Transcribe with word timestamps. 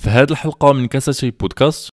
في 0.00 0.10
هذه 0.10 0.30
الحلقة 0.30 0.72
من 0.72 0.86
كاساتي 0.86 1.30
بودكاست. 1.30 1.88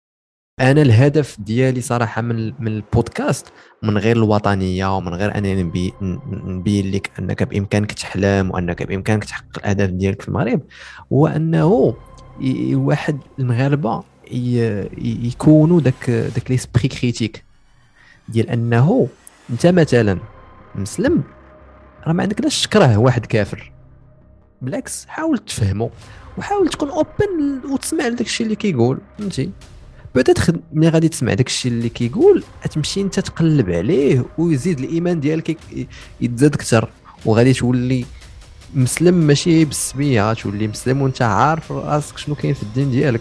أنا 0.61 0.83
الهدف 0.83 1.41
ديالي 1.41 1.81
صراحة 1.81 2.23
من 2.23 2.53
من 2.59 2.69
البودكاست 2.69 3.53
من 3.83 3.99
غير 3.99 4.17
الوطنية 4.17 4.97
ومن 4.97 5.15
غير 5.15 5.39
أنني 5.39 5.63
نبي 5.63 5.93
نبين 6.33 6.91
لك 6.91 7.11
أنك 7.19 7.43
بإمكانك 7.43 7.93
تحلم 7.93 8.51
وأنك 8.51 8.83
بإمكانك 8.83 9.25
تحقق 9.25 9.59
الأهداف 9.59 9.91
ديالك 9.91 10.23
في 10.23 10.29
المغرب 10.29 10.63
هو 11.13 11.27
أنه 11.27 11.95
واحد 12.73 13.19
المغاربة 13.39 14.05
يكونوا 15.01 15.81
داك 15.81 16.11
داك 16.11 16.51
l'esprit 16.51 16.89
critique. 16.89 17.45
ديال 18.29 18.51
أنه 18.51 19.09
أنت 19.51 19.67
مثلا 19.67 20.19
مسلم 20.75 21.23
راه 22.07 22.13
ما 22.13 22.23
عندك 22.23 22.41
لاش 22.41 22.67
تكره 22.67 22.97
واحد 22.97 23.27
كافر. 23.27 23.73
بالعكس 24.63 25.07
حاول 25.07 25.39
تفهمه 25.39 25.91
وحاول 26.39 26.69
تكون 26.69 26.89
open 26.89 27.61
وتسمع 27.71 28.09
لداك 28.09 28.27
الشيء 28.27 28.47
اللي 28.47 28.57
كيقول 28.57 28.99
فهمتي؟ 29.19 29.51
peut-être 30.15 30.57
ملي 30.73 30.89
غادي 30.89 31.09
تسمع 31.09 31.35
داك 31.35 31.47
الشيء 31.47 31.73
اللي 31.73 31.89
كيقول 31.89 32.43
تمشي 32.71 33.01
انت 33.01 33.21
تقلب 33.21 33.71
عليه 33.71 34.25
ويزيد 34.39 34.79
الإيمان 34.79 35.21
ديالك 35.21 35.59
يتزاد 36.21 36.55
أكثر. 36.55 36.89
وغادي 37.25 37.53
تولي 37.53 38.05
مسلم 38.75 39.15
ماشي 39.15 39.65
بالسمية 39.65 40.33
تولي 40.33 40.69
مسلم 40.69 41.03
وانت 41.03 41.23
عارف 41.23 41.73
راسك 41.73 42.19
شنو 42.19 42.35
كاين 42.35 42.55
في 42.55 42.63
الدين 42.63 42.91
ديالك. 42.91 43.21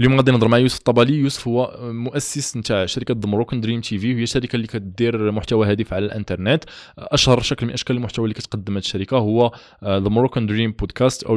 اليوم 0.00 0.16
غادي 0.16 0.32
نهضر 0.32 0.48
مع 0.48 0.58
يوسف 0.58 0.78
الطبالي 0.78 1.14
يوسف 1.14 1.48
هو 1.48 1.78
مؤسس 1.80 2.56
نتاع 2.56 2.86
شركة 2.86 3.14
Moroccan 3.24 3.60
Dream 3.60 3.80
TV 3.80 4.14
وهي 4.14 4.26
شركة 4.26 4.56
اللي 4.56 4.66
كدير 4.66 5.32
محتوى 5.32 5.70
هادف 5.70 5.94
على 5.94 6.06
الإنترنت. 6.06 6.64
أشهر 6.98 7.40
شكل 7.40 7.66
من 7.66 7.72
أشكال 7.72 7.96
المحتوى 7.96 8.24
اللي 8.24 8.34
كتقدم 8.34 8.72
هذه 8.72 8.82
الشركة 8.82 9.16
هو 9.16 9.52
The 9.84 9.98
Moroccan 9.98 10.46
Dream 10.46 10.72
Podcast 10.72 11.22
أو 11.24 11.36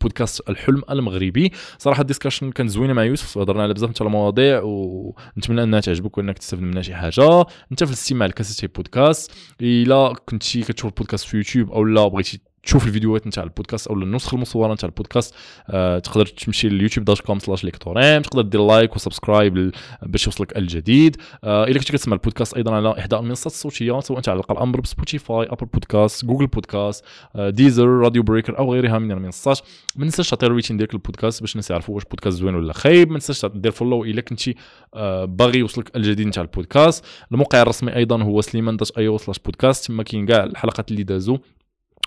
بودكاست 0.00 0.50
الحلم 0.50 0.82
المغربي. 0.90 1.52
صراحة 1.78 2.00
ال 2.00 2.05
discussion 2.05 2.50
كان 2.50 2.68
زوينة 2.68 2.92
مع 2.92 3.04
يوسف 3.04 3.38
هضرنا 3.38 3.62
على 3.62 3.74
بزاف 3.74 3.90
نتاع 3.90 4.06
المواضيع 4.06 4.60
ونتمنى 4.64 5.62
أنها 5.62 5.80
تعجبك 5.80 6.18
وأنك 6.18 6.38
تستافد 6.38 6.62
منها 6.62 6.82
شي 6.82 6.94
حاجة. 6.94 7.46
أنت 7.72 7.84
في 7.84 7.90
الاستماع 7.90 8.28
لكاسيتي 8.28 8.66
بودكاست. 8.66 9.32
إلا 9.60 10.14
كنتي 10.26 10.62
كتشوف 10.62 10.90
البودكاست 10.90 11.26
في 11.26 11.36
يوتيوب 11.36 11.70
أو 11.70 11.84
لا 11.84 12.08
بغيتي 12.08 12.40
تشوف 12.66 12.86
الفيديوهات 12.86 13.26
نتاع 13.26 13.42
البودكاست 13.44 13.86
أو 13.86 13.94
النسخه 13.94 14.34
المصورة 14.34 14.72
نتاع 14.74 14.88
البودكاست 14.88 15.34
آه 15.70 15.98
تقدر 15.98 16.26
تمشي 16.26 16.68
لل 16.68 16.76
YouTube 16.76 17.06
dot 17.06 17.20
com 17.20 17.38
slash 17.38 17.64
ليكتوريم 17.64 18.22
تقدر 18.22 18.42
دير 18.42 18.66
like 18.66 18.96
و 18.96 19.04
subscribe 19.04 19.72
باش 20.02 20.26
يوصلك 20.26 20.56
الجديد. 20.56 21.16
آه 21.44 21.64
إلا 21.64 21.78
كنت 21.78 21.88
كتسمع 21.88 22.14
البودكاست 22.14 22.54
أيضا 22.54 22.74
على 22.74 22.98
إحدى 22.98 23.16
المنصات 23.16 23.52
الصوتية 23.52 24.00
سواء 24.00 24.20
تعلق 24.20 24.52
الامر 24.52 24.80
ب 24.80 24.88
Spotify 24.88 25.46
Apple 25.46 25.66
Podcast 25.66 26.24
Google 26.24 26.46
Podcast 26.46 27.04
آه 27.36 27.50
Deezer 27.50 27.86
Radio 27.86 28.22
Breaker 28.22 28.58
أو 28.58 28.72
غيرها 28.72 28.98
من 28.98 29.12
المنصات. 29.12 29.60
ما 29.96 30.04
تنساش 30.04 30.30
تعطي 30.30 30.46
ال 30.46 30.50
rating 30.50 30.76
ديالك 30.76 30.94
البودكاست 30.94 31.40
باش 31.40 31.52
الناس 31.52 31.70
يعرفوا 31.70 31.94
واش 31.94 32.04
بودكاست 32.04 32.36
زوين 32.36 32.54
ولا 32.54 32.72
خايب. 32.72 33.10
ما 33.10 33.18
تنساش 33.18 33.46
دير 33.46 33.72
follow 33.72 34.04
إلا 34.04 34.22
آه 34.94 35.24
باغي 35.24 35.58
يوصلك 35.58 35.96
الجديد 35.96 36.26
نتاع 36.26 36.42
البودكاست. 36.42 37.04
الموقع 37.32 37.62
الرسمي 37.62 37.96
أيضا 37.96 38.22
هو 38.22 38.40
سليمان 38.40 38.76
dot 38.76 38.98
io 38.98 39.08
slash 39.08 39.38
بودكاست 39.38 39.86
تما 39.86 40.02
كاين 40.02 40.26
كاع 40.26 40.44
الحلقات 40.44 40.90
اللي 40.90 41.02
دازو. 41.02 41.38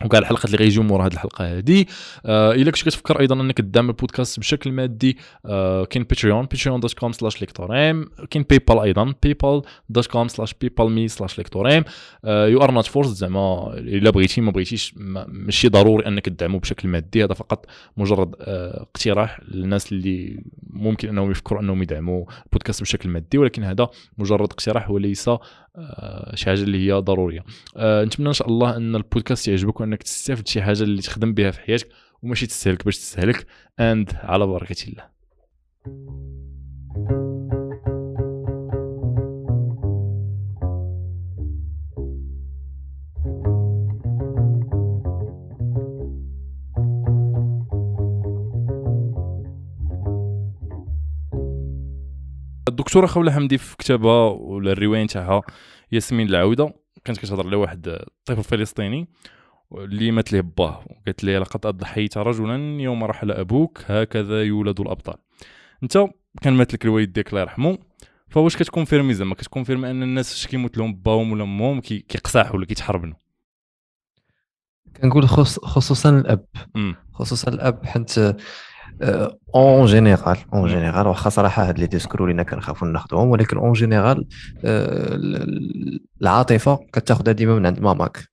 وكاع 0.06 0.20
الحلقات 0.20 0.46
اللي 0.46 0.58
غيجيو 0.58 0.84
مور 0.84 1.06
هذه 1.06 1.14
الحلقة 1.14 1.58
هذه 1.58 1.86
آه 2.26 2.52
إلا 2.52 2.72
كنت 2.72 2.82
كتفكر 2.84 3.20
أيضا 3.20 3.42
أنك 3.42 3.58
تدعم 3.58 3.90
البودكاست 3.90 4.40
بشكل 4.40 4.72
مادي 4.72 5.18
آه 5.46 5.86
كاين 5.86 6.04
Patreon 6.04 6.46
Patreon 6.46 6.80
dot 6.80 6.94
com 6.94 7.12
slash 7.12 7.42
ليكتوريم 7.42 8.10
كاين 8.30 8.46
PayPal 8.50 8.80
أيضا 8.80 9.14
PayPal 9.24 9.62
dot 9.90 10.08
com 10.08 10.28
slash 10.28 10.54
PayPal 10.62 10.92
me 10.92 11.08
slash 11.08 11.38
ليكتوريم 11.38 11.84
you 12.26 12.62
are 12.62 12.72
not 12.72 12.86
forced 12.86 13.08
زعما 13.08 13.74
إلا 13.78 14.10
بغيتي 14.10 14.42
ما 14.42 14.52
بغيتيش 14.52 14.94
ماشي 14.98 15.70
ضروري 15.70 16.08
أنك 16.08 16.26
تدعمو 16.26 16.60
بشكل 16.60 16.88
مادي. 16.88 17.24
هذا 17.24 17.34
فقط 17.34 17.66
مجرد 17.98 18.36
آه 18.42 18.82
اقتراح 18.82 19.40
للناس 19.48 19.92
اللي 19.92 20.44
ممكن 20.70 21.10
أنهم 21.10 21.32
يفكروا 21.32 21.62
أنهم 21.62 21.82
يدعموا 21.82 22.26
البودكاست 22.46 22.82
بشكل 22.82 23.10
مادي. 23.10 23.38
ولكن 23.38 23.64
هذا 23.64 23.90
مجرد 24.18 24.52
اقتراح 24.52 24.90
وليس 24.90 25.30
شي 26.34 26.46
حاجة 26.46 26.64
اللي 26.64 26.88
هي 26.88 26.94
ضرورية. 26.94 27.44
نتمنى 27.78 28.30
إن 28.30 28.34
شاء 28.34 28.48
الله 28.48 28.78
أن 28.78 28.96
البودكاست 28.96 29.48
يعجبك 29.48 29.82
وانك 29.90 30.04
تستافد 30.04 30.48
شي 30.48 30.62
حاجة 30.62 30.84
اللي 30.84 31.02
تخدم 31.02 31.34
بها 31.34 31.52
في 31.52 31.60
حياتك 31.60 31.90
وماشي 32.22 32.48
تستهلك 32.48 32.86
باش 32.86 32.98
تستهلك 32.98 33.46
اند 33.80 34.12
على 34.16 34.48
بركة 34.48 34.76
الله. 34.88 35.10
الدكتورة 52.68 53.06
خوله 53.06 53.32
حمدي 53.32 53.58
في 53.58 53.78
كتابها 53.78 54.30
ولا 54.30 54.72
الرواية 54.72 55.04
نتاعها 55.04 55.42
ياسمين 55.92 56.28
العوده 56.28 56.74
كانت 57.06 57.20
كتهضر 57.20 57.48
على 57.48 57.56
واحد 57.56 58.00
طفل 58.26 58.44
فلسطيني. 58.44 59.08
اللي 59.74 60.12
مات 60.12 60.34
ليه 60.34 60.42
باه 60.42 60.84
وقالت 60.90 61.24
لي 61.24 61.38
لقد 61.38 61.66
أضحيت 61.66 62.18
رجلا 62.18 62.82
يوم 62.82 63.04
رحل 63.04 63.32
أبوك 63.32 63.80
هكذا 63.86 64.44
يولد 64.44 64.80
الأبطال. 64.82 65.16
أنت 65.84 66.06
كان 66.42 66.54
مات 66.54 66.74
لك 66.74 66.86
الوالد 66.86 67.14
ديالك 67.14 67.30
الله 67.30 67.42
يرحمه 67.42 67.78
فواش 68.30 68.58
كتكونفيرمي 68.58 69.14
زعما 69.14 69.36
كتكونفيرمي 69.36 69.92
أن 69.92 70.04
الناس 70.04 70.34
فاش 70.34 70.48
كيموت 70.48 70.78
لهم 70.78 70.94
باهم 70.94 71.32
ولا 71.32 71.44
امهم 71.44 71.82
كيقصاحوا 71.82 72.56
ولا 72.56 72.66
كيتحربنوا. 72.66 73.16
كنقول 75.02 75.28
خصوصا 75.28 76.10
الأب. 76.10 76.46
خصوصا 77.14 77.52
الأب 77.52 77.86
حيت 77.86 78.16
en 79.56 79.86
général 79.86 80.38
en 80.54 80.68
général 80.68 81.08
واخا 81.08 81.30
صراحة 81.30 81.70
هاد 81.70 81.80
les 81.80 81.88
discours 81.88 82.28
اللي 82.28 82.44
كنخافوا 82.44 82.88
ناخذهم 82.88 83.28
ولكن 83.28 83.58
en 83.58 83.74
général 83.74 84.28
العاطفة 86.22 86.80
كتاخذها 86.94 87.34
ديما 87.34 87.56
من 87.56 87.66
عند 87.66 87.80
ماماك. 87.80 88.30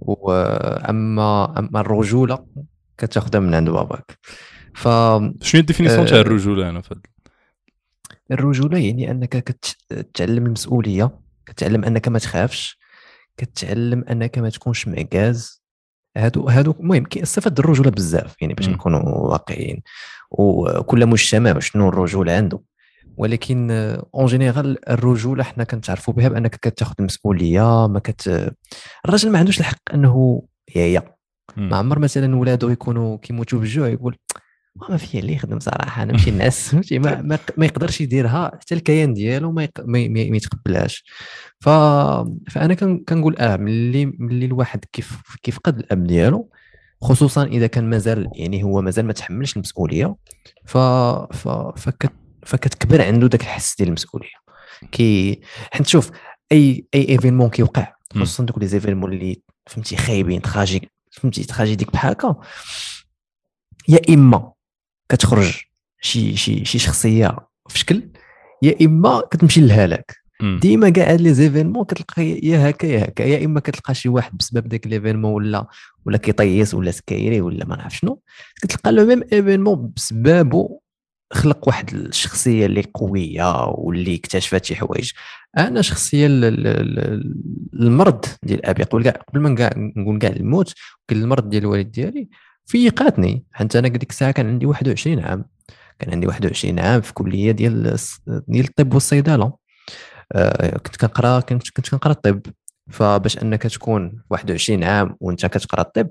وأما 0.00 1.58
أما 1.58 1.80
الرجولة 1.80 2.46
كتاخذها 2.98 3.40
من 3.40 3.54
عند 3.54 3.70
باباك. 3.70 4.18
ف 4.74 4.88
شنو 5.42 5.60
ال 5.60 5.64
définition 5.64 6.06
تاع 6.06 6.20
الرجولة 6.20 6.70
هنا 6.70 6.80
فهاد 6.80 7.06
الرجولة 8.32 8.78
يعني 8.78 9.10
أنك 9.10 9.60
كتعلم 9.90 10.46
المسؤولية 10.46 11.10
كتعلم 11.46 11.84
أنك 11.84 12.08
ما 12.08 12.18
تخافش 12.18 12.78
كتعلم 13.36 14.04
أنك 14.10 14.38
ما 14.38 14.48
تكونش 14.48 14.88
معكاز 14.88 15.62
هادو 16.16 16.48
هادو 16.48 16.74
المهم 16.80 17.04
كيستفاد 17.04 17.58
الرجولة 17.58 17.90
بزاف 17.90 18.42
يعني 18.42 18.54
باش 18.54 18.68
نكونوا 18.68 19.00
واقعيين. 19.02 19.82
وكل 20.30 21.06
مجتمع 21.06 21.58
شنو 21.58 21.88
الرجولة 21.88 22.32
عنده. 22.32 22.60
ولكن 23.20 23.70
en 24.14 24.26
général 24.26 24.90
الرجوله 24.90 25.44
حنا 25.44 25.64
كنتعرفوا 25.64 26.14
بها 26.14 26.28
بأنك 26.28 26.56
كتاخذ 26.56 26.94
المسؤولية 26.98 27.86
ما 27.86 27.98
كت 27.98 28.52
الراجل 29.04 29.30
ما 29.30 29.38
عندوش 29.38 29.60
الحق 29.60 29.94
أنه 29.94 30.42
يا 30.76 31.02
ما 31.56 31.76
عمر 31.76 31.98
مثلا 31.98 32.36
ولادو 32.36 32.68
يكونوا 32.68 33.16
كيموتوا 33.16 33.58
بالجوع 33.58 33.88
يقول 33.88 34.16
ما 34.76 34.96
فيها 34.96 35.20
اللي 35.20 35.32
يخدم 35.32 35.58
صراحة 35.58 36.02
أنا 36.02 36.12
نمشي 36.12 36.30
نعس 36.30 36.68
فهمتي 36.68 36.98
ما, 36.98 37.22
ما, 37.22 37.38
ما 37.56 37.66
يقدرش 37.66 38.00
يديرها 38.00 38.58
حتى 38.60 38.74
الكيان 38.74 39.14
ديالو 39.14 39.52
ما, 39.52 39.64
يق... 39.64 39.80
ما, 39.80 40.08
ما 40.08 40.36
يتقبلهاش. 40.36 41.04
ف... 41.60 41.68
فأنا 42.50 42.74
كنقول 43.08 43.36
آه 43.38 43.56
ملي 43.56 44.06
ملي 44.06 44.46
الواحد 44.46 44.84
كيف 44.92 45.20
كيفقد 45.42 45.78
الأب 45.78 46.04
ديالو 46.04 46.50
خصوصا 47.02 47.44
إذا 47.44 47.66
كان 47.66 47.90
مازال 47.90 48.28
يعني 48.34 48.62
هو 48.62 48.82
مازال 48.82 49.06
ما 49.06 49.12
تحملش 49.12 49.56
المسؤولية 49.56 50.16
ف... 50.66 50.78
ف... 50.78 51.48
فكت... 51.76 52.12
فكتكبر 52.46 53.02
عنده 53.02 53.26
ذاك 53.26 53.40
الحس 53.40 53.76
ديال 53.76 53.88
المسؤوليه 53.88 54.40
كي 54.92 55.40
حيت 55.72 55.86
شوف 55.86 56.10
أي 56.52 56.86
أي 56.94 57.08
événement 57.08 57.50
كيوقع 57.50 57.92
خصوصا 58.14 58.44
دوك 58.44 58.58
les 58.58 58.66
événements 58.66 59.12
اللي 59.12 59.42
فهمتي 59.66 59.96
خايبين 59.96 60.42
tragiques 60.42 60.90
فهمتي 61.12 61.44
tragiques 61.44 61.92
بحال 61.92 62.12
هكا 62.12 62.40
يا 63.88 64.14
إما 64.14 64.52
كتخرج 65.08 65.60
شي 66.00 66.36
شي 66.36 66.64
شي 66.64 66.78
شخصية 66.78 67.36
في 67.68 67.78
شكل 67.78 68.10
يا 68.62 68.74
إما 68.86 69.22
كتمشي 69.30 69.60
للهلاك 69.60 70.16
ديما 70.60 70.90
كاع 70.90 71.12
هاد 71.12 71.20
les 71.20 71.34
événements 71.34 71.84
كتلقى 71.84 72.22
يا 72.22 72.70
هكا 72.70 72.86
يا 72.86 73.04
هكا. 73.04 73.22
يا 73.22 73.44
إما 73.44 73.60
كتلقى 73.60 73.94
شي 73.94 74.08
واحد 74.08 74.36
بسبب 74.36 74.68
داك 74.68 74.86
l'événement 74.86 75.32
ولا 75.32 75.66
ولا 76.06 76.18
كيطيس 76.18 76.74
ولا 76.74 76.90
سكايري 76.90 77.40
ولا 77.40 77.64
ما 77.66 77.76
نعرف 77.76 77.96
شنو 77.96 78.22
كتلقى 78.62 78.92
le 78.92 79.06
même 79.06 79.22
événement 79.32 79.92
بسببه 79.96 80.79
خلق 81.32 81.68
واحد 81.68 81.94
الشخصية 81.94 82.66
اللي 82.66 82.84
قوية 82.94 83.64
واللي 83.64 84.14
اكتشفت 84.14 84.64
شي 84.64 84.76
حوايج. 84.76 85.10
أنا 85.58 85.82
شخصيا 85.82 86.26
المرض 87.74 88.24
ديال 88.42 88.66
أبي 88.66 88.82
قبل 88.82 89.10
قبل 89.10 89.40
ما 89.40 89.70
نقول 89.96 90.18
كاع 90.18 90.30
الموت 90.30 90.74
كان 91.08 91.22
المرض 91.22 91.48
ديال 91.48 91.62
الوالد 91.62 91.90
ديالي 91.90 92.28
فيقاتني 92.66 93.44
حتى 93.52 93.78
أنا 93.78 93.88
ديك 93.88 94.10
الساعة 94.10 94.30
كان 94.30 94.46
عندي 94.46 94.66
21 94.66 95.20
عام. 95.20 95.44
كان 95.98 96.10
عندي 96.12 96.26
21 96.26 96.78
عام 96.78 97.00
في 97.00 97.14
كلية 97.14 97.50
ديال 97.50 97.96
ديال 98.26 98.64
الطب 98.64 98.94
والصيدلة. 98.94 99.52
آه 100.32 100.76
كنت 100.76 100.96
كنقرأ 100.96 101.40
كنت 101.40 101.70
كنت 101.70 101.88
كنقرأ 101.88 102.12
الطب. 102.12 102.40
فباش 102.90 103.38
أنك 103.38 103.62
تكون 103.62 104.22
21 104.30 104.84
عام 104.84 105.16
وأنت 105.20 105.46
كتقرأ 105.46 105.80
الطب 105.80 106.08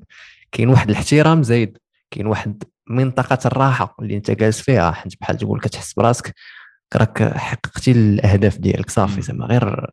كاين 0.51 0.69
واحد 0.69 0.89
الاحترام 0.89 1.43
زايد. 1.43 1.77
كاين 2.11 2.27
واحد 2.27 2.63
منطقة 2.89 3.39
الراحة 3.45 3.95
اللي 4.01 4.15
أنت 4.15 4.31
جالس 4.31 4.61
فيها 4.61 4.91
حيت 4.91 5.13
بحال 5.21 5.37
تقول 5.37 5.59
كتحس 5.59 5.93
براسك 5.93 6.33
راك 6.95 7.23
حققتي 7.37 7.91
الأهداف 7.91 8.57
ديالك 8.57 8.89
صافي 8.89 9.21
زعما 9.21 9.45
غير 9.45 9.89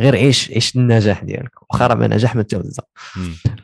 غير 0.00 0.16
عيش 0.16 0.50
عيش 0.50 0.76
النجاح 0.76 1.24
ديالك 1.24 1.72
واخا 1.72 1.86
راه 1.86 1.94
ما 1.94 2.06
نجاح 2.06 2.36
ما 2.36 2.42
توزع 2.42 2.82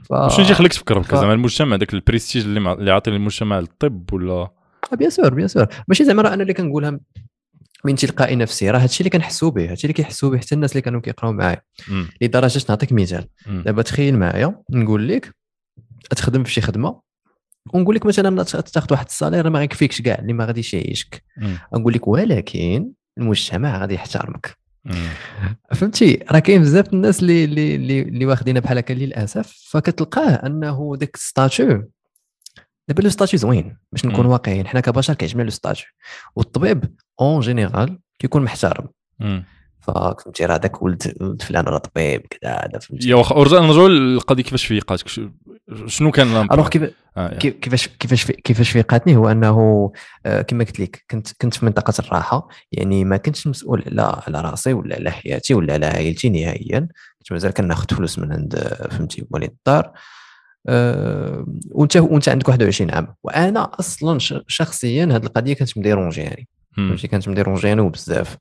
ف... 0.03 0.13
شنو 0.13 0.45
يجي 0.45 0.53
يخليك 0.53 0.73
تفكر 0.73 1.03
ف... 1.03 1.15
زعما 1.15 1.33
المجتمع 1.33 1.77
داك 1.77 1.95
البريستيج 1.95 2.45
اللي 2.45 2.73
اللي 2.73 2.91
عاطي 2.91 3.11
للمجتمع 3.11 3.59
الطب 3.59 4.13
ولا؟ 4.13 4.49
bien 4.93 5.11
sûr 5.11 5.35
bien 5.35 5.49
sûr. 5.49 5.67
ماشي 5.89 6.05
زعما 6.05 6.23
راه 6.23 6.35
أنا 6.35 6.43
اللي 6.43 6.55
كنقولها 6.55 7.01
من 7.85 7.95
تلقائي 7.95 8.37
نفسي 8.37 8.71
راه 8.71 8.79
هادشي 8.79 9.01
اللي 9.01 9.11
كنحسوا 9.11 9.51
به 9.51 9.71
هادشي 9.71 9.85
اللي 9.85 9.93
كيحسوا 9.93 10.31
به 10.31 10.39
حتى 10.39 10.55
الناس 10.55 10.73
اللي 10.73 10.81
كانوا 10.81 11.01
كيقراو 11.01 11.33
معايا. 11.33 11.63
لدرجة 12.21 12.65
نعطيك 12.69 12.93
مثال. 12.93 13.27
دابا 13.47 13.83
تخيل 13.83 14.19
معايا 14.19 14.63
نقول 14.71 15.09
لك 15.09 15.35
تخدم 16.11 16.45
في 16.45 16.53
شي 16.53 16.61
خدمة 16.61 17.01
ونقول 17.73 17.95
لك 17.95 18.07
مثلا 18.07 18.43
تاخذ 18.43 18.87
واحد 18.91 19.07
salaire 19.07 19.51
ما 19.51 19.59
غيكفيكش 19.59 20.03
كاع 20.03 20.19
اللي 20.19 20.33
ما 20.33 20.45
غاديش 20.45 20.75
يعيشك 20.75 21.23
نقول 21.75 21.93
لك 21.93 22.09
ولكن 22.09 22.91
المجتمع 23.19 23.79
غادي 23.81 23.95
يحترمك. 23.95 24.59
فهمتي؟ 25.75 26.25
راه 26.31 26.39
كاين 26.39 26.61
بزاف 26.61 26.93
الناس 26.93 27.21
اللي 27.23 27.45
اللي 27.45 28.03
اللي 28.03 28.27
واخدينها 28.27 28.61
بحال 28.61 28.79
هكا 28.79 28.93
للأسف. 28.93 29.69
فكتلقاه 29.71 30.47
أنه 30.47 30.97
داك 30.97 31.17
statut 31.17 31.91
دابا 32.89 33.03
le 33.03 33.09
statut 33.09 33.39
زوين 33.39 33.77
باش 33.93 34.05
نكون 34.07 34.27
واقعيين. 34.27 34.67
حنا 34.67 34.81
كبشر 34.81 35.15
كيعجبنا 35.15 35.43
le 35.43 35.51
statut. 35.51 35.87
والطبيب 36.37 36.95
en 37.21 37.41
général 37.41 37.99
كيكون 38.19 38.43
محترم. 38.43 38.89
فهمتي 39.93 40.47
راه 40.47 40.57
داك 40.57 40.83
ولد 40.83 41.15
ولد 41.21 41.43
فلان 41.43 41.65
راه 41.65 41.79
طبيب 41.79 42.21
كذا 42.21 42.53
هذا 42.53 42.79
فهمتي. 42.79 43.09
يا 43.09 43.15
واخا 43.15 43.35
نرجعوا 43.35 43.89
للقضية 43.89 44.43
كيفاش 44.43 44.67
فيقاتك 44.67 45.09
شنو 45.87 46.11
كان 46.11 46.49
alors 46.53 46.69
كيف 46.69 46.91
آه 47.17 47.39
كيفاش 47.39 47.89
كيفاش 47.89 48.27
كيفاش 48.31 48.71
فيقاتني 48.71 49.17
هو 49.17 49.29
أنه 49.29 49.93
آه 50.27 50.43
كما 50.43 50.65
قلت 50.65 50.81
لك 50.81 51.05
كنت 51.11 51.29
كنت 51.41 51.55
في 51.55 51.65
منطقة 51.65 51.95
الراحة 51.99 52.49
يعني 52.73 53.05
ما 53.05 53.17
كنتش 53.17 53.47
مسؤول 53.47 53.85
على 53.87 54.23
على 54.27 54.41
رأسي 54.41 54.73
ولا 54.73 54.97
على 54.97 55.11
حياتي 55.11 55.55
ولا 55.55 55.75
على 55.75 55.87
عائلتي 55.87 56.29
نهائيا 56.29 56.89
كنت 57.19 57.33
مازال 57.33 57.51
كناخذ 57.51 57.97
فلوس 57.97 58.19
من 58.19 58.33
عند 58.33 58.57
فهمتي 58.91 59.27
والد 59.31 59.51
الدار. 59.51 59.93
أه 60.69 61.47
وأنت 61.71 61.97
وأنت 61.97 62.29
عندك 62.29 62.49
21 62.49 62.91
عام 62.91 63.15
وأنا 63.25 63.71
أصلا 63.81 64.19
شخصيا 64.49 65.05
هذه 65.05 65.17
القضية 65.17 65.53
كانت 65.53 65.79
مديرونجياني 65.79 66.49
فهمتي 66.77 67.09
كانت 67.09 67.29
مديرونجياني 67.29 67.81
وبزاف. 67.81 68.37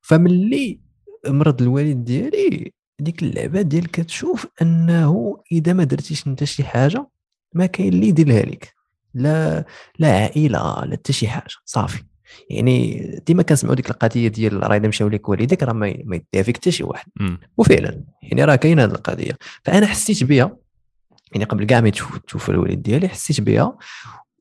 فملي 0.00 0.80
مرض 1.26 1.62
الوالد 1.62 2.04
ديالي 2.04 2.72
ديك 3.00 3.22
اللعبة 3.22 3.62
ديال 3.62 3.90
كتشوف 3.90 4.46
أنه 4.62 5.36
إذا 5.52 5.72
ما 5.72 5.84
درتيش 5.84 6.26
أنت 6.26 6.44
شي 6.44 6.64
حاجة 6.64 7.08
ما 7.54 7.66
كاين 7.66 7.92
اللي 7.92 8.08
يديرها 8.08 8.42
لك 8.42 8.74
لا 9.14 9.64
لا 9.98 10.08
عائلة 10.08 10.84
لا 10.84 10.92
حتى 10.92 11.12
شي 11.12 11.28
حاجة 11.28 11.54
صافي. 11.64 12.02
يعني 12.50 13.00
ديما 13.26 13.42
كنسمعوا 13.42 13.74
ديك 13.74 13.90
القضية 13.90 14.28
ديال 14.28 14.62
راه 14.62 14.76
اذا 14.76 14.88
مشاو 14.88 15.08
لك 15.08 15.28
والديك 15.28 15.62
راه 15.62 15.72
ما 15.72 15.88
يديها 15.88 16.42
فيك 16.42 16.56
حتى 16.56 16.70
شي 16.70 16.84
واحد. 16.84 17.06
وفعلا 17.56 18.04
يعني 18.22 18.44
راه 18.44 18.56
كاينة 18.56 18.84
هذه 18.84 18.90
القضية. 18.90 19.32
فأنا 19.64 19.86
حسيت 19.86 20.24
بها 20.24 20.56
يعني 21.32 21.44
قبل 21.44 21.64
كاع 21.64 21.80
ما 21.80 21.90
تشوف 21.90 22.50
الوالد 22.50 22.82
ديالي 22.82 23.08
حسيت 23.08 23.40
بها 23.40 23.78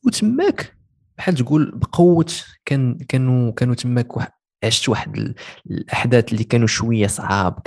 وتماك 0.06 0.78
بحال 1.18 1.36
تقول 1.36 1.72
بقوة 1.76 2.26
كان 2.66 2.98
كانوا 2.98 3.52
كانوا 3.52 3.76
تماك 3.76 4.18
عشت 4.64 4.90
واحد 4.90 5.34
الأحداث 5.72 6.34
اللي 6.34 6.44
كانوا 6.44 6.68
شوية 6.68 7.08
صعاب 7.08 7.58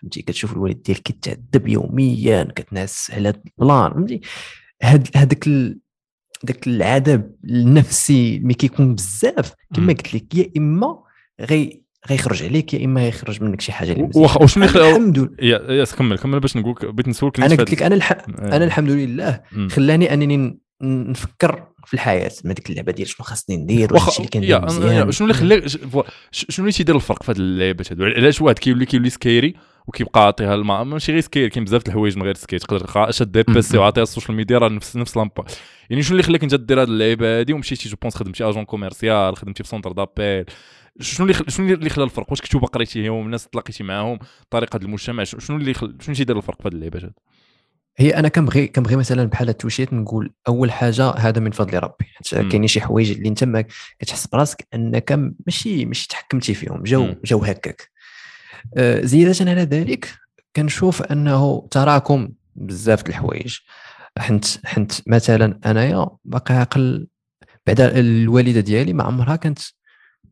فهمتي؟ 0.00 0.22
كتشوف 0.22 0.52
الوالد 0.52 0.82
ديالك 0.82 1.02
كيتعذب 1.02 1.68
يوميا 1.68 2.48
كتنعس 2.56 3.10
على 3.10 3.28
البلان 3.28 3.92
فهمتي؟ 3.92 4.20
هاد 4.82 5.08
هذاك 5.16 5.48
داك 6.42 6.66
العذاب 6.66 7.34
النفسي 7.44 8.38
ملي 8.38 8.54
كيكون 8.54 8.94
بزاف 8.94 9.54
كما 9.74 9.92
قلت 9.92 10.14
لك 10.14 10.34
يا 10.34 10.50
إما 10.56 10.98
غي 11.40 11.82
غيخرج 12.10 12.42
عليك 12.42 12.74
يا 12.74 12.84
إما 12.84 13.04
غيخرج 13.04 13.42
منك 13.42 13.60
شي 13.60 13.72
حاجة 13.72 13.92
اللي 13.92 14.10
واخا 14.14 14.42
وشنو 14.42 14.64
الحمد 14.64 15.18
لله. 15.18 15.30
يا 15.40 15.72
يا 15.72 15.84
كمل 15.84 16.18
كمل 16.18 16.40
باش 16.40 16.56
نقول 16.56 16.74
بغيت 16.92 17.08
نسولك 17.08 17.40
أنا 17.40 17.54
قلت 17.54 17.70
لك 17.70 17.82
أنا 17.82 17.94
الح... 17.94 18.12
أنا 18.38 18.64
الحمد 18.64 18.90
لله 18.90 19.42
خلاني 19.70 20.14
أنني 20.14 20.58
نفكر 20.82 21.66
في 21.86 21.94
الحياة 21.94 22.30
ما 22.44 22.52
ديك 22.52 22.70
اللعبة 22.70 22.92
ديال 22.92 23.08
شنو 23.08 23.26
خاصني 23.26 23.56
ندير 23.56 23.94
واش 23.94 24.18
اللي 24.18 24.28
كندير 24.28 24.64
مزيان. 24.64 25.12
شنو 25.12 25.26
اللي 25.26 25.38
خلاك 25.38 25.66
شنو 26.32 26.46
اللي 26.58 26.72
تيدير 26.72 26.96
الفرق 26.96 27.22
في 27.22 27.32
هذه 27.32 27.38
اللعبات 27.38 27.92
هذو 27.92 28.04
علاش 28.04 28.40
واحد 28.40 28.58
كيولي 28.58 28.86
كيولي 28.86 29.10
سكيري 29.10 29.54
وكيبقى 29.86 30.24
عاطيها 30.24 30.54
الماء 30.54 30.84
ماشي 30.84 31.12
غير 31.12 31.20
سكير 31.20 31.48
كاين 31.48 31.64
بزاف 31.64 31.82
د 31.82 31.86
الحوايج 31.88 32.16
من 32.16 32.22
غير 32.22 32.34
سكير 32.34 32.58
تقدر 32.58 32.86
اشد 32.96 33.32
دير 33.32 33.44
PC 33.48 33.78
وعطيها 33.78 34.02
ال 34.02 34.07
social 34.07 34.36
media 34.36 34.58
راه 34.58 34.68
نفس 34.68 34.96
نفس 34.96 35.16
l'impact. 35.16 35.44
يعني 35.90 36.02
شنو 36.02 36.12
اللي 36.12 36.22
خلاك 36.22 36.42
انت 36.42 36.54
دير 36.54 36.82
هذه 36.82 36.88
اللعبة 36.88 37.40
هذه 37.40 37.52
ومشيتي 37.52 37.88
je 37.88 37.96
pense 38.02 38.16
خدمتي 38.16 38.44
agent 38.44 38.64
commercial 38.64 39.36
خدمتي 39.36 39.62
في 39.62 39.68
centre 39.68 39.92
d'appel. 39.92 40.44
شنو 41.00 41.26
اللي 41.26 41.38
شنو 41.48 41.74
اللي 41.74 41.90
خلى 41.90 42.04
الفرق؟ 42.04 42.30
واش 42.30 42.40
كتب 42.40 42.68
قريتيهم 42.68 43.26
الناس 43.26 43.48
تلاقيتي 43.48 43.84
معاهم 43.84 44.18
طريقة 44.50 44.76
المجتمع 44.76 45.24
شنو 45.24 45.56
اللي 45.56 45.74
خل... 45.74 45.96
شنو 46.00 46.14
تيدير 46.14 46.36
الفرق 46.36 46.62
في 46.62 46.68
هذه 46.68 46.74
اللعبات 46.74 47.04
هذه 47.04 47.12
هي 48.00 48.10
أنا 48.10 48.28
كنبغي 48.28 48.66
كنبغي 48.66 48.96
مثلا 48.96 49.24
بحال 49.24 49.48
touchit 49.48 49.92
نقول 49.92 50.32
أول 50.48 50.72
حاجة 50.72 51.10
هذا 51.10 51.40
من 51.40 51.50
فضل 51.50 51.78
ربي. 51.78 52.04
حيت 52.04 52.34
كاينين 52.34 52.66
شي 52.66 52.80
حوايج 52.80 53.10
اللي 53.10 53.28
انت 53.28 53.44
ما 53.44 53.64
كتحس 53.98 54.26
براسك 54.26 54.66
أنك 54.74 55.32
ماشي 55.46 55.84
ماشي 55.84 56.08
تحكمتي 56.08 56.54
فيهم. 56.54 56.82
جاو 56.82 57.14
جاو 57.24 57.44
هكاك. 57.44 57.90
آه 58.76 59.00
زيادة 59.00 59.50
على 59.50 59.62
ذلك 59.62 60.14
كنشوف 60.56 61.02
أنه 61.02 61.68
تراكم 61.70 62.28
بزاف 62.56 63.02
د 63.02 63.08
الحوايج. 63.08 63.58
حيت 64.18 64.44
حيت 64.66 64.92
مثلا 65.06 65.60
أنايا 65.66 66.08
باقي 66.24 66.54
عقل 66.54 67.06
بعد 67.66 67.80
الوالدة 67.80 68.60
ديالي 68.60 68.92
ما 68.92 69.04
عمرها 69.04 69.36
كانت 69.36 69.58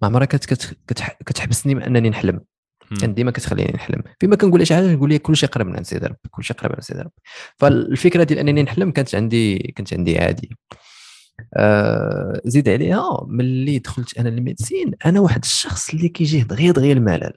ما 0.02 0.08
عمرها 0.08 0.24
كانت 0.24 0.44
كتحبسني 1.26 1.74
من 1.74 1.82
انني 1.82 2.10
نحلم. 2.10 2.40
كان 3.00 3.14
ديما 3.14 3.30
كتخليني 3.30 3.72
نحلم. 3.74 4.02
فيما 4.20 4.36
كنقول 4.36 4.66
شي 4.66 4.74
حاجة 4.74 4.94
نقول 4.94 5.10
لك 5.10 5.22
كلشي 5.22 5.46
قريب 5.46 5.66
من 5.66 5.76
عند 5.76 5.86
سيدي 5.86 6.06
ربي 6.06 6.18
كلشي 6.30 6.54
قريب 6.54 6.70
من 6.70 6.74
عند 6.74 6.84
سيدي 6.84 7.00
ربي 7.00 7.22
فالفكرة 7.56 8.24
ديال 8.24 8.38
أنني 8.38 8.62
نحلم 8.62 8.90
كانت 8.90 9.14
عندي 9.14 9.58
كانت 9.58 9.94
عندي 9.94 10.18
عادي. 10.18 10.56
آه 11.54 12.40
زيد 12.44 12.68
عليها 12.68 13.26
ملي 13.26 13.78
دخلت 13.78 14.18
أنا 14.18 14.28
للميدسين 14.28 14.94
أنا 15.06 15.20
واحد 15.20 15.44
الشخص 15.44 15.90
اللي 15.94 16.08
كيجيه 16.08 16.42
دغيا 16.42 16.72
دغيا 16.72 16.92
الملل. 16.92 17.32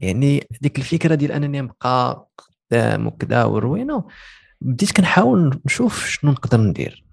يعني 0.00 0.46
ديك 0.60 0.78
الفكرة 0.78 1.14
ديال 1.14 1.32
أنني 1.32 1.60
نبقى 1.60 2.28
قدام 2.70 3.06
وكذا 3.06 3.44
وروينة 3.44 4.04
بديت 4.60 4.92
كنحاول 4.92 5.60
نشوف 5.66 6.06
شنو 6.06 6.30
نقدر 6.30 6.60
ندير. 6.60 7.04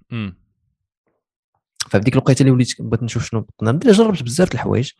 ففي 1.88 2.04
ديك 2.04 2.14
الوقيتة 2.14 2.40
اللي 2.40 2.52
وليت 2.52 2.82
بغيت 2.82 3.02
نشوف 3.02 3.24
شنو 3.24 3.40
نقدر 3.40 3.72
ندير 3.72 3.92
جربت 3.92 4.22
بزاف 4.22 4.54
الحوايج. 4.54 4.92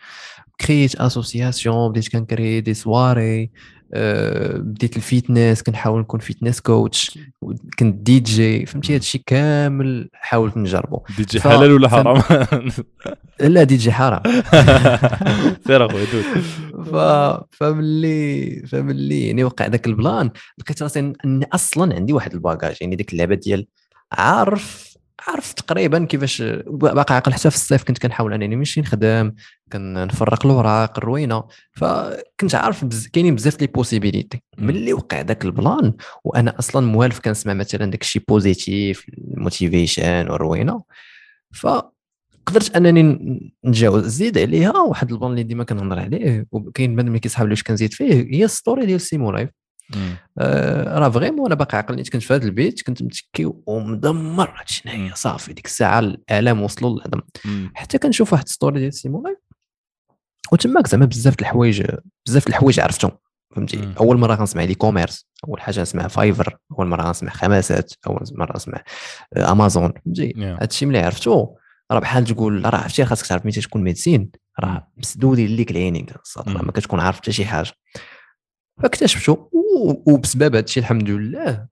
كريت 0.60 0.94
association 0.96 1.90
بديت 1.90 2.08
كنكري 2.08 2.60
des 2.60 2.74
soirées 2.74 3.50
أه 3.94 4.56
بديت 4.56 4.96
ال 4.96 5.04
fitness 5.04 5.62
كنحاول 5.62 6.00
نكون 6.00 6.20
fitness 6.20 6.60
coach 6.60 7.18
كنت 7.78 7.94
دي 7.94 8.20
جي 8.20 8.66
فهمتي؟ 8.66 8.94
هادشي 8.94 9.18
كامل 9.26 10.10
حاولت 10.12 10.56
نجربه 10.56 11.02
دي 11.16 11.24
جي 11.24 11.40
حلال 11.40 11.72
ولا 11.72 11.88
حرام؟ 11.88 12.22
لا 13.40 13.62
دي 13.62 13.76
جي 13.76 13.92
حرام. 13.92 14.22
سير 15.66 15.86
أخويا 15.86 16.04
دوز. 16.12 16.24
ف 16.86 16.96
فملي 17.56 18.62
فملي 18.66 19.26
يعني 19.26 19.44
وقع 19.44 19.66
ذاك 19.66 19.86
البلان 19.86 20.30
لقيت 20.58 20.82
راسي 20.82 21.12
اني 21.24 21.46
أصلا 21.52 21.94
عندي 21.94 22.12
واحد 22.12 22.32
ال 22.32 22.38
bagage 22.38 22.76
يعني 22.80 22.96
ديك 22.96 23.12
اللعبة 23.12 23.34
ديال 23.34 23.66
عارف 24.12 24.93
عارف 25.20 25.52
تقريبا 25.52 26.04
كيفاش 26.04 26.42
باقي 26.66 27.14
عاقل 27.14 27.32
حتى 27.32 27.50
في 27.50 27.56
الصيف 27.56 27.84
كنت 27.84 27.98
كنحاول 27.98 28.32
أنني 28.32 28.56
نمشي 28.56 28.80
نخدم 28.80 29.32
كنفرق 29.72 30.46
الاوراق 30.46 30.98
الروينة. 30.98 31.44
فكنت 31.72 32.54
عارف 32.54 32.84
بز... 32.84 33.06
كاينين 33.06 33.34
بزاف 33.34 33.60
les 33.60 33.66
possibilités 33.66 34.42
ملي 34.58 34.92
وقع 34.92 35.22
داك 35.22 35.44
البلان 35.44 35.94
وأنا 36.24 36.58
أصلا 36.58 36.86
موالف 36.86 37.20
كنسمع 37.20 37.54
مثلا 37.54 37.90
داك 37.90 38.02
الشيء 38.02 38.22
positive 38.28 39.06
ال 39.08 39.19
motivation 39.19 40.30
والروينة. 40.30 40.82
ف 41.52 41.66
قدرت 42.46 42.76
انني 42.76 43.52
نتجاوز 43.66 44.06
زيد 44.06 44.38
عليها. 44.38 44.78
واحد 44.78 45.12
البلان 45.12 45.30
اللي 45.30 45.42
ديما 45.42 45.64
كنهضر 45.64 45.98
عليه 45.98 46.46
وكاين 46.50 46.92
بنادم 46.92 47.08
اللي 47.08 47.20
كيسحب 47.20 47.44
لي 47.46 47.50
واش 47.50 47.62
كنزيد 47.62 47.92
فيه 47.92 48.28
هي 48.30 48.48
story 48.48 48.86
ديال 48.86 49.00
سيمو 49.00 49.30
لايف 49.32 49.50
راه 50.38 51.08
vraiment 51.08 51.46
أنا 51.46 51.54
باقي 51.54 51.76
عاقل 51.76 52.02
كنت 52.02 52.22
في 52.22 52.34
هذا 52.34 52.44
البيت 52.44 52.82
كنت 52.82 53.02
متكي 53.02 53.52
ومدمر 53.66 54.54
هادشي 54.60 54.82
هنايا. 54.88 55.14
صافي 55.14 55.52
ديك 55.52 55.66
الساعة 55.66 55.98
الآلام 55.98 56.62
وصلوا 56.62 56.90
للعظم 56.90 57.20
حتى 57.74 57.98
كنشوف 57.98 58.32
واحد 58.32 58.48
story 58.48 58.80
ديال 58.80 58.94
سيمو 58.94 59.18
لايف 59.18 59.36
وتماك 60.52 60.86
زعما 60.86 61.06
بزاف 61.06 61.40
الحوايج 61.40 61.82
بزاف 62.26 62.46
الحوايج 62.48 62.80
عرفتهم 62.80 63.10
فهمتي. 63.56 63.94
أول 64.00 64.18
مرة 64.18 64.34
غنسمع 64.34 64.64
لي 64.64 64.74
e-commerce 64.74 65.26
أول 65.48 65.60
حاجة 65.60 65.80
نسمع 65.80 66.08
فايفر 66.08 66.56
أول 66.72 66.86
مرة 66.86 67.02
غنسمع 67.02 67.30
خمسات 67.30 67.92
أول 68.06 68.20
مرة 68.32 68.56
نسمع 68.56 68.82
أمازون 69.36 69.92
فهمتي. 70.04 70.34
هادشي 70.36 70.86
ملي 70.86 70.98
عرفتو 70.98 71.54
راه 71.92 71.98
بحال 71.98 72.24
تقول 72.24 72.64
راه 72.64 72.78
عرفتي 72.78 73.04
خاصك 73.04 73.26
تعرف 73.26 73.46
ملي 73.46 73.60
تكون 73.60 73.82
médecine 73.82 74.30
راه 74.60 74.88
مسدودين 74.96 75.56
ليك 75.56 75.70
العينين 75.70 76.06
ما 76.46 76.72
كتكون 76.72 77.00
عارف 77.00 77.16
حتى 77.16 77.32
شي 77.32 77.44
حاجة. 77.44 77.72
فاكتشفتو 78.82 79.32
و- 79.32 80.12
وبسبب 80.12 80.54
هادشي 80.56 80.80
الحمد 80.80 81.10
لله 81.10 81.66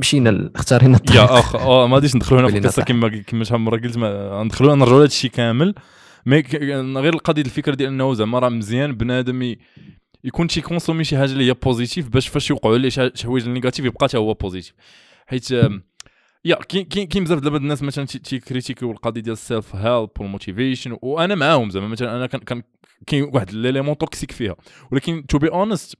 مشينا 0.00 0.50
اختارينا 0.56 0.92
يا 0.92 0.96
الطريق 0.96 1.22
أخ 1.32 1.56
آه 1.56 1.86
ما 1.86 1.94
غاديش 1.94 2.16
ندخلوا 2.16 2.40
هنا 2.40 2.48
في 2.48 2.58
القصة. 2.58 2.82
كما 2.82 3.08
كما 3.08 3.44
شحال 3.44 3.58
من 3.58 3.64
مرة 3.64 3.78
قلت 3.80 3.96
ما 3.98 4.42
ندخلوا 4.42 4.74
نرجعوا 4.74 4.96
لهذا 4.96 5.06
الشيء 5.06 5.30
كامل. 5.30 5.74
mais 6.26 6.40
غير 7.00 7.14
القضية 7.14 7.42
الفكرة 7.42 7.74
ديال 7.74 7.88
إنه 7.88 8.14
زعما 8.14 8.38
راه 8.38 8.48
مزيان 8.48 8.92
بنادم 8.92 9.54
يكون 10.24 10.48
شي 10.48 10.60
consommé 10.60 11.04
شي 11.04 11.18
حاجة 11.18 11.32
اللي 11.32 11.48
هي 11.48 11.54
positive 11.54 12.08
باش 12.08 12.28
فاش 12.28 12.50
يوقعوا 12.50 12.78
ليه 12.78 12.88
شي 12.88 13.10
حوايج 13.24 13.48
négatives 13.48 13.84
يبقى 13.84 14.06
حتى 14.08 14.16
هو 14.16 14.34
positif 14.34 14.74
حيت 15.26 15.50
يا 16.44 16.54
كاين 16.68 16.84
كاين 17.06 17.24
بزاف 17.24 17.38
دابا 17.38 17.56
الناس 17.56 17.82
مثلا 17.82 18.04
تي- 18.06 18.18
تي 18.18 18.31
critiquiw 18.31 18.90
القضية 18.90 19.20
ديال 19.20 19.32
ال 19.32 19.36
self-help 19.36 19.76
وال 19.76 20.10
motivation 20.20 20.96
وأنا 21.02 21.34
معاهم 21.34 21.70
زعما. 21.70 21.88
مثلا 21.88 22.16
أنا 22.16 22.26
كان 22.26 22.62
كاين 23.06 23.30
واحد 23.34 23.50
l'élément 23.52 23.98
toxique 23.98 24.30
فيها. 24.32 24.56
ولكن 24.92 25.26
to 25.28 25.38
be 25.38 25.48
honest 25.48 25.94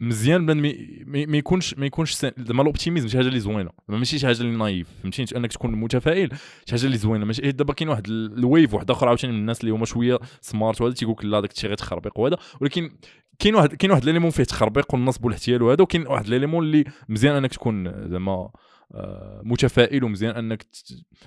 مزيان 0.00 0.64
ي- 0.64 1.04
ما 1.06 1.36
يكونش 1.38 1.74
ما 1.74 1.86
يكونش 1.86 2.14
زعما 2.38 2.62
ال 2.62 2.67
optimism 2.67 3.08
شي 3.08 3.16
حاجة 3.16 3.28
اللي 3.28 3.40
زوينة. 3.40 3.70
ماشي 3.88 4.18
شي 4.18 4.26
حاجة 4.26 4.40
اللي 4.40 4.56
naïf 4.56 4.88
فهمتي 5.02 5.36
أنك 5.36 5.52
تكون 5.52 5.72
متفائل 5.72 6.28
شي 6.66 6.70
حاجة 6.70 6.84
اللي 6.86 6.96
زوينة. 6.98 7.24
ماشي 7.24 7.52
دابا 7.52 7.72
كاين 7.72 7.88
واحد 7.88 8.06
ال- 8.08 8.38
wave 8.38 8.74
واحد 8.74 8.90
آخر 8.90 9.08
عاوتاني 9.08 9.32
من 9.32 9.38
الناس 9.38 9.60
اللي 9.60 9.70
هما 9.72 9.84
شوية 9.84 10.18
smart 10.40 10.80
وهذا 10.80 10.94
تيقول 10.94 11.14
لك 11.18 11.24
لا 11.24 11.40
داك 11.40 11.52
الشيء 11.52 11.68
غير 11.68 11.76
تخربيق 11.76 12.18
وهذا. 12.18 12.36
ولكن 12.60 12.90
كاين 13.38 13.54
واحد 13.54 13.74
كاين 13.74 13.90
واحد 13.90 14.04
l'élément 14.04 14.30
فيه 14.30 14.44
تخربيق 14.44 14.94
والنصب 14.94 15.24
والاحتيال 15.24 15.62
وهذا 15.62 15.82
وكاين 15.82 16.06
واحد 16.06 16.28
l'élément 16.28 16.64
اللي 16.64 16.84
مزيان 17.08 17.34
أنك 17.34 17.50
تكون 17.52 18.08
زعما 18.10 18.50
متفائل 19.42 20.04
ومزيان 20.04 20.36
أنك 20.36 20.66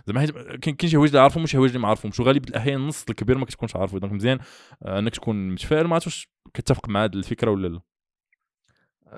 زعما 0.07 0.19
حيت 0.19 0.31
كاين 0.31 0.89
شي 0.89 0.97
حوايج 0.97 1.09
اللي 1.09 1.21
عارفهم 1.21 1.43
وشي 1.43 1.57
حوايج 1.57 1.71
اللي 1.71 1.81
ما 1.81 1.87
عارفهمش. 1.87 2.19
وغالب 2.19 2.47
الأحيان 2.49 2.81
النص 2.81 3.05
الكبير 3.09 3.37
ما 3.37 3.45
كتكونش 3.45 3.75
عارفه. 3.75 3.99
donc 3.99 4.13
مزيان 4.13 4.39
آه، 4.85 4.99
أنك 4.99 5.15
تكون 5.15 5.49
متفائل 5.49 5.87
ما 5.87 5.93
عرفتش 5.93 6.31
كتفق 6.53 6.89
مع 6.89 7.03
هذه 7.03 7.13
الفكرة 7.13 7.51
ولا 7.51 7.67
لا. 7.67 7.81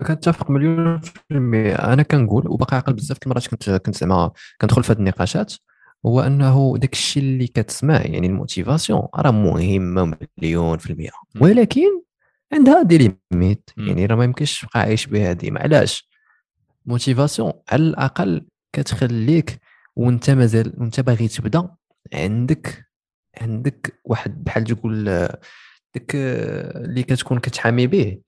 كنتفق 0.07 0.51
مليون 0.51 0.99
في 0.99 1.13
المية. 1.31 1.73
أنا 1.75 2.03
كنقول 2.03 2.47
وباقي 2.47 2.75
عاقل 2.75 2.93
بزاف 2.93 3.17
المرات 3.25 3.47
كنت 3.47 3.69
كنت 3.69 3.97
زعما 3.97 4.31
كندخل 4.61 4.83
في 4.83 4.91
هذه 4.91 4.97
النقاشات 4.99 5.53
هو 6.05 6.21
أنه 6.21 6.77
داك 6.77 6.93
الشيء 6.93 7.23
اللي 7.23 7.47
كتسمع 7.47 8.01
يعني 8.01 8.27
ال 8.27 8.34
motivation 8.34 9.07
راه 9.15 9.31
مهمه 9.31 10.17
مليون 10.37 10.77
في 10.77 10.89
المية. 10.93 11.09
ولكن 11.41 12.01
عندها 12.53 12.81
des 12.83 12.97
limites. 13.31 13.69
يعني 13.77 14.05
راه 14.05 14.15
ما 14.15 14.23
يمكنش 14.23 14.61
تبقى 14.61 14.79
عايش 14.79 15.05
بها 15.07 15.33
ديما. 15.33 15.59
علاش؟ 15.61 16.10
motivation 16.85 17.53
على 17.71 17.83
الاقل 17.83 18.45
كتخليك 18.73 19.59
وانت 19.95 20.29
مازال 20.29 20.73
وانت 20.77 20.99
باغي 20.99 21.27
تبدا 21.27 21.69
عندك 22.13 22.85
عندك 23.41 23.99
واحد 24.03 24.43
بحال 24.43 24.63
تقول 24.63 25.03
داك 25.95 26.15
آه، 26.15 26.85
اللي 26.85 27.03
كتكون 27.03 27.39
كتحامي 27.39 27.87
به. 27.87 28.21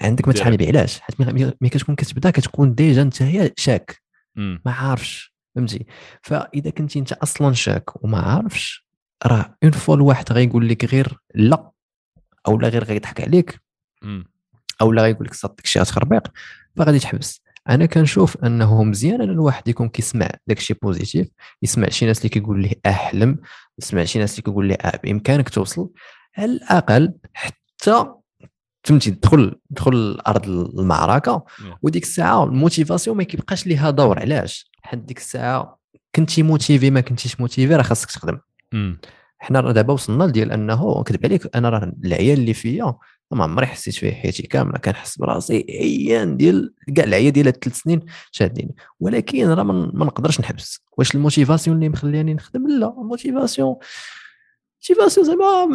عندك 0.00 0.28
ما. 0.28 0.34
تحامي 0.34 0.56
به 0.56 0.66
علاش؟ 0.68 1.00
حيت 1.00 1.20
ملي- 1.20 1.52
كتكون 1.70 1.94
كتبدا 1.94 2.30
كتكون 2.30 2.74
déjà 2.74 3.02
انت 3.02 3.22
هي 3.22 3.52
شاك. 3.56 4.02
ما 4.36 4.72
عارفش 4.72 5.34
فهمتي؟ 5.54 5.86
فإذا 6.22 6.70
كنتي 6.70 6.98
انت 6.98 7.12
أصلا 7.12 7.52
شاك 7.52 8.04
وما 8.04 8.18
عارفش 8.18 8.86
راه 9.26 9.56
en 9.64 9.72
fait 9.72 9.94
الواحد 9.94 10.32
غيقول 10.32 10.68
لك 10.68 10.84
غير 10.84 11.18
لا 11.34 11.70
أو 12.48 12.58
لا 12.58 12.68
غير 12.68 12.84
غيضحك 12.84 13.20
عليك 13.20 13.60
أو 14.80 14.92
لا 14.92 15.02
غيقول 15.02 15.26
لك 15.26 15.34
صاد 15.34 15.56
داكشي 15.56 15.80
غتخربيق 15.80 16.28
فغادي 16.76 16.98
تحبس. 16.98 17.42
أنا 17.68 17.86
كنشوف 17.86 18.36
انه 18.44 18.84
مزيان 18.84 19.20
ان 19.20 19.30
الواحد 19.30 19.68
يكون 19.68 19.88
كيسمع 19.88 20.30
داكشي 20.46 20.74
positif 20.74 21.28
يسمع 21.62 21.88
شي 21.88 22.06
ناس 22.06 22.18
اللي 22.18 22.28
كيقول 22.28 22.62
ليه 22.62 22.72
أحلم 22.86 23.38
يسمع 23.78 24.04
شي 24.04 24.18
ناس 24.18 24.32
اللي 24.32 24.42
كيقول 24.42 24.66
ليه 24.66 24.74
آه 24.74 25.00
بإمكانك 25.04 25.48
توصل. 25.48 25.90
على 26.36 26.52
الأقل 26.52 27.14
حتى 27.34 28.06
فهمتي 28.84 29.10
تدخل 29.10 29.60
تدخل 29.70 30.18
ارض 30.26 30.48
المعركة. 30.48 31.44
وديك 31.82 32.02
الساعة 32.02 32.44
ال 32.44 32.51
motivation 32.51 33.16
ما 33.16 33.22
كيبقاش 33.22 33.66
ليها 33.66 33.90
دور 33.90 34.18
علاش؟ 34.18 34.70
حد 34.82 35.06
ديك 35.06 35.18
الساعة 35.18 35.78
كنتي 36.14 36.42
motivé 36.42 36.90
ما 36.90 37.00
كنتيش 37.00 37.40
motivé 37.40 37.74
راه 37.74 37.82
خاصك 37.82 38.10
تخدم. 38.10 38.38
حنا 39.38 39.72
دابا 39.72 39.92
وصلنا 39.92 40.24
لديال 40.24 40.52
أنه 40.52 41.02
كذب 41.02 41.26
عليك 41.26 41.56
أنا 41.56 41.68
راه 41.68 41.92
العيا 42.04 42.38
اللي 42.38 42.54
فيا 42.54 42.94
ما 43.30 43.44
عمري 43.44 43.66
حسيت 43.66 43.94
فيه 43.94 44.12
حياتي 44.12 44.42
كاملة 44.42 44.78
كنحس 44.78 45.18
براسي 45.18 45.66
عيان 45.70 46.36
ديال 46.36 46.74
كاع 46.96 47.04
العيا 47.04 47.30
ديال 47.30 47.48
الثلاث 47.48 47.76
سنين 47.76 48.00
شادين 48.30 48.70
ولكن 49.00 49.48
راه 49.48 49.62
ما 49.62 50.04
نقدرش 50.04 50.40
نحبس. 50.40 50.80
واش 50.98 51.14
la 51.14 51.24
motivation 51.24 51.76
اللي 51.76 51.88
مخلياني 51.88 52.34
نخدم؟ 52.34 52.68
la 52.68 52.94
motivation, 52.98 53.76
motivation 54.82 55.26
زعما 55.26 55.66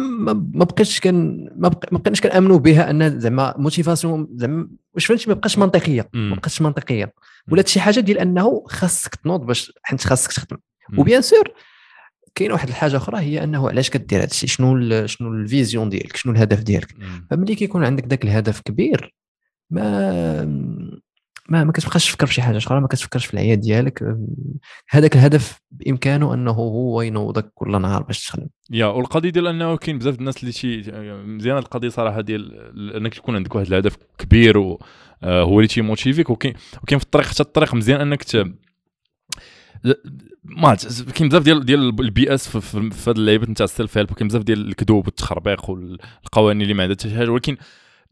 ما 0.54 0.64
بقيتش 0.64 1.00
كان 1.00 1.48
ما 1.56 1.68
بق- 1.68 1.92
ما 1.92 1.98
بقيناش 1.98 2.20
كنأمنوا 2.20 2.58
بها 2.58 2.90
أن 2.90 3.20
زعما 3.20 3.54
motivation 3.58 4.28
زعما 4.34 4.68
واش 4.94 5.06
فهمتي 5.06 5.28
ما 5.28 5.34
بقاش 5.34 5.58
منطقية. 5.58 6.08
ما. 6.14 6.34
بقاش 6.36 6.62
منطقية. 6.62 7.14
ولات 7.52 7.68
شي 7.68 7.80
حاجة 7.80 8.00
ديال 8.00 8.18
أنه 8.18 8.64
خاصك 8.66 9.14
تنوض 9.14 9.40
باش 9.46 9.72
حيت 9.82 10.00
خاصك 10.04 10.32
تخدم. 10.32 10.56
و 10.98 11.03
bien 11.03 11.22
sûr 11.22 11.50
كاين 12.34 12.52
واحد 12.52 12.68
الحاجة 12.68 12.96
أخرى 12.96 13.20
هي 13.20 13.44
أنه 13.44 13.68
علاش 13.68 13.90
كدير 13.90 14.18
هذا 14.18 14.26
الشيء 14.26 14.48
شنو 14.48 15.06
شنو 15.06 15.32
la 15.32 15.46
vision 15.46 15.88
ديالك؟ 15.88 16.16
شنو 16.16 16.32
الهدف 16.32 16.62
ديالك. 16.62 16.94
فملي 17.30 17.54
كيكون 17.54 17.84
عندك 17.84 18.06
ذاك 18.06 18.24
الهدف 18.24 18.60
كبير 18.60 19.14
ما 19.70 20.44
ما 21.48 21.64
ما 21.64 21.72
كتبقاش 21.72 22.06
تفكر 22.06 22.26
في 22.26 22.34
شي 22.34 22.42
حاجة 22.42 22.58
أخرى 22.58 22.80
ما 22.80 22.86
كتفكرش 22.86 23.26
في 23.26 23.34
العياد 23.34 23.60
ديالك. 23.60 24.16
هذاك 24.90 25.14
الهدف 25.14 25.60
بإمكانه 25.70 26.34
أنه 26.34 26.50
هو 26.50 27.02
ينوضك 27.02 27.52
كل 27.54 27.80
نهار 27.80 28.02
باش 28.02 28.26
تخدم. 28.26 28.46
yeah 28.70 28.86
والقضية 28.86 29.30
ديال 29.30 29.46
أنه 29.46 29.76
كاين 29.76 29.98
بزاف 29.98 30.18
الناس 30.18 30.40
اللي 30.40 30.52
شي 30.52 30.82
مزيانة 31.26 31.58
القضية 31.58 31.88
صراحة 31.88 32.20
ديال 32.20 32.96
أنك 32.96 33.14
تكون 33.14 33.36
عندك 33.36 33.54
واحد 33.54 33.66
الهدف 33.66 33.96
كبير 34.18 34.58
و 34.58 34.80
آه، 35.22 35.42
هو 35.42 35.58
اللي 35.58 35.68
تي 35.68 35.80
motivيك. 35.80 36.30
وكاين 36.30 36.54
وكاين 36.82 36.98
في 36.98 37.04
الطريق 37.04 37.26
حتى 37.26 37.42
الطريق 37.42 37.74
مزيان 37.74 38.00
أنك 38.00 38.22
ت 38.22 38.36
ما 40.44 40.76
كاين 41.14 41.28
بزاف 41.28 41.42
ديال 41.42 41.64
ديال 41.64 42.00
ال 42.00 42.34
BS 42.34 42.48
في, 42.48 42.90
هذه 43.10 43.16
اللعيبات 43.16 43.48
نتاع 43.48 43.64
ال 43.64 43.71
self 43.71 43.98
help 43.98 44.10
وكاين 44.10 44.28
بزاف 44.28 44.42
ديال 44.42 44.68
الكذوب 44.68 45.06
والتخربيق 45.06 45.70
والقوانين 45.70 46.62
اللي 46.62 46.74
ما 46.74 46.82
عندها 46.82 46.96
حتى 46.96 47.08
شي 47.08 47.16
حاجة 47.16 47.30
ولكن 47.30 47.56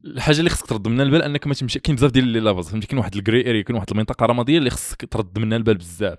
الحاجة 0.05 0.39
اللي 0.39 0.51
خصك 0.51 0.67
ترد 0.67 0.89
منها 0.89 1.05
البال 1.05 1.23
أنك 1.23 1.47
ما 1.47 1.55
تمشي 1.55 1.79
كاين 1.79 1.97
بزاف 1.97 2.11
ديال 2.11 2.25
les 2.25 2.41
levels 2.41 2.69
فهمتي؟ 2.69 2.87
كاين 2.87 2.99
واحد 2.99 3.17
ال 3.17 3.24
grey 3.24 3.51
area 3.51 3.63
كاين 3.63 3.77
واحد 3.77 3.91
المنطقة 3.91 4.27
رمادية 4.27 4.59
اللي 4.59 4.71
خصك 4.71 5.05
ترد 5.11 5.39
منها 5.39 5.59
البال 5.59 5.75
بزاف. 5.75 6.19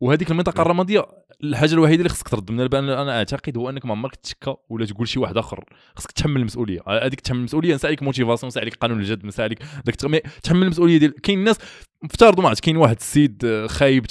وهذيك 0.00 0.30
المنطقة 0.30 0.62
الرمادية 0.62 1.06
الحاجة 1.44 1.72
الوحيدة 1.74 1.98
اللي 1.98 2.08
خصك 2.08 2.28
ترد 2.28 2.50
منها 2.50 2.64
البال 2.64 2.90
أنا 2.90 3.18
أعتقد 3.18 3.56
هو 3.56 3.70
أنك 3.70 3.84
ما 3.86 3.92
عمرك 3.92 4.16
تشكى 4.16 4.54
ولا 4.68 4.86
تقول 4.86 5.08
شي 5.08 5.18
واحد 5.18 5.36
آخر. 5.36 5.64
خصك 5.96 6.12
تحمل 6.12 6.40
المسؤولية. 6.40 6.80
هذيك 6.88 7.20
تحمل 7.20 7.38
المسؤولية 7.38 7.74
نسى 7.74 7.86
عليك 7.86 8.02
motivation 8.02 8.48
نسى 8.48 8.60
عليك 8.60 8.74
قانون 8.74 9.00
الجد 9.00 9.24
نسى 9.24 9.42
عليك 9.42 9.58
داك 9.84 9.94
تحمل 10.42 10.62
المسؤولية 10.62 10.98
ديال 10.98 11.20
كاين 11.20 11.38
الناس 11.38 11.58
افترضوا 12.10 12.42
ما 12.42 12.48
عرفت 12.48 12.64
كاين 12.64 12.76
واحد 12.76 12.96
السيد 12.96 13.42
آه، 13.44 13.66
خايب 13.66 14.06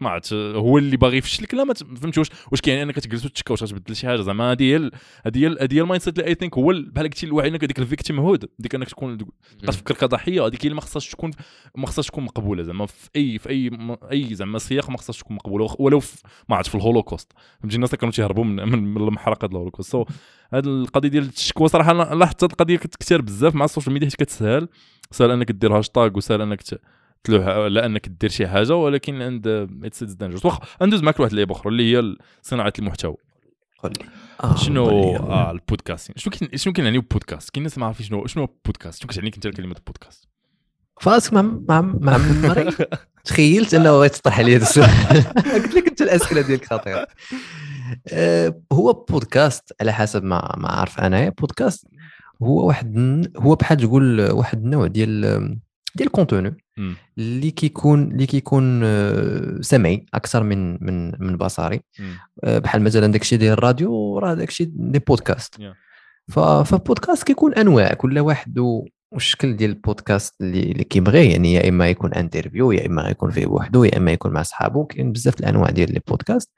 ما 0.00 0.10
عرفت 0.10 0.32
آه، 0.32 0.52
هو 0.56 0.78
اللي 0.78 0.96
باغي 0.96 1.16
يفشلك 1.16 1.54
لا 1.54 1.64
ما 1.64 1.74
فهمتي 1.74 2.20
واش 2.20 2.28
واش 2.52 2.60
كاين 2.60 2.78
انك 2.78 2.94
تجلس 2.94 3.24
وتشكى 3.24 3.52
واش 3.52 3.62
غتبدل 3.62 3.96
شي 3.96 4.06
حاجة. 4.06 4.20
زعما 4.20 4.52
هذه 4.52 4.62
هي 4.62 4.76
هذه 5.26 5.38
هي 5.38 5.46
هذه 5.60 5.74
هي 5.74 5.80
ال 5.80 6.02
mindset 6.02 6.18
اللي 6.18 6.28
I 6.30 6.34
think 6.34 6.58
هو 6.58 6.70
ال- 6.70 6.90
بحال 6.90 7.06
قلتي 7.08 7.26
الوعي 7.26 7.48
إنك 7.48 7.64
هذيك 7.64 7.78
ال 7.78 8.20
victimhood 8.20 8.44
ديك 8.58 8.74
إنك 8.74 8.88
تكون 8.88 9.18
كتفكر 9.62 9.94
كضحيه 9.94 10.46
هذيك 10.46 10.60
هي 10.62 10.64
اللي 10.64 10.74
ما 10.74 10.80
خصهاش 10.80 11.08
تكون 11.10 11.30
ما 11.76 11.86
خصهاش 11.86 12.06
تكون 12.06 12.24
مقبولة 12.24 12.62
زعما 12.62 12.86
في 12.86 13.08
اي 13.16 13.38
في 13.38 13.48
أي 13.50 13.70
أي 14.12 14.34
زعما 14.34 14.58
سياق 14.58 14.90
ما 14.90 14.98
خصهاش 14.98 15.18
تكون 15.18 15.36
مقبولة. 15.36 15.76
ولو 15.78 16.00
في 16.00 16.22
ما 16.48 16.56
عرفت 16.56 16.68
في 16.68 16.74
الهولوكوست. 16.74 17.32
فهمتي؟ 17.60 17.76
الناس 17.76 17.90
اللي 17.90 17.98
كانوا 17.98 18.12
تيهربوا 18.12 18.44
من 18.44 18.68
من, 18.68 18.96
المحرقة 18.96 19.38
ديال 19.46 19.50
الهولوكوست. 19.52 19.90
so 19.92 20.04
هذه 20.54 20.64
القضية 20.66 21.08
ديال 21.08 21.28
الشكوى 21.28 21.68
صراحة 21.68 21.92
لاحظت 22.14 22.44
هاد 22.44 22.50
القضية 22.50 22.76
كتكثر 22.76 23.20
بزاف 23.20 23.54
مع 23.54 23.64
ال 23.64 23.68
social 23.68 23.92
media 23.92 24.08
حيت 24.08 24.16
كتسهل. 24.16 24.68
سهل 25.10 25.30
إنك 25.30 25.52
دير 25.52 25.78
هاشتاج 25.78 26.16
وسهل 26.16 26.42
إنك 26.42 26.62
ت- 26.62 26.80
تلوح 27.24 27.46
لا 27.46 27.86
انك 27.86 28.08
دير 28.08 28.30
شي 28.30 28.46
حاجة 28.48 28.74
ولكن 28.74 29.22
عند 29.22 29.46
it's 29.84 30.02
dangerous 30.02 30.44
واخا 30.44 30.60
ندوز 30.82 31.02
معك 31.02 31.20
لواحد 31.20 31.32
اللعيبه 31.32 31.54
أخرى 31.54 31.68
اللي 31.72 31.96
هي 31.96 32.16
صناعة 32.42 32.72
المحتوى. 32.78 33.16
قول 33.82 33.92
لي. 33.98 34.04
آه 34.44 34.56
شنو. 34.56 35.16
آه 35.16 35.50
البودكاست 35.50 36.18
شنو 36.18 36.32
كاين 36.32 36.56
شنو 36.56 36.72
كاين 36.72 36.86
يعني 36.86 36.98
بودكاست؟ 36.98 37.50
كاين 37.50 37.60
الناس 37.62 37.78
ما 37.78 37.86
عارفين 37.86 38.06
شنو 38.06 38.26
شنو 38.26 38.48
بودكاست؟ 38.64 39.00
شنو 39.00 39.08
كتعني 39.08 39.26
انت 39.26 39.46
كلمه 39.48 39.76
بودكاست 39.86 40.28
فراسك 41.00 41.32
ما 41.32 41.42
ما 41.42 41.80
ما 41.80 42.12
عمري 42.14 42.72
تخيلت 43.24 43.74
إنه 43.74 43.90
غيتطرح 43.90 44.38
علي 44.38 44.56
هذا 44.56 44.62
السؤال. 44.62 44.88
قلت 45.54 45.74
لك 45.74 45.88
أنت 45.88 46.02
الأسئلة 46.02 46.40
ديالك 46.40 46.64
خطيره 46.64 47.06
آه، 48.12 48.60
هو 48.72 48.92
بودكاست 48.92 49.72
على 49.80 49.92
حسب 49.92 50.24
ما 50.24 50.54
ما 50.56 50.68
عارف 50.68 51.00
أنا. 51.00 51.28
بودكاست 51.28 51.86
هو 52.42 52.66
واحد 52.66 53.32
هو 53.36 53.54
بحال 53.54 53.76
تقول 53.76 54.30
واحد 54.30 54.58
النوع 54.64 54.86
ديال 54.86 55.58
ديال 55.96 56.06
le 56.06 56.16
contenu. 56.16 56.56
اللي 57.18 57.50
كيكون 57.50 58.02
اللي 58.02 58.26
كيكون 58.26 58.80
آه، 58.84 59.58
سمعي 59.60 60.06
أكثر 60.14 60.42
من 60.42 60.84
من 60.84 61.12
من 61.26 61.36
بصري. 61.36 61.80
آه، 62.44 62.58
بحال 62.58 62.82
مثلا 62.82 63.06
داكشي 63.12 63.36
ديال 63.36 63.52
الراديو 63.52 64.18
راه 64.18 64.34
داكشي 64.34 64.64
des 64.64 64.98
podcasts. 64.98 65.60
فالبودكاست 66.28 67.22
كيكون 67.26 67.54
أنواع 67.54 67.94
كل 67.94 68.18
واحد 68.18 68.58
والشكل 69.12 69.56
ديال 69.56 69.70
البودكاست 69.70 70.34
اللي, 70.40 70.62
اللي 70.72 70.84
كيبغي. 70.84 71.30
يعني 71.32 71.54
يا 71.54 71.68
إما 71.68 71.88
يكون 71.88 72.14
interview 72.14 72.72
يا 72.72 72.86
إما 72.86 73.08
يكون 73.08 73.30
فيه 73.30 73.46
بوحدو 73.46 73.84
يا 73.84 73.96
إما 73.96 74.12
يكون 74.12 74.32
مع 74.32 74.42
صحابو 74.42 74.84
كاين 74.84 75.12
بزاف 75.12 75.40
الأنواع 75.40 75.70
ديال 75.70 75.92
les 75.92 76.00
podcasts 76.08 76.50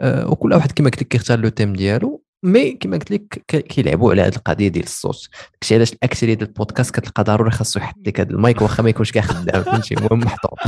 آه، 0.00 0.30
وكل 0.30 0.52
واحد 0.52 0.72
كما 0.72 0.90
قلت 0.90 1.02
لك 1.02 1.08
كيختار 1.08 1.38
le 1.40 1.48
thème 1.48 1.72
ديالو. 1.72 2.22
mais 2.46 2.72
كما 2.72 2.96
قلت 2.96 3.10
لك 3.10 3.44
كيلعبوا 3.48 4.10
على 4.10 4.22
هذه 4.22 4.36
القضية 4.36 4.68
ديال 4.68 4.84
الصوت 4.84 5.28
داكشي 5.52 5.74
علاش 5.74 5.92
الأكثرية 5.92 6.34
ديال 6.34 6.48
البودكاست 6.48 6.94
كتلقى 6.94 7.24
ضروري 7.24 7.50
خاصو 7.50 7.80
يحط 7.80 7.96
لك 8.06 8.20
هذا 8.20 8.30
المايك 8.30 8.62
واخا 8.62 8.82
ما 8.82 8.88
يكونش 8.90 9.12
كاع 9.12 9.22
خدام 9.22 9.62
فهمتي؟ 9.62 9.94
المهم 9.94 10.18
محطوط. 10.18 10.58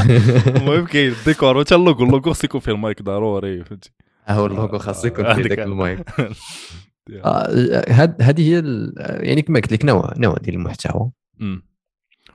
المهم 0.47 0.87
كاين 0.87 1.13
الديكور 1.13 1.65
حتى 1.65 1.75
le 1.75 1.85
logo 1.85 2.05
le 2.05 2.14
logo 2.14 2.33
خص 2.33 2.45
يكون 2.45 2.61
فيه 2.61 2.73
المايك 2.73 3.03
ضروري 3.03 3.65
فهمتي؟ 3.65 3.91
ها 4.27 4.35
هو 4.35 4.47
le 4.47 4.57
logo 4.57 4.79
خاصو 4.79 5.07
يكون 5.07 5.35
فيه 5.35 5.43
ذاك 5.43 5.59
المايك. 5.59 6.01
آه، 7.25 8.15
هذه 8.21 8.49
هي 8.49 8.59
ال- 8.59 8.95
يعني 8.99 9.43
كما 9.43 9.61
قلت 9.61 9.73
لك 9.73 9.85
نوع 9.85 10.15
نوع 10.17 10.35
ديال 10.35 10.55
المحتوى. 10.55 11.11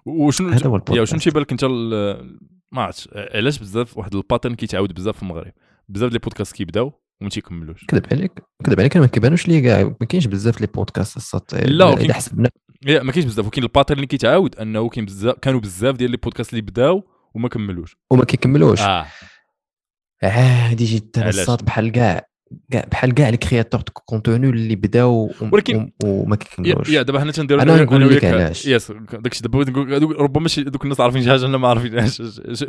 وشنو 0.06 0.50
هذا 0.50 0.68
هو 0.68 0.76
البودكاست. 0.76 1.16
تيبان 1.16 1.42
لك 1.44 1.52
انت 1.52 1.66
ما 2.72 2.82
عرفتش 2.82 3.10
علاش 3.16 3.60
بزاف 3.60 3.98
واحد 3.98 4.16
ال 4.16 4.21
pattern 4.21 4.56
كيتعاود 4.56 4.94
بزاف 4.94 5.16
في 5.16 5.24
المغرب؟ 5.24 5.52
بزاف 5.90 6.10
ديال 6.10 6.22
البودكاست 6.22 6.56
كيبداو 6.56 7.03
وما 7.24 7.30
تيكملوش. 7.30 7.86
كذب 7.88 8.06
عليك 8.12 8.32
كذب 8.66 8.80
عليك 8.80 8.98
ما 8.98 9.08
كيبانوش 9.08 9.48
لي 9.48 9.62
كاع 9.62 9.84
ما 10.02 10.06
كاينش 10.10 10.26
بزاف 10.28 10.62
les 10.62 10.68
podcasts 10.68 11.18
الصوت 11.18 11.56
لا، 11.56 11.86
ولكن- 11.86 12.04
إذا 12.04 12.14
حسبنا 12.14 12.50
لا 12.82 13.04
ما 13.04 13.12
كاينش 13.12 13.26
بزاف 13.28 13.46
ولكن 13.46 13.64
ال 13.64 13.68
pattern 13.68 13.98
اللي 13.98 14.08
كيتعاود 14.08 14.56
أنه 14.56 14.90
كاين 14.90 15.06
بزاف 15.06 15.36
كانوا 15.40 15.60
بزاف 15.60 15.96
ديال 15.96 16.12
les 16.12 16.18
podcasts 16.18 16.50
اللي 16.50 16.62
بداو 16.62 17.04
وما 17.36 17.50
كملوش. 17.50 17.98
وما 18.12 18.26
كيكملوش. 18.26 18.82
آه. 18.82 19.06
عادي 20.24 20.86
جدا؟ 20.86 21.30
الصوت 21.30 21.64
بحال 21.64 21.92
كاع. 21.92 22.28
بحال 22.92 23.14
كاع 23.14 23.30
الكرياتور 23.30 23.82
دو 23.82 23.92
كونتوني 24.06 24.50
اللي 24.50 24.76
بداو 24.76 25.32
ولكن- 25.52 25.76
وم- 25.76 25.92
وما 26.04 26.36
كيكملوش 26.36 26.90
يا 26.90 27.02
دابا 27.02 27.20
حنا 27.20 27.32
تنديرو 27.32 27.62
أنا 27.62 27.84
نقول 27.84 28.16
لك 28.16 28.26
علاش. 28.26 28.66
يس 28.66 28.92
داكشي 29.14 29.42
دابا 29.44 29.66
ربما 30.20 30.48
شي 30.48 30.64
دوك 30.64 30.84
الناس 30.84 31.00
عارفين 31.00 31.24
شي 31.24 31.30
حاجة 31.30 31.46
أنا 31.46 31.58
ما 31.58 31.68
عارفينهاش 31.68 32.22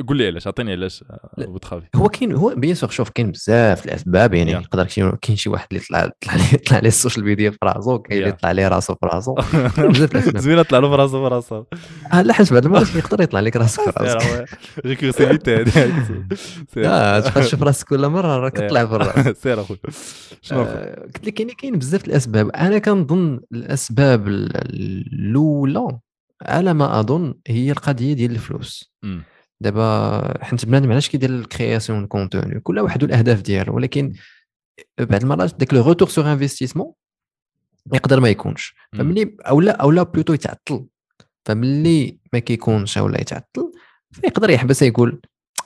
قول 0.08 0.16
لي 0.16 0.26
علاش 0.26 0.46
عطيني 0.46 0.72
علاش 0.72 1.04
لا. 1.38 1.46
بوتخافي 1.46 1.86
هو 1.96 2.08
كاين 2.08 2.32
هو 2.34 2.54
بيان 2.56 2.74
سور 2.74 2.90
شوف 2.90 3.10
كاين 3.10 3.30
بزاف 3.30 3.84
الأسباب 3.84 4.34
يعني. 4.34 4.52
يقدر 4.52 4.84
كاين 5.22 5.36
شي 5.36 5.48
واحد 5.48 5.66
اللي 5.72 5.82
طلع 5.90 6.10
طلع 6.20 6.34
ليه 6.34 6.56
طلع 6.66 6.78
ليه 6.78 6.88
السوشيال 6.88 7.24
ميديا 7.24 7.50
في 7.50 7.58
راسو 7.64 7.98
كاين 7.98 8.22
اللي. 8.22 8.32
طلع 8.32 8.52
ليه 8.52 8.68
راسو 8.68 8.94
في 8.94 9.06
راسو. 9.06 9.34
بزاف 9.90 10.12
الأسباب. 10.12 10.38
زوينة 10.38 10.62
طلع 10.62 10.78
له 10.78 10.88
براسو 10.88 11.22
براسو 11.22 11.64
آه، 12.12 12.22
لا 12.22 12.32
حسب 12.32 12.56
هذا 12.56 12.66
المرات 12.66 12.94
يقدر 12.96 13.22
يطلع 13.22 13.40
لك 13.40 13.56
راسك 13.56 13.82
في 13.82 13.90
راسك. 14.04 14.48
غير 14.84 14.94
كيغسيليتي 14.94 15.54
هذه 15.56 15.92
آه 16.78 17.20
تبقى 17.20 17.42
تشوف 17.42 17.62
راسك 17.62 17.88
كل 17.88 18.08
مرة 18.08 18.36
راك 18.38 18.58
يا. 18.58 18.66
تطلع 18.66 18.86
في 18.86 18.94
الرأس. 18.96 19.36
سير 19.42 19.60
اخويا 19.60 19.73
شنو 20.42 20.62
أخويا؟ 20.62 21.00
آه، 21.00 21.02
قلت 21.04 21.26
لك 21.26 21.40
يعني 21.40 21.54
كاين 21.54 21.78
بزاف 21.78 22.04
الأسباب. 22.04 22.48
أنا 22.48 22.78
كنظن 22.78 23.40
الأسباب 23.52 24.28
ال- 24.28 24.56
الأولى 25.14 25.98
على 26.42 26.74
ما 26.74 27.00
أظن 27.00 27.34
هي 27.46 27.70
القضية 27.70 28.12
ديال 28.12 28.30
الفلوس. 28.30 28.92
دابا 29.60 30.44
حيت 30.44 30.64
بنادم 30.64 30.92
علاش 30.92 31.08
كيدير 31.08 31.30
الكرياسيون 31.30 32.06
كونتوني 32.06 32.60
كل 32.60 32.78
واحد 32.78 33.02
والأهداف 33.02 33.42
ديالو. 33.42 33.76
ولكن 33.76 34.12
بعض 34.98 35.22
المرات 35.22 35.54
داك 35.54 35.74
لو 35.74 35.82
روتور 35.82 36.08
سور 36.08 36.32
انفستيسمون 36.32 36.92
يقدر 37.94 38.20
ما 38.20 38.28
يكونش. 38.28 38.74
فملي 38.92 39.36
اولا 39.40 39.72
اولا 39.72 40.02
plutôt 40.02 40.32
يتعطل. 40.32 40.86
فملي 41.44 42.18
ما 42.32 42.38
كيكونش 42.38 42.98
اولا 42.98 43.20
يتعطل 43.20 43.72
فيقدر 44.12 44.50
يحبس 44.50 44.82
يقول 44.82 45.20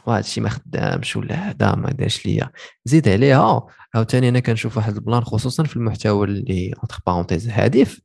وهذا 0.09 0.21
الشيء 0.21 0.43
ما 0.45 0.49
خدامش 0.49 1.17
ولا 1.17 1.35
هذا 1.35 1.75
ما 1.75 1.91
دارش 1.91 2.27
ليا. 2.27 2.51
زيد 2.85 3.09
عليها 3.09 3.67
عاوتاني 3.95 4.29
أنا 4.29 4.41
كنشوف 4.41 4.77
واحد 4.77 4.95
ال 4.97 5.02
plan 5.02 5.25
خصوصا 5.25 5.65
في 5.65 5.77
المحتوى 5.77 6.27
اللي 6.27 6.73
entre 6.79 6.99
parenthèses 7.07 7.49
هادف. 7.49 8.01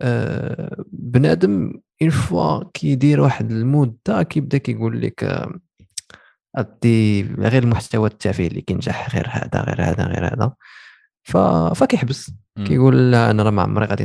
آه، 0.00 0.84
بنادم 0.92 1.72
une 2.02 2.10
fois 2.10 2.64
كيدير 2.74 3.20
واحد 3.20 3.50
المدة 3.50 4.22
كيبدا 4.22 4.58
كيقول 4.58 5.02
لك 5.02 5.24
آه، 5.24 5.54
أدي 6.56 7.22
غير 7.22 7.62
المحتوى 7.62 8.08
التافه 8.08 8.46
اللي 8.46 8.60
كينجح 8.60 9.14
غير 9.14 9.26
هذا 9.30 9.60
غير 9.62 9.82
هذا 9.82 10.04
غير 10.04 10.26
هذا. 10.34 10.52
ف... 11.24 11.36
فكيحبس. 11.76 12.32
كيقول 12.64 13.12
لا 13.12 13.30
أنا 13.30 13.42
راه 13.42 13.50
ما 13.50 13.62
عمري 13.62 13.86
غادي 13.86 14.04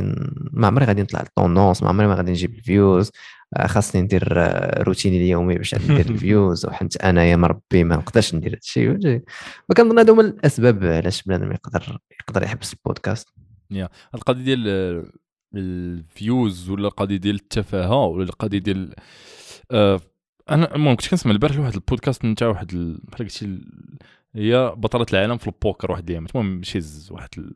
ما 0.52 0.66
عمري 0.66 0.84
غادي 0.84 1.02
نطلع 1.02 1.20
les 1.20 1.36
tendances 1.36 1.82
ما 1.82 1.88
عمري 1.88 2.06
ما 2.06 2.14
غادي 2.14 2.30
نجيب 2.30 2.54
ال 2.54 2.63
views 2.63 3.10
خاصني 3.58 4.02
ندير 4.02 4.32
آه، 4.36 4.82
روتيني 4.82 5.16
اليومي 5.16 5.54
باش 5.58 5.74
ندير 5.74 6.10
ال 6.10 6.19
views 6.19 6.66
وحنت 6.66 6.96
انايا 6.96 7.36
مربي 7.36 7.84
ما 7.84 7.96
نقدرش 7.96 8.34
ندير 8.34 8.54
هادشي 8.54 8.88
فكنظن 9.68 9.98
هادو 9.98 10.12
هما 10.12 10.22
الأسباب 10.22 10.84
علاش 10.84 11.22
بنادم 11.22 11.52
يقدر 11.52 11.98
يقدر 12.20 12.42
يحبس 12.42 12.72
البودكاست. 12.72 13.28
القضية 14.14 14.44
ديال 14.44 14.68
ال- 14.68 15.12
ال 15.54 15.73
views 15.73 16.70
ولا 16.70 16.88
القضية 16.88 17.16
ديال 17.16 17.34
التفاهة 17.34 18.04
ولا 18.06 18.24
القضية 18.24 18.58
ديال 18.58 18.94
آه 19.70 20.00
أنا 20.50 20.74
المهم 20.74 20.96
كنت 20.96 21.08
كنسمع 21.08 21.32
البارح 21.32 21.56
لواحد 21.56 21.74
البودكاست 21.74 22.24
نتاع 22.24 22.48
واحد 22.48 22.72
ال- 22.74 23.00
بحال 23.04 23.26
قلتي 23.26 23.60
هي 24.36 24.74
بطلة 24.76 25.06
العالم 25.12 25.36
في 25.36 25.46
البوكر 25.46 25.90
واحد 25.90 26.04
الأيام. 26.04 26.26
المهم 26.34 26.62
she's 26.62 27.08
واحد 27.12 27.28
ال... 27.38 27.54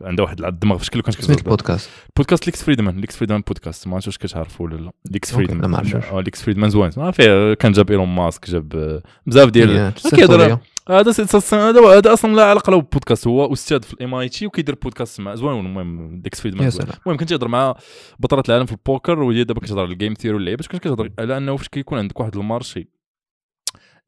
عندها 0.00 0.24
واحد 0.24 0.44
الدماغ 0.44 0.78
في 0.78 0.84
شكل 0.84 1.02
كنت 1.02 1.26
كنت 1.26 1.38
ال 1.38 1.45
podcast 1.45 1.90
podcast. 2.16 2.46
ليكس 2.46 2.62
فريدمان. 2.62 3.00
ليكس 3.00 3.16
فريدمان 3.16 3.40
بودكاست. 3.40 3.88
ما 3.88 3.94
عرفتش 3.94 4.06
واش 4.06 4.18
كتعرفوا 4.18 4.66
ولا 4.66 4.76
لا. 4.76 4.92
ليكس 5.10 5.34
فريدمان. 5.34 5.70
ما. 5.70 6.02
آه 6.12 6.20
ليكس 6.20 6.42
فريدمان 6.42 6.70
زوين. 6.70 6.90
ما 6.96 7.10
فيه 7.10 7.54
كان 7.54 7.72
جاب 7.72 7.90
إيلون 7.90 8.08
ماسك 8.08 8.50
جاب 8.50 8.76
آه، 8.76 9.02
بزاف 9.26 9.50
ديال 9.50 9.92
كيهضر 9.92 10.38
سوريا. 10.38 10.58
هذا 10.90 11.12
هذا 11.54 11.98
هذا 11.98 12.12
أصلا 12.12 12.34
لا 12.34 12.44
علاقة 12.44 12.70
له 12.70 12.76
بالبودكاست 12.76 13.26
هو 13.26 13.52
أستاذ 13.52 13.82
في 13.82 13.92
ال 13.92 14.14
MIT 14.14 14.46
وكيدير 14.46 14.74
بودكاست 14.82 15.20
مع 15.20 15.34
زوين 15.34 15.66
المهم 15.66 16.22
ليكس 16.24 16.40
فريدمان 16.40 16.70
المهم 17.06 17.16
كنت 17.16 17.30
تهضر 17.30 17.48
مع 17.48 17.74
بطلة 18.18 18.42
العالم 18.48 18.66
في 18.66 18.72
البوكر 18.72 19.22
وهي 19.22 19.44
دابا 19.44 19.60
كتهضر 19.60 19.84
ال 19.84 19.90
game 19.90 20.14
theory 20.14 20.36
واللعيبه 20.36 20.64
كنت 20.72 20.82
كتهضر 20.82 21.10
على 21.18 21.36
أنه 21.36 21.56
فاش 21.56 21.68
كيكون 21.68 21.98
عندك 21.98 22.20
واحد 22.20 22.36
le 22.36 22.49
marché 22.49 22.88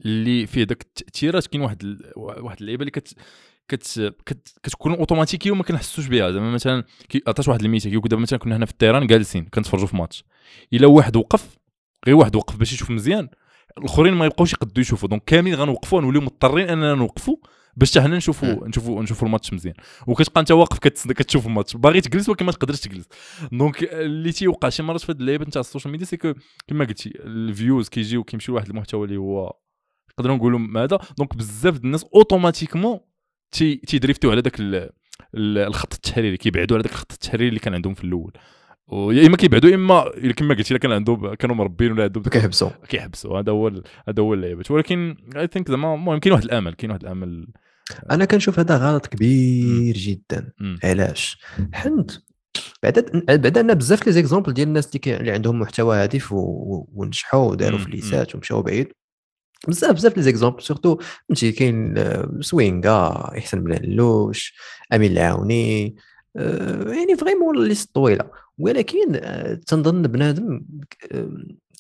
اللي 0.01 0.47
فيه 0.47 0.65
داك 0.65 0.83
التاثيرات 0.83 1.47
كاين 1.47 1.63
واحد 1.63 1.83
ال- 1.83 2.13
واحد 2.17 2.61
اللعيبة 2.61 2.81
اللي 2.83 2.91
كت 2.91 3.15
كت 3.69 4.15
كت 4.27 4.49
كتكون 4.63 4.95
اوتوماتيكيه 4.95 5.51
وما 5.51 5.63
كنحسوش 5.63 6.07
بها. 6.07 6.31
زعما 6.31 6.51
مثلا 6.51 6.85
كي 7.09 7.23
عطاش 7.27 7.49
واحد 7.49 7.63
المثال 7.63 7.91
كيقول 7.91 8.09
دابا 8.09 8.23
مثلا 8.23 8.39
كنا 8.39 8.57
هنا 8.57 8.67
في 8.67 8.73
ال 8.73 8.77
terrain 8.77 9.07
جالسين 9.07 9.45
كنتفرجوا 9.45 9.87
في 9.87 9.97
ماتش. 9.97 10.25
إلا 10.73 10.87
واحد 10.87 11.17
وقف 11.17 11.57
غير 12.07 12.17
واحد 12.17 12.37
وقف 12.37 12.57
باش 12.57 12.73
يشوف 12.73 12.91
مزيان 12.91 13.29
الآخرين 13.79 14.15
ما 14.15 14.27
يبقاوش 14.27 14.53
يقدوا 14.53 14.81
يشوفوا. 14.81 15.09
donc 15.09 15.23
كاملين 15.25 15.55
غنوقفوا 15.55 16.01
نوليو 16.01 16.21
مضطرين 16.21 16.69
أننا 16.69 16.95
نوقفوا 16.95 17.37
باش 17.77 17.91
حتى 17.91 18.01
حنا 18.01 18.17
نشوفوا 18.17 18.69
نشوفوا 18.69 19.03
نشوفوا 19.03 19.27
الماتش 19.29 19.53
مزيان. 19.53 19.75
وكتبقى 20.07 20.41
أنت 20.41 20.51
واقف 20.53 20.79
كتسنى 20.79 21.15
كتشوف 21.15 21.47
الماتش. 21.47 21.77
باغي 21.77 22.01
تجلس 22.01 22.29
ولكن 22.29 22.45
ما 22.47 22.53
تقدرش 22.53 22.81
تجلس. 22.81 23.09
donc 23.53 23.83
اللي 23.83 24.33
تيوقع 24.33 24.69
شي 24.69 24.83
مرات 24.83 25.01
في 25.01 25.13
هاد 25.13 25.21
اللعيبة 25.21 25.45
نتاع 25.45 25.61
ال 25.61 25.65
social 25.65 25.93
media 25.93 26.07
c'est 26.07 26.17
que 26.17 26.35
كما 26.69 26.85
قلتي 26.85 27.13
ال 27.17 27.29
views 27.29 27.89
كيجيو 27.89 28.25
كيمشيو 28.25 28.55
لواحد 28.55 28.69
المحتوى 28.69 29.05
اللي 29.05 29.17
هو 29.17 29.57
نقدروا 30.19 30.37
نقولوا 30.37 30.85
هذا 30.85 30.99
donc 31.19 31.37
بزاف 31.37 31.77
الناس 31.77 32.05
automatiquement 32.15 33.01
تي 33.53 33.77
تي 33.77 33.90
drift 33.90 34.24
و 34.24 34.31
على 34.31 34.41
داك 34.41 34.61
ال- 34.61 34.91
ال- 35.35 35.59
الخط 35.59 35.95
التحريري 35.95 36.37
كيبعدوا 36.37 36.77
على 36.77 36.83
داك 36.83 36.93
الخط 36.93 37.13
التحريري 37.13 37.49
اللي 37.49 37.61
كان 37.61 37.75
عندهم 37.75 37.95
في 37.95 38.05
الأول. 38.05 38.33
ويا 38.89 39.27
إما 39.27 39.37
كيبعدوا 39.37 39.71
يا 39.71 39.75
إما 39.75 40.05
كما 40.37 40.55
قلتي 40.55 40.79
كان 40.79 40.93
عندهم 40.93 41.35
كانوا 41.35 41.57
مربين 41.57 41.93
ولا 41.93 42.03
عندهم 42.03 42.23
كيحبسوا. 42.23 42.71
كيحبسوا. 42.89 43.39
هذا 43.39 43.53
هو 43.53 43.69
هذا 44.09 44.23
هو 44.23 44.35
اللعيبة. 44.35 44.65
ولكن 44.71 45.17
I 45.37 45.47
think 45.47 45.69
زعما 45.69 45.95
المهم 45.95 46.19
كاين 46.19 46.33
واحد 46.33 46.45
الأمل 46.45 46.75
كاين 46.75 46.91
واحد 46.91 47.03
الأمل. 47.03 47.47
أنا 48.11 48.25
كنشوف 48.25 48.59
هذا 48.59 48.77
غلط 48.77 49.07
كبير 49.07 49.97
جدا. 49.97 50.53
علاش؟ 50.85 51.39
حيت 51.73 52.11
بعد 52.83 53.25
بعد 53.29 53.47
عندنا 53.47 53.75
بزاف 53.75 54.07
les 54.07 54.13
exemples 54.13 54.53
ديال 54.53 54.69
الناس 54.69 54.97
اللي, 54.97 55.31
عندهم 55.31 55.61
محتوى 55.61 55.97
هادف 55.97 56.29
ونجحوا 56.33 57.51
وداروا 57.51 57.79
فليسات 57.79 58.35
ومشاو 58.35 58.63
بعيد. 58.63 58.93
بزاف 59.69 59.95
بزاف 59.95 60.17
les 60.17 60.23
exemples 60.23 60.63
surtout 60.63 60.99
فهمتي 61.29 61.53
كاين 61.53 61.99
آه، 61.99 62.39
سوينغا 62.41 63.31
احسن 63.39 63.65
بن 63.65 63.73
علوش 63.73 64.55
أمين 64.93 65.13
العاوني 65.13 65.97
آه، 66.37 66.93
يعني 66.93 67.17
vraiment 67.17 67.69
liste 67.69 67.95
طويلة. 67.95 68.31
ولكن 68.59 69.15
آه، 69.15 69.55
تنظن 69.55 70.03
بنادم 70.03 70.63
آه، 71.13 71.29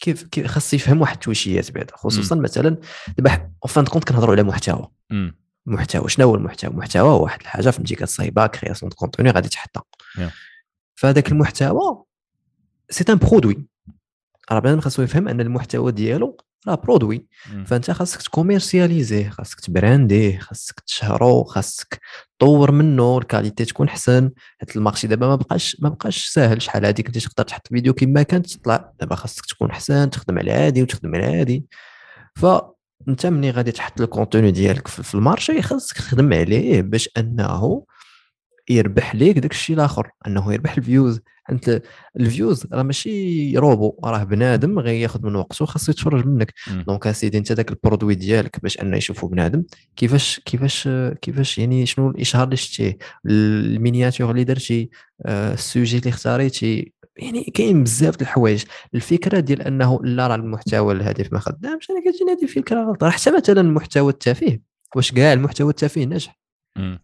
كيف 0.01 0.23
كيف 0.23 0.47
خاص 0.47 0.75
يفهم 0.75 1.01
واحد 1.01 1.15
التويشيات 1.15 1.71
بعدا 1.71 1.97
خصوصا 1.97 2.37
مثلا 2.37 2.77
دابا 3.19 3.51
fin 3.69 3.85
de 3.85 3.90
compte 3.90 4.05
كنهضروا 4.05 4.35
على 4.35 4.43
محتوى. 4.43 4.89
محتوى 5.67 6.09
شنو 6.09 6.29
هو 6.29 6.35
المحتوى؟ 6.35 6.71
المحتوى 6.71 7.03
هو 7.03 7.23
واحد 7.23 7.41
الحاجة 7.41 7.71
فهمتي 7.71 7.95
كتصايبها 7.95 8.47
création 8.47 8.89
de 8.91 8.97
contenu 8.97 9.31
غادي 9.31 9.49
تحطها. 9.49 9.83
Yeah. 10.17 10.21
فهذاك 10.95 11.33
المحتوى 11.33 12.05
c'est 12.91 13.05
un 13.09 13.15
produit 13.15 13.67
راه 14.53 14.59
بنادم 14.59 14.81
خاصو 14.81 15.03
يفهم 15.03 15.29
أن 15.29 15.41
المحتوى 15.41 15.93
ديالو 15.93 16.37
راه 16.69 16.75
produit. 16.75 17.27
فأنت 17.67 17.91
خاصك 17.91 18.23
ت 18.23 18.29
commercialiser 18.29 19.22
ه 19.22 19.29
خاصك 19.31 19.61
ت 19.61 19.69
brander 19.69 20.30
ه 20.30 20.39
خاصك 20.39 20.81
تشهرو 20.81 21.45
خاصك 21.45 22.01
تطور 22.39 22.71
منه 22.73 23.19
ال 23.19 23.24
qualité 23.24 23.65
تكون 23.65 23.89
حسن. 23.89 24.31
حيت 24.61 24.77
ال 24.77 24.81
marché 24.81 25.07
دابا 25.07 25.27
ما 25.27 25.37
بقاش 25.37 25.77
ما 25.81 25.89
بقاش 25.89 26.27
ساهل 26.27 26.63
شحال 26.63 26.85
هادي 26.85 27.03
كنتي 27.03 27.21
تقدر 27.21 27.45
تحط 27.45 27.69
فيديو 27.69 27.95
كما 27.95 28.23
كانت 28.23 28.47
تطلع. 28.47 28.93
دابا 29.01 29.15
خاصك 29.15 29.47
تكون 29.47 29.73
حسن 29.73 30.11
تخدم 30.11 30.39
على 30.39 30.51
هادي 30.53 30.83
وتخدم 30.83 31.15
على 31.15 31.25
هادي. 31.41 31.65
فانت 32.37 33.27
ملي 33.27 33.51
غادي 33.51 33.73
تحط 33.73 34.01
ال 34.01 34.07
contenu 34.07 34.51
ديالك 34.51 34.89
في 34.89 35.15
ال 35.15 35.22
marché 35.22 35.63
خاصك 35.63 35.97
تخدم 35.97 36.33
عليه 36.33 36.83
باش 36.83 37.09
أنه 37.19 37.85
يربح 38.69 39.15
ليك 39.15 39.39
داك 39.39 39.51
الشيء 39.51 39.77
الآخر 39.77 40.11
أنه 40.27 40.53
يربح 40.53 40.77
ال 40.79 40.85
views. 40.85 41.21
أنت 41.51 41.83
ال 42.21 42.28
views 42.28 42.67
راه 42.73 42.83
ماشي 42.83 43.59
روبو 43.59 44.01
راه 44.05 44.25
بنادم 44.25 44.79
غياخذ 44.79 45.27
من 45.27 45.37
وقته 45.37 45.67
خاصو 45.67 45.93
يتفرج 45.93 46.27
منك. 46.27 46.55
donc 46.87 47.07
اسيدي 47.07 47.39
أنت 47.39 47.53
داك 47.53 47.71
ال 47.71 47.76
produit 47.76 48.15
ديالك 48.15 48.61
باش 48.63 48.81
أنه 48.81 48.97
يشوفوا 48.97 49.29
بنادم 49.29 49.65
كيفاش 49.97 50.41
كيفاش 50.45 50.89
كيفاش 51.23 51.59
يعني 51.59 51.87
شنو 51.87 52.11
الإشهار 52.11 52.45
اللي 52.45 52.57
شتيه؟ 52.57 52.99
ال 53.27 53.37
miniature 53.37 54.31
اللي 54.31 54.45
درتي 54.45 54.91
آه، 55.27 55.53
ال 55.55 55.62
sujet 55.62 55.99
اللي 55.99 56.11
اختاريتي؟ 56.11 56.93
يعني 57.17 57.45
كاين 57.45 57.85
بزاف 57.85 58.17
د 58.17 58.21
الحوايج. 58.21 58.65
الفكرة 58.95 59.41
ديال 59.41 59.63
أنه 59.63 60.01
لا 60.05 60.27
راه 60.27 60.35
المحتوى 60.35 60.95
الهادف 60.95 61.33
ما 61.33 61.39
خدامش. 61.39 61.91
أنا 61.91 62.01
كتجيني 62.01 62.33
هذه 62.33 62.43
الفكرة 62.43 62.85
غلط 62.85 63.05
حتى 63.05 63.31
مثلا 63.31 63.61
المحتوى 63.61 64.13
التافه 64.13 64.59
واش 64.97 65.13
كاع 65.13 65.33
المحتوى 65.33 65.71
التافه 65.71 66.05
ناجح. 66.05 66.31
مم. 66.31 66.44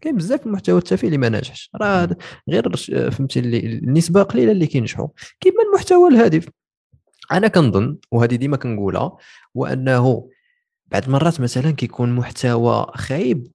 كاين 0.01 0.15
بزاف 0.15 0.45
المحتوى 0.45 0.77
التافه 0.77 1.05
اللي 1.05 1.17
ما 1.17 1.29
ناجحش. 1.29 1.69
راه 1.75 2.17
غير 2.49 2.75
فهمتي 3.11 3.39
اللي 3.39 3.59
النسبة 3.59 4.23
قليلة 4.23 4.51
اللي 4.51 4.67
كينجحوا. 4.67 5.07
كيما 5.39 5.63
المحتوى 5.69 6.09
الهادف. 6.09 6.49
أنا 7.31 7.47
كنظن 7.47 7.97
وهذه 8.11 8.35
ديما 8.35 8.57
كنقولها 8.57 9.17
وانه 9.55 10.29
بعض 10.87 11.03
المرات 11.03 11.41
مثلا 11.41 11.71
كيكون 11.71 12.11
محتوى 12.11 12.87
خايب 12.95 13.47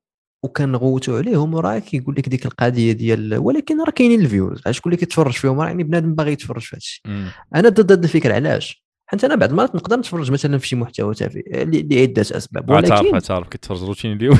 وكنغوتوا 0.42 1.18
عليهم 1.18 1.54
وراه 1.54 1.78
كيقول 1.78 2.14
لك 2.18 2.28
ديك 2.28 2.46
القضية 2.46 2.92
ديال 2.92 3.38
ولكن 3.38 3.80
راه 3.80 3.90
كاينين 3.90 4.20
ال 4.20 4.27
views 4.27 4.62
علاش 4.66 4.76
شكون 4.76 4.92
اللي 4.92 5.00
كيتفرج 5.00 5.32
فيهم؟ 5.32 5.60
راه 5.60 5.66
يعني 5.66 5.84
بنادم 5.84 6.14
باغي 6.14 6.32
يتفرج 6.32 6.62
في 6.62 7.00
مم. 7.04 7.28
أنا 7.54 7.68
ضد 7.68 7.92
هذه 7.92 8.04
الفكرة. 8.04 8.34
علاش؟ 8.34 8.85
حيت 9.08 9.24
أنا 9.24 9.34
بعض 9.34 9.50
المرات 9.50 9.74
نقدر 9.74 9.96
نتفرج 9.96 10.30
مثلا 10.32 10.58
في 10.58 10.68
شي 10.68 10.76
محتوى 10.76 11.14
تافه 11.14 11.42
لعدة 11.90 12.22
أسباب 12.22 12.70
ولكن 12.70 13.20
تعرف 13.20 13.48
كتفرج 13.48 13.82
روتين 13.82 14.12
اليوم. 14.12 14.38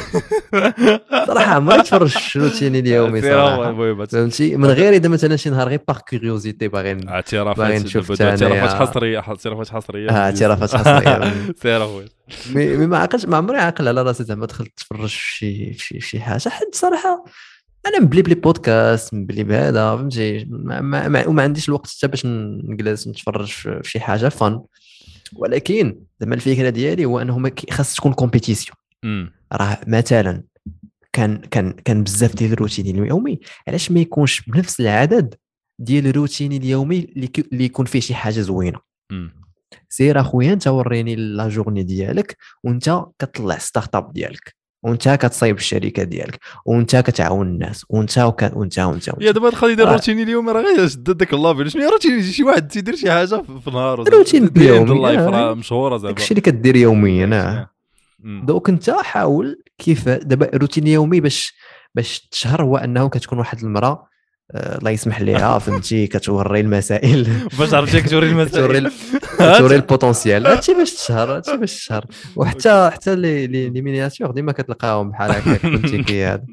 صراحة 1.26 1.60
ما 1.60 1.76
نتفرج 1.76 2.08
في 2.18 2.38
روتيني 2.38 2.78
اليومي 2.78 3.20
صراحة 3.32 4.04
فهمتي؟ 4.06 4.56
من 4.56 4.68
غير 4.68 4.92
إذا 4.92 5.08
مثلا 5.08 5.36
شي 5.36 5.50
نهار 5.50 5.68
غير 5.68 5.80
باغ 5.88 5.98
curiosité 5.98 6.68
باغي 6.68 6.98
اعترافات 7.08 7.56
باغي 7.66 7.78
نشوف 7.78 8.12
دابا 8.12 8.30
اعترافات 8.30 8.88
حصرية 8.88 9.18
اعترافات 9.18 9.68
حصرية. 9.68 10.10
اعترافات 10.10 10.74
حصرية. 10.74 11.32
سير 11.62 11.84
اخويا 11.84 12.08
mais 12.54 12.86
ما 12.86 12.98
عقلتش 12.98 13.26
ما 13.26 13.36
عمري 13.36 13.58
عاقل 13.58 13.88
على 13.88 14.02
راسي 14.02 14.24
زعما 14.24 14.46
دخلت 14.46 14.72
تفرج 14.76 15.08
في 15.08 15.18
شي 15.36 15.72
في 15.72 15.78
شي- 15.84 16.00
في 16.00 16.06
شي 16.08 16.20
حاجة 16.20 16.48
حد 16.48 16.66
صراحة 16.72 17.24
أنا 17.86 18.00
مبلي 18.00 18.22
بلي 18.22 18.34
بودكاست 18.34 19.14
مبلي 19.14 19.44
بهذا 19.44 19.96
فهمتي؟ 19.96 20.44
ما, 20.50 20.80
ما, 20.80 21.08
ما, 21.08 21.26
وما 21.26 21.42
عنديش 21.42 21.68
الوقت 21.68 21.86
حتى 21.86 22.08
باش 22.08 22.26
نجلس 22.26 23.08
نتفرج 23.08 23.46
في 23.46 23.80
شي 23.84 24.00
حاجة 24.00 24.28
فن 24.28 24.62
ولكن 25.36 25.98
زعما 26.20 26.34
الفكرة 26.34 26.70
ديالي 26.70 27.04
هو 27.04 27.18
أنه 27.18 27.52
خاص 27.70 27.94
تكون 27.94 28.12
compétition. 28.12 28.76
راه 29.52 29.80
مثلا 29.86 30.42
كان 31.12 31.36
كان 31.36 31.72
كان 31.72 32.02
بزاف 32.04 32.34
ديال 32.36 32.52
الروتين 32.52 32.86
اليومي 32.86 33.38
علاش 33.68 33.90
ما 33.90 34.00
يكونش 34.00 34.40
بنفس 34.40 34.80
العدد 34.80 35.34
ديال 35.78 36.06
الروتين 36.06 36.52
اليومي 36.52 36.98
اللي 36.98 37.64
يكون 37.64 37.86
فيه 37.86 38.00
شي 38.00 38.14
حاجة 38.14 38.40
زوينة. 38.40 38.80
سير 39.88 40.20
أخويا 40.20 40.52
أنت 40.52 40.68
وريني 40.68 41.16
la 41.16 41.48
journée 41.48 41.82
ديالك 41.82 42.36
وأنت 42.64 43.02
كتطلع 43.18 43.58
startup 43.58 44.12
ديالك. 44.12 44.56
وانت 44.86 45.08
كتصايب 45.08 45.56
الشركة 45.56 46.02
ديالك 46.02 46.38
وانت 46.66 46.96
كتعاون 46.96 47.46
الناس 47.46 47.86
وانت 47.88 48.18
وك... 48.18 48.42
وانت 48.52 48.78
وانت. 48.78 49.08
يا 49.20 49.30
دابا 49.30 49.48
القضية 49.48 49.74
ديال 49.74 49.86
آه. 49.86 49.90
الروتين 49.90 50.20
اليومي 50.20 50.52
راه 50.52 50.62
غير 50.62 50.88
شد 50.88 51.04
داك 51.04 51.34
اللافيل 51.34 51.70
شنو 51.70 51.82
هي 51.82 51.88
روتين 51.88 52.18
يجي 52.18 52.32
شي 52.32 52.44
واحد 52.44 52.68
تيدير 52.68 52.96
شي 52.96 53.10
حاجة 53.10 53.42
في 53.64 53.70
نهار 53.70 54.02
الروتين 54.02 54.44
اليومي، 54.56 54.92
ال 54.92 54.97
live. 54.97 55.20
راه 55.20 55.54
مشهورة 55.54 55.96
زعما 55.96 56.08
داك 56.12 56.18
الشيء 56.20 56.30
اللي 56.30 56.40
كدير 56.40 56.76
يوميا 56.76 57.26
آه. 57.32 57.70
donc 58.44 58.68
انت 58.68 58.90
حاول 58.90 59.62
كيف 59.78 60.08
دابا 60.08 60.54
الروتين 60.54 60.84
اليومي 60.84 61.20
باش 61.20 61.54
باش 61.94 62.28
تشهر 62.30 62.62
هو 62.62 62.76
أنه 62.76 63.08
كتكون 63.08 63.38
واحد 63.38 63.58
المرأة 63.62 64.08
الله 64.54 64.90
يسمح 64.90 65.20
ليها 65.20 65.58
فهمتي. 65.58 66.06
كتوري 66.12 66.60
المسائل. 66.60 67.48
باش 67.58 67.74
عرفتي 67.74 68.00
كتوري 68.00 68.30
المسائل. 68.30 68.86
ال- 68.86 68.92
كتوري 69.56 69.76
ال 69.76 69.83
potentiel 69.83 70.46
هادشي 70.46 70.74
باش 70.74 70.94
تشهر 70.94 71.36
هادشي 71.36 71.56
باش 71.56 71.76
تشهر. 71.76 72.06
وحتى 72.36 72.90
حتى 72.94 73.16
les 73.16 73.80
miniatures 73.80 74.30
ديما 74.30 74.52
كتلقاهم 74.52 75.10
بحال 75.10 75.30
هكاك. 75.30 75.60
فهمتي 75.60 76.02
كي 76.02 76.24
هذا 76.24 76.44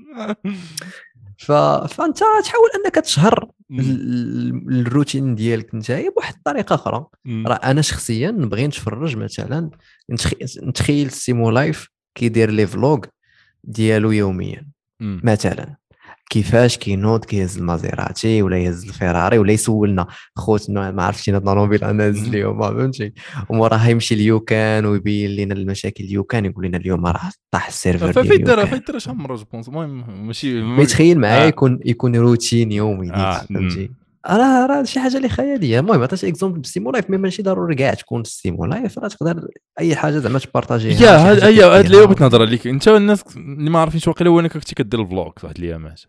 ف... 1.38 1.52
فأنت 1.52 2.18
تحاول 2.18 2.70
أنك 2.86 2.96
تشهر 2.96 3.50
ال- 3.72 3.80
ال- 3.80 4.80
الروتين 4.88 5.36
ديالك. 5.36 5.74
أنت 5.74 5.92
بواحد 6.16 6.34
الطريقة 6.36 6.76
أخرى. 6.76 7.06
راه 7.28 7.54
أنا 7.56 7.82
شخصيا 7.82 8.32
نبغي 8.32 8.68
نتفرج 8.68 9.18
مثلا 9.18 9.70
نتخ- 10.12 10.64
نتخيل 10.64 11.12
سيمو 11.12 11.50
لايف 11.52 11.90
كيدير 12.16 12.50
les 12.52 12.68
vlogs 12.68 13.00
ديالو 13.64 14.12
يوميا. 14.12 14.68
مثلا. 15.00 15.76
كيفاش 16.34 16.78
كينوض 16.78 17.26
كيهز 17.26 17.58
المازيراتي 17.58 18.41
ولا 18.41 18.58
يهز 18.58 18.84
الفيراري 18.88 19.38
ولا 19.38 19.52
يسولنا 19.52 20.08
خوتنا 20.36 20.91
ما 20.91 21.04
عرفتش 21.04 21.30
الطوموبيل 21.30 21.84
أنا 21.84 22.10
هز 22.10 22.28
اليوم 22.28 22.62
فهمتي 22.62 23.13
وموراها 23.50 23.89
يمشي 23.89 24.15
اليوكان 24.15 24.86
ويبين 24.86 25.30
لنا 25.30 25.54
المشاكل 25.54 26.04
اليوكان 26.04 26.46
يقول 26.46 26.65
لنا 26.65 26.78
اليوم 26.78 27.06
راه 27.06 27.32
طاح 27.52 27.67
ال 27.68 27.73
serveur 27.73 28.12
ديال 28.12 28.28
فين 28.28 28.43
دار 28.43 28.58
اليوكان. 28.58 28.80
فين 28.80 28.84
دار 28.88 29.00
شحال 29.00 29.17
من 29.17 29.24
مره 29.24 29.36
je 29.36 29.44
pense 29.54 29.68
المهم 29.67 30.26
ماشي 30.28 30.62
ما 30.62 30.82
يتخيل 30.84 31.19
معايا 31.19 31.43
آه. 31.43 31.48
يكون 31.48 31.80
يكون 31.86 32.15
روتين 32.15 32.72
يومي 32.72 33.12
آه، 33.13 33.38
فهمتي؟ 33.39 33.91
راه 34.28 34.65
راه 34.65 34.84
شي 34.84 35.00
حاجة 35.00 35.17
اللي 35.17 35.30
خيالية. 35.30 35.80
المهم 35.80 36.02
عطيت 36.02 36.24
exemple 36.24 36.60
بالسيمو 36.60 36.91
لايف 36.91 37.10
mais 37.10 37.18
ماشي 37.17 37.41
ضروري 37.43 37.76
كاع 37.76 37.93
تكون 37.93 38.22
السيمو 38.22 38.65
لايف 38.65 39.00
راه 39.00 39.08
تقدر 39.08 39.48
أي 39.80 39.96
حاجة 39.96 40.17
زعما 40.17 40.39
ت 40.39 40.46
partager 40.46 40.95
ها 40.95 41.02
يا 41.02 41.17
هاد 41.32 41.38
اللي 41.43 41.88
كديرها. 41.88 42.06
بغيت 42.06 42.22
نهضر 42.22 42.41
عليك. 42.41 42.67
أنت 42.67 42.88
الناس 42.88 43.24
اللي 43.38 43.69
ما 43.69 43.80
عارفينش 43.80 44.08
واقيلا 44.08 44.30
هو 44.30 44.39
انك 44.39 44.54
كنتي 44.54 44.76
كدير 44.76 45.02
ال 45.02 45.07
vlog 45.07 45.30
واحد 45.43 45.58
الايامات 45.58 46.02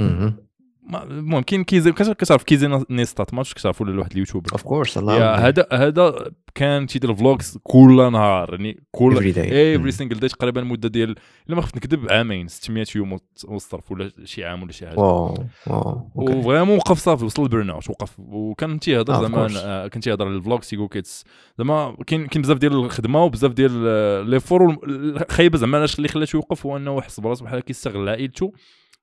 المهم 0.00 1.42
كاين 1.42 1.64
كيزي 1.64 1.92
كت- 1.92 2.10
كتعرف 2.10 2.42
كيزي 2.42 2.80
نيستات 2.90 3.34
ما 3.34 3.38
عرفتش 3.38 3.54
كتعرف 3.54 3.80
ولا 3.80 3.98
واحد 3.98 4.12
ال 4.12 4.16
youtuber. 4.16 4.52
of 4.52 4.62
course 4.62 4.98
هذا 4.98 5.66
هذا 5.72 6.30
كان 6.54 6.86
تيدير 6.86 7.14
vlogs 7.14 7.58
كل 7.62 8.12
نهار 8.12 8.50
يعني 8.54 8.82
كل 8.90 9.34
مم. 9.78 9.90
single 9.90 10.20
day 10.20 10.28
تقريبا 10.28 10.60
مدة 10.62 10.88
ديال 10.88 11.10
إلا 11.48 11.56
ما 11.56 11.62
خفت 11.62 11.76
نكذب 11.76 12.12
عامين 12.12 12.48
600 12.48 12.86
يوم 12.96 13.18
والصرف 13.44 13.92
ولا 13.92 14.10
شي 14.24 14.44
عام 14.44 14.62
ولا 14.62 14.72
شي 14.72 14.86
حاجة. 14.86 14.98
wow 14.98 15.34
wow 15.66 16.10
و 16.14 16.21
vraiment 16.21 16.76
وقف 16.76 16.98
صافي 16.98 17.24
وصل 17.24 17.42
ال 17.42 17.48
burn 17.48 17.70
out 17.70 17.90
وقف. 17.90 18.12
وكان 18.18 18.80
تيهضر 18.80 19.14
آه، 19.26 19.48
course. 19.48 19.52
آه، 19.56 19.86
كان 19.88 20.00
تيهضر 20.00 20.26
على 20.26 20.36
ال 20.36 20.41
vlogs 20.41 20.68
تيقول 20.68 20.88
كيتس. 20.88 21.24
زعما 21.58 21.96
كاين 22.06 22.26
كاين 22.26 22.42
بزاف 22.42 22.58
ديال 22.58 22.72
الخدمة 22.72 23.24
وبزاف 23.24 23.52
ديال 23.52 23.84
آه، 23.86 24.22
l'effort 24.22 24.76
الخايبة 24.84 25.58
زعما 25.58 25.78
علاش 25.78 25.96
اللي 25.96 26.08
خلاته 26.08 26.36
يوقف 26.36 26.66
هو 26.66 26.76
أنه 26.76 27.00
حس 27.00 27.20
براسو 27.20 27.44
بحال 27.44 27.60
كيستغل 27.60 28.08
عائلته 28.08 28.52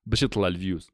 باش 0.06 0.22
يطلع 0.22 0.48
ال 0.48 0.55
views 0.55 0.90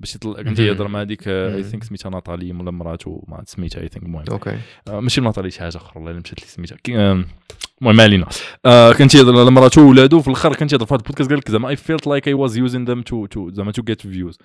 باش 0.00 0.14
يطلع 0.14 0.42
كان 0.42 0.54
تيهضر 0.54 0.88
مع 0.88 1.00
هذيك 1.00 1.28
I 1.28 1.56
mm. 1.56 1.62
think 1.62 1.84
سميتها 1.84 2.10
ناتالي 2.10 2.52
ولا 2.52 2.70
مراته 2.70 3.24
ما 3.28 3.36
عرفت 3.36 3.48
سميتها 3.48 3.80
I 3.80 3.88
think 3.88 4.04
المهم. 4.04 4.24
Okay. 4.30 4.58
آه، 4.88 5.00
ماشي 5.00 5.20
ناتالي 5.20 5.50
شي 5.50 5.60
حاجة 5.60 5.76
أخرى 5.76 5.92
والله 5.96 6.10
الا 6.10 6.20
مشات 6.20 6.40
لي 6.40 6.46
سميتها. 6.46 6.78
المهم 6.88 7.96
ما 7.96 8.02
علينا. 8.02 8.26
آه، 8.66 8.92
كان 8.92 9.08
تيهضر 9.08 9.40
على 9.40 9.50
مراته 9.50 9.82
وولادو 9.82 10.20
في 10.20 10.28
الأخر 10.28 10.54
كان 10.54 10.68
تيهضر 10.68 10.86
في 10.86 10.94
هذا 10.94 11.00
البودكاست 11.02 11.30
قال 11.30 11.38
لك 11.38 11.50
زعما 11.50 11.68
I 11.68 11.76
felt 11.76 12.06
like 12.06 12.28
I 12.28 12.34
was 12.34 12.56
using 12.56 12.84
them 12.84 13.02
to 13.02 13.26
to 13.26 13.50
زعما 13.50 13.72
to 13.72 13.82
get 13.82 14.00
views. 14.06 14.38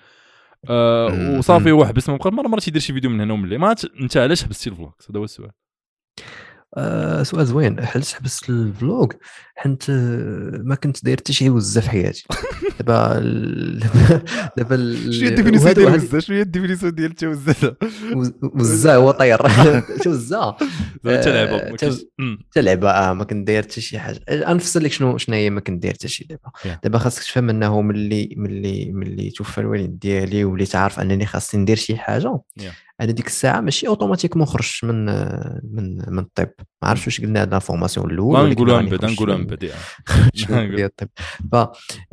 وصافي 1.38 1.70
هو 1.70 1.84
حبس 1.84 2.08
ما 2.08 2.16
بقى 2.16 2.32
مره 2.32 2.48
مرة 2.48 2.60
تيدير 2.60 2.80
شي 2.80 2.92
فيديو 2.92 3.10
من 3.10 3.20
هنا 3.20 3.32
ومن 3.32 3.44
اللي. 3.44 3.58
ما 3.58 3.68
عرفت 3.68 3.90
انت 4.00 4.16
علاش 4.16 4.44
حبستي 4.44 4.70
ال 4.70 4.74
vlog 4.74 4.90
هذا 5.10 5.20
هو 5.20 5.24
السؤال. 5.24 5.50
آه 6.76 7.22
سؤال 7.22 7.46
زوين. 7.46 7.86
علاش 7.86 8.12
حبست 8.12 8.50
ال 8.50 8.61
vlog 8.61 9.06
حيت 9.56 9.90
آه، 9.90 10.60
ما 10.64 10.74
كنت 10.74 11.04
داير 11.04 11.16
حتى 11.16 11.32
شي 11.32 11.50
وزة 11.50 11.80
في 11.80 11.90
حياتي. 11.90 12.24
دابا 12.78 13.18
ال- 13.18 13.78
دابا 14.56 14.76
شنو 15.12 15.22
هي 15.22 15.28
la 15.28 15.35
définition 15.35 15.72
ديال 15.74 15.94
وزة 15.94 16.18
شنو 16.20 16.36
هي 16.36 16.42
la 16.42 16.51
définition 16.51 16.94
ديال 16.94 17.14
توزة 17.14 17.76
وز- 18.14 18.32
وزه 18.42 18.94
هو 18.94 19.10
طير 19.10 19.38
توزه 20.04 20.18
زعما 20.20 20.56
تلعب 21.22 21.48
آه، 21.48 21.70
ما 21.70 21.76
تو- 21.76 21.90
كاينش- 21.90 22.04
مم. 22.18 22.38
حتى 22.50 22.62
لعبة 22.62 22.90
آه 22.90 23.12
ما 23.12 23.24
كنت 23.24 23.46
داير 23.46 23.62
حتى 23.62 23.80
شي 23.80 23.98
حاجة. 23.98 24.20
غنفسر 24.30 24.80
لك 24.82 24.92
شنو 24.92 25.18
شنو 25.18 25.36
هي 25.36 25.50
ما 25.50 25.60
كنت 25.60 25.82
داير 25.82 25.94
حتى 25.94 26.08
شي 26.08 26.26
لعبة. 26.30 26.42
Yeah. 26.64 26.80
دابا 26.82 26.98
خاصك 26.98 27.22
تفهم 27.22 27.50
أنه 27.50 27.80
ملي 27.80 28.34
ملي 28.36 28.92
ملي 28.92 29.30
توفى 29.30 29.58
الوالد 29.60 29.98
ديالي 29.98 30.44
وليت 30.44 30.76
عارف 30.76 31.00
أنني 31.00 31.26
خاصني 31.26 31.60
ندير 31.62 31.76
شي 31.76 31.96
حاجة. 31.96 32.38
أنا 33.00 33.12
ديك 33.12 33.26
الساعة 33.26 33.60
ماشي 33.60 33.88
automatiquement 33.88 34.46
خرجت 34.46 34.84
من 34.84 35.04
من 35.74 35.96
من 36.12 36.18
الطب. 36.18 36.48
ما 36.82 36.88
عرفتش 36.88 37.06
واش 37.06 37.20
قلنا 37.20 37.42
هاد 37.42 37.54
l'information 37.54 38.10
الأول 38.10 38.50
نقولوها 38.50 38.82
من 38.82 38.88
بعد 38.88 39.00
خرجت 39.00 39.12
نقولها 39.14 39.36
من- 39.36 39.46
بعد. 39.46 39.70
خرجت 40.06 40.46
كلية 40.70 40.84
الطب؟ 40.86 41.08
ف 41.52 41.54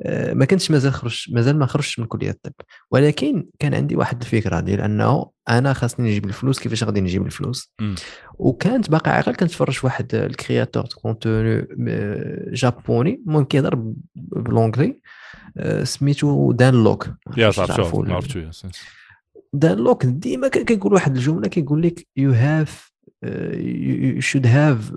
آه، 0.02 0.34
ما 0.34 0.45
كنتش 0.45 0.71
مازال 0.71 0.93
خرج 0.93 1.26
مازال 1.32 1.60
ما 1.60 1.65
خرجتش 1.65 2.00
من 2.00 2.06
كلية 2.06 2.30
الطب. 2.30 2.52
ولكن 2.91 3.47
كان 3.60 3.73
عندي 3.73 3.95
واحد 3.95 4.21
الفكرة 4.21 4.60
ديال 4.60 4.82
انه 4.82 5.30
أنا 5.50 5.73
خاصني 5.73 6.10
نجيب 6.10 6.26
الفلوس 6.26 6.60
كيفاش 6.60 6.84
غادي 6.84 7.02
نجيب 7.02 7.26
الفلوس. 7.26 7.73
وكانت 8.39 8.89
باقي 8.91 9.12
عاقل 9.12 9.36
كنتفرج 9.36 9.80
واحد 9.84 10.15
le 10.15 10.29
créateur 10.29 10.84
de 10.84 10.95
contenu 11.01 11.67
جابوني 12.54 13.21
المهم 13.28 13.43
كيهضر 13.43 13.76
ب- 13.76 13.95
ب 14.15 14.24
l'anglais 14.24 15.01
آه، 15.58 15.84
سميتو 15.84 16.52
دان 16.52 16.73
لوك. 16.84 17.08
يا 17.38 17.45
عرفتش 17.45 18.41
صافي 18.41 18.71
دان 19.53 19.77
لوك 19.77 20.05
ديما 20.05 20.47
كان 20.47 20.65
كيقول 20.65 20.93
واحد 20.93 21.15
الجملة 21.15 21.47
كيقول 21.47 21.81
لك 21.81 22.07
you 22.17 22.32
have 22.32 22.91
you 23.23 24.21
should 24.21 24.47
have 24.47 24.91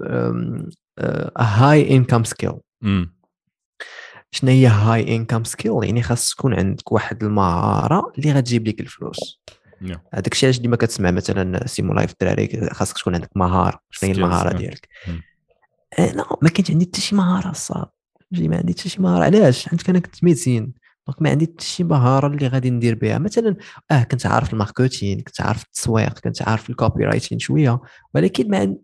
a 0.99 1.43
high 1.43 1.97
income 1.97 2.25
skill. 2.25 2.53
شنو 4.33 4.51
هي 4.51 4.67
high 4.67 5.17
income 5.17 5.45
skill 5.45 5.81
يعني 5.83 6.03
خاص 6.03 6.31
تكون 6.31 6.55
عندك 6.55 6.93
واحد 6.93 7.23
المهارة 7.23 8.13
اللي 8.19 8.33
غتجيب 8.33 8.69
لك 8.69 8.81
الفلوس. 8.81 9.41
هذاك 10.15 10.33
الشيء 10.33 10.47
علاش 10.49 10.59
ديما 10.59 10.77
كتسمع 10.77 11.11
مثلا 11.11 11.67
سيمو 11.67 11.95
لايف 11.95 12.13
الدراري 12.13 12.71
خاصك 12.71 12.99
تكون 12.99 13.15
عندك 13.15 13.31
مهارة 13.37 13.81
شنو 13.91 14.11
هي 14.11 14.17
المهارة. 14.17 14.57
ديالك. 14.57 14.89
أنا 15.99 16.25
ما 16.43 16.49
كانش 16.49 16.71
عندي 16.71 16.85
حتى 16.85 17.01
شي 17.01 17.15
مهارة 17.15 17.53
j'ai 18.33 18.49
ما 18.49 18.57
عندي 18.57 18.73
حتى 18.73 18.89
شي 18.89 19.03
مهارة 19.03 19.25
علاش 19.25 19.69
حيت 19.69 19.89
أنا 19.89 19.99
كنت 19.99 20.25
médecine 20.25 20.73
donc 21.11 21.23
ما 21.23 21.31
عندي 21.31 21.45
حتى 21.45 21.65
شي 21.65 21.85
مهارة 21.85 22.27
اللي 22.27 22.47
غادي 22.47 22.71
ندير 22.71 22.95
بها 22.95 23.19
مثلا 23.19 23.57
آه 23.91 24.03
كنت 24.03 24.27
عارف 24.27 24.53
ال 24.53 24.60
marketing 24.60 25.21
كنت 25.21 25.41
عارف 25.41 25.63
التسويق 25.63 26.19
كنت 26.19 26.43
عارف 26.43 26.71
ال 26.71 27.05
copywriting 27.05 27.39
شوية 27.39 27.81
ولكن 28.15 28.51
ما. 28.51 28.77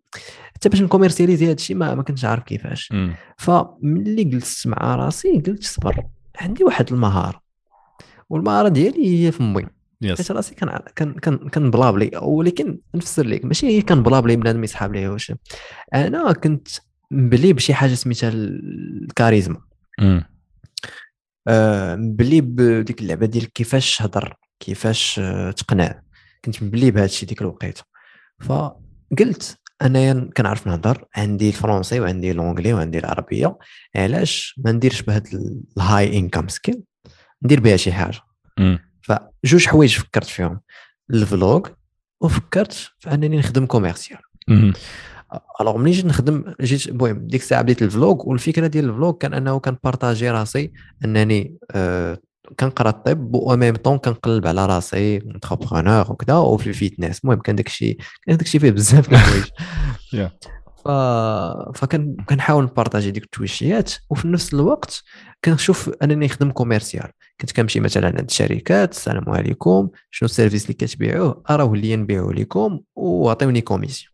حتى 0.55 0.69
باش 0.69 0.83
ن 0.83 0.87
commercialiser 0.87 1.46
هذا 1.47 1.53
الشيء 1.53 1.77
ما, 1.77 1.95
ما 1.95 2.03
كنتش 2.03 2.25
عارف 2.25 2.43
كيفاش. 2.43 2.93
فملي 3.39 4.25
جلست 4.25 4.67
مع 4.67 4.97
راسي 4.97 5.43
قلت 5.47 5.65
صبر 5.65 6.03
عندي 6.41 6.65
واحد 6.65 6.93
المهارة 6.93 7.41
والمهارة 8.31 8.69
ديالي 8.69 9.27
هي 9.27 9.33
فمي 9.33 9.67
يس 10.03 10.19
حيت 10.19 10.31
راسي 10.31 10.55
كان 10.55 10.79
كان 10.97 11.12
كان 11.12 11.37
كان 11.37 11.71
بلابلي 11.71 12.11
ولكن 12.23 12.79
نفسر 12.95 13.27
لك 13.27 13.45
ماشي 13.45 13.67
هي 13.67 13.83
كان 13.83 14.03
بلابلي 14.03 14.37
بنادم 14.37 14.65
يسحب 14.65 14.93
ليه 14.93 15.09
واش 15.09 15.33
أنا 15.95 16.33
كنت 16.33 16.69
مبلي 17.11 17.53
بشي 17.53 17.75
حاجة 17.75 17.95
سميتها 17.95 18.31
الكاريزما. 18.35 19.61
آه، 21.48 21.96
مبلي 21.96 22.40
بديك 22.40 23.00
اللعبة 23.00 23.26
ديال 23.26 23.52
كيفاش 23.52 23.98
تهضر 23.98 24.37
كيفاش 24.61 25.18
آه، 25.18 25.50
تقنع. 25.50 26.02
كنت 26.44 26.62
مبلي 26.62 26.90
بهذا 26.90 27.04
الشيء 27.04 27.28
ديك 27.28 27.42
الوقيتة. 27.42 27.82
فقلت 28.40 29.59
أنايا 29.82 30.30
كنعرف 30.37 30.66
نهضر 30.66 31.04
عندي 31.16 31.48
الفرنسي 31.48 32.00
وعندي 32.00 32.32
l'anglais 32.33 32.72
وعندي 32.72 32.98
العربية. 32.98 33.59
علاش 33.96 34.61
ما 34.64 34.72
نديرش 34.72 35.02
بهاد 35.02 35.28
ال 35.77 36.18
high 36.18 36.31
income 36.31 36.49
skill 36.49 36.83
ندير 37.44 37.61
بها 37.61 37.76
شي 37.76 37.92
حاجة. 37.92 38.20
فجوج 39.02 39.66
حوايج 39.66 39.98
فكرت 39.98 40.26
فيهم. 40.26 40.61
ال 41.11 41.22
vlog 41.22 41.68
وفكرت 42.20 42.72
في 42.72 43.14
أنني 43.14 43.38
نخدم 43.38 43.66
commercial. 43.66 44.18
alors 45.61 45.79
ملي 45.79 45.90
جيت 45.90 46.07
نخدم 46.07 46.44
جيت 46.61 46.87
المهم 46.87 47.27
ديك 47.27 47.40
الساعة 47.40 47.62
بديت 47.62 47.83
ال 47.83 47.92
vlog 47.92 48.29
والفكرة 48.29 48.66
ديال 48.66 48.85
ال 48.85 48.90
vlog 48.90 49.12
كان 49.12 49.35
أنه 49.35 49.59
كن 49.59 49.73
partager 49.73 50.31
راسي 50.31 50.72
أنني 51.05 51.57
آه 51.70 52.18
كنقرأ 52.59 52.88
الطب 52.88 53.35
و 53.35 53.57
même 53.57 53.77
temps 53.77 53.99
كنقلب 53.99 54.46
على 54.46 54.66
راسي 54.66 55.16
entrepreneur 55.16 56.12
وكذا 56.12 56.35
وفي 56.35 56.66
ال 56.66 56.73
fitness 56.73 57.20
المهم 57.25 57.40
كان 57.40 57.57
داك 57.57 57.66
الشيء 57.66 57.99
كان 58.27 58.37
داك 58.37 58.46
الشيء 58.46 58.61
فيه 58.61 58.70
بزاف 58.70 59.09
د 59.09 59.12
الحوايج. 59.12 59.44
ف... 60.87 60.88
فكان 61.79 62.16
كنحاول 62.29 62.64
ن 62.64 62.70
partager 62.70 63.11
ديك 63.11 63.25
التويشيات 63.25 63.92
وفي 64.11 64.29
نفس 64.29 64.55
الوقت 64.55 65.03
كنشوف 65.44 65.90
أنني 66.03 66.27
نخدم 66.27 66.51
commercial 66.51 67.11
كنت 67.40 67.53
كنمشي 67.53 67.81
مثلا 67.81 68.07
عند 68.07 68.20
الشركات 68.31 68.92
السلام 68.92 69.25
عليكم 69.29 69.88
شنو 70.11 70.27
le 70.27 70.35
service 70.35 70.62
اللي 70.62 70.75
كتبيعوه؟ 70.75 71.42
اراه 71.51 71.72
اللي 71.72 71.96
نبيعو 71.96 72.31
لكم 72.31 72.81
وعطيوني 72.96 73.61
commission. 73.61 74.12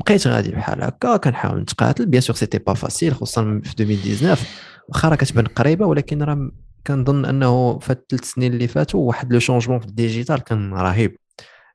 بقيت 0.00 0.26
غادي 0.26 0.50
بحال 0.50 0.82
هكا 0.82 1.16
كنحاول 1.16 1.60
نتقاتل. 1.60 2.06
bien 2.06 2.22
sûr 2.22 2.36
c'était 2.36 2.58
pas 2.58 2.74
facile 2.74 3.14
خصوصا 3.14 3.60
في 3.64 3.80
2019 3.80 4.46
واخا 4.88 5.08
راه 5.08 5.16
كتبان 5.16 5.46
قريبة 5.46 5.86
ولكن 5.86 6.22
راه 6.22 6.50
كنظن 6.86 7.24
أنه 7.24 7.78
في 7.78 7.90
الثلاث 7.90 8.24
سنين 8.24 8.52
اللي 8.52 8.68
فاتوا 8.68 9.00
واحد 9.00 9.32
le 9.32 9.38
changement 9.38 9.78
في 9.78 9.86
le 9.86 9.98
digital 9.98 10.38
كان 10.38 10.74
رهيب. 10.74 11.16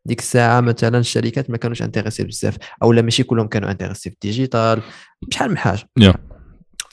ديك 0.06 0.20
الساعة 0.20 0.62
مثلا 0.62 0.98
الشركات 0.98 1.50
ما 1.50 1.58
كانوش 1.58 1.82
intéressés 1.82 2.24
بزاف 2.24 2.58
أو 2.84 2.94
لا 2.94 3.02
ماشي 3.02 3.24
كلهم 3.24 3.48
كانوا 3.48 3.72
intéressés 3.72 4.10
في 4.10 4.14
le 4.13 4.27
digital. 4.27 4.82
بشحال 5.28 5.50
من 5.50 5.58
حاجة. 5.58 5.84
Yeah. 6.00 6.35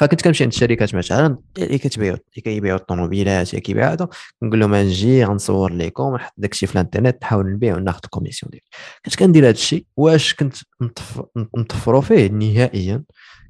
فكنت 0.03 0.23
كنمشي 0.23 0.45
عند 0.45 0.53
الشركات 0.53 0.95
مثلا 0.95 1.39
اللي 1.59 1.79
كتبيعوا 1.79 2.17
اللي 2.17 2.43
كيبيعوا 2.43 2.79
الطوموبيلات 2.79 3.51
اللي 3.51 3.61
كيبيعوا 3.61 3.93
هذا 3.93 4.09
نقول 4.43 4.61
لهم 4.61 4.75
نجي 4.75 5.25
غنصور 5.25 5.73
لكم 5.73 6.15
نحط 6.15 6.33
داك 6.37 6.53
الشيء 6.53 6.69
في 6.69 6.75
الانترنت 6.75 7.17
نحاول 7.23 7.53
نبيع 7.53 7.77
وناخذ 7.77 8.01
la 8.05 8.12
commission 8.12 8.51
ديالي. 8.51 8.65
كنت 9.05 9.17
كندير 9.17 9.45
هذا 9.45 9.51
الشيء 9.51 9.87
واش 9.97 10.35
كنت 10.35 10.57
نطف- 10.83 11.23
نطفروا 11.57 12.01
فيه 12.01 12.27
نهائيا. 12.27 13.03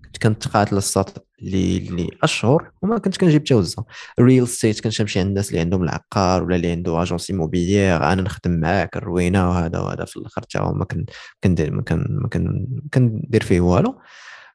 كنت 0.05 0.23
كنتقاتل 0.23 0.77
الساط 0.77 1.27
اللي 1.43 1.77
اللي 1.79 2.09
أشهر 2.23 2.71
وما 2.83 2.99
كنت 2.99 3.17
كنجيب 3.17 3.43
حتى 3.43 3.55
وزة. 3.55 3.85
real 4.21 4.49
estate 4.49 4.81
كنت 4.81 4.99
كنمشي 4.99 5.19
عند 5.19 5.29
الناس 5.29 5.49
اللي 5.49 5.61
عندهم 5.61 5.83
العقار 5.83 6.43
ولا 6.45 6.57
اللي 6.57 6.71
عنده 6.71 7.03
agence 7.03 7.31
immobilière 7.31 7.97
أنا 7.97 8.23
نخدم 8.23 8.51
معاك 8.61 8.97
الروينة 8.97 9.49
وهذا 9.51 9.79
وهذا 9.79 10.05
في 10.05 10.17
الآخر 10.17 10.41
حتى 10.43 10.59
ما 10.59 10.85
كن 10.85 11.05
كندير 11.45 11.73
ما 11.73 11.83
كن 11.83 12.07
ما 12.23 12.29
كن 12.29 12.67
كندير 12.95 13.43
فيه 13.43 13.61
والو. 13.61 13.99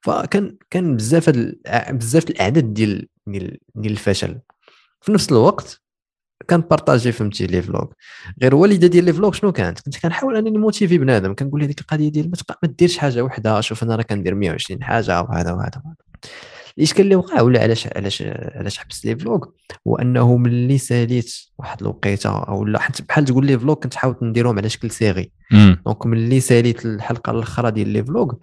فكان 0.07 0.57
كان 0.69 0.95
بزاف 0.95 1.29
بزاف 1.89 2.29
الأعداد 2.29 2.73
ديال 2.73 3.07
ديال 3.27 3.91
الفشل. 3.91 4.39
في 5.01 5.11
نفس 5.11 5.31
الوقت 5.31 5.81
كان 6.47 6.61
partager 6.61 7.11
فهمتي 7.11 7.47
les 7.47 7.61
vlogs. 7.61 7.85
غير 8.41 8.51
الوالده 8.51 8.87
ديال 8.87 9.05
les 9.05 9.13
vlogs 9.13 9.31
شنو 9.33 9.51
كانت؟ 9.51 9.79
كنت 9.79 9.97
كنحاول 9.97 10.37
أنني 10.37 10.57
motiver 10.57 10.97
بنادم 10.97 11.33
كنقول 11.35 11.61
له 11.61 11.67
ديك 11.67 11.79
القضية 11.79 12.09
ديال 12.09 12.31
ما 12.63 12.69
ديرش 12.69 12.97
حاجة 12.97 13.21
وحدة 13.23 13.61
شوف 13.61 13.83
أنا 13.83 13.95
راه 13.95 14.01
كندير 14.03 14.35
120 14.35 14.83
حاجة 14.83 15.21
وهذا 15.21 15.51
وهذا 15.51 15.81
وهذا. 15.85 15.95
الإشكال 16.77 17.05
اللي 17.05 17.15
وقع 17.15 17.41
ولا 17.41 17.61
علاش 17.61 17.87
علاش 17.95 18.21
علاش 18.55 18.77
حبست 18.77 19.05
les 19.05 19.15
vlogs؟ 19.15 19.45
هو 19.87 19.95
أنه 19.95 20.37
ملي 20.37 20.77
ساليت 20.77 21.33
واحد 21.57 21.81
الوقيتة 21.81 22.29
أو 22.29 22.65
لا 22.65 22.79
حتى 22.79 23.03
بحال 23.03 23.25
تقول 23.25 23.45
les 23.45 23.59
vlogs 23.59 23.75
كنت 23.75 23.95
حاولت 23.95 24.23
نديرهم 24.23 24.57
على 24.57 24.69
شكل 24.69 24.91
série 24.91 25.31
مم. 25.51 25.81
donc 25.85 26.05
ملي 26.05 26.39
ساليت 26.39 26.85
الحلقة 26.85 27.31
الأخرى 27.31 27.71
ديال 27.71 27.87
les 27.89 28.03
vlogs 28.03 28.33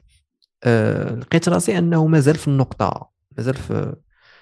لقيت 1.20 1.48
راسي 1.48 1.78
أنه 1.78 2.06
مازال 2.06 2.34
في 2.34 2.48
النقطة 2.48 3.10
مازال 3.38 3.54
في 3.54 3.96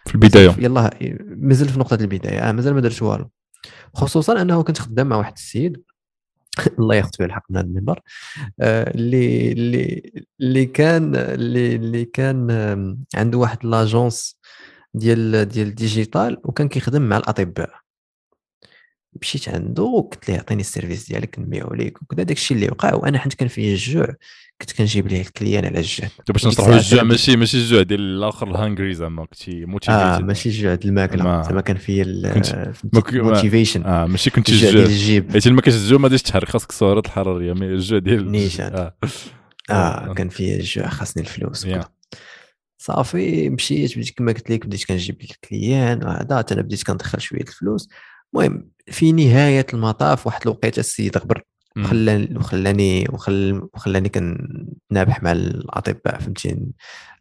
في 0.06 0.14
البداية. 0.14 0.46
مازال 0.48 0.54
في- 0.60 0.64
يلا 0.64 0.90
مازال 1.36 1.68
في 1.68 1.78
نقطة 1.78 1.94
البداية 1.94 2.48
آه 2.48 2.52
مازال 2.52 2.74
ما 2.74 2.80
درت 2.80 3.02
والو. 3.02 3.30
خصوصا 3.94 4.42
أنه 4.42 4.62
كنت 4.62 4.78
خدام 4.78 5.06
مع 5.08 5.16
واحد 5.16 5.32
السيد 5.32 5.82
الله 6.78 6.94
ياخذ 6.94 7.10
فيه 7.16 7.24
الحق 7.24 7.42
من 7.50 7.56
هذا 7.56 7.66
المنبر 7.66 8.00
آه، 8.60 8.90
اللي 8.94 9.52
اللي 9.52 10.12
اللي 10.40 10.66
كان 10.66 11.16
اللي 11.16 11.76
اللي 11.76 12.04
كان 12.04 12.50
عنده 13.14 13.38
واحد 13.38 13.66
l'agence 13.66 14.38
ديال 14.94 15.44
ديال 15.48 15.68
le 15.68 15.84
digital 15.84 16.38
وكان 16.44 16.68
كيخدم 16.68 17.02
مع 17.02 17.16
الأطباء. 17.16 17.70
مشيت 19.20 19.48
عنده 19.48 19.82
وقلت 19.82 20.30
له 20.30 20.36
عطيني 20.36 20.60
le 20.60 20.71
service 20.71 21.08
ديالك 21.08 21.38
نبيعو 21.38 21.74
ليك 21.74 22.02
وكذا 22.02 22.22
داك 22.22 22.36
الشيء 22.36 22.56
اللي 22.56 22.68
وقع. 22.68 22.94
وأنا 22.94 23.18
حيت 23.18 23.34
كان 23.34 23.48
فيا 23.48 23.72
الجوع 23.72 24.06
كنت 24.60 24.72
كنجيب 24.72 25.06
ليه 25.08 25.20
les 25.20 25.34
clients 25.34 25.64
على 25.64 25.78
الجهد 25.78 26.10
باش 26.28 26.46
الساعة 26.46 26.76
الجوع 26.76 27.02
ماشي 27.02 27.36
ماشي 27.36 27.56
الجوع 27.56 27.82
ديال 27.82 28.00
الآخر 28.00 28.50
ال 28.50 28.57
hungry 28.57 28.94
زعما 28.94 29.24
كنتي 29.26 29.62
آه 29.62 29.66
motivated 29.66 30.24
ماشي 30.26 30.48
الجوع 30.48 30.74
ديال 30.74 30.88
الماكلة. 30.88 31.24
ما- 31.24 31.42
زعما 31.42 31.60
كان 31.60 31.76
فيا 31.76 32.04
كنت- 32.34 32.74
ال 33.14 33.20
motivation 33.20 33.82
آه 33.82 34.06
ماشي 34.06 34.30
كنتي 34.30 34.52
الجوع 34.52 34.70
ديال 34.70 34.80
الجوع 34.82 34.92
الجيب. 34.92 35.32
حيت 35.32 35.48
ما 35.48 35.60
كاينش 35.60 35.78
الجوع 35.82 35.98
ما 35.98 36.04
غاديش 36.04 36.22
تحرق 36.22 36.48
خاصك 36.48 36.70
السعرات 36.70 37.06
الحرارية 37.06 37.52
mais 37.52 37.66
الجوع 37.66 37.98
ديال 37.98 38.30
نيشان. 38.32 38.72
آه. 38.74 38.94
آه 39.70 40.14
كان 40.14 40.28
فيا 40.28 40.56
الجوع 40.56 40.88
خاصني 40.88 41.22
الفلوس. 41.22 41.66
صافي 42.78 43.50
مشيت 43.50 43.98
بديت 43.98 44.10
كما 44.18 44.32
قلت 44.32 44.50
لك 44.50 44.66
بديت 44.66 44.84
كنجيب 44.84 45.16
لك 45.22 45.30
les 45.30 45.52
clients 45.52 46.04
وهذا 46.04 46.38
حتى 46.38 46.54
أنا 46.54 46.62
بديت 46.62 46.82
كندخل 46.82 47.20
شوية 47.20 47.40
الفلوس. 47.40 47.88
المهم 48.34 48.68
في 48.90 49.12
نهاية 49.12 49.66
المطاف 49.74 50.26
واحد 50.26 50.40
الوقيتة 50.42 50.80
السيد 50.80 51.18
غبر 51.18 51.42
مم. 51.76 51.84
وخلاني 51.84 52.36
وخلاني 52.36 53.06
وخل- 53.12 53.68
وخلاني 53.74 54.08
كنابح 54.08 55.22
مع 55.22 55.32
الأطباء 55.32 56.18
فهمتي؟ 56.20 56.66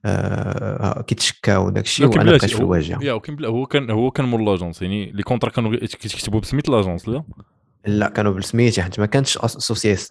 آه 0.06 1.02
كيتشكى 1.02 1.56
وداك 1.56 1.84
الشيء 1.86 2.08
وأنا 2.08 2.24
بقيت 2.24 2.45
في 2.45 2.60
الواجهة. 2.60 3.04
yeah 3.04 3.14
ولكن 3.13 3.36
بلا 3.36 3.47
هو 3.47 3.65
كان 3.65 3.89
هو 3.89 4.12
كان 4.12 4.26
مول 4.26 4.45
l'agence 4.46 4.82
يعني 4.82 5.12
les 5.12 5.24
contrats 5.24 5.50
كانوا 5.50 5.69
غير 5.71 5.80
كيكتبوا 5.86 6.39
بسميت 6.39 6.69
l'agence 6.70 7.10
لا؟ 7.10 7.24
لا 7.86 8.10
كانوا 8.10 8.32
بالسميتي 8.34 8.82
حيت 8.84 9.00
ما 9.00 9.06
كانتش 9.06 9.38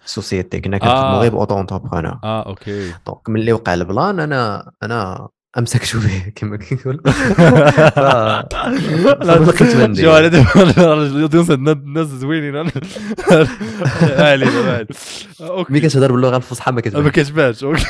société 0.05 0.61
كنا 0.61 0.77
آه. 0.77 0.81
كنخدموا 0.81 1.19
غير 1.21 1.31
ب 1.33 1.61
auto-entrepreneur 1.61 2.19
آه 2.25 2.43
okay. 2.49 2.93
donc 3.07 3.29
ملي 3.29 3.53
وقع 3.53 3.75
ال 3.75 3.84
plan 3.84 4.21
أنا 4.21 4.71
أنا 4.83 5.29
امسكت 5.59 5.97
به 5.97 6.33
كما 6.35 6.57
كيقول 6.57 6.97
بقيت 9.47 9.77
ما 9.77 9.87
ندير. 9.87 10.05
شو 10.05 10.11
على 10.11 10.27
الناس 11.73 12.07
زوينين 12.07 12.57
علينا 12.57 12.81
ملي 14.81 14.87
okay. 15.41 15.81
كتهضر 15.81 16.13
باللغة 16.13 16.37
الفصحى 16.37 16.71
ما 16.71 16.75
ما 16.75 16.81
كتبانش 16.81 17.09
كتبانش 17.15 17.65
okay. 17.65 17.85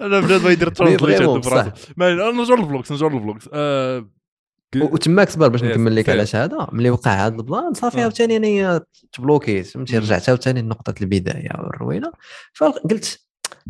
أنا 0.00 0.20
بنادم 0.20 0.48
يدير 0.48 0.68
translate 0.68 1.20
عنده 1.20 1.50
براسو 1.50 1.70
ما 1.96 2.14
نرجعوا 2.14 2.58
لل 2.58 2.68
vlogs 2.68 2.92
نرجعوا 2.92 3.10
لل 3.10 3.21
vlogs 3.21 3.48
آه، 3.52 4.08
وتماك 4.76 5.30
صبر 5.30 5.48
باش 5.48 5.60
Yes, 5.60 5.64
نكمل 5.64 5.96
لك. 5.96 6.08
علاش 6.08 6.36
هذا 6.36 6.68
ملي 6.72 6.90
وقع 6.90 7.26
هذا 7.26 7.34
ال 7.36 7.44
plan 7.44 7.74
صافي 7.74 7.98
آه. 7.98 8.02
عاوتاني 8.02 8.36
انايا 8.36 8.80
تبلوكيت. 9.12 9.66
فهمتي. 9.66 9.98
رجعت 9.98 10.28
عاوتاني 10.28 10.62
لنقطة 10.62 10.94
البداية 11.00 11.50
والروينة. 11.58 12.12
فقلت 12.54 13.20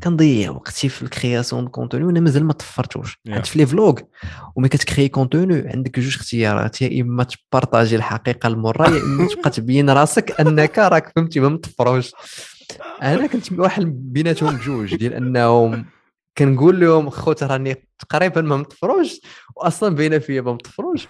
كنضيع 0.02 0.50
وقتي 0.50 0.88
في 0.88 1.02
ال 1.02 1.10
création 1.10 1.68
contenu 1.68 2.04
وأنا 2.04 2.20
مازال 2.20 2.44
ما 2.44 2.52
طفرتوش. 2.52 3.18
Yeah. 3.28 3.32
حيت 3.32 3.46
في 3.46 3.58
les 3.58 3.66
vlogs 3.66 4.00
وملي 4.56 4.68
كت 4.68 4.80
créer 4.80 5.08
contenu 5.08 5.68
عندك 5.68 6.00
جوج 6.00 6.16
اختيارات 6.16 6.82
يا 6.82 7.02
إما 7.02 7.24
ت 7.24 7.32
partager 7.32 7.96
الحقيقة 7.96 8.46
المره 8.46 8.90
يا 8.90 9.02
إما 9.02 9.28
تبقى 9.28 9.50
تبين 9.60 9.90
راسك 9.90 10.40
أنك 10.40 10.78
راك 10.78 11.12
فهمتي 11.16 11.40
ما 11.40 11.48
مطفروش. 11.48 12.12
أنا 13.02 13.26
كنت 13.26 13.52
واحد 13.52 13.84
بيناتهم 14.12 14.56
بجوج 14.56 14.94
ديال 14.94 15.14
أنهم 15.14 15.84
كنقول 16.38 16.80
لهم 16.80 17.10
خوت 17.10 17.42
راني 17.42 17.88
تقريبا 17.98 18.40
ما 18.40 18.56
مطفروش 18.56 19.20
واصلا 19.56 19.94
باينة 19.94 20.18
فيا 20.18 20.40
ما 20.40 20.52
مطفروش. 20.52 21.08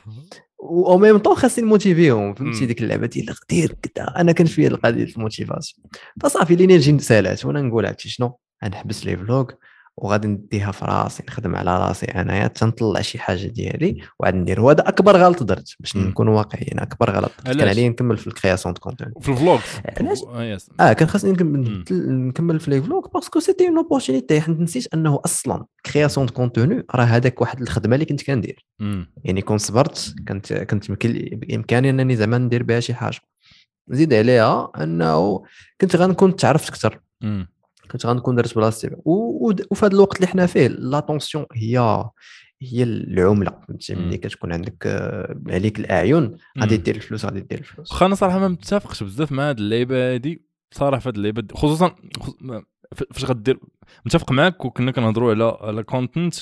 و 0.59 0.99
même 0.99 1.19
temps 1.19 1.35
خاصني 1.35 1.65
نموتيفيهم 1.65 2.35
فهمتي. 2.35 2.67
ديك 2.67 2.83
اللعبة 2.83 3.07
ديال 3.07 3.35
دير 3.51 3.77
كذا 3.83 4.15
أنا 4.17 4.33
كان 4.33 4.47
فيا 4.47 4.69
القضية 4.69 5.05
ال 5.05 5.12
motivation. 5.12 5.87
فصافي 6.23 6.55
ال 6.55 6.61
energy 6.61 6.99
سالات 6.99 7.45
وأنا 7.45 7.63
نقول 7.63 7.87
عرفتي 7.87 8.09
شنو؟ 8.09 8.39
غنحبس 8.65 9.07
les 9.07 9.17
vlogs 9.17 9.51
وغادي 9.97 10.29
نديها 10.29 10.73
في 10.73 10.85
راسي 10.85 11.23
نخدم 11.29 11.57
على 11.57 11.79
راسي 11.79 12.07
أنايا 12.07 12.47
تنطلع 12.47 13.01
شي 13.01 13.19
حاجة 13.19 13.47
ديالي 13.47 14.03
وعاد 14.21 14.35
ندير 14.35 14.61
وهذا 14.61 14.89
أكبر 14.89 15.17
غلط 15.17 15.43
درت 15.43 15.75
باش. 15.81 15.97
نكون 15.97 16.29
واقعيين 16.29 16.79
أكبر 16.79 17.11
غلط. 17.11 17.33
كان؟ 17.45 17.69
عليا 17.69 17.89
نكمل 17.89 18.17
في 18.17 18.27
ال 18.27 18.32
création 18.32 18.75
de 18.75 18.81
contenu 18.81 19.13
في 19.21 19.29
ال 19.29 19.35
vlog 19.35 19.61
علاش؟ 20.01 20.19
آه، 20.23 20.59
آه 20.81 20.93
كان 20.93 21.09
خاصني 21.09 21.33
نكمل. 21.33 21.85
نكمل 22.29 22.61
في 22.61 22.71
les 22.71 22.83
vlogs 22.83 23.09
parce 23.15 23.31
que 23.31 23.41
c'était 23.41 23.69
une 23.69 23.77
opportunité 23.77 24.41
حيت 24.41 24.61
نسيت 24.61 24.95
أنه 24.95 25.21
أصلا 25.25 25.65
création 25.87 26.27
de 26.27 26.33
contenu 26.33 26.85
راه 26.95 27.05
هذاك 27.05 27.41
واحد 27.41 27.61
الخدمة 27.61 27.95
اللي 27.95 28.07
كنت 28.07 28.23
كندير. 28.23 28.67
يعني 29.25 29.43
كون 29.43 29.59
صبرت 29.59 30.15
كنت 30.29 30.53
كنت 30.53 30.91
بإمكاني 30.91 31.91
أنني 31.91 32.17
زعما 32.17 32.39
ندير 32.39 32.63
بها 32.63 32.81
شي 32.81 32.95
حاجة 32.95 33.21
زيد 33.89 34.15
عليها 34.15 34.71
أنه 34.81 35.43
كنت 35.81 35.97
غنكون 35.97 36.37
تعرفت 36.37 36.69
أكثر. 36.69 37.01
كنت 37.91 38.07
غنكون 38.07 38.37
درت 38.37 38.55
بلاصتي 38.55 38.91
وفي 39.05 39.87
هذا 39.87 39.95
الوقت 39.95 40.17
اللي 40.17 40.27
حنا 40.27 40.47
فيه 40.47 40.67
l'attention 40.67 41.47
هي 41.55 42.05
هي 42.63 42.83
العملة 42.83 43.51
فهمتي. 43.69 43.95
ملي 43.95 44.17
كتكون 44.17 44.53
عندك 44.53 44.87
آه، 44.87 45.41
عليك 45.49 45.81
الأعين 45.81 46.37
غادي. 46.61 46.77
دير 46.77 46.97
الفلوس 46.97 47.25
غادي 47.25 47.41
دير 47.41 47.59
الفلوس 47.59 47.93
واخا 47.93 48.07
أنا 48.07 48.15
صراحة 48.15 48.39
ما 48.39 48.49
متفقش 48.49 49.03
بزاف 49.03 49.33
مع 49.33 49.49
هاد 49.49 49.59
اللعيبة 49.59 50.15
هادي 50.15 50.43
صراحة 50.71 51.01
في 51.01 51.09
هاد 51.09 51.17
اللعيبة 51.17 51.45
خصوصا 51.55 51.95
فاش 53.13 53.25
غدير 53.25 53.59
متفق 54.07 54.33
معاك 54.33 54.65
وكنا 54.65 54.91
كنهضروا 54.91 55.31
على 55.31 55.59
على 55.61 55.83
content 55.83 56.35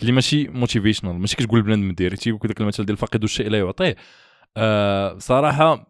اللي 0.00 0.12
ماشي 0.12 0.48
motivational 0.48 1.12
ماشي 1.18 1.36
كتقول 1.36 1.62
بنادم 1.62 1.92
دير 1.92 2.14
تيقول 2.14 2.48
داك 2.48 2.60
المثل 2.60 2.84
ديال 2.84 2.96
فاقد 2.96 3.22
الشيء 3.22 3.48
لا 3.48 3.58
يعطيه 3.58 3.96
آه 4.56 5.18
صراحة 5.18 5.89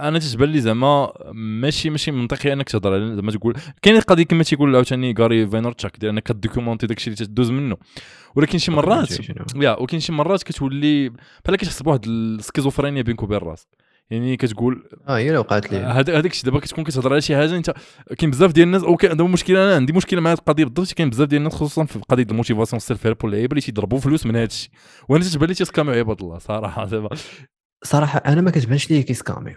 أنا 0.00 0.18
تتبان 0.18 0.48
لي 0.48 0.60
زعما 0.60 1.12
ماشي 1.32 1.90
ماشي 1.90 2.10
منطقي 2.10 2.52
أنك 2.52 2.68
تهضر 2.68 2.92
على 2.94 3.16
زعما 3.16 3.32
تقول 3.32 3.56
كاين 3.82 4.00
قضية 4.00 4.24
كما 4.24 4.42
تيقول 4.42 4.74
عاوتاني 4.74 5.14
Gary 5.18 5.46
Vaynerchuk 5.46 5.96
ديال 5.96 6.12
أنك 6.12 6.22
كدوكيومونتي 6.22 6.86
داكشي 6.86 7.10
اللي 7.10 7.26
تدوز 7.26 7.50
منه. 7.50 7.76
ولكن 8.34 8.58
شي 8.58 8.70
مرات؟ 8.70 9.20
yeah 9.56 9.80
وكاين 9.80 10.00
شي 10.00 10.12
مرات 10.12 10.42
كتولي 10.42 11.08
بحال 11.44 11.56
كتحس 11.56 11.82
بواحد 11.82 12.06
السكيزوفرينيا 12.06 13.02
بينك 13.02 13.22
وبين 13.22 13.38
راسك 13.38 13.68
يعني 14.10 14.36
كتقول 14.36 14.88
آه 15.08 15.16
هي 15.16 15.26
اللي 15.26 15.38
وقعت 15.38 15.72
لي. 15.72 15.78
هذا 15.78 16.18
هذاك 16.18 16.30
الشيء 16.30 16.44
دابا 16.44 16.58
كتكون 16.58 16.84
كتهضر 16.84 17.12
على 17.12 17.20
شي 17.20 17.36
حاجة 17.36 17.56
انت 17.56 17.74
كاين 18.18 18.30
بزاف 18.30 18.52
ديال 18.52 18.66
الناس 18.66 18.82
أو 18.82 18.96
كاين 18.96 19.16
دابا 19.16 19.26
المشكلة 19.26 19.64
أنا 19.64 19.74
عندي 19.74 19.92
مشكلة 19.92 20.20
مع 20.20 20.30
هذه 20.30 20.38
القضية 20.38 20.64
بالضبط 20.64 20.92
كاين 20.92 21.10
بزاف 21.10 21.28
ديال 21.28 21.38
الناس 21.38 21.54
خصوصا 21.54 21.84
في 21.84 21.98
قضية 21.98 22.26
ال 22.30 22.80
motivation 22.80 23.06
self-help 23.06 23.24
واللعيبة 23.24 23.52
اللي 23.52 23.60
تيضربوا 23.60 23.98
فلوس 23.98 24.26
من 24.26 24.36
هذا 24.36 24.44
الشيء 24.44 24.70
وأنا 25.08 25.24
تتبان 25.24 25.48
لي 25.48 25.54
تيسكاميو 25.54 25.94
عباد 25.94 26.22
الله 26.22 26.38
صراحة 26.38 26.84
دابا 26.84 27.08
صراحة 27.84 28.18
أنا 28.18 28.40
ما 28.40 28.50
كتبانش 28.50 28.90
لي 28.90 29.02
كيسكاميو. 29.02 29.54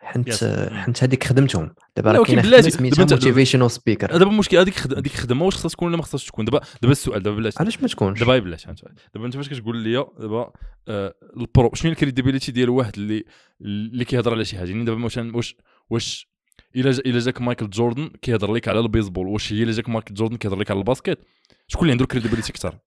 حنت. 0.00 0.44
حنت 0.72 1.04
هذيك 1.04 1.24
خدمتهم. 1.24 1.74
دابا 1.96 2.12
راه 2.12 2.24
دابا 2.24 2.60
سميتها 2.60 3.04
motivational 3.04 3.70
speaker 3.70 4.18
دابا 4.18 4.30
المشكلة 4.30 4.60
هذيك 4.60 4.78
هذيك 4.78 5.14
الخدمه 5.14 5.44
واش 5.44 5.54
خصها 5.54 5.68
تكون 5.68 5.88
ولا 5.88 5.96
ما 5.96 6.02
خصهاش 6.02 6.26
تكون؟ 6.26 6.44
دابا 6.44 6.60
دابا 6.82 6.92
السؤال 6.92 7.22
دابا 7.22 7.36
بلاتي. 7.36 7.56
علاش 7.60 7.82
ما 7.82 7.88
تكونش؟ 7.88 8.20
دابا 8.20 8.38
بلاش 8.38 8.66
دابا 9.14 9.26
أنت 9.26 9.36
فاش 9.36 9.48
كتقول 9.48 9.76
لي 9.76 10.06
دابا 10.18 10.52
آه 10.88 11.14
ال 11.36 11.44
bro 11.44 11.70
شنو 11.74 11.92
ال 11.92 11.97
crédibilité 11.97 12.52
ديال 12.52 12.70
واحد 12.70 12.92
اللي 12.96 13.24
اللي 13.60 14.04
كيهضر 14.04 14.32
على 14.32 14.44
شي 14.44 14.58
حاجة؟ 14.58 14.70
يعني 14.70 14.84
دابا 14.84 14.98
مثلا 14.98 15.36
واش 15.36 15.56
واش 15.90 16.34
إلا 16.76 16.90
إلا 16.90 17.18
جاك 17.18 17.40
مايكل 17.40 17.70
جوردن 17.70 18.10
كيهضر 18.22 18.52
لك 18.52 18.68
على 18.68 18.80
البيسبول 18.80 19.26
واش 19.26 19.52
هي 19.52 19.62
إلا 19.62 19.72
جاك 19.72 19.88
مايكل 19.88 20.14
جوردن 20.14 20.36
كيهضر 20.36 20.58
لك 20.58 20.70
على 20.70 20.78
ال 20.78 20.84
basket 20.84 21.18
شكون 21.68 21.82
اللي 21.82 21.92
عنده 21.92 22.02
ال 22.02 22.06
crédibilité 22.06 22.50
أكثر؟ 22.50 22.78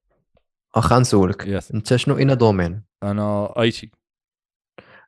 واخا 0.75 0.99
نسولك 0.99 1.47
أنت 1.73 1.95
شنو 1.95 2.17
un 2.17 2.37
domaine؟ 2.37 2.83
أنا 3.03 3.53
IT. 3.61 3.91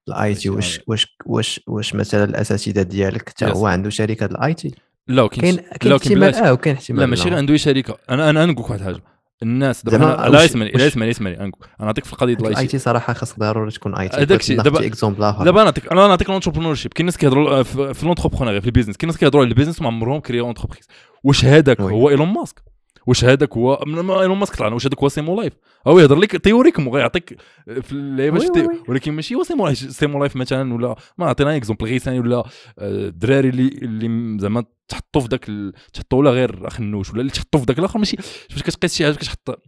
ال 0.10 0.36
IT 0.36 0.50
واش. 0.50 0.80
واش 0.88 1.18
واش 1.26 1.60
واش 1.68 1.96
مثلا 1.96 2.24
الاساتذة 2.24 2.82
ديالك 2.82 3.30
حتى. 3.30 3.46
هو 3.46 3.68
عنده 3.68 3.90
شركة 3.90 4.26
ال 4.26 4.54
IT؟ 4.54 4.76
لا 5.08 5.28
كاين 5.28 5.56
كاين 5.80 5.94
احتمال. 5.94 6.36
آه 6.36 6.54
وكاين 6.54 6.76
احتمال. 6.76 7.00
لا 7.00 7.06
ماشي 7.06 7.24
غير 7.24 7.36
عنده 7.38 7.58
شركة. 7.58 7.98
أنا 8.10 8.30
أنا 8.30 8.46
نقول 8.46 8.64
لك 8.64 8.70
واحد 8.70 8.80
الحاجة 8.80 9.04
الناس 9.44 9.86
دابا 9.86 10.30
لا 10.30 10.46
اسمعني 10.46 10.72
لا 10.72 10.88
اسمعني 10.88 11.12
اسمعني 11.12 11.40
أنا 11.40 11.52
نعطيك 11.80 12.06
في 12.06 12.14
القضية 12.14 12.34
ديال 12.34 12.52
ال 12.52 12.68
IT. 12.68 12.78
صراحة 12.78 13.14
خاصك 13.14 13.40
ضروري 13.40 13.72
تكون 13.72 13.96
IT. 13.96 14.18
هذاك 14.18 14.40
الشيء، 14.40 14.62
دابا- 14.62 14.86
exemple 14.86 15.24
آخر. 15.24 15.44
دابا 15.46 15.64
نعطيك 15.64 15.92
أنا 15.92 16.08
نعطيك 16.08 16.30
l'entrepreneur 16.30 16.76
كاين 16.96 17.06
ناس 17.06 17.18
كيهضروا 17.18 17.64
في, 17.64 18.06
l'entrepreneur 18.06 18.62
في 18.62 18.66
ال 18.68 18.71
business 18.71 18.98
كاين 18.98 19.08
ناس 19.08 19.18
كيهضروا 19.18 19.44
على 19.44 19.50
ال 19.50 19.53
business 19.53 19.82
ما 19.82 19.88
عمرهم 19.88 20.20
كريو 20.20 20.46
entreprise 20.46 20.88
واش 21.24 21.46
هذاك. 21.46 21.82
هو 21.82 22.10
إيلون 22.10 22.28
ماسك؟ 22.28 22.62
واش 23.08 23.26
هذاك 23.26 23.54
هو 23.58 23.74
إيلون 24.22 24.38
ماسك 24.38 24.56
طلع 24.56 24.74
واش 24.74 24.88
هذاك 24.88 25.00
هو 25.00 25.10
سيمو 25.10 25.42
لايف. 25.42 25.54
هو 25.88 26.00
يهضر 26.00 26.16
لك 26.20 26.36
théoriquement 26.36 26.88
وغيعطيك 26.88 27.42
في 27.82 27.92
اللعيبة. 27.92 28.40
ولكن 28.88 29.12
ماشي 29.14 29.36
هو 29.36 29.44
سيمو 29.44 29.66
لايف 29.66 29.78
سيمو 29.78 30.20
لايف 30.20 30.36
مثلا 30.36 30.74
ولا 30.74 30.96
ما 31.18 31.26
عطينا 31.26 31.56
exemple 31.56 31.86
غيساني 31.86 32.20
ولا 32.20 32.36
آه، 32.38 32.46
الدراري 32.80 33.50
اللي 33.50 33.68
اللي 33.68 34.38
زعما 34.42 34.64
تحطوا 34.88 35.22
في 35.22 35.28
ذاك 35.28 35.46
تحطوا 35.94 36.20
ولا 36.20 36.32
غير 36.32 36.70
خنوش 36.70 37.12
ولا 37.12 37.22
اللي 37.22 37.32
تحطوا 37.32 37.60
في 37.60 37.66
ذاك 37.66 37.80
الآخر 37.80 38.00
ماشي. 38.00 38.18
فاش 38.50 38.64
كتقيس 38.64 38.96
شي 38.96 39.06
حاجة 39.06 39.14
كتحط 39.16 39.62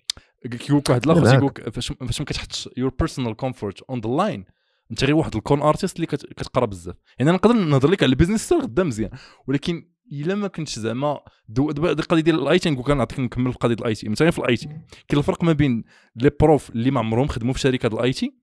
كيقول 0.51 0.81
واحد 0.89 1.03
الآخر 1.05 1.23
لا، 1.23 1.31
تيقول 1.31 1.71
فاش 1.73 1.91
ما 2.21 2.25
كتحطش 2.25 2.69
your 2.77 2.91
personal 2.99 3.35
comfort 3.35 3.81
on 3.81 3.99
the 3.99 4.09
line 4.09 4.45
أنت 4.91 5.03
غير 5.03 5.15
واحد 5.15 5.35
ال 5.35 5.42
con 5.42 5.61
artist 5.61 5.95
اللي 5.95 6.07
كت- 6.07 6.25
كتقرا 6.33 6.65
بزاف. 6.65 6.95
يعني 7.19 7.29
أنا 7.29 7.37
نقدر 7.37 7.53
نهضر 7.53 7.89
لك 7.89 8.03
على 8.03 8.09
ال 8.09 8.13
business 8.13 8.45
حتى 8.53 8.55
غدا 8.63 8.83
مزيان 8.83 9.09
ولكن 9.47 9.87
إلا 10.11 10.35
ما 10.35 10.47
كنتش 10.47 10.79
زعما 10.79 11.19
القضية 11.59 12.21
ديال 12.21 12.39
ال 12.39 12.59
IT 12.59 12.69
نقول 12.69 12.97
نعطيك 12.97 13.19
نكمل 13.19 13.51
في 13.51 13.57
قضيه 13.57 13.75
ال 13.75 13.95
IT 13.95 14.09
مثلا 14.09 14.31
في 14.31 14.39
ال 14.39 14.57
IT 14.57 14.65
كاين 15.07 15.19
الفرق 15.19 15.43
ما 15.43 15.53
بين 15.53 15.83
les 16.15 16.31
profs 16.39 16.69
اللي 16.69 16.91
ما 16.91 16.99
عمرهم 16.99 17.27
خدموا 17.27 17.53
في 17.53 17.59
شركة 17.59 17.87
ال 17.87 18.13
IT 18.13 18.40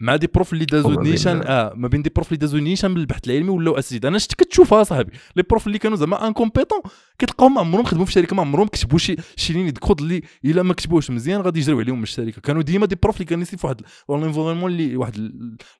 مع 0.00 0.16
des 0.16 0.26
profs 0.26 0.52
اللي 0.52 0.66
بين- 0.66 1.00
نيشان 1.00 1.42
آه 1.46 1.72
ما 1.76 1.88
بين 1.88 2.02
des 2.02 2.10
profs 2.16 2.28
اللي 2.28 2.38
دازوا 2.38 2.60
نيشان 2.60 2.94
بالبحث 2.94 3.26
العلمي 3.28 3.48
ولاو 3.50 3.78
اساتذه 3.78 4.08
أنا 4.08 4.18
شفت 4.18 4.34
كتشوفها 4.34 4.82
صاحبي. 4.84 5.12
les 5.36 5.42
profs 5.50 5.66
اللي 5.66 5.78
كانوا 5.78 5.96
زعما 5.96 6.26
incompétents 6.26 6.78
كتلقاهم 7.18 7.54
ما 7.54 7.60
عمرهم 7.60 7.84
خدموا 7.84 8.04
في 8.04 8.12
شركة 8.12 8.36
ما 8.36 8.42
عمرهم 8.42 8.66
كتبوا 8.66 8.98
شي 8.98 9.16
شي 9.36 9.52
ligne 9.52 9.70
code 9.70 10.00
اللي 10.00 10.22
إلا 10.44 10.62
ما 10.62 10.74
كتبوش. 10.74 11.10
مزيان 11.10 11.40
غادي 11.40 11.60
يجريو 11.60 11.80
عليهم 11.80 11.96
من 11.96 12.02
الشركة. 12.02 12.40
كانوا 12.40 12.62
ديما 12.62 12.86
des 12.86 12.96
profs 13.02 13.16
اللي 13.16 13.24
كانوا 13.24 13.44
في 13.44 13.56
واحد 13.66 13.80
l'environnement 14.08 14.72
اللي 14.72 14.96
واحد 14.96 15.16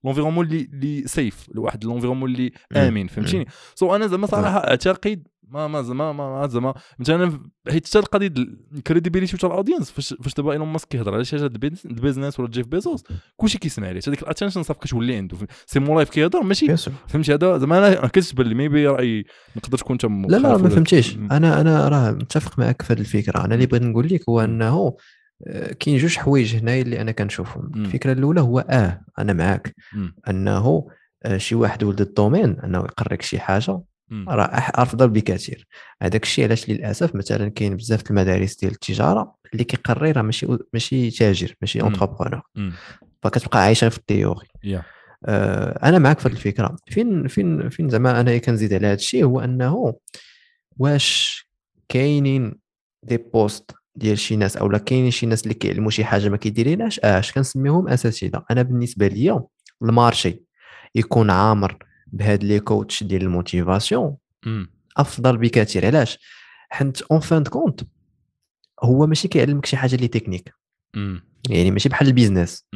l'environnement 0.04 0.46
اللي 0.46 0.68
اللي 0.72 1.02
safe 1.06 1.46
واحد 1.56 1.84
l'environnement 1.84 2.30
اللي 2.30 2.52
آمن 2.76 3.06
فهمتيني؟ 3.06 3.46
so 3.74 3.96
أنا 3.96 4.06
زعما 4.06 4.26
صراحة 4.26 4.58
أعتقد 4.58 5.22
ما 5.52 5.66
ما 5.68 5.82
زعما 5.82 6.12
ما 6.12 6.40
ما 6.40 6.46
زعما. 6.46 6.74
مثلا 6.98 7.40
حيت 7.70 7.88
حتى 7.88 7.98
القضية 7.98 8.32
ال 8.72 8.78
crédibilité 8.78 9.36
تاع 9.36 9.48
ال 9.50 9.55
audience 9.55 9.90
فاش 9.90 10.14
فاش 10.22 10.34
دابا 10.34 10.52
إيلون 10.52 10.68
ماسك 10.68 10.88
كيهضر 10.88 11.14
على 11.14 11.24
شي 11.24 11.38
حاجة 11.38 11.46
ال 11.84 11.91
business 11.91 12.40
ولا 12.40 12.50
جيف 12.50 12.66
بيزوس 12.66 13.04
كلشي 13.36 13.58
كيسمع 13.58 13.88
عليه. 13.88 14.00
هذيك 14.08 14.22
ال 14.22 14.26
attention 14.26 14.62
صافي 14.62 14.80
كتولي 14.80 15.16
عنده. 15.16 15.36
سيمو 15.66 15.96
لايف 15.96 16.10
كيهضر 16.10 16.42
ماشي. 16.42 16.76
فهمتي؟ 17.08 17.34
هذا 17.34 17.58
زعما 17.58 17.78
أنا 17.78 18.08
كتبان 18.08 18.46
لي 18.46 18.54
maybe 18.54 18.86
رأي 18.86 19.24
نقدر 19.56 19.78
تكون 19.78 19.94
أنت 19.94 20.30
لا 20.30 20.36
لا 20.36 20.56
ما 20.56 20.68
فهمتيش. 20.68 21.16
أنا 21.16 21.60
أنا 21.60 21.88
راه 21.88 22.10
متفق 22.10 22.58
معك 22.58 22.82
في 22.82 22.92
هذه 22.92 23.00
الفكرة. 23.00 23.44
أنا 23.44 23.54
اللي 23.54 23.66
بغيت 23.66 23.82
نقول 23.82 24.08
لك 24.08 24.28
هو 24.28 24.40
أنه 24.40 24.96
آه، 25.46 25.72
كاين 25.72 25.96
جوج 25.98 26.16
حوايج 26.16 26.56
هنايا 26.56 26.82
اللي 26.82 27.00
أنا 27.00 27.12
كنشوفهم. 27.12 27.70
الفكرة 27.76 28.12
الأولى 28.12 28.40
هو 28.40 28.58
آه 28.58 29.00
أنا 29.18 29.32
معاك. 29.32 29.74
أنه 30.28 30.88
آه، 31.24 31.36
شي 31.36 31.54
واحد 31.54 31.84
ولد 31.84 32.00
ال 32.00 32.08
domaine 32.08 32.60
أنه 32.60 32.78
يقريك 32.78 33.22
شي 33.22 33.38
حاجة. 33.38 33.80
راه 34.28 34.44
افضل 34.54 35.08
بكثير. 35.08 35.66
هذاك 36.02 36.22
الشيء 36.22 36.44
علاش 36.44 36.70
للأسف 36.70 37.14
مثلا 37.14 37.48
كاين 37.48 37.76
بزاف 37.76 38.10
المدارس 38.10 38.56
ديال 38.56 38.72
التجارة 38.72 39.34
اللي 39.52 39.64
كيقري 39.64 40.12
راه 40.12 40.22
ماشي 40.22 40.46
ماشي 40.72 41.10
تاجر 41.10 41.54
ماشي. 41.60 41.80
entrepreneur. 41.80 42.42
فكتبقى 43.22 43.62
عايشة 43.62 43.88
في 43.88 43.98
ال 43.98 44.04
théorie. 44.04 44.46
yeah. 44.64 44.82
آه، 45.26 45.88
أنا 45.88 45.98
معك 45.98 46.18
في 46.18 46.28
هذه 46.28 46.32
الفكرة. 46.32 46.76
فين 46.86 47.28
فين 47.28 47.68
فين 47.68 47.88
زعما 47.88 48.20
أنا 48.20 48.38
كنزيد 48.38 48.74
على 48.74 48.86
هذا 48.86 48.94
الشيء 48.94 49.24
هو 49.24 49.40
أنه 49.40 49.94
واش 50.78 51.42
كاينين 51.88 52.54
des 53.02 53.16
postes 53.16 53.70
ديال 53.96 54.18
شي 54.18 54.36
ناس 54.36 54.56
اولا 54.56 54.78
كاينين 54.78 55.10
شي 55.10 55.26
ناس 55.26 55.42
اللي 55.42 55.54
كيعلموا 55.54 55.90
شي 55.90 56.04
حاجة 56.04 56.28
ما 56.28 56.36
كيديرينهاش 56.36 57.00
اش 57.00 57.32
كنسميهم 57.32 57.88
اساتذه 57.88 58.44
أنا 58.50 58.62
بالنسبة 58.62 59.06
ليا 59.06 59.42
ال 59.82 59.91
marché 59.91 60.42
يكون 60.94 61.30
عامر. 61.30 61.76
بهاد 62.12 62.44
les 62.44 62.60
coachs 62.60 63.02
ديال 63.02 63.22
la 63.22 63.37
motivation. 63.37 64.16
أفضل 64.96 65.36
بكثير. 65.36 65.86
علاش؟ 65.86 66.18
حيت 66.70 67.02
en 67.02 67.20
fin 67.20 67.44
de 67.44 67.53
compte 67.53 67.80
هو 68.82 69.06
ماشي 69.06 69.28
كيعلمك 69.28 69.66
شي 69.66 69.76
حاجة 69.76 69.94
اللي 69.94 70.08
تكنيك. 70.08 70.54
مم. 70.94 71.24
يعني 71.50 71.70
ماشي 71.70 71.88
بحال 71.88 72.08
ال 72.08 72.14
business. 72.14 72.66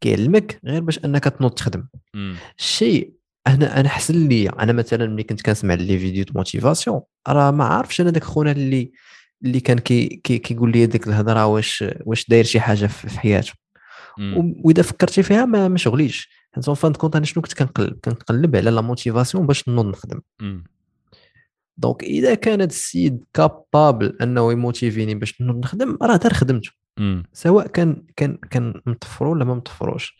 كيعلمك 0.00 0.60
غير 0.64 0.82
باش 0.82 0.98
أنك 0.98 1.24
تنوض 1.24 1.50
تخدم. 1.50 1.88
الشيء 2.58 3.12
أنا 3.46 3.80
أنا 3.80 3.88
حسن 3.88 4.28
لي 4.28 4.48
أنا 4.48 4.72
مثلا 4.72 5.06
ملي 5.06 5.22
كنت 5.22 5.42
كنسمع 5.42 5.74
les 5.74 5.98
vidéos 5.98 6.24
de 6.24 6.32
motivation 6.36 7.00
راه 7.28 7.50
ما 7.50 7.64
عارفش 7.64 8.00
أنا 8.00 8.10
داك 8.10 8.24
خونا 8.24 8.50
اللي 8.52 8.92
اللي 9.44 9.60
كان 9.60 9.78
كي 9.78 10.06
كي 10.24 10.38
كيقول 10.38 10.72
لي 10.72 10.86
ديك 10.86 11.08
الهضرة 11.08 11.46
واش 11.46 11.84
واش 12.00 12.28
داير 12.28 12.44
شي 12.44 12.60
حاجة 12.60 12.86
في 12.86 13.20
حياته. 13.20 13.52
وإذا 14.64 14.82
فكرتي 14.82 15.22
فيها 15.22 15.44
ما 15.44 15.68
ما 15.68 15.78
شغليش. 15.78 16.39
حيت 16.52 16.70
fin 16.70 16.92
de 16.92 16.98
compte 16.98 17.16
أنا 17.16 17.24
شنو 17.24 17.42
كنت 17.42 17.54
كنقلب 17.54 17.98
كنقلب 18.04 18.56
على 18.56 18.70
la 18.70 18.80
motivation 18.80 19.46
باش 19.46 19.68
نوض 19.68 19.86
نخدم. 19.86 20.20
donc 21.76 22.02
اذا 22.02 22.34
كان 22.34 22.60
هذا 22.60 22.70
السيد 22.70 23.24
capable 23.34 24.16
انه 24.22 24.52
يmotiver 24.52 25.02
ني 25.02 25.14
باش 25.14 25.42
نخدم 25.42 25.98
راه 26.02 26.16
دار 26.16 26.34
خدمته. 26.34 26.70
سواء 27.32 27.66
كان 27.66 28.02
كان 28.16 28.36
كان 28.50 28.80
مطفرو 28.86 29.32
ولا 29.32 29.44
ما 29.44 29.54
مطفروش 29.54 30.18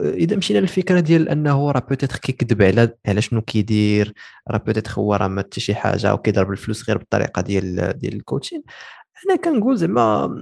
اذا 0.00 0.36
مشينا 0.36 0.58
للفكرة 0.58 1.00
ديال 1.00 1.28
انه 1.28 1.70
راه 1.70 1.80
peut-être 1.80 2.16
كيكذب 2.18 2.62
على 2.62 2.94
على 3.06 3.22
شنو 3.22 3.40
كيدير 3.40 4.12
راه 4.50 4.58
peut-être 4.58 4.92
هو 4.92 5.14
راه 5.14 5.28
ما 5.28 5.40
حتى 5.40 5.60
شي 5.60 5.74
حاجة 5.74 6.14
وكيضرب 6.14 6.52
الفلوس 6.52 6.88
غير 6.88 6.98
بالطريقة 6.98 7.42
ديال 7.42 7.98
ديال 7.98 8.14
ال 8.14 8.19
coaching. 8.19 8.62
أنا 9.26 9.36
كنقول 9.36 9.76
زعما 9.76 10.36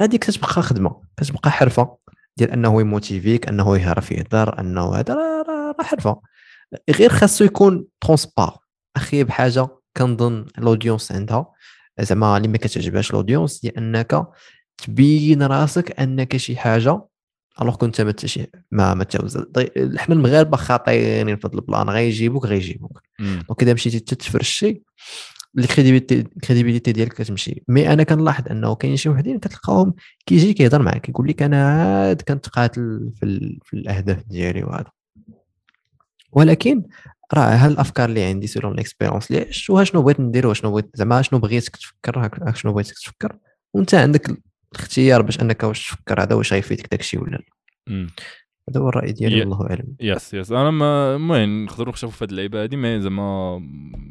هذيك 0.00 0.24
كتبقى 0.24 0.48
خدمة 0.48 1.00
كتبقى 1.16 1.50
حرفة. 1.50 1.96
ديال 2.38 2.50
انه 2.50 2.80
يmotiver 2.80 3.40
ك 3.40 3.48
انه 3.48 3.76
يعرف 3.76 4.12
يهضر 4.12 4.60
انه 4.60 4.94
هذا 4.94 5.14
راه 5.14 5.76
حرفة. 5.80 6.20
غير 6.90 7.10
خاصو 7.10 7.44
يكون 7.44 7.86
transparent. 8.00 8.58
أخي 8.96 9.24
بحاجة 9.24 9.68
كنظن 9.96 10.46
ال 10.58 10.64
audience 10.64 11.12
عندها. 11.12 11.52
زعما 12.00 12.36
اللي 12.36 12.48
ما 12.48 12.58
كتعجبهاش 12.58 13.10
ال 13.10 13.16
audience 13.16 13.60
هي 13.64 13.72
انك 13.78 14.26
تبين 14.78 15.42
راسك 15.42 16.00
انك 16.00 16.36
شي 16.36 16.56
حاجة 16.56 17.00
الوغ 17.62 17.76
كنت 17.76 18.00
ما 18.00 18.14
شي 18.24 18.46
ما 18.70 18.94
ما 18.94 19.04
تاوز 19.04 19.38
طيب، 19.38 19.98
حنا 19.98 20.14
المغاربه 20.14 20.56
خاطئين 20.56 21.36
في 21.36 21.46
هذا 21.46 21.54
البلان 21.54 21.90
غيجيبوك 21.90 22.46
غيجيبوك. 22.46 23.02
دونك 23.18 23.62
اذا 23.62 23.74
مشيتي 23.74 24.00
تتفرشي 24.00 24.82
الكريديبيتي 25.58 26.92
ديالك 26.92 27.12
كتمشي. 27.12 27.62
مي 27.68 27.92
أنا 27.92 28.02
كنلاحظ 28.02 28.44
أنه 28.50 28.74
كاين 28.74 28.96
شي 28.96 29.08
وحدين 29.08 29.38
كتلقاهم 29.38 29.94
كيجي 30.26 30.52
كيهضر 30.54 30.82
معاك 30.82 31.00
كيقول 31.00 31.28
لك 31.28 31.42
أنا 31.42 31.68
عاد 31.68 32.22
كنتقاتل 32.22 33.10
في, 33.14 33.22
ال... 33.22 33.58
في 33.64 33.74
الأهداف 33.74 34.24
ديالي 34.26 34.62
وهذا. 34.62 34.90
ولكن 36.32 36.82
راه 37.34 37.40
ها 37.40 37.66
الأفكار 37.66 38.08
اللي 38.08 38.24
عندي 38.24 38.46
سيرون 38.46 38.76
ليكسبيرونس 38.76 39.30
اللي 39.30 39.46
عشت 39.48 39.82
شنو 39.82 40.02
بغيت 40.02 40.20
ندير 40.20 40.46
وشنو 40.46 40.70
بغيت 40.70 40.90
زعما 40.94 41.22
شنو 41.22 41.38
بغيتك 41.38 41.76
تفكر 41.76 42.52
شنو 42.54 42.72
بغيتك 42.72 42.94
تفكر؟ 42.94 43.38
وأنت 43.74 43.94
عندك 43.94 44.42
الاختيار 44.72 45.22
باش 45.22 45.40
أنك 45.40 45.62
واش 45.62 45.88
تفكر 45.88 46.22
هذا 46.22 46.34
واش 46.34 46.52
غيفيدك 46.52 46.90
داكشي 46.90 47.18
ولا 47.18 47.36
لا. 47.36 47.44
هذا 48.70 48.80
هو 48.80 48.88
الرأي 48.88 49.12
ديالي 49.12 49.38
يا- 49.38 49.44
والله 49.44 49.66
أعلم. 49.70 49.96
yes 50.00 50.34
yes. 50.34 50.52
أنا 50.52 50.70
ما 50.70 51.16
المهم 51.16 51.64
نقدروا 51.64 51.88
نخشفوا 51.88 52.10
في 52.10 52.24
هذه 52.24 52.30
اللعيبة 52.30 52.64
هذه 52.64 52.76
mais 52.76 53.00
زعما 53.00 53.62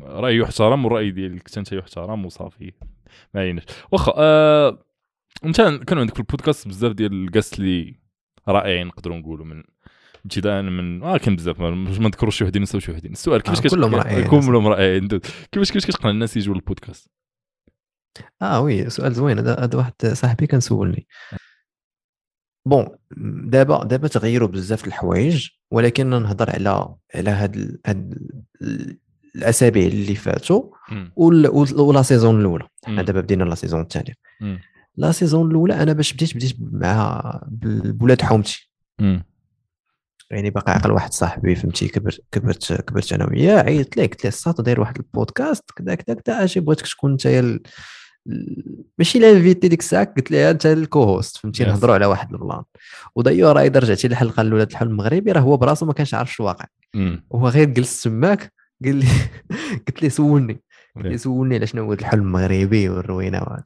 رأي 0.03 0.37
يحترم 0.37 0.85
والراي 0.85 1.11
ديالك 1.11 1.47
حتى 1.49 1.59
أنت 1.59 1.71
يحترم 1.71 2.25
وصافي. 2.25 2.71
ما 3.33 3.41
عليناش 3.41 3.63
واخا 3.91 4.13
آه 4.17 4.79
أنت 5.45 5.57
كانوا 5.61 6.01
عندك 6.01 6.13
في 6.13 6.19
البودكاست 6.19 6.67
بزاف 6.67 6.91
ديال 6.93 7.13
ال 7.23 7.28
guests 7.28 7.59
اللي 7.59 7.95
رائعين 8.47 8.87
نقدروا 8.87 9.17
نقولوا 9.17 9.45
من 9.45 9.63
ابتداء 10.25 10.61
من 10.61 11.03
آه 11.03 11.17
كان 11.17 11.35
بزاف 11.35 11.59
ما 11.59 11.71
ما 11.71 11.89
نذكروش 11.99 12.37
شي 12.37 12.43
وحدين 12.43 12.61
نساو 12.61 12.79
شي 12.81 12.91
وحدين. 12.91 13.11
السؤال 13.11 13.41
كيفاش 13.41 13.65
آه، 13.65 13.69
كلهم 13.69 13.95
رائعين. 13.95 14.27
كلهم 14.27 14.67
رائعين. 14.67 15.07
كيفاش 15.07 15.71
كيفاش 15.71 15.85
كتقنع 15.85 16.11
الناس 16.11 16.37
يجوا 16.37 16.55
للبودكاست؟ 16.55 17.11
آه 18.41 18.61
oui 18.61 18.89
سؤال 18.89 19.13
زوين. 19.13 19.37
هذا 19.39 19.59
هذا 19.59 19.77
واحد 19.77 19.93
صاحبي 20.05 20.47
كان 20.47 20.59
سولني. 20.59 21.07
bon 22.69 22.87
دابا 23.49 23.83
دابا 23.83 24.07
تغيروا 24.07 24.47
بزاف 24.47 24.87
الحوايج 24.87 25.47
ولكن 25.71 26.07
نهضر 26.09 26.49
على 26.49 26.95
على 27.15 27.29
هاد 27.29 27.55
ال- 27.55 27.79
هاد 27.85 28.13
ال- 28.61 28.99
الأسابيع 29.35 29.87
اللي 29.87 30.15
فاتوا 30.15 30.63
ولا 31.15 32.01
saison 32.01 32.39
الأولى. 32.39 32.67
حنا 32.85 33.01
دابا 33.03 33.21
بدينا 33.21 33.43
la 33.43 33.55
saison 33.55 33.81
الثانية. 33.81 34.13
la 34.95 35.11
saison 35.11 35.51
الأولى 35.51 35.73
أنا 35.83 35.93
باش 35.93 36.13
بديت 36.13 36.35
بديت 36.35 36.55
مع 36.59 37.21
بولاد 37.51 38.21
حومتي. 38.21 38.71
يعني 40.31 40.49
باقي 40.49 40.71
عقل 40.71 40.91
واحد 40.91 41.13
صاحبي 41.13 41.55
فهمتي 41.55 41.87
كبرت 41.87 42.21
كبرت 42.31 42.73
كبرت 42.73 43.13
أنا 43.13 43.29
وياه 43.29 43.61
عيطت 43.61 43.97
ليه 43.97 44.07
قلت 44.07 44.23
له 44.23 44.27
الساط 44.27 44.61
داير 44.61 44.79
واحد 44.79 44.97
البودكاست 44.97 45.63
كذا 45.75 45.95
كذا 45.95 46.15
كذا 46.15 46.43
أجي 46.43 46.59
بغيتك 46.59 46.87
تكون 46.87 47.11
انت 47.11 47.27
ماشي 48.97 49.19
l'invité 49.19 49.67
ديك 49.67 49.79
الساعة 49.79 50.05
قلت 50.17 50.31
له 50.31 50.51
أنت 50.51 50.65
ال 50.65 51.03
co-host 51.03 51.37
فهمتي 51.37 51.63
Yes. 51.63 51.67
نهضروا 51.67 51.93
على 51.95 52.05
واحد 52.05 52.31
البلان 52.33 52.63
ودايوغ 53.15 53.61
إذا 53.61 53.79
رجعتي 53.79 54.07
للحلقة 54.07 54.41
الأولى 54.41 54.63
الحلم 54.63 54.89
المغربي 54.89 55.31
راه 55.31 55.41
هو 55.41 55.57
براسو 55.57 55.85
ما 55.85 55.93
كانش 55.93 56.13
عارف 56.13 56.33
شنو 56.33 56.47
واقع 56.47 56.65
مم. 56.93 57.25
هو 57.35 57.47
غير 57.47 57.69
جلس 57.69 58.03
تماك 58.03 58.53
قال 58.85 58.95
لي 58.95 59.05
قلت 59.87 60.01
لي 60.03 60.09
سولني 60.09 60.61
قلت 60.95 61.05
لي. 61.05 61.17
سولني 61.17 61.55
على 61.55 61.67
شنو 61.67 61.83
هو 61.83 61.93
الحلم 61.93 62.21
المغربي 62.21 62.89
والروينة 62.89 63.37
وهذا 63.37 63.63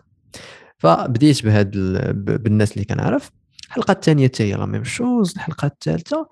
فبديت 0.77 1.45
بهاد 1.45 1.71
ال... 1.75 2.13
ب- 2.13 2.43
بالناس 2.43 2.73
اللي 2.73 2.85
كنعرف 2.85 3.31
الحلقة 3.67 3.91
الثانية 3.91 4.27
حتى 4.27 4.43
هي 4.43 4.53
la 4.53 4.65
même 4.65 4.83
chose 4.83 5.33
الحلقة 5.35 5.65
الثالثة 5.65 6.29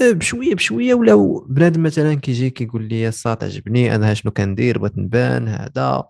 بشوية 0.00 0.54
بشوية 0.54 0.94
ولاو 0.94 1.46
بنادم 1.48 1.82
مثلا 1.82 2.14
كيجي 2.14 2.50
كيقول 2.50 2.82
لي 2.88 3.10
صات 3.10 3.44
عجبني 3.44 3.94
أنا 3.94 4.14
شنو 4.14 4.32
كندير؟ 4.32 4.78
بغيت 4.78 4.98
نبان 4.98 5.48
هذا. 5.48 6.04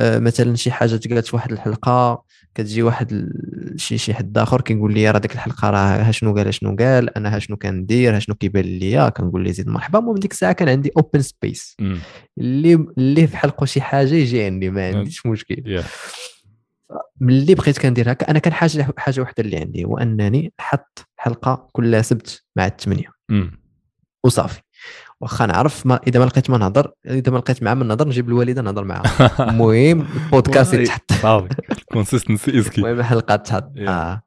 آه، 0.00 0.18
مثلا 0.18 0.54
شي 0.56 0.70
حاجة 0.70 0.96
تقالت 0.96 1.26
في 1.26 1.36
واحد 1.36 1.52
الحلقة 1.52 2.24
كتجي 2.54 2.82
واحد 2.82 3.12
ال- 3.12 3.74
شي 3.76 3.98
شي 3.98 4.14
حد 4.14 4.38
آخر 4.38 4.60
كيقول 4.60 4.94
لي 4.94 5.10
راه 5.10 5.18
ديك 5.18 5.32
الحلقة 5.34 5.70
راه 5.70 5.78
ها 6.02 6.10
شنو 6.10 6.34
قال 6.34 6.54
شنو 6.54 6.76
قال 6.76 7.16
أنا 7.16 7.36
ها 7.36 7.38
شنو 7.38 7.56
كندير 7.56 8.16
ها 8.16 8.18
شنو 8.18 8.34
كيبان 8.34 8.64
ليا. 8.64 9.08
كنقول 9.08 9.44
لي 9.44 9.52
زيد 9.52 9.68
مرحبا 9.68 9.98
المهم 9.98 10.14
ديك 10.14 10.32
الساعة 10.32 10.52
كان 10.52 10.68
عندي 10.68 10.90
open 10.96 11.22
space. 11.22 11.76
اللي 12.38 12.86
اللي 12.98 13.26
في 13.26 13.36
حلقة 13.36 13.64
شي 13.64 13.80
حاجة 13.80 14.14
يجي 14.14 14.44
عندي 14.44 14.70
ما 14.70 14.88
عنديش 14.88 15.26
مشكل. 15.26 15.80
Yeah. 15.80 15.84
ملي 17.20 17.54
بقيت 17.54 17.78
كندير 17.78 18.12
هكا 18.12 18.30
أنا 18.30 18.38
كان 18.38 18.52
حاجة 18.52 18.86
حاجة 18.96 19.20
وحدة 19.20 19.34
اللي 19.38 19.56
عندي 19.56 19.84
هو 19.84 19.98
انني 19.98 20.52
نحط 20.60 21.08
حلقة 21.16 21.68
كل 21.72 22.04
سبت 22.04 22.44
مع 22.56 22.66
الثمانيه. 22.66 23.19
وصافي. 24.24 24.60
واخا 25.20 25.46
نعرف 25.46 25.86
ما 25.86 26.00
إذا 26.06 26.20
ما 26.20 26.24
لقيت 26.24 26.50
ما 26.50 26.58
نهضر 26.58 26.92
إذا 27.06 27.32
ما 27.32 27.38
لقيت 27.38 27.62
معاه 27.62 27.74
ما 27.74 27.84
نهضر 27.84 28.08
نجيب 28.08 28.28
الوالدة 28.28 28.62
نهضر 28.62 28.84
معاها. 28.84 29.30
المهم 29.50 30.06
البودكاست 30.24 30.74
يتحط. 30.74 31.12
صافي. 31.12 31.48
consistency 31.92 32.58
is 32.58 32.68
key 32.68 32.80
المهم 32.80 32.98
الحلقة 32.98 33.36
تحط. 33.36 33.72
آه. 33.78 34.22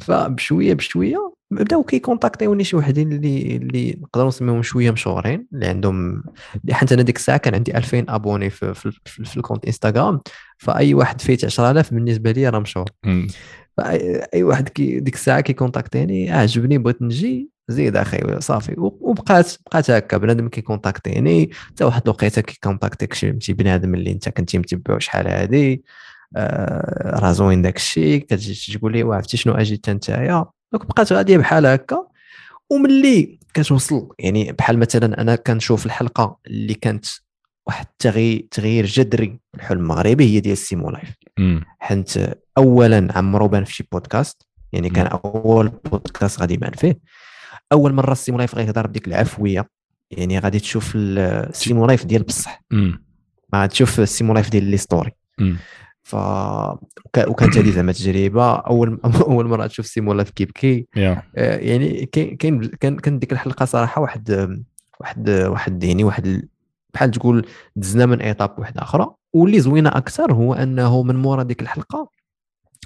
فبشويه 0.00 0.74
بشوية 0.74 1.34
بداو 1.50 1.82
كيcontacter 1.84 2.47
وني 2.47 2.64
شي 2.64 2.76
وحدين 2.76 3.12
اللي 3.12 3.56
اللي 3.56 3.98
نقدروا 4.00 4.28
نسميهم 4.28 4.62
شوية 4.62 4.90
مشهورين 4.90 5.46
اللي 5.52 5.66
عندهم 5.66 6.22
حتى 6.70 6.94
أنا 6.94 7.02
ديك 7.02 7.16
الساعة 7.16 7.38
كان 7.38 7.54
عندي 7.54 7.76
2000 7.76 8.04
abonnés 8.08 8.50
في, 8.50 8.74
في, 8.74 8.90
في, 9.04 9.24
في 9.24 9.36
ال 9.36 9.40
compte 9.40 9.64
انستغرام 9.64 10.20
فأي 10.58 10.94
واحد 10.94 11.20
فايت 11.20 11.44
10000 11.44 11.94
بالنسبة 11.94 12.30
لي 12.30 12.48
راه 12.48 12.58
مشهور. 12.58 12.86
فاي 13.76 14.26
أي 14.34 14.42
واحد 14.42 14.68
كي 14.68 15.00
ديك 15.00 15.14
الساعة 15.14 15.40
كيcontacter 15.40 16.16
ني 16.16 16.30
عجبني 16.30 16.78
بغيت 16.78 17.02
نجي. 17.02 17.50
زيد 17.68 17.96
أخي 17.96 18.40
صافي. 18.40 18.74
وبقات 18.78 19.52
بقات 19.66 19.90
هكا 19.90 20.16
بنادم 20.16 20.48
كيcontacter 20.48 21.34
ني 21.34 21.50
حتى 21.52 21.84
واحد 21.84 22.02
الوقيته 22.04 22.42
كيcontacter 22.42 23.08
ك 23.08 23.14
شي 23.14 23.52
بنادم 23.52 23.94
اللي 23.94 24.12
انت 24.12 24.28
كنتي 24.28 24.58
متبعو 24.58 24.98
شحال 24.98 25.26
هادي 25.26 25.84
آه 26.36 27.20
راه 27.20 27.32
زوين 27.32 27.62
داك 27.62 27.76
الشيء 27.76 28.20
كتجي 28.20 28.78
تقول 28.78 28.92
لي 28.92 29.02
"واه، 29.02 29.16
عرفتي 29.16 29.36
شنو 29.36 29.54
أجي 29.54 29.74
حتى 29.76 29.92
نتايا. 29.92 30.44
donc 30.72 30.86
بقات 30.86 31.12
غادية 31.12 31.36
بحال 31.36 31.66
هكا. 31.66 32.06
وملي 32.70 33.38
كتوصل 33.54 34.08
يعني 34.18 34.52
بحال 34.52 34.78
مثلا 34.78 35.20
أنا 35.20 35.36
كنشوف 35.36 35.86
الحلقة 35.86 36.38
اللي 36.46 36.74
كانت 36.74 37.06
واحد 37.66 37.86
التغيير 37.90 38.46
تغيير 38.50 38.86
جذري 38.86 39.38
في 39.52 39.58
الحلم 39.58 39.78
المغربي 39.80 40.24
هي 40.24 40.40
ديال 40.40 40.58
سيمو 40.58 40.90
لايف. 40.90 41.14
حيت 41.78 42.12
اولا 42.58 43.08
عمرو 43.16 43.48
بان 43.48 43.64
في 43.64 43.74
شي 43.74 43.88
بودكاست. 43.92 44.42
يعني 44.72 44.90
كان. 44.90 45.06
أول 45.06 45.68
بودكاست 45.68 46.40
غادي 46.40 46.54
يبان 46.54 46.70
فيه. 46.70 46.98
أول 47.72 47.92
مرة 47.94 48.12
السيمو 48.12 48.38
لايف 48.38 48.54
غيهضر 48.54 48.86
بديك 48.86 49.08
العفوية 49.08 49.68
يعني 50.10 50.38
غادي 50.38 50.60
تشوف 50.60 50.92
ال- 50.96 51.18
السيمو 51.18 51.86
لايف 51.86 52.04
ديال 52.06 52.22
بصح. 52.22 52.62
ما 53.52 53.66
تشوف 53.66 54.00
السيمو 54.00 54.34
لايف 54.34 54.50
ديال 54.50 54.64
les 54.64 54.76
stories. 54.76 55.10
ف 56.02 56.14
وك- 56.14 57.28
وكانت 57.28 57.58
هذه 57.58 57.70
زعما 57.70 57.92
تجربة. 57.92 58.54
أول 58.56 59.00
أول 59.28 59.46
مرة 59.48 59.66
تشوف 59.66 59.86
سيمو 59.86 60.12
لايف 60.12 60.30
كيبكي 60.30 60.86
آه، 61.36 61.56
يعني 61.56 62.06
كاين 62.06 62.64
كان 62.78 63.18
ديك 63.18 63.32
الحلقة 63.32 63.64
صراحة 63.64 64.02
واحد 64.02 64.56
واحد 65.00 65.30
واحد 65.30 65.84
يعني 65.84 66.04
واحد 66.04 66.26
ال- 66.26 66.48
بحال 66.94 67.10
تقول 67.10 67.46
دزنا 67.76 68.06
من 68.06 68.20
étape 68.20 68.58
واحدة 68.58 68.82
أخرى. 68.82 69.06
واللي 69.32 69.60
زوينة 69.60 69.88
أكثر 69.90 70.32
هو 70.32 70.54
أنه 70.54 71.02
من 71.02 71.16
مورا 71.16 71.42
ديك 71.42 71.62
الحلقة 71.62 72.10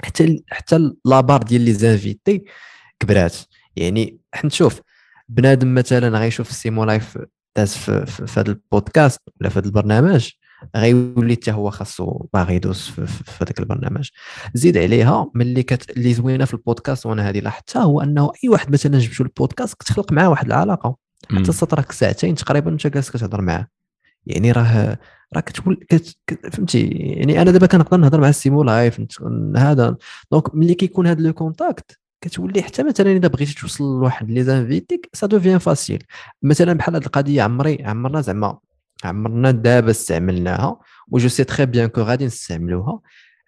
حتى 0.05 0.43
حتى 0.51 0.93
la 1.05 1.16
barre 1.16 1.43
ديال 1.43 1.61
les 1.61 1.73
invités 1.73 2.45
كبرات. 3.01 3.37
يعني 3.77 4.19
حنا 4.33 4.47
نشوف 4.47 4.81
بنادم 5.29 5.75
مثلا 5.75 6.19
غيشوف 6.19 6.51
السيمو 6.51 6.85
لايف 6.85 7.19
داز 7.57 7.75
في, 7.75 8.27
هذا 8.37 8.51
البودكاست 8.51 9.21
ولا 9.41 9.49
في 9.49 9.59
هذا 9.59 9.67
البرنامج 9.67 10.31
غيولي 10.77 11.35
حتى 11.35 11.53
هو 11.53 11.71
خاصو 11.71 12.27
باغي 12.35 12.55
يدوز 12.55 12.81
في, 12.81 13.07
هذاك 13.41 13.61
البرنامج. 13.61 14.09
زيد 14.55 14.79
عليها 14.79 15.31
ملي 15.35 15.63
كت 15.63 15.91
اللي 15.91 16.15
زوينة 16.15 16.45
في 16.45 16.55
البودكاست 16.55 17.07
وأنا 17.07 17.29
هذه 17.29 17.41
لاحظتها 17.41 17.83
هو 17.83 18.01
أنه 18.01 18.33
أي 18.45 18.49
واحد 18.49 18.73
مثلا 18.73 18.99
جبتو 18.99 19.25
البودكاست 19.25 19.75
كتخلق 19.75 20.13
معاه 20.13 20.31
واحد 20.31 20.47
العلاقة. 20.47 20.97
حتى 21.31 21.53
سطرك 21.53 21.93
ساعتين 21.93 22.35
تقريبا 22.35 22.71
أنت 22.71 22.87
جالس 22.87 23.11
كتهضر 23.11 23.41
معاه. 23.41 23.67
يعني 24.27 24.53
راه 24.53 24.99
راه 25.35 25.41
كتقول 25.41 25.87
كت... 25.89 26.17
فهمتي؟ 26.53 26.87
يعني 26.87 27.43
أنا 27.43 27.51
دابا 27.51 27.67
كنقدر 27.67 27.97
نهضر 27.97 28.21
مع 28.21 28.29
السيمو 28.29 28.63
لايف 28.63 29.01
هذا. 29.57 29.97
donc 30.33 30.55
ملي 30.55 30.75
كيكون 30.75 31.07
هذا 31.07 31.21
le 31.21 31.33
contact 31.33 32.02
كتولي 32.23 32.63
حتى 32.63 32.83
مثلا 32.83 33.13
إذا 33.13 33.29
بغيتي 33.29 33.55
توصل 33.55 33.85
لواحد 33.85 34.31
les 34.31 34.45
invités 34.45 35.11
ك 35.13 35.18
ça 35.18 35.27
devient 35.27 35.59
facile. 35.59 36.05
مثلا 36.43 36.73
بحال 36.73 36.97
هذه 36.97 37.03
القضية 37.03 37.43
عمري 37.43 37.85
عمرنا 37.85 38.21
زعما 38.21 38.59
عمرنا 39.05 39.51
دابا 39.51 39.91
استعملناها 39.91 40.81
و 41.09 41.16
je 41.16 41.29
sais 41.29 41.45
très 41.45 41.67
bien 41.67 41.89
que 41.89 42.01
غادي 42.01 42.27
نستعملوها 42.27 43.01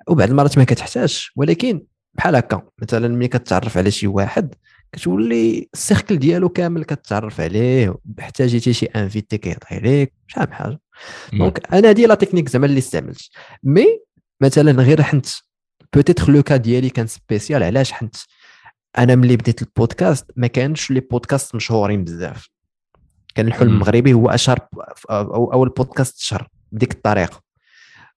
وبعض 0.08 0.28
المرات 0.28 0.58
ما 0.58 0.64
كتحتاجش. 0.64 1.32
ولكن 1.36 1.82
بحال 2.14 2.36
هكا 2.36 2.62
مثلا 2.82 3.08
ملي 3.08 3.28
كتعرف 3.28 3.78
على 3.78 3.90
شي 3.90 4.06
واحد 4.06 4.54
كتولي 4.92 5.68
ال 5.74 5.81
cercle 5.81 6.18
ديالو 6.18 6.48
كامل 6.48 6.84
كتعرف 6.84 7.40
عليه 7.40 7.94
حتى 8.18 8.46
جيتي 8.46 8.72
شي 8.72 8.86
invité 8.86 9.38
كيهضر 9.38 9.66
عليك 9.70 10.12
شحال 10.26 10.46
من 10.48 10.54
حاجة 10.54 10.80
donc 11.32 11.74
أنا 11.74 11.88
هادي 11.88 12.06
la 12.06 12.14
technique 12.14 12.48
زعما 12.48 12.66
اللي 12.66 12.78
استعملت. 12.78 13.30
mais 13.62 14.00
مثلا 14.40 14.82
غير 14.82 15.02
حنت. 15.02 15.26
peut-être 15.94 16.32
le 16.32 16.42
cas 16.42 16.56
ديالي 16.56 16.90
كان 16.90 17.06
spécial 17.06 17.62
علاش 17.62 17.92
حنت؟ 17.92 18.16
أنا 18.98 19.14
ملي 19.14 19.36
بديت 19.36 19.62
البودكاست 19.62 20.30
ما 20.36 20.46
كانش 20.46 20.90
les 20.90 21.00
podcasts 21.00 21.54
مشهورين 21.54 22.04
بزاف. 22.04 22.48
كان 23.34 23.46
الحلم 23.46 23.68
المغربي 23.68 24.12
هو 24.12 24.28
أشهر 24.28 24.58
أو 25.10 25.52
أول 25.52 25.68
بودكاست 25.68 26.18
شهر 26.18 26.48
بديك 26.72 26.92
الطريقة. 26.92 27.40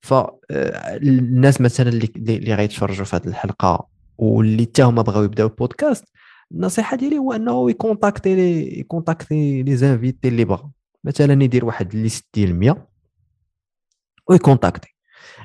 فالناس 0.02 1.62
مثلا 1.62 1.90
اللي 1.90 2.10
اللي 2.18 2.56
غيتفرجوا 2.56 3.06
في 3.06 3.16
هذه 3.16 3.28
الحلقة 3.28 3.88
واللي 4.18 4.64
حتى 4.64 4.84
هما 4.84 5.02
بغاو 5.02 5.24
يبداو 5.24 5.48
البودكاست 5.48 6.06
النصيحة 6.52 6.98
ديالي 6.98 7.18
هو 7.18 7.34
أنه 7.34 7.70
ي 7.70 7.76
contacter 7.76 8.36
les 8.36 8.69
ي 8.69 8.80
contacter 8.80 9.76
les 9.76 9.91
invités 9.91 10.28
اللي 10.28 10.46
بغا. 10.46 10.72
مثلا 11.04 11.44
يدير 11.44 11.66
واحد 11.66 11.96
liste 11.96 12.26
ديال 12.34 12.56
100 12.60 12.88
وي 14.30 14.41
contacter. 14.41 14.96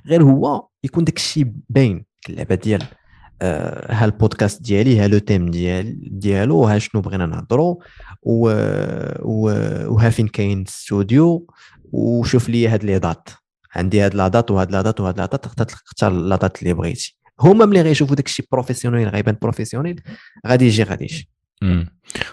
غير 0.06 0.22
هو 0.22 0.68
يكون 0.84 1.04
داك 1.04 1.16
الشيء 1.16 1.52
باين 1.68 2.04
اللعبة 2.28 2.54
ديال 2.54 2.82
آه، 2.82 3.01
ها 3.42 4.04
البودكاست 4.04 4.62
ديالي 4.62 5.00
ها 5.00 5.08
le 5.08 5.18
thème 5.18 5.50
ديال 5.50 6.18
ديالو 6.18 6.64
ها 6.64 6.78
شنو 6.78 7.00
بغينا 7.00 7.26
نهضروا 7.26 7.76
وها 8.22 10.10
فين 10.10 10.28
كاين 10.28 10.58
الاستوديو 10.58 11.46
وشوف 11.92 12.48
لي 12.48 12.68
هاد 12.68 12.84
les 12.84 12.98
dates. 12.98 13.28
عندي 13.76 14.00
هاد 14.00 14.14
la 14.14 14.28
date 14.28 14.50
وهاد 14.50 14.72
la 14.72 14.82
date 14.82 15.00
وهاد 15.00 15.18
la 15.18 15.26
date 15.26 15.44
تختار 15.44 16.12
la 16.12 16.36
date 16.36 16.62
اللي 16.62 16.74
بغيتي. 16.74 17.16
هما 17.40 17.64
ملي 17.66 17.82
غيشوفوا 17.82 18.16
داك 18.16 18.26
الشيء 18.26 18.46
professionnel 18.52 19.08
غيبان 19.08 19.36
professionnel 19.42 20.00
غادي 20.46 20.66
يجي 20.66 20.82
غادي 20.82 21.04
يجي. 21.04 21.28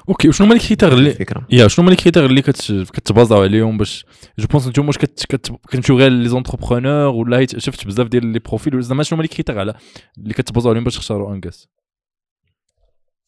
OK 0.10 0.30
وشنو 0.30 0.48
هما 0.48 0.56
ال 0.56 0.60
critères 0.60 0.94
اللي 0.94 1.26
يا 1.50 1.68
شنو 1.68 1.86
هما 1.86 1.94
ال 1.94 1.97
critères 1.97 2.26
اللي 2.26 2.42
كت 2.42 2.67
baser 2.67 3.29
و 3.29 3.42
عليهم 3.42 3.78
باش 3.78 4.06
je 4.40 4.48
pense 4.48 4.68
نتوما 4.68 4.88
واش 4.88 4.98
كتمشيو 4.98 5.98
غير 5.98 6.12
les 6.12 6.30
entrepreneurs 6.30 7.16
ولا 7.16 7.46
شفت 7.46 7.88
بزاف 7.88 8.08
ديال 8.08 8.26
les 8.26 8.40
profils 8.40 8.82
زعما 8.82 9.04
شنو 9.04 9.18
هما 9.18 9.26
ال 9.26 9.30
critères 9.30 9.60
على 9.60 9.74
اللي 10.18 10.34
كت 10.34 10.43
baser 10.43 10.67
و 10.67 10.72
عليهم 10.72 10.84
باش 10.84 10.96
تختاروا 10.96 11.34
un 11.34 11.45
cast 11.45 11.68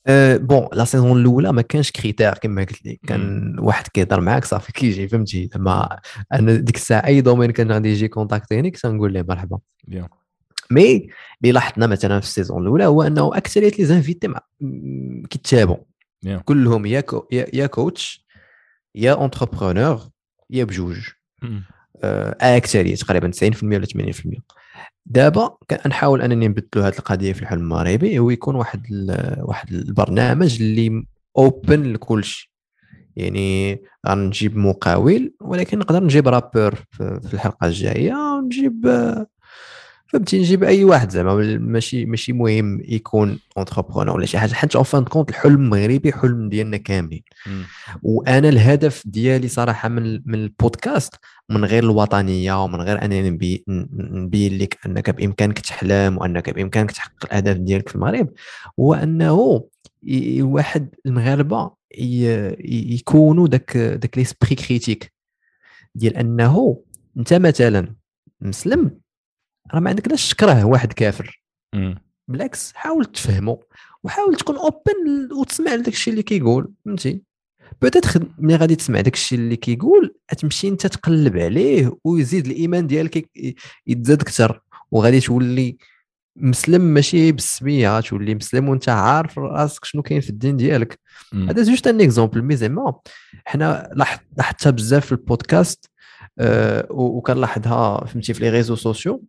أه 0.07 0.37
bon 0.37 0.67
لا 0.73 0.85
saison 0.85 1.21
الأولى 1.21 1.53
ما 1.53 1.61
كانش 1.61 1.91
critères 1.91 2.33
كما 2.33 2.61
قلت 2.61 2.85
لك. 2.85 2.99
كان 3.07 3.55
واحد 3.59 3.87
كيهضر 3.87 4.21
معاك 4.21 4.45
صافي 4.45 4.71
كيجي 4.71 5.07
فهمتي؟ 5.07 5.49
زعما 5.53 5.99
أنا 6.33 6.55
ديك 6.55 6.75
الساعة 6.75 7.05
أي 7.05 7.21
domaine 7.21 7.51
كان 7.51 7.71
غادي 7.71 7.89
يجي 7.89 8.07
contacter 8.07 8.60
ني 8.60 8.71
كنت 8.71 8.85
نقول 8.85 9.13
له 9.13 9.25
مرحبا. 9.29 9.59
mais 10.71 11.07
اللي 11.41 11.51
لاحظنا 11.51 11.87
مثلا 11.87 12.19
في 12.19 12.25
ال 12.25 12.30
saison 12.30 12.61
الأولى 12.61 12.85
هو 12.85 13.01
أنه 13.01 13.37
اكثريه 13.37 13.71
les 13.79 13.85
invités 13.85 14.33
كيتشابهوا 15.29 15.77
yeah. 16.25 16.41
كلهم 16.45 16.85
يا 16.85 17.01
co 17.01 17.27
يا 17.31 17.67
coach 17.67 18.25
يا 18.95 19.13
entrepreneur 19.13 20.01
يا 20.49 20.63
بجوج. 20.63 20.97
آه 22.03 22.57
أكثرية 22.57 22.95
تقريبا 22.95 23.31
90% 23.31 23.63
ولا 23.63 23.85
80% 24.13 24.39
دابا 25.05 25.57
كنحاول 25.69 26.21
أنني 26.21 26.47
نبدلوا 26.47 26.87
هذه 26.87 26.97
القضية 26.97 27.33
في 27.33 27.41
الحلم 27.41 27.61
المغربي 27.61 28.19
هو 28.19 28.29
يكون 28.29 28.55
واحد 28.55 28.87
واحد 29.41 29.73
البرنامج 29.73 30.61
اللي 30.61 31.05
open 31.37 31.93
لكل 31.93 32.23
شيء 32.23 32.49
يعني 33.15 33.81
غنجيب 34.07 34.57
مقاول 34.57 35.33
ولكن 35.41 35.79
نقدر 35.79 36.03
نجيب 36.03 36.27
rappeur 36.27 36.75
في 36.91 37.29
الحلقة 37.33 37.67
الجاية 37.67 38.13
ونجيب 38.13 38.85
فهمتي 40.13 40.39
نجيب 40.39 40.63
أي 40.63 40.83
واحد 40.83 41.09
زعما 41.09 41.57
ماشي 41.57 42.05
ماشي 42.05 42.33
مهم 42.33 42.81
يكون 42.85 43.39
entrepreneur 43.57 44.15
ولا 44.15 44.25
شي 44.25 44.37
حاجة. 44.37 44.53
حيت 44.53 44.75
en 44.75 44.83
fin 44.83 45.03
de 45.03 45.10
compte 45.10 45.29
الحلم 45.29 45.55
المغربي 45.55 46.13
حلم 46.13 46.49
ديالنا 46.49 46.77
كاملين. 46.77 47.23
وأنا 48.03 48.49
الهدف 48.49 49.03
ديالي 49.05 49.47
صراحة 49.47 49.89
من 49.89 50.21
من 50.25 50.35
البودكاست 50.35 51.15
من 51.49 51.65
غير 51.65 51.83
الوطنية 51.83 52.63
ومن 52.63 52.81
غير 52.81 53.05
أنني 53.05 53.29
نبين 53.97 54.57
لك 54.57 54.77
أنك 54.85 55.09
بإمكانك 55.09 55.59
تحلم 55.59 56.17
وأنك 56.17 56.49
بإمكانك 56.49 56.91
تحقق 56.91 57.25
الأهداف 57.25 57.57
ديالك 57.57 57.89
في 57.89 57.95
المغرب 57.95 58.29
هو 58.79 58.93
أنه 58.93 59.63
واحد 60.39 60.95
المغاربة 61.05 61.71
يكونوا 61.91 63.47
داك 63.47 63.77
داك 63.77 64.17
l'esprit 64.17 64.55
critique. 64.55 65.13
ديال 65.95 66.17
أنه 66.17 66.81
أنت 67.17 67.33
مثلا 67.33 67.95
مسلم 68.41 68.91
راه 69.73 69.79
ما 69.79 69.89
عندك 69.89 70.07
لاش 70.07 70.29
تكره 70.29 70.63
واحد 70.65 70.93
كافر. 70.93 71.43
بالعكس 72.27 72.73
حاول 72.73 73.05
تفهمه 73.05 73.59
وحاول 74.03 74.35
تكون 74.35 74.55
open 74.57 75.33
وتسمع 75.39 75.73
لداك 75.73 75.93
الشيء 75.93 76.11
اللي 76.11 76.23
كيقول 76.23 76.73
فهمتي؟ 76.85 77.21
peut-être 77.81 78.27
ملي 78.37 78.55
غادي 78.55 78.75
تسمع 78.75 79.01
داك 79.01 79.13
الشيء 79.13 79.39
اللي 79.39 79.55
كيقول 79.55 80.15
تمشي 80.37 80.67
انت 80.67 80.87
تقلب 80.87 81.37
عليه 81.37 81.97
ويزيد 82.03 82.45
الإيمان 82.45 82.87
ديالك 82.87 83.29
يتزاد 83.87 84.21
أكثر. 84.21 84.61
وغادي 84.91 85.19
تولي 85.19 85.77
مسلم 86.35 86.81
ماشي 86.81 87.31
بالسمية 87.31 87.99
تولي 87.99 88.35
مسلم 88.35 88.69
وأنت 88.69 88.89
عارف 88.89 89.39
راسك 89.39 89.85
شنو 89.85 90.01
كاين 90.01 90.21
في 90.21 90.29
الدين 90.29 90.57
ديالك. 90.57 90.99
هذا 91.33 91.63
juste 91.63 91.87
un 91.87 92.01
exemple 92.01 92.41
mais 92.41 92.55
زعما 92.55 92.99
حنا 93.45 93.89
لاحظتها 94.37 94.69
بزاف 94.69 95.05
في 95.05 95.11
البودكاست 95.11 95.89
أه 96.39 96.87
وكنلاحظها 96.89 98.05
فهمتي 98.05 98.33
في 98.33 98.43
les 98.43 98.49
réseaux 98.49 98.75
sociaux. 98.75 99.23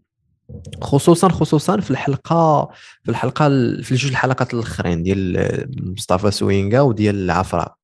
خصوصا 0.80 1.28
خصوصا 1.28 1.80
في 1.80 1.90
الحلقة 1.90 2.70
في 3.04 3.10
الحلقة 3.10 3.48
في 3.82 3.94
جوج 3.94 4.10
الحلقات 4.10 4.54
الأخرين 4.54 5.02
ديال 5.02 5.66
مصطفى 5.96 6.30
سوينغا 6.30 6.80
وديال 6.80 7.14
العفراء 7.14 7.74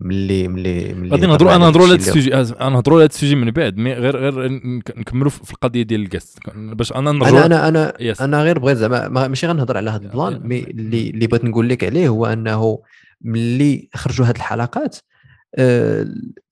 ملي 0.00 0.48
ملي 0.48 0.94
ملي 0.94 1.10
غادي 1.10 1.26
نهضروا 1.26 1.56
أنا 1.56 1.64
نهضروا 1.64 1.86
على 1.86 1.94
هذا 1.94 2.00
ال 2.00 2.06
sujet 2.06 2.34
أنا 2.34 2.68
نهضروا 2.68 2.96
على 2.96 3.04
هذا 3.04 3.14
ال 3.14 3.17
sujet 3.17 3.34
من 3.34 3.50
بعد 3.50 3.76
mais 3.76 3.94
غير 3.94 4.16
غير 4.16 4.48
نكملوا 4.96 5.30
في 5.30 5.52
القضية 5.52 5.82
ديال 5.82 6.00
ال 6.00 6.06
cast. 6.06 6.38
باش 6.54 6.92
أنا 6.92 7.12
نرجع 7.12 7.46
أنا 7.46 7.68
أنا 7.68 7.68
أنا, 7.68 8.14
أنا 8.20 8.42
غير 8.42 8.58
بغيت 8.58 8.76
زعما 8.76 9.28
ماشي 9.28 9.46
غنهضر 9.46 9.76
على 9.76 9.90
هذا 9.90 10.04
ال 10.04 10.11
plan 10.11 10.40
mais 10.44 10.58
اللي 10.58 11.10
اللي 11.10 11.26
بغيت 11.26 11.44
نقول 11.44 11.68
لك 11.68 11.84
عليه 11.84 12.08
هو 12.08 12.26
أنه 12.26 12.78
ملي 13.20 13.88
خرجوا 13.94 14.26
هذه 14.26 14.36
الحلقات 14.36 14.96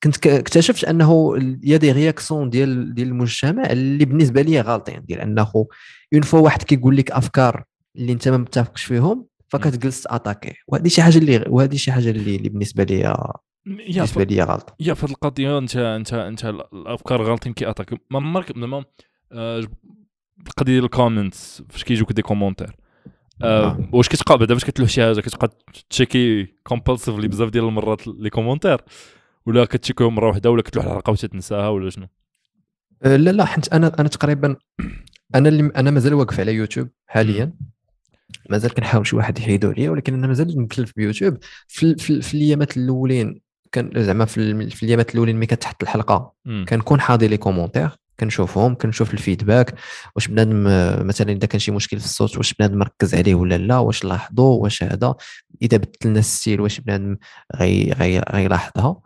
كنت 0.03 0.27
اكتشفت 0.27 0.85
أنه 0.85 1.37
y 1.63 1.77
a 1.77 1.81
des 1.81 1.93
réactions 1.93 2.51
ديال 2.51 2.95
ديال 2.95 3.09
المجتمع 3.09 3.63
اللي 3.71 4.05
بالنسبة 4.05 4.43
لي 4.43 4.61
غالطين 4.61 5.05
ديال 5.05 5.21
أنه 5.21 5.53
une 6.15 6.23
fois 6.23 6.41
واحد 6.41 6.63
كيقول 6.63 6.97
لك 6.97 7.11
أفكار 7.11 7.65
اللي 7.97 8.13
أنت 8.13 8.29
ما 8.29 8.37
متفقش 8.37 8.85
فيهم 8.85 9.27
فكتجلس 9.49 10.07
attaquer. 10.07 10.55
وهذه 10.69 10.89
شي 10.89 11.03
حاجة 11.03 11.19
اللي 11.19 11.45
وهذه 11.49 11.77
شي 11.77 11.93
حاجة 11.93 12.11
اللي, 12.11 12.37
اللي 12.37 12.49
بالنسبة 12.49 12.85
لي 12.85 13.33
بالنسبة 13.67 14.25
لي 14.25 14.43
غلط. 14.43 14.77
يا 14.81 14.95
في 14.95 15.05
القضية 15.05 15.59
انت 15.59 15.77
انت 15.77 16.13
أنت 16.15 16.45
الأفكار 16.45 17.23
غالطين 17.23 17.53
كي 17.53 17.71
attaquer. 17.71 17.99
ما 18.11 18.19
عمرك 18.19 18.57
ما 18.57 18.85
القضية 19.33 20.73
ديال 20.73 20.85
ال 20.85 20.94
comments 20.94 21.63
فاش 21.69 21.85
كيجوك 21.85 22.13
des 22.13 22.23
commentaires 22.23 22.77
آه، 23.43 23.67
آه. 23.67 23.89
واش 23.93 24.09
كتبقى 24.09 24.39
بعدا؟ 24.39 24.55
فاش 24.55 24.65
كتلوح 24.65 24.89
شي 24.89 25.03
حاجة؟ 25.03 25.21
كتبقى 25.21 25.51
ت 25.91 25.98
checker 25.98 26.47
compulsively 26.63 27.29
بزاف 27.29 27.51
ديال 27.51 27.65
المرات 27.65 28.07
les 28.07 28.31
commentaires 28.31 28.81
ولا 29.47 29.65
كت 29.65 29.74
checker 29.74 30.06
هم 30.06 30.15
مرة 30.15 30.29
واحدة 30.29 30.51
ولا 30.51 30.63
كتلوح 30.63 30.87
الحلقة 30.87 31.11
وتتنساها؟ 31.11 31.69
ولا 31.69 31.91
شنو؟ 31.91 32.07
أه 33.03 33.17
لا 33.17 33.31
لا 33.31 33.45
حيت 33.45 33.73
أنا 33.73 33.93
أنا 33.99 34.09
تقريبا 34.09 34.57
أنا 35.35 35.49
اللي 35.49 35.73
أنا 35.77 35.91
مازال 35.91 36.15
واقف 36.15 36.41
على 36.41 36.55
يوتيوب 36.55 36.89
حاليا. 37.07 37.53
مازال 38.51 38.75
كنحاول 38.75 39.07
شي 39.07 39.17
واحد 39.17 39.39
يحيدو 39.39 39.71
عليا 39.71 39.91
ولكن 39.91 40.15
أنا 40.15 40.27
مازال 40.27 40.63
نكلف 40.63 40.93
بيوتيوب. 40.97 41.39
في, 41.69 41.95
في, 41.95 42.23
في 42.23 42.35
الأيامات 42.35 42.77
الأولين 42.77 43.41
كان 43.73 43.91
زعما 43.97 44.25
في, 44.25 44.71
في 44.71 44.83
الأيامات 44.83 45.15
الأولين 45.15 45.37
ملي 45.37 45.47
كتحط 45.47 45.83
الحلقة 45.83 46.33
كنكون 46.69 47.01
حاضر 47.01 47.27
les 47.27 47.37
commentaires 47.37 47.91
كنشوفهم 48.21 48.75
كنشوف 48.75 49.15
ال 49.15 49.22
feedback 49.22 49.75
واش 50.17 50.29
بنادم 50.29 50.65
مثلا 51.07 51.33
إذا 51.33 51.47
كان 51.47 51.59
شي 51.61 51.71
مشكل 51.71 51.99
في 51.99 52.05
الصوت 52.05 52.37
واش 52.37 52.55
بنادم 52.55 52.79
مركز 52.79 53.15
عليه 53.15 53.35
ولا 53.35 53.59
لا؟ 53.59 53.79
واش 53.79 54.05
لاحظوا؟ 54.05 54.63
واش 54.63 54.83
هذا؟ 54.83 55.15
إذا 55.63 55.77
بدلنا 55.77 56.19
ال 56.19 56.26
style 56.26 56.61
واش 56.61 56.81
بنادم 56.81 57.17
غي 57.57 57.93
غي 57.93 58.19
غيلاحظها؟ 58.19 59.01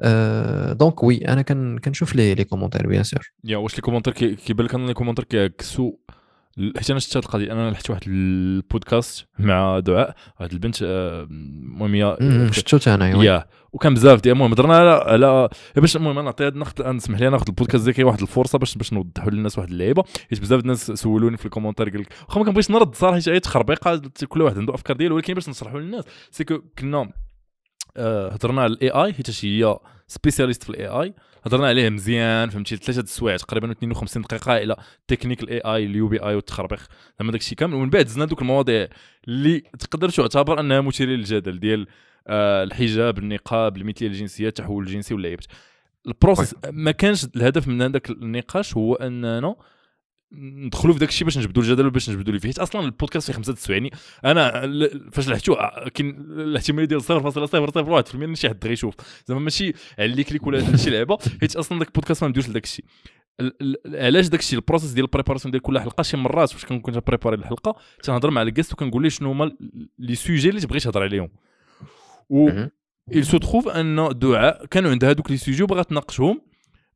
أه 0.00 0.72
donc 0.72 1.02
oui 1.02 1.28
أنا 1.28 1.42
كنشوف 1.78 2.14
les 2.14 2.44
commentaires 2.44 2.86
bien 2.86 3.02
sûr 3.02 3.32
يا 3.44 3.56
واش 3.56 3.74
les 3.74 3.80
commentaires 3.80 4.12
كيبان 4.12 4.66
لك 4.66 4.74
أن 4.74 4.86
les 4.86 4.94
commentaires 4.94 5.24
كيعكسوا 5.24 5.92
حيت 6.58 6.90
أنا 6.90 6.98
شفت 6.98 7.16
هذه 7.16 7.24
القضية 7.24 7.52
أنا 7.52 7.70
لحت 7.70 7.90
واحد 7.90 8.02
البودكاست 8.06 9.26
مع 9.38 9.78
دعاء 9.78 10.14
واحد 10.40 10.52
البنت 10.52 10.82
آه، 10.82 11.22
المهم 11.30 11.94
هي 11.94 12.16
شفتو 12.52 12.94
أنا 12.94 13.08
يا 13.24 13.44
وكان 13.72 13.94
بزاف 13.94 14.20
ديال 14.20 14.34
المهم 14.34 14.52
هضرنا 14.52 14.76
على 14.76 14.90
على 14.90 15.48
باش 15.76 15.96
المهم 15.96 16.18
أنا 16.18 16.22
نعطي 16.22 16.50
ناخذ 16.50 16.92
نسمح 16.92 17.20
لي 17.20 17.28
ناخذ 17.28 17.44
البودكاست 17.48 17.84
ديالي 17.84 18.04
واحد 18.04 18.20
الفرصة 18.20 18.58
باش 18.58 18.74
باش 18.74 18.92
نوضحوا 18.92 19.30
للناس 19.30 19.58
واحد 19.58 19.70
اللعيبة 19.70 20.04
حيت 20.30 20.40
بزاف 20.40 20.60
الناس 20.60 20.90
سولوني 20.90 21.36
في 21.36 21.44
ال 21.44 21.47
commentaires 21.47 21.88
قال 21.88 22.00
لك 22.00 22.12
واخا 22.28 22.38
ما 22.38 22.46
كنبغيش 22.46 22.70
نرد 22.70 22.94
صراحة 22.94 23.20
حيت 23.20 23.44
تخربيقه 23.44 24.02
كل 24.28 24.42
واحد 24.42 24.58
عنده 24.58 24.74
أفكار 24.74 24.96
ديالو 24.96 25.14
ولكن 25.14 25.34
باش 25.34 25.48
نشرحوا 25.48 25.80
للناس 25.80 26.04
c'est 26.30 26.44
que 26.44 26.58
كنا 26.78 27.12
آه، 27.96 28.28
هضرنا 28.28 28.62
على 28.62 28.72
ال 28.72 28.90
AI 28.90 29.12
حيت 29.12 29.44
هي 29.44 29.78
spécialiste 30.06 30.62
في 30.62 30.70
ال 30.70 30.86
AI 30.86 31.14
هضرنا 31.44 31.66
عليه 31.66 31.88
مزيان 31.88 32.50
فهمتي؟ 32.50 32.76
ثلاثة 32.76 33.00
السوايع 33.00 33.36
تقريبا 33.36 33.70
52 33.70 34.22
دقيقة 34.22 34.56
la 34.56 34.76
technique 35.08 35.42
ال 35.42 35.58
AI 35.58 35.84
ال 35.84 36.08
UBI 36.08 36.34
والتخربيق 36.34 36.80
زعما 37.20 37.32
داكشي 37.32 37.54
كامل. 37.54 37.74
ومن 37.74 37.90
بعد 37.90 38.06
زدنا 38.06 38.24
دوك 38.24 38.42
المواضيع 38.42 38.88
اللي 39.28 39.60
تقدر 39.60 40.08
تعتبر 40.08 40.60
أنها 40.60 40.80
مثيرة 40.80 41.08
للجدل 41.08 41.60
ديال 41.60 41.86
آه 42.26 42.62
الحجاب 42.62 43.18
النقاب 43.18 43.76
المثلية 43.76 44.08
الجنسية 44.08 44.48
التحول 44.48 44.84
الجنسي 44.86 45.14
واللعيبات 45.14 45.46
ال 46.06 46.12
process 46.12 46.54
ما 46.70 46.90
كانش 46.90 47.26
الهدف 47.36 47.68
من 47.68 47.82
هذاك 47.82 48.10
النقاش 48.10 48.76
هو 48.76 48.94
أننا 48.94 49.56
ندخلوا 50.34 50.92
في 50.94 51.00
داك 51.00 51.08
الشيء 51.08 51.24
باش 51.24 51.38
نجبدوا 51.38 51.62
الجدل 51.62 51.90
باش 51.90 52.10
نجبدوا 52.10 52.32
ليه 52.32 52.40
فيه. 52.40 52.48
حيت 52.48 52.58
أصلا 52.58 52.80
البودكاست 52.84 53.26
فيه 53.26 53.32
خمسة 53.36 53.52
تسويعني 53.52 53.90
أنا 54.24 54.66
ل- 54.66 55.10
فاش 55.12 55.28
لحتو 55.28 55.52
ع- 55.54 55.88
كاين 55.88 56.10
الاحتمالية 56.30 56.86
ديال 56.86 57.02
0.001% 57.02 58.14
ان 58.14 58.34
شي 58.34 58.48
حد 58.48 58.66
غيشوف 58.66 58.94
زعما 59.26 59.40
ماشي 59.40 59.72
على 59.98 60.12
اللي 60.12 60.24
click 60.24 60.46
ولا 60.46 60.76
شي 60.76 60.90
لعبة. 60.90 61.18
حيت 61.40 61.56
أصلا 61.56 61.78
داك 61.78 61.88
البودكاست 61.88 62.22
ما 62.22 62.28
ندويش 62.28 62.48
لداك 62.48 62.64
الشيء. 62.64 62.84
ال- 63.40 63.56
ال- 63.86 64.04
علاش 64.04 64.28
داك 64.28 64.40
الشيء؟ 64.40 64.58
ال 64.58 64.62
process 64.62 64.90
ديال 64.90 65.04
ال 65.04 65.08
préparation 65.08 65.50
ديال 65.52 65.62
كل 65.62 65.78
حلقة. 65.80 66.02
شي 66.02 66.16
مرات 66.16 66.50
فاش 66.50 66.64
كنكون 66.64 66.94
préparé 67.06 67.36
الحلقة 67.36 67.76
تنهضر 68.02 68.30
مع 68.30 68.42
ال 68.42 68.47
guest 68.47 68.72
وكنقول 68.72 69.02
ليه 69.02 69.08
شنو 69.08 69.30
هما 69.30 69.52
les 69.98 70.14
sujets 70.14 70.48
اللي 70.48 70.60
تبغي 70.60 70.80
تهضر 70.80 71.02
عليهم. 71.02 71.28
و 72.30 72.50
il 73.14 73.20
se 73.20 73.38
trouve 73.38 73.68
أن 73.68 74.08
دعاء 74.18 74.66
كانوا 74.66 74.90
عندها 74.90 75.10
هذوك 75.10 75.30
les 75.30 75.36
sujets 75.36 75.62
وبغات 75.62 75.88
تناقشهم. 75.90 76.40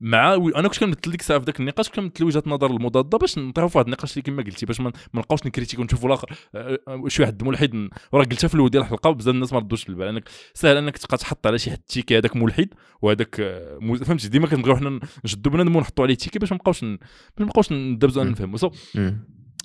مع 0.00 0.34
أنا 0.34 0.68
كنت 0.68 0.78
كنمثل 0.78 1.10
ديك 1.10 1.20
الساعة 1.20 1.38
في 1.38 1.44
ذاك 1.44 1.60
النقاش 1.60 1.88
كنت 1.88 1.96
كنمثل 1.96 2.24
وجهة 2.24 2.42
نظر 2.46 2.70
المضادة 2.70 3.18
باش 3.18 3.38
نطيحوا 3.38 3.68
في 3.68 3.78
واحد 3.78 3.86
النقاش 3.86 4.12
اللي 4.12 4.22
كما 4.22 4.42
قلتي 4.42 4.66
باش 4.66 4.80
ما 4.80 4.92
نبقاوش 5.14 5.46
نكريتيكو 5.46 5.82
ونشوفوا 5.82 6.08
الآخر 6.08 6.32
آه، 6.54 6.78
آه، 6.88 7.04
شي 7.08 7.22
واحد 7.22 7.42
ملحد 7.42 7.88
وراه 8.12 8.24
قلتها 8.24 8.48
في 8.48 8.54
الأول 8.54 8.70
ديال 8.70 8.82
الحلقة 8.82 9.10
وبزاف 9.10 9.34
الناس 9.34 9.52
ما 9.52 9.58
ردوش 9.58 9.88
البال 9.88 10.06
انك 10.08 10.28
سهل 10.54 10.76
أنك 10.76 10.98
تبقى 10.98 11.16
تحط 11.16 11.46
على 11.46 11.58
شي 11.58 11.70
حد 11.70 11.78
ticket 11.78 12.18
هذاك 12.18 12.36
ملحد 12.36 12.68
وهذاك 13.02 13.40
آه، 13.40 13.78
فهمتي؟ 14.04 14.28
ديما 14.28 14.46
كنبغيو 14.46 14.76
حنا 14.76 15.00
نشدوا 15.24 15.52
بنادم 15.52 15.76
ونحطوا 15.76 16.04
عليه 16.04 16.14
ticket 16.14 16.38
باش 16.38 16.52
ما 16.52 16.56
نبقاوش 16.56 16.80
باش 16.80 16.98
ما 17.38 17.44
نبقاوش 17.44 17.72
ندبزوا 17.72 18.24
مم. 18.24 18.30
نفهموا 18.30 18.56
so 18.58 18.70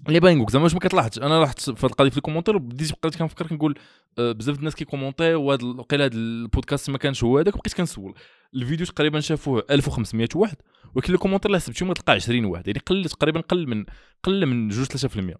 باغي 0.06 0.36
نقولك 0.36 0.50
زعما 0.50 0.64
واش 0.64 0.74
ما 0.74 0.80
كتلاحظش؟ 0.80 1.18
أنا 1.18 1.40
لاحظت 1.40 1.70
في 1.70 1.86
هاد 1.86 1.92
القضية 1.92 2.10
في 2.10 2.18
ال 2.18 2.21
commentaires 2.21 2.58
بديت 2.58 2.92
بقيت 2.92 3.16
كنفكر 3.16 3.48
كنقول 3.48 3.80
آه، 4.20 4.32
بزاف 4.32 4.60
الناس 4.60 4.76
كي 4.76 4.86
commenter 4.86 5.34
وهذا 5.34 5.66
وقيلا 5.66 6.06
هذا 6.06 6.16
البودكاست 6.16 6.90
ما 6.90 6.98
كانش 6.98 7.24
هو 7.24 7.38
هذاك 7.38 7.56
وبقيت 7.56 7.74
كنسول. 7.74 8.14
الفيديو 8.56 8.86
تقريبا 8.86 9.20
شافوه 9.20 9.64
1500 9.72 10.28
واحد 10.36 10.58
ولكن 10.96 11.14
ال 11.14 11.16
commentaires 11.16 11.50
اللي 11.50 11.60
حسبتهم 11.60 11.88
ما 11.88 11.94
تلقى 11.94 12.14
20 12.14 12.46
واحد 12.46 12.68
يعني 12.68 12.80
قل 12.86 13.06
تقريبا 13.06 13.42
قل 13.42 13.68
من 13.68 13.86
قل 14.24 14.46
من 14.46 14.72
2 14.72 15.34
3% 15.34 15.38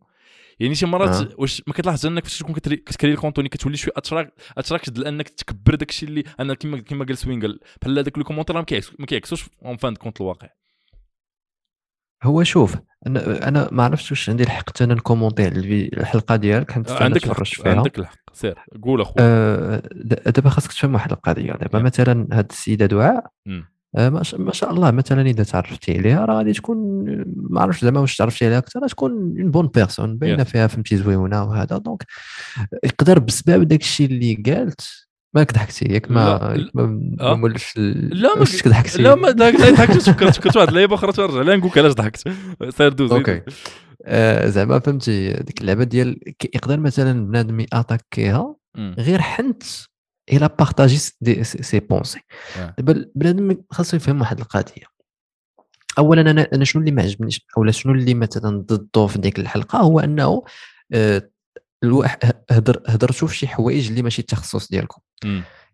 يعني 0.60 0.76
شي 0.76 0.86
مرات 0.86 1.10
آه. 1.10 1.30
واش 1.38 1.64
ما 1.68 1.74
كتلاحظش 1.74 2.06
أنك 2.06 2.24
فاش 2.24 2.40
تكون 2.40 2.56
كت 2.56 2.72
créer 2.72 3.12
ال 3.12 3.16
contenu 3.17 3.50
كتولي 3.50 3.78
شوية 3.78 3.94
اتراك 3.98 4.34
اتراكت 4.58 5.00
لأنك 5.00 5.30
تكبر 5.30 5.76
داك 5.76 5.90
الشيء 5.90 6.10
اللي 6.10 6.24
أنا 6.40 6.54
كما 6.54 6.80
كما 6.80 7.06
قال 7.06 7.18
سوين 7.18 7.42
قال. 7.42 7.60
بحال 7.82 8.00
هذاك 8.00 8.18
ال 8.18 8.21
commentaire 8.21 8.56
ما 9.00 9.06
كيعكسوش 9.06 9.46
en 9.66 9.78
fin 9.78 9.96
de 9.96 10.02
compte 10.02 10.22
الواقع. 10.22 10.48
هو 12.24 12.44
شوف 12.44 12.76
أنا 13.08 13.48
أنا 13.48 13.70
ما 13.72 13.84
عرفتش 13.84 14.12
واش 14.12 14.30
عندي 14.30 14.44
الحق 14.44 14.82
أنا 14.82 14.94
ن 14.94 14.99
commenter 14.99 15.46
على 15.46 15.60
الحلقة 15.94 16.36
ديالك 16.36 16.72
حيت 16.72 16.92
عندك 16.92 17.22
تفرجت 17.22 17.52
الحق 17.54 17.64
فيها 17.64 17.76
عندك 17.78 18.00
الحق 18.00 18.16
سير 18.34 18.60
قول 18.84 19.02
أخويا 19.02 19.16
آه، 19.26 19.82
د- 19.96 20.30
دابا 20.32 20.50
خاصك 20.50 20.72
تفهم 20.72 20.94
واحد 20.94 21.12
القضية 21.12 21.52
دابا. 21.54 21.80
مثلا 21.80 22.28
هاد 22.32 22.48
السيدة 22.52 22.86
دعاء. 22.86 23.28
آه، 23.98 24.10
ما 24.10 24.24
شاء- 24.54 24.72
الله 24.72 24.92
مثلا 24.92 25.22
إذا 25.22 25.44
تعرفتي 25.44 25.98
عليها 25.98 26.26
راه 26.26 26.38
غادي 26.38 26.54
تكون 26.54 27.06
ما 27.36 27.62
عرفتش 27.62 27.82
زعما 27.86 28.00
واش 28.00 28.18
تعرفتي 28.18 28.46
عليها 28.46 28.58
أكثر 28.58 28.88
تكون 28.88 29.12
une 29.12 29.52
bonne 29.52 29.68
personne 29.68 30.18
باينة. 30.18 30.44
فيها 30.44 30.68
فهمتي 30.68 30.98
زويونه 30.98 31.44
وهذا 31.44 31.78
donc 31.78 32.04
يقدر 32.84 33.20
بسبب 33.20 33.64
داك 33.68 33.82
الشيء 33.82 34.08
اللي 34.08 34.34
قالت 34.34 34.82
مالك 35.34 35.54
ضحكتي 35.54 35.86
ياك 35.86 36.12
ما 36.12 36.54
ما 36.74 37.16
آه. 37.22 37.36
مولفش 37.36 37.78
لا، 37.78 38.36
ما 38.36 38.46
ضحكتي 38.66 39.02
لا 39.02 39.16
ما 39.16 39.32
ضحكت 39.32 39.60
لا 39.60 39.72
ضحكت 39.72 39.98
فكرت 40.10 40.36
فكرت 40.36 40.58
واحد 40.58 40.68
اللعيبه 40.68 40.96
أخرى 40.96 41.12
ترجع 41.12 41.42
لا 41.42 41.56
نقول 41.56 41.72
لك 41.72 41.78
علاش 41.78 41.94
ضحكت. 41.94 42.24
سير 42.70 42.94
دوز 42.94 43.12
OK. 43.12 43.42
آه، 44.06 44.48
زعما 44.50 44.80
فهمتي 44.80 45.34
ديك 45.34 45.62
اللعبة 45.62 45.84
ديال 45.84 46.20
يقدر 46.56 46.80
مثلا 46.80 47.26
بنادم 47.28 47.60
ي 47.60 47.69
attaquer 47.69 48.38
ها. 48.38 48.56
غير 48.78 49.22
حيت 49.22 49.64
il 50.32 50.50
a 50.60 50.64
partagé 50.65 50.98
ses 50.98 51.44
ses 51.44 51.80
pensées. 51.80 52.20
آه. 52.60 52.76
دابا 52.78 53.06
بنادم 53.16 53.58
خاصو 53.72 53.98
يفهم 53.98 54.22
واحد 54.22 54.40
القضية. 54.40 54.92
اولا 55.98 56.22
أنا 56.32 56.48
أنا 56.54 56.66
شنو 56.66 56.80
اللي 56.82 56.92
ما 56.92 57.02
عجبنيش 57.02 57.46
اولا 57.58 57.72
شنو 57.72 57.94
اللي 57.94 58.14
مثلا 58.14 58.64
ضده 58.68 59.08
في 59.08 59.20
ديك 59.20 59.40
الحلقة؟ 59.40 59.80
هو 59.80 60.00
أنه 60.00 60.44
آه، 60.94 61.30
الواحد 61.84 62.18
هدر 62.52 62.82
هدرتوا 62.88 63.28
في 63.28 63.38
شي 63.38 63.48
حوايج 63.48 63.88
اللي 63.90 64.02
ماشي 64.02 64.22
التخصص 64.22 64.70
ديالكم. 64.70 65.02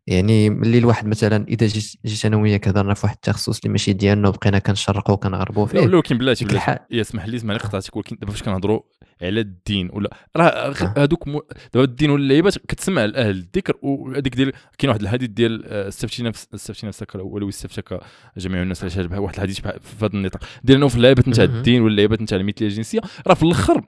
يعني 0.07 0.49
ملي 0.49 0.77
الواحد 0.77 1.07
مثلا 1.07 1.45
إذا 1.47 1.67
جيت 1.67 1.91
جيت 2.05 2.25
أنا 2.25 2.37
وياك 2.37 2.67
هضرنا 2.67 2.93
في 2.93 3.05
واحد 3.05 3.15
التخصص 3.15 3.59
اللي 3.59 3.71
ماشي 3.71 3.93
ديالنا 3.93 4.27
وبقينا 4.29 4.59
كنشرقوا 4.59 5.15
وكنغربوا 5.15 5.65
لا 5.65 5.71
فيه 5.71 5.79
ولا 5.79 5.95
ولكن 5.95 6.17
بلاتي 6.17 6.45
بلاتي 6.45 7.01
اسمح 7.01 7.25
لي 7.27 7.37
اسمح 7.37 7.53
لي 7.53 7.59
قطعتك 7.59 7.95
ولكن 7.95 8.15
دابا 8.21 8.31
فاش 8.31 8.43
كنهضروا 8.43 8.79
على 9.21 9.39
الدين 9.39 9.89
ولا 9.93 10.09
راه 10.37 10.69
غ- 10.69 10.83
آه. 10.83 10.93
هذوك 11.03 11.27
مو- 11.27 11.41
دابا 11.73 11.85
الدين 11.85 12.09
واللعيبات 12.09 12.57
كتسمع 12.57 13.05
لأهل 13.05 13.29
الذكر 13.29 13.73
وهذيك 13.81 14.35
ديال 14.35 14.51
كاين 14.77 14.89
واحد 14.89 15.01
الحديث 15.01 15.29
ديال 15.29 15.63
آه، 15.65 15.87
استفتي 15.87 16.23
نفس 16.23 16.47
استفتي 16.55 16.87
نفسك 16.87 17.15
ولو 17.15 17.49
استفتك 17.49 17.99
جميع 18.37 18.61
الناس 18.61 18.81
على 18.81 18.89
شبه 18.89 19.19
واحد 19.19 19.35
الحديث 19.35 19.59
في 19.59 19.69
هذا 20.05 20.13
النطاق 20.13 20.43
ديال 20.63 20.77
إنه 20.77 20.87
في 20.87 20.95
اللعيبات 20.95 21.27
نتاع. 21.27 21.43
الدين 21.43 21.81
واللعيبات 21.81 22.21
نتاع 22.21 22.37
المثليه 22.37 22.67
الجنسية 22.67 22.99
راه 23.27 23.33
في 23.33 23.43
الأخر 23.43 23.81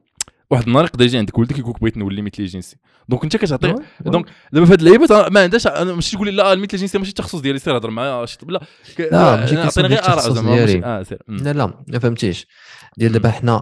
واحد 0.51 0.67
النهار 0.67 0.85
يقدر 0.85 1.05
يجي 1.05 1.17
عندك 1.17 1.37
ولدك 1.37 1.59
يقول 1.59 1.71
لك 1.75 1.81
بغيت 1.81 1.97
نولي 1.97 2.21
مثلي 2.21 2.45
جنسي 2.45 2.75
donc 3.09 3.23
انت 3.23 3.37
كتعطي. 3.37 3.75
donc 4.05 4.25
دابا 4.53 4.65
في 4.65 4.73
هاد 4.73 4.79
اللعيبات 4.81 5.11
أنا 5.11 5.29
ما 5.29 5.39
عندهاش 5.43 5.67
ماشي 5.67 6.15
تقول 6.15 6.27
لي 6.27 6.33
لا 6.35 6.53
المثل 6.53 6.73
الجنسي 6.73 6.97
ماشي 6.97 7.09
التخصص 7.09 7.39
ديالي 7.39 7.59
سير 7.59 7.77
هضر 7.77 7.89
معايا 7.89 8.25
شي- 8.25 8.37
لا. 8.47 8.61
لا، 8.99 9.35
ماشي 9.35 9.55
غير 9.81 10.03
آراء 10.13 10.29
زعما 10.33 10.55
مم. 11.27 11.37
لا 11.37 11.53
لا 11.53 11.73
ما 11.87 11.99
فهمتيش. 11.99 12.47
ديال 12.97 13.11
دابا 13.11 13.31
حنا 13.31 13.61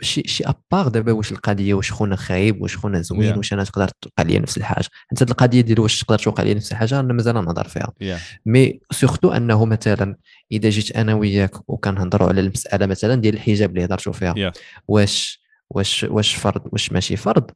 شي 0.00 0.22
شي 0.26 0.44
à 0.44 0.53
part 0.53 0.88
دابا 0.88 1.12
واش 1.12 1.32
القضية 1.32 1.74
واش 1.74 1.92
خونا 1.92 2.16
خايب 2.16 2.62
واش 2.62 2.76
خونا 2.76 3.00
زوين 3.02 3.34
Yeah. 3.34 3.36
واش 3.36 3.52
أنا 3.52 3.64
تقدر 3.64 3.88
توقع 4.02 4.22
لي 4.22 4.38
نفس 4.38 4.56
الحاجة. 4.58 4.86
أنت 5.12 5.22
هاد 5.22 5.30
القضية 5.30 5.60
ديال 5.60 5.80
واش 5.80 6.00
تقدر 6.04 6.18
توقع 6.18 6.42
لي 6.42 6.54
نفس 6.54 6.72
الحاجة 6.72 7.00
أنا 7.00 7.12
مازال 7.12 7.34
نهضر 7.34 7.68
فيها. 7.68 7.92
mais 8.46 8.80
surtout 8.90 9.32
أنه 9.32 9.64
مثلا 9.64 10.16
إذا 10.52 10.68
جيت 10.70 10.96
أنا 10.96 11.14
وياك 11.14 11.70
وكنهضروا 11.70 12.28
على 12.28 12.40
المسألة 12.40 12.86
مثلا 12.86 13.14
ديال 13.14 13.34
الحجاب 13.34 13.70
اللي 13.70 13.84
هضرتوا 13.84 14.12
فيها 14.12 14.34
Yeah. 14.50 14.58
واش 14.88 15.47
واش 15.70 16.04
واش 16.04 16.34
فرض 16.34 16.62
واش 16.72 16.92
ماشي 16.92 17.16
فرض. 17.16 17.50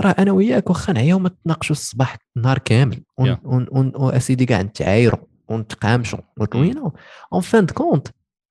راه 0.00 0.14
أنا 0.18 0.32
وياك 0.32 0.70
واخا 0.70 0.92
نعياو 0.92 1.18
ما 1.18 1.28
تناقشوا 1.44 1.76
الصباح 1.76 2.16
النهار 2.36 2.58
كامل. 2.58 3.02
ون- 3.18 3.34
Yeah. 3.34 3.38
ون- 3.44 3.66
ون- 3.70 3.92
واسيدي 3.96 4.46
كاع 4.46 4.62
نتعايروا 4.62 5.20
ونتقامشوا 5.48 6.18
ونتوينوا 6.36 6.90
en 7.32 7.40
fin 7.40 7.66
de 7.66 7.76
compte 7.76 8.08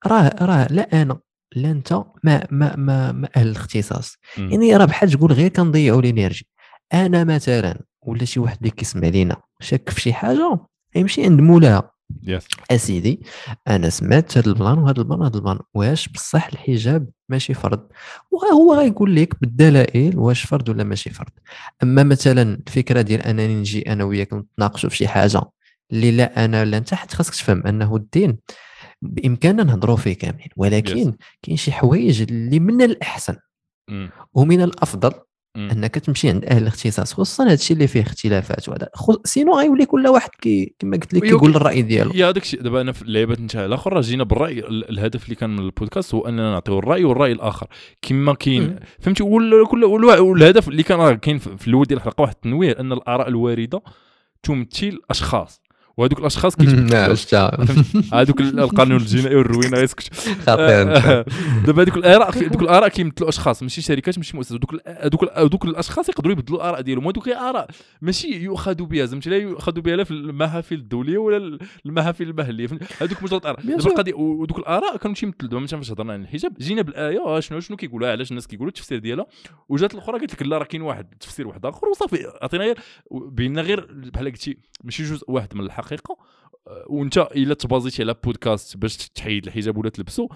راه 0.08 0.36
راه 0.42 0.68
لا 0.72 1.02
أنا 1.02 1.20
لا 1.56 1.72
أنت 1.72 1.94
ما 1.94 2.48
ما 2.52 2.76
ما, 2.76 3.12
ما 3.12 3.30
أهل 3.36 3.48
الاختصاص. 3.48 4.18
مم. 4.38 4.50
يعني 4.52 4.78
راه 4.78 4.86
بحال 4.86 5.12
تقول 5.12 5.32
غير 5.34 5.48
كنضيعوا 5.50 6.00
ال 6.02 6.08
energy. 6.08 6.48
أنا 6.94 7.24
مثلا 7.24 7.82
ولا 8.02 8.26
شي 8.26 8.40
واحد 8.40 8.58
اللي 8.58 8.70
كيسمع 8.70 9.08
لينا 9.08 9.36
شاك 9.60 9.90
في 9.90 10.02
شي 10.02 10.14
حاجة 10.14 10.60
يمشي 10.96 11.24
عند 11.26 11.42
مولاها. 11.42 11.92
yes 12.24 12.48
أسيدي 12.72 13.22
أنا 13.68 13.90
سمعت 13.90 14.38
هذا 14.38 14.48
البلان 14.48 14.78
وهذا 14.78 15.00
البلان 15.00 15.20
وهذا 15.20 15.36
البلان. 15.38 15.60
واش 15.74 16.08
بصح 16.08 16.48
الحجاب 16.48 17.10
ماشي 17.30 17.54
فرض؟ 17.54 17.88
وهو 18.32 18.76
غيقول 18.76 19.16
لك 19.16 19.42
بالدلائل 19.42 20.18
واش 20.18 20.46
فرض 20.46 20.70
ولا 20.70 20.84
ماشي 20.84 21.10
فرض. 21.10 21.32
أما 21.84 22.04
مثلا 22.04 22.42
الفكرة 22.68 23.02
ديال 23.02 23.22
أنني 23.22 23.56
نجي 23.56 23.82
أنا 23.94 24.04
وياك 24.04 24.34
نتناقشوا 24.34 24.90
في 24.90 24.96
شي 24.96 25.08
حاجة 25.08 25.42
اللي 25.92 26.12
لا 26.12 26.46
أنا 26.46 26.66
لا 26.66 26.78
أنت 26.78 26.94
حتى 26.94 27.16
خاصك 27.16 27.34
تفهم 27.34 27.68
أنه 27.68 27.96
الدين 27.96 28.38
بإمكاننا 29.02 29.64
نهضروا 29.64 29.98
فيه 29.98 30.14
كاملين. 30.14 30.50
ولكن 30.58 31.14
كاين 31.42 31.58
شي 31.58 31.72
حوايج 31.72 32.22
اللي 32.22 32.60
من 32.60 32.82
الأحسن 32.82 33.36
مم. 33.90 34.10
ومن 34.34 34.62
الأفضل. 34.62 35.12
أنك 35.56 35.96
تمشي 35.96 36.30
عند 36.30 36.46
أهل 36.46 36.62
الاختصاص 36.62 37.14
خصوصا 37.14 37.44
هذا 37.46 37.54
الشيء 37.54 37.76
اللي 37.76 37.88
فيه 37.88 38.02
اختلافات 38.02 38.70
وهذا 38.70 38.90
خو- 38.94 39.22
سينو 39.26 39.58
غيولي 39.60 39.86
كل 39.86 40.08
واحد 40.08 40.30
كي 40.42 40.76
كما 40.80 40.98
قلت 40.98 41.14
لك 41.14 41.22
كيقول 41.24 41.56
الرأي 41.56 41.82
ديالو. 41.82 42.12
يا 42.16 42.30
هذاك 42.30 42.42
الشيء 42.44 42.62
دابا 42.62 42.82
أنا 42.82 42.92
في 42.92 43.02
اللعيبات 43.02 43.40
نتاع 43.42 43.66
الآخر 43.66 43.94
راه 43.94 44.02
جينا 44.02 44.24
بالرأي 44.24 44.60
ال- 44.60 44.90
الهدف 44.90 45.24
اللي 45.24 45.36
كان 45.36 45.50
من 45.50 45.60
البودكاست 45.60 46.14
هو 46.16 46.28
أننا 46.28 46.52
نعطيو 46.52 46.80
الرأي 46.80 47.04
والرأي 47.04 47.32
الآخر. 47.32 47.68
كما 48.02 48.34
كاين. 48.34 48.76
فهمتي؟ 49.00 49.24
وال- 49.24 49.68
كل 49.68 49.84
وال- 49.84 50.20
والهدف 50.20 50.68
اللي 50.68 50.84
كان 50.84 51.00
راه 51.00 51.12
كاين 51.14 51.38
في 51.38 51.58
في 51.58 51.68
الأول 51.68 51.86
ديال 51.86 52.00
الحلقة 52.00 52.22
واحد 52.22 52.34
التنويه 52.36 52.76
أن 52.80 52.92
الآراء 52.92 53.28
الواردة 53.28 53.82
تمثل 54.44 55.00
أشخاص. 55.10 55.62
وهذوك 55.98 56.20
الأشخاص 56.20 56.56
كيتبدلوا 56.56 57.16
هذوك 58.14 58.42
ال- 58.42 58.60
القانون 58.60 58.98
الجنائي 59.02 59.36
والروينة 59.36 59.78
آه، 60.48 61.26
دابا 61.66 61.82
هذوك 61.84 61.98
الآراء 61.98 62.48
دوك 62.48 62.62
الآراء 62.62 62.88
كيمثلوا 62.90 63.30
أشخاص 63.30 63.64
ماشي 63.64 63.82
شركات 63.82 64.18
ماشي 64.18 64.38
مؤسسات 64.38 64.60
دوك 64.62 64.76
هذوك 64.88 65.24
هذوك 65.38 65.66
الأشخاص 65.66 66.10
يقدروا 66.10 66.32
يبدلوا 66.34 66.58
الآراء 66.60 66.82
ديالهم. 66.82 67.06
وهذوك 67.06 67.30
آراء 67.30 67.68
ماشي 68.02 68.28
يؤخذ 68.28 68.76
بها 68.84 69.06
زعما 69.06 69.22
لا 69.26 69.38
يؤخذ 69.38 69.82
بها 69.82 69.96
لا 69.96 70.04
في 70.04 70.12
المحافل 70.12 70.76
الدولية 70.76 71.18
ولا 71.18 71.38
ال- 71.38 71.60
المحافل 71.86 72.30
المحلية؟ 72.30 72.68
هذوك 73.02 73.24
مجرد 73.24 73.46
آراء. 73.46 73.62
دابا. 73.62 73.90
القضية 73.92 74.14
ودوك 74.14 74.58
الآراء 74.60 74.98
كانوا 74.98 75.16
تيمثلوا 75.16 75.50
دابا 75.50 75.60
مثلا 75.64 75.80
فاش 75.80 75.92
هضرنا 75.92 76.14
عن 76.14 76.22
الحجاب. 76.22 76.54
جينا 76.60 76.82
بالآية 76.82 77.20
آه، 77.26 77.40
شنو 77.40 77.60
شنو 77.60 77.78
كيقولوا 77.78 78.08
علاش 78.08 78.30
الناس 78.32 78.48
كيقولوا 78.48 78.70
التفسير 78.70 79.00
ديالها. 79.00 79.26
وجات 79.70 79.94
الاخرى 79.94 80.20
قالت 80.20 80.34
لك 80.34 80.42
لا 80.42 80.58
راه 80.58 80.64
كاين 80.66 80.82
واحد 80.82 81.06
تفسير 81.20 81.48
واحد 81.48 81.66
آخر. 81.66 81.88
وصافي 81.88 82.18
عطينا 82.42 82.64
غير 82.64 82.78
بينا 83.12 83.62
غير 83.62 83.88
بحال 84.14 84.26
قلتي 84.32 84.58
ماشي 84.84 85.04
جزء 85.04 85.32
واحد 85.32 85.56
من 85.56 85.62
الحقيقة 85.84 86.18
وانت 86.88 87.18
إلا 87.18 87.54
تبازيتي 87.54 88.04
على 88.04 88.16
بودكاست 88.24 88.78
باش 88.78 88.98
تحيد 88.98 89.46
الحجاب 89.48 89.78
ولا 89.78 89.90
تلبسو 89.90 90.28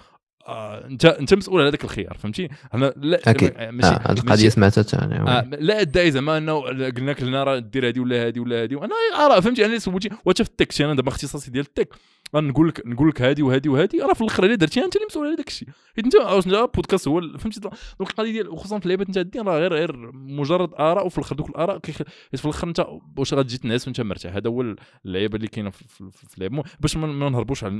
آه 0.48 0.86
انت 0.86 1.04
انت 1.04 1.34
مسؤول 1.34 1.60
على 1.60 1.68
هذاك 1.70 1.84
الخيار 1.84 2.18
فهمتي؟ 2.18 2.48
أنا 2.74 2.92
لا 2.96 3.20
أكيد. 3.26 3.52
ماشي 3.58 3.88
آه 3.88 4.12
هذه 4.12 4.18
القضية 4.18 4.48
سمعتها 4.48 4.82
ثاني 4.82 5.14
آه 5.14 5.42
لا 5.42 5.80
ادعي 5.80 6.10
زعما 6.10 6.38
أنه 6.38 6.60
قلنا 6.60 7.10
لك 7.10 7.22
لنا 7.22 7.44
راه 7.44 7.58
دير 7.58 7.88
هذه 7.88 8.00
ولا 8.00 8.26
هذه 8.26 8.40
ولا 8.40 8.62
هذه 8.62 8.76
وأنا 8.76 8.94
راه 9.28 9.40
فهمتي؟ 9.40 9.64
أنا 9.64 9.78
سولتي 9.78 10.08
وحتى 10.24 10.44
في 10.44 10.50
ال 10.50 10.56
tech 10.56 10.82
أنا 10.82 10.94
دابا 10.94 11.08
اختصاصي 11.08 11.50
ديال 11.50 11.64
ال 11.64 11.69
tech. 11.69 11.94
نقول 12.34 12.68
لك 12.68 12.86
نقول 12.86 13.08
لك 13.08 13.22
هذه 13.22 13.42
وهذه 13.42 13.68
وهذه 13.68 14.06
راه 14.06 14.14
في 14.14 14.20
الأخر 14.20 14.44
اللي 14.44 14.56
درتيها 14.56 14.84
أنت 14.84 14.96
اللي 14.96 15.06
مسؤول 15.06 15.26
على 15.26 15.36
داك 15.36 15.48
الشيء 15.48 15.68
حيت 15.96 16.04
أنت 16.04 16.14
انت 16.14 16.70
بودكاست 16.74 17.08
هو 17.08 17.20
فهمتي؟ 17.20 17.60
donc 17.60 17.74
القضية 18.00 18.32
ديال 18.32 18.48
وخصوصا 18.48 18.78
في 18.78 18.84
اللعيبات 18.84 19.06
أنت 19.06 19.18
الدين 19.18 19.42
راه 19.42 19.58
غير 19.58 19.72
غير 19.72 20.12
مجرد 20.12 20.74
آراء 20.74 21.06
وفي 21.06 21.18
الأخر 21.18 21.36
دوك 21.36 21.48
الآراء 21.48 21.80
في 22.36 22.44
الأخر 22.44 22.68
أنت 22.68 22.86
واش 23.16 23.34
غتجي 23.34 23.58
تنعس 23.58 23.86
وأنت 23.86 24.00
مرتاح. 24.00 24.34
هذا 24.34 24.50
هو 24.50 24.74
اللعيبه 25.06 25.36
اللي 25.36 25.48
كاينة 25.48 25.70
في 25.70 26.38
اللعب 26.38 26.64
باش 26.80 26.96
ما 26.96 27.28
نهربوش 27.28 27.64
على 27.64 27.74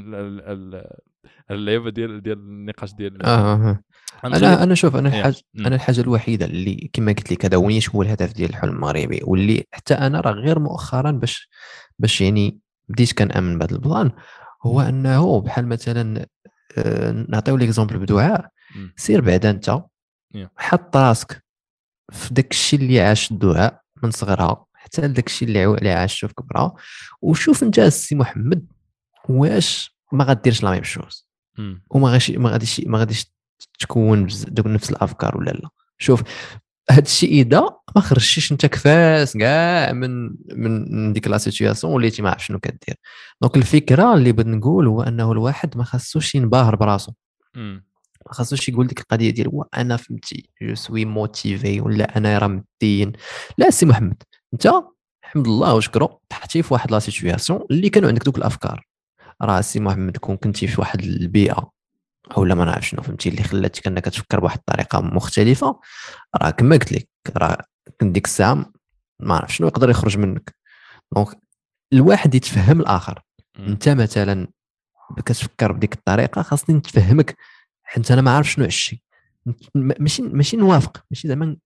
اللعيبه 1.50 1.90
ديال 1.90 2.22
ديال 2.22 2.38
النقاش 2.38 2.94
ديال 2.94 3.22
آه. 3.22 3.28
آه،, 3.28 3.54
آه. 3.54 3.80
أنا 4.24 4.62
أنا 4.62 4.74
شوف 4.74 4.96
أنا 4.96 5.08
الحاجة 5.08 5.36
أنا 5.58 5.74
الحاجة 5.74 6.00
الوحيدة 6.00 6.46
اللي 6.46 6.90
كما 6.92 7.12
قلت 7.12 7.32
لك 7.32 7.44
هذا 7.44 7.56
هو 7.56 8.02
الهدف 8.02 8.32
ديال 8.32 8.50
الحلم 8.50 8.72
المغربي 8.72 9.20
واللي 9.24 9.64
حتى 9.70 9.94
أنا 9.94 10.20
راه 10.20 10.32
غير 10.32 10.58
مؤخرا 10.58 11.10
باش 11.10 11.48
باش 11.98 12.20
يعني 12.20 12.58
بديت 12.88 13.12
كنأمن 13.12 13.58
بهذا 13.58 13.74
البلان. 13.74 14.12
هو 14.62 14.80
أنه 14.80 15.40
بحال 15.40 15.68
مثلا 15.68 16.26
آه، 16.78 17.26
نعطيو 17.28 17.56
l'exemple 17.56 17.98
بدعاء. 17.98 18.48
سير 18.96 19.20
بعدا 19.20 19.50
أنت. 19.50 19.82
حط 20.56 20.96
راسك 20.96 21.44
في 22.12 22.34
داك 22.34 22.50
الشيء 22.50 22.80
اللي 22.80 23.00
عاشت 23.00 23.30
دعاء 23.30 23.80
من 24.02 24.10
صغرها 24.10 24.66
حتى 24.74 25.02
لداك 25.02 25.26
الشيء 25.26 25.48
اللي 25.48 25.64
اللي 25.64 25.90
عاشته 25.92 26.28
في 26.28 26.34
كبرها. 26.34 26.74
وشوف 27.22 27.62
أنت 27.62 27.78
السي 27.78 28.14
محمد 28.14 28.66
واش 29.28 29.98
ما 30.12 30.24
غاديرش 30.24 30.62
la 30.62 30.70
même 30.70 30.82
chose 30.84 31.28
وما 31.90 32.08
غاديش 32.08 32.30
ما 32.30 32.50
غاديش 32.50 32.80
ما 32.86 32.98
غاديش 32.98 33.32
تكون 33.78 34.26
دوك 34.48 34.66
نفس 34.66 34.90
الأفكار 34.90 35.38
ولا 35.38 35.50
لا. 35.50 35.68
شوف 35.98 36.22
هذا 36.90 37.00
الشيء 37.00 37.32
اذا 37.32 37.70
ما 37.96 38.02
خرجتيش 38.02 38.52
انت 38.52 38.66
كفاس 38.66 39.36
كاع 39.36 39.92
من 39.92 40.30
من 40.54 41.12
ديك 41.12 41.28
la 41.28 41.38
situation 41.38 41.92
وليتي 41.92 42.22
ما 42.22 42.30
عرف 42.30 42.44
شنو 42.46 42.58
كدير. 42.58 42.96
donc 43.42 43.56
الفكرة 43.56 44.14
اللي 44.14 44.32
بغيت 44.32 44.46
نقول 44.46 44.86
هو 44.86 45.02
أنه 45.02 45.32
الواحد 45.32 45.76
ما 45.76 45.84
خاصوش 45.84 46.34
ينبهر 46.34 46.76
براسو. 46.76 47.12
ما 48.26 48.32
خاصوش 48.32 48.68
يقول 48.68 48.86
ديك 48.86 49.00
القضية 49.00 49.30
ديال 49.30 49.48
هو 49.48 49.66
أنا 49.76 49.96
فهمتي 49.96 50.50
je 50.62 50.74
suis 50.74 51.04
motivé 51.04 51.80
ولا 51.80 52.16
أنا 52.16 52.38
راه 52.38 52.46
مدين 52.46 53.12
لا 53.58 53.70
سي 53.70 53.86
محمد 53.86 54.22
أنت 54.54 54.66
الحمد 55.24 55.48
لله 55.48 55.74
وشكرو 55.74 56.20
طحتي 56.28 56.62
في 56.62 56.74
واحد 56.74 56.90
la 56.92 56.98
situation 56.98 57.60
اللي 57.70 57.88
كانوا 57.90 58.08
عندك 58.08 58.24
دوك 58.24 58.38
الأفكار. 58.38 58.86
راه 59.42 59.60
سي 59.60 59.80
محمد 59.80 60.16
كون 60.16 60.36
كنتي 60.36 60.66
في 60.66 60.80
واحد 60.80 61.00
البيئة 61.02 61.70
أو 62.36 62.44
لا 62.44 62.54
ما 62.54 62.64
نعرف 62.64 62.88
شنو 62.88 63.02
فهمتي؟ 63.02 63.28
اللي 63.28 63.42
خلاتك 63.42 63.86
أنك 63.86 64.04
تفكر 64.04 64.40
بواحد 64.40 64.58
الطريقة 64.58 65.00
مختلفة. 65.00 65.80
راه 66.42 66.50
كما 66.50 66.76
قلت 66.76 66.92
لك 66.92 67.08
راه 67.36 67.64
كنت 68.00 68.14
ديك 68.14 68.26
الساعة 68.26 68.54
ما 68.54 68.72
نعرف 69.20 69.54
شنو 69.54 69.68
يقدر 69.68 69.90
يخرج 69.90 70.18
منك. 70.18 70.54
donc 71.12 71.28
الواحد 71.92 72.34
يتفهم 72.34 72.80
الآخر. 72.80 73.22
أنت 73.58 73.88
مثلا 73.88 74.48
كتفكر 75.26 75.72
بديك 75.72 75.94
الطريقة 75.94 76.42
خاصني 76.42 76.76
نتفهمك. 76.76 77.36
حيت 77.82 78.10
أنا 78.10 78.22
ما 78.22 78.30
عارف 78.30 78.50
شنو 78.50 78.64
عشي 78.64 79.04
ماشي 79.74 80.22
ماشي 80.22 80.56
نوافق. 80.56 81.04
ماشي 81.10 81.28
زعما 81.28 81.56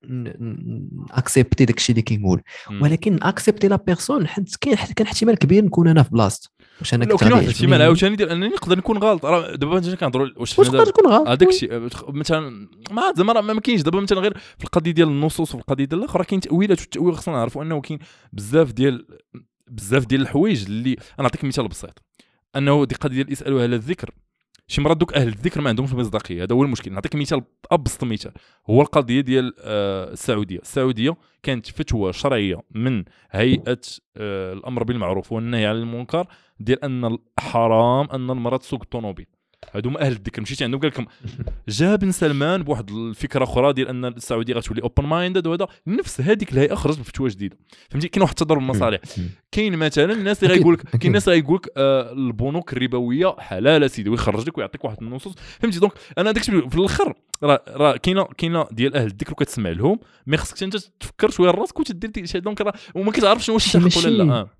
accepter 1.10 1.64
داك 1.64 1.76
الشيء 1.76 1.94
اللي 1.94 2.02
كيقول. 2.02 2.42
ولكن 2.80 3.22
accepter 3.22 3.68
la 3.68 3.76
personne 3.76 4.28
حيت 4.28 4.56
كاين 4.56 4.76
كان 4.76 5.06
احتمال 5.06 5.38
كبير 5.38 5.64
نكون 5.64 5.88
أنا 5.88 6.02
في 6.02 6.10
بلاصتو 6.10 6.50
واش 6.80 6.94
أنا 6.94 7.04
كنت 7.04 7.22
واحد 7.22 7.42
الاحتمال 7.42 7.82
عاوتاني 7.82 8.16
ديال 8.16 8.28
انني 8.28 8.48
نقدر 8.48 8.78
نكون 8.78 8.98
غلط. 8.98 9.24
راه 9.24 9.54
دابا 9.54 9.74
مثلا 9.74 9.96
كنهضروا 9.96 10.28
واش 10.36 10.54
تقدر 10.54 10.86
تكون 10.86 11.06
غلط؟ 11.12 11.28
هذاك 11.28 11.48
الشيء 11.48 11.88
مثلا 12.08 12.68
ما 12.90 13.12
زعما 13.16 13.40
ما 13.40 13.60
كاينش. 13.60 13.82
دابا 13.82 14.00
مثلا 14.00 14.20
غير 14.20 14.38
في 14.58 14.64
القضية 14.64 14.90
ديال 14.90 15.08
النصوص 15.08 15.54
وفي 15.54 15.62
القضية 15.62 15.84
ديال 15.84 16.00
الآخر 16.00 16.24
كاين 16.24 16.40
تأويلات 16.40 16.80
والتأويل 16.80 17.16
خصنا 17.16 17.34
نعرفوا 17.34 17.62
أنه 17.62 17.80
كاين 17.80 17.98
بزاف 18.32 18.72
ديال 18.72 19.06
بزاف 19.68 20.06
ديال 20.06 20.20
الحوايج 20.20 20.64
اللي 20.64 20.92
أنا 20.92 21.22
نعطيك 21.22 21.44
مثال 21.44 21.68
بسيط. 21.68 22.02
أنه 22.56 22.84
دي 22.84 22.94
قضية 22.94 23.22
ديال 23.22 23.32
اسالوا 23.32 23.64
أهل 23.64 23.74
الذكر. 23.74 24.10
شي 24.72 24.80
مرات 24.80 24.96
دوك 24.96 25.14
أهل 25.14 25.28
الذكر 25.28 25.60
ما 25.60 25.68
عندهمش 25.68 25.92
مصداقية 25.92 26.42
هذا 26.42 26.54
هو 26.54 26.62
المشكل. 26.62 26.92
نعطيك 26.92 27.16
مثال 27.16 27.42
ابسط 27.70 28.04
مثال. 28.04 28.32
هو 28.70 28.82
القضية 28.82 29.20
ديال 29.20 29.54
آه، 29.60 30.12
السعودية. 30.12 30.58
السعودية 30.58 31.16
كانت 31.42 31.66
فتوى 31.66 32.12
شرعية 32.12 32.60
من 32.70 33.04
هيئة 33.30 33.80
آه، 34.16 34.52
الأمر 34.52 34.82
بالمعروف 34.82 35.32
والنهي 35.32 35.66
عن 35.66 35.76
المنكر 35.76 36.26
ديال 36.60 36.84
أن 36.84 37.18
حرام 37.40 38.08
أن 38.12 38.30
المراه 38.30 38.56
تسوق 38.56 38.80
الطوموبيل. 38.82 39.26
هادو 39.72 39.90
أهل 39.90 40.12
الذكر 40.12 40.42
مشيتي 40.42 40.64
عندهم 40.64 40.80
قال 40.80 40.90
لكم 40.90 41.06
جا 41.68 41.96
بن 41.96 42.12
سلمان 42.12 42.62
بواحد 42.62 42.90
الفكرة 42.90 43.44
أخرى 43.44 43.72
ديال 43.72 43.88
أن 43.88 44.04
السعودية 44.04 44.54
غتولي 44.54 44.82
open-minded 44.82 45.46
وهذا 45.46 45.66
نفس 45.86 46.20
هذيك 46.20 46.52
الهيئة 46.52 46.74
خرجت 46.74 46.98
بفتوى 46.98 47.28
جديدة. 47.28 47.56
فهمتي؟ 47.90 48.08
كاين 48.08 48.22
واحد 48.22 48.32
التضارب 48.32 48.60
المصالح 48.60 49.00
كاين 49.52 49.76
مثلا 49.76 50.12
الناس 50.12 50.42
اللي 50.42 50.54
غايقول 50.54 50.74
لك 50.74 50.82
كاين 50.82 51.06
الناس 51.06 51.28
اللي 51.28 51.40
غايقول 51.40 51.56
لك 51.56 51.72
آه 51.76 52.12
البنوك 52.12 52.72
الربوية 52.72 53.36
حلال 53.38 53.90
سيدي 53.90 54.10
ويخرج 54.10 54.46
لك 54.46 54.58
ويعطيك 54.58 54.84
واحد 54.84 54.96
النصوص. 55.02 55.34
فهمتي؟ 55.60 55.78
donc 55.78 55.92
أنا 56.18 56.32
داك 56.32 56.42
في 56.42 56.78
الأخر 56.78 57.14
راه 57.42 57.62
راه 57.68 57.96
كاينة 57.96 58.24
كاينة 58.24 58.66
ديال 58.70 58.96
أهل 58.96 59.06
الذكر 59.06 59.32
وكتسمع 59.32 59.70
لهم 59.70 59.98
مي 60.26 60.36
خصك 60.36 60.62
انت 60.62 60.76
تفكر 61.00 61.30
شوية 61.30 61.50
راسك 61.50 61.80
وتدير 61.80 62.26
شي 62.26 62.40
donc 62.40 62.60
راه 62.60 62.72
وما 62.94 63.12
كتعرفش 63.12 63.48
واش 63.48 63.76
الحق 63.76 63.98
ولا 63.98 64.22
لا. 64.22 64.32
آه. 64.32 64.50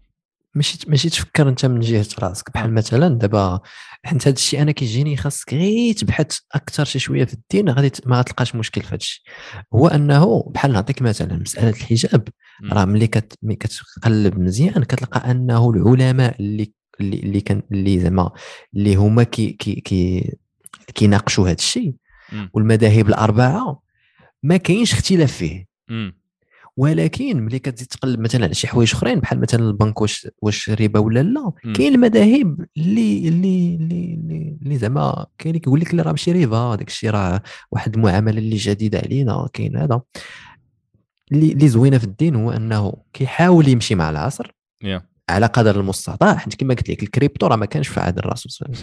ماشي 0.55 0.78
ماشي 0.86 1.11
تفكر 1.11 1.48
انت 1.48 1.66
من 1.66 1.80
جهة 1.80 2.07
راسك. 2.18 2.53
بحال 2.55 2.70
آه. 2.70 2.72
مثلا 2.72 3.09
دابا 3.09 3.61
حيت 4.05 4.28
هذا 4.28 4.36
الشيء 4.36 4.62
أنا 4.62 4.72
كيجيني 4.72 5.16
خاصك 5.16 5.55
غير 5.55 5.94
تبحث 5.94 6.38
أكثر 6.53 6.84
شي 6.84 6.98
شوية 6.98 7.24
في 7.24 7.34
الدين 7.34 7.68
غادي 7.68 7.90
ما 8.07 8.18
غتلقاش 8.18 8.55
مشكل 8.55 8.80
في 8.82 8.88
هذا 8.88 8.96
الشيء 8.96 9.22
هو 9.74 9.88
أنه 9.88 10.42
بحال 10.50 10.72
نعطيك 10.72 11.03
مثلا 11.03 11.36
مسألة 11.36 11.68
الحجاب 11.68 12.28
راه 12.72 12.84
ملي 12.84 13.07
كت 13.07 13.38
ملي 13.42 13.57
كتقلب 13.57 14.38
مزيان 14.38 14.84
كتلقى 14.84 15.30
أنه 15.30 15.70
العلماء 15.70 16.40
اللي 16.40 16.72
اللي 17.00 17.16
اللي 17.20 17.40
كان 17.40 17.62
اللي 17.72 18.00
زعما 18.00 18.30
اللي 18.74 18.94
هما 18.94 19.22
كي 19.22 19.53
كي 19.53 19.74
كي 19.74 20.32
كيناقشوا 20.94 21.44
هذا 21.44 21.53
الشيء 21.53 21.94
والمذاهب 22.53 23.09
الأربعة 23.09 23.82
ما 24.42 24.57
كاينش 24.57 24.92
اختلاف 24.92 25.32
فيه. 25.32 25.66
ولكن 26.76 27.40
ملي 27.40 27.58
كتزيد 27.58 27.88
تقلب 27.88 28.20
مثلا 28.20 28.44
على 28.44 28.54
شي 28.54 28.68
حوايج 28.68 28.92
أخرين 28.94 29.20
بحال 29.20 29.40
مثلا 29.40 29.60
البنك 29.60 30.00
واش 30.00 30.28
واش 30.42 30.70
ربا 30.70 31.00
ولا 31.00 31.22
لا 31.22 31.52
كاين 31.74 31.94
المذاهب 31.94 32.66
اللي 32.76 33.28
اللي 33.28 33.74
اللي 33.74 34.58
اللي 34.62 34.78
زعما 34.78 35.26
كاين 35.38 35.50
اللي 35.50 35.60
كيقول 35.60 35.80
لك 35.80 35.94
لا 35.94 36.02
راه 36.02 36.10
ماشي 36.10 36.44
ربا 36.44 36.74
داك 36.74 36.88
الشيء 36.88 37.10
راه 37.10 37.42
واحد 37.70 37.94
المعاملة 37.94 38.38
اللي 38.38 38.56
جديدة 38.56 38.98
علينا 38.98 39.48
كاين 39.52 39.76
هذا 39.76 40.00
اللي 41.32 41.52
اللي 41.52 41.68
زوينة 41.68 41.98
في 41.98 42.04
الدين 42.04 42.34
هو 42.36 42.50
أنه 42.50 42.92
كيحاول 43.12 43.68
يمشي 43.68 43.94
مع 43.94 44.10
العصر 44.10 44.54
yeah. 44.84 45.11
على 45.28 45.46
قدر 45.46 45.80
المستطاع. 45.80 46.36
حيت 46.36 46.54
كما 46.54 46.74
قلت 46.74 46.90
لك 46.90 47.02
الكريبتو 47.02 47.46
راه 47.46 47.56
ما 47.56 47.66
كانش 47.66 47.88
في 47.88 48.00
عهد 48.00 48.18
الرسول 48.18 48.52
صلى 48.52 48.68
الله 48.68 48.78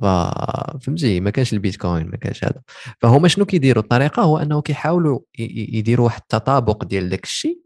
عليه 0.00 0.32
وسلم. 0.72 0.78
فهمتي؟ 0.80 1.20
ما 1.20 1.30
كانش 1.30 1.52
البيتكوين 1.52 2.06
ما 2.06 2.16
كانش 2.16 2.44
هذا. 2.44 2.60
فهما 3.00 3.28
شنو 3.28 3.44
كيديروا؟ 3.44 3.82
الطريقة 3.82 4.22
هو 4.22 4.38
أنه 4.38 4.62
كيحاولوا 4.62 5.20
يديروا 5.38 6.04
واحد 6.04 6.20
التطابق 6.20 6.84
ديال 6.84 7.08
داك 7.08 7.24
الشيء 7.24 7.60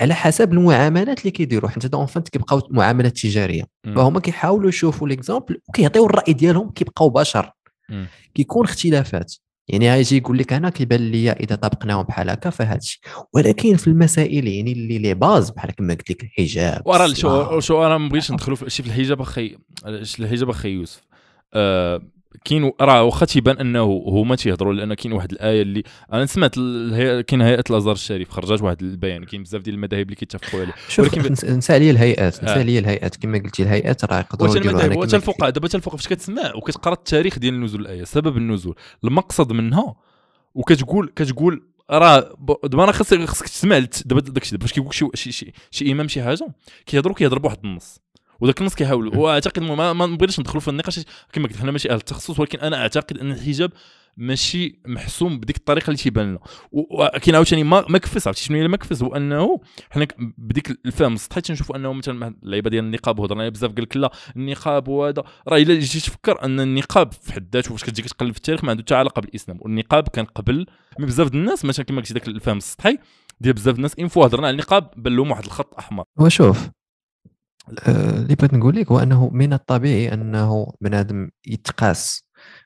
على 0.00 0.14
حسب 0.14 0.52
المعاملات 0.52 1.20
اللي 1.20 1.30
كيديروا. 1.30 1.70
حيت 1.70 1.86
donc 1.86 2.06
en 2.06 2.13
fait 2.13 2.28
كيبقاو 2.28 2.68
معاملات 2.70 3.18
تجارية. 3.18 3.64
فهما 3.96 4.20
كيحاولوا 4.20 4.68
يشوفوا 4.68 5.08
l'exemple 5.08 5.60
وكيعطيو 5.68 6.06
الرأي 6.06 6.32
ديالهم 6.32 6.70
كيبقاو 6.70 7.10
بشر. 7.10 7.52
كيكون 8.34 8.64
اختلافات. 8.64 9.34
يعني 9.72 9.90
غيجي 9.90 10.16
يقول 10.16 10.38
لك 10.38 10.52
أنا 10.52 10.70
كيبان 10.70 11.10
لي 11.10 11.30
إذا 11.30 11.56
طبقناهم 11.56 12.02
بحال 12.02 12.30
هكا 12.30 12.50
فهذا 12.50 12.78
الشيء. 12.78 13.00
ولكن 13.32 13.76
في 13.76 13.86
المسائل 13.86 14.48
يعني 14.48 14.72
اللي 14.72 14.98
les 14.98 15.14
bases 15.14 15.50
بحال 15.50 15.70
كما 15.70 15.94
قلت 15.94 16.10
لك 16.10 16.22
الحجاب 16.22 16.82
ورا 16.86 17.08
شو 17.08 17.60
شو 17.60 17.86
أنا 17.86 17.98
ما 17.98 18.08
بغيتش 18.08 18.30
ندخلوا 18.30 18.56
في 18.56 18.80
الحجاب 18.80 19.20
أخي 19.20 19.56
الحجاب 19.86 20.50
أخي 20.50 20.68
يوسف. 20.68 21.02
آه 21.54 22.02
كاين 22.44 22.72
راه 22.80 23.02
واخا 23.02 23.26
تيبان 23.26 23.58
انه 23.58 24.04
هما 24.06 24.36
تيهضروا 24.36 24.72
لأن 24.72 24.94
كاين 24.94 25.12
واحد 25.12 25.32
الآية 25.32 25.62
اللي 25.62 25.82
أنا 26.12 26.26
سمعت 26.26 26.54
كاين 27.26 27.42
هيئة 27.42 27.64
الأزهر 27.70 27.92
الشريف 27.92 28.30
خرجت 28.30 28.62
واحد 28.62 28.82
البيان 28.82 29.24
كاين 29.24 29.42
بزاف 29.42 29.62
ديال 29.62 29.74
المذاهب 29.74 30.02
اللي 30.02 30.14
كيتفقوا 30.14 30.60
عليه. 30.60 30.74
ولكن 30.98 31.32
نسى 31.56 31.72
عليا 31.72 31.90
الهيئات 31.90 32.44
نسى 32.44 32.52
عليا 32.52 32.80
الهيئات. 32.80 33.16
كما 33.16 33.38
قلتي 33.38 33.62
الهيئات 33.62 34.04
راه 34.04 34.18
يقدروا 34.18 34.56
يديروا 34.56 35.06
حتى 35.06 35.16
الفقهاء 35.16 35.50
دابا 35.50 35.68
حتى 35.68 35.76
الفقهاء 35.76 35.96
فاش 35.96 36.08
كتسمع 36.08 36.52
وكتقرا 36.54 36.94
التاريخ 36.94 37.38
ديال 37.38 37.60
نزول 37.60 37.80
الآية 37.80 38.04
سبب 38.04 38.36
النزول 38.36 38.74
المقصد 39.04 39.52
منها. 39.52 39.94
وكتقول 40.54 41.12
كتقول 41.16 41.62
راه 41.90 42.36
دابا 42.62 42.84
أنا 42.84 42.92
خاصك 42.92 43.24
خاصك 43.24 43.48
تسمع 43.48 43.78
دابا 44.04 44.20
داكشي 44.20 44.58
فاش 44.58 44.72
كيقول 44.72 44.94
شي, 44.94 45.32
شي, 45.32 45.52
شي 45.70 45.92
إمام 45.92 46.08
شي 46.08 46.22
حاجة 46.22 46.54
كيهضروا 46.86 47.14
كيهضر 47.14 47.38
بواحد 47.38 47.58
النص. 47.64 48.01
وذاك 48.42 48.60
النص 48.60 48.74
كيحاولوا. 48.74 49.16
وأعتقد 49.16 49.62
ما, 49.62 49.92
ما 49.92 50.06
نبغيش 50.06 50.40
ندخلوا 50.40 50.60
في 50.60 50.68
النقاش 50.68 51.00
كما 51.32 51.48
قلت 51.48 51.56
حنا 51.56 51.70
ماشي 51.70 51.90
أهل 51.90 51.96
التخصص 51.96 52.40
ولكن 52.40 52.58
أنا 52.58 52.76
أعتقد 52.76 53.18
أن 53.18 53.30
الحجاب 53.30 53.72
ماشي 54.16 54.80
محسوم 54.86 55.40
بديك 55.40 55.56
الطريقة 55.56 55.86
اللي 55.86 55.96
تيبان 55.96 56.26
لنا. 56.26 56.38
وكاين 56.72 57.34
عاوتاني 57.34 57.64
ما 57.64 57.84
مكفس 57.88 58.26
عرفتي 58.26 58.44
شنو 58.44 58.56
هي 58.56 58.62
المكفس 58.62 59.02
هو 59.02 59.16
انه 59.16 59.60
حنا 59.90 60.06
بديك 60.18 60.70
الفهم 60.86 61.14
السطحي 61.14 61.40
تنشوفوا 61.40 61.76
أنه 61.76 61.92
مثلا 61.92 62.34
اللعيبة 62.42 62.70
ديال 62.70 62.84
النقاب 62.84 63.18
وهضرنا 63.18 63.48
بزاف 63.48 63.72
قال 63.72 63.82
لك 63.82 63.96
لا 63.96 64.12
النقاب 64.36 64.88
وهذا. 64.88 65.22
راه 65.48 65.56
إلا 65.56 65.74
جيتي 65.74 66.00
تفكر 66.00 66.44
أن 66.44 66.60
النقاب 66.60 67.12
في 67.12 67.32
حد 67.32 67.48
ذاته 67.52 67.70
فاش 67.70 67.84
كتجي 67.84 68.02
كتقلب 68.02 68.32
في 68.32 68.38
التاريخ 68.38 68.64
ما 68.64 68.70
عنده 68.70 68.82
حتى 68.82 68.94
علاقة 68.94 69.20
بالإسلام. 69.20 69.58
والنقاب 69.60 70.08
كان 70.08 70.24
قبل 70.24 70.66
من 70.98 71.06
بزاف 71.06 71.34
الناس 71.34 71.64
مثلا 71.64 71.84
كما 71.84 72.00
قلتي 72.00 72.14
ذاك 72.14 72.28
الفهم 72.28 72.56
السطحي 72.56 72.98
ديال 73.40 73.54
بزاف 73.54 73.76
الناس. 73.76 73.98
انفو 73.98 74.24
هضرنا 74.24 74.46
على 74.46 74.54
النقاب 74.54 74.90
بان 74.96 75.16
لهم 75.16 75.30
واحد 75.30 75.44
الخط 75.44 75.74
أحمر. 75.78 76.04
وشوف 76.18 76.68
اللي 77.88 78.34
بغيت 78.34 78.54
نقول 78.54 78.76
لك 78.76 78.92
هو 78.92 78.98
أنه 78.98 79.30
من 79.32 79.52
الطبيعي 79.52 80.14
أنه 80.14 80.72
بنادم 80.80 81.30
يتقاس 81.46 82.24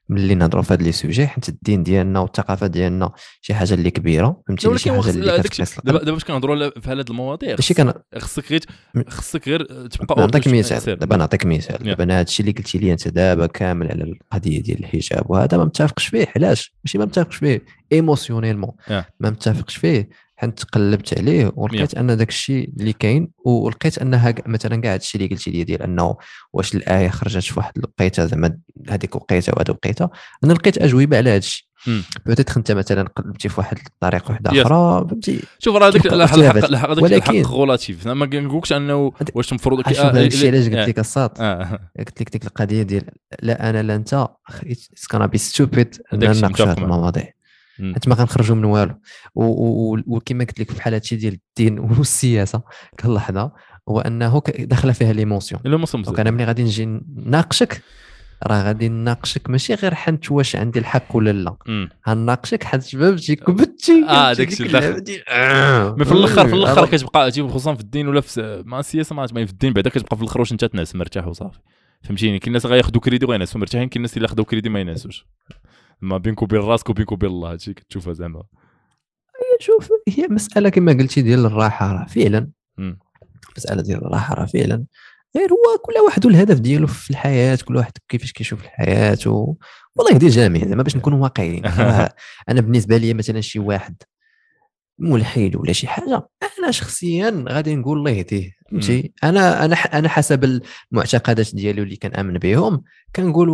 ملي 0.09 0.35
نهضروا 0.35 0.63
في 0.63 0.73
هاد 0.73 0.83
لي 0.83 0.93
سوجي 0.93 1.27
حيت 1.27 1.49
الدين 1.49 1.83
ديالنا 1.83 2.21
والثقافة 2.21 2.67
ديالنا 2.67 3.13
شي 3.41 3.55
حاجة 3.55 3.75
اللي 3.75 3.91
كبيرة 3.91 4.43
فهمتي 4.49 4.79
شي 4.79 4.91
حاجة 4.91 5.11
اللي 5.11 5.43
كتقيس 5.43 5.81
دابا 5.85 5.99
دابا 5.99 6.13
باش 6.13 6.25
كنهضروا 6.25 6.81
في 6.81 6.91
هاد 6.91 7.11
المواضيع 7.11 7.51
ماشي 7.51 7.75
كان 7.75 7.93
خصك 8.19 8.51
غير 8.51 8.61
خصك 9.09 9.49
غير 9.49 9.87
تبقى 9.87 10.21
نعطيك 10.21 10.49
مثال 10.49 10.99
دابا 10.99 11.17
نعطيك 11.17 11.47
مثال. 11.47 11.79
دابا 11.85 12.05
أنا 12.05 12.19
هادشي 12.21 12.41
اللي 12.43 12.53
قلتي 12.53 12.79
لي 12.79 12.93
أنت 12.93 13.09
دابا 13.09 13.47
كامل 13.47 13.89
على 13.91 14.05
القضية 14.05 14.63
ديال 14.63 14.79
الحجاب 14.79 15.31
وهذا 15.31 15.57
ما 15.57 15.65
متفقش 15.65 16.07
فيه 16.07 16.27
علاش؟ 16.37 16.75
ماشي 16.85 16.99
ما 16.99 17.05
متفقش 17.05 17.37
فيه 17.37 17.65
émotionnellement 17.93 18.73
ما 19.21 19.31
متفقش 19.31 19.77
فيه. 19.77 20.09
حيت 20.37 20.61
تقلبت 20.61 21.19
عليه 21.19 21.53
ولقيت 21.57 21.95
أن 21.95 22.17
داك 22.17 22.29
الشيء 22.29 22.71
اللي 22.81 22.93
كاين 22.93 23.29
ولقيت 23.45 23.99
انها 23.99 24.35
مثلا 24.47 24.77
كاع 24.81 24.93
هادشي 24.93 25.19
اللي 25.19 25.29
قلتي 25.29 25.51
لي 25.51 25.65
ديال 25.65 25.83
أنه 25.83 26.17
واش 26.53 26.75
الآية 26.75 27.09
خرجت 27.09 27.43
في 27.43 27.59
واحد 27.59 27.73
الوقيتة 27.77 28.27
زعما 28.27 28.59
هذيك 28.91 29.17
وقيتة 29.17 29.53
وهذه 29.57 29.71
وقيتة 29.71 30.09
أنا 30.45 30.53
لقيت 30.53 30.79
أجوبة 30.79 31.17
على 31.17 31.31
هذا 31.31 31.39
الشيء 31.39 31.67
peut-être 32.27 32.57
أنت 32.57 32.73
مثلا 32.73 33.03
قلبتي 33.03 33.49
في 33.49 33.61
واحد 33.61 33.79
الطريقة 33.87 34.31
واحدة 34.31 34.63
أخرى 34.63 35.07
فهمتي؟ 35.11 35.41
شوف 35.59 35.77
راه 35.77 35.89
هذاك 35.89 36.07
الحق 36.07 36.57
الحق 36.57 37.03
ولكن 37.03 37.15
الحق 37.15 37.51
relatif 37.51 38.09
ما 38.09 38.27
كنقولكش 38.27 38.73
أنه 38.73 39.13
واش 39.35 39.51
المفروض 39.51 39.89
هذا 39.89 40.27
الشيء 40.27 40.51
علاش 40.51 40.69
قلت 40.69 40.89
لك 40.89 40.99
الساط 40.99 41.39
قلت 41.99 42.21
لك 42.21 42.31
ديك 42.33 42.47
القضية 42.47 42.83
ديال 42.83 43.05
لا 43.43 43.71
أنا 43.71 43.83
لا 43.83 43.95
أنت 43.95 44.29
it's 44.67 45.07
gonna 45.07 45.27
be 45.27 45.39
stupid 45.39 45.97
نناقشوا 46.13 46.67
هذه 46.67 46.79
المواضيع. 46.79 47.36
حيت 47.81 48.09
ما 48.09 48.15
غنخرجوا 48.15 48.57
من 48.57 48.65
والو. 48.65 48.95
وكما 50.07 50.45
قلت 50.45 50.61
لك 50.61 50.73
بحال 50.73 50.95
هادشي 50.95 51.17
ديال 51.17 51.39
الدين 51.49 51.79
والسياسة 51.99 52.63
كنلاحظها 53.01 53.53
هو 53.89 54.01
أنه 54.01 54.43
داخلة 54.59 54.93
فيها 54.93 55.13
l'émotion 55.13 55.61
l'émotion 55.65 56.05
أنا 56.19 56.31
ملي 56.31 56.45
غادي 56.45 56.63
نجي 56.63 56.85
نناقشك 57.17 57.83
راه 58.47 58.63
غادي 58.63 58.89
نناقشك 58.89 59.51
ماشي 59.51 59.75
غير 59.75 59.95
حنت 59.95 60.33
واش 60.33 60.57
عندي 60.57 60.79
الحق 60.79 61.17
ولا 61.17 61.33
لا. 61.33 61.57
غنناقشك 62.09 62.65
حيت 62.65 62.83
فهمتي 62.83 63.37
كبتي 63.37 64.05
آه 64.09 64.33
داك 64.33 64.49
الشيء 64.53 64.67
مي 65.99 66.05
في 66.05 66.13
الآخر 66.13 66.49
في 66.49 66.55
الأخر 66.55 66.87
كتبقى 66.87 67.31
خصوصا 67.31 67.75
في 67.75 67.81
الدين 67.81 68.09
ولا 68.09 68.21
في 68.21 68.63
مع 68.67 68.81
السياسة 68.81 69.15
ما 69.15 69.27
في 69.27 69.53
الدين 69.53 69.73
بعدا 69.73 69.91
كتبقى 69.91 70.17
في 70.17 70.23
الأخر 70.23 70.41
واش 70.41 70.53
انت 70.53 70.65
تنعس 70.65 70.95
مرتاح 70.95 71.27
وصافي. 71.27 71.59
فهمتيني؟ 72.03 72.39
كاين 72.39 72.49
الناس 72.49 72.67
غياخذوا 72.67 73.01
كريدي 73.01 73.27
وغينعسوا 73.27 73.61
مرتاحين 73.61 73.89
كاين 73.89 73.97
الناس 73.97 74.17
اللي 74.17 74.29
خداو 74.29 74.45
كريدي 74.45 74.69
ما 74.69 74.81
ينعسوش. 74.81 75.27
ما 76.01 76.19
بينك 76.19 76.43
وبين 76.43 76.61
راسك 76.61 76.91
وبينك 76.91 77.13
وبين 77.13 77.31
الله 77.31 77.53
هادشي 77.53 77.75
كتشوفها 77.75 78.13
زعما 78.13 78.43
شوف 79.61 79.89
هي 80.09 80.27
مسألة 80.31 80.69
كما 80.69 80.93
قلتي 80.93 81.23
ديال 81.23 81.47
الراحة 81.47 81.93
راه 81.93 82.07
فعلا. 82.07 82.51
مسألة 83.57 83.83
ديال 83.83 83.99
الراحة 84.05 84.35
راه 84.35 84.45
فعلا. 84.47 84.85
غير 85.37 85.51
هو 85.53 85.79
كل 85.83 85.93
واحد 86.05 86.27
والهدف 86.27 86.61
ديالو 86.61 86.87
في 86.87 87.11
الحياة 87.11 87.59
كل 87.65 87.77
واحد 87.77 87.93
كيفاش 88.09 88.33
كيشوف 88.33 88.65
الحياة 88.65 89.19
و... 89.27 89.55
والله 89.97 90.13
يهدي 90.13 90.27
الجميع 90.27 90.67
زعما 90.67 90.83
باش 90.83 90.97
نكونوا 90.97 91.23
واقعيين. 91.23 91.67
أنا 92.49 92.61
بالنسبة 92.61 92.97
لي 92.97 93.15
مثلا 93.15 93.41
شي 93.41 93.59
واحد 93.59 93.97
ملحد 94.99 95.57
ولا 95.57 95.73
شي 95.73 95.87
حاجة. 95.87 96.29
أنا 96.59 96.71
شخصيا 96.71 97.45
غادي 97.49 97.75
نقول 97.77 97.99
الله 97.99 98.11
يهديه 98.11 98.57
فهمتي؟ 98.71 99.13
أنا 99.25 99.65
أنا 99.65 99.75
أنا 99.75 100.09
حسب 100.09 100.61
المعتقدات 100.93 101.55
ديالي 101.55 101.83
اللي 101.83 101.97
كنأمن 101.97 102.39
بهم 102.39 102.83
كنقول 103.17 103.49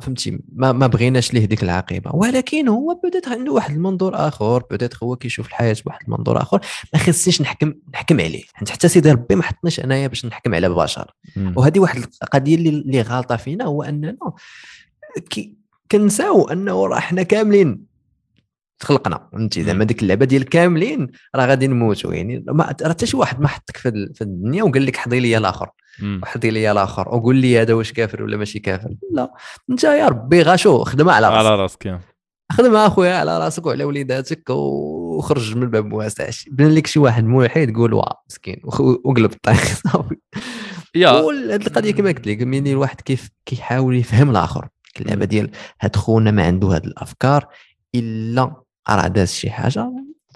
فهمتي 0.00 0.38
ما, 0.52 0.72
ما 0.72 0.86
بغيناش 0.86 1.34
ليه 1.34 1.44
ديك 1.44 1.62
العاقبه 1.62 2.10
ولكن 2.14 2.68
هو 2.68 3.00
بدات 3.04 3.28
عنده 3.28 3.52
واحد 3.52 3.74
المنظور 3.74 4.14
آخر 4.14 4.62
بدات 4.70 5.02
هو 5.02 5.16
كيشوف 5.16 5.46
الحياة 5.46 5.76
بواحد 5.84 6.00
المنظور 6.08 6.42
آخر. 6.42 6.60
ما 6.92 6.98
خصنيش 6.98 7.42
نحكم 7.42 7.74
نحكم 7.94 8.20
عليه. 8.20 8.42
حتى 8.54 8.88
سيدي 8.88 9.12
ربي 9.12 9.34
ما 9.34 9.42
حطنيش 9.42 9.80
أنايا 9.80 10.06
باش 10.06 10.26
نحكم 10.26 10.54
على 10.54 10.68
بشر. 10.68 11.14
وهذه 11.56 11.78
واحد 11.78 12.04
القضية 12.22 12.54
اللي, 12.54 12.68
اللي 12.68 13.02
غالطة 13.02 13.36
فينا 13.36 13.64
هو 13.64 13.82
أننا 13.82 14.16
كي 15.30 15.58
كنساو 15.92 16.48
أنه 16.48 16.86
راه 16.86 16.98
حنا 16.98 17.22
كاملين 17.22 17.87
تخلقنا 18.78 19.28
فهمتي؟ 19.32 19.62
زعما 19.64 19.84
ديك 19.84 20.02
اللعبة 20.02 20.24
ديال 20.24 20.44
كاملين 20.44 21.08
راه 21.36 21.46
غادي 21.46 21.66
نموتوا 21.66 22.14
يعني. 22.14 22.44
راه 22.48 22.76
حتى 22.88 23.06
شي 23.06 23.16
واحد 23.16 23.40
ما 23.40 23.48
حطك 23.48 23.76
في, 23.76 24.10
في 24.14 24.22
الدنيا 24.22 24.62
وقال 24.62 24.86
لك 24.86 24.96
حضي 24.96 25.20
لي 25.20 25.38
الآخر. 25.38 25.70
وحضي 26.22 26.50
لي 26.50 26.72
الآخر 26.72 27.08
وقول 27.08 27.36
لي 27.36 27.60
هذا 27.62 27.74
واش 27.74 27.92
كافر 27.92 28.22
ولا 28.22 28.36
ماشي 28.36 28.58
كافر. 28.58 28.90
لا. 29.12 29.32
انت 29.70 29.84
يا 29.84 30.08
ربي 30.08 30.42
غاشو 30.42 30.84
خدمة 30.84 31.12
على 31.12 31.28
راسك. 31.28 31.38
على 31.38 31.56
راسك 31.56 31.98
خدمة 32.52 32.86
أخويا 32.86 33.14
على 33.14 33.38
راسك 33.38 33.66
وعلى 33.66 33.84
وليداتك 33.84 34.50
وخرج 34.50 35.56
من 35.56 35.62
الباب 35.62 35.92
واسع 35.92 36.28
بان 36.50 36.74
لك 36.74 36.86
شي 36.86 36.98
واحد 36.98 37.24
ملحد 37.24 37.72
قول 37.76 37.92
واه 37.94 38.22
مسكين. 38.30 38.60
وقلب 39.04 39.32
الطريق. 39.32 39.58
صافي 39.62 40.16
يا 40.94 41.10
هذه 41.10 41.54
القضية 41.54 41.92
كما 41.92 42.08
قلت 42.08 42.26
لك 42.26 42.42
مني 42.42 42.72
الواحد 42.72 43.00
كيف 43.00 43.28
كيحاول 43.46 43.96
يفهم 43.96 44.30
الآخر. 44.30 44.68
اللعبة 45.00 45.24
ديال 45.24 45.50
هاد 45.80 45.96
خونا 45.96 46.30
ما 46.30 46.46
عنده 46.46 46.68
هاد 46.68 46.84
الأفكار 46.84 47.46
إلا 47.94 48.54
راه 48.96 49.08
داز 49.08 49.32
شي 49.32 49.50
حاجة 49.50 49.90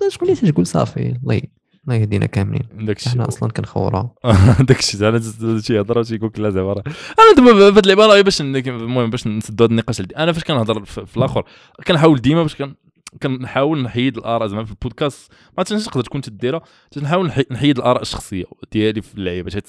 شكون 0.08 0.28
اللي 0.28 0.52
تقول 0.52 0.66
صافي 0.66 1.16
الله 1.22 1.40
الله 1.84 1.94
يهدينا 1.94 2.26
كاملين. 2.26 2.68
داكشي 2.72 3.10
حنا 3.10 3.28
أصلا 3.28 3.50
كنخورا 3.50 4.10
داكشي 4.68 4.96
زعما 4.96 5.20
شي 5.60 5.80
هضرة 5.80 6.02
تيقول 6.02 6.28
لك 6.28 6.38
لا 6.38 6.50
زعما 6.50 6.72
أنا 6.72 7.34
دابا 7.36 7.70
في 7.70 7.76
هاد 7.76 7.88
اللعبة 7.88 8.20
باش 8.20 8.40
المهم 8.40 9.10
باش 9.10 9.26
نسدوا 9.26 9.66
هاد 9.66 9.70
النقاش 9.70 10.00
أنا 10.00 10.32
فاش 10.32 10.44
كنهضر 10.44 10.84
في 10.84 11.16
الآخر 11.16 11.44
كنحاول 11.86 12.20
ديما 12.20 12.42
باش 12.42 12.56
كن 12.56 12.74
كنحاول 13.22 13.82
نحيد 13.82 14.16
الآراء 14.16 14.48
زعما 14.48 14.64
في 14.64 14.70
البودكاست. 14.70 15.32
ما 15.58 15.64
تقدر 15.64 16.02
تكون 16.02 16.20
تديرها 16.20 16.62
نحاول 17.02 17.26
نحيد 17.50 17.78
الآراء 17.78 18.02
الشخصية 18.02 18.44
ديالي 18.72 19.02
في 19.02 19.14
اللعيبة. 19.14 19.62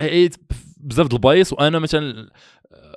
حيت 0.00 0.36
بزاف 0.76 1.06
د 1.06 1.12
ال 1.12 1.20
bias 1.20 1.52
وأنا 1.52 1.78
مثلا 1.78 2.30
آه، 2.72 2.96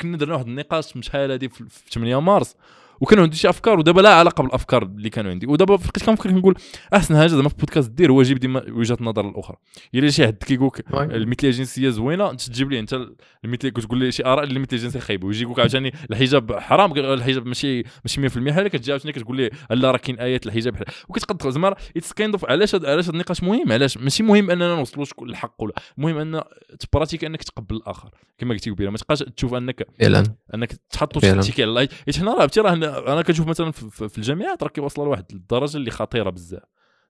كنا 0.00 0.16
درنا 0.16 0.34
واحد 0.34 0.46
النقاش 0.46 0.96
من 0.96 1.02
شحال 1.02 1.30
هادي 1.30 1.48
في 1.48 1.64
8 1.92 2.20
مارس. 2.20 2.54
وكانوا 3.00 3.24
عندي 3.24 3.36
شي 3.36 3.48
أفكار 3.48 3.78
ودابا 3.78 4.00
لا 4.00 4.14
علاقة 4.14 4.42
بالأفكار 4.42 4.82
اللي 4.82 5.10
كانوا 5.10 5.30
عندي. 5.30 5.46
ودابا 5.46 5.76
بقيت 5.76 6.04
كنفكر 6.04 6.30
كنقول 6.30 6.54
احسن 6.94 7.16
حاجة 7.16 7.26
زعما 7.26 7.48
في 7.48 7.56
بودكاست 7.56 7.90
دير 7.90 8.12
هو 8.12 8.22
جيب 8.22 8.38
ديما 8.38 8.64
وجهة 8.68 8.96
النظر 9.00 9.28
الاخرى 9.28 9.56
الا 9.94 10.10
شي 10.10 10.26
حد 10.26 10.34
كيقول 10.34 10.70
لك 10.76 10.84
المثليه 10.92 11.50
الجنسيه 11.50 11.88
زوينة 11.88 12.30
أنت 12.30 12.42
تجيب 12.42 12.70
ليه 12.70 12.80
أنت 12.80 13.06
المثليه 13.44 13.70
كتقول 13.70 13.98
لي 13.98 14.12
شي 14.12 14.24
آراء 14.24 14.44
اللي 14.44 14.56
المثليه 14.56 14.78
الجنسيه 14.78 15.00
خايبة. 15.00 15.26
ويجي 15.26 15.42
يقول 15.42 15.52
لك 15.52 15.60
عاوتاني 15.60 15.92
الحجاب 16.10 16.52
حرام 16.52 16.92
الحجاب 16.92 17.46
ماشي 17.46 17.82
ماشي 18.04 18.28
100% 18.28 18.52
حاله 18.52 18.68
كتجي 18.68 18.92
عاوتاني 18.92 19.12
كتقول 19.12 19.36
لي 19.36 19.50
لا 19.70 19.90
راه 19.90 19.98
كاين 19.98 20.18
آيات 20.18 20.46
الحجاب 20.46 20.82
وكتقدر 21.08 21.50
زعما 21.50 21.74
it's 21.96 22.12
kind 22.12 22.34
of 22.34 22.44
علاش 22.44 22.74
علاش 22.74 23.08
النقاش 23.08 23.42
مهم؟ 23.42 23.72
علاش؟ 23.72 23.98
ماشي 23.98 24.22
مهم 24.22 24.50
أننا 24.50 24.74
نوصلوا 24.74 25.06
الحق 25.22 25.62
ولا. 25.62 25.72
المهم 25.98 26.18
أن 26.18 26.42
ت 26.80 26.84
pratiquer 26.84 27.24
أنك 27.24 27.42
تقبل 27.42 27.76
الآخر. 27.76 28.10
كما 28.38 28.54
قلتي 28.54 28.70
قبيله 28.70 28.90
ما 28.90 28.96
تبقاش 28.98 29.18
تشوف 29.18 29.54
أنك 29.54 29.86
فعلا. 30.00 30.24
أنك 30.54 30.72
تحط 30.90 31.18
تشتكي 31.18 31.62
على 31.62 31.68
الله 31.68 31.88
حيت 32.06 32.18
حنا 32.18 32.34
راه 32.34 32.46
أنا 32.88 33.22
كنشوف 33.22 33.46
مثلا 33.46 33.70
في 33.72 34.18
الجامعات 34.18 34.62
راه 34.62 34.68
كيوصل 34.68 35.04
لواحد 35.04 35.24
الدرجة 35.32 35.76
اللي 35.76 35.90
خطيرة 35.90 36.30
بزاف. 36.30 36.62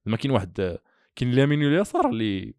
ما 0.07 0.17
كاين 0.17 0.31
واحد 0.31 0.79
كاين 1.17 1.33
اليمين 1.33 1.65
واليسار 1.65 2.09
اللي 2.09 2.55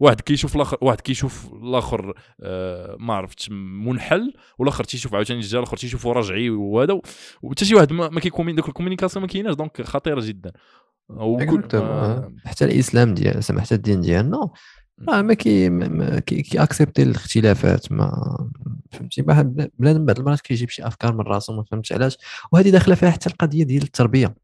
واحد 0.00 0.20
كيشوف 0.20 0.56
الآخر 0.56 0.78
واحد 0.80 1.00
كيشوف 1.00 1.52
الآخر 1.52 2.14
آه 2.40 2.96
ما 2.98 3.14
عرفتش 3.14 3.50
منحل 3.50 4.34
والآخر 4.58 4.84
تيشوف 4.84 5.14
عاوتاني 5.14 5.40
الجهة 5.40 5.58
الآخر 5.58 5.76
تيشوفو 5.76 6.12
رجعي 6.12 6.50
وهذا 6.50 7.00
وحتى 7.42 7.64
شي 7.64 7.74
واحد 7.74 7.92
ما 7.92 8.20
كيكون 8.20 8.54
داك 8.54 8.68
ال 8.68 8.72
communication 8.72 9.22
ما 9.22 9.28
كايناش 9.28 9.54
donc 9.54 9.82
خطيرة 9.82 10.20
جدا. 10.20 10.52
وكل 11.08 11.62
حتى 12.44 12.64
الإسلام 12.64 13.14
ديال 13.14 13.44
سما 13.44 13.60
حتى 13.60 13.74
الدين 13.74 14.00
ديالنا 14.00 14.50
راه 15.08 15.22
ما 15.22 15.34
كي 15.34 15.68
ما 15.68 16.18
كي, 16.20 16.42
كي 16.42 16.62
accepter 16.62 17.02
الاختلافات 17.02 17.92
ما 17.92 18.38
فهمتي؟ 18.92 19.22
بنادم 19.78 20.06
بعض 20.06 20.18
المرات 20.18 20.40
كيجيب 20.40 20.68
شي 20.68 20.86
أفكار 20.86 21.12
من 21.12 21.20
راسه 21.20 21.52
ما 21.52 21.64
فهمتش 21.70 21.92
علاش. 21.92 22.16
وهذه 22.52 22.70
داخلة 22.70 22.94
فيها 22.94 23.10
حتى 23.10 23.28
القضية 23.30 23.64
ديال 23.64 23.82
التربية. 23.82 24.34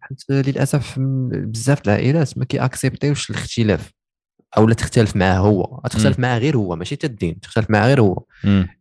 حيت 0.00 0.22
للأسف 0.30 0.94
بزاف 0.98 1.80
العائلات 1.86 2.38
ما 2.38 2.44
كي 2.44 2.64
accepter 2.64 3.08
يوش 3.08 3.30
الاختلاف 3.30 3.90
أو 4.56 4.66
لا 4.66 4.74
تختلف 4.74 5.16
معاه 5.16 5.38
هو. 5.38 5.80
تختلف 5.90 6.18
معاه 6.18 6.38
غير 6.38 6.56
هو 6.56 6.76
ماشي 6.76 6.94
حتى 6.96 7.06
الدين 7.06 7.40
تختلف 7.40 7.70
معاه 7.70 7.86
غير 7.86 8.00
هو. 8.00 8.24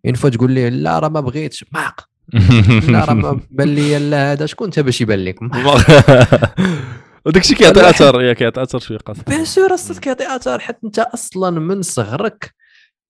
يعني 0.03 0.17
فوا 0.17 0.29
تقول 0.29 0.51
ليه 0.51 0.69
لا 0.69 0.99
راه 0.99 1.09
ما 1.09 1.19
بغيتش. 1.19 1.65
ماق 1.73 2.09
لا 2.89 3.05
راه 3.05 3.39
بان 3.51 3.67
لي 3.75 3.99
لا 4.09 4.31
هذا 4.31 4.45
شكون 4.45 4.67
انت 4.67 4.79
باش 4.79 5.01
يبان 5.01 5.19
لك 5.19 5.39
وداك 7.25 7.43
الشيء 7.43 7.57
كيعطي 7.57 7.89
اثر 7.89 8.21
يا 8.21 8.33
كيعطي 8.33 8.61
اثر 8.61 8.79
شوية 8.79 8.97
قاصر 8.97 9.23
bien 9.27 9.45
sûr 9.45 9.73
أصلا 9.73 9.99
كيعطي 9.99 10.35
اثر 10.35 10.59
حتى 10.59 10.87
أنت 10.87 10.99
أصلا 10.99 11.59
من 11.59 11.81
صغرك 11.81 12.55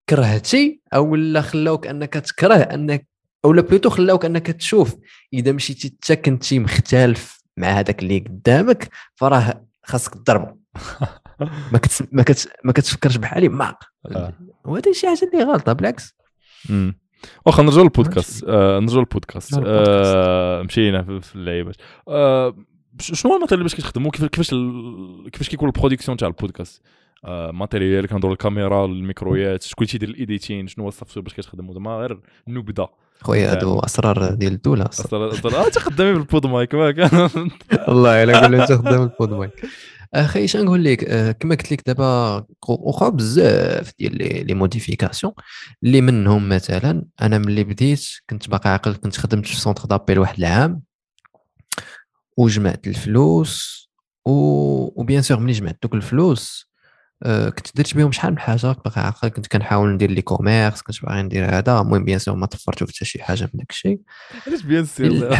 كرهتي 0.09 0.81
أو 0.93 1.15
لا 1.15 1.41
خلاوك 1.41 1.87
أنك 1.87 2.13
تكره 2.13 2.55
أنك 2.55 3.07
أو 3.45 3.53
لا 3.53 3.61
plutôt 3.61 3.89
خلاوك 3.89 4.25
أنك 4.25 4.47
تشوف. 4.47 4.95
إذا 5.33 5.51
مشيتي 5.51 5.87
انت 5.87 6.11
كنتي 6.11 6.59
مختلف 6.59 7.39
مع 7.57 7.67
هذاك 7.67 8.03
اللي 8.03 8.19
قدامك 8.19 8.89
فراه 9.15 9.65
خاصك 9.83 10.13
تضربه 10.13 10.55
ما 11.71 11.77
كت 11.77 12.07
ما 12.11 12.23
كت 12.23 12.49
ما 12.63 12.71
كتفكرش 12.71 13.17
بحالي 13.17 13.49
ما 13.49 13.75
آه. 14.05 14.33
وهذا 14.65 14.91
شي 14.91 15.07
حاجة 15.07 15.29
اللي 15.33 15.43
غلطة 15.43 15.73
بالعكس. 15.73 16.15
واخا 17.45 17.63
نرجعوا 17.63 17.83
للبودكاست. 17.83 18.43
آه 18.47 18.79
نرجعوا 18.79 18.99
للبودكاست. 18.99 19.61
آه 19.65 20.61
مشينا 20.61 21.19
في 21.19 21.35
اللعيبات. 21.35 21.75
آه 22.07 22.55
شنو 22.99 23.31
هو 23.31 23.35
ال 23.37 23.39
matériel 23.39 23.53
اللي 23.53 23.63
باش 23.63 23.75
كتخدموا 23.75 24.11
كيف- 24.11 24.25
كيفاش 24.25 24.53
ال- 24.53 25.29
كيفاش 25.31 25.49
كيكون 25.49 25.69
ال 25.69 25.73
production 25.73 26.17
تاع 26.17 26.27
البودكاست؟ 26.27 26.81
آه 27.25 27.51
matériel 27.51 28.07
كندور 28.07 28.31
الكاميرا 28.31 28.85
الميكرويات 28.85 29.63
شكون 29.63 29.87
تيدير 29.87 30.09
ال 30.09 30.16
editing 30.16 30.67
شنو 30.67 30.83
هو 30.83 30.89
ال 30.89 30.93
software 30.93 31.23
باش 31.23 31.33
كتخدموا 31.33 31.73
زعما 31.73 31.91
غير 31.97 32.19
نبدا 32.47 32.87
خويا 33.21 33.51
هادو 33.51 33.79
أسرار 33.79 34.33
ديال 34.33 34.53
الدولة. 34.53 34.85
أصلا 34.85 35.31
أصلا 35.31 35.65
آه 35.65 35.69
تخدمي 35.69 36.13
بال 36.13 36.45
PodMic 36.47 36.75
ما 36.75 36.91
كان 36.91 37.29
والله 37.87 38.23
إلا 38.23 38.39
قول 38.41 38.55
انت 38.55 38.71
خدام 38.71 39.01
البود 39.03 39.29
مايك. 39.33 39.51
أخي 40.13 40.43
اش 40.45 40.55
نقول 40.57 40.83
لك؟ 40.83 41.03
آه، 41.03 41.31
كما 41.31 41.55
قلت 41.55 41.71
لك 41.71 41.83
دابا 41.87 42.43
واخا 42.69 43.09
بزاف 43.09 43.91
ديال 43.99 44.17
les 44.17 44.43
les 44.43 44.53
modifications 44.53 45.33
اللي 45.83 46.01
منهم 46.01 46.49
مثلا 46.49 47.05
أنا 47.21 47.37
ملي 47.37 47.63
بديت 47.63 48.05
كنت 48.29 48.49
باقي 48.49 48.69
عاقل 48.69 48.93
كنت 48.95 49.17
خدمت 49.17 49.47
في 49.47 49.55
centre 49.55 49.85
d'appel 49.85 50.19
واحد 50.19 50.37
العام. 50.39 50.81
وجمعت 52.37 52.87
الفلوس 52.87 53.83
و... 54.25 54.31
و 55.01 55.05
bien 55.05 55.21
sûr 55.21 55.39
ملي 55.39 55.51
جمعت 55.51 55.77
دوك 55.83 55.93
الفلوس 55.93 56.73
آه، 57.25 57.49
كنت 57.49 57.77
درت 57.77 57.95
بهم 57.95 58.11
شحال 58.11 58.31
من 58.31 58.39
حاجة. 58.39 58.75
باقي 58.85 59.01
عاقل 59.01 59.27
كنت 59.27 59.47
كنحاول 59.47 59.89
ندير 59.89 60.11
l'e-commerce 60.11 60.81
كنت 60.81 61.05
باغي 61.05 61.21
ندير 61.21 61.57
هذا. 61.57 61.81
المهم 61.81 62.05
bien 62.05 62.19
sûr 62.19 62.35
ما 62.35 62.45
طفرت 62.45 62.83
حتى 62.83 63.05
شي 63.05 63.23
حاجة 63.23 63.43
من 63.43 63.49
داك 63.53 63.69
الشيء 63.69 63.99
علاش 64.47 64.61
bien 64.61 64.85
sûr 64.85 65.39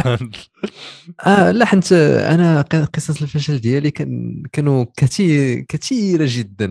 آه 1.26 1.50
لا 1.50 1.64
حنت 1.64 1.92
أنا 1.92 2.60
قصص 2.62 3.22
الفشل 3.22 3.58
ديالي 3.58 3.90
كان 3.90 4.42
كانوا 4.52 4.86
كثير 4.96 5.64
كثيره 5.68 6.26
جدا؟ 6.28 6.66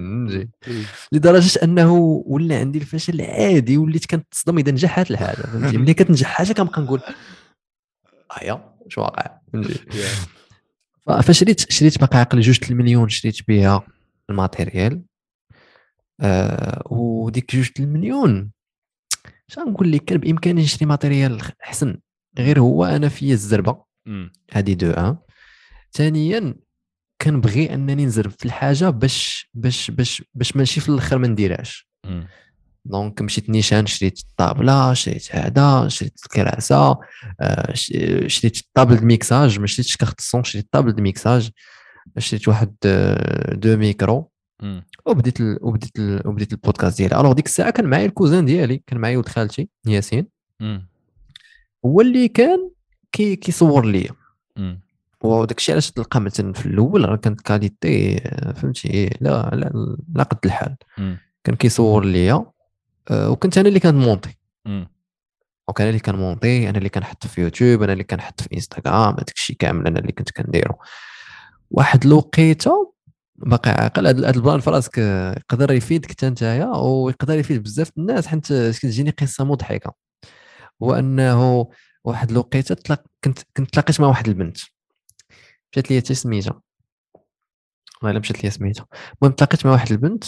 لدرجة 1.11 1.59
أنه 1.63 1.93
ولا 2.25 2.59
عندي 2.59 2.79
الفشل 2.79 3.21
عادي 3.21 3.77
وليت 3.77 4.05
كنتصدم 4.05 4.57
إذا 4.57 4.71
نجحت 4.71 5.11
الحاجة 5.11 5.41
فهمتي؟ 5.41 5.77
ملي 5.83 5.93
كتنجح 5.93 6.27
حاجة 6.27 6.53
كنبقى 6.53 6.81
نقول 6.81 7.01
آيا. 8.41 8.72
شو 8.87 9.01
واقع 9.01 9.39
فهمتي؟ 9.53 9.79
فشريت 11.27 11.71
شريت 11.71 11.99
باقي 11.99 12.17
عاقل 12.17 12.41
جوج 12.41 12.59
المليون 12.71 13.09
شريت 13.09 13.47
بها 13.47 13.87
ال 14.29 14.36
matériel. 14.36 15.01
آه 16.21 16.83
وديك 16.85 17.55
جوج 17.55 17.69
المليون 17.79 18.51
اش 19.49 19.59
نقول 19.59 19.91
لك؟ 19.91 20.05
كان 20.05 20.17
بإمكاني 20.17 20.61
نشري 20.61 20.85
matériel 20.85 21.41
احسن 21.63 21.97
غير 22.39 22.59
هو 22.59 22.85
أنا 22.85 23.09
فيا 23.09 23.33
الزربة. 23.33 23.83
هذه 24.51 24.73
donc 24.73 25.17
ثانيا 25.91 26.55
كنبغي 27.21 27.73
أنني 27.73 28.05
نزرب 28.05 28.31
في 28.31 28.45
الحاجة 28.45 28.89
باش 28.89 29.49
باش 29.53 29.91
باش 29.91 30.23
باش 30.33 30.55
ماشي 30.55 30.81
في 30.81 30.89
الأخر 30.89 31.17
ما 31.17 31.27
نديرهاش. 31.27 31.87
donc 32.85 33.21
مشيت 33.21 33.49
نيشان 33.49 33.85
شريت 33.85 34.19
الطابلة 34.19 34.93
شريت 34.93 35.35
هذا 35.35 35.87
شريت 35.87 36.19
الكراسة 36.23 36.99
آه، 37.41 37.73
شريت 38.27 38.57
ال 38.57 38.64
table 38.64 38.97
de 38.97 39.05
mixage 39.05 39.59
ما 39.59 39.67
شريتش 39.67 39.97
كارت 39.97 40.21
شريت 40.45 40.67
table 40.71 40.95
de 40.95 41.03
mixage 41.03 41.49
شريت 42.17 42.47
واحد 42.47 42.75
آه، 42.85 43.53
deux 43.53 43.77
micros. 43.77 44.29
وبديت 45.05 45.41
ال... 45.41 45.59
وبديت 45.61 45.99
ال... 45.99 46.27
وبديت 46.27 46.51
البودكاست 46.53 46.97
ديالي 46.97 47.19
alors 47.19 47.33
ديك 47.33 47.45
الساعة 47.45 47.69
كان 47.69 47.85
معايا 47.85 48.05
ال 48.05 48.11
cousin 48.11 48.45
ديالي 48.45 48.83
كان 48.87 48.99
معايا 48.99 49.17
ولد 49.17 49.29
خالتي 49.29 49.69
ياسين. 49.87 50.27
هو 51.85 52.01
اللي 52.01 52.27
كان 52.27 52.69
كي 53.11 53.35
كيصور 53.35 53.85
ليا. 53.85 54.11
وداك 55.21 55.57
الشيء 55.57 55.73
علاش 55.73 55.91
تلقى 55.91 56.21
مثلا 56.21 56.53
في 56.53 56.65
الأول 56.65 57.09
راه 57.09 57.15
كانت 57.15 57.41
qualité 57.41 58.17
آه، 58.17 58.51
فهمتي 58.51 59.09
لا 59.21 59.49
لا 59.53 59.95
لا 60.15 60.23
قد 60.23 60.37
الحال 60.45 60.75
مم. 60.97 61.17
كان 61.43 61.55
كيصور 61.55 62.05
ليا 62.05 62.45
وكنت 63.11 63.57
أنا 63.57 63.67
اللي 63.67 63.79
كنمونتي 63.79 64.37
مم. 64.65 64.87
donc 65.67 65.81
أنا 65.81 65.89
اللي 65.89 65.99
كنمونتي 65.99 66.69
أنا 66.69 66.77
اللي 66.77 66.89
كنحط 66.89 67.27
في 67.27 67.41
يوتيوب 67.41 67.83
أنا 67.83 67.93
اللي 67.93 68.03
كنحط 68.03 68.41
في 68.41 68.49
إنستغرام 68.53 69.13
هذاك 69.13 69.29
الشيء 69.35 69.55
كامل 69.55 69.87
أنا 69.87 69.99
اللي 69.99 70.11
كنت 70.11 70.31
كنديرو. 70.31 70.75
واحد 71.71 72.05
الوقيته 72.05 72.93
باقي 73.35 73.71
عاقل 73.71 74.07
هذا 74.07 74.29
ال 74.29 74.35
plan 74.35 74.59
في 74.59 74.69
راسك 74.69 74.99
آه، 74.99 75.31
يقدر 75.31 75.71
يفيدك 75.71 76.11
حتى 76.11 76.29
نتايا 76.29 76.65
ويقدر 76.65 77.39
يفيد 77.39 77.63
بزاف 77.63 77.91
الناس 77.97 78.27
حيت 78.27 78.47
كتجيني 78.53 79.09
قصة 79.09 79.43
مضحكة. 79.45 79.93
هو 80.83 80.93
أنه 80.93 81.69
واحد 82.03 82.31
الوقيته 82.31 82.75
تلاق... 82.75 83.03
كنت 83.23 83.39
كنت 83.57 83.69
تلاقيت 83.73 84.01
مع 84.01 84.07
واحد 84.07 84.27
البنت. 84.27 84.57
مشات 85.71 85.91
لي 85.91 85.97
حتى 86.01 86.13
سميتها. 86.15 86.61
والله 87.97 88.11
إلا 88.11 88.19
مشات 88.19 88.43
لي 88.43 88.49
سميتها. 88.49 88.85
المهم 89.21 89.35
تلاقيت 89.35 89.65
مع 89.65 89.71
واحد 89.71 89.91
البنت 89.91 90.23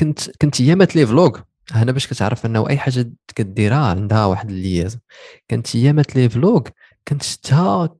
كنت 0.00 0.20
كنت 0.42 0.62
هي 0.62 0.74
مات 0.74 0.96
لي 0.96 1.06
vlog. 1.06 1.40
هنا 1.72 1.92
باش 1.92 2.06
كتعرف 2.06 2.46
أنه 2.46 2.68
أي 2.68 2.78
حاجة 2.78 3.10
كديرها 3.34 3.76
عندها 3.86 4.26
واحد 4.26 4.50
ال 4.50 4.56
liaison 4.56 4.98
كانت 5.48 5.76
هي 5.76 5.92
مات 5.92 6.16
لي 6.16 6.28
vlog 6.28 6.62
كنت 7.08 7.22
شفتها 7.22 7.96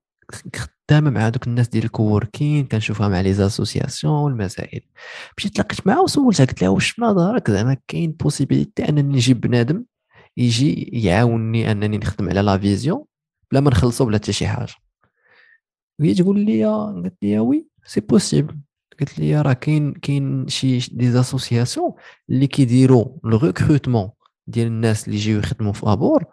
خدامة 0.90 1.10
مع 1.10 1.28
دوك 1.28 1.46
الناس 1.46 1.68
ديال 1.68 1.84
ال 1.84 1.92
coworking 1.92 2.66
كنشوفها 2.66 3.08
مع 3.08 3.20
les 3.20 3.32
associations 3.32 4.12
والمسائل. 4.12 4.80
مشيت 5.38 5.54
تلاقيت 5.54 5.86
معها 5.86 6.00
وسولتها 6.00 6.44
قلت 6.44 6.62
لها 6.62 6.70
واش 6.70 6.90
في 6.90 7.02
نظرك 7.02 7.50
زعما 7.50 7.76
كاين 7.88 8.12
possibilité 8.12 8.88
أنني 8.88 9.02
نجيب 9.02 9.40
بنادم 9.40 9.84
يجي 10.36 10.90
يعاونني 10.92 11.70
أنني 11.72 11.98
نخدم 11.98 12.28
على 12.28 12.40
la 12.42 12.58
vision 12.58 13.04
بلا 13.50 13.60
ما 13.60 13.70
نخلصو 13.70 14.04
بلا 14.04 14.16
حتى 14.16 14.32
شي 14.32 14.46
حاجة. 14.46 14.74
وهي 16.00 16.14
تقول 16.14 16.40
لي 16.40 16.64
قالت 16.64 17.14
لي 17.22 17.38
oui 17.38 17.68
c'est 17.84 18.00
possible 18.00 18.56
قالت 19.00 19.18
لي 19.18 19.40
راه 19.42 19.52
كاين 19.52 19.92
كاين 19.92 20.48
شي 20.48 20.78
des 20.78 21.10
associations 21.10 21.92
اللي 22.30 22.46
كيديروا 22.46 23.06
le 23.24 23.36
recrutement 23.38 24.10
ديال 24.46 24.66
الناس 24.66 25.04
اللي 25.06 25.16
يجيو 25.16 25.38
يخدموا 25.38 25.72
فابور 25.72 26.24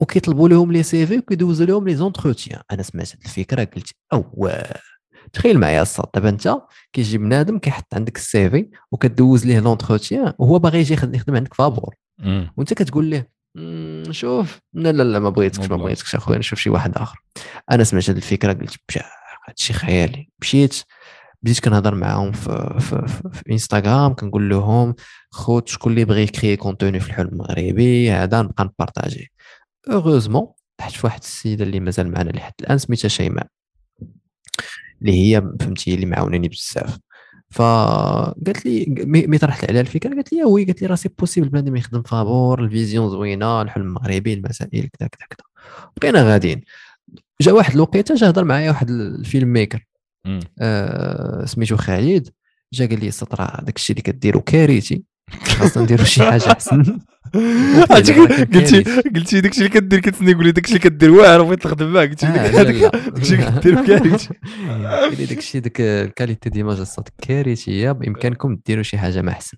وكيطلبوا 0.00 0.48
لهم 0.48 0.72
les 0.72 1.06
CV 1.06 1.18
وكيدوزوا 1.18 1.66
لهم 1.66 1.88
les 1.88 1.94
entretiens 1.94 2.60
أنا 2.72 2.82
سمعت 2.82 3.08
هاد 3.12 3.18
الفكرة 3.24 3.64
قلت 3.64 3.90
اواه 4.12 4.74
تخيل 5.32 5.60
معايا 5.60 5.82
الساط 5.82 6.06
دابا 6.14 6.28
أنت 6.28 6.54
كيجي 6.92 7.18
بنادم 7.18 7.58
كيحط 7.58 7.94
عندك 7.94 8.16
ال 8.16 8.50
CV 8.50 8.70
وكدوز 8.92 9.46
ليه 9.46 9.60
l'entretien 9.60 10.32
وهو 10.38 10.58
باغي 10.58 10.78
يجي 10.78 10.94
يخدم 10.94 11.36
عندك 11.36 11.54
فابور 11.54 11.94
مم. 12.18 12.52
وأنت 12.56 12.74
كتقول 12.74 13.04
ليه 13.04 13.30
"مم، 13.54 14.02
شوف 14.10 14.58
لا 14.74 14.92
لا 14.92 15.02
لا 15.02 15.18
ما 15.18 15.30
بغيتكش 15.30 15.70
ما. 15.70 15.76
بغيتكش 15.76 16.14
أخويا 16.14 16.38
نشوف 16.38 16.58
شي 16.58 16.70
واحد 16.70 16.96
آخر. 16.98 17.18
أنا 17.70 17.84
سمعت 17.84 18.10
هذه 18.10 18.16
الفكرة 18.16 18.52
قلت 18.52 18.76
بشا 18.88 19.02
هادشي 19.48 19.72
خيالي. 19.72 20.28
مشيت 20.40 20.82
بديت 21.42 21.60
كنهضر 21.60 21.94
معاهم 21.94 22.32
في, 22.32 22.76
في, 22.80 23.06
في, 23.08 23.22
في 23.32 23.52
انستغرام 23.52 24.14
كنقول 24.14 24.50
لهم 24.50 24.94
خوت 25.30 25.68
شكون 25.68 25.92
اللي 25.92 26.04
بغى 26.04 26.22
يكري 26.22 26.56
contenu 26.56 27.00
في 27.00 27.06
الحلم 27.06 27.28
المغربي؟ 27.28 28.10
هذا 28.12 28.42
نبقى 28.42 28.64
نبارطاجي. 28.64 29.32
heureusement 29.90 30.46
طحت 30.76 30.92
في 30.92 31.06
واحد 31.06 31.20
السيدة 31.20 31.64
اللي 31.64 31.80
مازال 31.80 32.10
معنا 32.10 32.30
لحد 32.30 32.52
الآن 32.60 32.78
سميتها 32.78 33.08
شيماء 33.08 33.46
اللي 35.02 35.12
هي 35.12 35.42
فهمتي 35.60 35.94
اللي 35.94 36.06
معاوناني 36.06 36.48
بزاف. 36.48 36.98
فقالت 37.50 38.66
لي 38.66 38.86
mais 39.06 39.38
طرحت 39.38 39.64
عليها 39.64 39.80
الفكرة 39.80 40.14
قالت 40.14 40.32
لي 40.32 40.44
oui 40.44 40.64
قالت 40.64 40.82
لي 40.82 40.88
راه 40.88 40.94
c'est 40.94 41.08
possible 41.18 41.48
بنادم 41.48 41.76
يخدم 41.76 42.02
فابور 42.02 42.64
ال 42.64 42.71
vision 42.71 43.10
زوينة 43.10 43.62
الحلم 43.62 43.84
المغربي 43.86 44.34
المسائل 44.34 44.88
كذا 44.98 45.08
كذا 45.08 45.26
كذا. 45.30 45.46
بقينا 45.96 46.22
غاديين. 46.32 46.62
جا 47.40 47.52
واحد 47.52 47.74
الوقيتة 47.74 48.14
جا 48.14 48.30
هضر 48.30 48.44
معايا 48.44 48.70
واحد 48.70 48.90
ال 48.90 49.52
filmmaker. 49.52 49.86
آه 50.60 51.44
سميتو 51.44 51.76
خالد 51.76 52.28
جا 52.72 52.86
قال 52.86 53.00
لي 53.00 53.10
سطرا 53.10 53.60
داك 53.62 53.76
الشيء 53.76 53.96
اللي 53.96 54.02
كديرو 54.12 54.40
كارثي 54.40 55.02
خاصنا 55.44 55.82
نديرو 55.82 56.04
شي 56.04 56.22
حاجة 56.30 56.52
أحسن. 56.52 56.98
قلتي. 57.90 58.82
قلتي 59.14 59.40
داكشي 59.40 59.58
اللي 59.58 59.68
كدير 59.68 60.00
كتسني 60.00 60.30
يقول 60.30 60.44
لي 60.44 60.52
داكشي 60.52 60.72
اللي 60.76 60.78
كدير 60.90 61.10
واعر 61.10 61.42
بغيت 61.42 61.66
نخدم 61.66 61.92
معاك. 61.92 62.08
قلتي 62.08 62.26
آه، 62.26 62.62
داك-. 62.62 62.96
داكشي 63.14 63.34
اللي 63.34 63.60
كدير 63.60 63.74
كارثي. 63.86 64.28
قال 64.68 65.16
لي 65.18 65.24
داك 65.26 65.38
الشيء 65.38 65.60
داك 65.60 65.80
ال 65.80 65.89
qualité 65.89 66.50
d'image 66.50 66.80
الصوت 66.80 67.08
كارثيه 67.22 67.92
بإمكانكم 67.92 68.58
ديروا 68.66 68.82
شي 68.82 68.98
حاجة 68.98 69.22
ما 69.22 69.32
أحسن. 69.32 69.56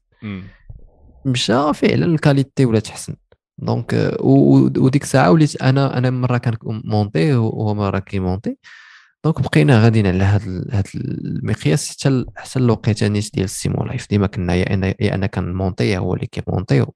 مشى 1.26 1.72
فعلا 1.74 2.04
ال 2.06 2.13
qualité 2.13 2.64
ولات 2.64 2.88
أحسن. 2.88 3.14
donc 3.58 4.16
وديك 4.20 5.02
الساعة 5.02 5.30
وليت 5.30 5.62
أنا 5.62 5.98
أنا 5.98 6.10
مرة 6.10 6.38
كنمونتي 6.38 7.34
وهو 7.34 7.74
مرة 7.74 7.98
كيمونتي 7.98 8.56
donc 9.24 9.40
بقينا 9.42 9.84
غاديين 9.84 10.06
على 10.06 10.24
هذا 10.24 10.64
هذا 10.72 10.84
المقياس 10.94 11.90
حتى 11.90 12.24
حتى 12.36 12.58
الوقيته 12.58 13.08
نيت 13.08 13.34
ديال 13.34 13.44
السيمو 13.44 13.84
لايف 13.84 14.08
ديما 14.10 14.26
كنا 14.26 14.54
يا 14.54 14.74
أنا 14.74 14.94
يا 15.00 15.14
أنا 15.14 15.26
كنمونتي 15.26 15.90
يا 15.90 15.98
هو 15.98 16.14
اللي 16.14 16.26
كيمونتي 16.26 16.86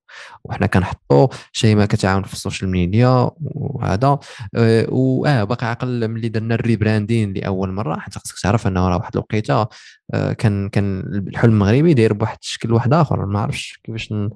وحنا 0.45 0.67
كنحطو 0.67 1.29
شي 1.53 1.75
ما 1.75 1.87
كتعاون 1.87 2.23
في 2.23 2.33
ال 2.33 2.38
social 2.38 2.71
media 2.71 3.31
وهذا. 3.41 4.19
آه، 4.55 4.87
واه 4.89 5.45
باقي 5.45 5.67
عاقل 5.67 6.09
ملي 6.09 6.29
درنا 6.29 6.55
ال 6.55 6.62
rebranding 6.62 7.33
لأول 7.33 7.73
مرة 7.73 7.97
حتى 7.99 8.19
خصك 8.19 8.39
تعرف 8.43 8.67
أنه 8.67 8.89
راه 8.89 8.97
واحد 8.97 9.11
الوقيتة 9.15 9.67
آه، 10.15 10.33
كان 10.33 10.69
كان 10.69 11.01
الحلم 11.29 11.53
المغربي 11.53 11.95
داير 11.95 12.13
بواحد 12.13 12.39
الشكل 12.43 12.73
واحد 12.73 12.93
آخر. 12.93 13.27
ما 13.27 13.41
عرفتش 13.41 13.81
كيفاش 13.85 14.13
ن- 14.13 14.31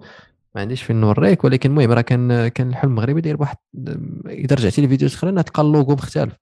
ما 0.54 0.60
عنديش 0.60 0.82
فين 0.82 0.96
نوريك 1.00 1.44
ولكن 1.44 1.70
المهم 1.70 1.92
راه 1.92 2.00
كان 2.00 2.48
كان 2.48 2.68
الحلم 2.68 2.90
المغربي 2.90 3.20
داير 3.20 3.36
واحد 3.40 3.56
إذا 4.28 4.56
رجعتي 4.56 4.82
لل 4.82 4.90
videos 4.90 5.14
اخرين 5.14 5.44
تلقى 5.44 5.62
اللوغو 5.62 5.92
مختلف 5.92 6.32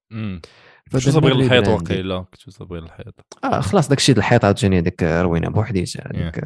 كنت 0.92 1.08
صابغ 1.08 1.32
الحيط. 1.32 1.68
واقيلا 1.68 2.18
كنت 2.18 2.50
صابغ 2.50 2.78
الحيط 2.78 3.14
آه 3.44 3.60
خلاص 3.60 3.88
داك 3.88 3.98
الشيء 3.98 4.16
الحيط 4.16 4.44
عاوتاني 4.44 4.78
هذيك 4.78 5.02
روينة 5.02 5.48
بوحديتها 5.48 6.12
هذيك 6.14 6.44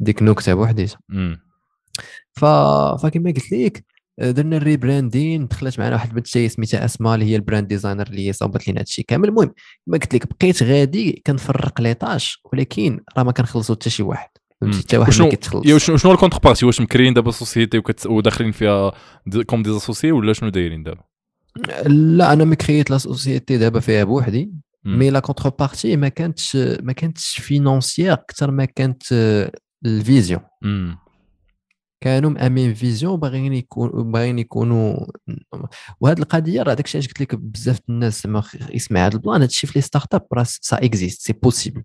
ديك 0.00 0.22
نكتة 0.22 0.54
بوحديتها. 0.54 0.98
ف... 2.32 2.44
فكما 3.02 3.30
قلت 3.30 3.52
لك 3.52 3.84
آه، 4.18 4.30
درنا 4.30 4.56
ال 4.56 4.64
rebranding 4.64 5.46
دخلت 5.46 5.78
معنا 5.78 5.94
واحد 5.94 6.08
البنت 6.08 6.34
جاية 6.34 6.48
سميتها 6.48 6.84
اسماء 6.84 7.14
اللي 7.14 7.26
هي 7.26 7.36
ال 7.36 7.41
brand 7.41 7.68
designer 7.68 8.06
اللي 8.06 8.32
صوبت 8.32 8.68
لنا 8.68 8.80
هادشي 8.80 9.02
كامل 9.02 9.28
المهم 9.28 9.54
كما 9.86 9.98
قلت 9.98 10.14
لك 10.14 10.26
بقيت 10.30 10.62
غادي 10.62 11.22
كنفرق 11.26 11.80
les 11.80 11.94
tâches 11.94 12.40
ولكن 12.52 13.00
راه 13.18 13.22
ما 13.22 13.32
كنخلصوا 13.32 13.74
حتى 13.74 13.90
شي 13.90 14.02
واحد 14.02 14.28
فهمتي. 14.60 14.78
حتى 14.78 14.98
واحد 14.98 15.22
ما 15.22 15.28
كيتخلص 15.28 15.76
شنو 15.76 16.12
ال 16.12 16.38
contrepartie 16.38 16.66
واش 16.66 16.80
مكريين 16.80 17.14
دابا 17.14 17.30
société. 17.30 17.82
وداخلين 18.06 18.52
فيها. 18.52 18.92
comme 19.46 19.62
des 19.62 19.76
associés 19.76 20.12
ولا 20.12 20.32
شنو 20.32 20.48
دايرين 20.48 20.82
دابا 20.82 21.02
لا 21.86 22.32
أنا 22.32 22.44
ما 22.44 22.54
كريت 22.54 22.90
لا 22.90 22.98
société 22.98 23.58
دابا 23.58 23.80
فيها 23.80 24.04
بوحدي. 24.04 24.52
mais 24.84 25.10
la 25.10 25.20
contrepartie 25.20 25.96
ما 25.96 26.08
كانتش 26.08 26.56
ما 26.56 26.92
كانتش 26.92 27.40
financière 27.40 28.12
أكثر 28.12 28.50
ما 28.50 28.64
كانت 28.64 29.02
آه، 29.12 29.52
ال 29.86 29.93
vision. 29.93 30.40
كانوا 32.00 32.30
même 32.30 32.74
vision 32.74 33.16
باغيين 33.16 33.52
يكون 33.52 34.12
باغيين 34.12 34.38
يكونوا 34.38 35.06
وهذه 36.00 36.18
القضية 36.18 36.62
راه 36.62 36.74
داكشي 36.74 36.98
علاش 36.98 37.08
قلت 37.08 37.20
لك 37.20 37.34
بزاف 37.34 37.80
الناس 37.88 38.24
زعما 38.24 38.44
يسمع 38.74 39.06
هذا 39.06 39.14
ال 39.14 39.19
plan 39.19 39.40
هادشي 39.40 39.66
في 39.66 39.72
les 39.78 39.82
startups 39.82 40.26
راه 40.32 40.44
ça 40.46 40.76
existe 40.76 41.22
c'est 41.22 41.32
possible. 41.32 41.82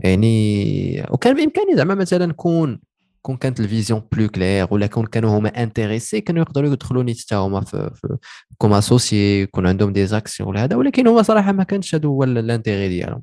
يعني 0.00 1.06
وكان 1.10 1.36
بإمكاني 1.36 1.76
زعما 1.76 1.94
مثلا 1.94 2.32
كون 2.32 2.80
كون 3.22 3.36
كانت 3.36 3.60
ال 3.60 3.66
vision 3.66 4.02
plus 4.12 4.28
claire 4.28 4.66
ولا 4.70 4.86
كون 4.86 5.06
كانوا 5.06 5.38
هما 5.38 5.62
intéressés 5.62 6.20
كانوا 6.20 6.42
يقدروا 6.42 6.72
يدخلوا 6.72 7.02
نيت 7.02 7.20
حتى 7.20 7.34
هما 7.34 7.60
في, 7.60 7.90
فيه 7.94 8.16
comme 8.58 8.72
associés 8.72 9.42
يكون 9.42 9.66
عندهم 9.66 9.92
des 9.92 10.06
actions 10.06 10.48
ولا 10.48 10.64
هذا 10.64 10.76
ولكن 10.76 11.06
هما 11.06 11.22
صراحة 11.22 11.52
ما 11.52 11.64
كانش 11.64 11.94
هذا 11.94 12.08
هو 12.08 12.24
ال 12.24 12.32
intérêt 12.32 12.88
ديالهم 12.88 13.22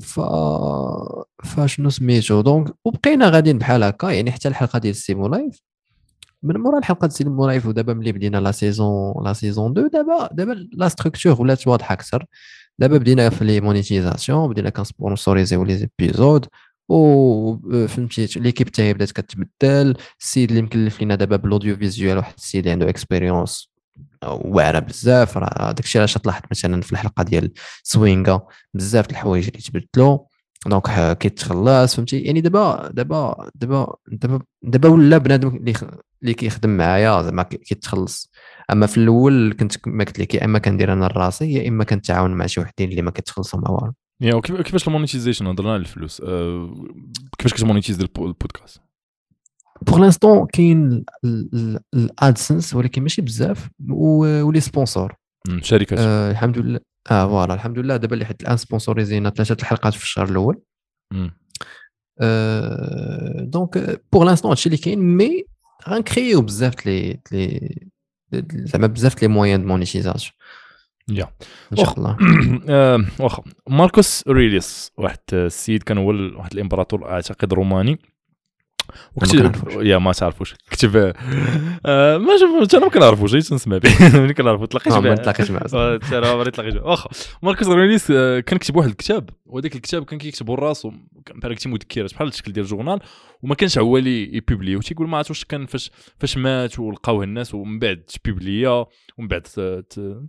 ف 0.00 0.20
فشنو 1.44 1.90
سميتو 1.90 2.40
donc 2.40 2.74
وبقينا 2.84 3.28
غاديين 3.28 3.58
بحال 3.58 3.82
هكا 3.82 4.06
يعني 4.06 4.32
حتى 4.32 4.48
الحلقة 4.48 4.78
ديال 4.78 4.96
سيمو 4.96 5.28
Life. 5.28 5.62
من 6.42 6.56
مورا 6.56 6.78
الحلقة 6.78 7.06
ديال 7.06 7.12
سيمو 7.12 7.46
Life 7.46 7.66
ودابا 7.66 7.94
ملي 7.94 8.12
بدينا 8.12 8.38
la 8.38 8.52
saison 8.52 9.14
la 9.24 9.32
saison 9.32 9.72
2 9.72 9.88
دابا 9.88 10.28
دابا 10.32 10.68
la 10.72 10.88
structure 10.88 11.40
ولات 11.42 11.68
واضحة 11.68 11.92
أكثر. 11.92 12.26
دابا 12.78 12.98
بدينا 12.98 13.30
في 13.30 13.44
les 13.44 13.60
monétisations 13.60 14.50
بدينا 14.50 14.70
كن 14.70 14.84
sponsoriser 14.84 15.64
يو 15.64 15.76
les 15.76 15.95
épisodes 15.95 16.46
و 16.88 17.86
فهمتي 17.88 18.26
l'équipe 18.40 18.68
تاعي 18.68 18.94
بدات 18.94 19.12
كتبدل 19.12 19.96
السيد 20.20 20.50
اللي 20.50 20.62
مكلف 20.62 21.00
لينا 21.00 21.14
دابا 21.14 21.36
بال 21.36 21.76
audiovisuel 21.76 22.16
واحد 22.18 22.34
السيد 22.38 22.58
اللي 22.60 22.70
عنده 22.72 22.88
expérience 22.88 23.70
واعرة 24.24 24.78
بزاف 24.78 25.38
راه 25.38 25.72
داكشي 25.72 25.98
علاش 25.98 26.18
طلعت 26.18 26.42
مثلا 26.50 26.80
في 26.82 26.92
الحلقة 26.92 27.22
ديال 27.22 27.52
سوينغا 27.82 28.46
بزاف 28.74 29.10
الحوايج 29.10 29.46
اللي 29.46 29.58
تبدلوا 29.60 30.18
donc 30.66 30.86
ح- 30.88 31.12
كيتخلص 31.12 31.96
فهمتي؟ 31.96 32.20
يعني 32.20 32.40
دابا 32.40 32.88
دابا 32.92 33.50
دابا 33.54 33.94
دابا 34.12 34.40
دابا 34.62 34.88
ولا 34.88 35.18
بنادم 35.18 35.56
اللي 35.56 35.72
اللي 36.22 36.34
كيخدم 36.34 36.76
معايا 36.76 37.22
زعما 37.22 37.42
كي- 37.42 37.56
كيتخلص. 37.56 38.30
أما 38.72 38.86
في 38.86 38.98
الأول 38.98 39.56
كنت 39.60 39.76
كما 39.76 40.04
قلت 40.04 40.18
لك 40.18 40.34
يا 40.34 40.44
إما 40.44 40.58
كندير 40.58 40.92
أنا 40.92 41.06
راسي 41.06 41.52
يا 41.52 41.68
إما 41.68 41.84
كنتعاون 41.84 42.30
مع 42.30 42.46
شي 42.46 42.60
وحدين 42.60 42.90
اللي 42.90 43.02
ما 43.02 43.10
كيتخلصوا 43.10 43.60
مع 43.60 43.70
والو 43.70 43.94
yeah 44.20 44.34
وكيف- 44.34 44.60
كيفاش 44.60 44.88
ال 44.88 44.92
monetization 44.92 45.46
هضرنا 45.46 45.72
على 45.72 45.80
الفلوس 45.80 46.20
كيفاش 47.38 47.54
كت 47.54 47.63
monetize 47.63 48.00
ال 48.00 48.06
po- 48.06 48.26
ال 48.26 48.33
podcast 48.33 48.80
pour 49.82 49.98
l'instant 50.00 50.46
كاين 50.46 51.04
ال 51.94 52.04
AdSense 52.04 52.74
ولكن 52.74 53.02
ماشي 53.02 53.22
بزاف 53.22 53.68
و 53.90 54.07
les 54.07 54.60
sponsors. 54.60 55.14
شركات 55.62 55.98
آه 55.98 56.30
الحمد 56.30 56.58
لله 56.58 56.80
آه 57.10 57.26
voilà 57.28 57.54
الحمد 57.54 57.78
لله 57.78 57.96
دابا 57.96 58.14
لحد 58.14 58.36
الان 58.40 58.56
sponsoris 58.56 59.16
ينا 59.16 59.30
ثلاثة 59.30 59.56
الحلقات 59.60 59.94
في 59.94 60.02
الشهر 60.02 60.28
الأول. 60.28 60.62
آه 62.20 63.40
donc 63.40 64.00
pour 64.12 64.24
l'instant 64.24 64.48
هادشي 64.48 64.66
اللي 64.68 64.76
كاين 64.78 64.98
mais 64.98 65.44
غنكريو 65.88 66.42
بزاف 66.42 66.86
لي 66.86 67.20
لي 67.32 67.70
زعما 68.54 68.86
بزاف 68.86 69.22
لي 69.22 69.28
موان 69.28 69.60
دو 69.62 69.68
مونيتيزاسيون 69.68 70.32
يا. 71.10 71.28
إن 71.72 71.76
شاء 71.76 71.98
الله. 71.98 72.16
آه، 72.68 73.04
واخا 73.18 73.42
ماركوس 73.68 74.24
أوريليوس 74.28 74.92
واحد 74.96 75.18
السيد 75.32 75.82
كان 75.82 75.98
هو 75.98 76.08
واحد 76.38 76.52
الإمبراطور 76.52 77.10
أعتقد 77.10 77.52
روماني. 77.54 77.98
ما 79.16 79.26
كنعرفوش. 79.28 79.74
يا 79.74 79.98
ما 79.98 80.12
تعرفوش. 80.12 80.54
كتب 80.70 80.96
آه، 81.86 82.18
ما 82.18 82.36
شوف 82.40 82.74
أنا 82.74 82.84
ما 82.84 82.90
كنعرفوش 82.90 83.32
غير 83.32 83.40
تنسمع 83.40 83.78
به 83.78 83.90
ملي 84.20 84.34
كنعرفو 84.34 84.64
تلاقيت 84.64 84.92
آه، 84.92 85.00
ما 85.00 85.14
معاه 85.50 85.66
آه، 85.74 85.96
ترى 85.96 86.36
ما 86.36 86.44
تلاقيش 86.44 86.74
به. 86.74 86.82
واخا 86.82 87.10
ماركوس 87.42 87.66
أوريليوس 87.66 88.10
آه، 88.10 88.40
كان 88.40 88.58
كتب 88.58 88.76
واحد 88.76 88.88
الكتاب. 88.88 89.30
وهذاك 89.46 89.76
الكتاب 89.76 90.04
كان 90.04 90.18
كيكتبو 90.18 90.54
راسو 90.54 90.92
كان 91.26 91.40
بحال 91.40 91.54
كتي 91.54 91.68
مذكرات 91.68 92.14
بحال 92.14 92.28
الشكل 92.28 92.52
ديال 92.52 92.66
journal 92.66 93.00
وما 93.42 93.54
كانش 93.54 93.78
فواليه 93.78 94.36
ي 94.36 94.41
publier 94.41 94.76
وتيقول 94.76 95.08
ما 95.08 95.16
عرفت 95.16 95.30
واش 95.30 95.44
كان 95.44 95.66
فاش 95.66 95.90
فاش 96.18 96.36
مات 96.38 96.78
ولقاوه 96.78 97.24
الناس 97.24 97.54
ومن 97.54 97.78
بعد 97.78 97.96
ت 97.96 98.09
publia 98.09 98.86
ومن 99.18 99.28
بعد 99.28 99.46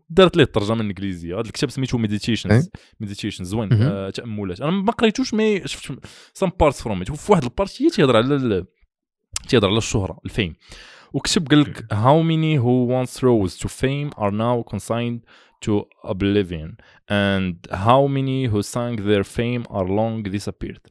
دارت 0.10 0.38
ليه 0.38 0.44
الترجمة 0.44 0.82
الإنجليزية. 0.82 1.34
هذا 1.36 1.42
الكتاب 1.48 1.70
سميتو 1.70 1.98
Meditations 1.98 2.70
Meditation 3.00 3.44
زوين. 3.44 3.74
آه، 3.74 4.10
تاملات 4.10 4.62
أنا 4.62 4.72
ما 4.72 4.92
قريتوش 4.92 5.34
mais 5.34 5.68
شفت 5.68 5.94
some 6.34 6.52
parts 6.60 6.82
from 6.82 7.02
وفي 7.02 7.32
واحد 7.32 7.44
ال 7.44 7.50
partie 7.50 7.90
تيهضر 7.90 8.18
على 8.18 8.36
ال- 8.36 8.66
تيهضر 9.48 9.68
على 9.68 9.78
الشهرة 9.78 10.20
ال 10.26 10.32
fame 10.32 10.56
وكتب 11.14 11.48
قال 11.48 11.60
لك 11.62 11.78
how 11.94 12.22
many 12.24 12.62
who 12.64 12.88
once 13.02 13.22
rose 13.22 13.58
to 13.64 13.68
fame 13.70 14.10
are 14.20 14.32
now 14.32 14.74
consigned 14.76 15.22
to 15.66 15.74
oblivion 16.12 16.70
and 17.10 17.56
how 17.72 18.02
many 18.18 18.40
who 18.52 18.62
sang 18.62 18.96
their 19.10 19.24
fame 19.38 19.64
are 19.78 19.88
long 20.00 20.24
disappeared. 20.38 20.86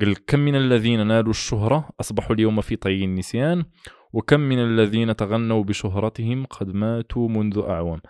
قال 0.00 0.10
لك 0.10 0.22
كم 0.26 0.38
من 0.40 0.54
الذين 0.56 1.06
نالوا 1.06 1.30
الشهرة 1.30 1.88
أصبحوا 2.00 2.34
اليوم 2.34 2.60
في 2.60 2.76
طي 2.76 3.04
النسيان 3.04 3.64
وكم 4.12 4.40
من 4.40 4.58
الذين 4.58 5.16
تغنوا 5.16 5.64
بشهرتهم 5.64 6.44
قد 6.46 6.74
ماتوا 6.74 7.28
منذ 7.28 7.58
أعوام 7.68 8.00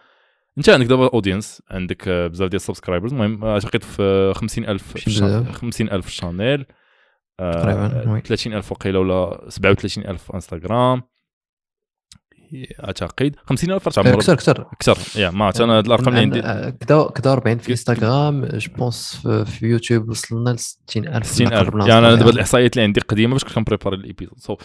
انت 0.58 0.68
عندك 0.68 0.86
دابا 0.86 1.10
audience 1.14 1.62
عندك 1.70 2.08
آه، 2.08 2.26
بزاف 2.26 2.48
ديال 2.48 2.60
ال 2.60 2.65
subscribers 2.65 3.12
المهم 3.12 3.44
أعتقد 3.44 3.82
في 3.82 4.32
50000 4.36 4.94
ماشي 4.94 5.10
بزاف. 5.10 5.50
50000 5.52 6.08
channel 6.08 6.64
تقريباً، 7.38 8.10
oui. 8.12 8.20
30000 8.20 8.72
وقيلة 8.72 8.98
ولا 8.98 9.44
37000 9.48 10.32
انستغرام 10.34 11.02
أعتقد 12.84 13.36
50000 13.46 13.88
تعمر 13.88 14.14
أكثر 14.14 14.32
أكثر 14.32 14.66
أكثر 14.72 15.20
يا 15.20 15.30
ما 15.30 15.44
عرفت 15.44 15.60
أنا 15.60 15.78
هاد 15.78 15.86
الأرقام 15.86 16.08
اللي 16.08 16.20
عندي. 16.20 16.40
كدا 16.80 17.10
كدا 17.14 17.32
40 17.32 17.58
في 17.58 17.70
إنستغرام 17.70 18.44
جو 18.44 18.70
بونس 18.78 19.16
في, 19.26 19.66
يوتيوب 19.66 20.08
وصلنا 20.08 20.50
ل 20.50 20.58
60000 20.58 21.26
60000 21.26 21.74
يعني 21.88 22.06
أنا 22.06 22.14
دابا 22.14 22.30
الإحصائيات 22.30 22.72
اللي 22.72 22.84
عندي 22.84 23.00
قديمة 23.00 23.32
باش 23.32 23.44
كنت 23.44 23.52
كنبريباري 23.54 23.96
الإبيزود. 23.96 24.38
سو 24.38 24.56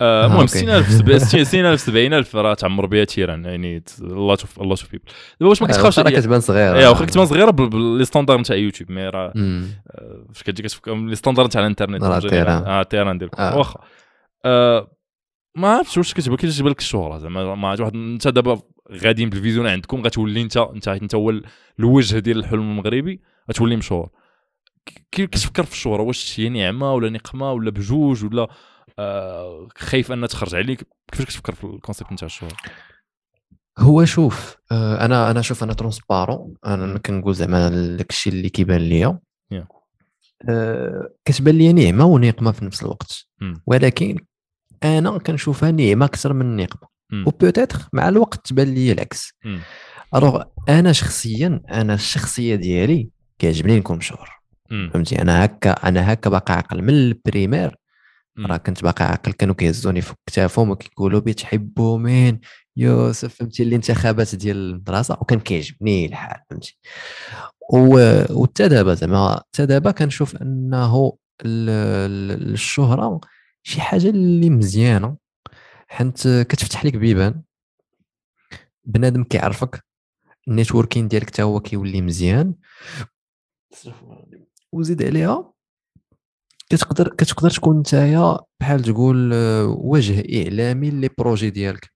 آه، 0.00 0.26
المهم 0.26 0.40
أوكي. 0.40 0.48
60000 0.48 0.90
سب- 0.90 1.18
60000 1.44 1.80
70000 1.80 2.36
راه 2.36 2.54
تعمر 2.54 2.86
بها 2.86 3.04
تيران. 3.04 3.44
يعني 3.44 3.84
الله 4.00 4.36
شوف 4.36 4.60
الله 4.60 4.74
شوف 4.74 4.90
بيبل 4.92 5.04
دابا 5.40 5.50
واش 5.50 5.62
ما 5.62 5.68
كتخافش 5.68 5.98
راه 5.98 6.10
كتبان 6.10 6.40
صغيرة. 6.40 6.78
يا 6.78 6.88
واخا 6.88 7.04
كنت 7.04 7.18
صغيرة 7.18 7.50
بال- 7.50 7.68
بال- 7.70 7.98
لي 7.98 8.04
ستاندار 8.04 8.40
نتاع 8.40 8.56
يوتيوب. 8.56 8.90
مي 8.90 9.08
راه. 9.08 9.32
آه، 9.36 10.24
فاش 10.32 10.42
كتجي 10.42 10.62
كتفكر 10.62 10.94
لي 10.94 11.14
ستاندار 11.14 11.46
تاع 11.46 11.60
الإنترنت. 11.60 12.04
راه 12.04 12.18
في 12.20 12.28
تيران. 12.28 12.64
آه 12.64 12.82
تيران 12.82 13.28
آه. 13.38 13.58
واخا. 13.58 13.80
آه، 14.44 14.90
ما 15.56 15.68
عرفتش 15.68 15.98
واش 15.98 16.14
كتبغي 16.14 16.36
كيفاش 16.36 16.54
تجيب 16.54 16.66
لك 16.66 16.78
الشهرة؟ 16.78 17.18
زعما 17.18 17.54
ما 17.54 17.68
عرفت 17.68 17.80
واحد 17.80 17.94
انت 17.94 18.28
دابا 18.28 18.62
غاديين 18.92 19.30
بال 19.30 19.39
vision 19.39 19.66
عندكم 19.66 20.02
غتولي 20.02 20.42
انت 20.42 20.56
انت 20.56 20.88
انت 20.88 21.14
هو 21.14 21.30
ال- 21.30 21.44
الوجه 21.78 22.18
ديال 22.18 22.38
الحلم 22.38 22.60
المغربي 22.60 23.20
غتولي 23.50 23.76
مشهور. 23.76 24.08
كيف 25.10 25.28
كتفكر 25.28 25.62
في 25.64 25.72
الشهرة؟ 25.72 26.02
واش 26.02 26.40
هي 26.40 26.48
نعمة 26.48 26.94
ولا 26.94 27.10
نقمة 27.10 27.52
ولا 27.52 27.70
بجوج 27.70 28.24
ولا 28.24 28.48
آه 28.98 29.68
خايف 29.76 30.12
أنها 30.12 30.28
تخرج 30.28 30.54
عليك؟ 30.54 30.86
كيفاش 31.12 31.26
كتفكر 31.26 31.54
في 31.54 31.64
ال 31.64 31.70
concept 31.70 32.12
نتاع 32.12 32.26
الشهرة؟ 32.26 32.56
هو 33.78 34.04
شوف 34.04 34.56
آه، 34.72 35.04
أنا 35.04 35.30
أنا 35.30 35.42
شوف 35.42 35.62
أنا 35.64 35.72
transparent. 35.72 36.54
أنا 36.66 36.98
كنقول 36.98 37.34
زعما 37.34 37.68
داكشي 37.96 38.30
اللي 38.30 38.48
كيبان 38.48 38.80
ليا. 38.80 39.18
Yeah. 39.54 39.66
آه، 40.48 41.08
كتبان 41.24 41.54
لي 41.58 41.72
نعمة 41.72 42.04
ونقمة 42.04 42.52
في 42.52 42.64
نفس 42.64 42.82
الوقت. 42.82 43.26
مم. 43.40 43.62
ولكن 43.66 44.16
أنا 44.84 45.18
كنشوفها 45.18 45.70
نعمه 45.70 46.04
أكثر 46.04 46.32
من 46.32 46.56
نقمه. 46.56 46.88
و 47.26 47.31
peut-être 47.31 47.78
مع 47.92 48.08
الوقت 48.08 48.46
تبان 48.46 48.74
لي 48.74 48.92
العكس. 48.92 49.34
alors 50.14 50.42
أنا 50.68 50.92
شخصيا 50.92 51.60
أنا 51.70 51.94
الشخصية 51.94 52.54
ديالي 52.54 53.08
كيعجبني 53.38 53.78
نكون 53.78 53.96
مشهور. 53.96 54.28
فهمتي؟ 54.92 55.22
أنا 55.22 55.44
هكا 55.44 55.70
أنا 55.70 56.12
هكا 56.12 56.30
باقي 56.30 56.54
عاقل. 56.54 56.82
من 56.82 56.90
ال 56.90 56.99
primaire. 56.99 57.76
راه 58.38 58.56
كنت 58.56 58.82
باقي 58.82 59.04
عاقل. 59.04 59.32
كانوا 59.32 59.54
كيهزوني 59.54 60.00
في 60.00 60.14
كتافهم 60.26 60.70
وكيقولوا 60.70 61.20
بتحبوا 61.20 61.98
مين؟ 61.98 62.40
يوسف 62.76 63.34
فهمتي؟ 63.34 63.62
الانتخابات 63.62 64.34
ديال 64.34 64.56
المدرسة. 64.56 65.16
وكان 65.20 65.40
كيعجبني 65.40 66.06
الحال 66.06 66.40
فهمتي؟ 66.50 66.78
وحتى 67.72 68.68
دابا 68.68 68.94
زعما 68.94 69.42
حتى 69.54 69.66
دابا 69.66 69.90
كنشوف 69.90 70.36
أنه 70.36 71.12
ال- 71.44 71.70
ال- 72.30 72.52
الشهرة 72.52 73.20
شي 73.62 73.80
حاجة 73.80 74.08
اللي 74.10 74.50
مزيانة 74.50 75.16
حيت 75.88 76.28
كتفتح 76.28 76.84
لك 76.84 76.96
بيبان. 76.96 77.42
بنادم 78.84 79.24
كيعرفك 79.24 79.84
ال 80.48 80.53
networking 80.53 81.08
ديالك 81.08 81.26
حتى 81.26 81.42
هو 81.42 81.60
كيولي 81.60 82.00
مزيان. 82.02 82.54
وزيد 84.72 85.02
عليها 85.02 85.52
كتقدر 86.70 87.08
كتقدر 87.08 87.50
تكون 87.50 87.78
نتايا 87.78 88.38
بحال 88.60 88.82
تقول 88.82 89.30
آه، 89.34 89.66
وجه 89.66 90.44
إعلامي 90.44 90.90
les 90.90 91.10
projets 91.18 91.50
ديالك. 91.50 91.92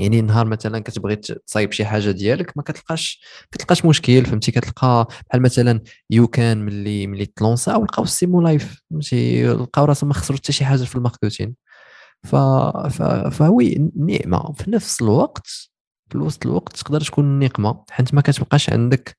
يعني 0.00 0.20
نهار 0.20 0.46
مثلا 0.46 0.78
كتبغي 0.78 1.16
تصايب 1.16 1.72
شي 1.72 1.84
حاجة 1.84 2.10
ديالك 2.10 2.56
ما 2.56 2.62
كتلقاش 2.62 3.22
كتلقاش 3.52 3.84
مشكل 3.84 4.26
فهمتي؟ 4.26 4.52
كتلقى 4.52 5.08
بحال 5.28 5.42
مثلا 5.42 5.80
يو 6.10 6.26
كان 6.28 6.64
ملي 6.64 7.06
ملي 7.06 7.26
تلونسا 7.26 7.76
ولقاو 7.76 8.04
السيمو 8.04 8.40
لايف 8.40 8.82
فهمتي؟ 8.90 9.46
لقاو 9.46 9.84
راسهم 9.84 10.08
ما 10.08 10.14
خسروا 10.14 10.38
حتى 10.38 10.52
شي 10.52 10.64
حاجة 10.64 10.84
في 10.84 10.96
الماركتين 10.96 11.54
ف... 12.24 12.36
ف... 12.36 13.02
فوي 13.28 13.90
نعمة. 13.96 14.52
في 14.52 14.70
نفس 14.70 15.02
الوقت 15.02 15.46
في 16.10 16.18
وسط 16.18 16.46
الوقت 16.46 16.76
تقدر 16.76 17.00
تكون 17.00 17.38
نقمة 17.38 17.84
حيت 17.90 18.14
ما 18.14 18.20
كتبقاش 18.20 18.70
عندك 18.70 19.16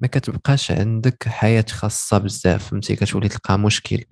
ما 0.00 0.08
كتبقاش 0.08 0.70
عندك 0.70 1.28
حياة 1.28 1.64
خاصة 1.70 2.18
بزاف 2.18 2.70
فهمتي؟ 2.70 2.96
كتولي 2.96 3.28
تلقى 3.28 3.58
مشكل. 3.58 4.04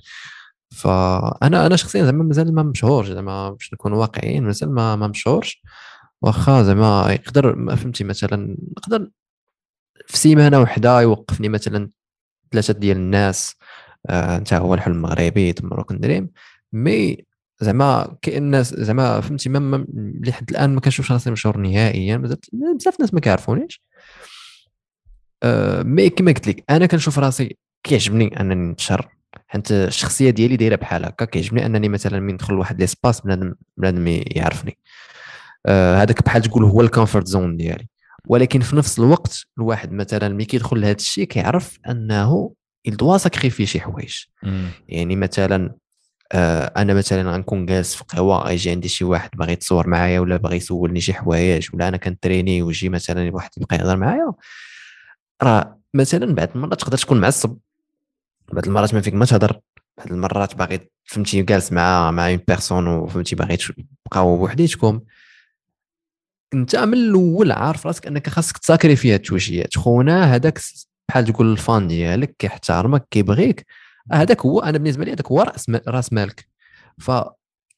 فأنا 0.74 1.66
أنا 1.66 1.76
شخصيا 1.76 2.04
زعما 2.04 2.24
مازال 2.24 2.54
ما 2.54 2.62
مشهورش 2.62 3.08
زعما 3.08 3.50
باش 3.50 3.72
نكون 3.74 3.92
واقعيين 3.92 4.44
مازال 4.44 4.72
ما 4.74 4.96
ما 4.96 5.06
مشهورش. 5.08 5.62
واخا 6.22 6.62
زعما 6.62 7.06
يقدر 7.12 7.56
ما 7.56 7.74
فهمتي 7.74 8.04
مثلا 8.04 8.56
نقدر 8.78 9.10
في 10.08 10.18
سيمانة 10.18 10.60
وحدة 10.60 11.00
يوقفني 11.00 11.48
مثلا 11.48 11.90
ثلاثة 12.52 12.74
ديال 12.74 12.96
الناس 12.96 13.56
آه 14.10 14.36
انت 14.36 14.54
هو 14.54 14.74
الحلم 14.74 14.94
المغربي 14.94 15.52
the 15.52 15.68
Moroccan 15.68 16.00
Dream 16.00 16.30
mais 16.72 17.24
زعما 17.60 18.16
كاين 18.22 18.42
الناس 18.42 18.74
زعما 18.74 19.20
فهمتي 19.20 19.48
ما 19.48 19.86
لحد 20.24 20.50
الآن 20.50 20.74
ما 20.74 20.80
كنشوفش 20.80 21.12
راسي 21.12 21.30
مشهور 21.30 21.56
نهائيا. 21.56 22.16
بزاف 22.16 22.94
الناس 22.96 23.14
ما 23.14 23.20
كيعرفونيش. 23.20 23.82
آه 25.42 25.82
mais 25.82 26.10
كما 26.10 26.32
قلت 26.32 26.48
لك 26.48 26.64
أنا 26.70 26.86
كنشوف 26.86 27.18
راسي 27.18 27.56
كيعجبني 27.82 28.40
أنني 28.40 28.72
نتشر 28.72 29.08
حيت 29.54 29.72
الشخصية 29.72 30.30
ديالي 30.30 30.56
دايرة 30.56 30.76
بحال 30.76 31.04
هكا 31.04 31.24
كيعجبني 31.24 31.66
أنني 31.66 31.88
مثلا 31.88 32.20
من 32.20 32.34
ندخل 32.34 32.54
لواحد 32.54 32.80
l'espace 32.80 33.20
بنادم 33.20 33.54
بنادم 33.76 34.06
يعرفني. 34.08 34.78
آه 35.66 36.02
هذاك 36.02 36.24
بحال 36.24 36.42
تقول 36.42 36.64
هو 36.64 36.80
ال 36.80 36.86
comfort 36.86 37.26
zone 37.26 37.56
ديالي. 37.56 37.86
ولكن 38.28 38.60
في 38.60 38.76
نفس 38.76 38.98
الوقت 38.98 39.42
الواحد 39.58 39.92
مثلا 39.92 40.28
ملي 40.28 40.44
كيدخل 40.44 40.80
لهذا 40.80 40.96
الشيء 40.96 41.24
كيعرف 41.24 41.78
أنه 41.88 42.52
يدوا 42.84 43.16
sacrifier 43.16 43.66
شي 43.66 43.80
حوايج. 43.80 44.14
يعني 44.88 45.16
مثلا 45.16 45.74
آه 46.32 46.72
أنا 46.76 46.94
مثلا 46.94 47.32
غنكون 47.32 47.66
جالس 47.66 47.94
في 47.94 48.04
قهوة 48.04 48.38
غيجي 48.38 48.70
عندي 48.70 48.88
شي 48.88 49.04
واحد 49.04 49.30
باغي 49.34 49.52
يتصور 49.52 49.88
معايا 49.88 50.20
ولا 50.20 50.36
باغي 50.36 50.56
يسولني 50.56 51.00
شي 51.00 51.14
حوايج 51.14 51.68
ولا 51.74 51.88
أنا 51.88 51.96
كن 51.96 52.11
ترaîner 52.11 52.62
ويجي 52.62 52.88
مثلا 52.88 53.34
واحد 53.34 53.50
يبقى 53.56 53.76
يهضر 53.76 53.96
معايا 53.96 54.32
راه 55.42 55.78
مثلا 55.94 56.34
بعض 56.34 56.48
المرات 56.54 56.80
تقدر 56.80 56.98
تكون 56.98 57.20
معصب. 57.20 57.56
بعض 58.52 58.66
المرات 58.66 58.94
ما 58.94 59.00
فيك 59.00 59.14
ما 59.14 59.24
تهضر. 59.24 59.60
بعض 59.98 60.12
المرات 60.12 60.54
باغي 60.54 60.80
فهمتي 61.04 61.42
جالس 61.42 61.72
مع 61.72 62.10
مع 62.10 62.28
une 62.28 62.40
personne 62.48 62.86
وفهمتي 62.86 63.36
باغي 63.36 63.56
تبقاو 63.56 64.36
بوحديتكم 64.36 65.00
انت 66.54 66.76
من 66.76 66.94
الأول 66.94 67.52
عارف 67.52 67.86
راسك 67.86 68.06
أنك 68.06 68.28
خاصك 68.28 68.58
ت 68.58 68.64
sacrifier 68.64 69.12
هاد 69.14 69.20
التوجيهات 69.20 69.76
خونا 69.76 70.34
هذاك 70.34 70.60
بحال 71.08 71.24
تقول 71.24 71.52
ال 71.52 71.61
fan 71.61 71.88
ديالك 71.88 72.36
كيحترمك 72.38 73.06
كيبغيك 73.10 73.66
هذاك 74.12 74.40
هو 74.40 74.60
أنا 74.60 74.78
بالنسبة 74.78 75.04
لي 75.04 75.12
هذاك 75.12 75.26
هو 75.26 75.42
رأس 75.42 75.70
رأس 75.88 76.12
مالك. 76.12 76.48
ف 76.98 77.10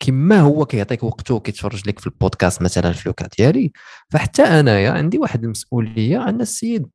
كما 0.01 0.41
هو 0.41 0.67
كيعطيك 0.67 1.03
وقته 1.05 1.41
كيتفرج 1.41 1.89
لك 1.89 1.99
في 1.99 2.07
البودكاست 2.07 2.63
مثلا 2.63 2.93
في 2.93 3.09
لوكا 3.09 3.29
ديالي. 3.39 3.73
فحتى 4.11 4.43
أنايا 4.43 4.91
عندي 4.91 5.19
واحد 5.19 5.45
المسؤولية 5.45 6.29
أن 6.29 6.41
السيد 6.41 6.87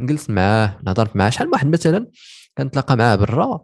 نجلس 0.00 0.30
معاه 0.30 0.78
نهضر 0.86 1.08
معاه. 1.14 1.30
شحال 1.30 1.48
واحد 1.48 1.66
مثلا 1.66 2.06
كنتلاقى 2.58 2.96
معاه 2.96 3.16
برا 3.16 3.60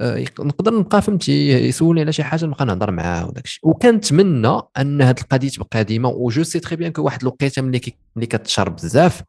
آه، 0.00 0.24
نقدر 0.40 0.78
نبقى 0.78 1.02
فهمتي 1.02 1.48
يسولني 1.48 2.00
على 2.00 2.12
شي 2.12 2.22
حاجة 2.22 2.44
نبقى 2.44 2.66
نهضر 2.66 2.90
معاه 2.90 3.28
وداك 3.28 3.44
الشيء 3.44 3.68
وكنتمنى 3.68 4.60
أن 4.78 5.02
هذه 5.02 5.20
القضية 5.20 5.48
تبقى 5.48 5.84
ديما 5.84 6.08
و 6.08 6.19
je 6.19 6.42
sais 6.42 6.60
très 6.60 6.76
bien 6.76 6.92
que 6.92 7.02
واحد 7.02 7.22
الوقيتة 7.22 7.62
ملي 7.62 7.80
ملي 8.16 8.26
كتشرب 8.26 8.76
بزاف 8.76 9.22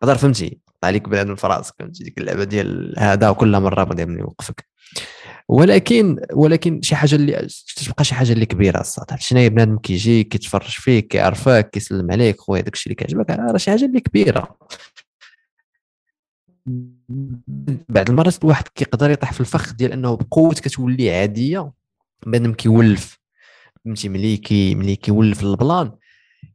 تقدر 0.00 0.16
فهمتي 0.16 0.58
عليك 0.84 1.08
بنادم 1.08 1.34
في 1.34 1.46
راسك 1.46 1.74
فهمتي 1.78 2.04
ديك 2.04 2.18
اللعبة 2.18 2.44
ديال 2.44 2.94
هذا 2.98 3.28
وكل 3.28 3.60
مرة 3.60 3.84
بغا 3.84 4.18
يوقفك. 4.18 4.66
ولكن 5.48 6.20
ولكن 6.32 6.82
شي 6.82 6.96
حاجة 6.96 7.14
اللي 7.14 7.48
تبقى 7.86 8.04
شي 8.04 8.14
حاجة 8.14 8.32
اللي 8.32 8.46
كبيرة 8.46 8.80
الصراحه 8.80 9.16
شنو 9.16 9.48
بنادم 9.48 9.78
كيجي 9.78 10.24
كيتفرج 10.24 10.68
فيك 10.68 11.08
كيعرفك 11.08 11.70
كيسلم 11.70 12.10
عليك 12.10 12.40
خويا 12.40 12.62
داك 12.62 12.74
الشيء 12.74 12.92
اللي 12.92 13.04
كيعجبك 13.04 13.30
راه 13.30 13.56
شي 13.56 13.70
حاجة 13.70 13.84
اللي 13.84 14.00
كبيرة. 14.00 14.56
بعض 17.88 18.10
المرات 18.10 18.44
الواحد 18.44 18.68
كيقدر 18.68 19.10
يطيح 19.10 19.32
في 19.32 19.40
الفخ 19.40 19.72
ديال 19.72 19.92
انه 19.92 20.16
بقوة 20.16 20.54
كتولي 20.54 21.10
عادية 21.10 21.72
بنادم 22.26 22.52
كيولف 22.52 23.18
فهمتي 23.84 24.08
ملي 24.08 24.36
كي 24.36 24.74
ملي 24.74 24.96
كيولف 24.96 25.42
ال 25.42 25.52
plan 25.52 25.92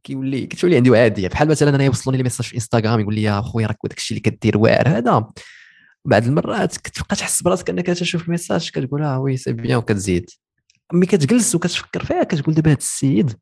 كيولي 0.02 0.46
كتولي 0.46 0.76
عندي 0.76 0.98
عادية. 0.98 1.28
بحال 1.28 1.48
مثلا 1.48 1.74
أنا 1.74 1.84
يوصلوني 1.84 2.16
les 2.16 2.22
messages 2.22 2.46
في 2.46 2.54
انستغرام 2.54 3.00
يقول 3.00 3.14
لي 3.14 3.22
يا 3.22 3.40
خويا 3.40 3.66
راك 3.66 3.78
داك 3.84 3.98
الشيء 3.98 4.18
اللي 4.18 4.30
كدير 4.30 4.58
واعر. 4.58 4.88
هذا. 4.88 5.26
بعض 6.04 6.24
المرات 6.26 6.76
كتبقى 6.76 7.16
تحس 7.16 7.42
براسك 7.42 7.70
انك 7.70 7.86
تشوف 7.86 8.24
ال 8.26 8.32
message 8.32 8.70
كتقول 8.70 9.02
آه 9.02 9.20
oui 9.20 9.36
c'est 9.36 9.52
bien 9.52 9.76
وكتزيد. 9.78 10.30
ملي 10.92 11.06
كتجلس 11.06 11.54
وكتفكر 11.54 12.04
فيها 12.04 12.22
كتقول 12.22 12.54
دابا 12.54 12.70
هذا 12.70 12.78
السيد 12.78 13.32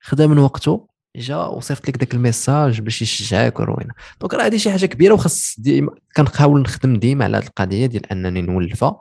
خدا 0.00 0.26
من 0.26 0.38
وقته 0.38 0.86
جا 1.16 1.36
وصيفط 1.36 1.88
لك 1.88 1.98
ذاك 1.98 2.14
ال 2.14 2.22
message 2.22 2.80
باش 2.80 3.02
يشجعك 3.02 3.60
وروينا 3.60 3.94
donc 4.20 4.34
راه 4.34 4.46
هذه 4.46 4.56
شي 4.56 4.70
حاجة 4.70 4.86
كبيرة 4.86 5.14
وخاص 5.14 5.54
ديما 5.58 5.90
كنحاول 6.16 6.60
نخدم 6.60 6.96
ديما 6.96 7.24
على 7.24 7.36
هذه 7.36 7.46
القضية 7.46 7.86
ديال 7.86 8.12
أنني 8.12 8.42
نولفها 8.42 9.00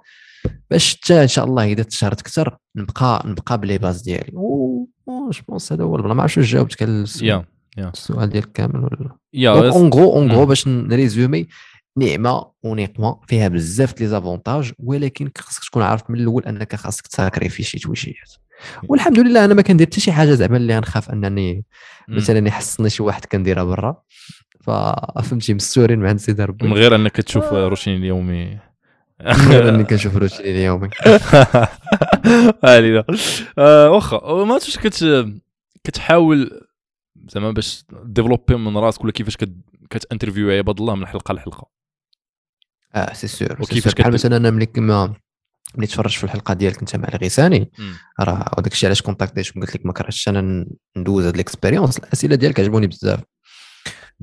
باش 0.71 0.95
حتى 0.95 1.21
إن 1.21 1.27
شاء 1.27 1.45
الله 1.45 1.63
إذا 1.63 1.83
تشهرت 1.83 2.19
أكثر 2.19 2.57
نبقى 2.75 3.23
نبقى 3.25 3.57
ب 3.57 3.62
les 3.62 3.77
bases 3.77 4.01
ديالي. 4.01 4.31
و 4.33 4.87
je 5.07 5.31
pense 5.47 5.73
هذا 5.73 5.83
هو 5.83 5.97
ما 5.97 6.21
عرفتش 6.21 6.51
جاوبتك 6.51 6.83
على 6.83 7.05
السؤال 7.77 8.29
ديالك 8.29 8.51
كامل 8.51 8.79
ولا 8.79 9.17
يا 9.33 9.69
en 9.69 9.89
gros 9.89 10.13
en 10.13 10.31
gros 10.31 10.45
باش 10.45 10.67
ن 10.67 10.77
résumer 10.77 11.47
نعمة 11.97 12.51
ونقمه 12.63 13.19
فيها 13.27 13.47
بزاف 13.47 14.01
les 14.01 14.07
avantages 14.07 14.72
ولكن 14.79 15.31
خاصك 15.37 15.63
تكون 15.63 15.83
عارف 15.83 16.09
من 16.09 16.19
الأول 16.19 16.43
أنك 16.43 16.75
خاصك 16.75 17.07
ت 17.07 17.13
sacrifier 17.13 17.63
شي 17.63 17.79
توجيهات 17.79 18.33
والحمد 18.90 19.19
لله 19.19 19.45
أنا 19.45 19.53
ما 19.53 19.61
كندير 19.61 19.88
حتى 19.88 20.02
شي 20.02 20.11
حاجة 20.11 20.32
زعما 20.32 20.57
اللي 20.57 20.76
غنخاف 20.76 21.10
أنني 21.10 21.65
مثلا 22.07 22.48
يحصلني 22.48 22.90
شي 22.90 23.03
واحد 23.03 23.26
كنديرها 23.26 23.64
برا. 23.64 24.03
ففهمتي 24.61 25.53
مستورين 25.53 25.99
مع 25.99 26.18
سيدي 26.18 26.44
ربي. 26.44 26.68
من 26.68 26.73
غير 26.73 26.95
أنك 26.95 27.11
تشوف. 27.11 27.44
روتيني 27.53 27.98
اليومي. 27.98 28.60
غير 29.22 29.69
أني 29.69 29.84
كنشوف 29.84 30.15
روتيني 30.15 30.52
اليومي. 30.52 30.90
هالي 32.64 33.03
آه 33.57 33.90
واخا 33.90 34.44
ما 34.44 34.57
تش 34.57 34.77
كت 34.77 35.26
كتحاول 35.84 36.61
زعما 37.27 37.52
باش 37.52 37.84
développer 38.03 38.55
من 38.56 38.77
راسك 38.77 39.03
ولا 39.03 39.11
كيفاش 39.11 39.38
كت 39.89 40.01
interview 40.01 40.51
عباد 40.52 40.80
الله 40.80 40.95
من 40.95 41.07
حلقة 41.07 41.34
لحلقة. 41.34 41.68
آه 42.95 43.14
c'est 43.13 43.27
sûr 43.27 43.61
وكيفاش 43.61 43.94
بحال 43.94 44.14
مثلا 44.14 44.38
أنا 44.38 44.49
ملي 44.52 44.65
كما 44.65 45.14
ملي 45.77 45.88
تفرجت 45.88 46.18
في 46.18 46.23
الحلقة 46.23 46.53
ديالك 46.53 46.80
انت 46.80 46.95
مع 46.95 47.07
الغيساني 47.07 47.72
راه 48.19 48.52
وداك 48.57 48.72
الشيء 48.73 48.88
علاش 48.88 49.02
contactيت 49.01 49.55
قلت 49.56 49.76
لك 49.76 49.85
ما 49.85 49.93
كرهتش 49.93 50.30
أنا 50.30 50.65
ندوز 50.97 51.26
هاد 51.26 51.34
ال 51.34 51.39
expérience 51.39 51.97
الأسئلة 51.97 52.35
ديالك 52.35 52.60
عجبوني 52.60 52.88
بزاف. 52.88 53.19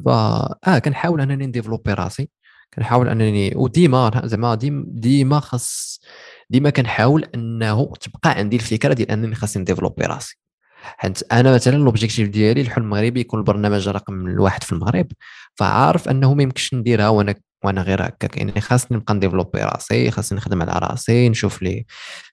ف 0.05 0.09
آه 0.09 0.79
كنحاول 0.85 1.21
أنني 1.21 1.47
ن 1.47 1.51
développer 1.51 1.93
راسي. 1.93 2.29
كنحاول 2.75 3.09
أنني 3.09 3.53
وديما 3.57 4.23
زعما 4.25 4.55
ديما 4.55 4.85
ديما 4.89 5.41
خاص 5.41 6.01
ديما 6.51 6.71
كنحاول 6.71 7.25
أنه 7.35 7.93
تبقى 8.01 8.31
عندي 8.31 8.57
الفكرة 8.57 8.95
ديال 8.95 9.11
أنني 9.11 9.35
خاصني 9.35 9.63
ن 9.63 9.66
développer 9.66 10.05
راسي. 10.05 10.39
حيت 10.83 11.33
أنا 11.33 11.55
مثلا 11.55 11.77
l'objectif 11.77 12.29
ديالي 12.29 12.61
الحلم 12.61 12.85
المغربي 12.85 13.21
يكون 13.21 13.41
البرنامج 13.41 13.89
رقم 13.89 14.27
الواحد 14.27 14.63
في 14.65 14.73
المغرب. 14.73 15.07
فعارف 15.55 16.09
أنه 16.09 16.35
ما 16.35 16.43
يمكنش 16.43 16.75
نديرها 16.75 17.09
وأنا 17.09 17.35
وأنا 17.65 17.83
غير 17.83 18.07
هكاك. 18.07 18.37
يعني 18.37 18.61
خاصني 18.61 18.97
نبقى 18.97 19.15
ن 19.15 19.19
développer 19.19 19.61
راسي 19.61 20.11
خاصني 20.11 20.39
نخدم 20.39 20.63
على 20.63 20.87
راسي 20.87 21.29
نشوف 21.29 21.63
لي 21.63 21.87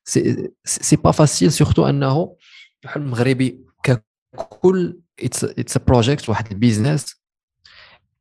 c'est, 0.04 0.50
c'est 0.66 0.96
pas 0.96 1.12
facile 1.12 1.52
surtout 1.52 1.86
انه 1.90 2.36
الحلم 2.84 3.04
المغربي 3.04 3.60
ككل 3.84 5.00
it's 5.20 5.78
project 5.78 6.30
واحد 6.30 6.52
ال 6.52 6.60
business 6.60 7.22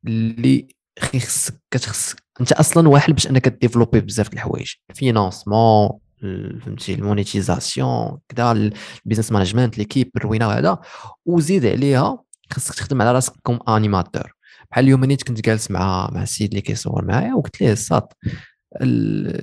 اللي 0.07 0.67
خصك 0.99 1.61
كتخص 1.71 2.15
انت 2.41 2.51
أصلا 2.51 2.89
واحد 2.89 3.13
باش 3.13 3.27
انك 3.27 3.47
développer 3.47 3.99
بزاف 3.99 4.29
د 4.29 4.33
الحوايج. 4.33 4.73
ال 4.89 4.97
financement 4.97 5.89
فهمتي 6.61 6.93
ال 6.93 7.03
monétisation 7.03 8.17
كذا 8.29 8.51
ال 8.51 8.60
business 8.60 9.31
management 9.31 9.77
l'équipe 9.77 10.11
الروينة 10.15 10.47
وهذا. 10.47 10.79
وزيد 11.25 11.65
عليها 11.65 12.23
خصك 12.53 12.75
تخدم 12.75 13.01
على 13.01 13.11
راسك 13.11 13.33
comme 13.43 13.59
animateur 13.67 14.33
بحال 14.71 14.85
اليوم 14.85 15.05
نيت 15.05 15.23
كنت 15.23 15.41
جالس 15.45 15.71
مع 15.71 16.09
مع 16.11 16.23
السيد 16.23 16.49
اللي 16.49 16.61
كيصور 16.61 17.05
معايا 17.05 17.33
وقلت 17.33 17.61
ليه 17.61 17.71
الساط 17.71 18.17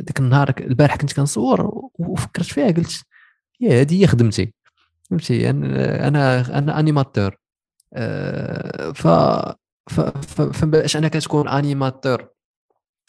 ذاك 0.07 0.20
النهار 0.20 0.55
البارح 0.61 0.97
كنت 0.97 1.12
كنصور 1.12 1.70
وفكرت 1.94 2.47
فيها 2.47 2.70
قلت 2.70 3.03
هي 3.61 3.81
هذه 3.81 4.03
هي 4.03 4.07
خدمتي. 4.07 4.55
فهمتي؟ 5.11 5.51
أنا 5.51 6.09
أنا 6.09 6.59
أنا 6.59 6.81
animateur 6.81 7.36
آه، 7.94 8.93
ف 8.93 9.07
ف 9.90 10.01
ف 10.01 10.43
فباش 10.43 10.97
انك 10.97 11.12
تكون 11.12 11.48
animateur 11.48 12.28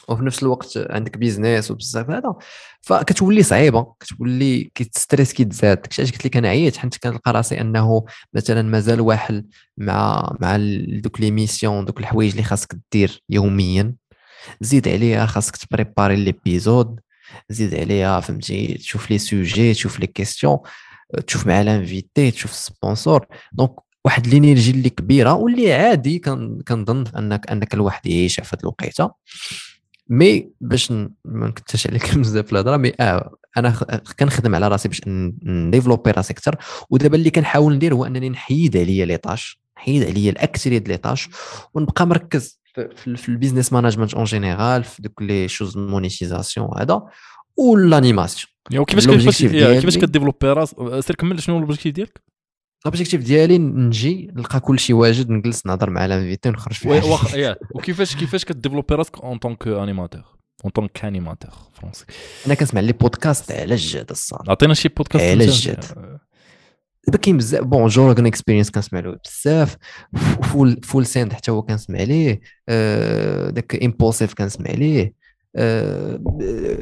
وفي 0.08 0.24
نفس 0.24 0.44
الوقت 0.44 0.78
عندك 0.90 1.18
business 1.18 1.72
وبزاف 1.72 2.10
هذا. 2.10 2.36
فكتولي 2.82 3.44
صعيبة 3.44 3.94
كتولي 4.00 4.72
كيت 4.76 4.95
stress 4.95 5.34
كيتزاد 5.34 5.82
داكشي 5.82 6.02
علاش 6.02 6.12
قلت 6.12 6.26
لك 6.26 6.38
أنا 6.38 6.50
عييت 6.50 6.78
حيت 6.78 6.98
كنلقى 6.98 7.32
راسي 7.32 7.62
أنه 7.62 8.06
مثلا 8.34 8.62
مازال 8.62 9.02
واحد 9.02 9.50
مع 9.78 10.32
مع 10.42 10.58
دوك 10.88 11.22
les 11.22 11.32
missions 11.32 11.86
دوك 11.86 12.00
الحوايج 12.00 12.32
اللي 12.32 12.44
خاصك 12.44 12.76
دير 12.92 13.24
يوميا. 13.30 13.96
زيد 14.62 14.88
عليها 14.88 15.26
خاصك 15.26 15.56
ت 15.58 15.64
préparer 15.64 16.16
l'épisode 16.16 17.00
زيد 17.50 17.76
عليها 17.76 18.20
فهمتي 18.20 18.74
تشوف 18.74 19.12
les 19.12 19.18
sujets 19.18 19.74
تشوف 19.74 20.00
les 20.00 20.08
questions 20.08 20.60
تشوف 21.28 21.48
مع 21.48 21.62
l'invité 21.62 22.32
تشوف 22.32 22.52
ال 22.52 22.61
sponsor 22.61 23.26
donc 23.54 23.72
واحد 24.06 24.28
l'énergie 24.28 24.72
اللي 24.72 24.90
كبيرة 24.90 25.34
واللي 25.34 25.74
عادي 25.74 26.20
كنظن 26.68 27.04
أنك 27.18 27.52
أنك 27.52 27.74
الواحد 27.74 28.08
يعيشها 28.08 28.44
في 28.44 28.56
هذه 28.56 28.62
الوقيتة. 28.62 29.12
mais 30.10 30.50
باش 30.62 30.92
ما 30.92 31.48
نكتش 31.48 31.88
عليك 31.88 32.16
بزاف 32.18 32.52
الهضرة 32.52 32.78
mais 32.78 32.94
آه 33.00 33.36
أنا 33.58 33.70
كنخدم 34.20 34.56
على 34.56 34.68
راسي 34.68 34.88
باش 34.88 35.02
ن 35.44 35.50
développer 35.50 36.12
راسي 36.12 36.34
أكثر 36.34 36.56
ودابا 36.90 37.16
اللي 37.18 37.30
كنحاول 37.30 37.76
ندير 37.76 37.94
هو 37.94 38.06
أنني 38.06 38.30
نحيد 38.30 38.78
عليا 38.78 39.06
les 39.06 39.18
tâches 39.18 39.60
نحيد 39.78 40.04
عليا 40.04 40.32
الاكثريه 40.32 40.78
ديال 40.78 40.92
les 40.92 40.98
tâches 40.98 41.30
ونبقى 41.74 42.08
مركز 42.08 42.60
في, 42.74 43.16
في 43.16 43.30
ال 43.30 43.35
business 43.35 43.74
management 43.74 44.14
en 44.14 44.24
général 44.24 44.84
في 44.84 45.02
دوك 45.02 45.22
les 45.22 45.48
choses 45.48 45.78
monétisation 45.78 46.70
هذا 46.80 47.02
والانيماسيون 47.58 48.52
كيفاش 48.86 49.42
كيفاش 49.42 49.98
كديفلوبي 49.98 50.48
راس 50.48 50.76
سير 51.06 51.16
كمل 51.16 51.42
شنو 51.42 51.58
الاوبجيكتيف 51.58 51.94
ديالك؟ 51.94 52.27
لوبجيكتيف 52.88 53.24
ديالي 53.24 53.58
نجي 53.58 54.32
نلقى 54.36 54.60
كل 54.60 54.80
شيء 54.80 54.96
واجد 54.96 55.30
نجلس 55.30 55.66
نهضر 55.66 55.90
مع 55.90 56.06
لانفيتي 56.06 56.50
ونخرج 56.50 56.74
في 56.74 56.90
واخ 56.90 57.36
وكيفاش 57.72 58.16
كيفاش 58.16 58.46
كديفلوبي 58.46 58.96
راسك 58.96 59.18
اون 59.20 59.38
طونك 59.38 59.68
انيماتور 59.68 60.22
اون 60.66 60.72
طونك 60.72 61.06
انيماتور 61.06 61.52
فرونسي 61.74 62.06
أنا 62.46 62.54
كنسمع 62.54 62.82
لي 62.82 62.94
بودكاست 62.94 63.52
على 63.52 63.74
الجد 63.74 64.08
الصاد 64.12 64.50
عطينا 64.50 64.74
شي 64.74 64.90
بودكاست 64.90 65.24
على 65.26 65.44
الجد 65.44 65.84
دابا 67.08 67.18
كاين 67.18 67.38
بزاف 67.38 67.64
بون 67.64 67.88
جورغن 67.88 68.26
اكسبيرينس 68.26 68.72
كنسمع 68.72 69.00
له 69.00 69.18
بزاف 69.26 69.78
فول 70.42 70.80
فول 70.84 71.06
ساند 71.06 71.34
حتى 71.34 71.52
هو 71.52 71.62
كنسمع 71.62 72.00
ليه 72.00 72.42
داك 73.50 73.84
امبولسيف 73.84 74.34
كنسمع 74.34 74.72
ليه 74.72 75.14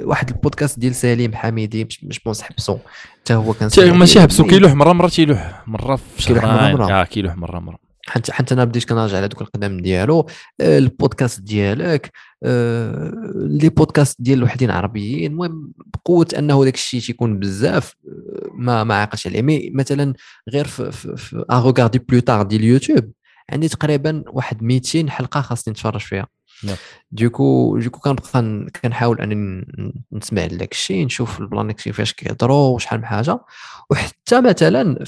واحد 0.04 0.30
البودكاست 0.30 0.80
ديال 0.80 0.96
سليم 0.96 1.36
حميدي 1.36 1.88
مش 2.04 2.20
بونس 2.20 2.42
حبسو. 2.42 2.78
حتى 3.22 3.34
هو 3.34 3.54
كان 3.54 3.70
ماشي 3.98 4.22
حبسو 4.22 4.44
كيلوح 4.44 4.74
مرة 4.74 4.94
مرة 4.94 5.08
تيلوح. 5.08 5.64
مرة 5.68 5.96
في 5.96 6.22
شهرين. 6.22 6.82
آه 6.82 7.04
كيلوح 7.04 7.36
مرة 7.36 7.60
مرة. 7.60 7.86
حتى 8.08 8.32
حتى 8.32 8.54
أنا 8.54 8.64
بديت 8.64 8.90
كنراجع 8.90 9.18
على 9.18 9.28
دوك 9.28 9.42
القدم 9.42 9.80
ديالو. 9.80 10.26
آه، 10.62 10.78
البودكاست 10.78 11.42
ديالك 11.42 12.12
أه 12.44 13.14
لي 13.36 13.70
بودكاست 13.70 14.22
ديال 14.22 14.38
الوحدين 14.38 14.72
عربيين. 14.72 15.32
المهم 15.32 15.72
بقوة 15.94 16.28
أنه 16.38 16.64
داك 16.66 16.76
الشيء 16.76 17.02
تيكون 17.02 17.40
بزاف 17.40 17.96
آه، 18.08 18.50
ما 18.54 18.84
ما 18.84 18.96
عاقلش 18.96 19.28
عليه. 19.28 19.42
مي 19.42 19.72
مثلا 19.74 20.14
غير 20.50 20.68
في, 20.68 20.92
في, 20.92 21.18
في 21.18 21.46
اغوغاردي 21.52 22.00
بلو 22.00 22.20
تار 22.20 22.42
ديال 22.42 22.62
اليوتيوب 22.62 23.12
عندي 23.52 23.68
تقريبا 23.68 24.24
واحد 24.28 24.64
200 24.64 25.10
حلقة 25.10 25.42
خاصني 25.42 25.72
نتفرج 25.72 26.02
فيها. 26.02 26.28
دوكو 27.12 27.78
دوكو 27.80 28.00
كنبقى 28.00 28.68
كنحاول 28.84 29.22
أنني 29.22 29.68
نسمع 30.14 30.46
لداك 30.46 30.72
الشيء 30.72 31.06
نشوف 31.06 31.40
البلان 31.40 31.72
كيفاش 31.72 32.14
كيهضروا 32.14 32.76
وشحال 32.76 33.00
من 33.00 33.06
حاجة. 33.06 33.40
وحتى 33.90 34.42
مثلا 34.42 35.04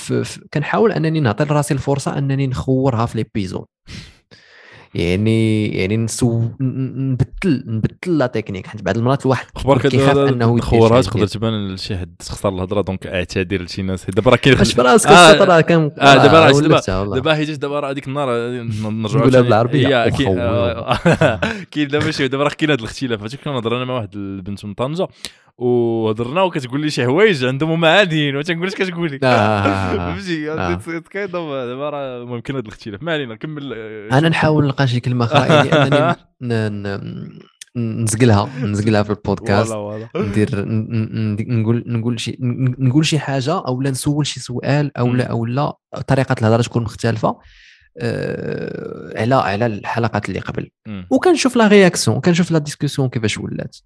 كنحاول 0.54 0.92
أنني 0.92 1.20
نعطي 1.20 1.44
لراسي 1.44 1.74
الفرصة 1.74 2.18
أنني 2.18 2.48
نخورها 2.48 3.06
في 3.06 3.18
ليبيزود 3.18 3.66
يعني 4.98 5.68
يعني 5.68 5.98
نسو 5.98 6.42
نبدل 6.60 7.64
نبدل 7.68 8.18
لا 8.18 8.28
تكنيك. 8.28 8.68
حيت 8.68 8.82
بعض 8.82 8.98
المرات 8.98 9.26
الواحد 9.26 9.46
أخبارك 9.56 9.88
كيخاف 9.88 10.18
أنه 10.18 10.58
يخورها 10.58 11.02
تقدر 11.02 11.28
تبان 11.28 11.74
لشي 11.74 11.98
حد 11.98 12.16
تخسر 12.20 12.50
الهضرة 12.50 12.82
دونك 12.82 13.08
اعتذر 13.08 13.62
لشي 13.62 13.82
ناس. 13.82 14.06
دابا 14.10 14.32
راه 14.32 14.38
كاين 14.38 14.56
خش 14.56 14.74
براسك 14.76 15.10
آه 15.10 15.44
راه 15.44 15.62
كان 15.62 15.92
آه 16.00 16.16
دابا 16.16 16.40
راه 16.40 16.62
دابا 16.62 17.16
دابا 17.16 17.36
حيت 17.36 17.50
دابا 17.50 17.80
راه 17.80 17.92
هذيك 17.92 18.08
النهار 18.08 18.30
نرجعوا 18.92 19.22
نقولها 19.22 19.42
بالعربية. 19.42 20.10
كاين 21.72 21.88
دابا 21.88 22.12
شي 22.12 22.28
دابا 22.28 22.44
راه 22.44 22.50
كاين 22.50 22.72
هذا 22.72 22.80
الاختلاف 22.80 23.22
فاش 23.22 23.36
كنهضر 23.36 23.78
أنا 23.78 23.86
مع 23.86 23.94
واحد 23.94 24.16
البنت 24.16 24.66
من 24.66 24.74
طنجة. 24.74 25.08
وهضرنا 25.58 26.42
وكتقول 26.42 26.82
لي 26.82 26.90
شي 26.90 27.06
حوايج 27.06 27.46
عندهم 27.46 27.72
هما 27.72 27.90
عاديين 27.90 28.36
وتنقول 28.36 28.68
اش 28.68 28.76
كتقول 28.76 29.12
لي. 29.12 29.20
فهمتي؟ 30.80 31.10
كاين 31.10 31.32
دابا 31.32 31.90
راه 31.90 32.26
ممكن 32.26 32.56
هذا 32.56 32.64
الاختلاف 32.64 33.04
ما 33.04 33.14
علينا 33.14 33.36
كمل 33.36 33.74
أنا 34.12 34.30
نحاول 34.30 34.64
نلقى 34.64 34.88
شي 34.88 35.00
كلمة 35.00 35.26
أخرى 35.26 35.48
يعني 35.48 36.16
أنني 36.42 37.40
نزقلها 37.78 38.50
نزقلها 38.62 39.04
في 39.04 39.10
البودكاست. 39.10 39.76
ندير 40.16 40.50
نقول 41.50 41.84
نقول 41.88 42.20
شي 42.20 42.38
نقول 42.80 43.06
شي 43.06 43.20
حاجة 43.20 43.58
أو 43.68 43.82
لا 43.82 43.92
نسول 43.92 44.28
شي 44.28 44.40
سؤال 44.40 44.98
أو 44.98 45.14
لا 45.14 45.24
أو 45.24 45.46
لا 45.46 45.78
طريقة 46.08 46.36
الهضرة 46.42 46.62
تكون 46.62 46.84
مختلفة 46.84 47.40
أه 48.02 49.22
على 49.22 49.36
على 49.36 49.66
الحلقات 49.66 50.30
اللي 50.30 50.40
قبل. 50.40 50.70
وكنشوف 51.10 51.56
la 51.56 51.68
réaction 51.68 52.20
كنشوف 52.20 52.52
la 52.52 52.58
discussion 52.58 53.10
كيفاش 53.10 53.38
ولات. 53.38 53.78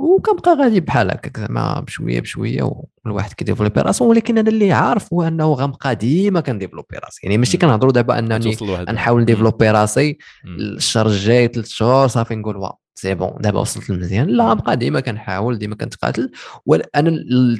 وكنبقى 0.00 0.54
غادي 0.54 0.80
بحال 0.80 1.10
هكاك 1.10 1.40
زعما 1.40 1.80
بشوية 1.80 2.20
بشوية 2.20 2.72
والواحد 3.04 3.32
كي 3.32 3.40
développer 3.40 3.80
راسو 3.80 4.10
ولكن 4.10 4.38
أنا 4.38 4.48
اللي 4.48 4.72
عارف 4.72 5.12
هو 5.12 5.22
أنه 5.22 5.52
غنبقى 5.52 5.96
ديما 5.96 6.40
كن 6.40 6.49
développer 6.49 6.96
راسي. 6.96 7.20
يعني 7.22 7.38
ماشي 7.38 7.58
كنهضروا 7.58 7.92
دابا 7.92 8.18
أنني 8.18 8.56
نحاول 8.92 9.22
ن 9.22 9.26
développer 9.26 9.70
راسي. 9.70 10.18
الشهر 10.46 11.06
الجاي 11.06 11.48
ثلاث 11.48 11.68
شهور 11.68 12.06
صافي 12.06 12.34
نقول 12.34 12.56
واو 12.56 12.78
c'est 12.94 13.14
bon 13.14 13.30
دابا 13.40 13.60
وصلت 13.60 13.90
لمزيان 13.90 14.28
لا 14.28 14.54
نبقى 14.54 14.76
ديما 14.76 15.00
كنحاول 15.00 15.58
ديما 15.58 15.74
كنتقاتل. 15.74 16.30
وأنا 16.66 17.08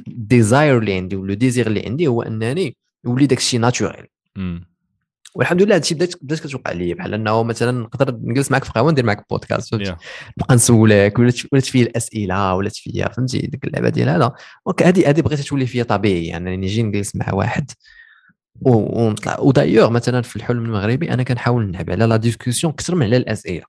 ال 0.07 0.17
desire 0.17 0.77
اللي 0.77 0.93
عندي 0.93 1.15
ولا 1.15 1.33
désir 1.33 1.67
اللي 1.67 1.85
عندي 1.85 2.07
هو 2.07 2.21
أنني 2.21 2.77
يولي 3.05 3.25
داك 3.25 3.37
الشيء 3.37 3.59
naturel 3.59 4.07
والحمد 5.35 5.61
لله 5.61 5.75
هادشي 5.75 5.95
بدات 5.95 6.13
بدات 6.21 6.39
كتوقع 6.39 6.71
لي 6.71 6.93
بحال 6.93 7.13
أنه 7.13 7.43
مثلا 7.43 7.71
نقدر 7.71 8.19
نجلس 8.23 8.51
معك 8.51 8.63
في 8.63 8.71
قهوه 8.71 8.91
ندير 8.91 9.05
معك 9.05 9.25
بودكاست 9.29 9.73
نبقى 9.75 10.55
نسولك 10.55 11.19
ولا 11.19 11.31
ولات 11.51 11.61
فيا 11.61 11.83
الأسئلة 11.83 12.53
ولات 12.55 12.69
فيا 12.69 13.09
فهمتي؟ 13.09 13.37
ديك 13.39 13.63
اللعبة 13.65 13.89
ديال 13.89 14.09
هذا 14.09 14.31
donc 14.65 14.83
هذه 14.83 15.09
هذه 15.09 15.21
بغيت 15.21 15.39
تولي 15.39 15.65
فيا 15.65 15.83
طبيعي 15.83 16.25
يعني 16.25 16.57
نجي 16.57 16.83
نجلس 16.83 17.15
مع 17.15 17.33
واحد. 17.33 17.71
ونطلع. 18.61 19.39
ودايوغ 19.39 19.89
مثلا 19.89 20.21
في 20.21 20.35
الحلم 20.35 20.65
المغربي 20.65 21.13
أنا 21.13 21.23
كنحاول 21.23 21.67
نلعب 21.67 21.91
على 21.91 22.05
la 22.05 22.17
discussion 22.17 22.73
أكثر 22.73 22.95
من 22.95 23.05
على 23.05 23.17
الأسئلة. 23.17 23.63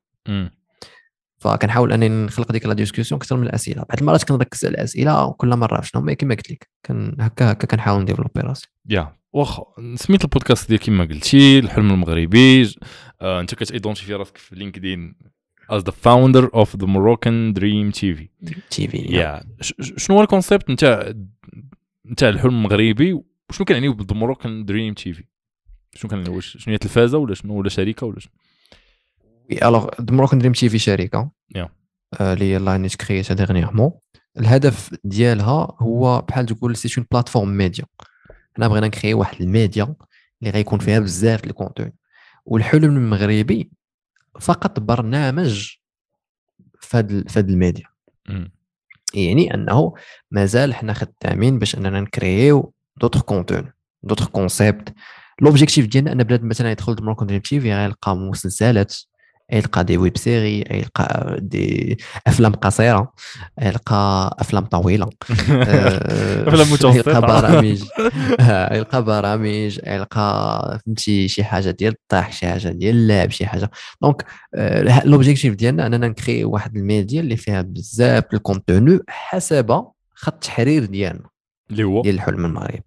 فكنحاول 1.43 1.93
انني 1.93 2.09
نخلق 2.09 2.53
ديك 2.53 2.67
la 2.67 2.75
discussion 2.75 3.21
أكثر 3.21 3.37
من 3.37 3.47
الأسئلة. 3.47 3.83
بعض 3.83 3.99
المرات 4.01 4.25
كنركز 4.25 4.65
على 4.65 4.75
الأسئلة 4.75 5.25
وكل 5.25 5.57
مرة 5.57 5.81
شنو؟ 5.81 6.03
هما 6.03 6.13
كما 6.13 6.35
قلت 6.35 6.51
لك. 6.51 6.69
كان 6.83 7.17
هكا 7.21 7.53
هكا 7.53 7.67
كنحاول 7.67 8.03
ن 8.03 8.06
développer 8.06 8.41
راسي. 8.41 8.69
yeah. 8.89 9.17
واخا 9.33 9.65
سميت 9.95 10.25
البودكاست 10.25 10.69
ديال 10.69 10.81
كما 10.81 11.05
قلتي 11.05 11.59
الحلم 11.59 11.91
المغربي. 11.91 12.75
آه 13.21 13.41
أنت 13.41 13.55
كت 13.55 13.65
identifier 13.65 14.15
راسك 14.15 14.37
في 14.37 14.57
لينكدين 14.57 15.15
as 15.73 15.83
the 15.83 15.93
founder 16.07 16.47
of 16.63 16.69
the 16.81 16.87
Moroccan 16.87 17.55
Dream 17.59 17.93
TV 18.01 18.19
TV 18.75 18.95
yeah. 18.95 19.45
شنو 19.81 20.17
هو 20.17 20.23
ال 20.23 20.29
concept 20.29 20.71
نتاع 20.71 21.13
نتاع 22.07 22.29
الحلم 22.29 22.55
المغربي؟ 22.55 23.13
وشنو 23.51 23.65
كنعني 23.69 23.89
ب 23.89 24.13
Moroccan 24.13 24.67
Dream 24.71 25.03
TV 25.05 25.23
شنو 25.95 26.11
كان 26.11 26.29
واش 26.29 26.57
شنو 26.57 26.73
هي 26.73 26.79
تلفازه 26.79 27.19
ولا 27.19 27.35
شنو؟ 27.35 27.55
ولا 27.55 27.69
شركة 27.69 28.07
ولا 28.07 28.21
شنو؟ 28.21 28.33
alors 29.51 29.89
the 30.01 30.17
Moroccan 30.17 30.35
Dream 30.35 30.53
TV 30.53 30.79
شركه 30.79 31.31
اللي 32.21 32.45
هي 32.45 32.57
يالاه 32.57 32.77
نيت 32.77 32.97
créer 32.97 33.24
تها 33.24 33.35
dernièrement 33.35 33.93
الهدف 34.39 34.91
ديالها 35.05 35.77
هو 35.79 36.21
بحال 36.21 36.47
تقول 36.47 36.77
c'est 36.77 36.95
une 36.99 37.07
plateforme 37.13 37.49
média 37.49 37.85
حنا 38.57 38.69
بغينا 38.69 38.87
ن 38.87 38.91
créer 38.91 39.15
واحد 39.15 39.43
الميديا 39.43 39.95
اللي 40.41 40.51
غيكون 40.51 40.79
فيها 40.79 40.99
بزاف 40.99 41.45
ال 41.45 41.51
contenu 41.51 41.93
والحلم 42.45 42.97
المغربي 42.97 43.71
فقط 44.41 44.81
برنامج 44.81 45.77
فهاد 46.81 47.31
فهاد 47.31 47.49
الميديا 47.51 47.85
يعني 49.15 49.55
انه 49.55 49.95
مازال 50.31 50.75
حنا 50.75 50.93
خدامين 50.93 51.59
باش 51.59 51.75
اننا 51.75 52.01
ن 52.01 52.10
créer 52.10 52.55
يو 52.55 52.73
d'autres 52.97 53.23
contenus 53.23 53.73
d'autres 54.03 54.29
concepts 54.29 54.95
l'objectif 55.41 55.87
ديالنا 55.87 56.13
ان 56.13 56.23
بنادم 56.23 56.43
مثلا 56.43 56.71
يدخل 56.71 56.95
دمر 56.95 57.39
TV 57.39 57.75
غيلقى 57.75 58.17
مسلسلات 58.17 58.95
يلقى 59.53 59.85
des 59.85 59.97
web 59.97 60.17
séries 60.17 60.65
يلقى 60.71 61.37
des 61.41 61.99
أفلام 62.27 62.53
قصيرة 62.53 63.13
يلقى 63.63 64.37
أفلام 64.39 64.65
طويلة 64.65 65.07
آه، 65.51 66.49
أفلام 66.49 66.73
متوسطة. 66.73 67.11
يلقى 67.11 67.21
برامج 67.21 67.83
آه، 68.41 68.75
يلقى 68.77 69.05
برامج 69.05 69.79
يلقى 69.87 70.79
فهمتي 70.87 71.29
شي 71.29 71.45
حاجة 71.45 71.71
ديال 71.71 71.93
الضحك 71.93 72.33
شي 72.33 72.47
حاجة 72.47 72.69
ديال 72.69 72.97
اللعب 72.97 73.31
شي 73.31 73.47
حاجة. 73.47 73.71
donc 74.03 74.25
آه، 74.55 75.07
l'objectif 75.07 75.55
ديالنا 75.55 75.87
أننا 75.87 76.09
ن 76.09 76.15
créer 76.15 76.45
واحد 76.45 76.77
الميديا 76.77 77.21
اللي 77.21 77.37
فيها 77.37 77.63
بزاف 77.63 78.25
ال 78.35 78.43
contenu 78.43 79.01
حسب 79.09 79.85
خط 80.15 80.33
التحرير 80.35 80.85
ديالنا. 80.85 81.32
اللي 81.73 81.85
هو؟ 81.85 82.03
ديال 82.03 82.15
الحلم 82.15 82.45
المغربي. 82.45 82.83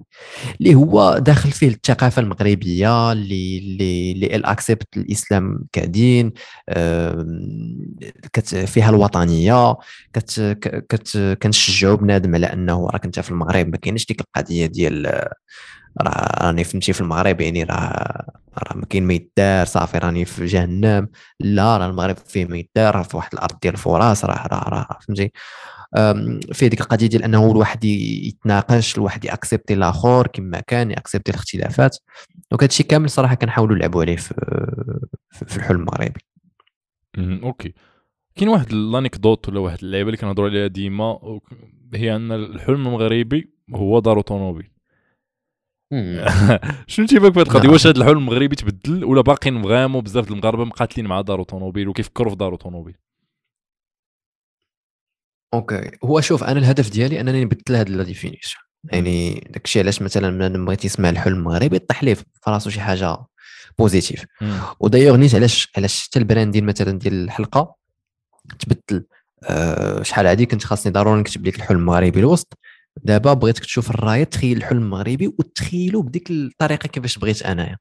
اللي 0.61 0.75
هو 0.75 1.17
داخل 1.17 1.51
فيه 1.51 1.67
الثقافة 1.67 2.21
المغربية 2.21 3.11
اللي 3.11 3.57
اللي 3.57 4.11
اللي 4.11 4.35
الأكسبت 4.35 4.97
الإسلام 4.97 5.59
كدين 5.71 6.33
كت 8.33 8.55
فيها 8.55 8.89
الوطنية 8.89 9.75
كت 10.13 10.57
كت 10.89 11.37
كنشجعوا 11.43 11.95
بنادم 11.95 12.35
على 12.35 12.45
أنه 12.53 12.87
راك 12.89 13.05
انت 13.05 13.19
في 13.19 13.31
المغرب 13.31 13.67
ما 13.67 13.77
كاينش 13.77 14.05
ديك 14.05 14.21
القضية 14.21 14.65
ديال 14.65 15.25
راه 16.01 16.45
راني 16.45 16.63
فهمتي 16.63 16.93
في 16.93 17.01
المغرب 17.01 17.41
يعني 17.41 17.63
راه 17.63 18.25
راه 18.57 18.77
ما 18.77 18.85
كاين 18.85 19.03
ما 19.07 19.13
يدار 19.13 19.65
صافي 19.65 19.97
راني 19.97 20.25
في 20.25 20.45
جهنم. 20.45 21.07
لا 21.39 21.77
راه 21.77 21.89
المغرب 21.89 22.17
فيه 22.17 22.45
ما 22.45 22.57
يدار 22.57 22.95
راه 22.95 23.03
في 23.03 23.17
واحد 23.17 23.33
الأرض 23.33 23.59
ديال 23.61 23.73
الفرص 23.73 24.25
راه 24.25 24.47
راه 24.47 24.69
راه 24.69 24.99
فهمتي. 25.07 25.31
فيه 26.53 26.67
ديك 26.67 26.81
القضية 26.81 27.07
ديال 27.07 27.23
أنه 27.23 27.51
الواحد 27.51 27.85
يتناقش 27.85 28.97
الواحد 28.97 29.25
ي 29.25 29.31
accepter 29.31 29.73
الآخر 29.73 30.27
كما 30.27 30.59
كان 30.59 30.91
ي 30.91 30.96
accepter 30.96 31.31
الاختلافات. 31.31 31.97
donc 32.51 32.63
هادشي 32.63 32.83
كامل 32.83 33.09
صراحة 33.09 33.35
كنحاولوا 33.35 33.75
نلعبوا 33.75 34.01
عليه 34.01 34.15
في 34.15 34.33
في 35.31 35.57
الحلم 35.57 35.79
المغربي. 35.79 36.21
okay. 37.17 37.73
كاين 38.35 38.49
واحد 38.49 38.71
ال 38.71 38.80
anecdote 38.80 39.49
ولا 39.49 39.59
واحد 39.59 39.77
اللعيبه 39.83 40.09
اللي 40.09 40.17
كنهضروا 40.17 40.49
عليها 40.49 40.67
ديما 40.67 41.19
هي 41.93 42.15
أن 42.15 42.31
الحلم 42.31 42.87
المغربي 42.87 43.53
هو 43.75 43.99
دار 43.99 44.21
طوموبيل. 44.21 44.71
شنو 46.87 47.05
تيبان 47.05 47.31
في 47.31 47.39
هذه 47.39 47.45
القضية؟ 47.45 47.63
نعم. 47.63 47.71
واش 47.71 47.87
هذا 47.87 47.97
الحلم 47.97 48.17
المغربي 48.17 48.55
تبدل 48.55 49.05
ولا 49.05 49.21
باقيين 49.21 49.63
vraiment 49.63 50.01
بزاف 50.01 50.25
د 50.25 50.31
المغاربة 50.31 50.65
مقاتلين 50.65 51.07
مع 51.07 51.21
دار 51.21 51.43
طوموبيل 51.43 51.87
وكيفكروا 51.87 52.29
في 52.29 52.35
دار 52.35 52.55
طوموبيل؟ 52.55 52.95
okay. 55.55 55.91
هو 56.03 56.21
شوف 56.21 56.43
أنا 56.43 56.59
الهدف 56.59 56.89
ديالي 56.89 57.19
أنني 57.21 57.43
نبدل 57.43 57.75
هذا 57.75 57.89
la 57.89 58.03
définition. 58.03 58.63
يعني 58.83 59.47
داكشي 59.49 59.79
علاش 59.79 60.01
مثلا 60.01 60.29
من 60.49 60.65
بغيت 60.65 60.85
يسمع 60.85 61.09
الحلم 61.09 61.35
المغربي 61.35 61.79
طيح 61.79 62.03
ليه 62.03 62.13
في 62.13 62.23
راسو 62.47 62.69
شي 62.69 62.81
حاجة 62.81 63.17
positive. 63.79 64.25
ودايوغ 64.79 65.17
نيت 65.17 65.35
علاش 65.35 65.71
علاش 65.77 66.03
حتى 66.03 66.19
ال 66.19 66.24
branding 66.24 66.65
مثلا 66.65 66.99
ديال 66.99 67.23
الحلقة 67.23 67.75
تبدل 68.59 69.05
أه 69.43 70.03
شحال 70.03 70.27
هادي 70.27 70.45
كنت 70.45 70.63
خاصني 70.63 70.91
ضروري 70.91 71.19
نكتب 71.19 71.47
لك 71.47 71.55
الحلم 71.55 71.79
المغربي 71.79 72.19
الوسط. 72.19 72.57
دابا 73.03 73.33
بغيتك 73.33 73.65
تشوف 73.65 73.89
الرايه 73.89 74.23
تخيل 74.23 74.57
الحلم 74.57 74.77
المغربي 74.77 75.27
وتخيلو 75.27 76.01
بديك 76.01 76.31
الطريقة 76.31 76.87
كيفاش 76.87 77.17
بغيت 77.17 77.41
أنايا. 77.41 77.77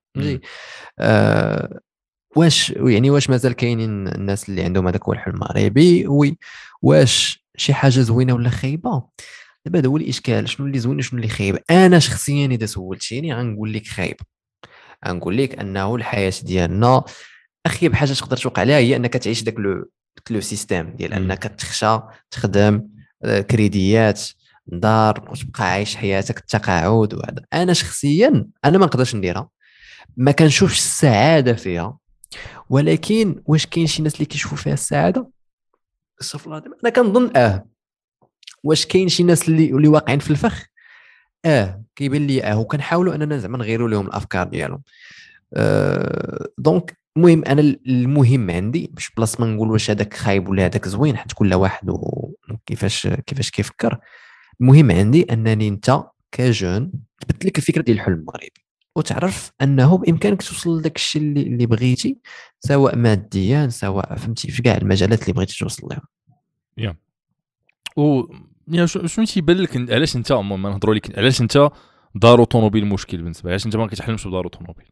آه 0.99 1.81
واش 2.37 2.71
يعني 2.71 3.11
واش 3.11 3.31
مازال 3.31 3.53
كاينين 3.53 4.09
الناس 4.09 4.49
اللي 4.49 4.63
عندهم 4.63 4.87
هذاك 4.89 5.05
هو 5.05 5.13
الحلم 5.13 5.35
المغربي؟ 5.35 6.07
oui. 6.07 6.39
واش 6.83 7.44
شي 7.57 7.75
حاجة 7.75 8.01
زوينة 8.01 8.33
ولا 8.33 8.51
خايبة؟ 8.51 9.03
دابا 9.67 9.79
هذا 9.79 9.89
هو 9.89 9.97
الإشكال. 9.97 10.49
شنو 10.49 10.67
اللي 10.67 10.79
زوين 10.79 10.99
وشنو 10.99 11.19
اللي 11.19 11.29
خايب؟ 11.29 11.59
أنا 11.71 11.99
شخصيا 11.99 12.47
إذا 12.47 12.67
سولتيني 12.67 13.35
غنقول 13.35 13.73
لك 13.73 13.87
خايب. 13.87 14.17
غنقول 15.09 15.37
لك 15.37 15.59
أنه 15.59 15.95
الحياة 15.97 16.33
ديالنا 16.43 17.05
اخيب 17.67 17.95
حاجة 17.95 18.13
تقدر 18.13 18.37
توقع 18.37 18.63
لها 18.63 18.79
هي 18.79 18.97
أنك 18.97 19.13
تعيش 19.13 19.43
داك 19.43 19.59
le 19.59 19.91
le 20.31 20.41
système 20.41 20.91
ديال. 20.97 21.13
أنك 21.13 21.43
تخشى 21.43 21.99
تخدم 22.31 22.89
آه، 23.25 23.41
كريديات 23.41 24.23
دار 24.67 25.29
وتبقى 25.31 25.65
عايش 25.71 25.97
حياتك 25.97 26.39
التقاعد 26.39 27.15
وهذا. 27.15 27.45
أنا 27.53 27.73
شخصيا 27.73 28.47
أنا 28.65 28.79
ما 28.79 28.87
نقدرش 28.87 29.15
نديرها. 29.15 29.49
ما 30.17 30.33
كنشوفش 30.33 30.79
السعادة 30.79 31.53
فيها. 31.53 31.99
ولكن 32.71 33.43
واش 33.47 33.67
كاين 33.67 33.87
شي 33.87 34.03
ناس 34.03 34.15
اللي 34.15 34.25
كيشوفوا 34.25 34.57
فيها 34.59 34.73
السعادة؟ 34.75 35.31
استغفر 36.21 36.59
الله. 36.59 36.77
أنا 36.85 36.93
كنظن 36.93 37.37
آه. 37.37 37.67
واش 38.65 38.87
كاين 38.87 39.09
شي 39.09 39.23
ناس 39.23 39.49
اللي 39.49 39.71
اللي 39.71 39.89
واقعين 39.89 40.19
في 40.19 40.31
الفخ؟ 40.31 40.67
آه. 41.45 41.85
كيبان 41.97 42.27
لي 42.27 42.45
آه. 42.45 42.59
وكنحاولوا 42.59 43.15
أننا 43.15 43.39
زعما 43.39 43.59
نغيروا 43.59 43.89
لهم 43.89 44.07
الأفكار 44.07 44.47
ديالهم. 44.49 44.83
آه. 45.55 46.49
donc 46.59 46.99
المهم 47.17 47.45
أنا 47.45 47.61
المهم 47.87 48.51
عندي 48.51 48.93
مش 48.97 49.11
بلاص 49.17 49.41
ما 49.41 49.47
نقول 49.47 49.71
واش 49.71 49.91
هذاك 49.91 50.15
خايب 50.15 50.49
ولا 50.49 50.65
هذاك 50.65 50.89
زوين 50.89 51.17
حيت 51.17 51.33
كل 51.33 51.55
واحد 51.55 51.91
وكيفاش 51.91 53.07
كيفاش 53.27 53.51
كيفكر. 53.51 53.99
المهم 54.61 54.91
عندي 54.91 55.23
أنني 55.23 55.69
أنت 55.69 56.01
ك 56.33 56.43
jeune 56.43 56.93
تبدل 57.21 57.49
لك 57.49 57.59
الفكرة 57.59 57.83
ديال 57.83 57.97
الحلم 57.97 58.15
المغربي. 58.15 58.64
وتعرف 58.97 59.53
أنه 59.63 59.99
بإمكانك 59.99 60.43
توصل 60.43 60.79
لداك 60.79 60.97
الشيء 60.97 61.23
اللي, 61.23 61.43
اللي 61.43 61.67
بغيتي 61.67 62.19
سواء 62.61 62.97
ماديا 62.97 63.69
سواء 63.69 64.17
فهمتي 64.17 64.51
في 64.51 64.63
كاع 64.63 64.77
المجالات 64.77 65.23
اللي 65.23 65.33
بغيتي 65.33 65.59
توصل 65.59 65.89
لهم 65.91 66.03
و 67.97 68.23
yeah 68.69 68.87
شنو 68.87 69.25
تيبان 69.25 69.57
لك 69.57 69.91
علاش 69.91 70.17
أنت 70.17 70.33
المهم 70.33 70.63
نهضروا 70.63 70.95
لك 70.95 71.19
علاش 71.19 71.41
أنت 71.41 71.71
دار 72.15 72.39
أوتوموبيل 72.39 72.83
المشكل 72.83 73.17
بالنسبة؟ 73.17 73.51
علاش 73.51 73.67
أنت 73.67 73.77
ما 73.77 73.87
كتحلمش 73.87 74.27
بدار 74.27 74.45
أوتوموبيل؟ 74.45 74.87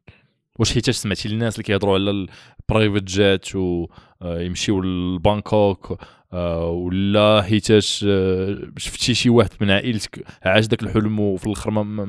واش 0.59 0.75
حيتاش 0.75 0.97
سمعتي 0.97 1.29
الناس 1.29 1.55
اللي 1.55 1.65
كيهضروا 1.65 1.95
على 1.95 2.29
ال 2.71 2.75
private 2.75 3.03
jet 3.03 3.57
ويمشيو 3.57 4.81
لبانكوك 4.83 5.91
آه، 5.91 5.99
ولا 6.33 7.43
حيتاش 7.43 8.07
شفتي 8.77 9.15
شي 9.15 9.31
واحد 9.31 9.51
من 9.61 9.71
عائلتك 9.71 10.25
عاش 10.43 10.67
داك 10.67 10.83
الحلم 10.83 11.21
وفي 11.21 11.47
الآخر 11.47 11.71
ما, 11.71 12.05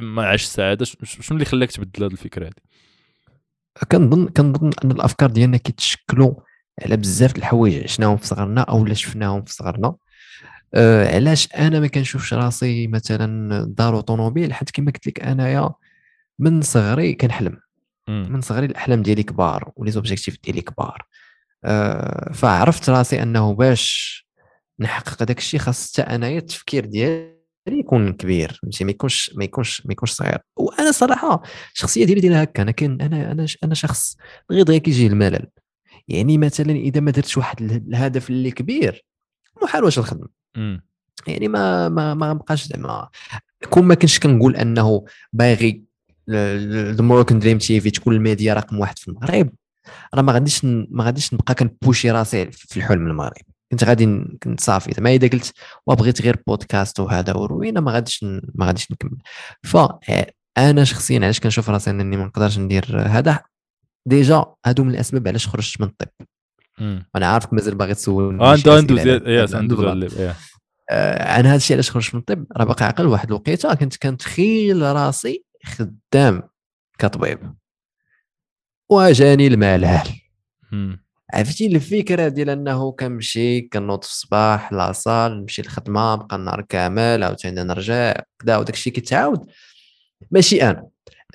ما, 0.00 0.26
عاش 0.26 0.44
السعادة 0.44 0.84
شنو 0.84 1.36
اللي 1.36 1.44
خلاك 1.44 1.70
تبدل 1.72 2.04
هذه 2.04 2.12
الفكرة 2.12 2.46
هذه 2.46 2.52
كنظن 3.92 4.28
كنظن 4.28 4.70
أن 4.84 4.90
الأفكار 4.90 5.30
ديالنا 5.30 5.56
كيتشكلوا 5.56 6.34
على 6.82 6.96
بزاف 6.96 7.32
د 7.32 7.36
الحوايج 7.36 7.82
عشناهم 7.82 8.16
في 8.16 8.26
صغرنا 8.26 8.60
أو 8.60 8.84
لا 8.86 8.94
شفناهم 8.94 9.44
في 9.44 9.52
صغرنا. 9.52 9.94
أه 10.74 11.14
علاش 11.14 11.48
أنا 11.52 11.80
ما 11.80 11.86
كنشوفش 11.86 12.34
راسي 12.34 12.86
مثلا 12.86 13.64
دار 13.68 14.00
طوموبيل 14.00 14.54
حيت 14.54 14.70
كما 14.70 14.90
قلت 14.90 15.06
لك 15.06 15.20
أنايا 15.20 15.70
من 16.38 16.62
صغري 16.62 17.14
كنحلم. 17.14 17.56
من 18.08 18.40
صغري 18.40 18.66
الأحلام 18.66 19.02
ديالي 19.02 19.22
كبار 19.22 19.72
ولي 19.76 19.90
زوبجيكتيف 19.90 20.38
ديالي 20.44 20.60
كبار. 20.60 21.06
فعرفت 22.34 22.90
راسي 22.90 23.22
أنه 23.22 23.54
باش 23.54 24.16
نحقق 24.80 25.22
داك 25.22 25.38
الشيء 25.38 25.60
خاص 25.60 25.92
حتى 25.92 26.02
أنايا 26.02 26.38
التفكير 26.38 26.84
ديالي 26.84 27.36
يكون 27.68 28.12
كبير 28.12 28.58
فهمتي؟ 28.62 28.84
ما 28.84 28.90
يكونش 28.90 29.30
ما 29.36 29.44
يكونش 29.44 29.82
ما 29.86 29.92
يكونش 29.92 30.10
صغير. 30.12 30.38
وأنا 30.56 30.92
صراحة 30.92 31.42
الشخصية 31.74 32.04
ديالي 32.04 32.20
ديالها 32.20 32.42
هكا 32.42 32.62
أنا 32.62 32.70
كان 32.70 33.00
أنا 33.00 33.32
أنا 33.32 33.46
أنا 33.64 33.74
شخص 33.74 34.16
غير 34.52 34.62
دغيا 34.62 34.78
كيجي 34.78 35.06
الملل. 35.06 35.46
يعني 36.08 36.38
مثلا 36.38 36.72
إذا 36.72 37.00
ما 37.00 37.10
درتش 37.10 37.36
واحد 37.36 37.62
اله- 37.62 37.76
الهدف 37.76 38.30
اللي 38.30 38.50
كبير 38.50 39.04
محال 39.62 39.84
واش 39.84 39.98
نخدم. 39.98 40.26
يعني 41.26 41.48
ما 41.48 41.88
ما 41.88 42.14
ما 42.14 42.30
غنبقاش 42.30 42.66
زعما. 42.66 43.08
كون 43.70 43.84
ما 43.84 43.94
كنتش 43.94 44.18
كنقول 44.18 44.56
أنه 44.56 45.04
باغي 45.32 45.82
the 46.30 47.02
Moroccan 47.02 47.38
Dream 47.38 47.58
TV 47.58 47.90
تكون 47.90 48.14
الميديا 48.14 48.54
رقم 48.54 48.78
واحد 48.78 48.98
في 48.98 49.08
المغرب 49.08 49.50
راه 50.14 50.22
ما 50.22 50.32
غاديش 50.32 50.64
ما 50.64 51.04
غاديش 51.04 51.34
نبقى 51.34 51.54
كن 51.54 51.66
pousser 51.66 52.10
راسي 52.10 52.50
في 52.50 52.76
الحلم 52.76 53.06
المغربي. 53.06 53.40
كنت 53.70 53.84
غادي 53.84 54.24
كنت 54.42 54.60
صافي. 54.60 54.92
زعما 54.92 55.14
اذا 55.14 55.28
قلت 55.28 55.52
وبغيت 55.86 56.22
غير 56.22 56.42
بودكاست 56.46 57.00
وهذا 57.00 57.36
وروينه 57.36 57.80
ما 57.80 57.92
غاديش 57.92 58.24
ما 58.54 58.66
غاديش 58.66 58.92
نكمل. 58.92 59.18
ف 59.62 59.76
أنا 60.58 60.84
شخصيا 60.84 61.20
علاش 61.20 61.40
كنشوف 61.40 61.70
راسي 61.70 61.90
أنني 61.90 62.16
ما 62.16 62.24
نقدرش 62.24 62.58
ندير 62.58 63.02
هذا؟ 63.08 63.40
déjà 64.06 64.44
هادو 64.66 64.84
من 64.84 64.90
الأسباب 64.90 65.28
علاش 65.28 65.48
خرجت 65.48 65.80
من 65.80 65.86
الطب. 65.86 66.08
أنا 67.16 67.26
عارفك 67.26 67.52
مازال 67.52 67.74
باغي 67.74 67.94
تسولني 67.94 68.38
شي 68.56 68.70
عنده 68.70 69.02
عنده 69.88 70.06
yes. 70.06 70.34
آه، 70.90 71.40
أنا 71.40 71.48
هذا 71.48 71.56
الشيء 71.56 71.76
علاش 71.76 71.90
خرجت 71.90 72.14
من 72.14 72.20
الطب. 72.20 72.44
راه 72.56 72.64
باقي 72.64 72.84
عاقل 72.84 73.06
واحد 73.06 73.28
الوقيتة 73.28 73.74
كنت 73.74 73.96
كنتخيل 73.96 74.82
راسي 74.82 75.44
خدام 75.64 76.42
كطبيب. 76.98 77.54
وجاني 78.88 79.46
الملل. 79.46 80.00
عرفتي 81.34 81.66
الفكرة 81.66 82.28
ديال 82.28 82.50
أنه 82.50 82.92
كنمشي 82.92 83.60
كنوض 83.60 84.04
في 84.04 84.10
الصباح 84.10 84.72
la 84.72 84.91
salle 84.91 85.40
نمشي 85.40 85.62
الخدمه 85.62 86.14
نبقى 86.14 86.36
النهار 86.36 86.62
كامل 86.68 87.22
عاوتاني 87.24 87.62
نرجع 87.62 88.14
كدا 88.38 88.56
وداك 88.56 88.74
الشيء 88.74 88.92
كيتعاود. 88.92 89.46
ماشي 90.30 90.62
أنا. 90.62 90.86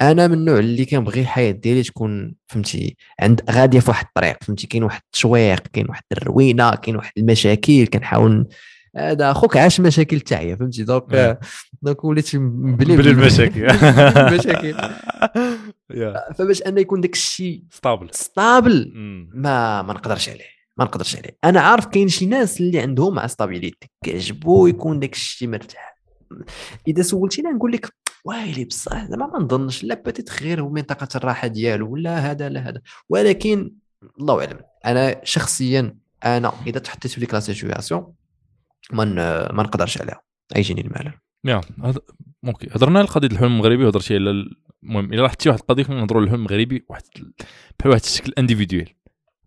أنا 0.01 0.27
من 0.27 0.33
النوع 0.33 0.59
اللي 0.59 0.85
كنبغي 0.85 1.21
الحياة 1.21 1.51
ديالي 1.51 1.83
تكون 1.83 2.35
فهمتي 2.47 2.95
عند 3.19 3.41
غادية 3.51 3.79
في 3.79 3.89
واحد 3.89 4.05
الطريق 4.05 4.43
فهمتي 4.43 4.67
كاين 4.67 4.83
واحد 4.83 5.01
التشويق 5.05 5.67
كاين 5.67 5.89
واحد 5.89 6.03
الروينة 6.11 6.75
كاين 6.75 6.95
واحد 6.95 7.11
المشاكل 7.17 7.85
كنحاول 7.87 8.47
هذا 8.95 9.31
أخوك 9.31 9.57
عاش 9.57 9.79
مشاكل 9.79 10.19
تاعي 10.19 10.57
فهمتي؟ 10.57 10.83
donc. 10.83 11.39
donc 11.81 12.03
وليت 12.03 12.35
مبلي 12.35 12.97
بلي 12.97 13.09
المشاكل. 13.09 13.69
المشاكل. 14.19 14.75
فباش 16.37 16.61
أن 16.61 16.77
يكون 16.77 17.01
داك 17.01 17.13
الشيء 17.13 17.63
stable 17.71 18.09
stable. 18.11 18.91
ما 19.33 19.81
ما 19.81 19.93
نقدرش 19.93 20.29
عليه. 20.29 20.45
ما 20.77 20.85
نقدرش 20.85 21.15
عليه. 21.15 21.37
أنا 21.43 21.61
عارف 21.61 21.85
كاين 21.85 22.07
شي 22.07 22.25
ناس 22.25 22.61
اللي 22.61 22.79
عندهم 22.79 23.15
مع 23.15 23.27
stabilité 23.27 23.89
كيعجبو 24.03 24.67
يكون 24.67 24.99
داك 24.99 25.13
الشيء 25.13 25.47
مرتاح. 25.47 26.01
إذا 26.87 27.01
سولتيني 27.01 27.49
نقول 27.49 27.71
لك 27.71 27.93
وايلي 28.25 28.65
بصح 28.65 29.05
زعما 29.05 29.27
ما 29.27 29.39
نظنش. 29.39 29.83
لا 29.83 29.95
باتيت 30.05 30.43
غير 30.43 30.61
هو 30.61 30.69
منطقة 30.69 31.07
الراحة 31.15 31.47
ديالو 31.47 31.93
ولا 31.93 32.31
هذا 32.31 32.49
لا 32.49 32.69
هذا. 32.69 32.81
ولكن 33.09 33.71
الله 34.19 34.39
أعلم. 34.39 34.59
أنا 34.85 35.21
شخصيا 35.23 35.95
أنا 36.25 36.53
إذا 36.67 36.79
تحطيت 36.79 37.11
في 37.11 37.19
ديك 37.19 37.33
la 37.33 37.39
situation 37.39 38.13
ما 38.91 39.05
ن- 39.05 39.55
ما 39.55 39.63
نقدرش 39.63 40.01
عليها. 40.01 40.21
يجيني 40.55 40.81
الملل 40.81 41.13
يا 41.45 41.61
هذا 41.83 41.99
OK 42.47 42.67
هضرنا 42.71 42.99
على 42.99 43.07
قضيه 43.07 43.27
الحلم 43.27 43.51
المغربي 43.51 43.83
وهضرتي 43.85 44.13
على 44.15 44.29
ال- 44.29 44.55
المهم 44.83 45.13
إلا 45.13 45.23
رحتي 45.25 45.49
واحد 45.49 45.59
القضية 45.59 45.83
كنا 45.83 45.99
نهضروا 45.99 46.21
على 46.21 46.25
الحلم 46.27 46.39
المغربي 46.45 46.85
واحد 46.89 47.01
ال- 47.15 47.33
بحال 47.79 47.89
واحد 47.91 48.01
الشكل 48.03 48.33
individuel 48.37 48.93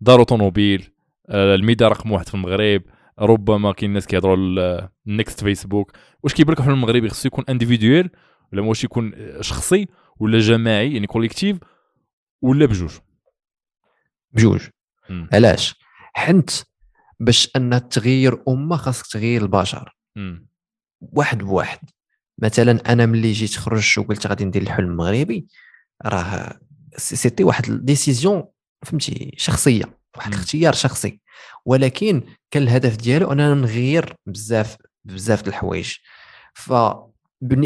دار 0.01 0.19
automobile 0.19 0.91
آه، 1.29 1.55
الميدا 1.55 1.87
رقم 1.87 2.11
واحد 2.11 2.27
في 2.27 2.33
المغرب 2.33 2.81
ربما 3.19 3.71
كاين 3.71 3.89
الناس 3.89 4.07
كيهضروا 4.07 4.37
ال 5.07 5.14
next 5.14 5.43
Facebook 5.43 5.91
واش 6.23 6.33
كيبان 6.33 6.53
لك 6.53 6.59
الحلم 6.59 6.73
المغربي 6.73 7.09
خصو 7.09 7.27
يكون 7.27 7.43
individuel 7.49 8.09
ولا 8.53 8.61
واش 8.61 8.83
يكون 8.83 9.11
آه، 9.15 9.41
شخصي 9.41 9.87
ولا 10.19 10.39
جماعي 10.39 10.93
يعني 10.93 11.07
collectif 11.07 11.57
ولا 12.41 12.65
بجوج؟ 12.65 12.91
بجوج. 14.31 14.61
علاش؟ 15.33 15.75
حنت 16.13 16.49
باش 17.19 17.49
أن 17.55 17.89
تغير 17.89 18.43
أمة 18.47 18.77
خاصك 18.77 19.05
تغير 19.07 19.41
البشر 19.41 19.95
مم. 20.15 20.47
واحد 21.01 21.37
بواحد 21.37 21.79
مثلا 22.41 22.91
أنا 22.93 23.05
ملي 23.05 23.31
جيت 23.31 23.55
خرجت 23.55 23.97
وقلت 23.97 24.27
غادي 24.27 24.45
ندير 24.45 24.61
الحلم 24.61 24.87
المغربي 24.89 25.47
راه 26.05 26.59
c'- 26.97 27.15
c'était 27.15 27.43
واحد 27.43 27.65
ال 27.69 27.77
décision 27.77 28.43
فهمتي 28.85 29.31
شخصية 29.37 29.97
واحد. 30.17 30.33
الاختيار 30.33 30.73
شخصي 30.73 31.19
ولكن 31.65 32.23
كان 32.51 32.63
الهدف 32.63 32.95
ديالو 32.95 33.31
أننا 33.31 33.53
نغير 33.53 34.15
بزاف 34.25 34.77
بزاف 35.05 35.41
د 35.41 35.47
الحوايج 35.47 35.93
ف 36.53 36.73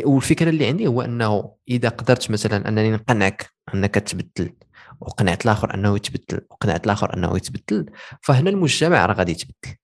والفكرة 0.06 0.50
اللي 0.50 0.66
عندي 0.68 0.88
هو 0.88 1.02
أنه 1.02 1.56
إذا 1.70 1.90
قدرت 1.90 2.32
مثلا 2.32 2.68
أنني 2.68 2.92
نقنعك 2.92 3.50
أنك 3.74 3.96
تبدل 3.96 4.54
وقنعت 5.02 5.46
الآخر 5.46 5.74
أنه 5.74 5.96
يتبدل 5.96 6.42
وقنعت 6.50 6.86
الآخر 6.86 7.18
أنه 7.18 7.38
يتبدل 7.38 7.86
فهنا 8.22 8.50
المجتمع 8.50 9.06
راه 9.06 9.14
غادي 9.14 9.32
يتبدل. 9.32 9.78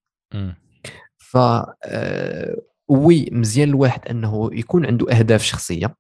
ف 1.18 1.38
آه، 1.84 2.56
oui 2.88 3.30
مزيان 3.32 3.70
الواحد 3.70 4.08
أنه 4.08 4.50
يكون 4.54 4.86
عنده 4.86 5.12
أهداف 5.12 5.44
شخصية 5.44 5.96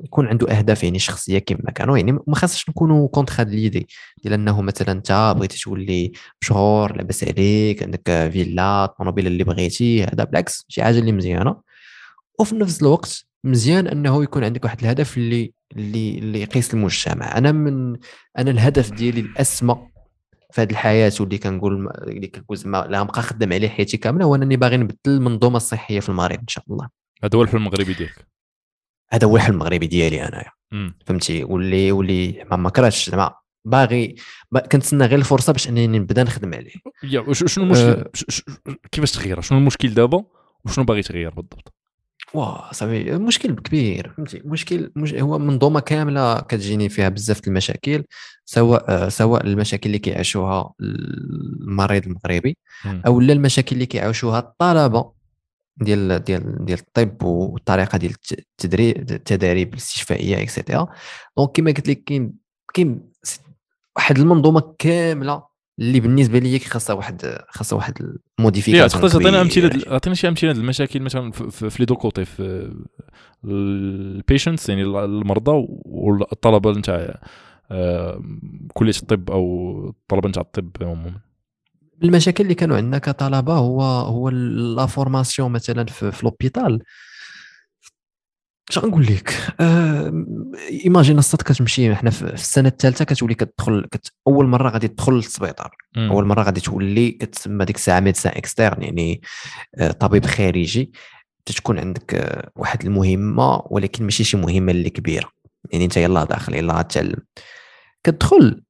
يكون 0.00 0.26
عنده 0.26 0.50
أهداف 0.58 0.84
يعني 0.84 0.98
شخصية 0.98 1.38
كما 1.38 1.70
كانوا 1.70 1.98
يعني 1.98 2.12
ما 2.12 2.34
خاصش 2.34 2.68
نكونوا 2.70 3.08
contre 3.08 3.34
هاد 3.38 3.50
l'idée 3.50 3.88
ديال 4.22 4.32
أنه 4.34 4.62
مثلا 4.62 4.92
أنت 4.92 5.34
بغيتي 5.36 5.58
تولي 5.60 6.12
مشهور 6.42 6.96
لاباس 6.96 7.24
عليك 7.24 7.82
عندك 7.82 8.30
فيلا 8.32 8.84
الطوموبيل 8.84 9.26
اللي 9.26 9.44
بغيتي 9.44 10.04
هذا 10.04 10.24
بالعكس 10.24 10.64
شي 10.68 10.82
حاجة 10.82 10.98
اللي 10.98 11.12
مزيانة. 11.12 11.56
وفي 12.40 12.54
نفس 12.54 12.82
الوقت 12.82 13.27
مزيان 13.44 13.86
أنه 13.86 14.22
يكون 14.22 14.44
عندك 14.44 14.64
واحد 14.64 14.80
الهدف 14.80 15.16
اللي 15.16 15.52
اللي 15.76 16.18
اللي 16.18 16.40
يقيس 16.40 16.74
المجتمع. 16.74 17.38
أنا 17.38 17.52
من 17.52 17.96
أنا 18.38 18.50
الهدف 18.50 18.90
ديالي 18.92 19.20
الأسمى 19.20 19.88
في 20.52 20.60
هذه 20.60 20.70
الحياة 20.70 21.12
واللي 21.20 21.38
كنقول 21.38 21.88
اللي 22.08 22.26
كنقول 22.26 22.56
زعما 22.56 22.86
لا 22.90 23.02
نبقى 23.02 23.22
خدام 23.22 23.52
عليه 23.52 23.68
حياتي 23.68 23.96
كاملة 23.96 24.24
هو 24.24 24.34
أنني 24.34 24.56
باغي 24.56 24.76
نبدل 24.76 24.96
المنظومة 25.06 25.56
الصحية 25.56 26.00
في 26.00 26.08
المغرب 26.08 26.38
إن 26.38 26.48
شاء 26.48 26.64
الله. 26.70 26.88
هذا 27.24 27.38
هو 27.38 27.42
الحلم 27.42 27.60
المغربي 27.60 27.94
ديالك؟ 27.94 28.26
هذا 29.10 29.26
هو 29.26 29.36
الحلم 29.36 29.54
المغربي 29.54 29.86
ديالي 29.86 30.28
انايا. 30.28 30.50
فهمتي؟ 31.06 31.44
واللي 31.44 31.92
واللي 31.92 32.44
ما 32.50 32.56
ما 32.56 32.70
كرهتش 32.70 33.10
زعما. 33.10 33.34
باغي 33.64 34.14
با- 34.50 34.66
كنتسنى 34.66 35.04
غير 35.06 35.18
الفرصة 35.18 35.52
باش 35.52 35.68
أنني 35.68 35.86
نبدا 35.98 36.22
نخدم 36.22 36.54
عليه. 36.54 36.72
شنو 37.32 37.64
المشكل؟ 37.64 37.88
أه. 37.88 38.10
كيفاش 38.92 39.12
تغير؟ 39.12 39.40
شنو 39.40 39.58
المشكل 39.58 39.94
دابا؟ 39.94 40.24
وشنو 40.64 40.84
باغي 40.84 41.02
تغير 41.02 41.30
بالضبط؟ 41.30 41.74
واه 42.34 42.72
صافي. 42.72 43.12
مشكل 43.18 43.54
كبير 43.54 44.12
فهمتي؟ 44.16 44.42
مشكل 44.44 44.90
مش 44.96 45.14
هو 45.14 45.38
منظومة 45.38 45.80
كاملة 45.80 46.40
كتجيني 46.40 46.88
فيها 46.88 47.08
بزاف 47.08 47.48
المشاكل 47.48 48.04
سواء 48.44 49.08
سواء 49.08 49.46
المشاكل 49.46 49.86
اللي 49.86 49.98
كيعيشوها 49.98 50.72
المريض 50.80 52.06
المغربي. 52.06 52.56
أو 53.06 53.20
لا 53.20 53.32
المشاكل 53.32 53.74
اللي 53.76 53.86
كيعيشوها 53.86 54.38
الطلبة 54.38 55.12
ديال 55.76 56.24
ديال 56.24 56.64
ديال 56.64 56.78
الطب 56.78 57.22
والطريقة 57.22 57.98
ديال 57.98 58.12
الت- 58.12 58.32
التدريب 58.32 59.10
التداريب 59.10 59.72
الاستشفائية 59.72 60.42
et 60.42 60.53
cetera 60.53 60.88
donc 61.38 61.50
كما 61.52 61.70
قلت 61.70 61.88
لك 61.88 62.04
كاين 62.04 62.32
كاين 62.74 63.00
واحد 63.96 64.18
المنظومة 64.18 64.74
كاملة 64.78 65.42
اللي 65.78 66.00
بالنسبة 66.00 66.38
لي 66.38 66.58
خاصها 66.58 66.94
واحد 66.94 67.38
خاصها 67.48 67.76
واحد 67.76 68.18
ال 68.38 68.42
modification 68.42 68.88
تقدر 68.88 69.08
تعطينا 69.08 69.40
أمثلة 69.40 69.94
عطينا 69.94 70.14
شي 70.14 70.28
أمثلة 70.28 70.50
المشاكل 70.50 71.00
مثلا 71.00 71.30
في 71.30 71.76
les 71.80 71.84
deux 71.86 71.96
côtés 71.96 72.24
في 72.24 72.72
ال 73.44 73.58
patients 73.58 74.68
يعني 74.68 74.82
المرضى 74.82 75.66
والطلبة 75.84 76.72
نتاع 76.72 77.20
آه، 77.70 78.22
كلية 78.74 78.92
الطب 79.02 79.30
أو 79.30 79.88
الطلبة 79.88 80.28
نتاع 80.28 80.42
الطب 80.42 80.70
عموما. 80.80 81.20
المشاكل 82.02 82.44
اللي 82.44 82.54
كانوا 82.54 82.76
عندنا 82.76 82.98
كطلبة 82.98 83.54
هو 83.54 83.82
هو 83.82 84.28
la 84.28 84.86
formation 84.86 85.52
مثلا 85.52 85.84
في, 85.84 86.12
في 86.12 86.26
l'hôpital 86.26 86.82
اش 88.70 88.78
غنقول 88.78 89.06
لك؟ 89.06 89.34
آه 89.60 90.24
imagine 90.84 91.18
الساط 91.18 91.42
كتمشي 91.42 91.94
حنا 91.94 92.10
في 92.10 92.22
السنة 92.22 92.68
الثالثة 92.68 93.04
كتولي 93.04 93.34
كتدخل 93.34 93.86
كت 93.90 94.12
أول 94.26 94.46
مرة 94.46 94.70
غادي 94.70 94.88
تدخل 94.88 95.12
للسبيطار. 95.12 95.76
أول 95.96 96.24
مرة 96.26 96.42
غادي 96.42 96.60
تولي 96.60 97.10
كتسمى 97.10 97.64
ديك 97.64 97.76
الساعة 97.76 98.00
médecin 98.00 98.32
externe 98.36 98.82
يعني 98.82 99.20
آه، 99.74 99.90
طبيب 99.90 100.26
خارجي. 100.26 100.92
تتكون 101.46 101.78
عندك 101.78 102.14
آه، 102.14 102.50
واحد 102.56 102.84
المهمة 102.84 103.62
ولكن 103.66 104.04
ماشي 104.04 104.24
شي 104.24 104.36
مهمة 104.36 104.72
اللي 104.72 104.90
كبيرة. 104.90 105.30
يعني 105.72 105.84
انت 105.84 105.96
يلاه 105.96 106.24
داخل 106.24 106.54
يلاه 106.54 106.78
غتعلم 106.78 107.18
كتدخل 108.04 108.62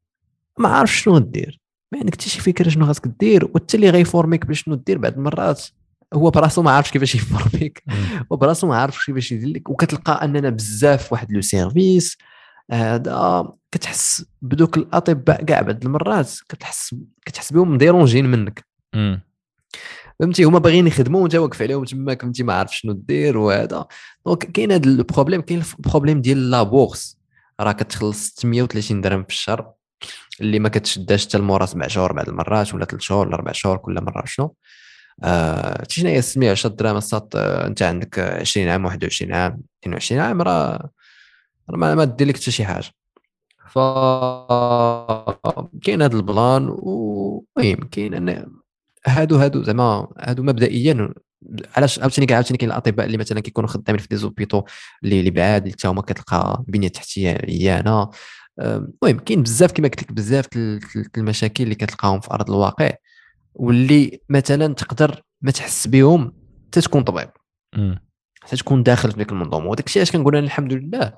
ما 0.59 0.69
عارف 0.69 0.97
شنو 0.97 1.15
غدير. 1.15 1.61
ما 1.93 1.99
عندك 1.99 2.15
حتى 2.15 2.31
شي 2.31 2.41
فكرة 2.41 2.69
شنو 2.69 2.87
خاصك 2.87 3.07
دير 3.21 3.45
وحتى 3.45 3.77
اللي 3.77 3.91
غيفورميك 3.91 4.47
باش 4.47 4.63
شنو 4.63 4.75
دير 4.75 4.99
بعض 4.99 5.13
المرات. 5.13 5.65
هو 6.15 6.31
براسو 6.31 6.63
ما 6.63 6.71
عارفش 6.71 6.91
كيفاش 6.91 7.15
يفورميك 7.15 7.83
مم. 7.87 7.95
وبراسو 8.31 8.67
ما 8.67 8.77
عارفش 8.77 9.07
كيفاش 9.07 9.33
يدير 9.33 9.49
لك 9.49 9.71
وكتلقى 9.71 10.25
أننا 10.25 10.51
بزاف 10.51 11.13
واحد 11.13 11.33
le 11.33 11.41
service 11.41 12.19
هذا 12.73 13.49
كتحس 13.73 14.25
بدوك 14.43 14.77
الأطباء 14.77 15.45
كاع 15.45 15.61
بعض 15.63 15.85
المرات 15.85 16.33
كتحس 16.49 16.95
كتحس 17.27 17.53
بهم 17.53 17.75
مديرونجين 17.75 18.27
منك. 18.27 18.65
فهمتي؟ 20.21 20.45
هما 20.45 20.59
باغيين 20.59 20.87
يخدموا 20.87 21.21
وانت 21.23 21.35
واقف 21.35 21.63
عليهم 21.63 21.85
تماك 21.85 22.23
فهمتي؟ 22.23 22.43
ما 22.43 22.55
عارف 22.55 22.77
شنو 22.77 22.93
دير 22.93 23.39
وهذا. 23.39 23.87
donc 24.27 24.45
كاين 24.53 24.73
هذا 24.73 24.85
ال 24.87 24.93
problème 24.93 25.41
كاين 25.41 25.63
ال 25.79 25.83
problème 25.83 26.21
ديال 26.21 26.51
la 26.51 26.63
bourse. 26.63 27.19
راه 27.61 27.73
كتخلص 27.73 28.29
630 28.29 29.01
درهم 29.01 29.25
في 29.25 29.31
الشهر 29.31 29.73
اللي 30.41 30.59
ما 30.59 30.69
كتشداش 30.69 31.27
حتى 31.27 31.39
لمورا 31.39 31.67
سبع 31.67 31.87
شهور 31.87 32.13
بعض 32.13 32.29
المرات 32.29 32.75
ولا 32.75 32.85
ثلاث 32.85 33.03
شهور 33.03 33.27
ولا 33.27 33.35
أربع 33.35 33.53
شهور 33.53 33.77
كل 33.77 34.05
مرة 34.05 34.23
شنو؟ 34.27 34.55
آه 35.25 35.85
شنو 35.89 36.09
هي 36.11 36.23
610 36.23 36.69
درهم 36.71 36.97
الساط؟ 36.97 37.37
آه، 37.37 37.67
أنت 37.67 37.83
عندك 37.83 38.19
20 38.19 38.69
عام 38.69 38.85
21 38.85 39.33
عام 39.33 39.63
22 39.83 40.21
عام 40.21 40.43
راه 40.43 40.91
راه 41.71 41.77
ما, 41.95 42.05
دير 42.05 42.29
لك 42.29 42.37
حتى 42.37 42.51
شي 42.51 42.65
حاجة. 42.65 42.87
ف 43.69 43.79
كاين 45.83 46.03
هذا 46.03 46.17
ال 46.17 46.27
plan 46.27 46.69
ومهم 46.71 47.89
كاين 47.91 48.15
أن 48.15 48.47
هادو 49.07 49.37
هادو 49.37 49.63
زعما 49.63 50.09
هادو 50.19 50.43
مبدئيا 50.43 51.15
علاش 51.77 51.99
عاوتاني 51.99 52.35
عاوتاني 52.35 52.59
كاين 52.59 52.71
الأطباء 52.71 53.07
اللي 53.07 53.19
مثلا 53.19 53.41
كيكونوا 53.41 53.69
خدامين 53.69 54.01
في 54.03 54.09
دي 54.09 54.17
زوبيتو 54.17 54.63
اللي 55.05 55.19
اللي 55.21 55.31
بعاد 55.31 55.63
اللي 55.63 55.73
حتى 55.73 55.89
هما 55.89 56.03
كتلقى 56.03 56.65
بنية 56.69 56.89
تحتية 56.89 57.31
عيانة. 57.31 58.03
أم، 58.61 58.93
المهم 59.03 59.19
كاين 59.25 59.43
بزاف 59.43 59.73
كما 59.73 59.89
قلت 59.89 60.03
لك 60.03 60.13
بزاف 60.13 60.47
المشاكل 61.19 61.65
اللي 61.65 61.75
كتلقاهم 61.75 62.21
في 62.21 62.31
أرض 62.31 62.51
الواقع. 62.51 62.91
واللي 63.55 64.21
مثلا 64.29 64.75
تقدر 64.75 65.23
ما 65.43 65.51
تحس 65.51 65.87
بهم 65.87 66.33
حتى 66.67 66.81
تكون 66.81 67.03
طبيب. 67.03 67.31
حتى 68.43 68.57
تكون 68.57 68.83
داخل 68.83 69.11
في 69.11 69.17
ديك 69.19 69.33
المنظومة. 69.33 69.67
وداك 69.67 69.87
الشيء 69.87 70.01
علاش 70.03 70.13
كنقول 70.13 70.37
أنا 70.37 70.47
الحمد 70.47 70.73
لله 70.73 71.13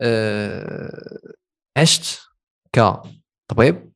آه، 0.00 1.18
عشت 1.76 2.20
كطبيب 2.72 3.92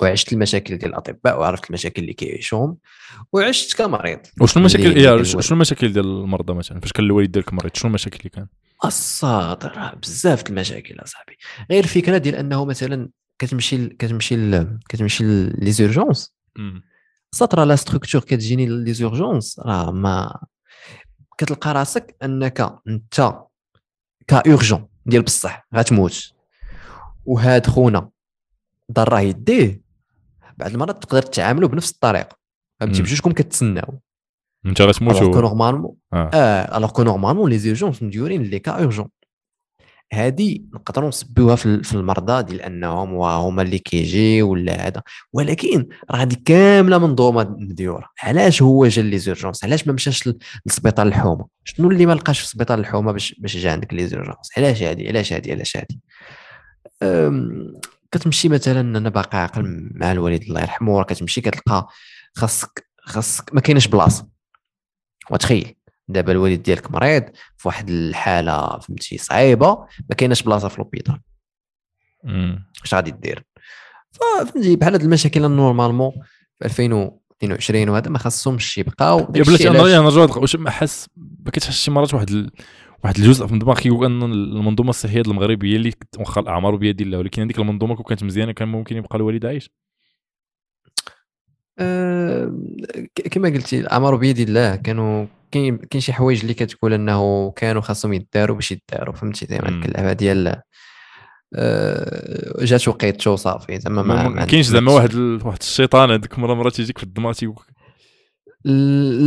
وعشت 0.00 0.32
المشاكل 0.32 0.78
ديال 0.78 0.90
الأطباء 0.90 1.38
وعرفت 1.40 1.68
المشاكل 1.68 2.02
اللي 2.02 2.12
كيعيشوهم 2.12 2.76
وعشت 3.32 3.76
كمريض. 3.78 4.18
وشنو 4.40 4.60
المشاكل 4.60 4.96
يا. 4.98 5.22
شنو 5.22 5.40
المشاكل 5.56 5.92
ديال 5.92 6.04
المرضى 6.06 6.54
مثلا؟ 6.54 6.80
فاش 6.80 6.92
كان 6.92 7.04
الوالد 7.04 7.30
ديالك 7.32 7.52
مريض 7.52 7.74
شنو 7.74 7.88
المشاكل 7.88 8.18
اللي 8.18 8.30
كان؟ 8.30 8.46
راه 9.64 9.94
بزاف 9.94 10.50
المشاكل 10.50 11.00
أصاحبي. 11.00 11.36
غير 11.70 11.84
الفكرة 11.84 12.18
ديال 12.18 12.34
أنه 12.34 12.64
مثلا 12.64 13.08
كتمشي 13.38 13.76
ل- 13.76 13.96
كتمشي 13.98 14.36
ل- 14.36 14.78
كتمشي 14.88 15.24
les 15.50 15.72
urgences 15.72 16.34
راه 17.54 17.64
la 17.64 17.76
structure 17.76 18.20
كتجيني 18.20 18.66
les 18.66 18.92
urgences 18.92 19.60
راه 19.60 19.90
ما 19.90 20.40
كتلقى 21.38 21.74
راسك 21.74 22.16
أنك 22.22 22.80
أنت 22.88 23.34
cas 24.26 24.47
urgent 24.47 24.88
ديال 25.06 25.22
بصح 25.22 25.68
غتموت 25.74 26.32
وهاد 27.24 27.66
خونا 27.66 28.10
دار 28.88 29.08
راه 29.08 29.20
يديه 29.20 29.82
بعض 30.56 30.70
المرات 30.70 31.02
تقدر 31.02 31.22
تعاملوا 31.22 31.68
بنفس 31.68 31.90
الطريقة 31.90 32.36
فهمتي. 32.80 33.02
بجوجكم 33.02 33.32
كتسناو. 33.32 34.00
أنت 34.66 34.80
alors 34.80 34.98
que 34.98 35.04
غتموت 35.04 35.36
normalement. 35.36 35.96
آه. 36.12 36.76
alors 36.76 36.90
que 36.90 37.02
normalement 37.02 37.50
les 37.50 37.58
urgences 37.58 38.02
مديورين 38.02 38.42
les 38.42 38.58
cas 38.58 38.72
urgents 38.72 39.08
هادي 40.12 40.64
نقدروا 40.74 41.08
نسبوها 41.08 41.56
في 41.56 41.94
المرضى 41.94 42.42
ديال 42.42 42.62
انهم 42.62 43.14
هما 43.14 43.62
اللي 43.62 43.78
كيجي 43.78 44.42
ولا 44.42 44.86
هذا. 44.86 45.02
ولكن 45.32 45.88
راه 46.10 46.16
هذه 46.16 46.36
كاملة 46.44 46.98
منظومه 46.98 47.56
مديورة. 47.58 48.08
علاش 48.22 48.62
هو 48.62 48.86
جا 48.86 49.02
les 49.02 49.18
urgences؟ 49.18 49.64
علاش 49.64 49.86
ما 49.86 49.92
مشاش 49.92 50.30
لسبيطار 50.66 51.06
الحومة؟ 51.06 51.46
شنو 51.64 51.90
اللي 51.90 52.06
ما 52.06 52.12
لقاش 52.12 52.40
في 52.40 52.46
سبيطار 52.46 52.78
الحومة 52.78 53.12
باش 53.12 53.34
باش 53.38 53.56
جا 53.56 53.72
عندك 53.72 53.94
les 53.94 54.06
urgences؟ 54.08 54.50
علاش 54.56 54.82
هادي؟ 54.82 55.08
علاش 55.08 55.32
هادي؟ 55.32 55.52
علاش 55.52 55.76
هادي؟ 55.76 56.00
كتمشي 58.12 58.48
مثلا 58.48 58.80
أنا 58.80 59.08
باقي 59.08 59.38
عاقل 59.38 59.90
مع 59.94 60.12
الوالد 60.12 60.42
الله 60.42 60.60
يرحمه 60.60 60.98
راه 60.98 61.04
كتمشي 61.04 61.40
كتلقى 61.40 61.88
خاصك 62.34 62.86
خاصك 62.98 63.54
ما 63.54 63.60
كاينش 63.60 63.86
بلاصة. 63.86 64.28
وتخيل. 65.30 65.74
دابا 66.08 66.32
الوالد 66.32 66.62
ديالك 66.62 66.90
مريض 66.90 67.24
في 67.56 67.68
واحد 67.68 67.90
الحالة 67.90 68.78
فهمتي 68.78 69.18
صعيبة 69.18 69.86
ما 70.10 70.16
كايناش 70.16 70.42
بلاصة 70.42 70.68
في 70.68 70.78
l'hôpital 70.78 71.20
اش 72.84 72.94
غادي 72.94 73.10
دير؟ 73.10 73.44
فهمتي 74.12 74.76
بحال 74.76 74.92
هاد 74.92 75.02
المشاكل 75.02 75.40
normalement 75.50 76.12
في 76.58 76.64
2022 76.64 77.88
وهذا 77.88 78.10
ما 78.10 78.18
خاصهمش 78.18 78.78
يبقاو. 78.78 79.18
يا 79.18 79.24
بلاتي 79.42 79.68
أنا 79.70 79.78
نرجع 80.00 80.38
واش 80.38 80.56
ما 80.56 80.70
حس 80.70 81.08
ما 81.16 81.50
كتحس 81.50 81.74
شي 81.74 81.90
مرات 81.90 82.14
واحد 82.14 82.30
ال... 82.30 82.50
واحد 83.04 83.16
الجزء 83.16 83.46
في 83.46 83.52
الدماغ 83.54 83.78
كيقول 83.78 84.06
إن 84.06 84.22
المنظومة 84.22 84.90
الصحية 84.90 85.20
المغرب 85.20 85.64
هي 85.64 85.76
اللي 85.76 85.92
واخا 86.18 86.40
الأعمار 86.40 86.76
بيد 86.76 87.00
الله 87.00 87.18
ولكن 87.18 87.42
هذيك 87.42 87.58
المنظومة 87.58 87.94
كون 87.94 88.04
كانت 88.04 88.22
مزيانة 88.24 88.52
كان 88.52 88.68
ممكن 88.68 88.96
يبقى 88.96 89.16
الوالد 89.16 89.46
عايش. 89.46 89.70
أه 91.78 92.52
كما 93.30 93.48
قلتي 93.48 93.80
الأعمار 93.80 94.16
بيد 94.16 94.38
الله 94.38 94.76
كانوا 94.76 95.26
كاين 95.52 95.76
كاين 95.76 96.00
شي 96.00 96.12
حوايج 96.12 96.40
اللي 96.40 96.54
كتقول 96.54 96.92
أنه 96.92 97.50
كانوا 97.50 97.82
خاصهم 97.82 98.12
يداروا 98.12 98.56
باش 98.56 98.72
يداروا 98.72 99.14
فهمتي؟ 99.14 99.46
زعما 99.46 99.68
اللعبه 99.68 100.12
ديال 100.12 100.62
أه 101.54 102.64
جات 102.64 102.88
وقيتو 102.88 103.36
صافي 103.36 103.80
زعما 103.80 104.02
ما 104.02 104.44
كاينش 104.44 104.66
زعما 104.66 104.92
واحد 104.92 105.14
واحد 105.14 105.58
الشيطان 105.60 106.10
هذيك 106.10 106.38
مرة 106.38 106.54
مرة 106.54 106.70
تيجيك 106.70 106.98
في 106.98 107.04
الدماغ 107.04 107.32
تيقول 107.32 107.64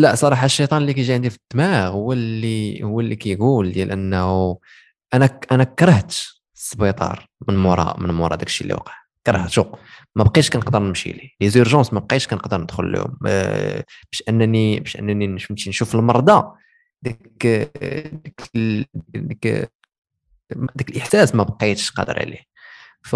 لا 0.02 0.16
صراحة 0.16 0.46
الشيطان 0.46 0.82
اللي 0.82 0.94
كيجي 0.94 1.14
عندي 1.14 1.30
في 1.30 1.38
الدماغ 1.38 1.92
هو 1.92 2.14
اللي 2.14 2.84
هو 2.84 3.00
اللي 3.00 3.16
كيقول 3.16 3.72
ديال 3.72 3.92
أنه 3.92 4.58
أنا 5.14 5.40
أنا 5.52 5.64
كرهت 5.64 6.16
السبيطار 6.56 7.28
من 7.48 7.58
مورا 7.58 7.96
من 8.00 8.12
مورا 8.12 8.36
داكشي 8.36 8.64
اللي 8.64 8.74
وقع. 8.74 9.05
كرهتو 9.26 9.66
ما 10.16 10.24
بقيتش 10.24 10.50
كنقدر 10.50 10.80
نمشي 10.80 11.12
ليه. 11.12 11.30
لي 11.42 11.50
زيرجونس 11.50 11.94
ما 11.94 12.00
بقيتش 12.00 12.28
كنقدر 12.28 12.62
ندخل 12.62 12.92
لهم. 12.92 13.18
آه، 13.28 13.86
باش 14.12 14.24
انني 14.30 14.80
باش 14.80 14.98
أنني 14.98 15.40
فهمتي 15.40 15.70
نشوف 15.70 15.96
المرضى. 15.96 16.52
ديك 17.02 17.48
ديك 18.24 18.42
ديك 19.16 19.70
ديك 20.76 20.90
الإحساس 20.90 21.36
ما 21.36 21.44
بقيتش 21.44 21.92
قادر 21.92 22.20
عليه. 22.20 22.56
ف... 23.06 23.16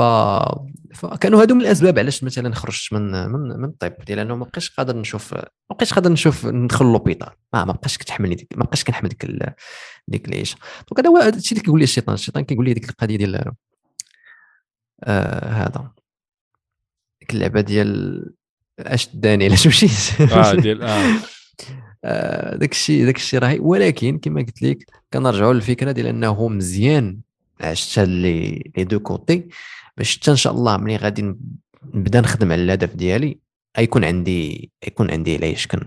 فكانوا 0.95 1.41
هادو 1.41 1.55
من 1.55 1.61
الأسباب 1.61 1.99
علاش 1.99 2.23
مثلا 2.23 2.55
خرجت 2.55 2.93
من 2.93 3.11
من 3.11 3.39
من 3.59 3.65
الطب 3.65 3.93
لأنه 4.09 4.35
ما 4.35 4.45
بقيتش 4.45 4.69
قادر 4.69 4.95
نشوف 4.95 5.33
ما 5.33 5.45
بقيتش 5.69 5.93
قادر 5.93 6.11
نشوف 6.11 6.45
ندخل 6.45 6.85
لوبيطال 6.85 7.29
ما 7.53 7.65
ما 7.65 7.73
بقاش 7.73 7.97
كتحملني 7.97 8.35
ديك 8.35 8.47
ما 8.57 8.63
بقاش 8.63 8.83
كنحمل 8.83 9.09
ديك. 9.09 9.25
ديك 10.07 10.27
العيشة. 10.27 10.57
donc 10.89 10.99
هذا 10.99 11.09
هو 11.09 11.29
الشيء 11.37 11.51
اللي 11.51 11.63
كيقول 11.63 11.79
لي 11.79 11.83
الشيطان. 11.83 12.15
الشيطان 12.15 12.43
كيقول 12.43 12.65
لي 12.65 12.73
ديك 12.73 12.89
القضية 12.89 13.17
ديال 13.17 13.51
آه 15.03 15.49
هذا. 15.49 15.91
ديك 17.29 17.35
اللعبة 17.35 17.61
ديال 17.61 18.33
أش 18.79 19.09
داني 19.13 19.45
علاش 19.45 19.67
مشيت 19.67 20.21
آه 20.31 20.53
ديال 20.53 20.81
آه, 20.83 21.13
آه، 22.03 22.55
داك 22.55 22.71
الشيء 22.71 23.05
داك 23.05 23.15
الشيء 23.15 23.39
راهي. 23.39 23.59
ولكن 23.59 24.17
كما 24.17 24.41
قلت 24.41 24.61
لك 24.61 24.85
كنرجعوا 25.13 25.53
للفكرة 25.53 25.91
ديال 25.91 26.07
أنه 26.07 26.47
مزيان 26.47 27.19
عشت 27.61 27.99
les 27.99 28.71
les 28.77 28.83
deux 28.83 28.99
côtés 28.99 29.49
باش 29.97 30.17
حتى 30.17 30.31
إن 30.31 30.35
شاء 30.35 30.53
الله 30.53 30.77
ملي 30.77 30.95
غادي 30.95 31.35
نبدا 31.93 32.21
نخدم 32.21 32.51
على 32.51 32.63
الهدف 32.63 32.95
ديالي 32.95 33.39
غيكون 33.77 34.05
عندي 34.05 34.71
يكون 34.87 35.11
عندي 35.11 35.35
علاش 35.35 35.67
كن 35.67 35.79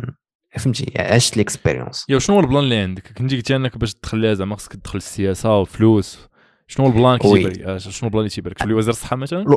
فهمتي؟ 0.58 0.92
عشت 0.96 1.36
l'expérience 1.36 2.04
يا 2.08 2.18
شنو 2.18 2.36
هو 2.36 2.40
ال 2.40 2.45
plan 2.45 2.64
اللي 2.64 2.76
عندك؟ 2.76 3.12
كنتي 3.18 3.36
قلتي 3.36 3.56
انك 3.56 3.78
باش 3.78 3.94
تدخل 3.94 4.36
زعما 4.36 4.56
خصك 4.56 4.72
تدخل 4.72 4.96
السياسة 4.96 5.60
وفلوس. 5.60 6.18
شنو 6.66 6.86
ال 6.86 6.93
plan 6.93 7.18
كيبان 7.18 7.78
شنو 7.78 8.08
ال 8.08 8.11
plan 8.11 8.20
اللي 8.20 8.30
تيبان 8.30 8.50
لك 8.50 8.58
تولي 8.58 8.74
وزير 8.74 8.90
الصحة 8.90 9.16
مثلا؟ 9.16 9.56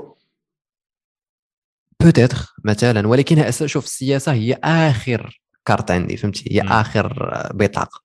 peut-être 2.03 2.55
مثلا 2.63 3.07
ولكن 3.07 3.51
شوف 3.51 3.85
السياسة 3.85 4.33
هي 4.33 4.53
آخر 4.63 5.41
كارت 5.65 5.91
عندي 5.91 6.17
فهمتي؟ 6.17 6.49
هي 6.51 6.61
آخر 6.61 7.13
بطاقة. 7.53 8.01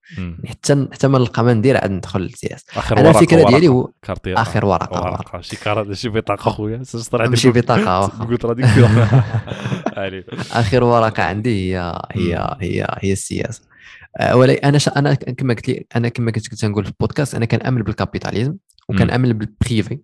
حتى 0.47 0.89
حتى 0.93 1.09
ما 1.09 1.19
نلقى 1.19 1.45
ما 1.45 1.53
ندير 1.55 1.77
عاد 1.77 1.91
ندخل 1.91 2.21
للسياسة. 2.21 2.65
آخر 2.77 2.99
أنا 2.99 3.11
الفكرة 3.11 3.49
ديالي 3.49 3.69
هو 3.69 3.91
آخر 4.41 4.65
ورقة 4.67 5.03
ورقة. 5.03 5.41
شي 5.41 5.57
كارت 5.57 5.93
شي 5.93 6.09
بطاقة 6.09 6.51
خويا. 6.51 6.83
ماشي 7.13 7.51
بطاقة 7.51 8.07
قلت 8.27 8.45
راه 8.45 8.53
آخر 10.61 10.85
ورقة 10.85 11.23
عندي 11.23 11.75
هي 11.77 12.03
هي 12.13 12.57
هي 12.61 12.87
هي 12.99 13.13
السياسة. 13.13 13.63
آه، 14.17 14.37
ولكن 14.37 14.67
أنا 14.67 14.79
أنا 14.97 15.15
كما 15.15 15.55
قلت 15.55 15.69
لي 15.69 15.87
أنا 15.97 16.09
كما 16.09 16.31
كنت 16.31 16.65
نقول 16.65 16.85
في 16.85 16.91
البودكاست 16.91 17.35
أنا 17.35 17.45
كنامن 17.45 17.83
بال 17.83 17.94
capitalisme 17.94 18.55
وكنامن 18.89 19.33
بال 19.33 19.52
privé 19.52 19.99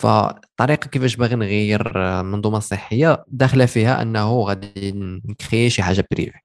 فالطريقة 0.00 0.88
كيفاش 0.88 1.16
باغي 1.16 1.34
نغير 1.36 1.92
المنظومة 2.20 2.58
الصحية 2.58 3.24
داخلة 3.28 3.66
فيها 3.66 4.02
أنه 4.02 4.40
غادي 4.42 4.92
ن 5.24 5.32
créer 5.32 5.70
شي 5.70 5.82
حاجة 5.82 6.04
privé. 6.10 6.38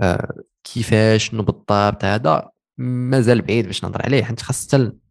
آه 0.00 0.34
كيفاش 0.64 1.30
بالضبط 1.30 2.04
هذا؟ 2.04 2.50
مازال 2.78 3.42
بعيد 3.42 3.66
باش 3.66 3.84
نهضر 3.84 4.02
عليه 4.04 4.24
حيت 4.24 4.40
خاص 4.42 4.66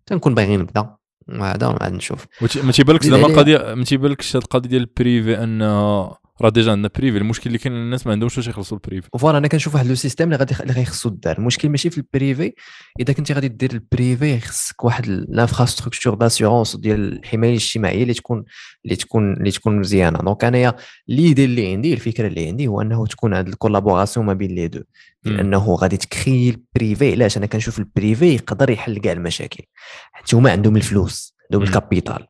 تنكون 0.06 0.36
باغي 0.36 0.58
نبدا. 0.58 0.96
هذا 1.30 1.68
وعاد 1.68 1.94
نشوف. 1.94 2.26
ما 2.64 2.72
تيبانلكش 2.72 3.06
زعما 3.06 3.28
القضية 3.28 3.74
ما 3.74 3.84
تيبانلكش 3.84 4.36
القضية 4.36 4.70
ديال 4.70 4.82
ال 4.82 4.92
privé 4.92 5.44
انها 5.44 6.18
راه 6.42 6.50
déjà 6.50 6.72
عندنا 6.72 6.90
privé 6.98 7.18
المشكل 7.18 7.48
اللي 7.48 7.58
كاين 7.58 7.76
الناس 7.76 8.08
ما 8.08 8.12
عندهمش 8.12 8.38
واش 8.38 8.48
يخلصوا 8.48 8.78
البريفي 8.78 9.10
فوالا 9.20 9.38
أنا 9.38 9.48
كنشوف 9.48 9.76
واحد 9.76 9.88
le 9.88 9.96
système 9.96 10.28
اللي 10.28 10.38
غادي 10.38 10.56
اللي 10.62 10.74
غيخصو 10.74 11.10
الدار. 11.10 11.38
المشكل 11.38 11.70
ماشي 11.70 11.90
في 11.90 11.98
ال 11.98 12.07
privé 12.07 12.54
إذا 13.00 13.14
كنتي 13.14 13.34
غادي 13.34 13.48
دير 13.48 13.72
ال 13.72 13.83
privé 13.83 14.40
خصك 14.40 14.84
واحد 14.84 15.06
ال 15.06 15.13
infrastructure 15.13 16.14
d'assurance 16.14 16.76
ديال 16.76 17.14
الحماية 17.14 17.52
الاجتماعية 17.52 18.04
اللي 18.04 18.14
تكون 18.14 18.44
اللي 18.86 18.96
تكون 18.96 19.34
اللي 19.34 19.52
تكون 19.52 19.80
مزيانة. 19.80 20.20
donc 20.20 20.44
أنايا 20.44 20.76
l'idée 21.08 21.46
اللي 21.46 21.72
عندي 21.72 21.94
الفكرة 21.94 22.28
اللي 22.28 22.48
عندي 22.48 22.68
هو 22.68 22.82
أنه 22.82 23.06
تكون 23.06 23.34
هذه 23.34 23.48
ال 23.48 23.53
collaboration 23.53 24.26
ما 24.26 24.34
بين 24.34 24.52
les 24.52 24.68
deux 24.68 24.82
لأنه 25.26 25.76
غادي 25.76 25.98
ت 25.98 26.06
créer 26.06 26.50
ال 26.50 26.60
privé 26.60 27.12
علاش؟ 27.12 27.38
أنا 27.38 27.46
كنشوف 27.46 27.80
ال 27.80 27.89
privé 27.89 28.34
يقدر 28.34 28.70
يحل 28.70 28.98
كاع 28.98 29.14
المشاكل. 29.14 29.64
حيت 30.12 30.36
هما 30.36 30.52
عندهم 30.52 30.78
الفلوس 30.78 31.36
عندهم 31.44 31.64
ال 31.64 31.72
capital 31.72 32.28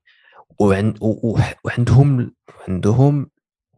وعندهم 1.64 2.32
عندهم 2.68 3.30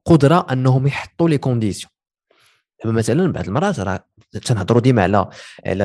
قدرة 0.06 0.46
أنهم 0.52 0.88
يحطوا 0.88 1.30
les 1.30 1.38
conditions 1.38 1.92
دابا 2.84 2.98
مثلا 2.98 3.32
بعض 3.32 3.48
المرات 3.48 3.80
راه 3.80 4.06
تنهضروا 4.46 4.82
ديما 4.82 5.04
على 5.04 5.30
على 5.66 5.84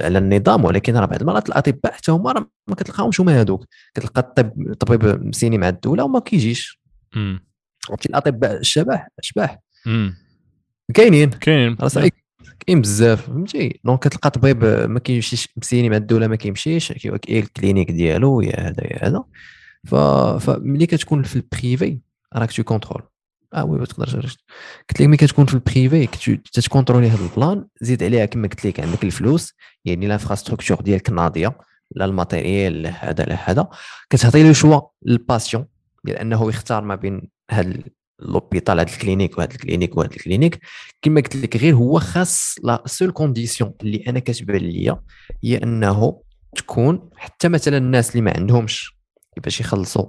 على, 0.00 0.18
النظام 0.18 0.64
ولكن 0.64 0.96
راه 0.96 1.06
بعض 1.06 1.20
المرات 1.20 1.48
الأطباء 1.48 1.92
حتى 1.92 2.12
هما 2.12 2.32
راه 2.32 2.50
ما 2.66 2.74
كتلقاهمش 2.74 3.20
هما 3.20 3.40
هذوك 3.40 3.64
كتلقى 3.94 4.20
الطب 4.20 4.70
الطبيب 4.70 5.26
م 5.26 5.31
signé 5.31 5.58
مع 5.58 5.68
الدولة 5.68 6.04
وما 6.04 6.20
كيجيش. 6.20 6.80
عرفتي؟ 7.90 8.08
الأطباء 8.08 8.56
الشبح 8.56 9.08
أشباح. 9.18 9.58
كاينين. 10.94 11.30
كاينين. 11.30 11.76
كاين 12.66 12.80
بزاف 12.80 13.26
فهمتي؟ 13.26 13.80
donc 13.84 14.08
كتلقى 14.08 14.30
طبيب 14.30 14.64
ما 14.64 14.98
كيمشيش 14.98 15.48
م 15.56 15.62
signé 15.62 15.90
مع 15.90 15.96
الدولة 15.96 16.26
ما 16.26 16.36
كيمشيش 16.36 16.92
كاين 16.92 17.42
ال 17.42 17.47
clinique 17.47 17.90
ديالو 17.90 18.40
يا 18.40 18.60
هذا 18.60 18.84
يا 18.84 19.06
هذا. 19.08 19.24
فملي 20.38 20.86
كتكون 20.86 21.22
في 21.22 21.36
ال 21.36 21.46
privé 21.46 21.98
راك 22.34 22.52
tu 22.52 22.62
contrôles. 22.62 23.02
آه 23.54 23.64
oui 23.64 23.86
تقدر 23.86 24.04
قلت 24.04 25.00
لك 25.00 25.00
ملي 25.00 25.16
كتكون 25.16 25.46
في 25.46 25.54
ال 25.54 25.63
privé 25.63 26.06
تت 26.52 26.62
contrôler 26.62 27.08
هذا 27.08 27.24
ال 27.24 27.32
plan 27.32 27.66
زيد 27.80 28.02
عليها 28.02 28.24
كما 28.24 28.48
قلت 28.48 28.66
لك 28.66 28.80
عندك 28.80 29.04
الفلوس 29.04 29.54
يعني 29.84 30.06
l'infrastructure 30.06 30.80
ديالك 30.80 31.10
ناضية 31.10 31.58
لا 31.90 32.04
ال 32.04 32.13
matériel 32.13 32.82
لا 32.82 33.10
هذا 33.10 33.24
لا 33.24 33.50
هذا. 33.50 33.68
كتعطي 34.10 34.42
له 34.42 34.52
choix 34.52 34.80
لل 35.02 35.16
patient 35.16 35.66
ديال 36.04 36.16
انه 36.16 36.48
يختار 36.48 36.84
ما 36.84 36.94
بين 36.94 37.28
هذا 37.50 37.74
l'hôpital 38.20 38.80
هذا 38.80 38.92
ال 38.92 38.97
clinique 38.97 39.38
وهذا 39.38 39.52
ال 39.52 39.57
clinique 39.57 39.96
وهذا 39.96 40.10
ال 40.10 40.15
clinique 40.15 40.58
كما 41.02 41.20
قلت 41.20 41.36
لك 41.36 41.56
غير 41.56 41.74
هو 41.74 41.98
خاص 42.00 42.56
la 42.62 42.82
seule 42.86 43.10
condition 43.10 43.74
اللي 43.82 44.04
أنا 44.08 44.18
كتبان 44.18 44.56
ليا 44.56 45.00
هي 45.44 45.56
انه 45.56 46.22
تكون 46.56 47.10
حتى 47.16 47.48
مثلا 47.48 47.76
الناس 47.76 48.10
اللي 48.10 48.22
ما 48.22 48.32
عندهمش 48.36 48.94
كيفاش 49.34 49.60
يخلصوا 49.60 50.06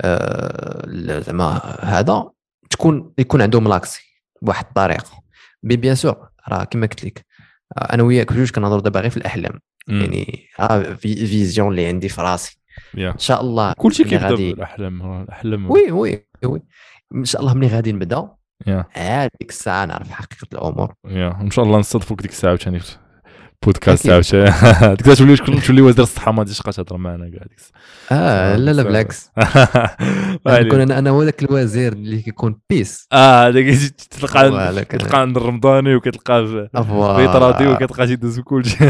آه 0.00 1.20
زعما 1.20 1.76
هذا 1.82 2.30
تكون 2.70 3.12
يكون 3.18 3.42
عندهم 3.42 3.68
l'accès 3.68 4.02
بواحد 4.42 4.64
الطريقة 4.66 5.22
بي 5.62 5.76
bien 5.76 5.94
sûr 5.94 6.28
راه 6.48 6.64
كما 6.64 6.86
قلت 6.86 7.04
لك 7.04 7.26
آه، 7.78 7.94
أنا 7.94 8.02
وياك 8.02 8.32
بجوج 8.32 8.50
كنهضروا 8.50 8.80
دابا 8.80 9.00
غير 9.00 9.10
في 9.10 9.16
الأحلام 9.16 9.60
مم. 9.88 10.00
يعني 10.00 10.48
ها 10.58 10.94
في 10.94 11.26
vision 11.26 11.70
اللي 11.70 11.86
عندي 11.86 12.08
في 12.08 12.20
راسي 12.20 12.58
yeah. 12.96 12.98
إن 12.98 13.18
شاء 13.18 13.40
الله 13.40 13.72
كلشي 13.72 14.04
كيبدأ. 14.04 14.34
بالأحلام 14.34 15.22
الأحلام 15.22 15.70
oui 15.70 15.90
oui 15.90 16.26
oui 16.44 16.62
إن 17.14 17.24
شاء 17.24 17.42
الله 17.42 17.54
ملي 17.54 17.66
غادي 17.68 17.92
نبدأ. 17.92 18.28
yeah. 18.68 18.84
عاد 18.96 19.30
ديك 19.40 19.50
الساعة 19.50 19.84
نعرف 19.86 20.10
حقيقة 20.10 20.46
الأمور 20.52 20.92
yeah. 21.06 21.40
إن 21.40 21.50
شاء 21.50 21.64
الله 21.64 21.78
نصدفوك 21.78 22.22
ديك 22.22 22.30
الساعة 22.30 22.56
ثاني 22.56 22.80
بودكاست. 23.66 24.08
عاوتاني. 24.08 24.44
ديك 24.96 25.08
الساعة 25.08 25.36
تولي 25.36 25.60
تولي 25.60 25.82
وزير 25.82 26.02
الصحة 26.02 26.32
ما 26.32 26.38
غاديش 26.38 26.58
تهضر 26.58 26.96
معنا 26.96 27.28
كاع 27.30 27.42
ديك 27.48 27.58
آه 28.12 28.56
لا 28.56 28.70
لا. 28.70 28.82
بالعكس. 28.82 29.30
نكون 30.46 30.80
أنا 30.80 30.98
أنا 30.98 31.10
هو 31.10 31.22
ذاك 31.22 31.42
الوزير 31.42 31.92
اللي 31.92 32.22
كيكون 32.22 32.60
بيس 32.70 33.06
آه 33.12 33.48
هذاك 33.48 33.64
تلقى 34.20 34.84
كتلقى 34.84 35.20
عند 35.20 35.36
الرمضاني 35.36 35.94
وكتلقى 35.94 36.46
في 36.46 36.68
راضي 37.38 37.66
وكتلقى 37.66 38.06
تيدوز 38.06 38.40
كلشي 38.40 38.88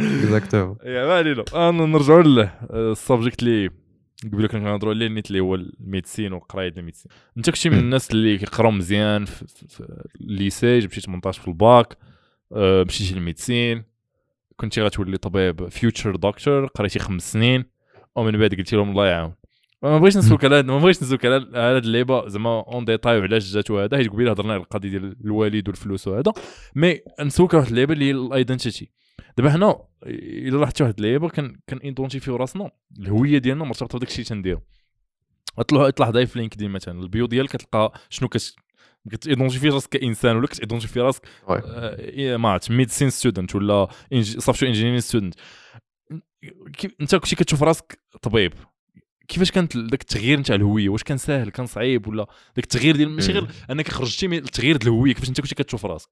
exactement 0.00 0.76
يا 0.84 1.06
ما 1.06 1.14
علينا. 1.14 1.44
آه، 1.54 1.70
نرجعوا 1.70 2.22
له 2.22 2.50
ال 2.70 2.79
subject 2.79 3.42
اللي 3.42 3.70
قبل 4.32 4.46
كنا 4.46 4.60
كنهضروا 4.60 4.94
عليه 4.94 5.08
نيت 5.08 5.26
اللي 5.28 5.40
هو 5.40 5.54
ال 5.54 5.63
médecine 5.63 6.32
وقراية 6.32 6.72
ال 6.76 6.80
médecine. 6.80 7.12
أنت 7.36 7.50
كنتي 7.50 7.70
من. 7.70 7.78
الناس 7.78 8.10
اللي 8.10 8.38
كيقراو 8.38 8.70
مزيان 8.70 9.24
في, 9.24 9.46
ال 10.20 10.30
lycée 10.30 10.78
جبتي 10.78 11.00
18 11.00 11.42
في 11.42 11.48
الباك 11.48 11.98
آه، 12.52 12.84
مشيتي 12.84 13.14
لل 13.14 13.28
médecine 13.28 13.84
كنتي 14.56 14.82
غتولي 14.82 15.16
طبيب 15.16 15.68
future 15.68 16.16
doctor 16.16 16.66
قريتي 16.66 16.98
خمس 16.98 17.32
سنين 17.32 17.64
ومن 18.16 18.38
بعد 18.38 18.54
قلتي 18.54 18.76
لهم 18.76 18.90
الله 18.90 19.06
يعاون. 19.06 19.34
ما 19.82 19.98
بغيتش 19.98 20.16
نسولك 20.16 20.44
على 20.44 20.62
ما 20.62 20.78
بغيتش 20.78 21.02
نسولك 21.02 21.24
على 21.24 21.34
على 21.34 21.76
هاد 21.76 21.84
اللعيبة 21.84 22.28
زعما 22.28 22.60
en 22.60 22.84
détail 22.84 23.18
وعلاش 23.18 23.52
جات 23.54 23.70
وهذا 23.70 23.96
حيت 23.96 24.08
قبيلة 24.08 24.30
هضرنا 24.30 24.52
على 24.52 24.62
القضية 24.62 24.88
ديال 24.88 25.16
الوالد 25.24 25.68
والفلوس 25.68 26.08
وهذا. 26.08 26.32
mais 26.74 27.00
نسولك 27.20 27.54
على 27.54 27.60
واحد 27.60 27.70
اللعيبة 27.70 27.92
اللي 27.92 28.04
هي 28.04 28.10
ال 28.10 28.19
identity 28.19 28.90
دابا 29.36 29.50
حنا 29.50 29.78
الا 30.06 30.58
لاحظتي 30.58 30.82
واحد 30.82 30.94
اللعيبة 30.98 31.28
كان 31.28 31.56
كان 31.66 31.78
identifier 31.78 32.31
و 32.31 32.36
راسنا 32.36 32.70
الهوية 32.98 33.38
ديالنا 33.38 33.64
مرتبطة 33.64 33.98
بداك 33.98 34.08
الشيء 34.08 34.24
تنديرو. 34.24 34.60
اطلع 35.58 35.88
اطلع 35.88 36.10
داي 36.10 36.26
في 36.26 36.38
LinkedIn 36.38 36.70
مثلا 36.70 37.00
ال 37.00 37.06
bio 37.06 37.26
ديالك 37.26 37.50
كتلقى 37.50 37.92
شنو 38.10 38.28
كت 38.28 38.54
كت 39.10 39.20
identifier 39.20 39.68
راسك 39.68 39.88
كإنسان 39.88 40.36
ولا 40.36 40.46
كت 40.46 40.55
identifier 40.55 41.00
راسك. 41.00 41.22
آه، 41.48 41.98
إيه، 41.98 42.36
ما 42.36 42.48
عرفت 42.48 42.70
medicine 42.70 43.10
student 43.10 43.54
ولا 43.54 43.88
software 44.22 44.70
engineering 44.70 45.00
student 45.00 45.34
انت 47.00 47.14
كنتي 47.14 47.36
كتشوف 47.36 47.62
راسك 47.62 47.98
طبيب. 48.22 48.52
كيفاش 49.28 49.50
كانت 49.50 49.76
ذاك 49.76 50.02
التغيير 50.02 50.40
نتاع 50.40 50.56
الهوية؟ 50.56 50.88
واش 50.88 51.02
كان 51.02 51.18
ساهل؟ 51.18 51.50
كان 51.50 51.66
صعيب؟ 51.66 52.06
ولا 52.06 52.26
ذاك 52.56 52.64
التغيير 52.64 52.96
ديال 52.96 53.10
ماشي 53.10 53.32
غير 53.32 53.48
أنك 53.70 53.88
خرجتي 53.88 54.28
من 54.28 54.38
التغيير 54.38 54.76
ديال 54.76 54.92
الهوية 54.92 55.14
كيفاش 55.14 55.28
انت 55.28 55.40
كنتي 55.40 55.54
كتشوف 55.54 55.86
راسك؟ 55.86 56.08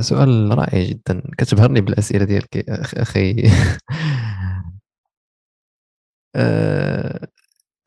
سؤال 0.00 0.58
رائع 0.58 0.82
جدا 0.82 1.22
كتبهرني 1.38 1.80
بالأسئلة 1.80 2.24
ديالك 2.24 2.68
أخي 2.70 3.42
آه، 6.36 7.28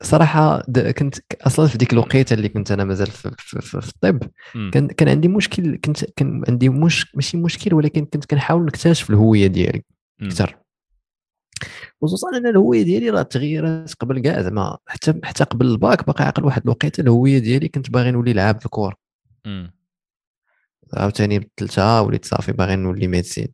صراحة 0.02 0.62
كنت 0.98 1.14
أصلا 1.40 1.66
في 1.66 1.78
ديك 1.78 1.92
الوقيتة 1.92 2.34
اللي 2.34 2.48
كنت 2.48 2.70
أنا 2.72 2.84
مازال 2.84 3.06
في, 3.06 3.30
في, 3.38 3.60
في, 3.60 3.80
في 3.80 3.88
الطب. 3.88 4.22
كان 4.70 4.86
كان 4.88 5.08
عندي 5.08 5.28
مشكل 5.28 5.76
كنت 5.84 6.04
كان 6.04 6.44
عندي 6.48 6.68
مش 6.68 7.14
ماشي 7.16 7.36
مشكل 7.36 7.74
ولكن 7.74 8.04
كنت 8.04 8.24
كنحاول 8.24 8.64
نكتشف 8.64 9.10
الهوية 9.10 9.46
ديالي. 9.46 9.82
أكثر 10.22 10.56
خصوصا 12.02 12.28
أن 12.36 12.46
الهوية 12.46 12.82
ديالي 12.82 13.10
راه 13.10 13.22
تغيرات 13.22 13.94
قبل 13.94 14.18
كاع 14.20 14.42
زعما 14.42 14.78
حتى 14.86 15.20
حتى 15.24 15.44
قبل 15.44 15.66
الباك 15.66 16.06
باقي 16.06 16.24
عاقل 16.24 16.44
واحد 16.44 16.62
الوقيتة 16.62 17.00
الهوية 17.00 17.38
ديالي 17.38 17.68
كنت 17.68 17.90
باغي 17.90 18.10
نولي 18.10 18.32
لعاب 18.32 18.56
الكور 18.64 18.94
مم. 19.46 19.81
عاوتاني 20.96 21.38
بدلتها 21.38 22.00
وليت 22.00 22.24
صافي 22.24 22.52
باغي 22.52 22.76
نولي 22.76 23.08
ميديسين. 23.08 23.48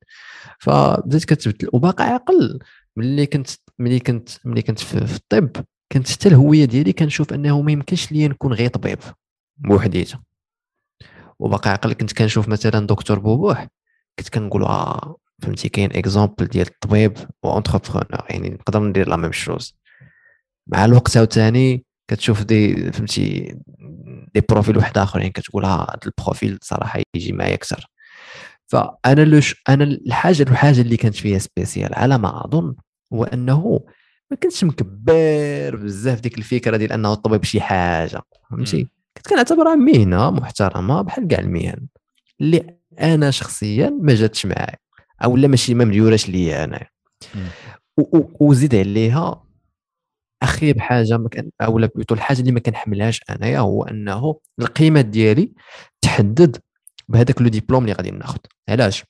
فبديت 0.60 1.24
كتبدل 1.24 1.68
وباقي 1.72 2.04
عاقل 2.04 2.58
ملي 2.96 3.26
كنت 3.26 3.48
ملي 3.78 4.00
كنت 4.00 4.28
ملي 4.44 4.62
كنت 4.62 4.78
في, 4.78 5.06
في 5.06 5.16
الطب 5.16 5.50
كانت 5.90 6.10
حتى 6.10 6.28
الهوية 6.28 6.64
ديالي 6.64 6.92
كنشوف 6.92 7.32
أنه 7.32 7.62
ما 7.62 7.72
يمكنش 7.72 8.12
ليا 8.12 8.28
نكون 8.28 8.52
غير 8.52 8.70
طبيب 8.70 8.98
بوحديته 9.56 10.18
وباقي 11.38 11.70
عاقل 11.70 11.92
كنت 11.92 12.12
كنشوف 12.12 12.48
مثلا 12.48 12.86
دكتور 12.86 13.18
بوبوح 13.18 13.68
كنت 14.18 14.28
كنقول 14.28 14.64
آه 14.64 15.16
فهمتي 15.42 15.68
كاين 15.68 15.90
exemple 15.96 16.46
ديال 16.46 16.66
الطبيب 16.66 17.16
و 17.42 17.47
entrepreneur 17.47 18.06
يعني 18.30 18.48
نقدر 18.48 18.80
ندير 18.82 19.08
la 19.08 19.16
même 19.16 19.32
chose 19.32 19.78
مع 20.66 20.84
الوقت 20.84 21.16
عاوتاني 21.16 21.84
كتشوف 22.08 22.42
des 22.42 22.92
فهمتي 22.92 23.54
des 24.34 24.40
profils 24.48 24.76
واحد 24.76 24.98
آخرين 24.98 25.30
كتقول 25.32 25.64
ها 25.64 25.82
هذا 25.90 25.98
ال 26.06 26.14
profil 26.14 26.58
صراحة 26.62 27.00
يجي 27.16 27.32
معايا 27.32 27.54
أكثر 27.54 27.86
فأنا 28.66 29.20
لوش 29.24 29.62
أنا 29.68 29.84
الحاجة 29.84 30.42
الحاجة 30.42 30.80
اللي 30.80 30.96
كانت 30.96 31.14
فيها 31.14 31.38
spéciale 31.38 31.94
على 31.94 32.18
ما 32.18 32.44
أظن 32.44 32.74
هو 33.12 33.24
أنه 33.24 33.80
ما 34.30 34.36
كنتش 34.42 34.64
مكبر 34.64 35.76
بزاف 35.76 36.20
ديك 36.20 36.38
الفكرة 36.38 36.76
ديال 36.76 36.92
أنه 36.92 37.12
الطبيب 37.12 37.44
شي 37.44 37.60
حاجة 37.60 38.20
فهمتي. 38.50 38.88
كنت 39.16 39.28
كنعتبرها 39.28 39.74
مهنة 39.74 40.30
محترمة 40.30 41.02
بحال 41.02 41.28
كاع 41.28 41.38
المهن 41.38 41.86
اللي 42.40 42.78
أنا 43.00 43.30
شخصيا 43.30 43.90
ما 44.02 44.14
جاتش 44.14 44.46
معايا 44.46 44.76
أو 45.24 45.36
لا 45.36 45.48
ماشي 45.48 45.74
ما 45.74 45.84
مديوراش 45.84 46.28
ليا 46.28 46.64
أنا 46.64 46.86
مم. 47.34 47.46
و- 47.96 48.18
و- 48.18 48.36
وزيد 48.40 48.74
عليها 48.74 49.44
اخيب 50.42 50.80
حاجة 50.80 51.16
ما 51.16 51.28
كان 51.28 51.50
ou 51.60 51.74
plutôt 51.74 52.14
الحاجة 52.14 52.40
اللي 52.40 52.52
ما 52.52 52.60
كنحملهاش 52.60 53.20
أنايا 53.30 53.58
هو 53.58 53.84
أنه 53.84 54.40
القيمة 54.60 55.00
ديالي 55.00 55.52
تحدد 56.00 56.56
بهذاك 57.08 57.42
le 57.42 57.48
diplôme 57.48 57.82
اللي 57.82 57.92
غادي 57.92 58.10
ناخذ 58.10 58.38
علاش؟ 58.68 59.04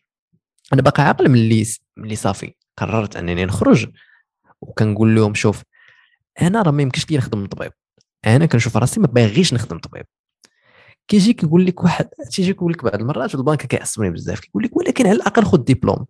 أنا 0.73 0.83
باقي 0.83 1.03
عاقل 1.03 1.29
ملي 1.29 1.67
ملي 1.97 2.17
صافي. 2.17 2.55
قررت 2.79 3.17
أنني 3.17 3.45
نخرج 3.45 3.87
وكنقول 4.61 5.15
لهم 5.15 5.35
شوف 5.35 5.63
أنا 6.43 6.63
راه 6.63 6.71
ما 6.71 6.83
يمكنش 6.83 7.11
لي 7.11 7.17
نخدم 7.17 7.47
طبيب. 7.47 7.73
أنا 8.27 8.47
كنشوف 8.47 8.77
راسي 8.77 9.01
ما 9.01 9.07
باغيش 9.07 9.55
نخدم 9.55 9.79
طبيب. 9.79 10.07
كيجي 11.09 11.33
كيقول 11.33 11.67
لك 11.67 11.85
واحد 11.85 12.09
تيجي 12.31 12.51
يقول 12.51 12.73
لك 12.73 12.85
بعض 12.85 12.95
المرات 12.95 13.35
البنك 13.35 13.67
كيعصبني 13.67 14.11
بزاف. 14.11 14.41
كيقول 14.41 14.63
لك 14.63 14.77
ولكن 14.77 15.07
على 15.07 15.17
الأقل 15.17 15.45
خذ 15.45 15.59
ديبلوم. 15.59 16.07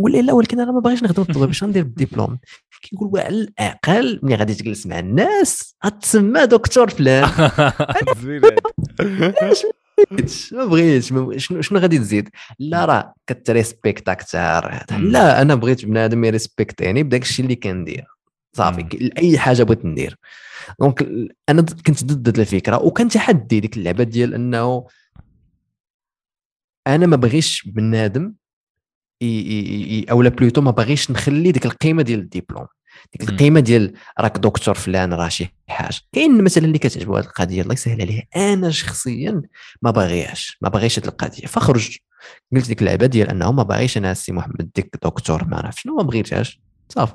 نقول 0.00 0.12
له 0.12 0.20
لا 0.20 0.32
ولكن 0.32 0.60
أنا 0.60 0.72
ما 0.72 0.80
باغيش 0.80 1.02
نخدم 1.02 1.22
الطبيب 1.22 1.48
اش 1.48 1.64
غندير 1.64 1.82
بالديبلوم 1.82 2.38
كيقول 2.82 3.10
وعلى 3.12 3.28
الأقل 3.28 4.20
ملي 4.22 4.34
غادي 4.34 4.54
تجلس 4.54 4.86
مع 4.86 4.98
الناس 4.98 5.76
غتسمى 5.86 6.46
دكتور 6.46 6.90
فلان. 6.90 7.22
ما 10.52 10.64
بغيتش. 10.70 11.08
شنو 11.36 11.60
شنو 11.60 11.78
غادي 11.78 11.98
تزيد؟ 11.98 12.28
لا 12.58 12.84
راه 12.84 13.14
كتريسبكت 13.26 14.08
أكثر. 14.08 14.84
لا 14.98 15.42
أنا 15.42 15.54
بغيت 15.54 15.84
بنادم 15.84 16.24
يريسبكتيني 16.24 17.02
بداك 17.02 17.22
الشيء 17.22 17.44
اللي 17.44 17.56
كندير. 17.56 18.04
صافي 18.56 19.12
أي 19.18 19.38
حاجة 19.38 19.62
بغيت 19.62 19.84
ندير. 19.84 20.18
donc 20.80 21.08
أنا 21.48 21.62
كنت 21.62 22.04
ضد 22.04 22.38
الفكرة 22.38 22.82
وكان 22.82 23.08
تحدي 23.08 23.60
ديك 23.60 23.76
اللعبة 23.76 24.04
ديال 24.04 24.34
أنه 24.34 24.86
أنا 26.86 27.06
ما 27.06 27.16
بغيش 27.16 27.68
بنادم 27.68 28.34
أو 30.10 30.22
لا 30.22 30.28
plutôt 30.28 30.60
ما 30.60 30.70
باغيش 30.70 31.10
نخلي 31.10 31.52
ديك 31.52 31.66
القيمة 31.66 32.02
ديال 32.02 32.20
الدبلوم 32.20 32.66
ديك. 33.18 33.30
القيمة 33.30 33.60
ديال 33.60 33.92
راك 34.20 34.38
دكتور 34.38 34.74
فلان 34.74 35.12
راه 35.14 35.28
شي 35.28 35.54
حاجة. 35.68 35.96
كاين 36.12 36.44
مثلا 36.44 36.64
اللي 36.64 36.78
كتعجبو 36.78 37.16
هذه 37.16 37.24
القضية 37.24 37.62
الله 37.62 37.72
يسهل 37.72 38.00
عليه 38.00 38.22
أنا 38.36 38.70
شخصيا 38.70 39.42
ما 39.82 39.90
باغيهاش 39.90 40.58
ما 40.60 40.68
باغيش 40.68 40.98
هذه 40.98 41.06
القضية. 41.06 41.46
فخرج 41.46 41.96
قلت 42.52 42.66
ديك 42.66 42.80
اللعبة 42.80 43.06
ديال 43.06 43.28
أنه 43.28 43.52
ما 43.52 43.62
باغيش 43.62 43.98
أنا 43.98 44.12
السي 44.12 44.32
محمد 44.32 44.70
ديك 44.74 44.96
دكتور 45.04 45.44
ما 45.44 45.56
عرف 45.56 45.80
شنو 45.80 45.96
ما 45.96 46.02
بغيتهاش. 46.02 46.60
صافي. 46.88 47.14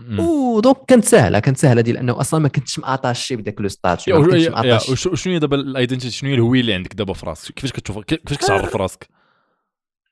مم. 0.00 0.20
و 0.20 0.31
donc 0.31 0.76
كانت 0.88 1.04
سهلة 1.04 1.38
كانت 1.38 1.58
سهلة 1.58 1.80
ديال 1.80 1.96
أنه 1.96 2.20
أصلا 2.20 2.40
ما 2.40 2.48
كنتش 2.48 2.78
م 2.78 2.85
attaché 2.85 3.36
بداك 3.36 3.60
le 3.60 3.68
statut 3.68 4.38
شنو 4.94 5.32
هي 5.32 5.38
دابا 5.38 5.56
ال 5.56 5.63
identité 5.63 6.16
شنو 6.16 6.30
هي 6.30 6.34
الهوية 6.34 6.60
اللي 6.60 6.74
عندك 6.74 6.94
دابا 6.94 7.12
في 7.12 7.26
راسك؟ 7.26 7.54
كيفاش 7.54 7.72
كتشوف 7.72 7.98
كيفاش 7.98 8.38
كتعرف 8.38 8.76
راسك؟ 8.76 9.08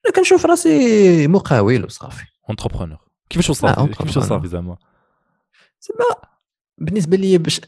أنا 0.06 0.12
كنشوف 0.16 0.46
راسي 0.46 1.26
مقاول 1.28 1.84
وصافي. 1.84 2.24
entrepreneur 2.48 2.98
كيفاش 3.30 3.50
وصلت 3.50 3.78
آه، 3.78 3.86
كيفاش. 3.86 4.16
وصافي 4.16 4.48
زعما؟ 4.48 4.76
زعما 5.80 6.14
بالنسبة 6.78 7.16
لي 7.16 7.38
باش 7.38 7.60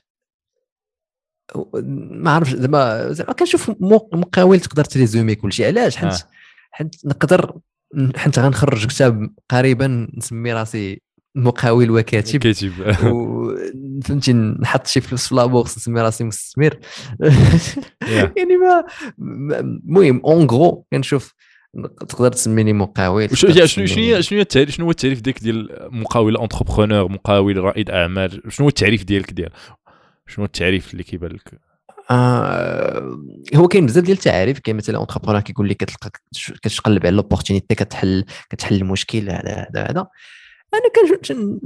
ما 1.75 2.31
عرفتش 2.31 2.55
زعما 2.55 3.13
زعما 3.13 3.33
كنشوف 3.33 3.71
مقاول 4.13 4.61
تقدر 4.61 4.85
ت 4.85 4.91
résumer 4.91 5.35
كل 5.35 5.53
شيء. 5.53 5.67
علاش؟ 5.67 5.97
حيت 5.97 6.13
آه. 6.13 6.19
حيت 6.71 6.97
نقدر 7.07 7.59
حيت 8.17 8.39
غنخرج 8.39 8.87
كتاب 8.87 9.31
قريبا 9.51 10.09
نسمي 10.17 10.53
راسي 10.53 11.01
مقاول 11.35 11.91
وكاتب. 11.91 12.41
كاتب. 12.41 12.73
فهمتي 14.05 14.33
نحط 14.33 14.87
شي 14.87 15.01
فلوس 15.01 15.27
في 15.29 15.35
la 15.35 15.45
bourse 15.45 15.77
نسمي 15.77 16.01
راسي 16.01 16.25
مستثمر. 16.25 16.79
يعني 18.37 18.57
ما 18.57 18.85
ما- 19.19 19.59
المهم 19.59 20.21
en 20.25 20.47
gros 20.47 20.87
كنشوف 20.93 21.35
تقدر 22.09 22.33
تسميني 22.33 22.73
مقاول 22.73 23.37
شنو 23.37 23.67
شنو 23.67 24.21
شنو 24.21 24.41
التعريف 24.41 24.71
شنو 24.71 24.85
هو 24.85 24.91
التعريف 24.91 25.21
ديالك 25.21 25.43
ديال 25.43 25.89
مقاول 25.93 26.37
entrepreneur 26.37 27.13
مقاول 27.13 27.57
رائد 27.57 27.91
أعمال؟ 27.91 28.43
شنو 28.49 28.65
هو 28.65 28.69
التعريف 28.69 29.05
ديالك 29.05 29.33
ديال؟ 29.33 29.51
شنو 30.27 30.37
هو 30.39 30.45
التعريف 30.45 30.93
اللي 30.93 31.03
كيبان 31.03 31.31
لك؟ 31.31 31.61
آه 32.11 33.19
هو 33.55 33.69
كاين 33.69 33.87
بزاف 33.87 34.05
ديال 34.05 34.17
التعاريف 34.17 34.59
كاين 34.59 34.77
مثلا 34.77 34.99
entrepreneur 34.99 35.41
كيقول 35.41 35.69
لك 35.69 35.77
كتلقى 35.77 36.11
كتقلب 36.63 37.07
على 37.07 37.17
l'opportunité 37.17 37.75
كتحل 37.75 38.25
كتحل 38.51 38.75
المشكل 38.75 39.31
هذا 39.31 39.67
هذا 39.71 39.91
هذا. 39.91 40.07
أنا 40.75 41.19
كان 41.21 41.59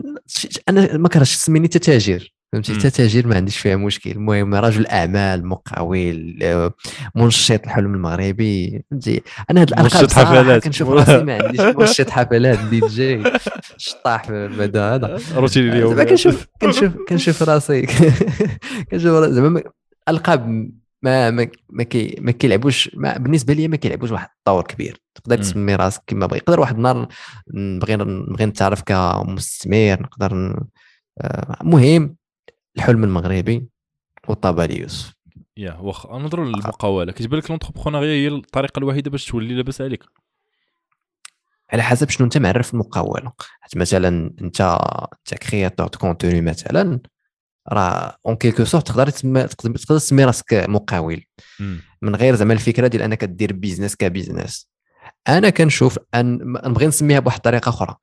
أنا 0.68 0.96
ما 0.96 1.08
كرهتش 1.08 1.36
تسميني 1.36 1.68
حتى 1.68 1.78
تاجر. 1.78 2.35
فهمتي. 2.52 2.74
حتى 2.74 2.90
تاجير 2.90 3.26
ما 3.26 3.36
عنديش 3.36 3.58
فيها 3.58 3.76
مشكل. 3.76 4.10
المهم 4.10 4.54
رجل 4.54 4.86
أعمال 4.86 5.46
مقاول 5.46 6.38
آه، 6.42 6.72
منشط 7.14 7.60
الحلم 7.64 7.94
المغربي. 7.94 8.84
فهمتي؟ 8.90 9.22
أنا 9.50 9.60
هاد 9.60 9.72
الالقاب 9.72 10.10
حفلات. 10.10 10.64
كنشوف 10.64 10.88
راسي 10.88 11.24
ما 11.24 11.42
عنديش 11.42 11.60
منشط 11.78 12.10
حفلات 12.10 12.58
دي 12.58 12.80
جي 12.80 13.22
شطاح 13.76 14.24
في 14.24 14.30
المدى 14.32 14.78
هذا. 14.78 15.20
روتين 15.34 15.72
اليوم. 15.72 15.90
زعما 15.94 16.04
كنشوف 16.04 16.46
كنشوف 16.62 16.92
كنشوف 17.08 17.42
راسي. 17.42 17.86
كنشوف 18.90 19.24
زعما 19.24 19.62
القاب 20.08 20.70
ما 21.02 21.30
ما 21.30 21.48
ما, 21.70 21.82
كي 21.82 22.16
ما 22.20 22.30
كيلعبوش 22.32 22.90
ما 22.94 23.18
بالنسبة 23.18 23.54
لي 23.54 23.68
ما 23.68 23.76
كيلعبوش 23.76 24.10
واحد 24.10 24.28
الطور 24.38 24.62
كبير. 24.62 25.00
تقدر. 25.14 25.36
تسمي 25.38 25.74
راسك 25.74 26.02
كما 26.06 26.26
بغي. 26.26 26.38
يقدر 26.38 26.60
واحد 26.60 26.76
النهار 26.76 27.08
نبغي 27.54 27.96
نبغي 27.96 28.46
نتعرف 28.46 28.82
كمستثمر 28.82 30.02
نقدر 30.02 30.34
ن- 30.34 30.64
آه، 31.20 31.56
المهم 31.60 32.16
الحلم 32.76 33.04
المغربي 33.04 33.68
وطابا 34.28 34.72
يوسف 34.72 35.14
يا 35.56 35.72
واخا 35.72 36.18
نهضروا 36.18 36.44
للمقاولة. 36.44 37.12
كتبان 37.12 37.38
لك 37.38 37.50
لونتربرونيا 37.50 38.00
هي 38.00 38.28
الطريقة 38.28 38.78
الوحيدة 38.78 39.10
باش 39.10 39.26
تولي 39.26 39.54
لاباس 39.54 39.80
عليك. 39.80 40.04
على 41.72 41.82
حسب 41.82 42.10
شنو 42.10 42.24
انت 42.24 42.38
معرف 42.38 42.74
المقاوله 42.74 43.32
حيت 43.60 43.76
مثلا 43.76 44.34
انت 44.40 44.60
انت 44.60 45.34
créateur 45.34 45.86
de 45.88 45.98
contenu 45.98 46.40
مثلا 46.40 47.00
راه 47.68 48.16
en 48.26 48.36
quelque 48.36 48.64
sorte 48.64 48.86
تقدر 48.86 49.10
تقدر 49.10 49.76
تسمي 49.76 50.24
راسك 50.24 50.64
مقاول. 50.68 51.24
من 52.02 52.16
غير 52.16 52.34
زعما 52.34 52.52
الفكرة 52.52 52.86
ديال 52.86 53.02
أنك 53.02 53.24
دير 53.24 53.52
business 53.52 53.96
ك 53.96 54.03
business. 54.03 54.68
أنا 55.28 55.50
كنشوف 55.50 55.98
أن 56.14 56.38
نبغي 56.42 56.86
نسميها 56.86 57.20
بواحد 57.20 57.36
الطريقة 57.36 57.68
أخرى. 57.68 57.96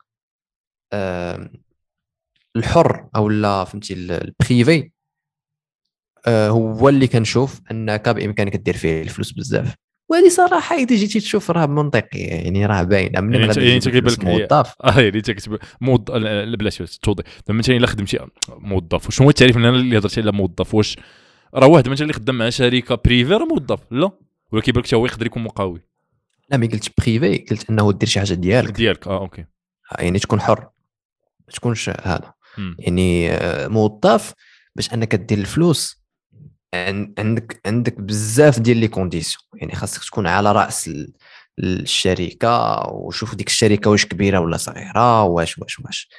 الحر 2.55 3.07
أو 3.15 3.30
لا 3.30 3.63
فهمتي 3.63 3.93
ال- 3.93 4.11
ال 4.11 4.24
privé 4.24 4.89
آه، 6.27 6.49
هو 6.49 6.89
اللي 6.89 7.07
كنشوف 7.07 7.61
انك 7.71 8.09
بامكانك 8.09 8.55
دير 8.55 8.77
فيه 8.77 9.01
الفلوس 9.01 9.31
بزاف. 9.31 9.75
وهذه 10.09 10.30
صراحة 10.30 10.75
إذا 10.75 10.95
جيتي 10.95 11.19
تشوف 11.19 11.51
راه 11.51 11.65
منطقيه 11.65 12.27
يعني 12.27 12.65
راه 12.65 12.84
باينه 12.84 13.21
من 13.21 13.34
يعني 13.34 13.45
يعني 13.47 13.75
انت 13.75 13.89
كيبان 13.89 14.13
لك 14.13 14.23
موظف. 14.25 14.73
آه 14.84 14.99
يعني 15.01 15.17
انت 15.17 15.31
كتب 15.31 15.59
موظف 15.81 16.11
لا 16.15 16.55
بلاش 16.57 16.77
توضيح. 16.77 17.25
انت 17.49 17.69
إلا 17.69 17.88
خدمتي 17.88 18.19
موظف 18.49 19.07
وشنو 19.07 19.25
هو 19.25 19.30
التعريف 19.30 19.57
اللي 19.57 19.97
هضرتي 19.97 20.21
على 20.21 20.31
موظف؟ 20.31 20.73
واش 20.75 20.97
راه 21.55 21.67
واحد 21.67 21.89
مثلا 21.89 22.01
اللي 22.01 22.13
خدام 22.13 22.38
مع 22.38 22.49
شركة 22.49 22.95
privée 23.05 23.34
راه 23.34 23.45
موظف؟ 23.45 23.80
لا. 23.91 24.11
ولا 24.51 24.61
كيبان 24.61 24.84
لك 24.84 24.93
هو 24.93 25.05
يقدر 25.05 25.25
يكون 25.25 25.43
مقاول 25.43 25.81
لا 26.49 26.57
mais 26.57 26.68
قلت 26.67 26.89
بريفي 27.01 27.38
قلت 27.38 27.69
أنه 27.69 27.91
دير 27.91 28.09
شي 28.09 28.19
حاجة 28.19 28.34
ديالك. 28.34 28.71
ديالك 28.71 29.07
آه 29.07 29.17
OK. 29.19 29.45
يعني 29.99 30.19
تكون 30.19 30.41
حر. 30.41 30.59
ما 31.47 31.53
تكونش 31.53 31.89
هذا. 31.89 32.32
يعني 32.80 33.31
آه، 33.31 33.67
موظف 33.67 34.34
باش 34.75 34.93
انك 34.93 35.15
دير 35.15 35.38
الفلوس. 35.38 36.03
عن- 36.73 37.13
عندك 37.19 37.61
عندك 37.65 38.01
بزاف 38.01 38.59
ديال 38.59 38.77
les 38.77 38.88
conditions. 38.88 39.43
يعني 39.55 39.75
خاصك 39.75 40.03
تكون 40.03 40.27
على 40.27 40.51
رأس 40.51 40.88
ال- 40.88 41.13
الشركة 41.59 42.81
وشوف 42.91 43.35
ديك 43.35 43.47
الشركة 43.47 43.89
واش 43.89 44.05
كبيرة 44.05 44.39
ولا 44.39 44.57
صغيرة 44.57 45.23
واش 45.23 45.57
واش 45.59 45.80
واش. 45.80 46.09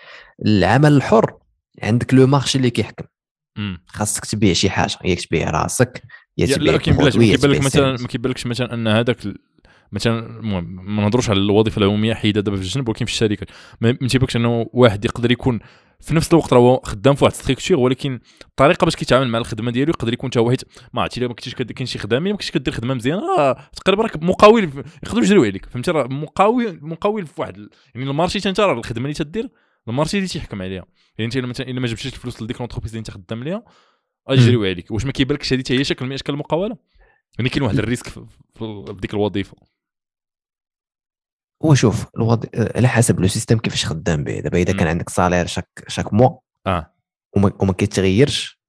العمل 0.47 0.93
الحر 0.93 1.35
عندك 1.83 2.15
le 2.15 2.27
marché 2.27 2.59
اللي 2.59 2.71
كيحكم. 2.71 3.05
خاصك 3.87 4.25
تبيع 4.25 4.53
شي 4.53 4.71
حاجة. 4.71 4.97
ياك 5.05 5.21
تبيع 5.21 5.51
راسك 5.51 6.03
يا 6.39 6.47
يا 6.47 6.55
تبيع 6.57 6.73
لا 6.73 6.79
ما 7.17 7.25
يا 7.25 7.37
كيبان 7.37 7.51
لك 7.51 7.61
مثلا. 7.65 7.97
ما 8.01 8.07
كيبان 8.09 8.31
لكش 8.33 8.47
مثلا 8.47 8.75
أن 8.75 8.89
هذاك 8.89 9.17
مثلا 9.93 10.19
المهم 10.39 10.65
ما 10.97 11.03
نهضروش 11.03 11.31
على 11.31 11.39
الوظيفة 11.39 11.79
اليومية 11.79 12.15
حيدة 12.15 12.41
دابا 12.41 12.57
في 12.57 12.63
الجنب 12.63 12.89
ولكن 12.89 13.05
في 13.05 13.13
الشركة. 13.13 13.47
ما 13.81 13.97
ما 14.01 14.09
تيبانكش 14.09 14.37
أنه 14.37 14.67
واحد 14.73 15.05
يقدر 15.05 15.31
يكون 15.33 15.61
في 16.01 16.15
نفس 16.15 16.33
الوقت 16.33 16.53
راه 16.53 16.81
خدام 16.85 17.15
في 17.15 17.25
واحد 17.25 17.35
structure 17.35 17.79
ولكن 17.79 18.21
الطريقة 18.45 18.85
باش 18.85 18.97
كيتعامل 18.97 19.29
مع 19.29 19.39
الخدمة 19.39 19.71
ديالو 19.71 19.91
يقدر 19.91 20.13
يكون 20.13 20.31
حتى 20.31 20.39
هو 20.39 20.51
حيت 20.51 20.63
ما 20.93 21.03
عرفتي 21.03 21.21
إلا 21.21 21.29
ما 21.29 21.35
كنتيش 21.35 21.55
كاين 21.55 21.87
شي 21.87 21.99
خدامين 21.99 22.33
ما 22.33 22.39
كنتيش 22.39 22.51
كدير 22.51 22.75
خدمة 22.75 22.95
مزيانة 22.95 23.37
راه 23.39 23.57
تقريبا 23.77 24.03
راك 24.03 24.23
مقاول 24.23 24.63
يقدروا 25.03 25.25
يجريو 25.25 25.45
عليك 25.45 25.67
فهمتي؟ 25.67 25.91
راه 25.91 26.07
مقاول 26.07 26.79
مقاول 26.83 27.27
في 27.27 27.41
واحد 27.41 27.57
يعني 27.95 28.11
ال 28.11 28.15
marché 28.15 28.41
حتى 28.41 28.49
انت 28.49 28.61
راه 28.61 28.73
الخدمة 28.73 29.05
اللي 29.05 29.15
تدير 29.15 29.49
ال 29.89 29.93
marché 29.93 30.17
اللي 30.17 30.29
تيحكم 30.29 30.63
عليها. 30.63 30.85
يعني 31.19 31.27
انت 31.27 31.37
إلا 31.37 31.47
مثلا 31.47 31.69
إلا 31.69 31.81
ما 31.81 31.87
جبتيش 31.87 32.07
الفلوس 32.07 32.43
لديك 32.43 32.61
l'entreprise 32.61 32.91
اللي 32.91 32.99
انت 32.99 33.11
خدام 33.11 33.45
ليها 33.45 33.65
غيجريو 34.31 34.65
عليك. 34.65 34.91
واش 34.91 35.05
ما 35.05 35.13
كيبانلكش 35.13 35.53
هذه 35.53 35.61
حتى 35.61 35.79
هي 35.79 35.85
شكل 35.85 36.07
من 36.07 36.13
أشكال 36.13 36.35
المقاولة؟ 36.35 36.77
يعني 37.39 37.51
كاين 37.51 37.63
واحد 37.63 37.79
ال 37.79 37.83
risque 37.83 38.09
في 38.09 38.85
ديك 39.01 39.15
الوظيفة. 39.15 39.57
هو 41.65 41.75
شوف 41.75 42.07
الوضع 42.17 42.49
على 42.77 42.89
حسب 42.89 43.21
le 43.21 43.29
système 43.29 43.59
كيفاش 43.59 43.87
خدام 43.87 44.25
به 44.25 44.41
دابا 44.41 44.59
إذا. 44.59 44.73
كان 44.73 44.89
عندك 44.89 45.11
salaire 45.11 45.47
chaque 45.47 45.69
chaque 45.89 46.13
mois 46.13 46.31
آه 46.67 46.91
وما, 47.37 47.53
وما 47.61 47.73
كيتغيرش. 47.73 48.61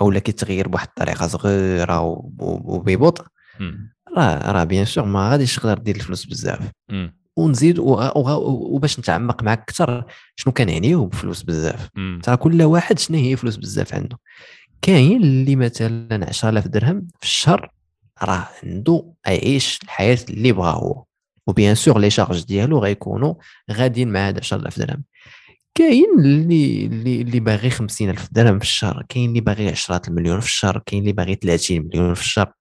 أو 0.00 0.10
لا 0.10 0.18
كيتغير 0.18 0.68
بواحد 0.68 0.88
الطريقة 0.88 1.26
صغيرة 1.26 2.00
وببطء. 2.00 3.24
راه 4.16 4.52
راه 4.52 4.64
bien 4.64 4.84
sûr 4.84 5.04
ما 5.04 5.30
غاديش 5.30 5.56
تقدر 5.56 5.78
دير 5.78 5.96
الفلوس 5.96 6.24
بزاف. 6.24 6.70
ونزيد 7.36 7.78
وباش 7.78 8.98
نتعمق 8.98 9.42
معك 9.42 9.58
أكثر 9.58 10.04
شنو 10.36 10.52
كنعنيو 10.52 11.06
بفلوس 11.06 11.42
بزاف. 11.42 11.88
ترى 12.22 12.36
كل 12.36 12.62
واحد 12.62 12.98
شنو 12.98 13.18
هي 13.18 13.36
فلوس 13.36 13.56
بزاف 13.56 13.94
عنده 13.94 14.18
كاين 14.82 15.22
اللي 15.22 15.56
مثلا 15.56 16.28
10000 16.28 16.68
درهم 16.68 17.06
في 17.20 17.26
الشهر 17.26 17.70
راه 18.22 18.48
عنده 18.64 19.12
يعيش 19.26 19.78
الحياة 19.82 20.18
اللي 20.30 20.52
بغا 20.52 20.70
هو 20.70 21.04
و 21.50 21.55
bien 21.55 21.74
sûr 21.74 21.98
les 21.98 22.10
charges 22.10 22.44
ديالو 22.44 22.78
غيكونوا 22.78 23.34
غاديين 23.72 24.08
مع 24.08 24.28
هاد 24.28 24.38
10000 24.38 24.78
درهم. 24.78 25.04
كاين 25.74 26.06
اللي 26.18 26.86
اللي 26.86 27.20
اللي 27.22 27.40
باغي 27.40 27.70
50000 27.70 28.28
درهم 28.32 28.58
في 28.58 28.64
الشهر 28.64 29.04
كاين 29.08 29.28
اللي 29.28 29.40
باغي 29.40 29.68
10 29.68 30.02
المليون 30.08 30.40
في 30.40 30.46
الشهر 30.46 30.82
كاين 30.86 31.02
اللي 31.02 31.12
باغي 31.12 31.34
30 31.34 31.80
مليون 31.80 32.14
في 32.14 32.20
الشهر. 32.20 32.52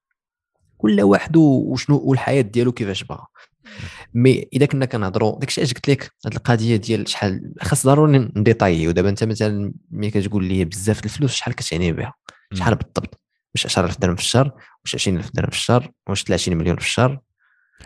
كل 0.77 1.01
واحد 1.01 1.37
وشنو 1.37 1.97
والحياة 1.97 2.41
ديالو 2.41 2.71
كيفاش 2.71 3.03
بغا 3.03 3.27
مي 4.13 4.49
إذا 4.53 4.65
كنا 4.65 4.85
كنهضروا 4.85 5.39
داكشي 5.39 5.63
اش 5.63 5.73
قلت 5.73 5.89
لك 5.89 6.11
هاد 6.25 6.33
القضية 6.33 6.75
ديال 6.75 7.09
شحال 7.09 7.53
خاص 7.61 7.87
ضروري 7.87 8.17
نديطايي 8.35 8.87
ودابا 8.87 9.09
أنت 9.09 9.23
مثلا 9.23 9.73
ملي 9.91 10.11
كتقول 10.11 10.45
لي 10.45 10.65
بزاف 10.65 11.05
الفلوس 11.05 11.33
شحال 11.33 11.55
كتعني 11.55 11.91
بها؟ 11.91 12.13
شحال 12.53 12.75
بالضبط؟ 12.75 13.21
واش 13.55 13.65
10000 13.65 13.99
درهم 13.99 14.15
في 14.15 14.21
الشهر 14.21 14.51
واش 14.83 14.95
20000 14.95 15.31
درهم 15.33 15.49
في 15.49 15.55
الشهر 15.57 15.91
واش 16.09 16.23
30 16.23 16.57
مليون 16.57 16.77
في 16.77 16.85
الشهر. 16.85 17.19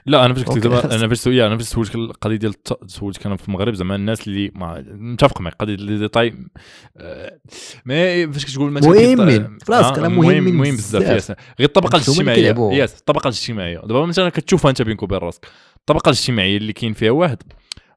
لا 0.06 0.26
أنا 0.26 0.34
فاش 0.34 0.44
قلت 0.44 0.64
دابا 0.64 0.82
خلاص. 0.82 0.94
أنا 0.94 1.08
فاش 1.08 1.18
سويت 1.18 1.42
أنا 1.42 1.58
فاش 1.58 1.66
سولتك 1.66 1.96
القضية 1.96 2.36
ديال 2.36 2.54
سولتك 2.88 3.26
أنا 3.26 3.36
في 3.36 3.48
المغرب 3.48 3.74
زعما 3.74 3.96
الناس 3.96 4.28
اللي 4.28 4.52
ما 4.56 4.84
متفق 4.92 5.42
معك 5.42 5.54
قضية 5.54 5.76
لي 5.76 5.98
ديتاي 5.98 6.34
آه، 6.98 7.40
ما 7.86 8.32
فاش 8.32 8.46
كتقول 8.46 8.72
مثلا 8.72 8.90
مهمين. 8.90 9.18
كيط- 9.58 9.64
في 9.66 9.72
راسك، 9.72 10.00
آه، 10.00 10.08
مهم 10.08 10.16
مهمين 10.26 10.56
مهم 10.56 10.76
بزاف 10.76 11.04
غير 11.60 11.68
الطبقة 11.70 11.96
الاجتماعية. 11.96 12.56
ياس 12.74 13.00
الطبقة 13.00 13.28
الاجتماعية. 13.28 13.78
دابا 13.80 14.06
مثلا 14.06 14.30
كتشوفها 14.30 14.70
أنت 14.70 14.82
بينك 14.82 15.04
وبين 15.04 15.18
راسك. 15.18 15.48
الطبقة 15.78 16.10
الاجتماعية 16.10 16.58
اللي 16.58 16.74
كاين 16.74 16.94
فيها 16.94 17.12
واحد 17.12 17.38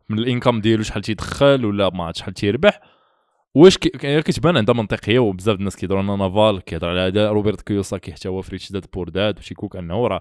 من 0.09 0.18
الإنكم 0.18 0.60
ديالو 0.60 0.82
شحال 0.82 1.02
تيدخل 1.02 1.64
ولا 1.64 1.90
ما 1.90 2.12
شحال 2.16 2.35
تيربح 2.35 2.81
واش 3.57 3.78
كي- 3.78 4.23
كتبان 4.23 4.57
عندها 4.57 4.74
منطقية 4.74 5.19
وبزاف 5.19 5.59
الناس 5.59 5.77
كيهضروا 5.77 6.03
على 6.03 6.16
نافال 6.16 6.61
كيهضر 6.65 6.89
على 6.89 7.01
هذا. 7.01 7.28
روبرت 7.31 7.61
كيوساكي 7.61 8.12
حتى 8.12 8.28
هو 8.28 8.43
فريتش 8.43 8.73
داد 8.73 8.85
بور 8.95 9.09
داد 9.09 9.39
وشيكوك 9.39 9.77
انه 9.77 10.07
راه 10.07 10.20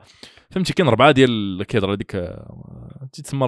فهمتي 0.51 0.73
كاين 0.73 0.89
ربعة 0.89 1.11
ديال 1.11 1.63
كيهضر 1.67 1.93
هذيك 1.93 2.15
آه، 2.15 3.09
تيتسمى 3.13 3.47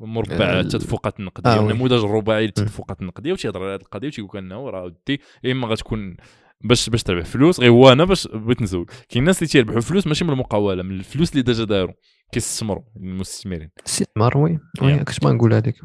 مربع 0.00 0.34
ال- 0.50 0.60
التدفقات 0.60 1.20
النقديه 1.20 1.50
آه،. 1.50 1.60
النموذج 1.60 2.04
الرباعي 2.04 2.44
للتدفقات 2.46 3.00
النقديه 3.00 3.32
وتيهضر 3.32 3.62
على 3.62 3.74
هذه 3.74 3.80
القضية 3.80 4.08
وتيقول 4.08 4.40
أنه 4.40 4.70
راه 4.70 4.82
ودي 4.84 5.20
يا 5.44 5.52
اما 5.52 5.68
غتكون 5.68 6.16
باش 6.64 6.88
باش 6.90 7.02
تربح 7.02 7.24
فلوس. 7.24 7.60
غير 7.60 7.70
هو 7.70 7.92
أنا 7.92 8.04
باش 8.04 8.28
بغيت 8.28 8.62
نزول. 8.62 8.86
كاين 9.08 9.22
الناس 9.22 9.38
اللي 9.38 9.48
تيربحوا 9.48 9.80
فلوس 9.80 10.06
ماشي 10.06 10.24
من 10.24 10.30
المقاولة 10.32 10.82
من 10.82 10.92
الفلوس 10.92 11.32
اللي 11.32 11.42
déjà 11.42 11.64
داروا 11.64 11.94
كيستثمروا 12.32 12.82
المستثمرين. 12.96 13.70
استثمار 13.86 14.38
oui. 14.38 14.58
كنت 14.80 15.24
ما 15.24 15.32
نقول 15.32 15.54
هذيك 15.54 15.76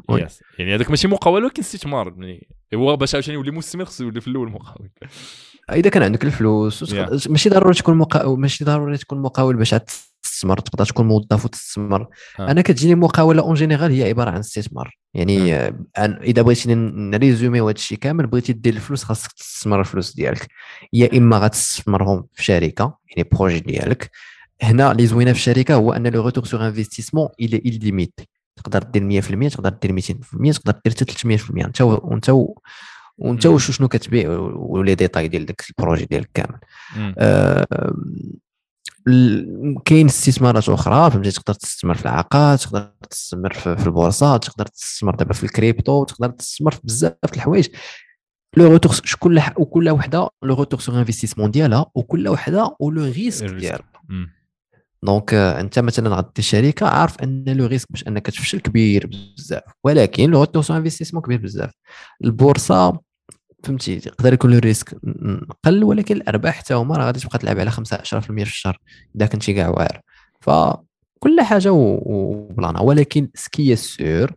يعني 0.58 0.74
هذاك 0.74 0.90
ماشي 0.90 1.08
مقاوله 1.08 1.44
ولكن 1.44 1.62
استثمار 1.62 2.14
يعني 2.18 2.46
هو 2.74 2.96
باش 2.96 3.14
عاوتاني 3.14 3.34
يولي 3.34 3.50
مستثمر 3.50 3.84
خصو 3.84 4.04
يولي 4.04 4.20
في 4.20 4.28
الأول 4.28 4.50
مقاول 4.50 4.90
إذا 5.72 5.90
كان 5.90 6.02
عندك 6.02 6.24
الفلوس 6.24 6.94
ماشي 7.28 7.48
ضروري 7.48 7.74
تكون 7.74 7.96
مقاول 7.96 8.40
ماشي 8.40 8.64
ضروري 8.64 8.96
تكون 8.96 9.22
مقاول 9.22 9.56
باش 9.56 9.74
تستثمر 10.22 10.58
تقدر 10.58 10.84
تكون 10.84 11.08
موظف 11.08 11.44
وتستثمر. 11.44 12.08
آه. 12.40 12.50
أنا 12.50 12.62
كتجيني 12.62 12.94
مقاولة 12.94 13.42
en 13.42 13.54
général 13.54 13.92
هي 13.92 14.08
عبارة 14.08 14.30
عن 14.30 14.38
استثمار. 14.38 14.96
يعني 15.14 15.54
آه. 15.54 15.74
إذا 15.98 16.42
بغيتي 16.42 16.74
نريزومي 16.74 17.60
هذا 17.60 17.70
الشيء 17.70 17.98
كامل 17.98 18.26
بغيتي 18.26 18.52
دير 18.52 18.74
الفلوس 18.74 19.04
خاصك 19.04 19.32
تستثمر 19.32 19.80
الفلوس 19.80 20.14
ديالك. 20.14 20.48
يا 20.92 21.18
إما 21.18 21.38
غتستثمرهم 21.38 22.26
في 22.34 22.44
شركة 22.44 22.98
يعني 23.16 23.28
projet 23.32 23.60
ديالك 23.60 24.10
هنا 24.62 24.92
اللي 24.92 25.06
زوينة 25.06 25.32
في 25.32 25.38
الشركة 25.38 25.74
هو 25.74 25.92
أن 25.92 26.06
le 26.06 26.24
retour 26.26 26.44
sur 26.44 26.66
investissement 26.66 27.28
il 27.42 27.48
est 27.54 27.70
illimité 27.70 28.24
تقدر 28.56 28.82
دير 28.82 29.22
100% 29.22 29.52
تقدر 29.52 29.70
دير 29.70 30.00
200% 30.00 30.58
تقدر 30.58 30.80
دير 30.84 30.92
حتى 30.92 31.04
300% 31.04 31.64
أنت 31.64 31.80
وانت 31.80 32.30
وانت 33.18 33.56
شنو 33.56 33.88
كتبيع 33.88 34.30
و 34.54 34.64
les 34.64 34.94
détails 34.94 35.28
ديال 35.28 35.46
داك 35.46 35.64
ال 35.70 35.75
projet 35.75 36.04
ديالك 36.04 36.30
كامل. 36.34 36.58
آه، 37.18 37.66
كاين 39.84 40.06
استثمارات 40.06 40.68
أخرى 40.68 41.10
فهمتي؟ 41.10 41.30
تقدر 41.30 41.54
تستثمر 41.54 41.94
في 41.94 42.02
العقار 42.02 42.56
تقدر 42.56 42.92
تستثمر 43.10 43.52
في 43.52 43.86
البورصه 43.86 44.36
تقدر 44.36 44.66
تستثمر 44.66 45.14
دابا 45.14 45.32
في 45.34 45.44
الكريبتو 45.44 46.04
تقدر 46.04 46.30
تستثمر 46.30 46.70
في 46.72 46.80
بزاف 46.84 47.14
الحوايج. 47.34 47.68
le 48.56 48.66
retour 48.66 48.92
شكون 48.92 49.42
وكل 49.56 49.90
وحدة 49.90 50.28
le 50.42 50.54
retour 50.54 50.80
sur 50.80 50.98
investissement 50.98 51.50
ديالها 51.50 51.86
وكل 51.94 52.28
وحدة 52.28 52.76
و 52.80 52.88
le 52.88 53.04
risque. 53.04 53.46
ديالها. 53.46 53.84
donc 55.02 55.34
آه، 55.34 55.60
أنت 55.60 55.78
مثلا 55.78 56.16
غدي 56.16 56.42
شركة 56.42 56.86
عارف 56.88 57.16
أن 57.22 57.44
le 57.46 57.66
risque 57.66 57.86
باش 57.90 58.08
أنك 58.08 58.26
تفشل 58.26 58.60
كبير 58.60 59.06
بزاف. 59.06 59.62
ولكن 59.84 60.30
le 60.30 60.46
sur 60.62 60.76
investissement 60.76 61.22
كبير 61.22 61.38
بزاف. 61.38 61.70
البورصة 62.24 63.00
فهمتي 63.64 63.92
يقدر 63.92 64.32
يكون 64.32 64.50
le 64.50 64.58
risque 64.58 64.94
قل 65.64 65.84
ولكن 65.84 66.16
الأرباح 66.16 66.54
حتى 66.58 66.74
هما 66.74 66.96
راه 66.96 67.04
غادي 67.04 67.20
تبقى 67.20 67.38
تلعب 67.38 67.58
على 67.58 67.70
5 67.70 67.96
10% 67.96 68.20
في 68.20 68.50
الشهر 68.50 68.78
إذا 69.16 69.26
كنتي 69.26 69.52
كاع 69.54 69.68
واعر. 69.68 70.00
فكل 70.40 71.40
حاجة 71.40 71.72
وبلانها 71.72 72.80
ولكن 72.80 73.28
ce 73.34 73.51
qui 73.51 73.76
est 73.76 74.04
sûr 74.04 74.32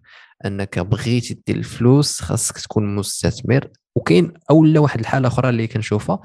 أنك 0.46 0.80
بغيتي 0.80 1.38
دير 1.48 1.56
الفلوس 1.56 2.22
خاصك 2.22 2.58
تكون 2.60 2.96
مستثمر. 2.96 3.68
وكاين 3.96 4.34
أولا 4.52 4.80
واحد 4.80 5.00
الحالة 5.00 5.28
أخرى 5.28 5.50
اللي 5.50 5.68
كنشوفها 5.68 6.20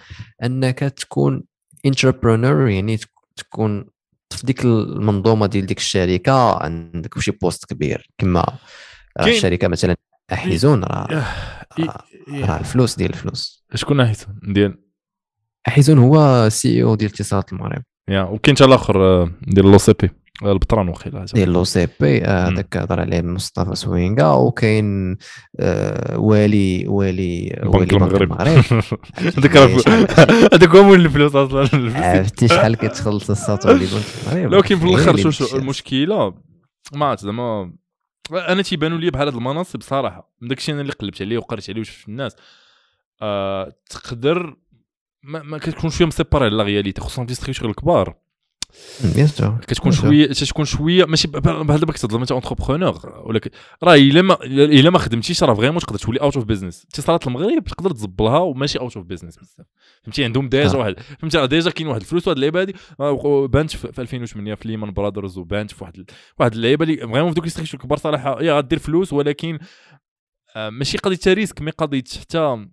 أنك 0.44 0.78
تكون 0.78 1.42
intrapreneur 1.86 2.68
يعني 2.68 2.96
تك- 2.96 3.10
تكون 3.36 3.84
في 4.36 4.46
ديك 4.46 4.64
المنظومة 4.64 5.46
ديال 5.46 5.66
ديك 5.66 5.78
الشركة 5.78 6.62
عندك 6.62 7.18
شي 7.18 7.30
poste 7.30 7.64
كبير. 7.64 8.10
كما 8.18 8.46
راه 9.20 9.26
الشركة 9.28 9.68
مثلا 9.68 9.96
أحيزون 10.32 10.84
راه 10.84 11.06
إيه- 11.06 11.80
راه 11.80 12.04
إيه. 12.28 12.58
الفلوس 12.58 12.96
ديال 12.96 13.10
الفلوس. 13.10 13.64
شكون 13.74 13.96
ناحيته 13.96 14.26
ديال؟ 14.42 14.78
أحيزون 15.68 15.98
هو 15.98 16.48
سي 16.48 16.82
أو 16.82 16.94
ديال 16.94 17.10
اتصالات 17.10 17.52
المغرب. 17.52 17.82
يا 18.08 18.22
وكاين 18.22 18.56
حتى 18.56 18.64
الآخر 18.64 19.04
آه، 19.04 19.30
ديال 19.42 19.70
لو 19.72 19.78
سي 19.78 19.92
بي 20.02 20.10
البطران 20.42 20.88
وخيلا 20.88 21.24
ديال 21.34 21.52
لو 21.52 21.64
سي 21.64 21.88
بي 22.00 22.24
آه،. 22.24 22.48
هذاك 22.48 22.76
هضر 22.76 23.00
عليه 23.00 23.20
مصطفى 23.20 23.74
سوينغا 23.74 24.32
وكاين 24.32 25.16
آه، 25.60 26.18
والي 26.18 26.88
والي 26.88 27.60
والي 27.62 27.78
بنك 27.78 27.92
المغرب 27.92 28.32
هذاك 28.32 29.56
هذاك 30.54 30.68
هو 30.68 30.82
مول 30.82 31.00
الفلوس 31.00 31.34
أصلا. 31.34 31.92
عرفتي 31.94 32.48
شحال 32.48 32.76
كتخلص 32.76 33.30
الساطو 33.30 33.70
اللي 33.70 33.86
بنك 33.86 34.36
المغرب 34.36 34.54
لكن 34.54 34.78
في 34.78 34.84
الأخر 34.84 35.16
غير 35.16 35.16
شو 35.16 35.22
اللي 35.22 35.32
شو 35.32 35.44
مشات. 35.44 35.54
المشكلة؟ 35.54 36.34
ما 36.92 37.06
عرفت 37.06 37.24
زعما 37.24 37.72
أنا 38.32 38.62
تيبانوا 38.62 38.98
لي 38.98 39.10
بحال 39.10 39.28
هاد 39.28 39.36
المناصب 39.36 39.82
صراحة. 39.82 40.32
من 40.40 40.48
داك 40.48 40.58
الشيء 40.58 40.74
أنا 40.74 40.82
اللي 40.82 40.92
قلبت 40.92 41.22
عليه 41.22 41.38
وقريت 41.38 41.70
عليه 41.70 41.80
وشفت 41.80 42.08
الناس. 42.08 42.36
آه 43.22 43.72
تقدر 43.90 44.56
ما, 45.22 45.42
ما 45.42 45.58
كتكونش 45.58 45.96
فيها 45.96 46.06
مسيباري 46.06 46.44
على 46.44 46.56
la 46.56 46.62
réalité 46.62 47.00
خصوصا 47.00 47.26
في 47.26 47.34
structures 47.34 47.70
الكبار 47.70 48.25
bien 49.14 49.26
sûr 49.26 49.58
كتكون. 49.66 49.92
شوية 49.92 50.26
تكون 50.26 50.64
شوية 50.64 51.04
ماشي 51.04 51.28
بحال 51.28 51.64
بحال 51.64 51.80
دابا 51.80 51.92
كتظلم 51.92 52.20
انت 52.20 52.32
entrepreneur 52.32 53.22
ولكن 53.24 53.50
راه 53.82 53.94
إلا 53.94 54.22
ما 54.22 54.38
إلا 54.44 54.90
ما 54.90 54.98
خدمتيش 54.98 55.42
راه 55.42 55.54
vraiment 55.54 55.80
تقدر 55.80 55.98
تولي 55.98 56.20
out 56.20 56.36
of 56.36 56.44
business 56.44 56.86
اتصالات 56.92 57.26
المغرب 57.26 57.64
تقدر 57.64 57.90
تزبلها 57.90 58.38
وماشي 58.38 58.78
out 58.78 58.96
of 58.96 59.06
business 59.06 59.36
بزاف. 59.36 59.66
فهمتي؟ 60.02 60.24
عندهم 60.24 60.48
déjà. 60.48 60.78
واحد. 60.78 61.00
فهمتي؟ 61.20 61.38
راه 61.38 61.46
déjà 61.46 61.70
كاين 61.70 61.88
واحد 61.88 62.00
الفلوس 62.00 62.26
وهاد 62.26 62.36
اللعيبة 62.36 62.60
هادي 62.60 62.74
آه، 63.00 63.46
بانت 63.46 63.76
في 63.76 63.92
في 63.92 64.00
2008 64.02 64.54
في 64.54 64.68
ليمان 64.68 64.90
برادرز 64.90 65.38
وبانت 65.38 65.70
في 65.70 65.84
واحد 65.84 66.10
واحد 66.38 66.52
اللعيبة 66.52 66.84
اللي 66.84 66.96
vraiment 66.96 67.32
في 67.32 67.40
دوك 67.40 67.74
الكبار 67.74 67.98
صراحة 67.98 68.42
يا 68.42 68.52
غدير 68.58 68.78
فلوس 68.78 69.12
ولكن 69.12 69.58
آه، 70.56 70.70
ماشي 70.70 70.98
قضية 70.98 71.18
risque 71.26 71.62
mais 71.62 71.70
قضية 71.70 72.04
حتى 72.20 72.66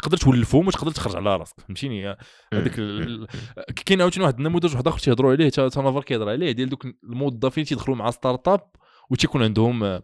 تقدر 0.00 0.16
تولفهم 0.16 0.66
وتقدر 0.68 0.90
تخرج 0.90 1.16
على 1.16 1.36
راسك 1.36 1.60
فهمتيني؟ 1.60 2.16
هذيك 2.54 2.78
ال- 2.78 3.02
ال- 3.02 3.74
كاين 3.86 4.00
عاوتاني 4.00 4.24
واحد 4.24 4.36
النموذج 4.38 4.72
واحد 4.72 4.88
آخر 4.88 4.98
تيهضروا 4.98 5.32
عليه 5.32 5.48
تا 5.48 5.68
تا 5.68 5.82
Naval 5.82 6.02
كيهضر 6.02 6.28
عليه 6.28 6.52
ديال 6.52 6.68
دوك 6.68 6.86
الموظفين 7.04 7.64
تيدخلوا 7.64 7.96
مع 7.96 8.10
startup 8.10 8.60
وتيكون 9.10 9.42
عندهم 9.42 10.00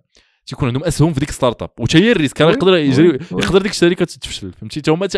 تيكون 0.47 0.68
عندهم 0.68 0.85
أسهم 0.85 1.12
في 1.12 1.20
ديك 1.20 1.31
startup. 1.31 1.70
وتا 1.81 1.98
هي 1.98 2.12
ال 2.12 2.16
risque 2.16 2.41
راه 2.40 2.51
يقدر 2.51 2.77
يجري. 2.77 3.18
يقدر 3.32 3.62
ديك 3.62 3.73
الشركة 3.73 4.05
تفشل 4.05 4.52
فهمتي؟ 4.52 4.81
تا 4.81 4.93
هما. 4.93 5.09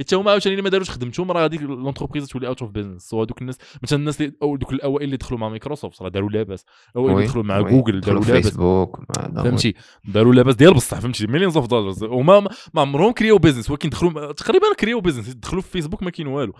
حتى 0.00 0.16
هما 0.16 0.30
عاوتاني 0.30 0.62
ما 0.62 0.68
داروش 0.68 0.90
خدمتهم 0.90 1.32
راه 1.32 1.44
هذيك 1.44 1.62
l'entreprise 1.62 2.26
تولي 2.26 2.46
out 2.46 2.62
of 2.62 2.70
business 2.70 3.02
سواء 3.02 3.24
دوك 3.24 3.40
الناس 3.42 3.58
مثلا 3.82 3.98
الناس 3.98 4.20
اللي 4.20 4.32
أو 4.42 4.56
دوك 4.56 4.72
الأوائل 4.72 5.04
اللي 5.04 5.16
دخلوا 5.16 5.40
مع 5.40 5.48
مايكروسوفت 5.48 6.02
راه 6.02 6.08
داروا 6.08 6.30
لاباس. 6.30 6.64
الاوائل 6.90 7.16
اللي 7.16 7.26
دخلوا 7.26 7.44
مع 7.44 7.58
oui. 7.58 7.70
جوجل 7.70 8.00
داروا 8.00 8.24
لاباس. 8.24 8.44
فيسبوك. 8.44 9.00
فهمتي؟ 9.34 9.74
داروا 10.04 10.34
لاباس 10.34 10.54
ديال 10.54 10.74
بصح 10.74 11.00
فهمتي؟ 11.00 11.26
millions 11.26 11.56
of 11.56 11.66
dollars 11.66 12.04
وما 12.04 12.40
ما 12.74 12.80
عمرهم 12.80 13.12
كريو 13.12 13.38
business 13.38 13.70
ولكن 13.70 13.88
دخلوا 13.88 14.32
تقريبا 14.32 14.66
كريو 14.80 15.00
business 15.00 15.28
دخلوا 15.28 15.62
في 15.62 15.70
فيسبوك 15.70 16.02
ما 16.02 16.10
كاين 16.10 16.26
والو. 16.26 16.54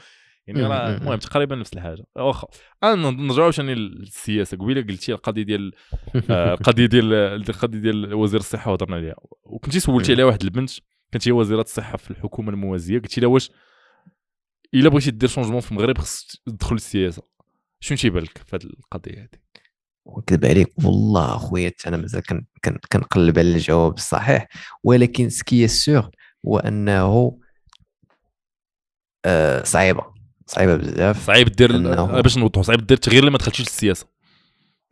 يعني 0.47 0.63
راه 0.63 0.97
المهم. 0.97 1.19
تقريبا 1.19 1.57
نفس 1.57 1.73
الحاجة. 1.73 2.05
واخا 2.17 2.49
أنا 2.83 3.11
نرجعوا 3.11 3.51
ثاني 3.51 3.75
للسياسة. 3.75 4.57
قبيله 4.57 4.83
قلتي 4.83 5.13
القضية 5.13 5.43
ديال 5.43 5.73
آه، 6.31 6.55
القضية 6.61 6.87
ديال 6.87 7.15
القضية 7.15 7.79
ديال 7.79 8.15
وزير 8.15 8.41
الصحة 8.41 8.71
وهضرنا 8.71 8.97
عليها. 8.97 9.15
وكنتي 9.45 9.81
سولتي. 9.81 10.13
عليها 10.13 10.25
واحد 10.25 10.43
البنت 10.43 10.71
كانت 11.13 11.29
هي 11.29 11.33
وزيرة 11.33 11.61
الصحة 11.61 11.97
في 11.97 12.11
الحكومة 12.11 12.51
الموازية. 12.51 12.99
قلتي 12.99 13.21
لها 13.21 13.29
واش 13.29 13.51
إلا 14.75 14.89
بغيتي 14.89 15.11
دير 15.11 15.29
changement 15.29 15.61
في 15.61 15.73
المغرب 15.73 15.99
خصك 15.99 16.41
تدخل 16.47 16.75
السياسة 16.77 17.23
شنو 17.81 17.99
تيبان 17.99 18.23
لك 18.23 18.39
في 18.39 18.57
هذه 18.57 18.65
القضية 18.65 19.19
هذه 19.23 19.29
ونكذب 20.05 20.45
عليك. 20.45 20.69
والله 20.85 21.37
أخويا 21.37 21.69
حتى 21.79 21.89
أنا 21.89 21.97
مازال 21.97 22.23
كن- 22.23 22.47
كن- 22.65 22.79
كنقلب 22.93 23.39
على 23.39 23.51
الجواب 23.55 23.95
الصحيح. 23.95 24.49
ولكن 24.85 25.29
ce 25.29 25.45
qui 25.45 25.69
est 25.69 25.90
sûr 25.90 26.11
هو 26.47 26.59
أنه 26.59 27.39
آه، 29.27 29.63
صعيبة. 29.63 30.14
صعيبة 30.47 30.77
بزاف. 30.77 31.27
صعيب 31.27 31.49
دير 31.49 31.69
إنه- 31.73 32.21
باش 32.23 32.39
نوضحوا 32.39 32.63
صعيب 32.63 32.87
دير 32.87 32.97
التغيير 32.97 33.21
اللي 33.21 33.31
ما 33.31 33.39
دخلتيش 33.39 33.61
للسياسة. 33.61 34.07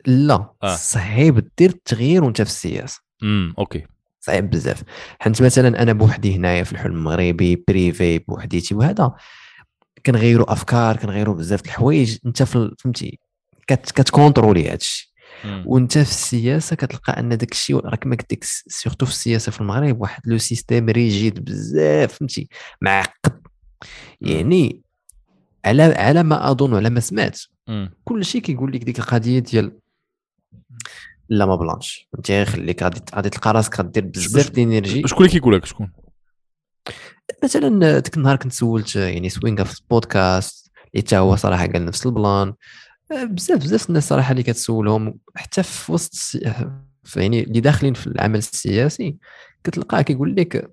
لا 0.05 0.53
آه. 0.63 0.75
صعيب 0.75 1.47
دير 1.57 1.69
التغيير 1.69 2.23
وانت 2.23 2.41
في 2.41 2.49
السياسة. 2.49 3.01
امم 3.23 3.53
okay. 3.59 3.85
صعيب 4.19 4.49
بزاف. 4.49 4.83
حيت 5.19 5.41
مثلا 5.41 5.81
أنا 5.83 5.93
بوحدي 5.93 6.35
هنايا 6.35 6.63
في 6.63 6.71
الحلم 6.71 6.93
المغربي 6.95 7.63
بريفي 7.67 8.19
بوحديتي 8.19 8.75
وهذا 8.75 9.11
كنغيروا 10.05 10.53
أفكار 10.53 10.97
كنغيروا 10.97 11.35
بزاف 11.35 11.61
د 11.61 11.65
الحوايج. 11.65 12.17
أنت 12.25 12.43
فهمتي 12.43 13.19
كت 13.67 13.91
كتكونترولي 13.91 14.69
هادشي. 14.69 15.13
وانت 15.65 15.97
في 15.97 16.11
السياسة 16.11 16.75
كتلقى 16.75 17.19
أن 17.19 17.37
داك 17.37 17.51
الشيء 17.51 17.77
راه 17.77 17.95
كما 17.95 18.15
قلت 18.15 18.33
لك 18.33 18.43
surtout 18.43 19.05
في 19.05 19.11
السياسة 19.11 19.51
في 19.51 19.61
المغرب 19.61 20.01
واحد 20.01 20.21
le 20.25 20.37
système 20.37 20.89
rigide 20.89 21.45
بزاف 21.45 22.13
فهمتي 22.13 22.47
معقد. 22.81 23.41
يعني 24.21 24.81
على 25.65 25.83
على 25.83 26.23
ما 26.23 26.51
أظن 26.51 26.73
وعلى 26.73 26.89
ما 26.89 26.99
سمعت. 26.99 27.39
كل 28.03 28.25
شيء 28.25 28.41
كيقول 28.41 28.73
لك 28.73 28.83
ديك 28.83 28.99
القضية 28.99 29.39
ديال 29.39 29.79
لا 31.29 31.45
ما 31.45 31.55
بلانش. 31.55 32.07
فهمتي؟ 32.13 32.45
خليك 32.45 32.83
غادي 32.83 33.01
غادي 33.15 33.29
تلقى 33.29 33.53
راسك 33.53 33.79
غدير 33.79 34.05
بزاف 34.05 34.49
ديال 34.49 34.69
ال 34.69 34.74
énergie 34.74 35.07
شكون 35.07 35.25
اللي 35.25 35.39
كيقول 35.39 35.55
لك 35.55 35.65
شكون؟ 35.65 35.91
مثلا 37.43 37.99
ديك 37.99 38.17
النهار 38.17 38.35
كنت 38.35 38.53
سولت 38.53 38.95
يعني 38.95 39.29
سوينغا 39.29 39.63
في 39.63 39.79
البودكاست 39.81 40.71
اللي 40.93 41.05
حتى 41.05 41.17
هو 41.17 41.35
صراحة 41.35 41.67
قال 41.67 41.85
نفس 41.85 42.05
ال 42.05 42.13
plan. 42.13 42.53
بزاف 43.11 43.59
بزاف 43.59 43.89
الناس 43.89 44.07
صراحة 44.07 44.31
اللي 44.31 44.43
كتسولهم 44.43 45.19
حتى 45.35 45.63
في 45.63 45.91
وسط 45.91 46.41
يعني 47.15 47.43
اللي 47.43 47.59
داخلين 47.59 47.93
في 47.93 48.07
العمل 48.07 48.37
السياسي 48.37 49.17
كتلقاه 49.63 50.01
كيقول 50.01 50.35
لك 50.35 50.71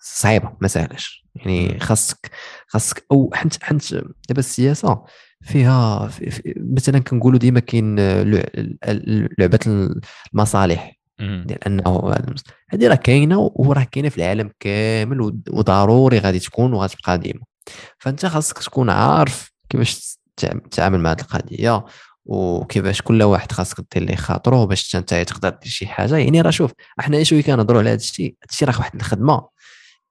صعيبة 0.00 0.52
ما 0.60 0.68
ساهلاش 0.68 1.26
يعني. 1.34 1.80
خاصك 1.80 2.30
خاصك 2.66 3.04
أو 3.12 3.30
حنت 3.34 3.64
حنت 3.64 3.94
دابا 3.94 4.38
السياسة 4.38 5.02
فيها 5.42 6.08
في 6.08 6.30
في 6.30 6.54
مثلا 6.56 6.98
كنقولوا 6.98 7.38
ديما 7.38 7.60
كاين 7.60 7.96
لعبة 9.38 9.58
المصالح. 10.34 10.96
ديال 11.20 11.64
أنه 11.64 12.14
هذه 12.70 12.88
راه 12.88 12.94
كاينة 12.94 13.50
وراه 13.54 13.82
كاينة 13.82 14.08
في 14.08 14.18
العالم 14.18 14.50
كامل 14.60 15.20
وضروري 15.50 16.18
غادي 16.18 16.38
تكون 16.38 16.72
وغتبقى 16.72 17.18
ديما. 17.18 17.40
فأنت 17.98 18.26
خاصك 18.26 18.58
تكون 18.58 18.90
عارف 18.90 19.52
كيفاش 19.68 20.18
تع- 20.36 20.52
تتعامل 20.70 21.00
مع 21.00 21.10
هذه 21.10 21.20
القضية 21.20 21.84
وكيفاش 22.24 23.02
كل 23.02 23.22
واحد 23.22 23.52
خاصك 23.52 23.84
دير 23.94 24.02
ليه 24.02 24.16
خاطرو 24.16 24.66
باش 24.66 24.96
أنت 24.96 25.14
تقدر 25.14 25.48
دير 25.48 25.70
شي 25.70 25.86
حاجة. 25.86 26.16
يعني 26.16 26.40
راه 26.40 26.50
شوف 26.50 26.72
إحنا 27.00 27.22
شوية 27.22 27.42
كنهضروا 27.42 27.80
على 27.80 27.90
هذا 27.90 27.96
الشيء 27.96 28.26
هذا 28.26 28.50
الشيء 28.50 28.68
راه 28.68 28.78
واحد 28.78 28.94
الخدمة. 28.94 29.48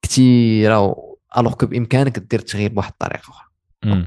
كثيره 0.01 0.95
alors 1.37 1.53
que 1.53 1.65
بإمكانك 1.65 2.19
دير 2.19 2.39
التغيير 2.39 2.71
بواحد 2.73 2.91
الطريقة 2.91 3.19
أخرى 3.19 3.45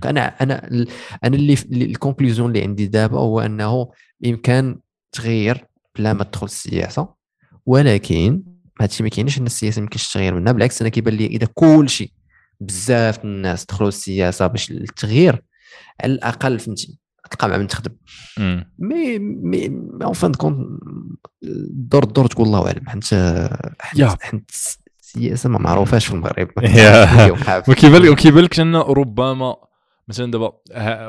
أنا 0.04 0.26
أنا 0.42 0.68
ال- 0.68 0.88
أنا 1.24 1.36
اللي 1.36 1.54
اللي- 1.72 1.84
ال 1.84 1.90
conclusion 1.90 2.48
اللي 2.48 2.62
عندي 2.62 2.86
دابا 2.86 3.18
هو 3.18 3.40
أنه 3.40 3.90
بإمكان 4.20 4.78
تغير 5.12 5.64
بلا 5.98 6.12
ما 6.12 6.24
تدخل 6.24 6.46
السياسة 6.46 7.08
ولكن 7.66 8.42
هادشي 8.80 9.02
ما 9.02 9.08
كاينش 9.08 9.38
أن 9.38 9.46
السياسة 9.46 9.80
ما 9.80 9.84
يمكنش 9.84 10.12
تغير 10.12 10.34
منها 10.34 10.52
بالعكس 10.52 10.80
أنا 10.80 10.88
كيبان 10.90 11.14
لي 11.14 11.26
إذا 11.26 11.48
كل 11.54 11.88
شيء 11.88 12.10
بزاف 12.60 13.24
الناس 13.24 13.66
دخلوا 13.66 13.88
السياسة 13.88 14.46
باش 14.46 14.70
التغيير 14.70 15.42
على 16.00 16.12
الأقل 16.12 16.58
فهمتي 16.58 16.98
تلقى 17.30 17.48
مع 17.48 17.56
من 17.56 17.66
تخدم. 17.66 17.92
مي 18.78 19.18
مي 19.18 19.66
en 20.04 20.12
fin 20.12 20.32
de 20.34 20.46
compte 20.46 20.80
الدور 21.44 22.02
الدور 22.04 22.26
تقول 22.26 22.46
الله 22.46 22.66
أعلم. 22.66 22.88
حيت 23.80 23.98
حيت 24.22 24.50
السياسة 25.16 25.48
ما 25.48 25.58
معروفاش 25.58 26.06
في 26.06 26.12
المغرب. 26.14 26.48
وكيبان 27.68 28.08
وكيبان 28.08 28.44
لك 28.44 28.60
ان 28.60 28.76
ربما 28.76 29.56
مثلا 30.08 30.30
دابا 30.30 30.52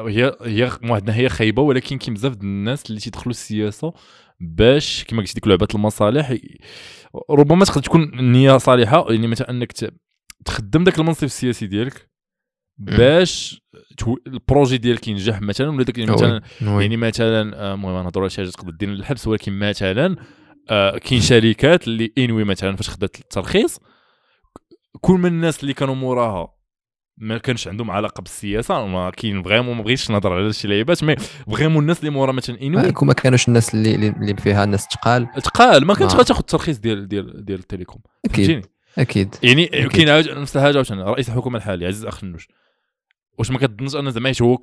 هي 0.10 0.36
هي 0.42 0.72
واحد 0.84 1.02
الناحيه 1.02 1.28
خايبة 1.28 1.62
ولكن 1.62 1.98
كاين 1.98 2.14
بزاف 2.14 2.34
الناس 2.34 2.90
اللي 2.90 3.00
تيدخلوا 3.00 3.32
السياسة 3.32 3.94
باش 4.40 5.04
كما 5.04 5.22
قلتي 5.22 5.34
ديك 5.34 5.48
لعبة 5.48 5.68
المصالح 5.76 6.38
ربما 7.30 7.66
تقدر 7.66 7.82
تكون 7.82 8.04
النيه 8.04 8.58
صالحة 8.58 9.06
يعني 9.10 9.28
مثلا 9.28 9.50
إنك 9.50 9.72
تخدم 10.46 10.84
داك 10.84 11.00
المنصب 11.00 11.24
السياسي 11.24 11.68
ديالك 11.68 12.10
باش 12.78 13.62
ال 14.28 14.35
projet 14.35 14.78
ديالك 14.78 15.08
ينجح 15.08 15.42
مثلا 15.42 15.70
ولا 15.70 15.84
داك 15.84 16.00
مثلا. 16.00 16.42
يعني 16.62 16.98
مثلا 16.98 17.56
آه، 17.56 17.74
المهم 17.74 18.04
نهضروا 18.04 18.24
على 18.24 18.30
شي 18.30 18.42
حاجة 18.42 18.50
تقدر 18.50 18.72
دير 18.72 18.90
للحبس 18.90 19.28
ولكن 19.28 19.60
مثلا 19.60 20.16
آه، 20.70 20.98
كاين 20.98 21.22
شركات 21.22 21.88
اللي 21.88 22.14
inwi 22.18 22.44
مثلا 22.44 22.76
فاش 22.76 22.90
خدات 22.90 23.20
الترخيص 23.20 23.80
كل 25.02 25.14
من 25.14 25.26
الناس 25.26 25.61
اللي 25.61 25.74
كانوا 25.74 25.95
موراها 25.95 26.53
ما 27.18 27.38
كانش 27.38 27.68
عندهم 27.68 27.91
علاقة 27.91 28.22
بالسياسة 28.22 28.86
ما 28.86 29.10
كاين 29.10 29.44
vraiment 29.44 29.78
ما 29.78 29.84
بغيتش 29.84 30.11
نهضر 30.11 30.34
على 30.34 30.53
شي 30.53 30.68
لعيبات 30.68 31.03
mais 31.03 31.15
vraiment 31.52 31.82
الناس 31.82 31.99
اللي 31.99 32.10
مورا 32.10 32.32
مثلا 32.32 32.61
inwi 32.61 32.88
هاكم 32.88 33.07
ما 33.07 33.14
كانوش 33.14 33.48
الناس 33.48 33.74
اللي 33.74 33.95
اللي 33.95 34.36
فيها 34.36 34.65
ناس 34.65 34.88
تقال 34.88 35.28
تقال 35.44 35.86
ما 35.86 35.94
كانش 35.94 36.14
آه. 36.14 36.18
غتاخذ 36.18 36.40
الترخيص 36.40 36.78
ديال 36.78 37.07
ديال 37.07 37.45
ديال 37.45 37.60
ال 37.60 37.65
télécom 37.65 38.02
أكيد 38.26 38.65
أكيد 38.98 39.36
يعني. 39.44 39.65
كاين 39.65 40.41
نفس 40.41 40.57
الحاجة 40.57 40.76
عاوتاني 40.76 41.03
رئيس 41.03 41.30
الحكومة 41.30 41.57
الحالي 41.57 41.86
عزيز 41.86 42.06
اخنوش 42.06 42.48
واش 43.38 43.52
ما 43.52 43.57
كتظنش 43.57 43.95
أن 43.95 44.11
زعما 44.11 44.34
هو 44.41 44.57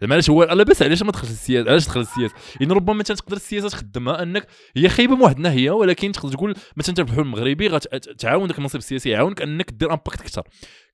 زعما 0.00 0.14
علاش 0.14 0.30
هو 0.30 0.44
لاباس 0.44 0.82
علاش 0.82 1.02
ما 1.02 1.12
دخلش 1.12 1.30
السياسة 1.30 1.70
علاش 1.70 1.86
دخل 1.86 2.00
السياسة 2.00 2.34
يعني 2.60 2.72
ربما 2.72 2.92
مثلا 2.94 3.16
تقدر 3.16 3.36
السياسة 3.36 3.68
تخدمها 3.68 4.22
أنك 4.22 4.46
هي 4.76 4.88
خايبة 4.88 5.16
من 5.16 5.22
واحد 5.22 5.36
الناحيه 5.36 5.70
ولكن 5.70 6.12
تقدر 6.12 6.32
تقول 6.32 6.54
مثلا 6.76 6.90
انت 6.90 7.00
بحال 7.00 7.20
المغربي 7.20 7.68
غتعاون 7.68 8.48
داك 8.48 8.58
المنصب 8.58 8.78
السياسي 8.78 9.10
يعاونك 9.10 9.42
أنك 9.42 9.70
دير 9.70 9.90
impact 9.90 10.20
أكثر. 10.20 10.42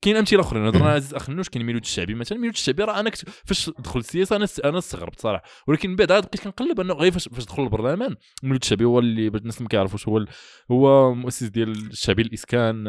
كاين 0.03 0.17
أمثلة 0.17 0.41
أخرين. 0.41 0.67
هضرنا 0.67 0.91
عزيز 0.91 1.15
اخنوش 1.15 1.49
كاين 1.49 1.67
ميلود 1.67 1.83
الشعبي 1.83 2.15
مثلا. 2.15 2.39
ميلود 2.39 2.55
الشعبي 2.55 2.85
راه 2.85 3.01
أنا 3.01 3.11
كنت 3.11 3.29
فاش 3.45 3.71
دخل 3.79 3.99
السياسة 4.01 4.37
أنا 4.37 4.49
أنا 4.65 4.79
استغربت 4.79 5.21
صراحة. 5.21 5.45
ولكن 5.67 5.91
من 5.91 5.97
بعد 5.97 6.13
عاد 6.13 6.23
بقيت 6.23 6.41
كنقلب 6.41 6.81
أنه 6.81 6.95
غير 6.95 7.13
فاش 7.13 7.29
فاش 7.29 7.45
دخل 7.45 7.63
البرلمان 7.63 8.17
ميلود 8.43 8.61
الشعبي 8.63 8.85
هو 8.85 8.99
اللي 8.99 9.31
باش 9.31 9.41
الناس 9.41 9.63
ما 9.63 9.69
كيعرفوش. 9.69 10.09
هو 10.09 10.19
ال- 10.19 10.29
هو 10.71 11.15
مؤسس 11.15 11.43
ديال 11.43 11.71
الشعبي 11.71 12.23
الإسكان 12.23 12.87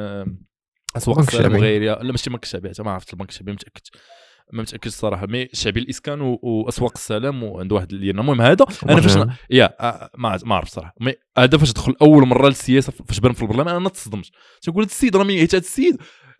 اسواق 0.98 1.20
السلام 1.20 1.46
الشعبي. 1.46 1.58
وغيرها 1.58 2.04
لا 2.04 2.12
ماشي 2.12 2.28
البنك 2.28 2.44
الشعبي 2.44 2.70
حتى 2.70 2.84
ما 2.84 2.92
عرفت 2.92 3.14
البنك 3.14 3.30
الشعبي 3.30 3.52
متأكد. 3.52 3.82
ما 4.54 4.62
متأكدش 4.62 4.88
الصراحه 4.88 5.26
mais 5.26 5.44
الشعبي 5.44 5.80
الإسكان 5.80 6.22
و- 6.22 6.40
واسواق 6.44 6.92
السلام 6.96 7.44
وعنده 7.44 7.76
واحد 7.76 7.94
المهم 7.94 8.42
هذا 8.42 8.66
أنا 8.90 9.02
فاش. 9.02 9.18
يا 9.50 9.74
آه، 9.80 10.10
ما 10.18 10.40
ما 10.46 10.56
عرفت 10.56 10.74
صراحة. 10.74 10.96
mais 11.00 11.14
هذا 11.38 11.58
فاش 11.58 11.72
دخل 11.72 11.96
أول 12.02 12.28
مرة 12.28 12.48
للسياسة 12.48 12.92
فاش 13.08 13.20
بان 13.20 13.34
في 13.34 13.42
البرلمان 13.42 13.76
أنا 13.76 13.90
تصدمت 13.90 14.30
تنقول 14.62 14.84
هذا 14.84 14.92
السيد 14.92 15.16
راه 15.18 15.26
حيت 15.28 15.56
هذا 15.56 15.64
السيد 15.64 15.98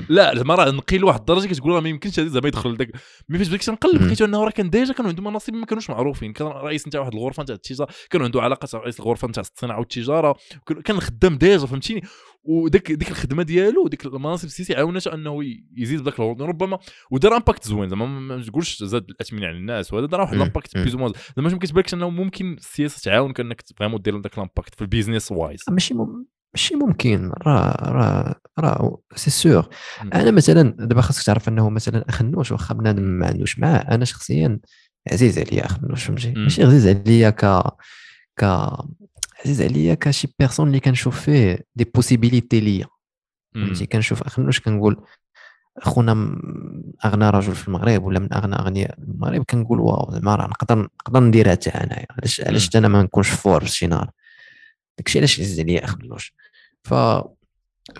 لا 0.10 0.36
زعما 0.36 0.56
راه 0.56 0.72
نقي 0.72 0.98
لواحد 0.98 1.20
الدرجة 1.20 1.48
كتقول 1.48 1.72
راه 1.72 1.80
ما 1.80 1.90
يمكنش 1.90 2.20
هذا 2.20 2.28
زعما 2.28 2.48
يدخل 2.48 2.70
لذاك 2.70 2.90
mais 3.30 3.38
فاش 3.38 3.48
بديت 3.48 3.64
تنقلب 3.64 4.02
مم. 4.02 4.08
لقيت 4.08 4.22
انه 4.22 4.44
راه 4.44 4.50
كان 4.52 4.70
déjà 4.70 4.94
كانوا 4.94 5.10
عنده 5.10 5.24
مناصب 5.24 5.54
ما 5.54 5.66
كانوش 5.66 5.90
معروفين 5.90 6.34
كان 6.34 6.48
رئيس 6.48 6.88
نتاع 6.88 7.00
واحد 7.02 7.14
الغرفة 7.14 7.44
نتاع 7.44 7.56
التجارة 7.56 7.90
كان 8.10 8.22
عنده 8.22 8.42
علاقة 8.42 8.68
مع 8.74 8.80
رئيس 8.80 9.00
الغرفة 9.00 9.28
نتاع 9.28 9.42
الصناعة 9.42 9.80
والتجارة 9.80 10.36
وكان- 10.62 10.82
كان 10.82 11.00
خدام 11.00 11.38
déjà 11.38 11.66
فهمتيني 11.66 12.04
وديك 12.44 12.92
ديك 12.92 13.12
الخدمة 13.12 13.44
ديالو 13.44 13.88
ديك 13.88 14.06
المناصب 14.06 14.46
السياسية 14.46 14.76
عاونته 14.76 15.14
أنه 15.14 15.40
يزيد 15.78 16.02
بداك 16.02 16.20
الغرض 16.20 16.42
ربما 16.42 16.80
ودار 17.12 17.36
impact 17.36 17.68
زوين 17.68 17.90
زعما 17.90 18.06
ما 18.06 18.20
ما 18.38 18.44
تقولش 18.44 18.84
زاد 18.84 19.10
الأثمنة 19.10 19.48
على 19.48 19.58
الناس 19.58 19.94
وهذا 19.94 20.06
دار 20.06 20.22
واحد. 20.22 20.34
ال 20.34 20.39
impact. 20.39 20.78
بيزو 20.78 20.98
زعما 20.98 21.50
ما 21.52 21.58
كيتبانلكش 21.58 21.94
أنه 21.94 22.10
ممكن 22.10 22.54
السياسة 22.54 23.02
تعاونك 23.12 23.40
انك 23.40 23.64
vraiment 23.78 24.02
دير 24.02 24.18
داك 24.18 24.34
ال 24.34 24.40
impact 24.40 24.76
في 24.76 24.82
ال 24.82 24.88
business 24.88 25.32
wise 25.32 25.60
ماشي. 25.70 25.94
ماشي 26.56 26.76
ممكن 26.76 27.32
راه 27.48 27.92
راه 27.92 28.36
راه 28.60 29.00
c'est 29.16 29.30
sûr. 29.32 29.68
أنا 30.14 30.32
مثلا 30.32 30.62
دابا 30.80 31.02
خاصك 31.02 31.26
تعرف 31.26 31.50
أنه 31.50 31.70
مثلا 31.70 32.06
اخنوش 32.10 32.52
واخا 32.52 32.74
بنادم 32.74 33.04
ما 33.04 33.28
عندوش 33.28 33.60
معاه 33.60 33.78
أنا 33.78 34.06
شخصيا 34.06 34.60
عزيز 35.12 35.40
عليا 35.40 35.66
اخنوش 35.66 36.04
فهمتي. 36.04 36.34
ماشي 36.44 36.64
عزيز 36.64 36.88
عليا 36.88 37.30
ك 37.30 37.46
ك 38.40 38.44
عزيز 39.46 39.62
عليا 39.62 39.94
كشي 39.94 40.36
personne 40.40 40.68
اللي 40.68 40.80
كنشوف 40.80 41.22
فيه 41.22 41.60
des 41.76 41.84
possibilités 41.96 42.60
ليا. 42.60 42.86
فهمتي؟ 43.56 43.86
كنشوف 43.86 44.24
اخنوش 44.24 44.60
كنقول 44.60 45.02
اخونا 45.78 46.14
م- 46.14 46.84
أغنى 47.06 47.30
رجل 47.30 47.56
في 47.56 47.68
المغرب 47.68 48.04
ولا 48.04 48.20
من 48.20 48.34
أغنى 48.34 48.56
أغنياء 48.56 49.00
المغرب 49.00 49.44
كنقول 49.44 49.80
wow 49.80 50.12
زعما 50.12 50.36
راه 50.36 50.48
نقدر 50.48 50.80
نقدر 50.82 51.20
نديرها 51.20 51.52
حتى 51.52 51.70
انايا 51.70 52.06
علاش 52.12 52.42
علاش 52.42 52.76
أنا 52.76 52.88
ما 52.88 53.04
نكونش 53.04 53.30
في 53.30 53.38
فوربس 53.38 53.74
شي 53.74 53.88
نهار؟ 53.88 54.10
داكشي 54.98 55.18
علاش 55.20 55.40
عزيز 55.40 55.60
عليا 55.60 55.86
اخنوش 55.86 56.34
ف 56.84 56.94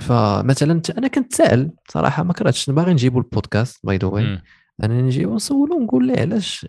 فمثلا 0.02 0.82
أنا 0.98 1.08
كنت 1.08 1.34
سائل 1.34 1.72
صراحة 1.90 2.24
ما 2.24 2.34
كرهتش 2.34 2.70
باغي 2.70 2.94
نجيبوا 2.94 3.22
البودكاست 3.22 3.80
by 3.86 3.98
the 3.98 4.08
way. 4.08 4.42
أنا 4.84 5.02
نجي 5.02 5.26
ونسولو 5.26 5.78
ونقول 5.78 6.08
له 6.08 6.14
علاش 6.22 6.68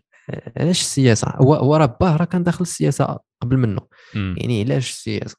علاش 0.56 0.80
السياسة؟ 0.80 1.28
هو 1.36 1.54
هو 1.54 1.76
راه 1.76 1.96
باه 2.00 2.16
راه 2.16 2.24
كان 2.24 2.42
داخل 2.42 2.62
السياسة 2.62 3.18
قبل 3.40 3.56
منه. 3.56 3.80
مم. 4.14 4.34
يعني 4.38 4.62
علاش 4.64 4.90
السياسة؟ 4.90 5.36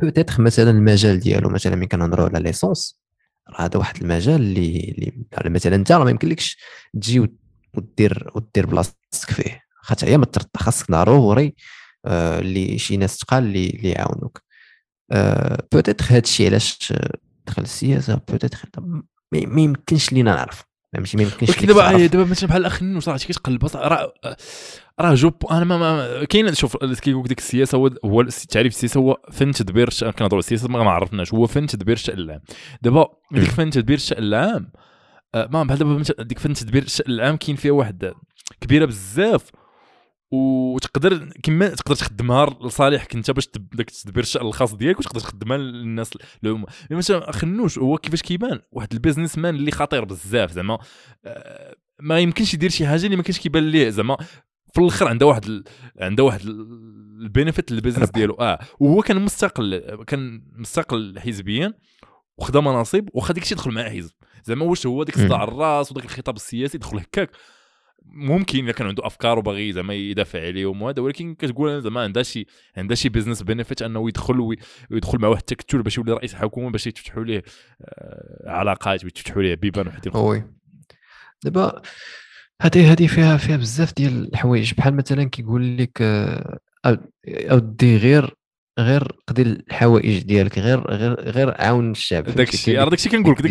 peut-être 0.00 0.42
مثلا 0.42 0.70
المجال 0.70 1.20
ديالو 1.20 1.48
مثلا 1.48 1.76
ملي 1.76 1.86
كنهضروا 1.86 2.28
على 2.28 2.40
l'essence 2.40 3.00
راه 3.50 3.64
هذا 3.64 3.78
واحد 3.78 4.02
المجال 4.02 4.34
اللي 4.34 4.94
اللي 5.38 5.50
مثلا 5.50 5.76
أنت 5.76 5.92
راه 5.92 6.04
ما 6.04 6.10
يمكنلكش 6.10 6.58
تجي 6.94 7.28
ودير 7.74 8.30
ودير 8.34 8.66
بلاصتك 8.66 9.30
فيه. 9.30 9.60
خاطر 9.82 10.06
هي 10.08 10.18
ما 10.18 10.26
خاصك 10.56 10.90
ضروري 10.90 11.54
آه، 12.06 12.38
اللي 12.38 12.78
شي 12.78 12.96
ناس 12.96 13.18
تقال 13.18 13.44
اللي 13.44 13.70
اللي 13.70 13.90
يعاونوك. 13.90 14.43
peut-être 15.72 16.04
هذا 16.08 16.18
الشيء 16.18 16.46
علاش 16.46 16.92
آه، 16.92 17.10
دخل 17.46 17.62
السياسة 17.62 18.20
peut-être 18.28 18.58
ما 19.32 19.60
يمكنش 19.60 20.12
لينا 20.12 20.34
نعرف. 20.34 20.62
فهمتي؟ 20.92 21.16
ما 21.16 21.22
يمكنش 21.22 21.48
ولكن 21.48 21.66
دابا. 21.66 22.06
دابا 22.06 22.24
مثلا 22.24 22.48
بحال 22.48 22.60
الأخرين 22.60 22.94
واش 22.94 23.08
عرفتي 23.08 23.26
كتقلب 23.32 23.68
أص- 23.68 23.76
راه 23.76 24.12
راه 25.00 25.14
جو 25.14 25.30
أنا 25.50 25.64
ما, 25.64 25.78
ما 25.78 26.24
كاين 26.24 26.54
شوف 26.54 26.76
كيقول 26.76 27.22
لك 27.22 27.28
ديك 27.28 27.38
السياسة 27.38 27.78
هو 27.78 27.90
هو 28.04 28.20
التعريف 28.20 28.72
السياسة 28.74 29.00
هو 29.00 29.20
فن 29.32 29.52
تدبير 29.52 29.88
الشأن 29.88 30.10
كنهضروا 30.10 30.36
على 30.36 30.38
السياسة 30.38 30.68
ما 30.68 30.90
عرفناش. 30.90 31.34
هو 31.34 31.46
فن 31.46 31.66
تدبير 31.66 31.94
الشأن 31.96 32.18
العام 32.18 32.40
دابا 32.82 33.06
ديك. 33.32 33.50
فن 33.50 33.70
تدبير 33.70 33.96
الشأن 33.96 34.22
العام 34.22 34.72
آه، 35.34 35.48
ما 35.52 35.62
بحال 35.64 35.78
دابا 35.78 36.02
ديك 36.22 36.38
فن 36.38 36.52
تدبير 36.54 36.82
الشأن 36.82 37.10
العام 37.12 37.36
كاين 37.36 37.56
فيها 37.56 37.72
واحد 37.72 38.12
كبيرة 38.60 38.84
بزاف. 38.86 39.50
وتقدر 40.34 41.28
كما 41.42 41.68
تقدر 41.68 41.94
تخدمها 41.94 42.46
لصالحك 42.46 43.14
انت 43.14 43.30
باش 43.30 43.48
داك 43.72 43.90
تدبير 43.90 44.22
الشأن 44.22 44.46
الخاص 44.46 44.74
ديالك 44.74 44.98
وتقدر 44.98 45.20
تخدمها 45.20 45.56
للناس 45.56 46.10
العموم 46.44 46.64
يعني 46.80 46.96
مثلا 46.96 47.32
اخنوش 47.32 47.78
هو 47.78 47.98
كيفاش 47.98 48.22
كيبان؟ 48.22 48.60
واحد 48.72 48.92
ال 48.92 49.38
businessman 49.38 49.54
اللي 49.54 49.70
خطير 49.70 50.04
بزاف 50.04 50.52
زعما. 50.52 50.78
آه، 51.24 51.76
ما 52.00 52.18
يمكنش 52.18 52.54
يدير 52.54 52.70
شي 52.70 52.86
حاجة 52.86 53.04
اللي 53.04 53.16
ما 53.16 53.22
كانش 53.22 53.38
كيبان 53.38 53.70
ليه 53.70 53.88
زعما. 53.88 54.16
في 54.74 54.80
الأخر 54.80 55.08
عنده 55.08 55.26
واحد 55.26 55.44
ال... 55.44 55.64
عنده 56.00 56.22
واحد 56.22 56.40
ال 57.20 57.27
benefit 57.27 57.72
لل 57.72 57.79
business. 57.79 58.10
ديالو. 58.10 58.34
آه 58.34 58.58
وهو 58.80 59.02
كان 59.02 59.22
مستقل 59.22 59.78
كان 60.06 60.42
مستقل 60.56 61.18
حزبيا 61.18 61.74
وخدا 62.38 62.60
مناصب 62.60 63.08
وخا 63.12 63.34
ديك 63.34 63.42
الشيء 63.42 63.58
دخل 63.58 63.70
معاه 63.70 63.90
حزب. 63.90 64.12
زعما 64.44 64.64
واش 64.64 64.86
هو 64.86 65.02
ديك. 65.02 65.18
صداع 65.18 65.44
الراس 65.44 65.92
وداك 65.92 66.04
الخطاب 66.04 66.36
السياسي 66.36 66.78
دخل 66.78 66.98
هكاك. 66.98 67.30
ممكن 68.06 68.58
الا 68.58 68.72
كان 68.72 68.86
عنده 68.86 69.06
أفكار 69.06 69.38
وباغي 69.38 69.72
زعما 69.72 69.94
يدافع 69.94 70.40
عليهم 70.46 70.82
وهذا 70.82 71.02
ولكن 71.02 71.34
كتقول 71.34 71.82
زعما 71.82 72.00
عندها 72.00 72.22
شي 72.22 72.46
عندها 72.76 72.94
شي 72.94 73.08
business 73.08 73.42
benefit 73.42 73.82
أنه 73.82 74.08
يدخل 74.08 74.40
وي- 74.40 74.56
ويدخل 74.90 75.18
مع 75.18 75.28
واحد 75.28 75.40
التكتل 75.40 75.82
باش 75.82 75.98
يولي 75.98 76.12
رئيس 76.12 76.34
حكومة 76.34 76.70
باش 76.70 76.86
يتفتحوا 76.86 77.24
ليه 77.24 77.42
آه، 77.82 78.50
علاقات 78.50 79.04
ويتفتحوا 79.04 79.42
ليه 79.42 79.54
بيبان 79.54 79.86
وحدين 79.88 80.16
وي 80.16 80.44
دابا 81.44 81.82
هذه 82.62 82.92
هذه 82.92 83.06
فيها 83.06 83.36
فيها 83.36 83.56
بزاف 83.56 83.94
ديال 83.94 84.28
الحوايج. 84.32 84.74
بحال 84.74 84.96
مثلا 84.96 85.24
كيقول 85.24 85.78
لك 85.78 85.98
آه، 86.02 86.58
اودي 87.26 87.96
غير 87.96 88.34
غير 88.78 89.12
قضي 89.28 89.42
الحوائج 89.42 90.18
ديالك 90.22 90.58
غير 90.58 90.90
غير 90.90 91.20
غير 91.20 91.54
عاون 91.62 91.90
الشعب 91.90 92.24
داك 92.24 92.34
فهمتي؟ 92.36 92.54
الشيء 92.54 92.78
راه 92.78 92.84
داك 92.84 92.92
الشيء 92.98 93.12
كنقول 93.12 93.32
لك 93.32 93.42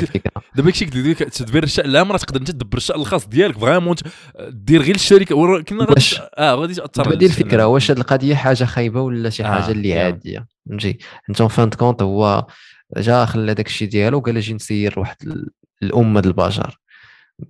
دابا 0.55 0.65
داكشي 0.69 0.85
قلت 0.85 0.95
لك 0.95 1.29
تدبير 1.29 1.63
الشأن 1.63 1.85
العام 1.85 2.11
راه 2.11 2.17
تقدر 2.17 2.39
انت 2.39 2.51
تدبر 2.51 2.77
الشأن 2.77 2.95
الخاص 2.99 3.27
ديالك 3.27 3.57
vraiment 3.57 3.95
دير 4.49 4.81
غير 4.81 4.95
الشركة 4.95 5.35
غادي 5.35 5.75
واش- 5.75 6.19
آه 6.37 6.53
غادي 6.55 6.73
تأثر 6.73 7.05
الشأن 7.11 7.25
الفكرة. 7.25 7.65
واش 7.67 7.91
هذه 7.91 7.97
القضية 7.97 8.35
حاجة 8.35 8.63
خايبة 8.63 9.01
ولا 9.01 9.29
شي 9.29 9.43
آه، 9.43 9.47
حاجة 9.61 9.71
اللي 9.71 9.89
يا. 9.89 10.03
عادية 10.03 10.47
فهمتي 10.69 10.97
انت 11.29 11.41
fin 11.41 11.69
de 11.69 11.77
compte 11.77 12.01
هو 12.01 12.47
جا 12.97 13.25
خلى 13.25 13.53
داك 13.53 13.67
الشيء 13.67 13.87
ديالو 13.89 14.19
قال 14.19 14.37
أجي 14.37 14.53
نسير 14.53 14.99
واحد 14.99 15.15
ال- 15.23 15.49
الأمة 15.83 16.19
د 16.19 16.25
البشر 16.25 16.79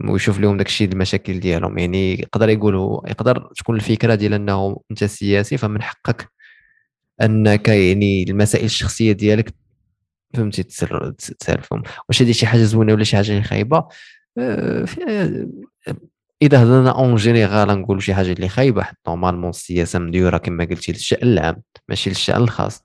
ويشوف 0.10 0.40
لهم 0.40 0.58
داك 0.58 0.68
الشيء 0.68 0.90
المشاكل 0.92 1.40
ديالهم 1.40 1.78
يعني 1.78 2.20
يقدر 2.20 2.50
يقولوا 2.50 3.10
يقدر 3.10 3.50
تكون 3.58 3.76
الفكرة 3.76 4.16
ديال 4.16 4.34
أنه 4.34 4.82
أنت 4.92 5.04
سياسي 5.04 5.58
فمن 5.58 5.82
حقك 5.82 6.33
أنك 7.22 7.68
يعني 7.70 8.24
المسائل 8.24 8.66
الشخصية 8.66 9.12
ديالك 9.12 9.54
فهمتي 10.34 10.64
تسالفهم. 11.40 11.84
واش 12.10 12.22
هذه 12.22 12.32
شي 12.32 12.48
حاجة 12.48 12.64
زوينة 12.64 12.94
ولا 12.94 13.04
شي 13.04 13.16
حاجة 13.18 13.42
خايبة؟ 13.42 13.88
آه، 14.38 14.86
في- 14.86 15.48
إذا 16.42 16.64
هضرنا 16.64 16.92
en 16.92 17.16
général 17.16 17.68
نقولوا 17.80 18.02
شي 18.02 18.14
حاجة 18.14 18.32
اللي 18.32 18.50
خايبة 18.50 18.84
حيت 18.84 18.96
normalement 19.08 19.50
السياسة 19.50 20.00
مديورة 20.00 20.38
كما 20.38 20.66
قلتي 20.66 20.92
للشأن 20.92 21.28
العام 21.28 21.62
ماشي 21.90 22.10
للشأن 22.10 22.42
الخاص. 22.42 22.84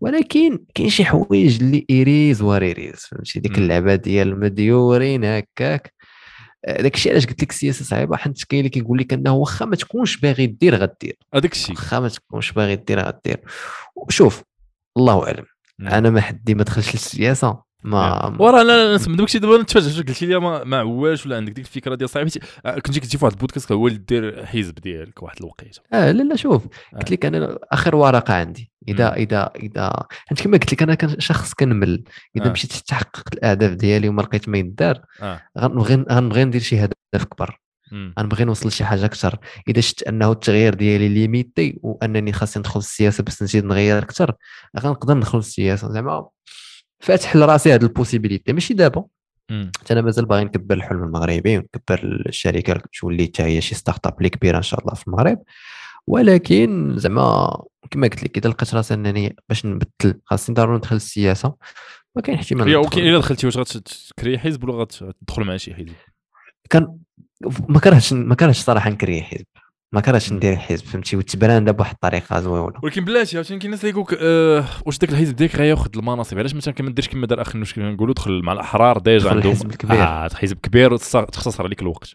ولكن 0.00 0.58
كاين 0.74 0.88
شي 0.88 1.04
حوايج 1.04 1.62
اللي 1.62 1.86
ايريز 1.90 2.42
وريريز 2.42 2.94
فهمتي؟ 2.96 3.40
ديك. 3.40 3.58
اللعبة 3.58 3.94
ديال 3.94 4.40
مديورين 4.40 5.24
هكاك. 5.24 5.92
داك 6.66 6.94
الشيء 6.94 7.12
علاش 7.12 7.26
قلت 7.26 7.42
لك 7.42 7.50
السياسة 7.50 7.84
صعيبة؟ 7.84 8.16
حيت 8.16 8.44
كاين 8.44 8.60
اللي 8.60 8.70
كيقول 8.70 8.98
لك 8.98 9.12
أنه 9.12 9.32
واخا 9.32 9.64
ما 9.64 9.76
تكونش 9.76 10.16
باغي 10.16 10.46
دير 10.46 10.74
غدير. 10.74 11.18
هذاك 11.34 11.52
الشيء. 11.52 11.76
واخا 11.76 12.00
ما 12.00 12.08
تكونش 12.08 12.52
باغي 12.52 12.76
دير 12.76 13.00
غدير. 13.00 13.40
شوف 14.08 14.42
الله 14.96 15.26
أعلم. 15.26 15.44
نعم. 15.78 15.94
أنا 15.94 16.10
ما 16.10 16.20
حدي 16.20 16.54
ما 16.54 16.62
دخلش 16.62 16.94
للسياسة 16.94 17.68
ما 17.84 18.36
وراه 18.40 18.62
لا 18.62 18.88
لا 18.88 18.94
نسمع. 18.94 19.14
داك 19.14 19.26
الشيء 19.26 19.40
دابا 19.40 19.62
نتفاجئ 19.62 20.02
قلت 20.02 20.22
لي 20.22 20.40
ما, 20.40 20.64
ما 20.64 20.78
عواش 20.78 21.26
ولا 21.26 21.36
عندك 21.36 21.52
ديك 21.52 21.66
الفكرة 21.66 21.94
ديال 21.94 22.10
صعيبه 22.10 22.30
كنتي 22.64 23.00
كنتي 23.00 23.18
في 23.18 23.24
واحد 23.24 23.34
البودكاست 23.34 23.72
هو 23.72 23.86
اللي 23.86 23.98
دير 23.98 24.46
حزب 24.46 24.74
ديالك 24.74 25.22
واحد 25.22 25.36
الوقيتة. 25.40 25.80
آه 25.92 26.10
لا 26.12 26.22
لا 26.22 26.36
شوف. 26.36 26.66
آه. 26.94 26.98
قلت 26.98 27.10
لك 27.10 27.24
أنا 27.24 27.58
آخر 27.72 27.96
ورقة 27.96 28.34
عندي. 28.34 28.70
إذا. 28.88 29.14
إذا 29.14 29.50
إذا 29.56 29.92
حيت 30.26 30.42
كما 30.42 30.58
قلت 30.58 30.72
لك 30.72 30.82
أنا 30.82 30.94
كان 30.94 31.20
شخص 31.20 31.54
كنمل 31.54 32.04
إذا 32.36 32.46
آه. 32.46 32.52
مشيت 32.52 32.72
تحقق 32.72 33.24
الأهداف 33.32 33.72
ديالي 33.72 34.08
وما 34.08 34.22
لقيت 34.22 34.48
ما 34.48 34.58
يدار 34.58 35.00
آه 35.22 35.40
غنبغي 35.58 36.04
غنبغي 36.10 36.44
ندير 36.44 36.60
شي 36.60 36.84
هدف 36.84 37.24
كبر. 37.24 37.60
غنبغي 38.18 38.44
نوصل 38.44 38.68
لشي 38.68 38.84
حاجة 38.84 39.04
أكثر 39.04 39.38
إذا 39.68 39.80
شفت 39.80 40.02
أنه 40.02 40.32
التغيير 40.32 40.74
ديالي 40.74 41.08
limité 41.08 41.78
وأنني 41.82 42.32
خاصني 42.32 42.60
ندخل 42.60 42.80
السياسة 42.80 43.24
باش 43.24 43.42
نزيد 43.42 43.64
نغير 43.64 43.98
أكثر 43.98 44.34
غنقدر 44.80 45.14
ندخل 45.14 45.38
السياسة 45.38 45.92
زعما 45.92 46.28
فاتح 47.00 47.36
لراسي 47.36 47.74
هاد 47.74 47.82
ال 47.82 47.88
possibilité 47.88 48.52
ماشي 48.52 48.74
دابا. 48.74 49.04
حتى 49.50 49.92
أنا 49.92 50.02
مازال 50.02 50.26
باغي 50.26 50.44
نكبر 50.44 50.74
الحلم 50.74 51.02
المغربي 51.02 51.58
ونكبر 51.58 52.00
الشركة 52.26 52.80
تولي 53.00 53.24
حتى 53.24 53.42
هي 53.42 53.60
شي 53.60 53.74
startup 53.74 54.18
اللي 54.18 54.28
كبيرة 54.28 54.56
إن 54.56 54.62
شاء 54.62 54.80
الله 54.80 54.94
في 54.94 55.06
المغرب 55.08 55.42
ولكن 56.06 56.94
زعما 56.96 57.62
كما 57.90 58.06
قلت 58.08 58.24
لك 58.24 58.36
إذا 58.38 58.50
لقيت 58.50 58.74
راسي 58.74 58.94
أنني 58.94 59.36
باش 59.48 59.66
نبدل 59.66 60.20
خاصني 60.24 60.54
ضروري 60.54 60.76
ندخل 60.76 60.96
السياسة 60.96 61.54
ما 62.16 62.22
كاين 62.22 62.38
احتمال. 62.38 62.76
ولكن 62.76 63.00
إلا 63.02 63.18
دخلتي 63.18 63.46
واش 63.46 63.56
غتكري 63.56 64.38
حزب 64.38 64.64
ولا 64.64 64.74
غتدخل 64.74 65.44
مع 65.44 65.56
شي 65.56 65.74
حزب 65.74 65.92
كان 66.70 66.98
ما 67.68 67.78
كرهتش 67.80 68.12
ما 68.12 68.34
كرهتش 68.34 68.58
صراحة 68.58 68.90
نcréer 68.90 69.22
حزب 69.22 69.44
ما 69.92 70.00
كرهتش. 70.00 70.32
ندير 70.32 70.56
حزب 70.56 70.84
فهمتي 70.84 71.16
وت 71.16 71.31
brand 71.31 71.70
بواحد 71.70 71.94
الطريقة 71.94 72.40
زوينة 72.40 72.72
ولكن 72.82 73.04
بلاتي 73.04 73.36
عاوتاني 73.36 73.58
كاين 73.60 73.66
الناس 73.72 73.84
اللي 73.84 73.90
يقولك 73.90 74.18
آه 74.22 74.64
واش 74.86 74.98
داك 74.98 75.10
الحزب 75.10 75.36
ديالك 75.36 75.56
غياخذ 75.56 75.88
المناصب 75.96 76.38
علاش 76.38 76.54
مثلا 76.54 76.74
كما 76.74 76.90
ديرش 76.90 77.08
كما 77.08 77.26
دار 77.26 77.40
اخ 77.42 77.52
كما 77.52 77.90
نقولوا 77.92 78.14
دخل 78.14 78.42
مع 78.42 78.52
الأحرار 78.52 78.98
déjà 78.98 79.30
عندهم 79.30 79.52
الحزب 79.52 79.70
الكبير. 79.70 80.02
آه 80.02 80.28
حزب 80.34 80.56
كبير 80.62 80.98
وتص- 80.98 81.30
تختصر 81.32 81.64
عليك 81.64 81.82
الوقت 81.82 82.14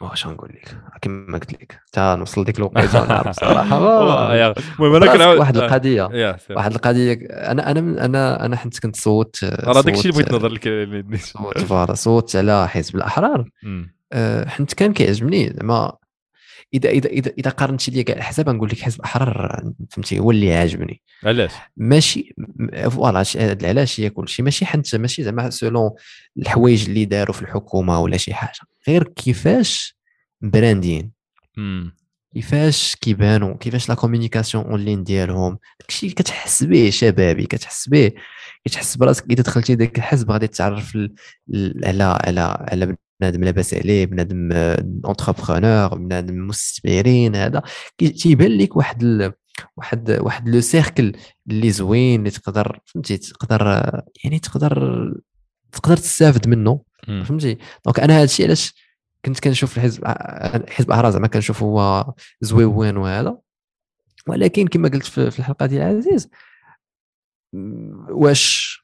واش 0.00 0.26
نقول 0.26 0.48
لك 0.54 0.76
كما 1.02 1.38
قلت 1.38 1.52
لك 1.52 1.80
حتى 1.86 2.16
نوصل 2.18 2.44
ديك 2.44 2.58
الوقيته 2.58 3.06
نعرف 3.06 3.36
صراحة 3.36 3.80
والله 3.98 4.28
ما- 4.28 4.34
يا- 4.34 4.54
المهم 4.78 4.94
أنا 4.94 5.12
كنعاود 5.12 5.38
واحد 5.38 5.56
آه. 5.56 5.66
القضية. 5.66 6.02
واحد 6.50 6.72
القضية 6.74 7.12
أنا 7.30 7.70
أنا 7.70 8.04
أنا 8.04 8.44
أنا 8.46 8.56
حنت 8.56 8.78
كنت 8.78 8.96
صوت 8.96 9.44
راه 9.44 9.80
داك 9.80 9.94
الشيء 9.94 10.10
اللي 10.12 10.22
بغيت 10.22 10.32
نهضر 10.32 10.48
لك. 10.52 11.20
صوت 11.20 11.58
فار- 11.58 11.94
صوت 11.94 12.36
على 12.36 12.68
حزب 12.68 12.96
الأحرار. 12.96 13.44
أه، 14.12 14.48
حنت 14.48 14.74
كان 14.74 14.92
كيعجبني 14.92 15.52
زعما 15.56 15.92
إذا 16.74 16.88
إذا 16.90 17.08
إذا 17.08 17.32
إذا 17.38 17.50
قارنتي 17.50 17.90
لي 17.90 18.02
كاع 18.02 18.16
الأحزاب 18.16 18.48
نقول 18.50 18.68
لك 18.68 18.80
حزب 18.80 19.00
أحرار 19.00 19.62
فهمتي 19.90 20.18
هو 20.18 20.30
اللي 20.30 20.54
عاجبني. 20.54 21.02
علاش؟ 21.24 21.52
ماشي 21.76 22.34
voilà 22.90 23.22
ش- 23.22 23.36
هاد 23.36 23.60
العلاش 23.60 24.00
هي 24.00 24.10
كلشي 24.10 24.42
ماشي 24.42 24.66
حنت 24.66 24.94
ماشي 24.96 25.22
زعما 25.22 25.50
سولون 25.50 25.90
الحوايج 26.38 26.88
اللي 26.88 27.04
داروا 27.04 27.34
في 27.34 27.42
الحكومة 27.42 28.00
ولا 28.00 28.16
شي 28.16 28.34
حاجة. 28.34 28.60
غير 28.88 29.02
كيفاش 29.04 29.96
branding. 30.40 31.12
كيفاش 32.34 32.96
كيبانوا 33.00 33.56
كيفاش 33.56 33.88
la 33.88 33.94
communication 33.94 34.64
en 34.64 34.80
ligne 34.80 35.04
ديالهم. 35.04 35.58
داكشي 35.80 36.08
كتحس 36.10 36.62
به 36.62 36.90
شبابي 36.90 37.46
كتحس 37.46 37.88
به 37.88 38.12
كتحس 38.64 38.96
براسك 38.96 39.24
إذا 39.30 39.42
دخلتي 39.42 39.74
داك 39.74 39.98
الحزب 39.98 40.30
غادي 40.30 40.46
تعرف 40.46 40.94
ال- 40.96 41.14
ال- 41.54 41.84
على 41.86 42.02
على 42.04 42.40
على 42.40 42.96
بنادم 43.20 43.44
لاباس 43.44 43.74
عليه 43.74 44.06
بنادم 44.06 44.52
entrepreneur 45.04 45.98
بنادم 45.98 46.46
مستثمرين 46.46 47.36
هذا 47.36 47.62
تيبان 47.98 48.58
لك 48.58 48.76
واحد 48.76 49.02
ال... 49.02 49.32
واحد 49.76 50.10
واحد 50.10 50.48
le 50.48 50.60
cercle 50.60 51.12
اللي 51.50 51.70
زوين 51.70 52.20
اللي 52.20 52.30
تقدر 52.30 52.80
فهمتي 52.84 53.16
تقدر 53.16 53.92
يعني 54.24 54.38
تقدر 54.38 55.14
تقدر 55.72 55.96
تستافد 55.96 56.48
منه. 56.48 56.80
فهمتي 57.24 57.58
donc 57.84 58.00
أنا 58.00 58.16
هذا 58.16 58.24
الشيء 58.24 58.46
علاش 58.46 58.74
كنت 59.24 59.40
كنشوف 59.40 59.76
الحزب 59.76 60.04
حزب 60.68 60.90
أحرار 60.90 61.10
زعما 61.10 61.26
كنشوف 61.26 61.62
هو 61.62 62.04
زويون 62.40 62.96
وهذا 62.96 63.38
ولكن 64.26 64.66
كما 64.66 64.88
قلت 64.88 65.04
في 65.04 65.38
الحلقة 65.38 65.66
ديال 65.66 65.82
عزيز 65.82 66.28
واش 68.10 68.78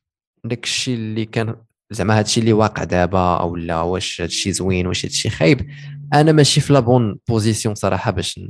داك 0.45 0.65
الشيء 0.65 0.95
اللي 0.95 1.25
كان 1.25 1.57
زعما 1.91 2.15
هذا 2.15 2.21
الشيء 2.21 2.43
اللي 2.43 2.53
واقع 2.53 2.85
دابا 2.85 3.37
أو 3.37 3.57
لا 3.57 3.83
واش 3.83 4.21
هذا 4.21 4.29
الشيء 4.29 4.53
زوين 4.53 4.87
واش 4.87 5.05
هذا 5.05 5.13
الشيء 5.13 5.31
خايب. 5.31 5.71
أنا 6.15 6.33
ماشي 6.33 6.61
في 6.61 6.73
la 6.73 6.86
bonne 6.86 7.19
position 7.29 7.75
صراحة 7.75 8.11
باش 8.11 8.41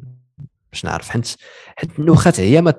باش 0.72 0.84
نعرف. 0.84 1.08
حيت 1.08 1.34
حيت 1.76 1.98
النوخات 1.98 2.40
هي 2.40 2.62
ما 2.62 2.74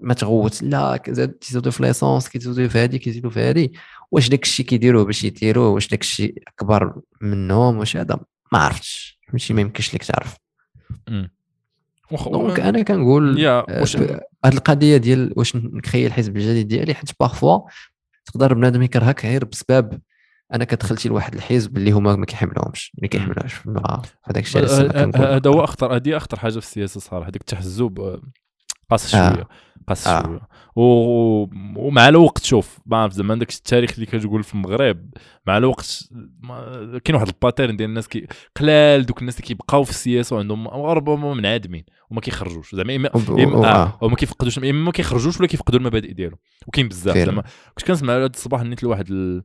ما 0.00 0.14
تغوت. 0.14 0.62
لا 0.62 0.96
كيزيدوا 0.96 1.72
في 1.72 1.82
l'essence 1.82 2.28
كيزيدوا 2.28 2.68
في 2.68 2.78
هذه 2.78 2.96
كيزيدوا 2.96 3.30
في 3.30 3.40
هذه 3.40 3.68
واش 4.10 4.28
داك 4.28 4.42
الشيء 4.42 4.66
كيديروه 4.66 5.04
باش 5.04 5.24
يديروه 5.24 5.68
واش 5.68 5.88
داك 5.88 6.00
الشيء 6.00 6.42
أكبر 6.48 7.00
منهم؟ 7.20 7.78
واش 7.78 7.96
هذا؟ 7.96 8.18
ما 8.52 8.58
عرفتش. 8.58 9.18
ماشي 9.32 9.54
ما 9.54 9.60
يمكنش 9.60 9.94
لك 9.94 10.04
تعرف. 10.04 10.36
donc 12.26 12.60
أنا 12.60 12.82
كنقول 12.82 13.46
آه، 13.46 13.84
هاد 14.44 14.52
القضية 14.52 14.96
ديال 14.96 15.32
واش 15.36 15.56
ن 15.56 15.64
créer 15.64 16.06
الحزب 16.06 16.36
الجديد 16.36 16.68
ديالي 16.68 16.94
حيت 16.94 17.10
parfois 17.20 17.60
تقدر 18.32 18.54
بنادم 18.54 18.82
يكرهك 18.82 19.24
غير 19.24 19.44
بسبب 19.44 20.00
انك 20.54 20.74
دخلتي 20.74 21.08
لواحد 21.08 21.34
الحزب 21.34 21.76
اللي 21.76 21.90
هما 21.90 22.16
ما 22.16 22.26
كيحملوهمش 22.26 22.92
ما 23.02 23.08
كيحملوهاش 23.08 23.54
هذاك 24.24 24.44
الشيء 24.44 24.60
علاش 24.60 24.70
زعما 24.70 24.92
كنقول. 24.92 25.26
هذا 25.26 25.50
هو 25.50 25.64
أخطر 25.64 25.96
هذه 25.96 26.16
أخطر 26.16 26.38
حاجة 26.38 26.52
في 26.52 26.58
السياسة 26.58 27.00
صراحة 27.00 27.28
هذاك 27.28 27.40
التحزب. 27.40 28.20
قاص 28.92 29.14
آه. 29.14 29.32
شوية 29.34 29.48
قاص 29.88 30.06
آه. 30.06 30.22
شوية 30.22 30.40
و- 30.76 31.46
ومع 31.76 32.08
الوقت 32.08 32.44
شوف 32.44 32.78
ما 32.86 32.96
عرفت 32.96 33.16
زعما 33.16 33.34
داك 33.34 33.50
التاريخ 33.50 33.92
اللي 33.94 34.06
كتقول 34.06 34.42
في 34.42 34.54
المغرب 34.54 35.10
مع 35.46 35.56
الوقت 35.56 36.08
ما- 36.42 37.00
كاين 37.04 37.14
واحد 37.16 37.26
ال 37.28 37.34
pattern 37.34 37.76
ديال 37.76 37.88
الناس 37.88 38.08
كي 38.08 38.26
قلال 38.56 39.06
دوك 39.06 39.20
الناس 39.20 39.36
اللي 39.36 39.46
كيبقاو 39.48 39.84
في 39.84 39.90
السياسة 39.90 40.36
وعندهم 40.36 40.68
ربما 40.68 41.34
منعدمين 41.34 41.84
وما 42.10 42.20
كيخرجوش 42.20 42.74
زعما 42.74 42.96
اما 42.96 43.10
آه 43.14 43.64
آه. 43.66 43.98
أو 44.02 44.08
ما 44.08 44.16
كيفقدوش 44.16 44.58
إما 44.58 44.72
ما 44.72 44.92
كيخرجوش 44.92 45.38
ولا 45.40 45.48
كيفقدوا 45.48 45.78
المبادئ 45.78 46.12
ديالهم 46.12 46.38
وكاين 46.66 46.88
بزاف. 46.88 47.16
زعما 47.18 47.42
كنت 47.78 47.86
كنسمع 47.86 48.16
هذا 48.16 48.26
الصباح 48.26 48.62
نيت 48.62 48.82
لواحد 48.82 49.10
ال... 49.10 49.42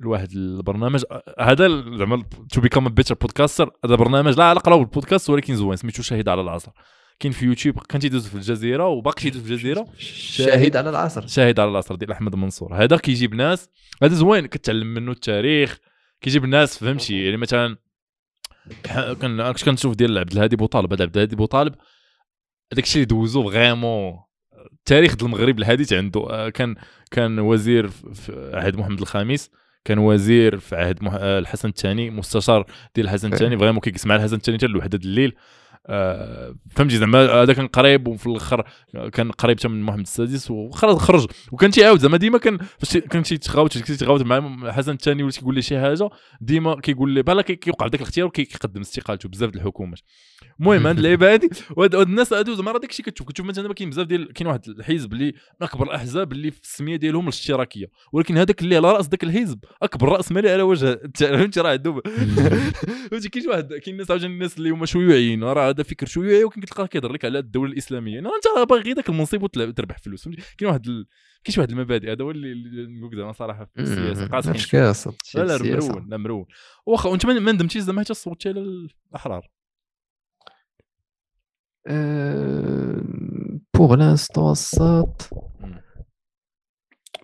لواحد 0.00 0.28
البرنامج 0.32 1.02
هذا 1.40 1.68
زعما 1.96 2.22
to 2.52 2.60
become 2.60 2.88
better 2.88 3.14
podcaster 3.14 3.70
هذا 3.84 3.94
برنامج 3.94 4.38
لا 4.38 4.44
علاقة 4.44 4.70
له 4.70 4.76
بالبودكاست 4.76 5.30
ولكن 5.30 5.56
زوين 5.56 5.76
سميتو 5.76 6.02
شاهد 6.02 6.28
على 6.28 6.40
العصر 6.40 6.70
كاين 7.20 7.32
في 7.32 7.44
يوتيوب 7.46 7.78
كان 7.78 8.00
تيدوز 8.00 8.28
في 8.28 8.34
الجزيرة 8.34 8.86
وباقي 8.86 9.20
تيدوز 9.22 9.42
في 9.42 9.52
الجزيرة. 9.52 9.86
شاهد 9.98 10.76
على 10.76 10.90
العصر. 10.90 11.26
شاهد 11.26 11.60
على 11.60 11.70
العصر 11.70 11.94
ديال 11.94 12.12
أحمد 12.12 12.34
منصور. 12.34 12.74
هذا 12.74 12.96
كيجيب 12.96 13.34
ناس 13.34 13.68
هذا 14.02 14.14
زوين 14.14 14.46
كتعلم 14.46 14.94
منه 14.94 15.10
التاريخ 15.12 15.78
كيجيب 16.20 16.44
الناس 16.44 16.78
فهمتي؟ 16.78 17.24
يعني 17.24 17.36
مثلا 17.36 17.76
كان 18.82 19.14
كنت 19.52 19.64
كنشوف 19.64 19.94
ديال 19.96 20.18
عبد 20.18 20.32
الهادي 20.32 20.56
بوطالب 20.56 20.92
هذا 20.92 21.02
عبد 21.04 21.14
الهادي 21.16 21.36
بوطالب 21.36 21.74
هذاك 22.72 22.84
الشيء 22.84 23.02
اللي 23.02 23.06
دوزو 23.14 23.50
vraiment 23.50 24.18
التاريخ 24.72 25.16
ديال 25.16 25.26
المغرب 25.26 25.58
الحديث 25.58 25.92
عنده 25.92 26.20
آه، 26.30 26.48
كان 26.48 26.74
كان 27.10 27.38
وزير 27.38 27.88
في- 27.88 28.50
عهد 28.54 28.76
محمد 28.76 29.00
الخامس 29.00 29.50
كان 29.84 29.98
وزير 29.98 30.58
في 30.58 30.76
عهد. 30.76 30.98
آه، 31.04 31.38
الحسن 31.38 31.68
الثاني 31.68 32.10
مستشار 32.10 32.66
ديال 32.94 33.06
الحسن 33.06 33.32
الثاني 33.32 33.58
vraiment 33.58 33.80
كيجلس 33.80 34.06
مع 34.06 34.16
الحسن 34.16 34.36
الثاني 34.36 34.58
حتى 34.58 34.66
الوحده 34.66 34.98
ديال 34.98 35.10
الليل 35.10 35.34
فهمتي 36.70 36.96
زعما 36.96 37.18
هذا 37.42 37.52
كان 37.52 37.66
قريب 37.66 38.08
وفي 38.08 38.26
الآخر 38.26 38.64
كان 39.12 39.30
قريب 39.30 39.58
حتى 39.58 39.68
من 39.68 39.82
محمد 39.82 40.00
السادس 40.00 40.50
وخرج 40.50 40.96
خرج. 40.96 41.26
وكان 41.52 41.70
تيعاود 41.70 41.98
زعما 42.00 42.16
ديما 42.16 42.38
كان 42.38 42.58
فاش 42.78 42.96
كان 42.96 43.22
تيتغاوت 43.22 43.78
تيتغاوت 43.78 44.22
مع 44.22 44.38
الحسن 44.68 44.92
الثاني 44.92 45.22
ولا 45.22 45.32
تيقول 45.32 45.54
لي 45.54 45.62
شي 45.62 45.80
حاجة 45.80 46.08
ديما 46.40 46.80
كيقول 46.80 47.10
لي 47.10 47.22
بحال 47.22 47.40
كي- 47.40 47.56
كيوقع 47.56 47.86
داك 47.86 48.00
الاختيار 48.00 48.26
وكيقدم 48.26 48.80
استقالته 48.80 49.28
بزاف 49.28 49.50
د 49.50 49.56
الحكومات. 49.56 50.00
المهم 50.60 50.86
هاد 50.86 50.96
اللعيبة 50.96 51.26
هادي 51.32 51.48
وهاد 51.76 51.94
هاد 51.94 52.08
الناس 52.08 52.32
هادو 52.32 52.54
زعما 52.54 52.72
راه 52.72 52.78
داكشي 52.78 53.02
كتشوف 53.02 53.28
كتشوف 53.28 53.46
مثلا 53.46 53.74
كاين 53.74 53.90
بزاف 53.90 54.06
ديال 54.06 54.32
كاين 54.32 54.46
واحد 54.48 54.60
الحزب 54.68 55.12
اللي 55.12 55.24
من 55.26 55.32
أكبر 55.66 55.86
الاحزاب 55.86 56.32
اللي 56.32 56.50
في 56.50 56.60
السمية 56.62 56.96
ديالهم 56.96 57.22
الاشتراكية. 57.22 57.86
ولكن 58.12 58.38
هذاك 58.38 58.62
اللي 58.62 58.76
على 58.76 58.92
رأس 58.92 59.08
ذاك 59.08 59.24
الحزب 59.24 59.58
أكبر 59.82 60.08
رأس 60.08 60.32
مالي 60.32 60.50
على 60.50 60.62
وجه 60.62 61.00
فهمتي؟ 61.18 61.60
راه 61.60 61.70
عندهم 61.70 62.00
فهمتي؟ 63.10 63.28
كاين 63.28 63.48
واحد 63.48 63.72
كاين 63.74 63.96
ناس 63.96 64.10
عاوتاني 64.10 64.32
الناس 64.34 64.58
اللي 64.58 64.70
هما 64.70 64.86
شيوعيين 64.86 65.44
راه 65.44 65.75
هذا 65.76 65.82
فكر 65.82 66.06
شيوعي 66.06 66.44
ولكن 66.44 66.60
كتلقاه 66.60 66.86
كيهضر 66.86 67.12
لك 67.12 67.24
على 67.24 67.38
الدولة 67.38 67.72
الإسلامية. 67.72 68.18
أنت 68.18 68.46
راه 68.56 68.64
باغي 68.64 68.82
غير 68.82 68.96
ذاك 68.96 69.08
المنصب 69.08 69.42
وتربح 69.42 69.98
فلوس. 69.98 70.24
فهمتي؟ 70.24 70.42
كاين 70.58 70.70
واحد 70.70 70.86
ال... 70.86 71.06
كاين 71.44 71.58
واحد 71.58 71.70
المبادئ 71.70 72.12
هذا 72.12 72.24
هو 72.24 72.30
اللي 72.30 72.98
نقول 73.00 73.16
زعما 73.16 73.32
صراحة 73.32 73.64
في 73.64 73.80
السياسة. 73.80 74.26
قاصحين 74.26 75.44
لا 75.46 75.58
لا 75.58 75.76
مرون 75.76 76.08
لا 76.08 76.16
مرون 76.16 76.46
واخا 76.86 77.08
وأنت 77.08 77.26
ما 77.26 77.52
ندمتيش 77.52 77.82
زعما 77.82 78.02
حتى 78.02 78.14
صوتي 78.14 78.48
على 78.48 78.60
الأحرار؟ 79.10 79.50
pour 83.74 83.94
l'instant 83.94 84.50
الصوت. 84.50 85.28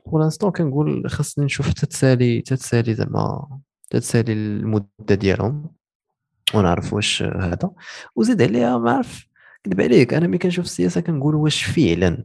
pour 0.07 0.21
l'instant 0.21 0.51
كنقول 0.51 1.11
خاصني 1.11 1.45
نشوف 1.45 1.69
حتى 1.69 1.87
تسالي 1.87 2.43
حتى 2.47 2.57
تسالي 2.57 2.95
زعما 2.95 3.61
تتسالي 3.91 4.33
المدة 4.33 5.15
ديالهم. 5.15 5.75
ونعرف 6.55 6.93
واش 6.93 7.23
هذا. 7.23 7.71
وزيد 8.17 8.43
عليها 8.43 8.79
ما 8.79 8.93
عرف 8.93 9.27
كذب 9.65 9.81
عليك 9.81 10.15
أنا 10.15 10.27
ملي 10.27 10.39
كنشوف 10.39 10.65
السياسة 10.65 11.01
كنقول 11.01 11.35
واش 11.35 11.65
فعلا. 11.65 12.25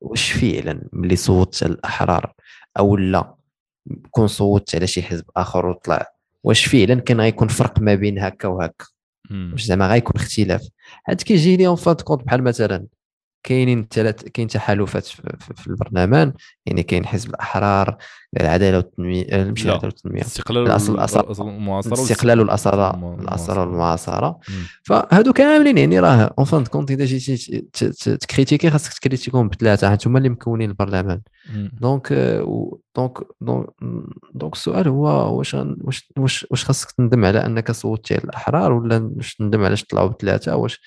واش 0.00 0.32
فعلا 0.32 0.88
ملي 0.92 1.16
صوتت 1.16 1.62
على 1.62 1.72
الأحرار 1.72 2.32
أو 2.78 2.96
لا 2.96 3.34
كون 4.10 4.26
صوتت 4.26 4.74
على 4.74 4.86
شي 4.86 5.02
حزب 5.02 5.24
آخر 5.36 5.66
وطلع. 5.66 6.06
واش 6.44 6.66
فعلا 6.66 7.00
كان 7.00 7.20
غيكون 7.20 7.48
فرق 7.48 7.80
ما 7.80 7.94
بين 7.94 8.18
هكا 8.18 8.48
وهكا. 8.48 8.86
واش 9.30 9.62
زعما 9.62 9.88
غيكون 9.88 10.20
اختلاف. 10.20 10.68
عاد 11.08 11.22
كيجي 11.22 11.56
لي 11.56 11.66
أون 11.66 11.76
فات 11.76 12.02
كونت 12.02 12.22
بحال 12.24 12.42
مثلا 12.42 12.86
كاينين 13.42 13.86
ثلاث 13.90 14.24
كاين 14.24 14.48
تحالفات 14.48 15.04
في, 15.04 15.36
في, 15.40 15.54
في 15.54 15.66
البرلمان 15.66 16.32
يعني 16.66 16.82
كاين 16.82 17.06
حزب 17.06 17.30
الأحرار 17.30 17.96
العدالة 18.40 18.76
والتنمية 18.76 19.22
آه، 19.30 19.36
لا. 19.36 19.42
العدالة 19.42 19.80
والتنمية 19.84 20.20
الاستقلال 20.20 20.70
المعاصرة 21.40 21.94
الاستقلال 21.94 22.40
والاصاله 22.40 22.90
الم- 22.94 23.20
الأصالة 23.20 23.60
والمعاصرة. 23.60 24.38
فهادو 24.82 25.32
كاملين 25.32 25.78
يعني 25.78 26.00
راه 26.00 26.34
en 26.38 26.44
fin 26.46 26.64
de 26.64 26.70
compte 26.70 26.90
إذا 26.90 27.04
جيتي 27.04 27.60
ت 28.20 28.25
critiquer 28.25 28.70
خاصك 28.70 28.92
ت 28.92 28.97
critiquer 28.97 29.39
هم 29.39 29.48
بثلاثة 29.48 29.90
حيت 29.90 30.06
هما 30.06 30.18
اللي 30.18 30.28
مكونين 30.28 30.70
البرلمان. 30.70 31.20
donc 31.80 32.12
آه، 32.12 32.78
donc 32.96 33.18
donc 34.34 34.52
السؤال 34.54 34.88
هو 34.88 35.38
واش 35.38 35.54
واش 35.54 36.10
واش 36.18 36.46
واش 36.50 36.64
خاصك 36.64 36.90
تندم 36.90 37.24
على 37.24 37.46
أنك 37.46 37.70
صوتي 37.72 38.14
على 38.14 38.24
الأحرار 38.24 38.72
ولا 38.72 39.10
واش 39.16 39.34
تندم 39.34 39.64
علاش 39.64 39.84
طلعوا 39.84 40.08
بثلاثة 40.08 40.56
واش 40.56 40.80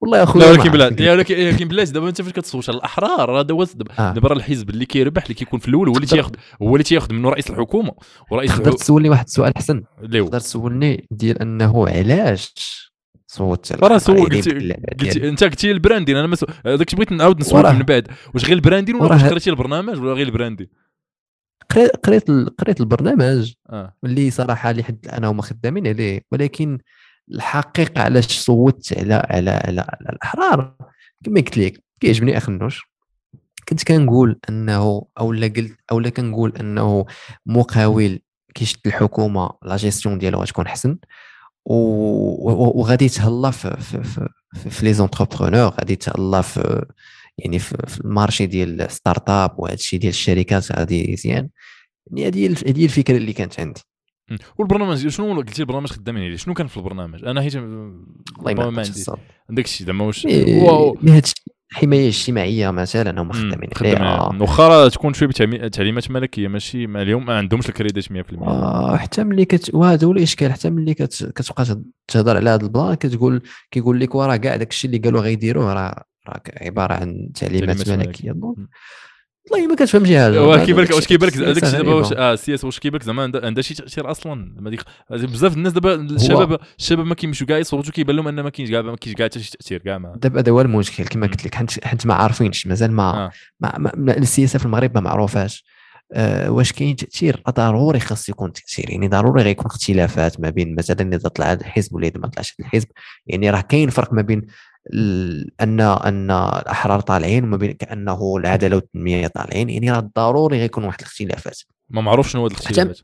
والله 0.00 0.18
يا 0.18 0.24
خويا 0.24 0.46
ولكن 0.46 0.60
عرفت 0.60 0.72
بلا 0.72 0.90
لا 0.90 1.12
ولكن 1.12 1.68
بلاتي 1.68 1.92
دابا 1.92 2.08
أنت 2.08 2.22
فاش 2.22 2.32
كتصوت 2.32 2.68
على 2.68 2.78
الأحرار 2.78 3.40
هذا 3.40 3.54
هو 3.54 3.64
دابا 3.64 3.92
آه. 3.98 4.12
دابا 4.12 4.28
راه 4.28 4.36
الحزب 4.36 4.70
اللي 4.70 4.86
كيربح 4.86 5.22
اللي 5.22 5.34
كيكون 5.34 5.58
في 5.60 5.68
الأول 5.68 5.88
هو 5.88 5.94
اللي 5.96 6.06
تياخذ 6.06 6.30
هو 6.62 6.76
اللي 6.76 6.84
تياخذ 6.92 7.12
منه 7.14 7.28
رئيس 7.30 7.50
الحكومة 7.50 7.92
ورئيس 8.30 8.56
تقدر 8.56 8.72
تسولني 8.72 9.08
واحد 9.08 9.24
السؤال 9.24 9.52
حسن 9.58 9.84
تقدر 10.02 10.40
تسولني 10.40 11.06
ديال 11.10 11.38
أنه 11.38 11.88
علاش 11.88 12.54
صوت 13.26 13.72
راه 13.72 13.78
الأحرار؟ 13.78 13.98
سول 13.98 14.20
قلتي 14.20 14.50
ديال- 14.50 14.84
قلتي 15.00 15.28
أنت 15.28 15.44
قلتي 15.44 15.70
البراندين 15.70 16.16
أنا 16.16 16.26
مس... 16.26 16.44
اللي 16.66 16.84
بغيت 16.94 17.12
نعاود 17.12 17.40
نسولك 17.40 17.72
من 17.74 17.82
بعد. 17.82 18.08
واش 18.34 18.44
غير 18.44 18.52
البراندين 18.56 18.94
ولا 18.94 19.12
واش 19.12 19.24
قريتي 19.24 19.50
البرنامج 19.50 19.98
ولا 20.00 20.12
غير 20.12 20.26
البراندين؟ 20.26 20.66
قريت 21.70 21.96
قريت 22.06 22.30
ال- 22.30 22.56
قريت 22.56 22.80
البرنامج. 22.80 23.52
آه. 23.70 23.96
اللي 24.04 24.30
صراحة 24.30 24.72
لحد 24.72 24.98
الآن 25.04 25.24
هما 25.24 25.42
خدامين 25.42 25.86
عليه 25.86 26.20
ولكن 26.32 26.78
الحقيقة 27.34 28.02
علاش 28.02 28.38
صوتت 28.38 28.98
على 28.98 29.14
على 29.14 29.50
على, 29.50 29.80
على 29.80 30.08
الأحرار؟ 30.12 30.76
كما 31.24 31.40
قلت 31.40 31.58
لك 31.58 31.84
كيعجبني 32.00 32.36
اخنوش 32.36 32.91
كنت 33.68 33.84
كنقول 33.84 34.38
أنه 34.48 35.06
أو 35.20 35.32
لا 35.32 35.46
قلت 35.46 35.76
أو 35.92 36.00
لا 36.00 36.08
كنقول 36.08 36.56
أنه 36.60 37.04
مقاول 37.46 38.18
كيشد 38.54 38.78
الحكومة 38.86 39.50
لا 39.62 39.76
جيستيون 39.76 40.18
ديالو 40.18 40.40
غتكون 40.42 40.68
حسن. 40.68 40.98
و- 41.64 42.50
و- 42.50 42.72
وغادي 42.80 43.04
يتهلا 43.04 43.50
في 43.50 43.76
في 43.80 44.02
في, 44.02 44.28
في, 44.54 44.70
في 44.70 44.84
les 44.84 44.92
entrepreneurs 44.92 45.68
غادي 45.68 45.92
يتهلا 45.92 46.40
في 46.42 46.86
يعني 47.38 47.58
في, 47.58 47.76
في 47.86 48.00
ال 48.00 48.07
marché 48.07 48.46
ديال 48.46 48.90
start-up 48.90 49.54
وهذا 49.58 49.74
الشيء 49.74 50.00
ديال 50.00 50.10
الشركات 50.10 50.72
غادي 50.72 51.12
مزيان. 51.12 51.48
يعني 52.12 52.28
هذه 52.28 52.56
هذه 52.66 52.84
الفكرة 52.84 53.16
اللي 53.16 53.32
كانت 53.32 53.60
عندي. 53.60 53.80
والبرنامج 54.58 55.08
شنو 55.08 55.36
قلتي 55.36 55.62
البرنامج 55.62 55.88
خدامين 55.90 56.22
عليه؟ 56.24 56.36
شنو 56.36 56.54
كان 56.54 56.66
في 56.66 56.76
البرنامج؟ 56.76 57.24
أنا 57.24 57.42
هيت 57.42 57.56
ربما 57.56 58.70
ما 58.70 58.82
عندي. 58.82 58.92
داك 59.50 59.64
الشيء 59.64 59.86
زعما 59.86 60.04
واش؟ 60.04 60.26
الشيء- 60.26 60.68
الحمايه 61.72 62.00
الاجتماعيه 62.02 62.70
مثلا 62.70 63.22
هما 63.22 63.32
خدامين 63.32 63.70
عليها. 63.80 64.18
واخا 64.42 64.88
تكون 64.88 65.12
شوية 65.14 65.28
تعليمات 65.68 66.10
ملكية 66.10 66.48
ماشي؟ 66.48 66.86
ما 66.86 67.02
اليوم 67.02 67.26
ما 67.26 67.36
عندهمش 67.38 67.68
الكريديت 67.68 68.12
100% 68.12 68.42
آه، 68.42 68.96
حتى 68.96 69.24
ملي 69.24 69.44
كت 69.44 69.74
وهذا 69.74 70.06
هو 70.06 70.12
الإشكال. 70.12 70.52
حتى 70.52 70.70
ملي 70.70 70.94
كت... 70.94 71.32
كتبقى 71.36 71.64
تهض- 71.64 71.82
تهضر 72.08 72.36
على 72.36 72.50
هذا 72.50 72.62
ال 72.62 72.68
plan 72.68 72.94
كتقول 72.94 73.42
كيقول 73.70 74.00
لك 74.00 74.14
وراه 74.14 74.36
كاع 74.36 74.56
داك 74.56 74.70
الشيء 74.70 74.90
اللي 74.90 75.02
قالوا 75.02 75.20
غيديروه 75.20 75.72
راه 75.72 76.04
راه 76.28 76.40
عبارة 76.60 76.94
عن 76.94 77.28
تعليمات 77.34 77.76
ملكية. 78.06 78.32
donc. 78.32 78.56
والله 79.50 79.66
ما 79.66 79.74
كتفهمش 79.74 80.08
هذا 80.08 80.40
واش 80.40 80.66
كيبان 80.66 80.84
لك 80.84 80.94
واش 80.94 81.06
كيبان 81.06 81.28
لك؟ 81.28 81.36
داك 81.36 81.62
الشيء 81.62 81.78
دابا. 81.78 81.94
واش 81.94 82.12
آه 82.12 82.32
السياسة 82.32 82.66
واش 82.66 82.78
كيبان 82.78 83.00
لك؟ 83.00 83.06
زعما 83.06 83.22
عندها 83.22 83.62
شي 83.62 83.74
تأثير 83.74 84.10
أصلا. 84.10 84.54
بزاف 85.10 85.56
الناس 85.56 85.72
دابا 85.72 85.94
الشباب 85.94 86.58
الشباب 86.78 87.06
ما 87.06 87.14
كيمشيو 87.14 87.46
كاع 87.46 87.58
يصوتوا 87.58 87.92
كيبان 87.92 88.16
لهم 88.16 88.28
أن 88.28 88.40
ما 88.40 88.50
كاينش 88.50 88.70
كاع 88.70 88.82
ما 88.82 88.96
كاينش 88.96 89.16
كاع 89.16 89.26
حتى 89.26 89.40
شي 89.40 89.50
تأثير 89.50 89.78
كاع 89.78 89.98
ما. 89.98 90.14
دابا 90.16 90.40
هذا 90.40 90.52
هو 90.52 90.60
المشكل 90.60 91.04
كما 91.04 91.26
قلت 91.26 91.46
لك 91.46 91.54
حنت 91.84 92.06
ما 92.06 92.14
عارفينش 92.14 92.66
مازال 92.66 92.92
ما, 92.92 93.02
آه. 93.02 93.30
ما, 93.60 93.78
ما, 93.78 93.92
ما 93.96 94.16
السياسة 94.16 94.58
في 94.58 94.64
المغرب 94.64 94.94
ما 94.94 95.00
معروفاش. 95.00 95.64
أه 96.14 96.50
واش 96.50 96.72
كاين 96.72 96.96
تأثير؟ 96.96 97.42
ضروري 97.50 98.00
خاص 98.00 98.28
يكون 98.28 98.52
تأثير. 98.52 98.90
يعني 98.90 99.08
ضروري 99.08 99.42
غيكون 99.42 99.66
اختلافات 99.66 100.40
ما 100.40 100.50
بين 100.50 100.74
مثلا 100.74 101.14
إذا 101.16 101.28
طلع 101.28 101.52
هذا 101.52 101.60
الحزب 101.60 101.94
ولا 101.94 102.06
إذا 102.06 102.20
ما 102.20 102.28
طلعش 102.28 102.54
هذا 102.60 102.68
الحزب. 102.68 102.88
يعني 103.26 103.50
راه 103.50 103.60
كاين 103.60 103.90
فرق 103.90 104.12
ما 104.12 104.22
بين 104.22 104.46
أن 105.60 105.80
أن 105.80 106.30
الأحرار 106.30 107.00
طالعين 107.00 107.44
وما 107.44 107.56
بين 107.56 107.72
كأنه 107.72 108.36
العداله 108.36 108.76
والتنميه 108.76 109.26
طالعين 109.26 109.70
يعني 109.70 109.90
راه 109.90 110.10
ضروري 110.16 110.58
غيكون 110.58 110.84
واحد 110.84 111.00
الاختلافات 111.00 111.60
ما 111.90 112.00
معروف 112.00 112.28
شنو 112.28 112.42
هاد 112.42 112.50
الاختلافات. 112.50 113.00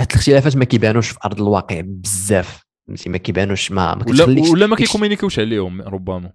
هاد 0.00 0.08
الاختلافات 0.10 0.56
ما 0.56 0.64
كيبانوش 0.64 1.08
في 1.08 1.18
أرض 1.24 1.40
الواقع 1.40 1.80
بزاف 1.84 2.64
فهمتي؟ 2.86 3.08
ما 3.08 3.18
كيبانوش 3.18 3.70
ما, 3.70 3.94
ما 3.94 4.04
ولا 4.08 4.50
ولا 4.50 4.66
ما 4.66 4.76
ديك 4.76 4.86
كي 4.86 4.92
communiquer 4.92 5.28
وش 5.28 5.38
عليهم 5.38 5.82
ربما. 5.82 6.32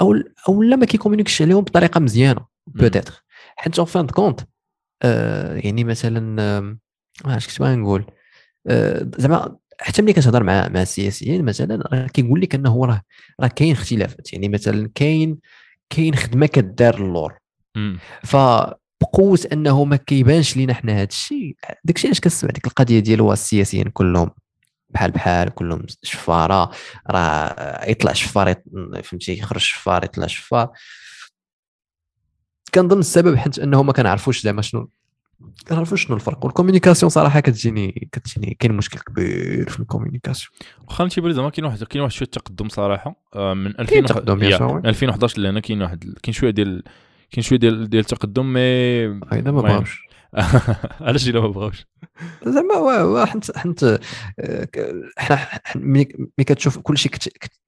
أو 0.00 0.14
أو 0.48 0.62
لا 0.62 0.76
ما 0.76 0.86
كي 0.86 0.93
communiquer 0.93 1.34
ش 1.34 1.42
عليهم 1.42 1.60
بطريقة 1.60 2.00
مزيانة 2.00 2.46
peut-être 2.66 3.24
حيت 3.56 3.78
en 3.78 3.86
fin 3.86 4.06
de 4.06 4.14
compte 4.14 4.40
آه 5.02 5.56
يعني 5.56 5.84
مثلا 5.84 6.42
آه، 6.42 6.60
ما 7.24 7.32
عرفتش 7.32 7.48
كنت 7.48 7.60
باغي 7.60 7.76
نقول؟ 7.76 8.04
آه 8.66 9.10
زعما 9.18 9.56
حتى 9.80 10.02
ملي 10.02 10.12
كتهضر 10.12 10.42
مع 10.42 10.68
مع 10.68 10.82
السياسيين 10.82 11.44
مثلا 11.44 11.88
راه 11.92 12.06
كيقول 12.06 12.40
لك 12.40 12.54
أنه 12.54 12.84
راه 12.84 13.02
راه 13.40 13.48
كاين 13.48 13.72
اختلافات. 13.72 14.32
يعني 14.32 14.48
مثلا 14.48 14.90
كاين 14.94 15.38
كاين 15.90 16.14
خدمة 16.14 16.46
كدار 16.46 16.94
اللور. 16.94 17.38
مم. 17.76 17.98
فبقوة 18.24 19.38
أنه 19.52 19.84
ما 19.84 19.96
كيبانش 19.96 20.56
لينا 20.56 20.74
حنا 20.74 20.92
هذا 20.92 21.04
الشيء 21.04 21.56
داك 21.84 21.96
الشيء 21.96 22.10
علاش 22.10 22.20
كنسمع 22.20 22.50
ديك 22.50 22.66
القضية 22.66 22.98
ديال 22.98 23.20
هو 23.20 23.32
السياسيين 23.32 23.88
كلهم؟ 23.88 24.30
بحال 24.90 25.10
بحال 25.10 25.50
كلهم 25.50 25.86
شفارة 26.02 26.70
راه 27.10 27.90
يطلع 27.90 28.12
شفار 28.12 28.54
فهمتي 29.04 29.38
يخرج 29.38 29.60
شفار 29.60 30.04
يطلع 30.04 30.26
شفار. 30.26 30.70
كنظن 32.74 32.98
السبب 32.98 33.36
حيت 33.36 33.58
أنه 33.58 33.82
ما 33.82 33.92
كنعرفوش 33.92 34.42
زعما 34.42 34.62
شنو 34.62 34.90
كنعرفوش 35.68 36.06
شنو 36.06 36.16
الفرق 36.16 36.44
وال 36.44 36.53
communication 36.53 37.10
صراحة 37.10 37.40
كتجيني 37.40 38.08
كتجيني 38.12 38.56
كاين 38.60 38.72
مشكل 38.72 38.98
كبير 38.98 39.70
في 39.70 39.80
ال 39.80 39.85
communication 39.85 40.50
واخا 40.88 41.08
تيبان 41.08 41.30
لي 41.30 41.36
زعما 41.36 41.50
كاين 41.50 41.64
واحد 41.64 41.84
كاين 41.84 42.02
واحد 42.02 42.12
شوية 42.12 42.28
تقدم 42.28 42.68
صراحة 42.68 43.16
آه، 43.34 43.54
من 43.54 43.66
2000 43.66 43.84
كاين 43.84 44.04
تقدم، 44.04 44.38
bien 44.38 44.50
sûr. 44.50 44.74
من 44.80 44.86
2011 44.86 45.38
لهنا 45.38 45.60
كاين 45.60 45.82
واحد 45.82 46.14
كاين 46.22 46.34
شوية 46.34 46.50
ديال 46.50 46.82
كاين 47.30 47.42
شوية 47.42 47.58
ديال 47.58 47.90
ديال 47.90 48.00
التقدم 48.00 48.52
mais 48.52 48.60
هيدا 49.32 49.50
ما. 49.50 49.60
بغاوش 49.60 50.10
علاش 51.00 51.28
الا 51.28 51.40
ما 51.40 51.48
بغاوش 51.48 51.86
زعما 52.46 53.24
حنت 53.24 53.58
حنت 53.58 54.00
آه، 54.38 54.68
حنا 55.18 55.38
ملي 55.74 56.04
كتشوف 56.38 56.78
كل 56.78 56.98
شيء 56.98 57.12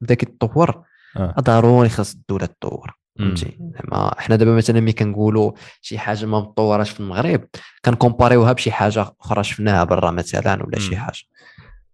بدا 0.01 0.15
كيتطور 0.15 0.85
آه. 1.17 1.35
ضروري 1.41 1.89
خاص 1.89 2.15
الدولة 2.15 2.47
تطور. 2.47 3.02
فهمتي؟ 3.19 3.59
زعما 3.61 4.21
حنا 4.21 4.37
دابا 4.37 4.57
مثلا 4.57 4.81
ملي 4.81 4.93
كنقولوا 4.93 5.53
شي 5.81 5.99
حاجة 5.99 6.27
ما 6.27 6.41
مطوراش 6.41 6.91
في 6.91 7.01
المغرب 7.01 7.45
كن 7.85 7.95
comparer 7.95 8.37
يوها 8.37 8.53
بشي 8.53 8.73
حاجة 8.73 9.15
أخرى 9.21 9.45
شفناها 9.45 9.85
برا 9.85 10.11
مثلا 10.11 10.65
ولا 10.65 10.79
شي. 10.79 10.97
حاجة. 10.97 11.19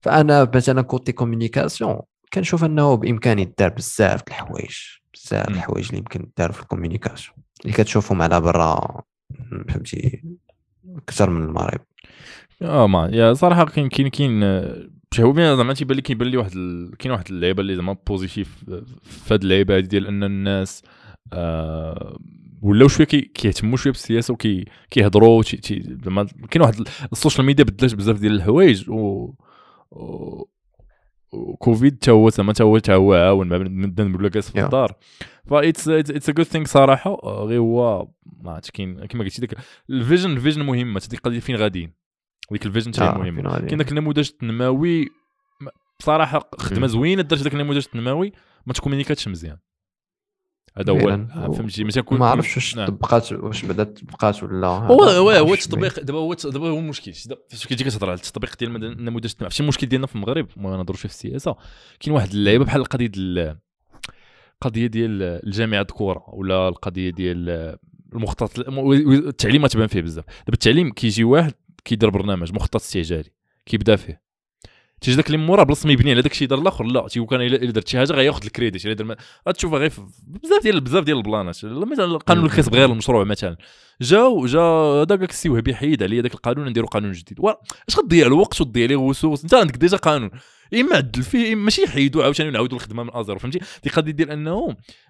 فأنا 0.02 0.50
مثلا 0.54 0.82
côté 0.82 1.12
communication 1.12 1.98
كنشوف 2.32 2.64
أنه 2.64 2.94
بإمكاني 2.94 3.42
يدار 3.42 3.68
بزاف 3.68 4.22
الحوايج 4.28 4.76
بزاف. 5.14 5.48
الحوايج 5.48 5.86
اللي 5.86 5.98
يمكن 5.98 6.20
يدار 6.20 6.52
في 6.52 6.62
ال 6.62 6.68
communication 6.68 7.36
اللي 7.64 7.72
كتشوفهم 7.76 8.22
على 8.22 8.40
برا 8.40 9.02
فهمتي؟ 9.68 10.22
أكثر 10.96 11.30
من 11.30 11.42
المغرب. 11.42 11.80
آه 12.62 12.86
ما 12.86 13.10
يا 13.12 13.34
صراحة 13.34 13.64
كاين 13.64 13.88
كاين 13.88 14.08
كاين 14.08 14.40
شي 15.14 15.22
هو 15.22 15.34
زعما 15.34 15.74
تيبان 15.74 15.96
لي 15.96 16.02
كيبان 16.02 16.28
لي 16.28 16.36
واحد 16.36 16.52
ال... 16.56 16.96
كاين 16.98 17.12
واحد 17.12 17.24
اللعيبة 17.30 17.60
اللي 17.60 17.76
زعما 17.76 17.96
positive 18.06 18.64
في 19.02 19.34
هاد 19.34 19.42
اللعيبة 19.42 19.76
هادي 19.76 19.86
ديال 19.86 20.06
أن 20.06 20.24
الناس 20.24 20.82
آه 21.32 22.18
ولاو 22.62 22.88
شوية 22.88 23.06
كي- 23.06 23.20
كيهتموا 23.34 23.76
شوية 23.76 23.92
بالسياسة 23.92 24.34
وكي 24.34 24.64
كيهضروا 24.90 25.42
تي- 25.42 25.56
تي- 25.56 25.96
زعما 26.04 26.26
كاين 26.50 26.62
واحد 26.62 26.74
ال- 26.80 26.86
ال 27.12 27.16
en 27.16 27.24
social 27.24 27.46
media 27.46 27.64
بدلات 27.64 27.94
بزاف 27.94 28.18
ديال 28.20 28.32
الحوايج 28.32 28.90
و, 28.90 29.32
و... 29.90 30.44
وكوفيد 31.32 31.98
تا 31.98 32.12
هو 32.12 32.30
زعما 32.30 32.52
تا 32.52 32.64
هو 32.64 32.78
تا 32.78 32.94
هو 32.94 33.14
عاون 33.14 33.48
ما 33.48 33.58
بدا 33.58 34.04
نقول 34.04 34.30
جالس 34.30 34.50
في. 34.50 34.64
الدار 34.64 34.96
ف 35.46 35.68
it's 35.68 35.88
it's 35.88 36.28
a 36.28 36.32
good 36.32 36.46
thing 36.46 36.64
صراحة 36.66 37.18
آه، 37.22 37.44
غير 37.44 37.58
هو 37.60 38.08
ما 38.42 38.50
عرفتش 38.52 38.70
كاين 38.70 39.04
كما 39.06 39.24
قلتي 39.24 39.40
ديك 39.40 39.54
ال 39.90 39.96
vision 39.96 40.30
ال 40.30 40.35
vision 40.35 40.62
مهمه 40.66 41.00
ديك 41.10 41.18
القضية 41.18 41.40
فين 41.40 41.56
غاديين 41.56 41.92
ديك 42.52 42.66
ال 42.66 42.70
vision 42.70 42.92
هي 43.02 43.08
آه، 43.08 43.18
مهمه. 43.18 43.58
كاين 43.58 43.78
داك 43.78 43.90
النموذج 43.90 44.28
التنموي 44.32 45.08
بصراحه 46.00 46.50
خدمة. 46.58 46.86
زوينة 46.86 47.22
درت 47.22 47.42
داك 47.42 47.54
النموذج 47.54 47.84
التنموي 47.84 48.32
ما 48.66 48.72
ت 48.72 48.76
communiqua 48.76 49.16
تش 49.16 49.28
مزيان 49.28 49.56
هذا 50.78 50.92
هو 50.92 50.98
فعلاً. 50.98 51.52
فهمتي؟ 51.52 51.84
ماشي 51.84 52.02
كل 52.02 52.16
ما 52.16 52.26
عرفتش 52.26 52.56
واش 52.56 52.76
نعم. 52.76 52.86
طبقات 52.86 53.32
واش 53.32 53.64
بعدا 53.64 53.84
طبقات 53.84 54.42
ولا 54.42 54.66
هو 54.66 55.02
هو 55.04 55.30
هو. 55.30 55.54
التطبيق 55.54 56.00
دابا 56.00 56.18
هو 56.18 56.34
دابا 56.34 56.68
هو 56.68 56.78
المشكل 56.78 57.12
فاش 57.48 57.66
كتجي 57.66 57.84
كتهضر 57.84 58.06
على 58.10 58.16
التطبيق 58.16 58.58
ديال 58.58 58.84
النموذج 58.84 59.24
الاجتماعي 59.24 59.50
شي 59.50 59.62
المشكل 59.62 59.86
ديالنا 59.86 60.06
في 60.06 60.16
المغرب 60.16 60.46
ما 60.56 60.76
نهضروش 60.76 60.98
في 60.98 61.04
السياسة. 61.04 61.56
كاين 62.00 62.14
واحد 62.14 62.30
اللعيبة 62.30 62.64
بحال 62.64 62.80
القضية 62.80 63.06
ديال 63.06 63.56
القضية 64.54 64.86
ديال 64.86 65.22
الجامعة 65.22 65.80
الكره 65.80 66.24
ولا 66.28 66.68
القضية 66.68 67.10
ديال 67.10 67.78
المخطط 68.14 68.58
التعليم 68.68 69.62
ما 69.62 69.68
تبان 69.68 69.86
فيه 69.86 70.00
بزاف. 70.00 70.24
دابا 70.24 70.52
التعليم 70.52 70.92
كيجي 70.92 71.24
واحد 71.24 71.54
كيدير 71.84 72.10
برنامج 72.10 72.52
مخطط 72.52 72.76
استعجالي 72.76 73.30
كيبدا 73.66 73.96
فيه. 73.96 74.27
تيجي 75.00 75.16
داك 75.16 75.26
اللي 75.26 75.38
من 75.38 75.46
موراه 75.46 75.62
بلاصة 75.64 75.86
ما 75.86 75.92
يبني 75.92 76.10
على 76.12 76.22
داك 76.22 76.32
الشيء 76.32 76.48
دار 76.48 76.58
الآخر 76.58 76.84
لا 76.84 77.08
تيقول 77.08 77.28
كان 77.28 77.40
الا 77.40 77.70
درت 77.70 77.88
شي 77.88 77.98
حاجة 77.98 78.12
غياخذ 78.12 78.44
الكريديت 78.44 78.86
الا 78.86 78.94
دار 78.94 79.06
ما- 79.06 79.16
غتشوفها 79.48 79.78
غير 79.78 79.92
بزاف 80.26 80.62
ديال 80.62 80.80
بزاف 80.80 81.04
ديال 81.04 81.16
ال 81.16 81.22
plans 81.22 81.52
ات. 81.52 81.64
مثلا 81.64 82.18
قانون 82.18 82.44
مم. 82.44 82.50
الكسب 82.50 82.74
غير 82.74 82.92
المشروع 82.92 83.24
مثلا. 83.24 83.56
جاو 84.00 84.46
جا 84.46 84.60
هذاك 84.60 85.30
السي 85.30 85.48
وهبي 85.48 85.74
حيد 85.74 86.02
عليا 86.02 86.22
داك 86.22 86.34
القانون 86.34 86.68
نديرو 86.68 86.86
قانون 86.86 87.12
جديد. 87.12 87.38
اش 87.88 87.98
غتضيع 87.98 88.26
الوقت 88.26 88.60
وتضيع 88.60 88.86
ليه؟ 88.86 88.96
وسوس. 88.96 89.42
انت 89.42 89.54
عندك 89.54 89.76
déjà 89.76 89.96
قانون. 89.96 90.30
اما 90.74 90.96
عدل 90.96 91.22
فيه 91.22 91.52
إما 91.52 91.62
ماشي 91.64 91.82
يحيدو 91.82 92.22
عاوتاني 92.22 92.48
ونعاودوا 92.48 92.76
الخدمه 92.78 93.02
من 93.02 93.10
zéro 93.14 93.38
فهمتي؟ 93.38 93.58
دي 93.84 93.90
قضية 93.90 94.12
ديال 94.12 94.30
أنه 94.30 94.66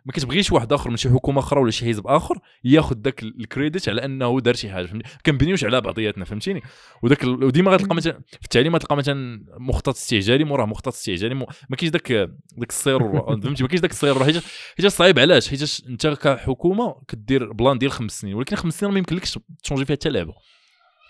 ما 0.07 0.13
كتبغيش 0.13 0.53
واحد 0.53 0.73
آخر 0.73 0.91
من 0.91 0.97
شي 0.97 1.09
حكومة 1.11 1.39
أخرى 1.41 1.61
ولا 1.61 1.71
شي 1.71 1.87
حزب 1.87 2.07
آخر 2.07 2.39
ياخذ 2.65 2.95
داك 2.95 3.23
ال- 3.23 3.41
الكريديت 3.41 3.89
على 3.89 4.05
أنه 4.05 4.41
دار 4.41 4.55
شي 4.55 4.71
حاجة 4.71 4.87
فهمتي؟ 4.87 5.09
كنبنيوش 5.27 5.65
على 5.65 5.81
بعضياتنا 5.81 6.25
فهمتيني؟ 6.25 6.63
وداك 7.03 7.25
ال- 7.25 7.45
وديما 7.45 7.71
غتلقى 7.73 7.95
مثلا 7.95 8.13
في 8.31 8.45
التعليم 8.45 8.75
غتلقى 8.77 8.97
مثلا 8.97 9.45
مخطط 9.59 9.89
استعجالي 9.95 10.45
موراه 10.45 10.67
مخطط 10.67 10.89
استعجالي 10.89 11.35
مو- 11.35 11.47
ما 11.71 11.77
كاينش 11.77 11.93
داك 11.93 12.13
داك 12.57 12.71
ال 12.71 12.76
suivi 12.76 12.99
فهمتي؟ 13.43 13.63
ما 13.63 13.69
كاينش 13.69 13.81
داك 13.81 13.91
ال 13.91 13.97
suivi 13.97 14.25
حيت 14.25 14.43
حيت 14.77 14.87
صعيب 14.87 15.19
علاش؟ 15.19 15.49
حيت 15.49 15.83
أنت 15.89 16.07
كحكومة 16.07 16.95
كدير 17.09 17.53
plan 17.53 17.79
ديال 17.79 17.91
خمس 17.93 18.21
سنين 18.21 18.35
ولكن 18.35 18.57
خمس 18.57 18.81
سنين 18.81 18.93
ما 18.93 18.99
يمكنلكش 18.99 19.39
ت 19.63 19.65
changer 19.66 19.85
فيها 19.85 19.97
حتى 19.97 20.09
لعبة. 20.11 20.35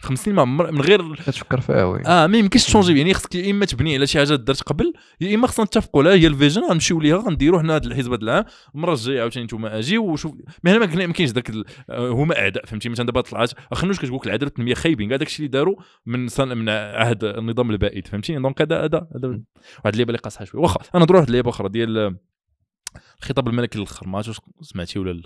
خمس 0.01 0.25
سنين 0.25 0.37
ما 0.37 0.43
عمر- 0.43 0.73
من 0.73 0.81
غير 0.81 1.15
كتفكر 1.15 1.61
فيها 1.61 1.85
oui. 1.85 2.03
آه 2.07 2.27
ما 2.27 2.39
يمكنش 2.39 2.65
ت 2.67 2.71
changer 2.71 2.99
يعني 2.99 3.15
خصك 3.15 3.35
يا 3.35 3.51
إما 3.51 3.67
تبني 3.67 3.95
على 3.97 4.07
شي 4.07 4.19
حاجة 4.19 4.35
درت 4.35 4.63
قبل 4.63 4.93
يا 5.21 5.35
إما 5.35 5.47
خصنا 5.47 5.65
نتفقوا 5.65 6.03
عليها 6.03 6.15
هي 6.15 6.27
ال 6.27 6.32
vision 6.32 6.63
غنمشيو 6.63 7.01
ليها 7.01 7.17
غنديروا 7.17 7.61
حنا 7.61 7.77
هذا 7.77 7.87
الحزب 7.87 8.13
هذا 8.13 8.23
العام 8.23 8.45
المرة 8.75 8.93
الجاية 8.93 9.21
عاوتاني 9.21 9.45
نتوما 9.45 9.79
أجي 9.79 9.99
وشوف. 9.99 10.33
ما 10.65 10.73
هنا 10.73 10.79
ما 11.07 11.13
كاينش 11.13 11.31
داك 11.31 11.51
ال- 11.51 11.65
آه، 11.91 12.09
هما 12.11 12.39
أعداء 12.39 12.67
فهمتي؟ 12.67 12.89
مثلا 12.89 13.07
دابا 13.07 13.21
طلعت 13.21 13.51
اخنوش 13.73 13.99
كتقول 13.99 14.17
لك 14.19 14.27
العدالة 14.27 14.49
التنمية 14.49 14.75
خايبين 14.75 15.09
كاع 15.09 15.17
داكشي 15.17 15.37
اللي 15.39 15.49
داروا 15.49 15.77
من 16.07 16.29
سن 16.29 16.49
من 16.59 16.69
عهد 16.69 17.25
النظام 17.25 17.71
البائد 17.71 18.07
فهمتيني 18.07 18.43
donc 18.43 18.63
هذا 18.63 18.83
هذا 18.87 19.07
واحد 19.85 19.93
اللعبة 19.93 20.09
اللي 20.11 20.19
قاصحه 20.19 20.45
شوية. 20.45 20.63
واخا 20.63 20.81
أنا 20.95 21.01
نهضروا 21.01 21.19
واحد 21.21 21.29
اللعبه 21.31 21.51
أخرى 21.51 21.69
ديال 21.69 21.99
آه، 21.99 22.17
الخطاب 23.23 23.49
الملكي 23.49 23.79
الآخر 23.79 24.09
ما 24.09 24.19
واش 24.19 24.41
سمعتي 24.61 24.99
ولا 24.99 25.13
لا؟ 25.13 25.23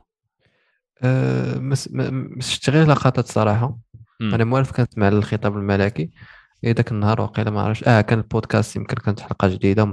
أه، 1.02 1.58
ما 1.58 1.74
س- 1.74 1.88
ما- 1.92 2.10
ما 2.10 2.40
شفت 2.42 2.70
غير 2.70 2.86
لقطات 2.86 3.26
صراحة. 3.26 3.78
مم. 4.22 4.34
أنا 4.34 4.44
موالف 4.44 4.72
كنسمع 4.72 5.08
الخطاب 5.08 5.56
الملكي 5.56 6.10
إيه 6.64 6.72
ذاك 6.74 6.92
النهار 6.92 7.20
وقيلا 7.20 7.50
ما 7.50 7.60
عرفتش 7.62 7.88
آه 7.88 8.00
كان 8.00 8.18
البودكاست 8.18 8.76
يمكن 8.76 8.96
كانت 8.96 9.20
حلقة 9.20 9.48
جديدة 9.48 9.84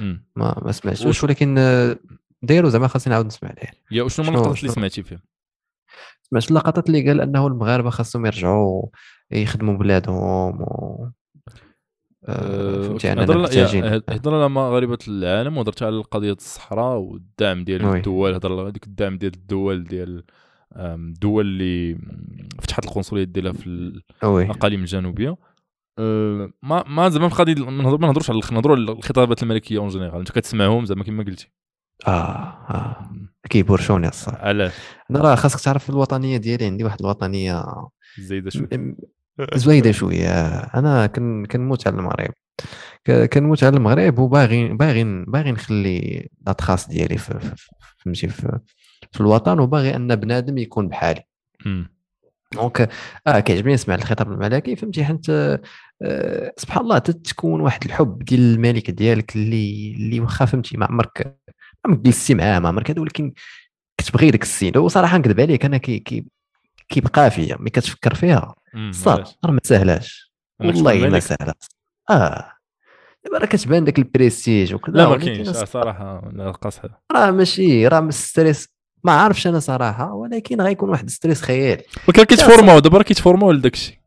مم. 0.00 0.26
ما, 0.36 0.62
ما 0.64 0.72
سمعتوش 0.72 1.06
وش- 1.06 1.24
ولكن 1.24 1.58
آه، 1.58 1.96
دايرو 2.42 2.68
زعما 2.68 2.86
خاصني 2.88 3.10
نعاود 3.10 3.26
نسمع 3.26 3.48
عليه 3.48 3.70
يا 3.90 4.02
وشنو 4.02 4.24
شنو- 4.26 4.34
اللقطات 4.34 4.60
اللي؟ 4.60 4.72
سمعتي 4.72 5.02
فيه 5.02 5.18
سمعت 6.22 6.50
اللقطات 6.50 6.86
اللي 6.88 7.08
قال 7.08 7.20
أنه 7.20 7.46
المغاربة 7.46 7.90
خاصهم 7.90 8.26
يرجعوا 8.26 8.82
يخدموا 9.30 9.76
بلادهم 9.76 10.60
و 10.60 11.08
آه، 12.28 12.82
فهمتي 12.82 13.12
اننا 13.12 13.24
هضر 13.24 13.38
محتاجين 13.38 13.84
هضر 13.84 14.34
على 14.34 14.48
مغاربة 14.48 14.98
العالم 15.08 15.56
وهضرت 15.56 15.82
على 15.82 16.02
قضيه 16.02 16.32
الصحراء 16.32 16.96
والدعم 16.98 17.64
ديال. 17.64 17.84
الدول 17.84 18.34
هضر 18.34 18.60
على 18.60 18.70
ديك 18.72 18.86
الدعم 18.86 19.18
ديال 19.18 19.34
الدول 19.34 19.84
ديال 19.84 20.24
الدول 20.76 21.46
اللي 21.46 21.98
فتحت 22.62 22.84
القنصليات 22.84 23.28
ديالها 23.28 23.52
في 23.52 23.92
oui. 24.24 24.44
الأقاليم 24.44 24.80
الجنوبية. 24.80 25.36
أه، 25.98 26.50
ما 26.62 26.84
ما 26.88 27.08
زعما 27.08 27.28
في 27.28 27.54
ما 27.54 27.70
نهضر- 27.82 27.98
ما 28.00 28.06
نهضروش 28.06 28.30
على 28.30 28.40
نهضروا 28.52 28.76
على 28.76 28.92
الخطابات 28.92 29.42
الملكية 29.42 29.78
en 29.78 29.88
général 29.88 30.18
أنت 30.18 30.32
كتسمعهم 30.32 30.84
زعما 30.84 31.04
كما 31.04 31.24
قلتي. 31.24 31.52
آه 32.06 32.10
آه. 32.10 33.10
كي 33.50 33.59
brancher 33.59 33.95
وني 33.95 34.08
الصراحة. 34.08 34.44
على 34.46 34.70
أنا 35.10 35.20
راه 35.20 35.34
خاصك 35.34 35.60
تعرف 35.60 35.90
الوطنية 35.90 36.36
ديالي 36.36 36.64
عندي 36.66 36.84
واحد 36.84 37.00
الوطنية 37.00 37.64
زايدة 38.18 38.50
شوي 38.50 38.68
م- 38.72 38.96
م- 39.38 39.46
زويدة 39.54 39.92
شوية. 39.92 40.28
أنا 40.58 41.06
كن 41.06 41.46
كنموت 41.46 41.86
على 41.86 41.96
المغرب. 41.96 42.30
كنموت 43.32 43.64
على 43.64 43.76
المغرب 43.76 44.18
وباغي 44.18 44.68
باغي 44.68 45.04
باغي 45.24 45.52
نخلي 45.52 46.28
la 46.46 46.58
trace 46.58 46.88
ديالي 46.88 47.18
في 47.18 47.40
في- 47.40 47.56
في- 47.56 47.68
فهمتي 47.98 48.28
في, 48.28 48.58
في 49.12 49.20
الوطن 49.20 49.60
وباغي 49.60 49.96
أن 49.96 50.16
بنادم 50.16 50.58
يكون 50.58 50.88
بحالي. 50.88 51.22
donc 52.52 52.90
آه 53.26 53.40
كيعجبني 53.40 53.74
نسمع 53.74 53.94
الخطاب 53.94 54.32
الملكي 54.32 54.76
فهمتي؟ 54.76 55.04
حيت 55.04 55.26
آه 55.30 56.52
سبحان 56.56 56.84
الله 56.84 56.98
تتكون 56.98 57.60
واحد 57.60 57.84
الحب 57.84 58.18
ديال 58.18 58.40
الملك 58.40 58.90
ديالك 58.90 59.36
اللي 59.36 59.94
اللي 59.96 60.20
واخا 60.20 60.44
فهمتي؟ 60.44 60.76
ما 60.76 60.86
عمرك 60.86 61.36
ما 61.56 61.80
عمرك 61.86 62.00
جلستي 62.00 62.34
معاه 62.34 62.58
ما 62.58 62.68
عمرك 62.68 62.90
هذا 62.90 63.00
ولكن 63.00 63.32
كتبغي 63.98 64.30
داك 64.30 64.42
السيد. 64.42 64.76
وصراحة 64.76 65.18
نكذب 65.18 65.40
عليك 65.40 65.64
أنا 65.64 65.76
كي 65.76 65.98
كي 65.98 66.24
كيبقى 66.88 67.30
فيا 67.30 67.56
ملي 67.60 67.70
كتفكر 67.70 68.14
فيها. 68.14 68.54
صار؟ 68.90 69.24
راه 69.44 69.50
ما 69.50 69.60
سهلاش 69.64 70.32
والله 70.60 71.08
ما؟ 71.08 71.20
سهلة. 71.20 71.54
آه. 72.10 72.52
دابا 73.24 73.38
راه 73.38 73.46
كتبان 73.46 73.84
داك 73.84 73.98
البريستيج 73.98 74.74
وكذا 74.74 74.96
لا 74.96 75.08
ما 75.08 75.16
كاينش. 75.16 75.48
آه، 75.48 75.64
صراحة 75.64 76.30
لا 76.32 76.50
قاصحه 76.50 77.02
راه 77.12 77.30
ماشي 77.30 77.88
راه 77.88 78.00
من 78.00 78.10
stress 78.10 78.75
ما 79.06 79.12
عارفش 79.12 79.46
أنا 79.46 79.60
صراحة 79.60 80.12
ولكن 80.12 80.60
غيكون 80.60 80.90
واحد 80.90 81.10
stress 81.10 81.42
خيالي. 81.42 81.82
ولكن 82.08 82.24
كيت 82.24 82.40
former 82.40 82.73
او 82.73 82.78
دابا 82.78 82.98
راه 82.98 83.02
كيت 83.02 83.17
former 83.17 83.47
او 83.47 83.52
لداك 83.52 83.74
الشيء. 83.74 83.98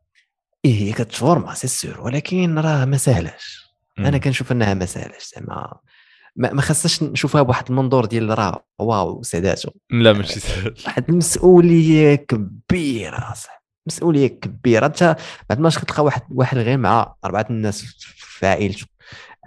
إيه 0.64 0.92
كتفورما 0.92 1.54
سي 1.54 1.68
سور 1.68 2.00
ولكن 2.00 2.58
راه 2.58 2.84
ما 2.84 2.96
سهلاش 2.96 3.70
أنا. 3.98 4.18
كنشوف 4.18 4.52
أنها 4.52 4.74
ما 4.74 4.86
سهلاش 4.86 5.30
زعما. 5.34 5.76
ما 6.36 6.52
ما 6.52 6.62
خاصناش 6.62 7.02
نشوفها 7.02 7.42
بواحد 7.42 7.64
المنظور 7.70 8.04
ديال 8.04 8.38
راه 8.38 8.64
waouh 8.78 9.22
ساداتو. 9.22 9.70
لا 9.90 10.12
ماشي 10.12 10.40
سهل. 10.40 10.74
واحد 10.86 11.08
المسؤولية 11.08 12.14
كبيرة 12.14 13.32
صاحبي 13.34 13.60
مسؤولية 13.86 14.26
كبيرة. 14.26 14.86
انت 14.86 15.16
بعد 15.48 15.60
ما 15.60 15.70
كتلقى 15.70 16.04
واحد 16.04 16.22
واحد 16.30 16.58
غير 16.58 16.78
مع 16.78 17.14
أربعة 17.24 17.46
الناس 17.50 17.82
في 18.18 18.46
عائلته 18.46 18.86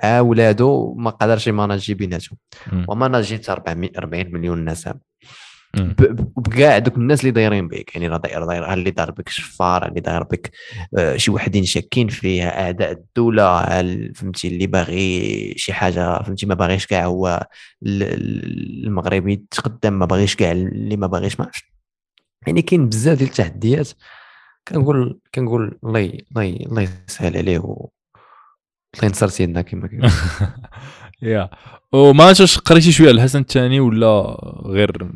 ها 0.04 0.22
ولادو 0.22 0.94
ما 0.94 1.10
قدرش 1.10 1.48
ي 1.48 1.53
manager 1.53 1.94
بيناتهم. 1.94 2.38
و 2.88 2.94
manager 2.94 3.38
حتى 3.38 3.52
400 3.52 3.90
40 3.98 4.32
مليون 4.34 4.70
نسمة. 4.70 5.13
بكاع 6.38 6.78
دوك 6.78 6.98
الناس 6.98 7.20
اللي 7.20 7.32
دايرين 7.32 7.68
بك 7.68 7.96
يعني 7.96 8.08
راه 8.08 8.18
داير 8.18 8.46
داير 8.46 8.74
اللي 8.74 8.92
دار 8.92 9.12
بك 9.12 9.30
شفار 9.30 9.88
اللي 9.88 10.02
داير 10.02 10.24
بك 10.24 10.52
آه، 10.98 11.18
شي 11.18 11.32
وحدين 11.32 11.64
شاكين 11.66 12.08
فيه 12.08 12.44
أعداء 12.48 12.92
الدولة 12.92 13.80
ال- 13.80 14.16
فهمتي 14.16 14.48
اللي 14.48 14.68
باغي 14.68 15.54
شي 15.58 15.74
حاجة 15.74 16.24
فهمتي 16.24 16.46
ما 16.46 16.56
باغيش 16.56 16.86
كاع 16.88 17.06
هو 17.06 17.48
ال- 17.84 18.04
ال- 18.04 18.86
المغرب 18.88 19.28
يتقدم 19.28 19.94
ما 19.94 20.06
باغيش 20.06 20.36
كاع 20.36 20.52
اللي 20.52 20.98
ما 20.98 21.08
باغيش 21.08 21.40
ما 21.40 21.46
عرفتش. 21.46 21.74
يعني 22.48 22.62
كاين 22.62 22.90
بزاف 22.90 23.18
ديال 23.18 23.30
التحديات. 23.30 23.90
كنقول 24.68 25.20
كنقول 25.36 25.80
الله 25.84 26.00
الله 26.32 26.44
الله 26.66 26.82
يسهل 27.08 27.38
عليه 27.38 27.58
الله 27.58 27.90
ينصر 29.04 29.28
سيدنا 29.28 29.62
كما 29.62 29.88
كيقول 29.88 30.10
يا. 31.22 31.50
وما 31.92 32.24
عرفتش 32.24 32.58
قريتي 32.58 32.92
شوية 32.92 33.08
على 33.08 33.16
الحسن 33.18 33.40
الثاني 33.40 33.80
ولا 33.80 34.38
غير؟ 34.66 35.12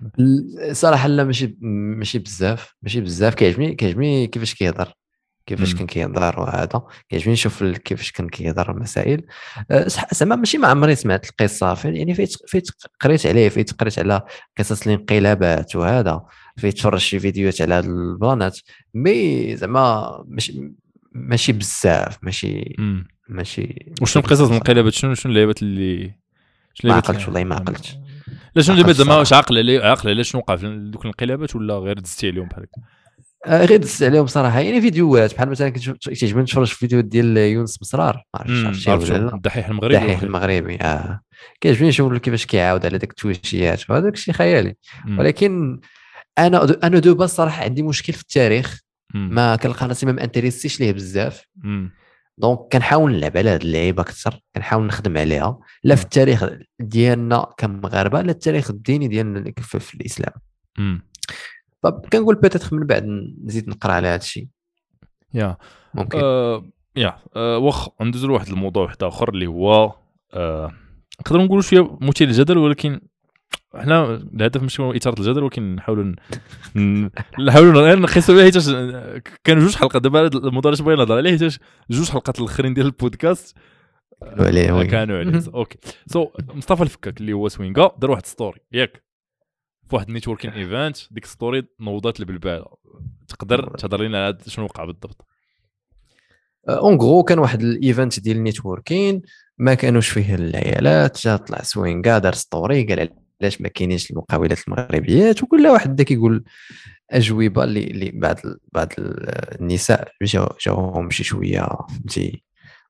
صراحة 0.71 1.07
لا 1.07 1.23
ماشي 1.23 1.57
ماشي 1.61 2.19
بزاف 2.19 2.75
ماشي 2.81 3.01
بزاف. 3.01 3.33
كيعجبني 3.35 3.75
كيعجبني 3.75 4.27
كيفاش 4.27 4.53
كيهضر 4.55 4.93
كيفاش. 5.45 5.75
كان 5.75 5.87
كيهضر 5.87 6.39
وهذا. 6.39 6.81
كيعجبني 7.09 7.33
نشوف 7.33 7.63
كيفاش 7.63 8.11
كان 8.11 8.29
كيهضر 8.29 8.71
المسائل. 8.71 9.25
أه، 9.71 9.87
صح- 9.87 10.13
زعما 10.13 10.35
ماشي 10.35 10.57
ما 10.57 10.67
عمري 10.67 10.95
سمعت 10.95 11.29
القصة 11.29 11.77
يعني 11.85 12.13
فايت 12.13 12.33
فايت 12.51 12.67
قريت 13.01 13.25
عليه 13.25 13.49
فايت 13.49 13.73
قريت 13.73 13.99
على 13.99 14.21
قصص 14.57 14.87
الانقلابات 14.87 15.75
وهذا. 15.75 16.21
فايت 16.57 16.77
تفرج 16.77 16.99
شي 16.99 17.19
فيديوهات 17.19 17.61
على 17.61 17.73
هاد 17.75 17.85
البلانات 17.85 18.59
mais 18.93 19.55
زعما 19.55 20.23
ماشي 20.27 20.71
ماشي 21.11 21.51
بزاف 21.51 22.17
ماشي. 22.23 22.75
ماشي. 23.29 23.85
وشنو 24.01 24.23
قصص 24.23 24.47
الانقلابات 24.47 24.93
شنو 24.93 25.13
شنو 25.13 25.31
اللعيبات 25.31 25.61
اللي 25.61 26.13
شنو 26.73 26.91
ما 26.91 26.97
عقلتش 26.97 27.25
والله 27.25 27.43
ما 27.43 27.55
عقلتش. 27.55 27.95
لا 28.55 28.61
شنو 28.61 28.75
اللعيبات 28.75 28.95
زعما 28.95 29.17
واش. 29.17 29.33
عاقل 29.33 29.57
عليه 29.57 29.81
عاقل 29.81 30.09
على 30.09 30.23
شنو 30.23 30.41
وقع 30.41 30.55
في 30.55 30.89
دوك 30.91 31.01
الانقلابات 31.01 31.55
ولا 31.55 31.73
غير 31.73 31.99
دزتي 31.99 32.27
عليهم 32.27 32.47
بحال 32.47 32.63
هكا؟ 32.63 32.81
آه، 33.45 33.65
غير 33.65 33.79
دزت 33.79 34.03
عليهم 34.03 34.27
صراحة. 34.27 34.59
يعني 34.59 34.81
فيديوهات 34.81 35.35
بحال 35.35 35.49
مثلا 35.49 35.69
كنت 35.69 36.09
كيعجبني 36.09 36.43
نتفرج 36.43 36.67
في 36.67 36.75
فيديو 36.75 37.01
ديال 37.01 37.37
يونس 37.37 37.81
مسرار. 37.81 38.23
ما 38.33 38.39
عرفتش. 38.39 38.89
عرفتي 38.89 39.15
الدحيح 39.15 39.67
المغربي 39.67 39.97
الدحيح 39.97 40.21
المغربي 40.21 40.75
آه. 40.75 41.21
كيعجبني 41.61 41.87
نشوف 41.87 42.13
كيفاش 42.13 42.45
كيعاود 42.45 42.85
على 42.85 42.97
ديك 42.97 43.09
التويشيات 43.09 43.89
وهذاك 43.89 44.13
الشيء 44.13 44.33
خيالي. 44.33 44.75
ولكن 45.17 45.79
أنا 46.37 46.77
أنا 46.83 46.99
دوبا 46.99 47.25
الصراحه 47.25 47.63
عندي 47.63 47.83
مشكل 47.83 48.13
في 48.13 48.21
التاريخ. 48.21 48.79
ما 49.13 49.55
كنلقى 49.55 49.87
راسي 49.87 50.05
ما 50.05 50.11
مانتريسيش 50.11 50.79
ليه 50.79 50.91
بزاف. 50.91 51.43
مم. 51.55 51.91
donc 52.38 52.59
كنحاول 52.72 53.11
نلعب 53.11 53.38
على 53.38 53.49
هذه 53.49 53.61
اللعيبة 53.61 54.01
أكثر 54.01 54.39
كنحاول 54.55 54.85
نخدم 54.85 55.18
عليها 55.18 55.59
لا 55.84 55.95
في 55.95 56.03
التاريخ 56.03 56.45
ديالنا 56.80 57.53
كمغاربة 57.57 58.22
لا 58.22 58.31
التاريخ 58.31 58.69
الديني 58.69 59.07
ديالنا 59.07 59.53
في, 59.57 59.80
في 59.80 59.95
الإسلام. 59.95 60.34
فكنقول 61.84 62.35
peut-être 62.35 62.75
من 62.76 62.88
بعد 62.88 63.05
نزيد 63.45 63.69
نقرأ 63.69 63.93
على 63.93 64.07
هذا 64.07 64.15
الشيء. 64.15 64.47
Yeah. 65.34 65.57
ممكن. 65.93 66.19
آه 66.23 66.65
Yeah. 66.95 67.17
آه 67.35 67.57
واخ 67.57 67.88
ندوزو 68.01 68.27
لواحد 68.27 68.47
الموضوع 68.47 68.84
واحد 68.84 69.03
آخر 69.03 69.30
اللي 69.30 69.47
هو 69.47 69.93
آه 70.34 70.72
نقدروا 71.22 71.43
نقولوا 71.43 71.61
شوية 71.61 71.97
مثير 72.01 72.27
للجدل 72.27 72.57
ولكن 72.57 73.01
حنا 73.76 74.15
الهدف 74.15 74.61
ماشي 74.61 74.81
هو 74.81 74.94
اثاره 74.94 75.19
الجدل 75.19 75.44
ولكن 75.44 75.76
نحاولوا 75.76 76.15
نحاولوا 77.48 77.95
نقيسوا 77.95 78.35
عليه 78.35 78.44
حيتاش 78.44 78.69
كانوا 79.44 79.64
جوج 79.64 79.76
حلقات. 79.76 80.02
دابا 80.02 80.27
الموضوع 80.27 80.72
اللي 80.72 80.84
بغينا 80.84 81.02
نهضر 81.02 81.18
عليه 81.18 81.30
حيتاش 81.30 81.60
جوج 81.89 82.10
حلقات 82.10 82.39
الأخرين 82.39 82.73
ديال 82.73 82.85
البودكاست 82.85 83.57
قالوا 84.22 84.45
عليه 84.45 84.80
آه،. 84.80 84.84
كانوا 84.84 85.18
عليه. 85.18 85.41
OK. 85.53 85.77
So 86.07 86.27
مصطفى 86.41 86.84
الفكاك 86.84 87.22
اللي 87.22 87.34
هو 87.34 87.48
سوينغا 87.48 87.95
دار 87.99 88.11
واحد 88.11 88.26
story 88.25 88.59
ياك. 88.72 89.03
في 89.89 89.95
واحد 89.95 90.10
networking 90.09 90.51
event 90.51 90.97
ديك 91.11 91.26
story 91.25 91.63
نوضات 91.80 92.19
البلباله 92.19 92.65
تقدر 93.27 93.77
تهضر 93.77 94.02
لنا 94.02 94.26
على 94.26 94.38
شنو 94.48 94.65
وقع 94.65 94.85
بالضبط؟ 94.85 95.26
En 96.69 96.97
gros 96.97 97.23
كان 97.23 97.39
واحد 97.39 97.61
ال 97.61 97.71
event 97.71 98.19
ديال 98.19 98.38
ال 98.38 98.45
networking 98.45 99.21
ما 99.57 99.73
كانوش 99.73 100.10
فيه 100.10 100.35
العيالات 100.35 101.22
جا 101.22 101.35
طلع 101.38 101.61
سوينغا 101.61 102.18
دار 102.18 102.34
story 102.34 102.84
قال 102.84 103.10
علاش 103.41 103.61
ما 103.61 103.68
كاينينش 103.69 104.11
المقاولات 104.11 104.68
المغربيات 104.68 105.43
وكل 105.43 105.68
واحد 105.68 105.89
بدا 105.93 106.03
كيقول 106.03 106.43
أجوبة 107.11 107.64
اللي 107.64 107.84
اللي 107.84 108.11
بعض 108.11 108.35
بعض 108.73 108.88
ال- 108.99 109.61
النساء 109.61 110.11
جاو 110.23 110.49
جاوهم 110.65 111.09
شي 111.09 111.23
شوية 111.23 111.68
فهمتي 111.89 112.43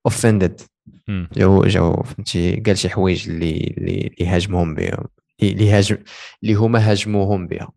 offended. 0.06 0.62
جاو 1.10 1.64
جاو 1.66 2.04
فهمتي 2.04 2.56
قال 2.66 2.78
شي 2.78 2.90
حوايج 2.90 3.30
اللي 3.30 3.74
اللي 3.78 4.28
هاجمهم 4.28 4.76
بهم 4.76 5.04
اللي 5.44 5.72
هاجم 5.72 5.98
اللي 6.44 6.54
هما 6.54 6.92
هاجموهم 6.92 7.48
بها. 7.48 7.70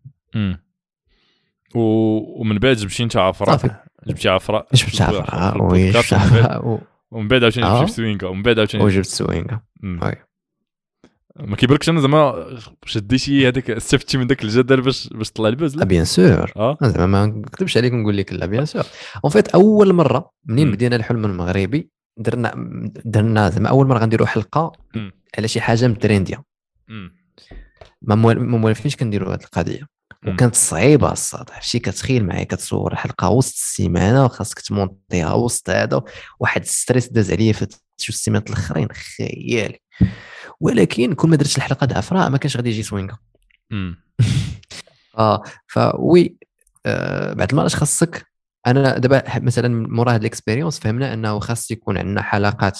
و... 1.75 1.79
ومن 2.41 2.57
بعد 2.57 2.75
جبتي 2.75 3.03
انت 3.03 3.17
عفراء. 3.17 3.55
جبتي 4.07 4.29
عفراء 4.29 4.67
جبت 4.73 5.01
عفراء 5.01 5.63
oui 5.63 5.91
ومن 7.11 7.27
بعد- 7.27 7.43
عاوتاني 7.43 7.65
آه. 7.65 7.79
جبتي 7.79 7.87
في 7.91 7.95
سوينغا 7.97 8.27
ومن 8.27 8.41
بعد 8.43 8.57
عاوتاني 8.59 8.83
وجبت. 8.83 9.05
Oui. 10.03 10.15
ما 11.39 11.55
كيبركش 11.55 11.89
أنا 11.89 12.01
زعما 12.01 12.47
شديتي 12.85 13.47
هذاك 13.47 13.69
استفدتي 13.71 14.17
من 14.17 14.27
ذاك 14.27 14.43
الجدل 14.43 14.81
باش 14.81 15.07
باش 15.07 15.31
طلع 15.31 15.49
ال 15.49 15.54
buzz 15.54 15.75
لا. 15.77 15.85
bien 15.85 16.05
sûr 16.05 16.51
آه. 16.55 16.77
زعما 16.83 17.05
ما 17.05 17.25
نكذبش 17.25 17.77
عليك 17.77 17.93
ونقول 17.93 18.17
لك 18.17 18.33
لا 18.33 18.45
bien 18.45 18.65
sûr 18.65 18.83
en 19.23 19.31
fait 19.31 19.47
أول 19.47 19.93
مرة 19.93 20.31
منين. 20.45 20.71
بدينا 20.71 20.95
الحلم 20.95 21.25
المغربي 21.25 21.89
درنا 22.17 22.51
درنا 23.05 23.49
زعما 23.49 23.69
أول 23.69 23.87
مرة 23.87 23.99
غنديروا 23.99 24.27
حلقة. 24.27 24.71
على 25.37 25.47
شي 25.47 25.61
حاجة 25.61 25.87
مترينديه 25.87 26.43
مم. 26.87 27.11
ما 28.01 28.15
موال- 28.15 28.39
ما 28.39 28.57
موالفينش 28.57 28.95
كنديروا 28.95 29.33
هذه 29.33 29.43
القضية. 29.43 29.87
وكانت 30.27 30.55
صعيبة 30.55 31.11
الصاد 31.11 31.51
عرفتي 31.51 31.79
كتخيل 31.79 32.25
معايا 32.25 32.43
كتصور 32.43 32.95
حلقة 32.95 33.29
وسط 33.29 33.53
السيمانة 33.53 34.25
وخاصك 34.25 34.59
تمونطيها 34.59 35.33
وسط 35.33 35.69
هذا 35.69 36.01
واحد 36.39 36.61
ال 36.61 36.68
stress 36.68 37.07
داز 37.09 37.31
عليا 37.31 37.53
في 37.53 37.67
جوج 37.97 38.11
السيمانات 38.11 38.49
الأخرين. 38.49 38.87
خيالي. 38.91 39.79
ولكن 40.61 41.13
كل 41.13 41.29
ما 41.29 41.35
درت 41.35 41.57
الحلقة 41.57 41.85
د 41.85 41.93
عفراء 41.93 42.29
ما 42.29 42.37
كانش 42.37 42.57
غادي 42.57 42.69
يجي 42.69 42.83
سوينغا. 42.83 43.17
مم. 43.71 43.95
آه 45.17 45.43
فوي 45.67 46.37
آه 46.85 47.33
بعد 47.33 47.51
المرات 47.51 47.73
خاصك 47.73 48.25
أنا 48.67 48.97
دابا 48.97 49.39
مثلا 49.39 49.87
مورا 49.87 50.13
هاد 50.13 50.19
ال 50.19 50.24
expérience 50.24 50.79
فهمنا 50.79 51.13
أنه 51.13 51.39
خاص 51.39 51.71
يكون 51.71 51.97
عندنا 51.97 52.21
حلقات 52.21 52.79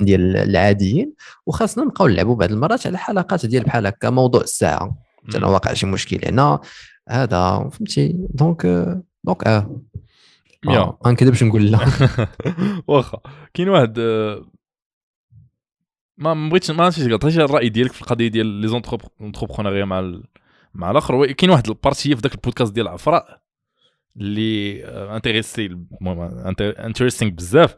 ديال 0.00 0.36
العاديين 0.36 1.12
وخاصنا 1.46 1.84
نبقاو 1.84 2.08
نلعبوا 2.08 2.36
بعض 2.36 2.52
المرات 2.52 2.86
على 2.86 2.98
حلقات 2.98 3.46
ديال 3.46 3.64
بحال 3.64 3.86
هكا 3.86 4.10
موضوع 4.10 4.40
الساعة. 4.40 4.96
مثلا 5.24 5.46
واقع 5.46 5.72
شي 5.72 5.86
مشكل 5.86 6.20
هنا 6.24 6.60
هذا 7.08 7.68
فهمتي؟ 7.72 8.16
donc 8.16 8.66
آه، 8.66 9.02
donc 9.24 9.46
آه. 9.46 9.80
Yeah. 10.64 10.78
آه، 10.78 10.98
ما 11.04 11.10
نكذبش 11.10 11.42
نقول 11.42 11.70
لا. 11.70 11.78
واخا. 12.88 13.18
كاين 13.54 13.68
واحد 13.68 13.98
آه، 13.98 14.46
ما 16.20 16.48
بغيتش 16.48 16.70
ما 16.70 16.84
عرفتش 16.84 17.12
عطيتي 17.12 17.44
الرأي 17.44 17.68
ديالك 17.68 17.92
في 17.92 18.02
القضية 18.02 18.28
ديال 18.28 18.46
les 18.46 18.68
entrepreneurs 18.68 19.84
مع 19.84 19.98
ال... 20.00 20.24
مع 20.74 20.90
الآخر. 20.90 21.32
كاين 21.32 21.50
واحد 21.50 21.68
ال 21.68 21.75
partie 21.75 22.16
في 22.16 22.20
ذاك 22.22 22.34
البودكاست 22.34 22.72
ديال 22.72 22.88
عفراء 22.88 23.40
اللي 24.16 24.84
intéressé 25.16 25.66
المهم 25.66 26.20
interesting 26.78 27.30
بزاف. 27.30 27.76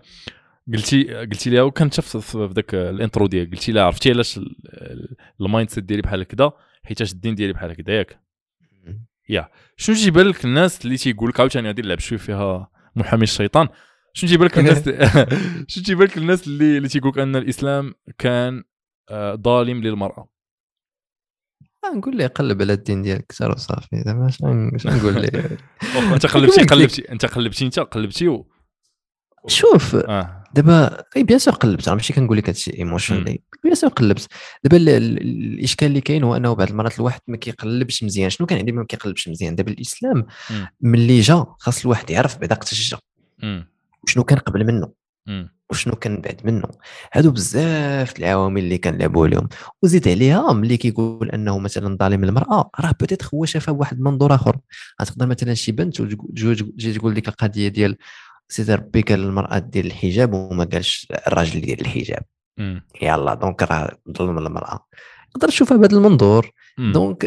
قلتي 0.73 1.15
قلتي 1.15 1.51
لها 1.51 1.63
وكانت 1.63 2.01
في 2.01 2.21
في 2.21 2.51
ذاك 2.55 2.75
ال 2.75 2.83
intro 2.83 3.27
ديالك. 3.27 3.51
قلتي 3.51 3.73
لها 3.73 3.83
عرفتي 3.83 4.11
علاش 4.11 4.39
ال- 4.39 4.57
ال- 4.67 5.17
ال 5.41 5.71
mindset 5.71 5.85
ديالي 5.85 6.03
بحال 6.03 6.21
هكذا؟ 6.21 6.53
حيتاش 6.85 7.13
الدين 7.13 7.35
ديالي 7.35 7.53
بحال 7.53 7.71
هكذا 7.71 7.95
ياك؟ 7.95 9.51
شنو 9.77 9.97
تيبان 9.97 10.27
لك 10.27 10.45
الناس 10.45 10.85
اللي 10.85 10.97
تيقول 10.97 11.29
لك 11.29 11.41
عاوتاني 11.41 11.67
غادي 11.67 11.83
نلعب 11.83 11.99
شوية 11.99 12.19
فيها 12.19 12.71
محامي 12.97 13.23
الشيطان؟ 13.23 13.69
شنو 14.13 14.31
تيبان 14.31 14.47
لك 14.47 14.59
الناس 14.59 14.83
شنو 15.71 15.85
تيبان 15.85 16.07
لك 16.07 16.19
الناس 16.19 16.47
اللي 16.47 16.77
اللي 16.77 16.89
تيقول 16.89 17.11
لك 17.13 17.19
أن 17.19 17.37
الإسلام 17.37 17.95
كان 18.19 18.65
آه، 19.11 19.35
ظالم 19.35 19.83
للمرأة؟ 19.83 20.29
آه، 21.85 21.97
نقول 21.97 22.17
لي 22.17 22.27
قلب 22.27 22.63
على 22.63 22.73
الدين 22.73 23.03
ديالك 23.03 23.21
أكثر 23.23 23.51
وصافي 23.51 24.03
زعما 24.07 24.31
شنو 24.31 24.71
نقول 24.87 25.15
لي؟ 25.23 25.31
واخا 25.97 26.15
أنت 26.15 26.27
قلبتي. 26.27 26.65
قلبتي 26.65 27.13
أنت 27.13 27.27
قلبتي 27.27 27.65
أنت 27.65 27.79
قلبتي 27.81 28.29
و... 28.29 28.49
شوف 29.47 29.95
آه. 29.97 30.45
دابا 30.55 31.05
et 31.17 31.23
bien 31.23 31.39
sûr 31.39 31.55
قلبت. 31.55 31.87
أنا 31.89 31.97
ماشي 31.97 32.13
كنقول 32.13 32.37
لك 32.39 32.49
هادشي 32.49 32.79
emotionally 32.79 33.43
bien 33.63 33.75
sûr 33.75 33.91
قلبت. 33.91 34.27
دابا 34.65 34.77
ال- 34.77 34.89
ال- 34.89 35.23
الإشكال 35.23 35.89
اللي 35.89 36.01
كاين 36.01 36.25
هو 36.25 36.37
أنه 36.37 36.55
بعض 36.55 36.69
المرات 36.71 36.97
الواحد 36.99 37.21
ما 37.29 37.37
كيقلبش 37.37 38.05
مزيان. 38.05 38.31
شنو 38.31 38.47
كان 38.47 38.59
عندي 38.59 38.73
ما 38.73 38.85
كيقلبش 38.85 39.29
مزيان؟ 39.29 39.55
دابا 39.55 39.73
الإسلام. 39.73 40.27
ملي 40.81 41.21
جا 41.21 41.47
خاص 41.59 41.81
الواحد 41.85 42.11
يعرف 42.11 42.39
بعدا 42.39 42.55
وقتاش 42.55 42.91
جا. 42.91 42.99
وشنو 44.05 44.25
كان 44.25 44.39
قبل 44.39 44.67
منه. 44.67 44.93
وشنو 45.71 45.95
كان 45.95 46.21
بعد 46.21 46.41
منه؟ 46.45 46.69
هادو 47.13 47.31
بزاف 47.31 48.19
العوامل 48.19 48.63
اللي 48.63 48.79
كنلعبوا 48.79 49.27
عليهم 49.27 49.49
وزيد 49.83 50.09
عليها 50.09 50.53
ملي 50.53 50.77
كيقول 50.77 51.31
أنه 51.31 51.59
مثلا 51.59 51.97
ظالم 51.97 52.25
المرأة 52.25 52.71
راه 52.81 52.95
peut-être 53.01 53.29
هو 53.35 53.45
شافها 53.45 53.75
بواحد 53.75 53.97
المنظور 53.97 54.35
آخر. 54.35 54.59
غتقدر 55.03 55.27
مثلا 55.27 55.55
شي 55.55 55.73
بنت 55.73 56.01
وتجي 56.01 56.55
تجي 56.55 56.93
تقول 56.93 57.15
ديك 57.15 57.29
القضية 57.29 57.69
ديال 57.69 57.97
سيدي 58.49 58.75
ربي 58.75 59.03
قال 59.03 59.19
للمرأة 59.19 59.59
دير 59.59 59.85
الحجاب 59.85 60.33
وما 60.33 60.65
قالش 60.65 61.09
الراجل 61.27 61.61
دير 61.61 61.81
الحجاب. 61.81 62.23
يلا 63.03 63.35
donc 63.35 63.63
راه 63.63 63.99
ظلم 64.19 64.39
المرأة. 64.39 64.87
تقدر 65.35 65.49
تشوفها 65.49 65.77
بهذا 65.77 65.97
المنظور. 65.97 66.51
donc 66.79 67.27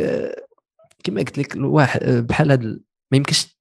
كما 1.03 1.19
قلت 1.19 1.37
لك 1.37 1.55
الواحد 1.55 1.99
بحال 2.03 2.51
هذا 2.51 2.65
ما 3.11 3.17
يمكنش 3.17 3.54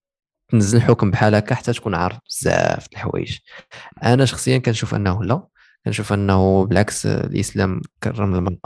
تنزل 0.48 0.80
حكم 0.82 1.10
بحال 1.10 1.34
هكا 1.34 1.54
حتى 1.54 1.72
تكون 1.72 1.94
عارف 1.94 2.18
بزاف 2.28 2.86
الحوايج 2.92 3.38
أنا 4.04 4.24
شخصيا 4.24 4.58
كنشوف 4.58 4.94
أنه 4.94 5.24
لا 5.24 5.46
كنشوف 5.84 6.12
أنه 6.12 6.66
بالعكس 6.66 7.06
الإسلام 7.06 7.80
كرم 8.02 8.34
المرأة. 8.34 8.58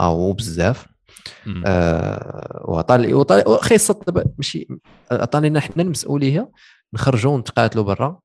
آه 1.65 2.61
وعطى 2.67 3.13
وعطى 3.13 3.43
خاصة 3.61 3.99
دابا 4.07 4.23
ماشي 4.37 4.67
عطى 5.11 5.39
لنا 5.39 5.59
حنا 5.59 5.83
المسؤولية 5.83 6.51
نخرجوا 6.93 7.31
ونتقاتلوا 7.31 7.83
برا. 7.83 8.19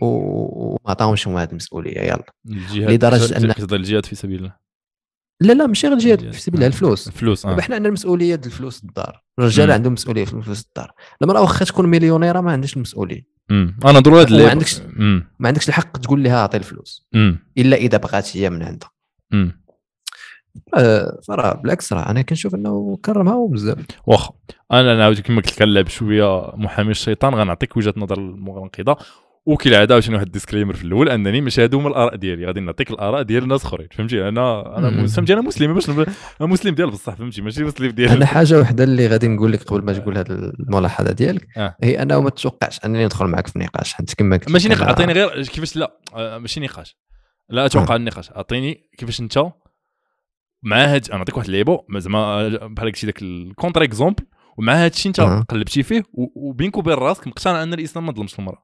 وما 0.00 0.78
عطاهمش 0.86 1.28
هما 1.28 1.42
هذه 1.42 1.50
المسؤولية 1.50 2.00
يلا 2.00 2.24
أن- 3.32 3.40
كتهضر 3.54 3.76
الجهاد 3.76 4.06
في 4.06 4.14
سبيل 4.14 4.38
الله 4.38 4.69
لا 5.40 5.52
لا 5.52 5.66
ماشي 5.66 5.86
غير 5.86 5.96
الجهاد. 5.96 6.32
في 6.32 6.40
سبيل 6.40 6.62
الفلوس 6.62 7.06
الفلوس 7.08 7.46
دابا 7.46 7.62
حنا 7.62 7.74
عندنا 7.74 7.88
المسؤولية 7.88 8.34
ديال 8.34 8.46
الفلوس 8.52 8.82
الدار 8.84 9.22
الرجال. 9.38 9.70
عندهم 9.70 9.92
مسؤولية 9.92 10.24
في 10.24 10.42
فلوس 10.42 10.64
الدار 10.68 10.92
المراه 11.22 11.40
واخا 11.40 11.64
تكون 11.64 11.86
مليونيره 11.86 12.40
ما 12.40 12.52
عندهاش 12.52 12.76
المسؤولية 12.76 13.22
مم. 13.50 13.76
أنا 13.84 14.00
ضروري 14.00 14.20
هاد 14.20 14.26
اللي- 14.26 14.46
عندكش- 14.50 14.80
مم. 14.96 15.30
ما 15.38 15.48
عندكش 15.48 15.68
الحق 15.68 15.96
تقول 15.98 16.22
لها 16.22 16.36
أعطي 16.40 16.56
الفلوس 16.56 17.06
مم. 17.12 17.38
إلا 17.58 17.76
إذا 17.76 17.98
بغات 17.98 18.36
هي 18.36 18.50
من 18.50 18.62
عندها. 18.62 18.90
آه، 20.76 21.20
فراه 21.28 21.54
بالعكس 21.54 21.92
راه 21.92 22.10
أنا 22.10 22.22
كنشوف 22.22 22.54
أنه 22.54 22.98
كرمها 23.04 23.46
بزاف 23.48 23.78
واخا 24.06 24.32
أنا 24.72 24.94
نعاود 24.94 25.20
كما 25.20 25.36
قلت 25.36 25.52
لك 25.52 25.58
كنلعب 25.58 25.88
شوية 25.88 26.52
محامي 26.56 26.90
الشيطان 26.90 27.34
غنعطيك 27.34 27.76
وجهة 27.76 27.94
نظر 27.96 28.18
المنقضه 28.18 28.96
وكالعاده 29.46 29.94
عاوتاني 29.94 30.14
واحد 30.14 30.26
الديسكليمر 30.26 30.74
في 30.74 30.84
الأول؟ 30.84 31.08
أنني 31.08 31.40
ماشي 31.40 31.62
هادو 31.62 31.78
هما 31.78 31.88
الآراء 31.88 32.16
ديالي. 32.16 32.46
غادي 32.46 32.60
نعطيك 32.60 32.90
الآراء 32.90 33.22
ديال 33.22 33.42
الناس 33.42 33.64
اخرين 33.64 33.88
فهمتي؟ 33.92 34.28
أنا 34.28 34.78
أنا. 34.78 35.06
فهمتي؟ 35.06 35.32
أنا 35.32 35.40
مسلم 35.42 35.74
باش 35.74 35.90
أنا 35.90 36.06
مسلم 36.40 36.74
ديال 36.74 36.90
بصح 36.90 37.14
فهمتي؟ 37.14 37.42
ماشي 37.42 37.64
مسلم 37.64 37.90
ديال 37.90 38.10
أنا 38.10 38.26
حاجة 38.26 38.60
وحدة 38.60 38.84
اللي 38.84 39.06
غادي 39.06 39.28
نقول 39.28 39.52
لك 39.52 39.62
قبل 39.62 39.84
ما 39.84 39.92
تقول 39.92 40.18
هذه 40.18 40.26
الملاحظة 40.60 41.12
ديالك 41.12 41.46
آه. 41.58 41.76
هي 41.82 42.02
انه 42.02 42.20
ما 42.20 42.30
تتوقعش 42.30 42.84
أنني 42.84 43.04
ندخل 43.04 43.26
معك 43.26 43.46
في 43.46 43.58
نقاش 43.58 43.94
حيت 43.94 44.14
كما 44.14 44.36
قلت 44.36 44.50
ماشي 44.50 44.68
نقاش 44.68 44.82
أنا- 44.82 44.88
عطيني 44.88 45.12
غير 45.12 45.42
كيفاش 45.46 45.76
لا 45.76 45.96
آه، 46.14 46.38
ماشي 46.38 46.60
نقاش. 46.60 46.96
لا 47.48 47.66
أتوقع 47.66 47.96
النقاش. 47.96 48.30
عطيني 48.32 48.90
كيفاش 48.98 49.20
أنت 49.20 49.38
مع 50.62 50.76
هاد 50.84 51.08
أنا 51.08 51.18
نعطيك 51.18 51.36
واحد 51.36 51.46
اللعيبة 51.46 51.78
زعما 51.96 52.18
آه، 52.18 52.48
بحال 52.66 52.88
قلتي 52.88 53.06
داك 53.06 53.22
ال 53.22 53.82
contre-exemple 53.82 54.24
ومع 54.58 54.72
هاد 54.84 54.90
الشيء 54.92 55.08
أنت 55.08 55.20
أه. 55.20 55.40
قلبتي 55.48 55.82
فيه 55.82 56.02
وبينك 56.36 56.76
وبين 56.76 56.94
راسك 56.94 57.26
مقتنع 57.26 57.62
أن 57.62 57.74
الإسلام 57.74 58.06
ما 58.06 58.12
ظلمش 58.12 58.38
المرأة. 58.38 58.62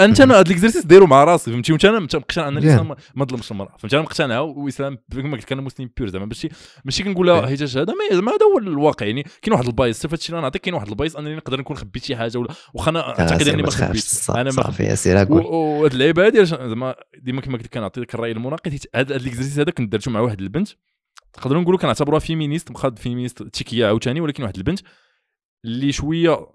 أنت 0.00 0.20
أنا 0.20 0.34
هذا 0.34 0.40
ال 0.40 0.45
exercice 0.45 0.86
دايرو 0.86 1.06
مع 1.06 1.24
راسي 1.24 1.52
فهمتي؟ 1.52 1.72
وأنت 1.72 1.84
أنا 1.84 1.98
مقتنع 1.98 2.48
ان. 2.48 2.58
الاسلام 2.58 2.94
ما- 3.14 3.24
ظلمش 3.24 3.52
المراه 3.52 3.76
فهمتي؟ 3.78 3.96
أنا 3.96 4.04
مقتنع 4.04 4.40
والاسلام 4.40 4.98
كما 5.12 5.32
قلت 5.32 5.42
لك 5.44 5.52
أنا 5.52 5.62
مسلم 5.62 5.90
pure 5.96 6.08
زعما. 6.10 6.26
ماشي 6.26 6.48
ماشي 6.84 7.02
كنقولها 7.02 7.40
إيه. 7.40 7.46
حيت 7.46 7.62
هذا 7.62 7.84
ما 7.84 8.16
زعما 8.16 8.32
هذا 8.32 8.46
هو 8.52 8.58
الواقع. 8.58 9.06
يعني 9.06 9.22
كاين 9.22 9.52
واحد 9.52 9.66
ال 9.66 9.72
bias 9.72 9.98
حتى 9.98 10.08
فهادشي 10.08 10.28
اللي 10.28 10.38
أنا 10.38 10.46
نعطيك 10.46 10.62
كاين 10.62 10.74
واحد 10.74 10.88
ال 10.88 10.94
bias 10.94 11.16
أنني 11.16 11.36
نقدر 11.36 11.60
نكون 11.60 11.76
خبيت 11.76 12.04
شي 12.04 12.16
حاجة 12.16 12.38
ولا 12.38 12.48
واخا 12.74 12.90
أنا 12.90 13.08
أعتقد 13.08 13.48
أني 13.48 13.62
ما 13.62 13.70
خبيت. 13.70 14.26
أنا 14.30 14.42
ما 14.42 14.50
صافي 14.50 14.96
سير 14.96 15.32
وهاد 15.32 15.92
اللعيبة 15.92 16.26
هادي 16.26 16.44
زعما 16.44 16.94
ديما 17.22 17.40
كما 17.40 17.56
قلت 17.56 17.64
لك 17.64 17.74
كنعطي 17.74 18.00
لك 18.00 18.14
الرأي 18.14 18.32
المناقض. 18.32 18.70
حيت 18.70 18.84
هذا 18.94 19.16
ال 19.16 19.21
exercice 19.21 19.58
هذا 19.58 19.70
كنت 19.70 19.92
درتو 19.92 20.10
مع 20.10 20.20
واحد 20.20 20.40
البنت. 20.40 20.68
نقدروا 21.38 21.62
نقولوا 21.62 21.80
كنعتبروها 21.80 22.20
féministe 22.20 22.70
مخاد 22.70 22.98
féministe 22.98 23.42
تشيكية 23.42 23.86
عاوتاني 23.86 24.20
ولكن 24.20 24.42
واحد 24.42 24.56
البنت 24.56 24.80
اللي 25.64 25.92
شوية 25.92 26.46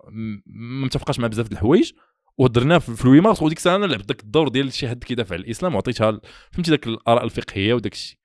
ما 0.45 0.85
متفقاش 0.85 1.19
مع 1.19 1.27
بزاف 1.27 1.47
د 1.47 1.51
الحوايج. 1.51 1.91
ودرناه 2.37 2.77
في 2.77 2.95
في 2.95 3.05
ال 3.05 3.09
huit 3.09 3.25
mars 3.25 3.41
وديك 3.41 3.57
الساعة 3.57 3.75
أنا 3.75 3.85
لعبت 3.85 4.07
داك 4.07 4.23
الدور 4.23 4.47
ديال 4.47 4.73
شي 4.73 4.89
حد 4.89 5.03
كيدافع 5.03 5.35
على 5.35 5.43
الإسلام 5.43 5.75
وعطيتها 5.75 6.19
فهمتي 6.51 6.71
داك 6.71 6.87
الآراء 6.87 7.23
الفقهية 7.23 7.73
وداك 7.73 7.93
الشيء 7.93 8.17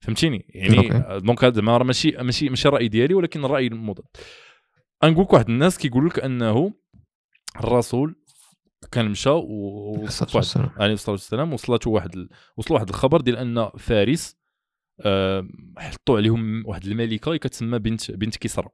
فهمتيني 0.00 0.46
يعني. 0.48 1.20
دونك 1.20 1.44
هذا 1.44 1.60
راه 1.60 1.84
ماشي 1.84 2.10
ماشي 2.10 2.48
ماشي 2.48 2.68
الرأي 2.68 2.88
ديالي 2.88 3.14
ولكن 3.14 3.44
الرأي 3.44 3.66
المضاد 3.66 4.06
نقول 5.04 5.24
لك 5.24 5.32
واحد 5.32 5.48
الناس 5.48 5.78
كيقولوا 5.78 6.08
لك 6.08 6.18
أنه 6.18 6.74
الرسول 7.60 8.16
كان 8.92 9.10
مشى 9.10 9.30
و. 9.30 10.06
عليه 10.76 10.92
الصلاة 10.92 11.12
والسلام 11.12 11.52
وصلته 11.52 11.90
واحد 11.90 12.16
ال... 12.16 12.28
وصل 12.56 12.74
واحد 12.74 12.88
الخبر 12.88 13.20
ديال 13.20 13.36
أن 13.36 13.70
فارس 13.78 14.36
آه، 15.00 15.48
حطوا 15.78 16.16
عليهم 16.16 16.66
واحد 16.66 16.84
الملكة 16.84 17.36
كتسمى 17.36 17.78
بنت 17.78 18.10
بنت 18.10 18.36
كسرى 18.36 18.68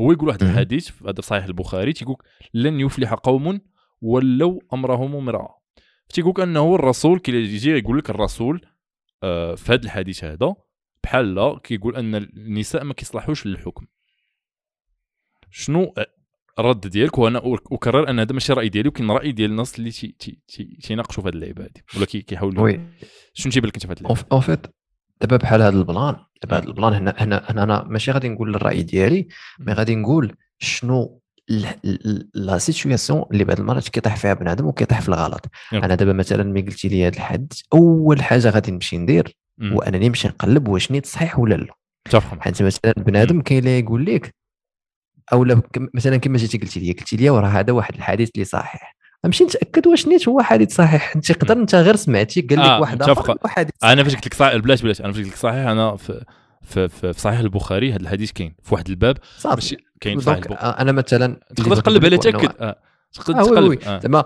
هو 0.00 0.12
يقول 0.12 0.28
واحد. 0.28 0.42
الحديث 0.42 0.90
هذا 1.02 1.12
في 1.12 1.22
صحيح 1.22 1.44
البخاري 1.44 1.92
تيقول 1.92 2.16
لن 2.54 2.80
يفلح 2.80 3.14
قوم 3.14 3.60
ولوا 4.02 4.60
أمرهم 4.72 5.16
امرأة. 5.16 5.58
تيقول 6.08 6.40
انه 6.42 6.74
الرسول 6.74 7.18
كي 7.18 7.32
يجي 7.32 7.70
يقول 7.70 7.98
لك 7.98 8.10
الرسول 8.10 8.66
آه، 9.22 9.54
في 9.54 9.72
هذا 9.72 9.82
الحديث 9.84 10.24
هذا 10.24 10.54
بحال 11.04 11.34
لا 11.34 11.58
كيقول 11.64 11.96
أن 11.96 12.14
النساء 12.14 12.84
ما 12.84 12.94
كيصلحوش 12.94 13.46
للحكم. 13.46 13.86
شنو 15.50 15.94
الرد 16.58 16.80
ديالك؟ 16.86 17.18
وأنا 17.18 17.42
أكرر 17.72 18.10
أن 18.10 18.18
هذا 18.20 18.32
ماشي 18.32 18.52
الراي 18.52 18.68
ديالي 18.68 18.88
وكاين 18.88 19.10
رأي 19.10 19.32
ديال 19.32 19.50
الناس 19.50 19.78
اللي 19.78 19.90
تي- 19.90 20.14
تي- 20.18 20.38
تي- 20.48 20.78
تيناقشوا 20.82 21.22
في 21.22 21.28
هذه 21.28 21.34
اللعيبه 21.34 21.64
هذه. 21.64 21.82
ولا 21.96 22.06
كي- 22.06 22.22
كيحاولوا 22.22 22.64
oui. 22.64 22.80
شنو 23.34 23.52
تيبان 23.52 23.68
لك 23.68 23.74
أنت 23.74 23.86
في 23.86 23.92
هذه 23.92 23.98
اللعيبه 23.98 24.24
en 24.32 24.40
fait 24.40 24.66
دابا 25.20 25.36
بحال 25.36 25.62
هذا 25.62 25.78
البلان 25.78 26.16
دابا 26.42 26.56
هذا 26.58 26.64
البلان 26.68 26.92
هنا 26.92 27.14
هنا 27.18 27.44
هنا 27.50 27.62
أنا 27.62 27.82
ماشي 27.84 28.10
غادي 28.10 28.28
نقول 28.28 28.54
الرأي 28.54 28.82
ديالي 28.82 29.28
mais 29.60 29.72
غادي 29.72 29.94
نقول 29.94 30.36
شنو 30.58 31.21
la 32.34 32.58
situation 32.58 33.24
اللي 33.32 33.44
بعض 33.44 33.60
المرات 33.60 33.88
كيطيح 33.88 34.16
فيها 34.16 34.34
بنادم 34.34 34.66
وكيطيح 34.66 35.00
في 35.00 35.08
الغلط. 35.08 35.46
أنا 35.72 35.94
دابا 35.94 36.12
مثلا 36.12 36.44
ملي 36.44 36.62
قلتي 36.62 36.88
لي 36.88 37.06
هذا 37.06 37.16
الحد 37.16 37.52
أول 37.72 38.22
حاجة 38.22 38.50
غادي 38.50 38.72
نمشي 38.72 38.98
ندير. 38.98 39.36
هو 39.62 39.80
انني 39.82 40.08
نمشي 40.08 40.28
نقلب 40.28 40.68
واش 40.68 40.90
نيت 40.90 41.06
صحيح 41.06 41.38
ولا 41.38 41.54
لا. 41.54 41.74
متفق 42.08 42.40
حيت 42.40 42.62
مثلا 42.62 42.92
بنادم 42.96 43.40
كاين 43.40 43.58
اللي 43.58 43.78
يقول 43.78 44.06
لك 44.06 44.34
أو 45.32 45.44
لا 45.44 45.62
مثلا 45.94 46.16
كما 46.16 46.38
جيتي 46.38 46.58
قلتي 46.58 46.80
لي 46.80 46.92
قلتي 46.92 47.16
لي 47.16 47.30
وراه 47.30 47.48
هذا 47.48 47.72
واحد 47.72 47.94
الحديث 47.94 48.30
اللي 48.34 48.44
صحيح. 48.44 48.96
نمشي 49.24 49.44
نتأكد 49.44 49.86
واش 49.86 50.08
نيت 50.08 50.28
هو 50.28 50.40
حديث 50.40 50.74
صحيح. 50.74 51.12
أنت 51.16 51.32
تقدر 51.32 51.56
أنت 51.56 51.74
غير 51.74 51.96
سمعتي 51.96 52.40
قال 52.40 52.58
لك 52.58 52.64
آه، 52.64 52.80
واحد. 52.80 53.02
آخر 53.02 53.36
حديث 53.46 53.72
أنا 53.84 54.04
فاش 54.04 54.14
قلت 54.14 54.26
لك 54.26 54.34
صحيح 54.34 54.56
بلاش 54.56 54.82
بلاش 54.82 55.00
أنا 55.00 55.12
فاش 55.12 55.22
قلت 55.22 55.32
لك 55.32 55.36
صحيح 55.36 55.66
أنا 55.66 55.96
في 55.96 56.24
في 56.62 57.12
صحيح 57.16 57.38
البخاري 57.38 57.92
هذا 57.92 58.00
الحديث 58.00 58.32
كاين. 58.32 58.54
في 58.62 58.74
واحد 58.74 58.88
الباب 58.88 59.16
ماشي 59.44 59.76
كاين 60.00 60.18
في 60.18 60.24
صحيح 60.24 60.38
البخاري 60.38 60.60
أنا 60.60 60.92
مثلا 60.92 61.40
تقدر 61.56 61.76
تقلب 61.76 62.04
نقول 62.04 62.18
تأكد. 62.18 62.74
تقدر 63.12 63.44
تقلب. 63.44 63.78
زعما 63.84 64.24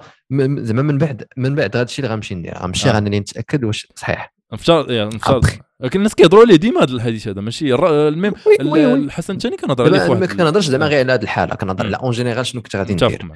زعما 0.65 0.83
من 0.83 0.99
بعد 0.99 1.27
من 1.37 1.55
بعد 1.55 1.77
هذا 1.77 1.85
الشيء 1.85 2.05
اللي 2.05 2.15
غنمشي 2.15 2.35
ندير. 2.35 2.59
غنمشي 2.59 2.91
آه. 2.91 2.93
غنمشي 2.93 3.21
نتأكد 3.21 3.65
واش 3.65 3.89
صحيح. 3.97 4.36
يعني 4.91 5.15
نفترض 5.15 5.37
أبخي. 5.37 5.59
لكن 5.81 5.99
الناس 5.99 6.15
كيهضروا 6.15 6.43
عليه 6.43 6.57
ديما 6.57 6.83
هذا 6.83 6.93
الحديث 6.93 7.29
هذا 7.29 7.41
ماشي 7.41 7.75
même 7.75 8.35
الحسن 9.05 9.35
الثاني 9.35 9.57
كنهضر 9.57 9.85
عليه 9.85 10.15
ما 10.15 10.27
كنهضرش 10.27 10.65
زعما 10.65 10.87
آه. 10.87 10.89
غير 10.89 10.99
على 10.99 11.13
هذه 11.13 11.23
الحالة 11.23 11.55
كنهضر. 11.55 11.87
على 11.87 11.97
en 11.97 12.11
général 12.11 12.47
شنو 12.47 12.63
كنت 12.63 12.77
غادي 12.77 12.93
ندير. 12.93 13.29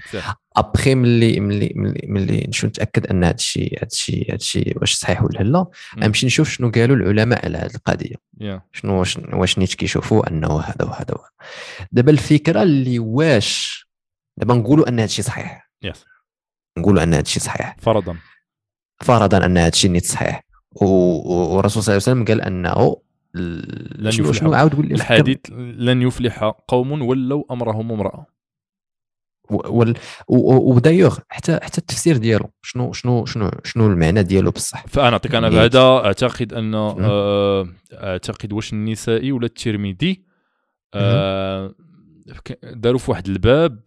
ابخي 0.57 0.95
ملي 0.95 1.41
ملي 1.41 1.73
ملي 1.77 2.07
ملي 2.09 2.47
نشوف 2.49 2.71
نتأكد 2.71 3.07
أن 3.07 3.25
هذا 3.25 3.35
الشيء 3.35 3.79
هذا 3.79 3.87
الشيء 3.93 4.29
هذا 4.29 4.37
الشيء 4.37 4.79
واش 4.79 4.95
صحيح 4.95 5.23
ولا 5.23 5.39
لا. 5.39 5.67
نمشي 5.97 6.27
نشوف 6.27 6.51
شنو 6.51 6.71
قالوا 6.71 6.97
العلماء 6.97 7.45
على 7.45 7.59
هذه 7.59 7.75
القضية 7.75 8.17
يا. 8.41 8.63
شنو 8.73 8.99
واش 8.99 9.19
واش 9.33 9.59
نيت 9.59 9.75
كيشوفوا 9.75 10.29
أنه 10.29 10.61
هذا 10.61 10.85
وهذا 10.85 11.15
وهذا 11.15 11.31
دابا 11.93 12.13
الفكرة 12.13 12.63
اللي 12.63 12.99
واش 12.99 13.85
دابا 14.37 14.55
نقولوا 14.55 14.89
أن 14.89 14.95
هذا 14.95 15.05
الشيء 15.05 15.25
صحيح 15.25 15.71
يس 15.83 16.05
نقولوا 16.79 17.03
أن 17.03 17.13
هذا 17.15 17.23
الشيء 17.23 17.43
صحيح 17.43 17.77
فرضا 17.81 18.17
فرضا 19.03 19.47
أن 19.47 19.59
هذا 19.59 19.69
الشيء 19.69 19.91
نيت 19.91 20.07
صحيح 20.07 20.50
والرسول 20.73 21.83
صلى 21.83 21.97
الله 21.97 22.03
عليه 22.09 22.19
وسلم 22.21 22.25
قال 22.25 22.41
أنه 22.41 22.97
لن 23.35 24.09
يفلح. 24.09 24.43
عاود 24.45 24.75
قول 24.75 24.87
لي 24.89 24.95
الفكرة. 24.95 25.15
الحديث 25.15 25.39
لن 25.79 26.03
يفلح 26.03 26.45
قوم 26.69 27.03
ولوا 27.03 27.45
أمرهم 27.51 27.93
امرأة. 27.93 28.27
وال- 29.51 29.97
ودايوغ 30.29 31.19
حتى 31.29 31.59
حتى 31.63 31.79
التفسير 31.79 32.17
ديالو 32.17 32.51
شنو 32.63 32.93
شنو 32.93 33.25
شنو 33.27 33.51
شنو 33.65 33.87
المعنى 33.87 34.23
ديالو 34.23 34.51
بصح؟ 34.51 34.87
فأنا 34.87 35.11
نعطيك 35.11 35.35
أنا 35.35 35.49
يعني- 35.49 35.61
هذا 35.61 35.81
أعتقد 35.83 36.53
أن 36.53 36.75
آه، 36.75 37.69
أعتقد 37.93 38.53
واش 38.53 38.73
النسائي 38.73 39.33
ولا 39.33 39.47
الترمذي 39.47 40.23
آه، 40.95 41.75
داروا 42.63 42.99
في 42.99 43.11
واحد 43.11 43.29
الباب 43.29 43.81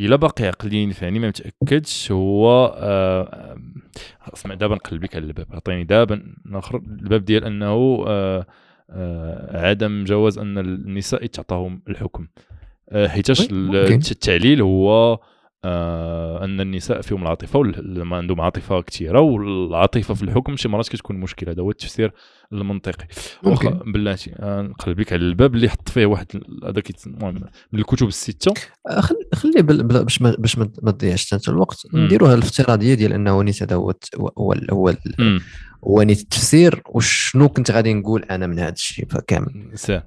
إلا 0.00 0.16
باقي 0.16 0.44
عقلين 0.44 0.90
فاني 0.90 1.18
ما 1.18 1.28
متأكدش 1.28 2.12
هو 2.12 2.74
آه، 2.78 3.56
اسمع 4.34 4.54
دابا 4.54 4.74
نقلب 4.74 5.04
لك 5.04 5.16
على 5.16 5.24
الباب. 5.24 5.46
عطيني 5.50 5.84
دابا 5.84 6.22
نخر 6.46 6.76
الباب 6.76 7.24
ديال 7.24 7.44
أنه 7.44 8.04
آه، 8.08 8.46
آه، 8.90 9.68
عدم 9.68 10.04
جواز 10.04 10.38
أن 10.38 10.58
النساء 10.58 11.26
تعطاهم 11.26 11.82
الحكم. 11.88 12.26
آه، 12.88 13.08
حيتاش 13.08 13.52
ممكن. 13.52 14.00
التعليل 14.10 14.62
هو 14.62 15.18
آه، 15.64 16.44
أن 16.44 16.60
النساء 16.60 17.00
فيهم 17.00 17.22
العاطفة 17.22 17.58
وال- 17.58 18.02
ما 18.02 18.16
عندهم 18.16 18.40
عاطفة 18.40 18.80
كثيره 18.80 19.20
والعاطفة 19.20 20.14
في 20.14 20.22
الحكم 20.22 20.56
شي 20.56 20.68
مرات 20.68 20.88
كتكون 20.88 21.16
مشكلة. 21.16 21.52
هذا 21.52 21.62
هو 21.62 21.70
التفسير 21.70 22.12
المنطقي. 22.52 23.06
واخا 23.44 23.70
بلاتي 23.70 24.32
آه، 24.38 24.62
نقلب 24.62 25.00
لك 25.00 25.12
على 25.12 25.22
الباب 25.22 25.54
اللي 25.54 25.68
حط 25.68 25.88
فيه 25.88 26.06
واحد 26.06 26.26
هذاك 26.64 26.90
من 27.72 27.78
الكتب 27.80 28.06
الستة. 28.08 28.54
آه، 28.90 29.00
خل- 29.00 29.28
خلي 29.34 29.62
بل- 29.62 29.82
بل- 29.82 30.04
باش 30.04 30.22
ما 30.22 30.36
باش 30.38 30.58
ما 30.58 30.90
تضيعش 30.90 31.32
انت 31.34 31.48
الوقت. 31.48 31.76
نديروها 31.94 32.34
الافتراضية 32.34 32.94
ديال 32.94 33.12
أنه 33.12 33.42
نيت 33.42 33.62
هذا 33.62 33.76
هو 33.76 33.92
هو 34.38 34.54
هو. 34.72 34.94
هو 35.84 36.02
نيت 36.02 36.20
التفسير 36.20 36.82
وشنو 36.88 37.48
كنت 37.48 37.70
غادي 37.70 37.94
نقول 37.94 38.22
أنا 38.22 38.46
من 38.46 38.58
هذا 38.58 38.72
الشيء 38.72 39.06
فكامل. 39.08 39.70
سهل 39.74 40.02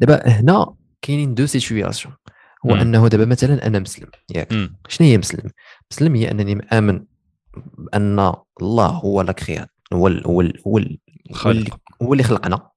دابا 0.00 0.28
هنا 0.28 0.74
كاينين 1.02 1.34
deux 1.34 1.46
situations 1.46 2.14
هو 2.66 2.74
مم. 2.74 2.80
أنه 2.80 3.08
دابا 3.08 3.24
مثلا 3.24 3.66
أنا 3.66 3.78
مسلم 3.78 4.08
ياك 4.34 4.52
مم. 4.52 4.76
شنو 4.88 5.06
هي 5.06 5.18
مسلم؟ 5.18 5.50
مسلم 5.92 6.14
هي 6.14 6.30
أنني 6.30 6.54
مآمن 6.54 7.04
بأن 7.78 8.32
الله 8.62 8.86
هو 8.86 9.22
le 9.22 9.32
créateur 9.32 9.70
هو 9.92 10.08
ال 10.08 10.26
هو 10.26 10.40
ال 10.40 10.60
هو 10.66 10.78
ال 10.78 10.98
الخالق 11.30 11.76
هو 12.02 12.12
اللي 12.12 12.22
خلقنا. 12.24 12.68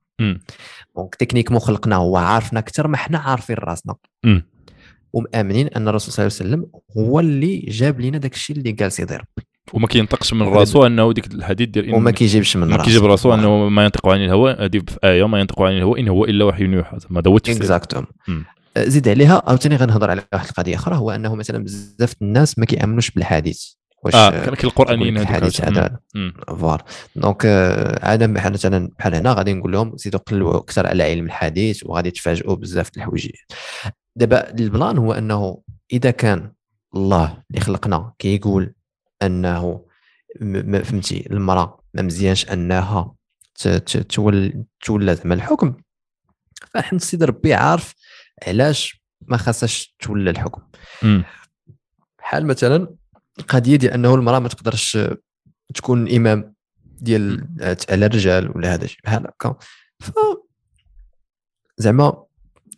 donc 0.95 1.15
techniquement 1.15 1.59
خلقنا 1.59 1.95
هو 1.95 2.17
عارفنا 2.17 2.59
أكثر 2.59 2.87
ما 2.87 2.97
حنا 2.97 3.17
عارفين 3.17 3.55
راسنا 3.59 3.95
مم. 4.23 4.43
ومآمنين 5.13 5.67
أن 5.67 5.87
الرسول 5.87 6.13
صلى 6.13 6.25
الله 6.27 6.37
عليه 6.41 6.49
وسلم 6.49 6.81
هو 6.97 7.19
اللي 7.19 7.57
جاب 7.59 8.01
لنا 8.01 8.17
داك 8.17 8.33
الشيء 8.33 8.55
اللي 8.57 8.71
جالس 8.71 8.99
يدير 8.99 9.23
وما 9.73 9.87
كينطقش 9.87 10.33
من 10.33 10.41
راسو 10.41 10.85
أنه 10.85 11.13
ديك 11.13 11.33
الحديث 11.33 11.69
ديال 11.69 11.91
إن- 11.91 11.93
وما 11.93 12.11
كيجيبش 12.11 12.57
من 12.57 12.67
ما 12.67 12.75
راسه 12.75 12.85
كيجيب 12.85 13.05
راسو 13.05 13.33
أنه 13.33 13.69
ما 13.69 13.83
ينطق 13.83 14.07
عن 14.09 14.23
الهوى 14.23 14.51
هذه 14.59 14.79
في 14.87 14.97
آية 15.03 15.27
ما 15.27 15.39
ينطق 15.39 15.61
عن 15.61 15.77
الهوى 15.77 15.99
إن 15.99 16.07
هو 16.07 16.25
إلا 16.25 16.45
وحي 16.45 16.63
يوحى 16.63 16.97
هو 17.27 17.35
التفسير 17.37 17.55
exactement. 17.61 18.05
زيد 18.77 19.07
عليها. 19.07 19.43
عاوتاني 19.47 19.75
غنهضر 19.75 20.09
على 20.11 20.23
واحد 20.33 20.47
القضية 20.47 20.75
أخرى 20.75 20.95
هو 20.95 21.11
أنه 21.11 21.35
مثلا 21.35 21.63
بزاف 21.63 22.13
الناس 22.21 22.59
ما 22.59 22.65
كيأمنوش 22.65 23.11
بالحديث. 23.11 23.65
واش 24.03 24.15
آه 24.15 24.49
القرانيين 24.63 25.17
الحديث 25.17 25.61
هذا. 25.61 25.99
voilà. 26.47 26.83
donc 27.15 27.45
آه، 27.45 28.05
عادة 28.05 28.25
بحال 28.25 28.53
مثلا 28.53 28.89
بحال 28.99 29.15
هنا 29.15 29.33
غادي 29.33 29.53
نقول 29.53 29.71
لهم 29.71 29.97
زيدوا 29.97 30.19
قلبوا 30.19 30.57
أكثر 30.57 30.87
على 30.87 31.03
علم 31.03 31.25
الحديث 31.25 31.83
وغادي 31.85 32.11
تفاجئوا 32.11 32.55
بزاف 32.55 32.89
د 32.89 32.97
الحوايج. 32.97 33.29
دابا 34.15 34.49
البلان 34.49 34.97
هو 34.97 35.13
أنه 35.13 35.61
إذا 35.93 36.11
كان 36.11 36.51
الله 36.95 37.43
اللي 37.49 37.61
خلقنا 37.61 38.13
كيقول 38.19 38.73
أنه 39.21 39.85
فهمتي 40.83 41.27
المرأة 41.31 41.79
ما 41.93 42.01
مزيانش 42.01 42.49
أنها 42.49 43.15
ت- 43.59 43.67
ت- 43.67 43.97
تول 43.97 44.63
تولى 44.83 45.15
زعما 45.15 45.33
الحكم 45.35 45.75
فحنا 46.73 46.97
السيد 46.97 47.23
ربي 47.23 47.53
عارف 47.53 47.93
علاش 48.47 49.01
ما 49.21 49.37
خاصهاش 49.37 49.95
تولى 49.99 50.29
الحكم. 50.29 50.61
بحال 52.19 52.47
مثلا 52.47 52.95
القضية 53.39 53.75
ديال 53.75 53.93
أنه 53.93 54.15
المرأة 54.15 54.39
ما 54.39 54.47
تقدرش 54.47 54.97
تكون 55.75 56.11
إمام 56.15 56.53
ديال 56.83 57.47
على 57.89 58.05
الرجال 58.05 58.57
ولا 58.57 58.73
هذا 58.73 58.83
الشيء 58.83 58.99
بحال 59.03 59.27
هكا. 59.27 59.55
ف 59.99 60.11
زعما 61.77 62.25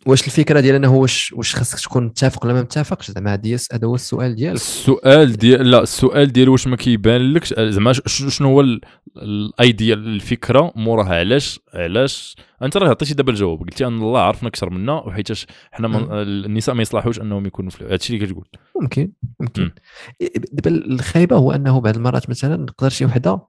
واش 0.06 0.26
الفكرة 0.26 0.60
ديال 0.60 0.74
انه 0.74 0.94
واش 0.94 1.32
واش 1.32 1.54
خاصك 1.56 1.80
تكون 1.80 2.04
متفق 2.04 2.44
ولا 2.44 2.54
ما 2.54 2.62
متفقش؟ 2.62 3.10
زعما 3.10 3.32
هذا 3.34 3.56
هذا 3.72 3.86
هو 3.86 3.94
السؤال 3.94 4.34
ديالك. 4.34 4.54
السؤال 4.54 5.32
ديال 5.36 5.70
لا 5.70 5.82
السؤال 5.82 6.32
ديال 6.32 6.48
واش 6.48 6.66
ما 6.66 6.76
كيبان 6.76 7.32
لكش 7.32 7.54
زعما 7.60 7.92
شنو 8.06 8.48
هو 8.48 8.60
ال- 8.60 8.80
l'idée 9.16 9.94
الفكرة؟ 9.94 10.72
موراها 10.76 11.14
علاش 11.14 11.60
علاش؟ 11.74 12.36
انت 12.62 12.76
راه 12.76 12.88
عطيتي 12.88 13.14
دابا 13.14 13.32
الجواب 13.32 13.60
قلتي 13.60 13.86
أن 13.86 13.98
الله 14.02 14.20
عرفنا 14.20 14.48
أكثر 14.48 14.70
منا 14.70 14.92
وحيتاش 14.92 15.46
حنا 15.72 15.88
مم. 15.88 15.94
ما 16.08 16.22
النساء 16.22 16.74
ما 16.74 16.82
يصلحوش 16.82 17.20
أنهم 17.20 17.46
يكونوا 17.46 17.70
في 17.70 17.84
هادشي 17.84 18.14
اللي 18.14 18.26
كتقول. 18.26 18.48
ممكن 18.82 19.12
ممكن. 19.40 19.62
مم. 19.62 19.74
دابا 20.52 20.70
الخايبة 20.70 21.36
هو 21.36 21.52
أنه 21.52 21.80
بعض 21.80 21.96
المرات 21.96 22.30
مثلا 22.30 22.56
نقدر 22.56 22.88
شي 22.88 23.04
وحدة 23.04 23.40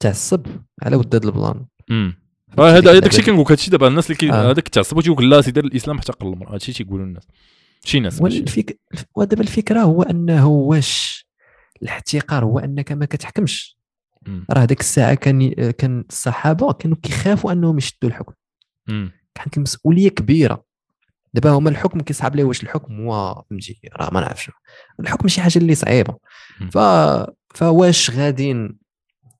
تعصب 0.00 0.46
على 0.82 0.96
ود 0.96 1.14
هذا 1.14 1.26
البلان. 1.28 1.66
امم 1.90 2.27
فهمتي 2.56 2.78
هذا 2.78 2.92
هذاك 2.92 3.06
الشيء 3.06 3.24
كنقول 3.24 3.46
هادشي 3.50 3.70
دابا 3.70 3.88
الناس 3.88 4.06
اللي 4.06 4.16
كي 4.16 4.32
آه. 4.32 4.50
هذاك 4.50 4.68
تعصب 4.68 4.96
وتيقول 4.96 5.30
لا 5.30 5.40
سيدي 5.40 5.60
الإسلام 5.60 5.98
احتقر 5.98 6.26
المراه 6.26 6.54
هادشي 6.54 6.72
تيقولوا 6.72 7.04
الناس 7.04 7.22
شي 7.84 8.00
ناس. 8.00 8.20
والفك... 8.20 8.80
ودابا 9.16 9.42
الفكرة 9.42 9.80
هو 9.80 10.02
أنه 10.02 10.46
واش 10.48 11.26
الاحتقار 11.82 12.44
هو 12.44 12.58
انك 12.58 12.92
ما 12.92 13.04
كتحكمش. 13.06 13.78
راه 14.50 14.64
ديك 14.64 14.80
الساعة 14.80 15.14
كان 15.14 15.52
كان 15.70 16.04
الصحابة 16.10 16.72
كانوا 16.72 16.96
كيخافوا 17.02 17.52
أنهم 17.52 17.78
يشدوا 17.78 18.10
الحكم. 18.10 18.32
كانت 19.34 19.56
المسؤولية 19.56 20.08
كبيرة 20.08 20.64
دابا 21.34 21.50
هما 21.50 21.70
الحكم 21.70 22.00
كيصعب 22.00 22.36
ليه 22.36 22.44
واش 22.44 22.62
الحكم 22.62 23.00
هو 23.00 23.44
فهمتي 23.50 23.80
راه 23.96 24.10
ما 24.12 24.20
نعرفش 24.20 24.50
الحكم 25.00 25.28
شي 25.28 25.40
حاجة 25.40 25.58
اللي 25.58 25.74
صعيبة. 25.74 26.16
ف 26.72 26.78
فواش 27.54 28.10
غاديين 28.10 28.87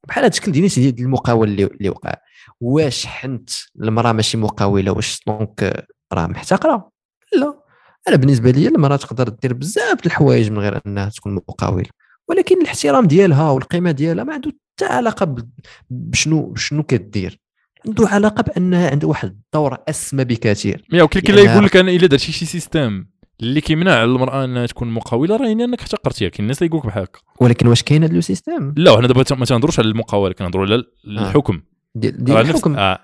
بحال 0.09 0.25
هذا 0.25 0.31
الشكل 0.33 0.53
ديال 0.53 0.69
ديال 0.69 0.99
المقاول 0.99 1.49
اللي 1.49 1.65
اللي 1.65 1.89
وقع. 1.89 2.15
واش 2.61 3.07
حنت 3.07 3.51
المرأة 3.83 4.12
ماشي 4.12 4.37
مقاوله؟ 4.37 4.93
واش 4.93 5.20
دونك 5.27 5.87
راه 6.12 6.27
محتقرة؟ 6.27 6.91
لا. 7.37 7.55
أنا 8.09 8.17
بالنسبة 8.17 8.51
لي 8.51 8.69
المرأة 8.69 8.97
تقدر 8.97 9.28
دير 9.28 9.53
بزاف 9.53 10.07
الحوايج 10.07 10.51
من 10.51 10.59
غير 10.59 10.81
أنها 10.87 11.09
تكون 11.09 11.35
مقاولة. 11.35 11.87
ولكن 12.28 12.61
الاحترام 12.62 13.07
ديالها 13.07 13.51
والقيمة 13.51 13.91
ديالها 13.91 14.25
ما 14.25 14.35
عنده 14.35 14.51
حتى 14.51 14.85
علاقة 14.93 15.37
بشنو 15.91 16.55
شنو 16.55 16.83
كدير. 16.83 17.41
عنده 17.87 18.09
علاقة 18.09 18.43
بأنها 18.43 18.91
عندها 18.91 19.09
واحد 19.09 19.28
الدور 19.28 19.77
أسمى 19.89 20.25
بكثير. 20.25 20.85
يا 20.93 21.03
اللي 21.31 21.43
لأن- 21.47 21.51
يقول 21.51 21.65
لك 21.65 21.77
أنا 21.77 21.91
إلا 21.91 22.07
درتي 22.07 22.33
شي 22.33 22.45
système 22.47 23.09
اللي 23.41 23.60
كيمنع 23.60 24.05
المرأة 24.05 24.44
إنها 24.44 24.67
تكون 24.67 24.91
مقاولة 24.91 25.36
راه 25.36 25.47
يعني 25.47 25.65
إنك 25.65 25.81
احتقرتيها 25.81 26.28
كاين 26.28 26.41
الناس 26.44 26.58
اللي 26.62 26.67
يقول 26.68 26.81
لك 26.81 26.86
بحال 26.86 27.02
هكا. 27.02 27.20
ولكن 27.41 27.67
واش 27.67 27.83
كاين 27.83 28.05
هذا 28.05 28.15
le 28.15 28.20
système؟ 28.20 28.75
لا 28.76 28.97
حنا 28.97 29.07
دابا 29.07 29.25
ما 29.36 29.44
تنهضروش 29.44 29.78
على 29.78 29.89
المقاولة 29.89 30.34
كنهضروا 30.34 30.67
على 30.67 30.84
الحكم. 31.07 31.60
ديال 31.94 32.25
نفس- 32.25 32.50
الحكم. 32.50 32.76
آه. 32.76 32.99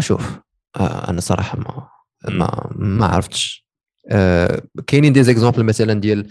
شوف 0.00 0.38
آه 0.76 1.10
أنا 1.10 1.20
صراحة 1.20 1.58
ما 1.58 1.88
ما 2.28 2.70
ما 2.76 3.06
عرفتش. 3.06 3.66
آه 4.10 4.62
كاينين 4.86 5.12
des 5.12 5.22
exemples 5.22 5.62
مثلا 5.64 5.94
ديال 6.00 6.28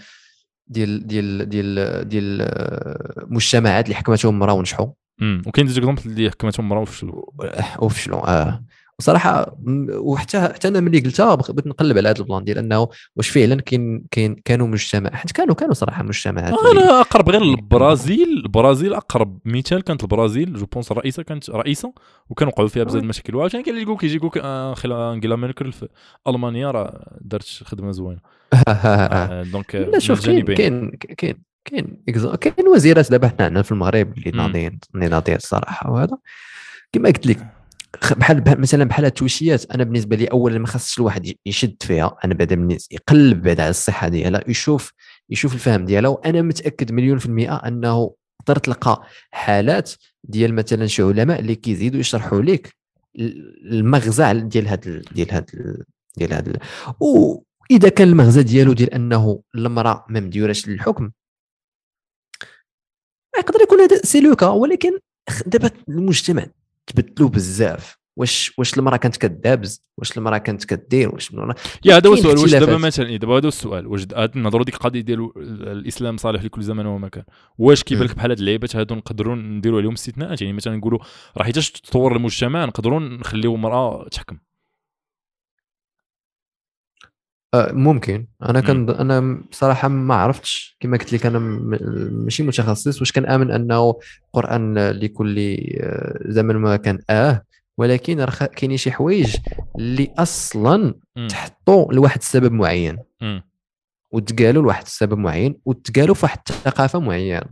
ديال 0.68 1.06
ديال 1.06 1.48
ديال 1.48 2.08
ديال 2.08 2.38
آه، 2.42 3.26
مجتمعات 3.30 3.84
اللي 3.84 3.94
حكمتهم 3.96 4.38
مراه 4.38 4.52
ونجحوا. 4.52 4.86
وكاين 5.46 5.66
des 5.66 5.72
exemples 5.72 6.02
اللي 6.06 6.30
حكمتهم 6.30 6.68
مراه 6.68 6.80
وفشلوا. 6.80 7.22
وفشلوا 7.78 8.28
آه. 8.42 8.64
وصراحه 9.00 9.56
وحتى 9.90 10.40
حتى 10.40 10.68
أنا 10.68 10.80
ملي 10.80 11.00
قلتها 11.00 11.34
بغ- 11.34 11.52
بغيت 11.52 11.66
نقلب 11.66 11.98
على 11.98 12.08
هذا 12.08 12.18
البلان 12.18 12.44
ديال 12.44 12.58
أنه 12.58 12.88
واش 13.16 13.28
فعلا 13.28 13.60
كاين 13.60 14.04
كاين 14.10 14.34
كانوا 14.34 14.66
مجتمع 14.66 15.10
حيت 15.10 15.32
كانوا 15.32 15.54
كانوا 15.54 15.74
صراحة 15.74 16.02
مجتمعات 16.02 16.54
أنا 16.72 17.00
أقرب 17.00 17.28
غير 17.30 17.42
البرازيل 17.42 18.28
البرازيل 18.44 18.94
أقرب 18.94 19.38
مثال 19.44 19.82
كانت 19.82 20.02
البرازيل 20.02 20.52
جو 20.54 20.66
بونس 20.66 20.92
الرئيسة 20.92 21.22
كانت 21.22 21.50
رئيسة 21.50 21.92
وكانوا 22.30 22.52
وقعوا 22.52 22.68
فيها 22.68 22.84
بزاف 22.84 23.02
المشاكل 23.02 23.36
وعاوتاني 23.36 23.62
كاين 23.64 23.74
اللي 23.74 23.82
يقول 23.86 23.96
لك 23.96 24.04
يجي 24.04 24.16
يقول 24.16 24.30
آه، 24.42 24.74
خلا 24.74 25.12
أنجيلا 25.12 25.36
ميركل 25.36 25.72
في 25.72 25.88
ألمانيا 26.28 26.70
راه 26.70 27.16
دارت 27.20 27.44
خدمة 27.64 27.90
زوينة 27.90 28.20
آه، 28.68 29.42
donc 29.42 29.74
لا 29.74 29.98
شوف 29.98 30.26
كاين. 30.26 30.44
كاين 30.54 30.90
كاين 31.64 31.96
كاين 32.40 32.68
وزيرات 32.74 33.10
دابا 33.10 33.28
حنا 33.28 33.44
عندنا 33.44 33.62
في 33.62 33.72
المغرب 33.72 34.18
اللي. 34.18 34.30
ناضيين 34.30 34.78
اللي 34.94 35.08
ناضيين 35.08 35.36
الصراحه 35.36 35.90
وهذا 35.90 36.18
كما 36.92 37.08
قلت 37.08 37.26
لك 37.26 37.38
خ- 37.38 37.42
بحال 38.16 38.60
مثلا 38.60 38.84
بحال 38.84 39.04
التوشيات 39.04 39.70
أنا 39.70 39.84
بالنسبة 39.84 40.16
لي 40.16 40.26
اولا 40.26 40.58
ما 40.58 40.66
خاصش 40.66 40.98
الواحد 40.98 41.32
يشد 41.46 41.76
فيها 41.82 42.18
أنا 42.24 42.34
بعدا 42.34 42.68
يقلب 42.90 43.42
بعدا 43.42 43.62
على 43.62 43.70
الصحة 43.70 44.08
ديالها 44.08 44.44
يشوف 44.48 44.92
يشوف 45.30 45.54
الفهم 45.54 45.84
ديالها 45.84 46.10
وأنا 46.10 46.42
متأكد 46.42 46.92
مليون 46.92 47.18
في 47.18 47.26
المئه 47.26 47.54
أنه 47.56 48.14
تقدر 48.46 48.58
تلقى 48.60 49.02
حالات 49.30 49.92
ديال 50.24 50.54
مثلا 50.54 50.86
شي 50.86 51.02
علماء 51.02 51.40
اللي 51.40 51.54
كيزيدوا 51.54 52.00
يشرحوا 52.00 52.42
لك 52.42 52.74
ال- 53.18 53.72
المغزى 53.74 54.32
ديال 54.40 54.68
هاد 54.68 54.86
ال- 54.86 55.02
ديال 55.14 55.30
هاد 55.32 55.50
ال- 55.54 55.84
ديال 56.16 56.32
هاد 56.32 56.58
واذا 57.00 57.88
كان 57.88 58.08
المغزى 58.08 58.42
ديالو 58.42 58.72
ديال 58.72 58.94
أنه 58.94 59.42
المرأة 59.54 60.06
ما 60.08 60.20
مديوراش 60.20 60.68
للحكم 60.68 61.10
يقدر 63.38 63.60
يكون 63.62 63.80
هذا 63.80 63.96
سي 63.96 64.20
لوكا 64.20 64.46
ولكن 64.48 64.98
دابا 65.46 65.70
المجتمع 65.88 66.46
تبدلوا 66.86 67.28
بزاف. 67.28 67.98
واش 68.16 68.52
واش 68.58 68.78
المراه 68.78 68.96
كانت 68.96 69.16
كدابز؟ 69.16 69.84
واش 69.98 70.18
المراه 70.18 70.38
كانت 70.38 70.64
كدير؟ 70.64 71.14
واش 71.14 71.32
يا 71.84 71.96
هذا 71.96 72.10
هو 72.10 72.14
السؤال. 72.14 72.38
واش 72.38 72.50
دابا. 72.50 72.76
مثلا 72.78 73.16
دابا 73.16 73.36
هذا 73.36 73.44
هو 73.44 73.48
السؤال 73.48 73.86
واش 73.86 74.06
نهضروا 74.34 74.64
ديك 74.64 74.74
القضية 74.74 75.00
ديال 75.00 75.30
الإسلام 75.36 76.16
صالح 76.16 76.44
لكل 76.44 76.62
زمان 76.62 76.86
ومكان 76.86 77.24
واش 77.58 77.82
كيبان 77.82 78.04
لك 78.06 78.16
بحال 78.16 78.30
هاد 78.30 78.38
اللعيبات؟ 78.38 78.76
هادو 78.76 78.94
نقدروا 78.94 79.34
نديروا 79.34 79.78
عليهم 79.78 79.92
استثناءات. 79.92 80.42
يعني 80.42 80.52
مثلا 80.52 80.76
نقولوا 80.76 80.98
راه 81.36 81.44
حيتاش 81.44 81.70
تطور 81.70 82.16
المجتمع 82.16 82.64
نقدروا 82.64 83.00
نخليو 83.00 83.54
المراه 83.54 84.08
تحكم 84.08 84.36
آه، 84.36 84.40
ممكن 87.54 88.26
أنا. 88.42 88.60
كان 88.60 88.90
أنا 88.90 89.40
بصراحه 89.50 89.88
ما 89.88 90.14
عرفتش 90.14 90.76
كما 90.80 90.96
قلت 90.96 91.12
لك 91.12 91.26
أنا 91.26 91.38
ماشي 91.38 92.42
متخصص 92.42 93.00
واش 93.00 93.12
كنامن 93.12 93.50
أنه 93.50 93.94
القرآن 94.26 94.78
لكل 94.78 95.38
آه، 95.80 96.18
زمن 96.26 96.56
ما 96.56 96.76
كان 96.76 96.98
آه 97.10 97.42
ولكن 97.78 98.20
راه 98.20 98.46
كاينين 98.46 98.76
شي 98.76 98.90
حوايج 98.92 99.36
اللي 99.78 100.08
أصلا. 100.18 100.94
تحطوا 101.28 101.92
لواحد 101.92 102.18
السبب 102.18 102.52
معين. 102.52 102.98
وتقالوا 104.10 104.62
لواحد 104.62 104.82
السبب 104.84 105.18
معين 105.18 105.56
وتقالوا 105.64 106.14
في 106.14 106.26
واحد 106.26 106.38
الثقافة 106.50 106.98
معينة 107.00 107.42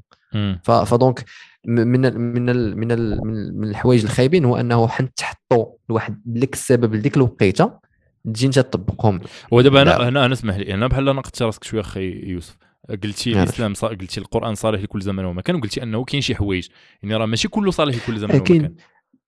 فدونك 0.64 1.24
من 1.66 2.06
ال 2.06 2.20
من 2.20 2.50
ال 2.50 2.78
من 2.78 2.92
ال 2.92 3.26
من- 3.26 3.64
الحوايج 3.68 4.04
الخايبين 4.04 4.44
هو 4.44 4.56
أنه 4.56 4.88
حن 4.88 5.14
تحطوا 5.14 5.66
لواحد 5.88 6.20
لك 6.26 6.52
السبب 6.52 6.94
لديك 6.94 7.16
الوقيتة 7.16 7.78
تجي 8.24 8.46
انت 8.46 8.54
تطبقهم 8.58 9.20
ودابا 9.50 9.82
أنا. 9.82 10.08
هنا 10.08 10.24
أنا 10.24 10.32
اسمح 10.32 10.56
لي 10.56 10.74
أنا 10.74 10.86
بحال 10.86 11.04
ناقدت 11.04 11.42
راسك 11.42 11.64
شوية 11.64 11.80
أخي 11.80 12.10
يوسف 12.30 12.56
قلتي. 13.02 13.32
الإسلام 13.42 13.74
صا... 13.74 13.88
قلتي 13.88 14.20
القرآن 14.20 14.54
صالح 14.54 14.80
لكل 14.82 15.02
زمان 15.02 15.24
ومكان 15.26 15.56
وقلتي 15.56 15.82
أنه 15.82 16.04
كاين 16.04 16.20
شي 16.22 16.34
حوايج 16.34 16.68
يعني 17.02 17.14
راه 17.16 17.26
ماشي 17.26 17.48
كله 17.48 17.70
صالح 17.70 17.96
لكل 17.96 18.18
زمان 18.18 18.38
كاين 18.38 18.60
ومكان 18.60 18.76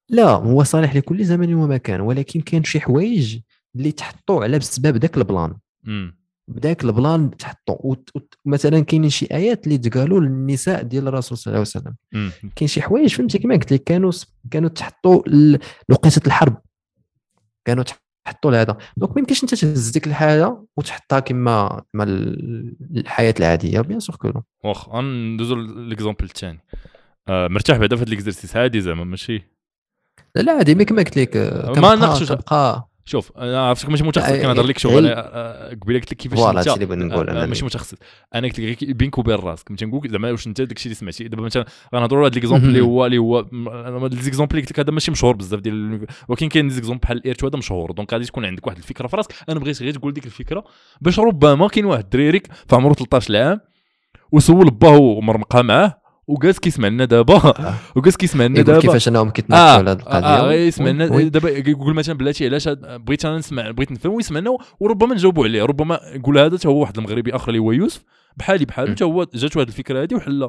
لا 0.08 0.25
هو 0.31 0.62
صالح 0.65 0.97
لكل 0.97 1.25
زمان 1.25 1.55
ومكان 1.55 2.00
ولكن 2.00 2.41
كاين 2.41 2.65
شي 2.65 2.81
حوايج 2.81 3.39
اللي 3.76 3.92
تحطوا 3.92 4.42
على 4.44 4.58
بسبب 4.58 4.97
ذاك 4.97 5.16
البلان. 5.18 5.55
بداك 6.49 6.84
البلان 6.84 7.36
تحطوا 7.36 7.76
وت- 7.81 8.10
وت- 8.15 8.34
مثلا 8.44 8.81
كاينين 8.81 9.10
شي 9.10 9.26
آيات 9.33 9.66
اللي 9.66 9.78
تقالوا 9.78 10.20
للنساء 10.20 10.83
ديال 10.83 11.08
الرسول 11.08 11.39
صلى 11.39 11.47
الله 11.55 11.66
عليه 11.75 11.94
وسلم. 12.10 12.50
كاين 12.57 12.68
شي 12.68 12.83
حوايج 12.83 13.15
فهمتي 13.15 13.39
كما 13.39 13.55
قلت 13.55 13.73
لك 13.73 13.84
كانوا 13.84 14.12
كانوا 14.50 14.68
تحطوا 14.68 15.23
ل- 15.28 15.58
لوقيتة 15.89 16.26
الحرب 16.26 16.57
كانوا 17.65 17.83
تحطوا 17.84 18.06
لهذا. 18.44 18.76
donc 18.97 19.10
ما 19.12 19.18
يمكنش 19.18 19.42
انت 19.42 19.55
تهز 19.55 19.90
ديك 19.90 20.06
الحاجة 20.06 20.58
وتحطها 20.76 21.20
كما 21.20 21.82
كما 21.92 22.05
ال- 22.05 22.76
الحياة 22.96 23.34
العادية 23.40 23.80
bien 23.81 24.00
sûr 24.00 24.16
que. 24.16 24.33
واخ 24.64 24.88
غندوزو 24.88 25.55
l'exemple 25.55 26.25
الثاني 26.24 26.60
آه 27.28 27.48
مرتاح 27.48 27.76
بعدا 27.76 27.96
في 27.96 28.02
هذا 28.02 28.08
ال 28.08 28.14
exercice 28.14 28.57
عادي 28.56 28.80
زعما 28.80 29.05
ماشي؟ 29.05 29.42
لا 30.34 30.42
لا 30.42 30.52
عادي 30.52 30.74
ما 30.74 30.82
كما 30.84 31.02
قلت 31.02 31.16
لك 31.18 31.36
ما 31.78 31.94
ناقشوش. 31.94 32.28
كنبقى 32.32 32.88
شوف 33.09 33.33
أنا 33.39 33.68
عرفتك 33.68 33.89
ماشي 33.89 34.05
متخصص 34.05 34.31
آه، 34.31 34.43
كنهضر 34.43 34.62
لك 34.62 34.78
شوف 34.78 34.93
علم. 34.93 35.07
أنا 35.07 35.31
آه، 35.35 35.75
قبيلة 35.75 35.99
قلت 35.99 36.12
لك 36.12 36.17
كيفاش 36.17 36.39
voilà 36.39 36.58
هادشي 36.60 36.75
اللي 36.75 36.86
بغيت 36.86 36.99
نقول 36.99 37.28
آه، 37.28 37.33
أنا. 37.33 37.47
ماشي 37.47 37.65
متخصص 37.65 37.94
أنا 38.35 38.47
قلت 38.47 38.60
لك 38.60 38.85
بينك 38.85 39.18
وبين 39.18 39.35
راسك 39.35 39.68
فهمتي 39.68 39.85
نقول 39.85 40.10
زعما 40.10 40.31
واش 40.31 40.47
أنت 40.47 40.60
داكشي 40.60 40.85
اللي 40.85 40.94
سمعتي 40.94 41.28
دابا 41.28 41.43
مثلا 41.43 41.67
غنهضروا 41.94 42.20
على 42.20 42.28
هذا 42.31 42.35
l'exemple 42.34 42.66
اللي 42.68 42.81
هو 42.81 43.07
اللي 43.07 43.18
هو 43.18 43.47
l'exemple 44.07 44.50
اللي 44.51 44.62
قلت 44.62 44.70
لك 44.70 44.81
هذا 44.81 44.91
ماشي 44.91 45.10
مشهور 45.10 45.36
بزاف 45.36 45.60
ديال 45.60 46.07
ولكن 46.28 46.49
كاين 46.49 46.68
l'exemple 46.68 47.00
بحال 47.01 47.17
الايرت 47.17 47.44
هذا 47.44 47.59
مشهور 47.59 47.93
donc 47.92 48.12
غادي 48.12 48.25
تكون 48.25 48.44
عندك 48.44 48.67
واحد 48.67 48.76
الفكرة 48.78 49.07
في 49.07 49.17
راسك 49.17 49.35
أنا 49.49 49.60
بغيت 49.60 49.83
غير 49.83 49.94
تقول 49.94 50.12
ديك 50.12 50.26
الفكرة 50.26 50.65
باش 51.01 51.18
ربما 51.18 51.68
كاين 51.68 51.85
واحد 51.85 52.05
الدريري 52.05 52.43
في 52.68 52.76
عمره 52.76 52.93
13 52.93 53.36
عام 53.36 53.60
وسول 54.33 54.70
باه 54.70 54.99
ومرمقها 54.99 55.62
معاه 55.62 56.06
وجالس 56.28 56.58
كيسمع 56.58 56.88
لنا 56.88 57.05
دابا. 57.05 57.55
وجالس 57.96 58.16
كيسمع 58.16 58.44
لنا 58.44 58.55
يقول 58.55 58.66
دابا. 58.66 58.80
كيفاش 58.80 59.08
أنهم 59.08 59.30
كيتناقشوا 59.30 59.74
آه 59.74 59.78
على 59.78 59.90
هذه 59.90 59.98
القضية؟ 59.98 60.26
آه 60.26 60.40
غير 60.46 60.68
يسمع 60.68 60.90
لنا. 60.90 61.06
دابا 61.22 61.50
يقول 61.50 61.94
مثلا 61.94 62.18
بلاتي 62.18 62.46
علاش 62.46 62.68
بغيت 62.68 63.24
أنا 63.24 63.38
نسمع 63.38 63.70
بغيت 63.70 63.92
نفهم 63.92 64.12
ويسمعنا 64.12 64.56
وربما 64.80 65.14
نجاوبوا 65.14 65.44
عليه. 65.44 65.62
ربما 65.62 66.00
يقول 66.14 66.38
هذا 66.38 66.56
حتى 66.58 66.68
هو 66.68 66.76
واحد 66.80 66.98
المغربي 66.98 67.36
آخر 67.36 67.48
اللي 67.48 67.58
هو 67.58 67.72
يوسف. 67.72 68.05
بحالي 68.36 68.64
بحالو 68.64 68.88
م. 68.88 68.94
حتى 68.94 69.05
هو 69.05 69.26
جاتو 69.34 69.60
هذه 69.60 69.68
الفكرة 69.68 70.02
هذه 70.02 70.14
وحل. 70.14 70.48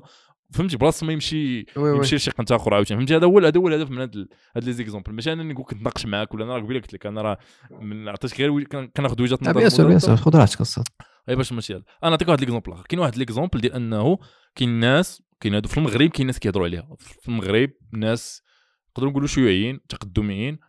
فهمتي؟ 0.54 0.78
بلاصه 0.78 1.06
ما 1.08 1.14
يمشي. 1.14 1.66
يمشي 1.78 2.16
لشي 2.16 2.32
قنت 2.32 2.52
آخر 2.52 2.74
عاوتاني. 2.74 3.00
فهمتي؟ 3.00 3.16
هذا 3.16 3.26
هو 3.26 3.40
هذا 3.40 3.60
هو 3.60 3.68
الهدف 3.68 3.92
من 3.92 4.00
هاد 4.00 4.28
لي 4.56 4.74
زيكزومبل. 4.74 5.14
ماشي 5.14 5.34
انني 5.34 5.54
نقول 5.54 5.66
كنتناقش 5.66 6.06
معاك 6.06 6.34
ولا 6.34 6.44
أنا 6.46 6.56
راه 6.56 6.62
قبيلة 6.62 6.80
قلت 6.80 6.94
لك 6.94 7.06
أنا 7.06 7.22
راه 7.22 7.38
من 7.82 8.08
عطيتك 8.10 8.42
غير 8.42 8.64
كناخذ 8.96 9.22
وجهة 9.22 9.40
آه، 9.42 9.50
نظر 9.50 9.54
bien 9.60 9.70
sûr 9.70 9.88
bien. 9.88 10.00
sûr. 10.00 10.16
خذ 10.16 10.38
راحتك 10.38 10.62
الصاد 10.62 10.86
إي 11.30 11.36
باش 11.36 11.54
ماشي 11.54 11.74
أنا 11.74 11.84
نعطيك 12.04 12.28
واحد 12.28 12.40
l'exemple. 12.40 12.72
اخر 12.72 12.84
كاين 12.90 13.00
واحد 13.00 13.18
l'exemple 13.18 13.62
ديال 13.62 13.74
أنه 13.74 14.18
كاين 14.56 14.70
ناس 14.70 15.22
كاين 15.40 15.54
هادو 15.54 15.70
في 15.70 15.78
المغرب 15.78 16.10
كاين 16.10 16.28
ناس 16.28 16.40
كيهضروا 16.40 16.66
عليها. 16.68 16.96
في 17.00 17.28
المغرب 17.28 17.70
ناس 17.94 18.42
نقدروا 18.90 19.12
نقولوا 19.12 19.28
شيوعيين 19.28 19.80
تقدميين 19.90 20.60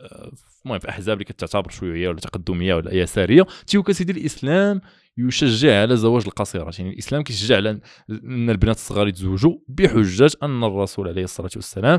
آه، 0.00 0.32
المهم 0.64 0.78
في 0.78 0.88
أحزاب 0.88 1.12
اللي 1.14 1.24
كتعتبر 1.24 1.70
شيوعية 1.70 2.08
ولا 2.08 2.20
تقدمية 2.20 2.74
ولا 2.74 2.94
يسارية. 2.94 3.46
تيوكا 3.66 3.92
سيدي 3.92 4.12
الإسلام 4.12 4.80
يشجع 5.18 5.80
على 5.80 5.96
زواج 5.96 6.22
القاصرات 6.26 6.78
يعني 6.78 6.90
الإسلام 6.90 7.22
كيشجع 7.22 7.56
على 7.56 7.80
إن 8.10 8.50
البنات 8.50 8.76
الصغار 8.76 9.08
يتزوجوا 9.08 9.58
بحجة 9.68 10.30
أن 10.42 10.64
الرسول 10.64 11.08
عليه 11.08 11.24
الصلاة 11.24 11.50
والسلام 11.56 11.98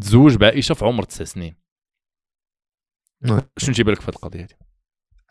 تزوج 0.00 0.36
بعائشة 0.36 0.74
في 0.74 0.84
عمر 0.84 1.02
تسع 1.02 1.24
سنين. 1.24 1.56
نعم. 3.22 3.40
شنو 3.56 3.74
تيبان 3.74 3.94
لك 3.94 4.00
في 4.00 4.06
هذه 4.06 4.14
القضية 4.16 4.40
هذه 4.40 4.66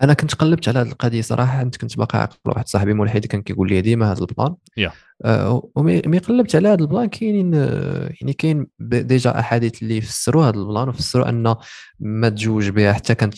أنا 0.04 0.14
كنت 0.14 0.36
قلبت 0.36 0.70
على 0.70 0.80
هذه 0.80 0.88
القضية 0.88 1.22
صراحة 1.22 1.62
أنت 1.62 1.78
كنت 1.78 1.98
باقي 1.98 2.20
عاقل. 2.20 2.38
واحد 2.46 2.68
صاحبي 2.68 2.94
ملحد 2.94 3.26
كان 3.26 3.42
كيقول 3.42 3.70
لي 3.70 3.82
ديما 3.82 4.12
هذا 4.12 4.22
البلان. 4.22 4.56
yeah. 4.78 4.92
آه 5.26 5.70
ومي 5.76 6.02
مي 6.06 6.18
قلبت 6.18 6.56
على 6.56 6.68
هذا 6.68 6.82
البلان 6.82 7.10
كاينين 7.10 7.54
يعني 7.54 8.34
كاين 8.38 8.68
déjà 8.80 9.40
أحاديث 9.40 9.84
اللي 9.84 10.02
فسروا 10.02 10.46
هذا 10.46 10.58
البلان 10.58 10.90
وفسروا 10.90 11.30
أن 11.30 11.56
ما 12.00 12.30
تزوج 12.30 12.70
بها 12.70 12.94
حتى 12.94 13.16
كانت 13.16 13.36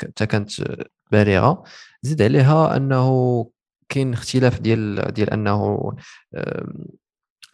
حتى 0.00 0.26
كانت 0.26 0.50
بالغة. 1.12 1.62
زيد 2.02 2.22
عليها 2.22 2.76
أنه 2.76 3.50
كاين 3.88 4.12
اختلاف 4.12 4.60
ديال 4.60 5.12
ديال 5.12 5.30
أنه 5.30 5.92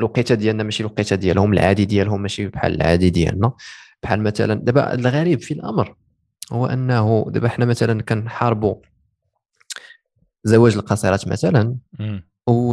الوقيتة 0.00 0.34
ديالنا 0.34 0.62
ماشي 0.62 0.82
الوقيتة 0.82 1.16
ديالهم 1.16 1.52
العادي 1.52 1.84
ديالهم 1.84 2.22
ماشي 2.22 2.46
بحال 2.46 2.74
العادي 2.74 3.10
ديالنا. 3.10 3.52
بحال 4.02 4.22
مثلا 4.22 4.54
دابا 4.54 4.94
الغريب 4.94 5.40
في 5.40 5.54
الأمر 5.54 5.94
هو 6.52 6.66
أنه 6.66 7.26
دابا 7.28 7.48
حنا 7.48 7.64
مثلا 7.64 8.02
كنحاربوا 8.02 8.74
زواج 10.44 10.76
القصيرات 10.76 11.28
مثلا. 11.28 11.76
و 12.48 12.72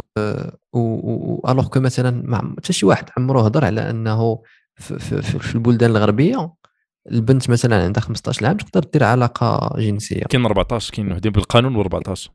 و 0.72 1.50
ألوغ 1.50 1.68
كو 1.68 1.80
مثلا 1.80 2.10
ما 2.10 2.54
حتى 2.58 2.72
شي 2.72 2.86
واحد 2.86 3.10
عمره 3.16 3.46
هضر 3.46 3.64
على 3.64 3.90
أنه 3.90 4.42
في, 4.74 4.98
في, 4.98 5.22
في, 5.22 5.54
البلدان 5.54 5.90
الغربية 5.90 6.54
البنت 7.10 7.50
مثلا 7.50 7.84
عندها 7.84 8.02
15 8.02 8.46
عام 8.46 8.56
تقدر 8.56 8.90
دير 8.92 9.04
علاقة 9.04 9.76
جنسية 9.78 10.22
كاين 10.22 10.44
14 10.46 10.94
كاين 10.94 11.12
وحدين 11.12 11.32
بالقانون 11.32 11.76
14 11.76 12.30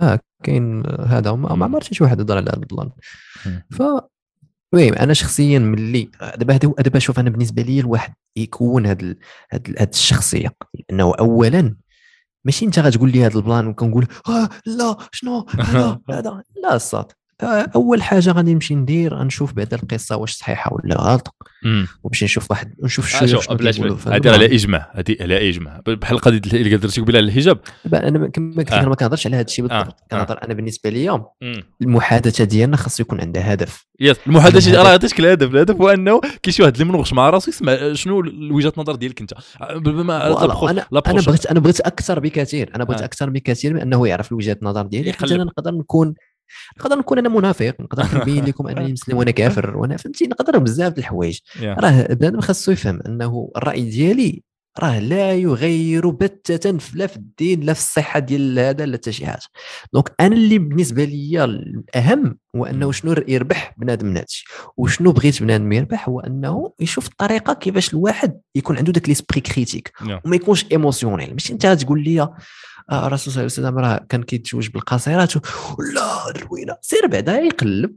آه 0.00 0.20
كاين 0.42 0.86
هذا 0.86 1.32
ما 1.32 1.64
عمر 1.64 1.82
شي 1.82 2.04
واحد 2.04 2.20
هضر 2.20 2.36
على 2.36 2.50
هذا 2.50 2.58
البلان. 2.58 2.90
ف 3.70 3.82
المهم 4.74 4.94
أنا 4.94 5.12
شخصيا 5.14 5.58
ملي 5.58 6.10
دابا 6.36 6.54
هذا 6.54 6.72
دابا 6.78 6.98
شوف 6.98 7.18
أنا 7.18 7.30
بالنسبة 7.30 7.62
لي 7.62 7.80
الواحد 7.80 8.14
يكون 8.36 8.86
هاد 8.86 9.02
ال- 9.02 9.18
هاد 9.52 9.68
ال- 9.68 9.78
هاد 9.78 9.88
الشخصية. 9.88 10.54
لأنه 10.90 11.14
اولا 11.14 11.76
ماشي 12.44 12.64
أنت 12.66 12.78
غتقول 12.78 13.12
لي 13.12 13.26
هذا 13.26 13.36
البلان 13.38 13.66
وكنقول 13.66 14.06
آه 14.28 14.48
لا 14.66 14.96
شنو؟ 15.12 15.46
هذا 15.60 16.00
هذا 16.10 16.42
لا 16.62 16.76
الصاد. 16.76 17.12
أول 17.42 18.02
حاجة 18.02 18.30
غادي 18.30 18.54
نمشي 18.54 18.74
ندير 18.74 19.14
غنشوف 19.14 19.52
بعدا 19.52 19.76
القصة 19.76 20.16
واش 20.16 20.32
صحيحة 20.32 20.74
ولا 20.74 21.00
غلطه 21.00 21.32
مم. 21.64 21.86
ونمشي 22.02 22.24
نشوف 22.24 22.50
واحد 22.50 22.74
نشوف 22.82 23.16
آه، 23.16 23.54
بلاش 23.54 23.80
هذا 23.80 23.96
هذه. 24.06 24.32
على 24.32 24.54
إجماع 24.54 24.92
هذه 24.94 25.16
على 25.20 25.48
إجماع. 25.48 25.80
بحال 25.86 26.16
القضية 26.16 26.40
اللي 26.60 26.76
درتي 26.76 27.00
قبيله 27.00 27.18
على 27.18 27.26
الحجاب. 27.26 27.58
أنا 27.94 28.28
كما 28.28 28.48
قلت 28.48 28.58
لك 28.58 28.72
آه. 28.72 28.80
أنا 28.80 28.88
ما 28.88 28.94
كنهضرش 28.94 29.26
على 29.26 29.36
هذا 29.36 29.44
الشيء 29.44 29.64
آه، 29.64 29.68
بالضبط 29.68 29.96
كنهضر 30.10 30.38
أنا 30.44 30.54
بالنسبة 30.54 30.90
لي. 30.90 31.20
المحادثة 31.82 32.44
ديالنا 32.44 32.76
خاص 32.76 33.00
يكون 33.00 33.20
عندها 33.20 33.54
هدف. 33.54 33.86
يس 34.00 34.16
المحادثة 34.26 34.82
راه 34.82 35.00
شكل 35.06 35.26
الهدف. 35.26 35.50
الهدف 35.50 35.76
هو 35.76 35.88
أنه 35.88 36.20
كاين 36.20 36.52
شي 36.52 36.62
واحد 36.62 36.72
اللي 36.72 36.84
منوغش 36.84 37.12
مع 37.12 37.30
راسو 37.30 37.50
يسمع 37.50 37.92
شنو 37.92 38.18
وجهة 38.50 38.72
النظر 38.76 38.94
ديالك 38.94 39.20
أنت؟ 39.20 39.32
أنا 39.60 40.86
أنا 41.06 41.20
بغيت 41.20 41.46
أنا 41.46 41.60
بغيت 41.60 41.80
أكثر 41.80 42.20
بكثير. 42.20 42.70
أنا 42.74 42.84
بغيت 42.84 43.00
آه. 43.00 43.04
أكثر 43.04 43.30
بكثير 43.30 43.74
من 43.74 43.80
أنه 43.80 44.08
يعرف 44.08 44.32
وجهه 44.32 44.56
النظر 44.62 44.82
ديالي. 44.82 45.12
حتى. 45.12 45.34
أنا 45.34 45.44
نقدر 45.44 45.74
نكون 45.74 46.14
نقدر 46.78 46.96
نكون 46.98 47.18
أنا 47.18 47.28
منافق 47.28 47.74
نقدر 47.80 48.06
نبين 48.20 48.44
لكم 48.44 48.66
انني 48.66 48.92
مسلم 48.92 49.16
وأنا 49.16 49.30
كافر 49.30 49.76
وأنا 49.76 49.96
فهمتي 49.96 50.26
نقدر 50.26 50.58
بزاف 50.58 50.92
د 50.92 50.98
الحوايج. 50.98 51.38
راه 51.62 52.02
بنادم 52.14 52.40
خاصو 52.40 52.72
يفهم 52.72 53.00
أنه 53.06 53.50
الرأي 53.56 53.90
ديالي 53.90 54.42
راه 54.78 54.98
لا 54.98 55.34
يغير 55.34 56.08
بتة 56.10 56.70
لا 56.94 57.06
في 57.06 57.16
الدين 57.16 57.60
لا 57.60 57.72
في 57.72 57.78
الصحة 57.80 58.18
ديال 58.18 58.58
هذا 58.58 58.86
لا 58.86 58.96
حتى 58.96 59.12
شي 59.12 59.26
حاجة. 59.26 59.42
donc 59.92 60.12
أنا 60.20 60.34
اللي 60.34 60.58
بالنسبة 60.58 61.04
لي 61.04 61.44
الأهم 61.44 62.38
هو 62.56 62.64
أنه 62.66 62.86
مم. 62.86 62.92
شنو 62.92 63.14
يربح 63.28 63.74
بنادم 63.78 64.06
من 64.06 64.16
هادشي 64.16 64.44
وشنو 64.76 65.12
بغيت 65.12 65.42
بنادم 65.42 65.72
يربح 65.72 66.08
هو 66.08 66.20
أنه 66.20 66.72
يشوف 66.80 67.06
الطريقة 67.08 67.52
كيفاش 67.54 67.94
الواحد 67.94 68.40
يكون 68.54 68.76
عنده 68.76 68.92
داك 68.92 69.08
l'esprit 69.08 69.40
critique. 69.40 69.92
وما 70.24 70.36
يكونش 70.36 70.64
émotionnel 70.72 71.32
ماشي 71.32 71.52
أنت 71.52 71.66
تقول 71.66 72.04
لي 72.04 72.28
الرسول 72.92 73.32
صلى 73.32 73.42
الله 73.42 73.52
عليه 73.56 73.68
وسلم 73.68 73.78
راه 73.78 74.06
كان 74.08 74.22
كيتزوج 74.22 74.68
بالقاصرات 74.68 75.34
لا 75.94 76.30
الروينه 76.30 76.76
سير 76.80 77.06
بعدا 77.06 77.38
يقلب. 77.38 77.96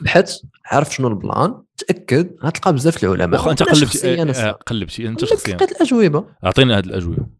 بحث 0.00 0.36
عرف 0.66 0.94
شنو 0.94 1.08
البلان 1.08 1.62
تأكد 1.76 2.36
غتلقى 2.44 2.72
بزاف 2.72 3.04
العلماء 3.04 3.40
واخا 3.40 3.50
أنت 3.50 3.62
قلبتي 3.62 4.22
آه،. 4.22 4.50
قلبتي 4.50 5.08
أنت 5.08 5.24
شخصيا 5.24 5.54
لقيت 5.54 5.70
الأجوبة. 5.70 6.24
اعطينا 6.44 6.78
هذه 6.78 6.84
الأجوبة. 6.84 7.39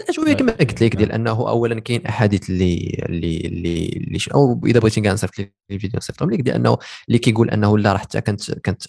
الاجوبه 0.00 0.32
كما 0.32 0.52
قلت 0.52 0.82
لك 0.82 0.96
ديال 0.96 1.12
أنه 1.12 1.30
اولا 1.30 1.80
كاين 1.80 2.06
أحاديث 2.06 2.50
اللي 2.50 3.04
اللي 3.08 3.36
اللي, 3.36 4.18
أو 4.34 4.60
إذا 4.66 4.80
بغيتي 4.80 5.00
كاع 5.00 5.12
نصيفط 5.12 5.38
لك 5.38 5.54
الفيديو 5.70 5.98
نصيفطهم 5.98 6.30
لك 6.30 6.40
ديال 6.40 6.54
أنه 6.54 6.78
اللي 7.08 7.18
كيقول 7.18 7.50
أنه 7.50 7.78
لا 7.78 7.92
راه 7.92 7.98
حتى 7.98 8.20
كانت 8.20 8.50
كانت 8.52 8.82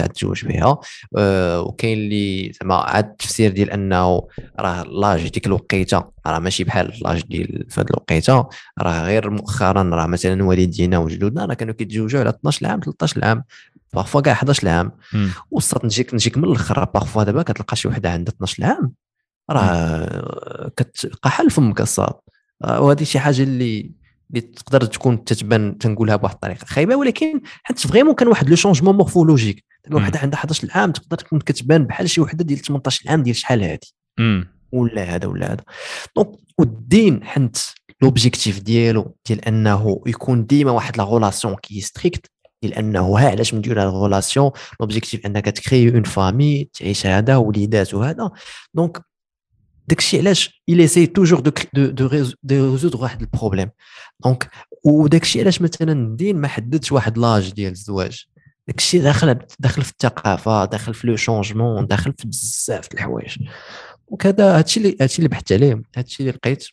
عاد 0.00 0.08
تزوج 0.08 0.44
بها. 0.44 0.78
آه 1.18 1.60
وكاين 1.60 1.98
اللي 1.98 2.52
زعما 2.60 2.74
عاد 2.74 3.04
التفسير 3.04 3.50
ديال 3.52 3.70
أنه 3.70 4.28
راه 4.60 4.82
لاج 4.82 5.28
ديك 5.28 5.46
الوقيتة 5.46 6.04
راه 6.26 6.38
ماشي 6.38 6.64
بحال 6.64 6.92
لاج 7.04 7.22
ديال 7.22 7.66
في 7.70 7.80
هذه 7.80 7.86
الوقيتة 7.90 8.48
راه 8.78 9.02
غير 9.04 9.30
مؤخرا 9.30 9.82
راه 9.82 10.06
مثلا 10.06 10.44
والدينا 10.44 10.98
وجدودنا 10.98 11.44
راه 11.44 11.54
كانوا 11.54 11.74
كيتزوجوا 11.74 12.20
على 12.20 12.28
12 12.30 12.66
عام 12.66 12.80
13 12.80 13.24
عام 13.24 13.44
بارفوا 13.94 14.20
كاع 14.20 14.32
11 14.32 14.68
عام. 14.68 14.92
وسط 15.50 15.84
نجيك 15.84 16.14
نجيك 16.14 16.38
من 16.38 16.44
الآخر 16.44 16.84
بارفوا 16.84 17.22
دابا 17.24 17.42
كتلقى 17.42 17.76
شي 17.76 17.88
وحدة 17.88 18.10
عندها 18.10 18.34
12 18.34 18.64
عام 18.64 18.92
راه 19.50 20.70
كتلقى 20.76 21.30
حل 21.30 21.50
فمك 21.50 21.80
الصاد 21.80 22.14
آه، 22.64 22.80
وهذه 22.80 23.04
شي 23.04 23.18
حاجة 23.18 23.42
اللي 23.42 23.98
اللي 24.30 24.40
تقدر 24.40 24.84
تكون 24.84 25.24
تتبان 25.24 25.78
تنقولها 25.78 26.16
بواحد 26.16 26.34
الطريقة 26.34 26.64
خايبة 26.64 26.96
ولكن 26.96 27.40
حيت 27.62 27.78
فريمون 27.78 28.14
كان 28.14 28.28
واحد 28.28 28.48
لو 28.50 28.56
شونجمون 28.56 28.96
مورفولوجيك. 28.96 29.64
دابا 29.84 29.98
مم. 29.98 30.02
وحده 30.04 30.18
عندها 30.18 30.38
11 30.38 30.68
عام 30.74 30.92
تقدر 30.92 31.16
تكون 31.16 31.38
كتبان 31.38 31.84
بحال 31.84 32.10
شي 32.10 32.20
وحدة 32.20 32.44
ديال 32.44 32.58
18 32.58 33.10
عام 33.10 33.22
ديال 33.22 33.36
شحال 33.36 33.78
مم. 34.18 34.48
ولا 34.72 35.02
هذا 35.02 35.26
ولا 35.26 35.52
هذا. 35.52 35.64
دونك 36.16 36.28
والدين 36.58 37.24
حنت 37.24 37.56
لوبجيكتيف 38.02 38.60
ديالو 38.60 39.16
ديال 39.26 39.44
أنه 39.44 40.02
يكون 40.06 40.46
ديما 40.46 40.70
واحد 40.70 40.96
لا 40.96 41.04
غولاسيون 41.04 41.54
كي 41.54 41.80
ستريكت 41.80 42.26
ديال 42.62 42.74
أنه 42.74 43.18
ها 43.18 43.30
علاش 43.30 43.54
ندير 43.54 43.82
هاد 43.82 43.86
ال 43.86 43.93
relation 43.93 44.50
l'objectif 44.80 45.26
أنك 45.26 45.44
ت 45.44 45.52
créer 45.52 45.90
une 45.90 46.02
famille 46.02 46.70
تعيش 46.74 47.06
هذا 47.06 47.36
وليدات 47.36 47.94
وهذا. 47.94 48.30
donc 48.74 49.02
داكشي 49.88 50.18
علاش 50.18 50.62
il 50.70 50.74
essaie 50.74 51.06
toujours 51.06 51.42
de 51.42 51.50
cr- 51.50 51.92
de 52.46 52.54
résoudre 52.76 53.00
واحد 53.00 53.20
ال 53.20 53.26
problème 53.26 53.70
donc 54.24 54.50
وداكشي 54.84 55.40
علاش 55.40 55.62
مثلا 55.62 55.92
الدين 55.92 56.36
ما 56.36 56.48
حددش 56.48 56.92
واحد 56.92 57.18
l'âge 57.18 57.52
ديال 57.52 57.72
الزواج. 57.72 58.24
داكشي 58.68 58.98
داخل 58.98 59.38
داخل 59.58 59.82
في 59.82 59.90
الثقافة 59.90 60.64
داخل 60.64 60.94
في 60.94 61.06
le 61.06 61.16
changement 61.16 61.86
داخل 61.86 62.14
في 62.18 62.28
بزاف 62.28 62.88
د 62.88 62.92
الحوايج. 62.94 63.36
donc 64.08 64.26
هذا 64.26 64.58
هادشي 64.58 64.80
اللي 64.80 64.96
هادشي 65.00 65.18
اللي 65.18 65.28
بحثت 65.28 65.52
عليه 65.52 65.82
هادشي 65.96 66.20
اللي 66.20 66.32
لقيت. 66.32 66.64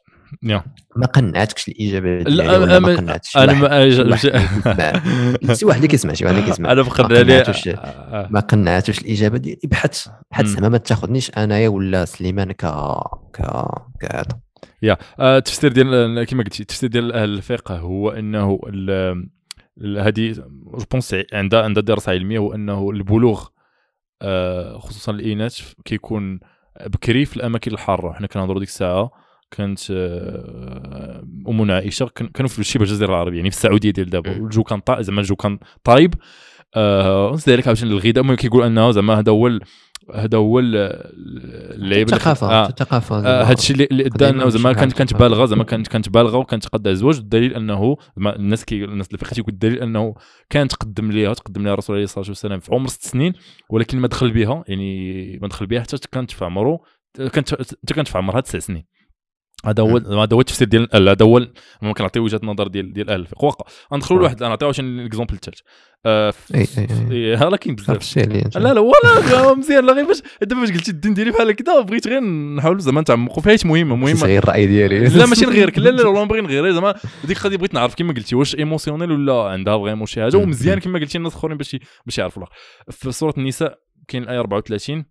yeah. 0.43 0.64
ما 0.95 1.05
قنعتكش 1.05 1.67
الإجابة 1.67 2.23
لا 2.23 2.57
ولا 2.57 2.79
ما 2.79 2.95
قنعتش 2.95 3.37
أنا 3.37 3.53
ما. 3.53 3.89
شي 5.53 5.65
واحد 5.65 5.75
اللي 5.75 5.87
كيسمع 5.87 6.13
شي 6.13 6.25
واحد 6.25 6.35
اللي 6.35 6.47
كيسمع 6.47 6.71
أنا 6.71 6.83
ما 6.83 6.89
فقد 6.89 7.13
عليه 7.13 7.33
قنعتوش. 7.33 7.67
آه. 7.67 8.27
ما 8.31 8.39
قنعتوش 8.39 8.99
الإجابة 8.99 9.37
ديالي 9.37 9.59
بحث 9.63 10.07
بحث. 10.31 10.45
زعما 10.45 10.69
ما 10.69 10.77
تاخذنيش 10.77 11.31
أنايا 11.37 11.69
ولا 11.69 12.05
سليمان 12.05 12.51
ك 12.51 12.65
ك 13.33 13.41
كهذا 14.01 14.39
يا 14.81 14.97
آه، 15.19 15.37
التفسير 15.37 15.71
ديال 15.71 16.23
كما 16.23 16.43
قلتي 16.43 16.61
التفسير 16.61 16.89
ديال 16.89 17.11
أهل 17.13 17.29
الفقه 17.29 17.77
هو 17.77 18.09
إنه 18.09 18.59
هذه 19.97 20.31
جو 20.31 20.43
بونس 20.91 21.15
عندها 21.33 21.63
عندها 21.63 21.83
دراسه 21.83 22.11
علميه 22.11 22.39
هو 22.39 22.53
إنه 22.53 22.89
البلوغ 22.89 23.47
آه، 24.21 24.77
خصوصا 24.79 25.11
الإناث 25.11 25.73
كيكون 25.85 26.39
بكري 26.85 27.25
في 27.25 27.37
الأماكن 27.37 27.71
الحارة 27.71 28.13
حنا 28.13 28.27
كنهضروا 28.27 28.59
ديك 28.59 28.69
الساعة 28.69 29.11
كانت 29.58 29.80
آه، 29.92 31.24
أمنا 31.50 31.74
عائشه 31.75 32.06
كان- 32.16 32.27
كانوا 32.27 32.50
في 32.50 32.64
شبه 32.64 32.84
الجزيره 32.84 33.09
العربية 33.09 33.38
يعني 33.38 33.51
في 33.51 33.58
السعودية 33.58 33.92
ديال 33.92 34.09
دابا. 34.09 34.32
الجو 34.32 34.64
كان 34.64 34.80
طا- 34.90 35.01
زعما 35.01 35.22
الجو 35.22 35.35
كان 35.35 35.59
طايب 35.84 36.14
آه 36.75 37.27
ونزيد 37.30 37.50
عليك 37.53 37.67
عاوتاني 37.67 37.92
الغذاء 37.92 38.17
المهم 38.19 38.35
كيقول 38.35 38.64
أنه 38.64 38.92
زعما 38.92 39.19
هذا 39.19 39.32
هو 39.32 39.59
هذا 40.16 40.38
هو 40.38 40.59
ال- 40.59 40.75
ال- 40.75 41.74
اللعيبه 41.84 42.14
الثقافة 42.16 42.48
آه. 42.51 42.69
الثقافة 42.69 43.16
آه، 43.27 43.43
هذا 43.43 43.53
الشيء 43.53 43.88
اللي- 43.92 44.06
ادى 44.06 44.30
انه 44.30 44.50
زعما 44.50 44.74
كانت 44.74 44.93
كانت 44.93 45.14
بالغة 45.14 45.45
زعما. 45.45 45.64
كانت 45.64 45.88
كانت 45.88 46.09
بالغة 46.09 46.38
وكانت 46.38 46.64
تقدها 46.64 46.92
الزواج 46.92 47.17
الدليل 47.17 47.53
أنه 47.53 47.98
الناس 48.17 48.66
كي 48.66 48.84
الناس 48.84 49.08
اللي 49.08 49.17
فقه 49.17 49.30
تيقول 49.34 49.53
الدليل 49.53 49.80
أنه 49.82 50.16
كان 50.50 50.67
تقدم 50.67 51.11
ليها 51.11 51.34
تقدم 51.34 51.64
ليها 51.64 51.74
الرسول 51.74 51.95
عليه 51.95 52.03
الصلاة 52.03 52.27
والسلام 52.27 52.59
في 52.59 52.75
عمر 52.75 52.88
ست 52.88 53.03
سنين 53.03 53.34
ولكن 53.69 54.00
ما 54.00 54.08
دخل 54.08 54.32
بها 54.32 54.64
يعني 54.67 55.40
ما 55.42 55.48
دخل 55.48 55.66
بها 55.66 55.82
حتى 55.82 55.98
كانت 56.11 56.32
في 56.32 56.45
عمره 56.45 56.80
كانت 57.34 57.56
كانت 57.95 58.08
في 58.08 58.17
عمرها 58.17 58.40
تسع 58.42 58.59
سنين 58.59 58.85
هذا 59.66 59.84
هو 59.84 59.98
هذا 59.98 60.35
هو 60.35 60.40
التفسير 60.40 60.67
ديال 60.67 60.95
ال- 60.95 61.09
هذا 61.09 61.25
هو 61.25 61.48
ممكن 61.82 62.03
نعطي 62.03 62.19
وجهة 62.19 62.40
نظر 62.43 62.67
ديال 62.67 62.93
ديال 62.93 63.09
أهل 63.09 63.19
الفقه 63.19 63.45
واقع 63.45 63.66
غندخلوا 63.93 64.19
لواحد 64.19 64.43
نعطيو 64.43 64.67
عشان 64.69 65.00
ال 64.99 65.04
exemple 65.04 65.33
الثالث 65.34 65.59
إي 67.11 67.35
ها 67.35 67.56
كاين 67.56 67.75
بزاف. 67.75 68.17
لا 68.58 68.74
لا 68.74 68.80
ولا 68.80 69.53
مزيان 69.58 69.85
لا 69.85 69.93
غير 69.93 70.06
باش 70.06 70.22
دابا 70.42 70.61
باش 70.61 70.72
قلتي 70.72 70.92
الدين 70.92 71.14
ديالي 71.14 71.32
بحال 71.32 71.50
هكذا 71.50 71.80
بغيت 71.82 72.08
غير 72.08 72.19
نحاولوا 72.56 72.82
زعما 72.82 73.01
نتعمقوا 73.01 73.42
فيها 73.43 73.51
حيت 73.51 73.66
مهمه 73.66 73.95
مهمة. 73.95 74.24
غير 74.25 74.43
الرأي 74.43 74.67
ديالي. 74.67 75.00
لا 75.08 75.25
ماشي 75.25 75.45
نغيرك 75.45 75.77
لا 75.80 75.90
لا 75.90 76.01
لا 76.01 76.08
والله 76.08 76.24
نبغي 76.24 76.42
نغير. 76.42 76.72
زعما 76.72 76.95
ديك 77.24 77.38
القضية 77.38 77.58
بغيت 77.58 77.74
نعرف 77.74 77.95
كما 77.95 78.14
قلتي 78.14 78.35
واش 78.35 78.56
émotionnel 78.56 79.11
ولا 79.11 79.34
عندها 79.43 79.77
vraiment 79.77 80.06
شي 80.06 80.22
حاجة. 80.22 80.38
ومزيان 80.38 80.80
كما 80.80 81.00
قلتي 81.00 81.17
الناس 81.17 81.32
الاخرين 81.34 81.58
باش 81.58 81.75
باش 82.06 82.17
يعرفوا. 82.17 82.43
في 82.92 83.11
سورة 83.11 83.34
النساء 83.38 83.77
كاين 84.08 84.24
الآية 84.24 84.40
34 84.40 85.06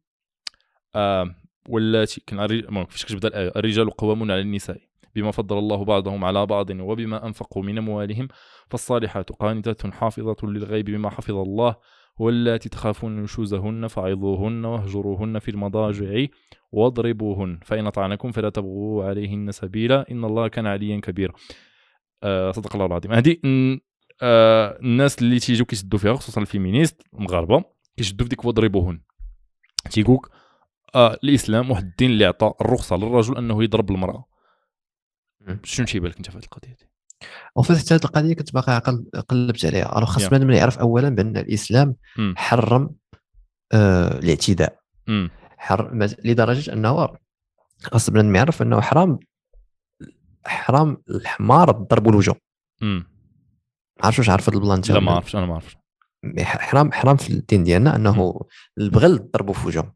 آه 0.94 1.34
واللاتي 1.68 2.22
المهم 2.32 2.84
كيفاش 2.84 3.04
كتبدا 3.04 3.28
الآية. 3.28 3.52
الرجال 3.56 3.90
قوامون 3.90 4.30
على 4.30 4.40
النساء 4.40 4.80
بما 5.14 5.30
فضل 5.30 5.58
الله 5.58 5.84
بعضهم 5.84 6.24
على 6.24 6.46
بعض 6.46 6.70
وبما 6.70 7.26
أنفقوا 7.26 7.62
من 7.62 7.78
أموالهم 7.78 8.28
فالصالحات 8.68 9.32
قانتات 9.32 9.86
حافظة 9.86 10.36
للغيب 10.42 10.84
بما 10.84 11.10
حفظ 11.10 11.34
الله 11.34 11.76
واللاتي 12.18 12.68
تخافون 12.68 13.22
نشوزهن 13.22 13.86
فعظوهن 13.86 14.64
واهجروهن 14.64 15.38
في 15.38 15.50
المضاجع 15.50 16.26
واضربوهن. 16.72 17.58
فإن 17.64 17.86
أطعنكم 17.86 18.32
فلا 18.32 18.50
تبغوا 18.50 19.04
عليهن 19.04 19.52
سبيلا 19.52 20.10
إن 20.10 20.24
الله 20.24 20.48
كان 20.48 20.66
عليا 20.66 21.00
كبيرا. 21.00 21.32
آه 22.22 22.50
صدق 22.50 22.74
الله 22.74 22.86
العظيم. 22.86 23.12
هذه 23.12 23.36
آه 24.22 24.78
الناس 24.80 25.22
اللي 25.22 25.38
تيجوا 25.38 25.66
كيشدوا 25.66 25.98
فيها 25.98 26.14
خصوصا 26.14 26.40
ال 26.40 26.46
féministes 26.46 27.02
المغاربه 27.14 27.64
كيشدوا 27.96 28.24
في 28.24 28.30
ديك 28.30 28.44
واضربوهن. 28.44 29.00
تيقولك 29.90 30.33
آه 30.94 31.18
الإسلام 31.24 31.70
واحد 31.70 31.84
الدين 31.84 32.10
اللي 32.10 32.24
عطى 32.24 32.52
الرخصة 32.60 32.96
للرجل 32.96 33.36
أنه 33.36 33.62
يضرب 33.64 33.90
المرأة. 33.90 34.24
شنو 35.62 35.86
تيبان 35.86 36.10
لك 36.10 36.16
أنت 36.16 36.30
في 36.30 36.38
هذه 36.38 36.44
القضية 36.44 36.72
دي 36.74 36.90
وفي 37.56 37.76
حتى 37.78 37.94
هذه 37.94 38.00
القضية 38.04 38.34
كنت 38.34 38.54
باقي 38.54 38.72
عاقل 38.72 39.10
قلبت 39.28 39.64
عليها 39.64 39.98
الوغ 39.98 40.04
خاص. 40.08 40.28
بنادم 40.28 40.50
يعرف 40.50 40.78
اولا 40.78 41.08
بأن 41.08 41.36
الإسلام 41.36 41.96
مم. 42.18 42.34
حرم 42.36 42.90
آه 43.72 44.18
الاعتداء. 44.18 44.78
حر... 45.56 46.08
لدرجة 46.24 46.72
أنه 46.72 47.08
خاص 47.82 48.10
بنادم 48.10 48.36
يعرف 48.36 48.62
أنه 48.62 48.80
حرام 48.80 49.18
حرام 50.46 51.02
الحمار 51.10 51.86
مم. 52.82 53.06
ما 54.00 54.06
عرفتش 54.06 54.18
واش 54.18 54.28
عارف 54.28 54.48
هذا 54.48 54.58
البلان 54.58 54.82
لا 54.88 55.00
ما 55.00 55.12
عرفتش 55.12 55.36
أنا 55.36 55.46
ما 55.46 55.54
عرفتش 55.54 55.76
حرام 56.42 56.92
حرام 56.92 57.16
في 57.16 57.30
الدين 57.30 57.64
ديالنا 57.64 57.96
أنه 57.96 58.40
البغل 58.78 59.30
ضربوا 59.30 59.54
في 59.54 59.66
وجهه 59.66 59.94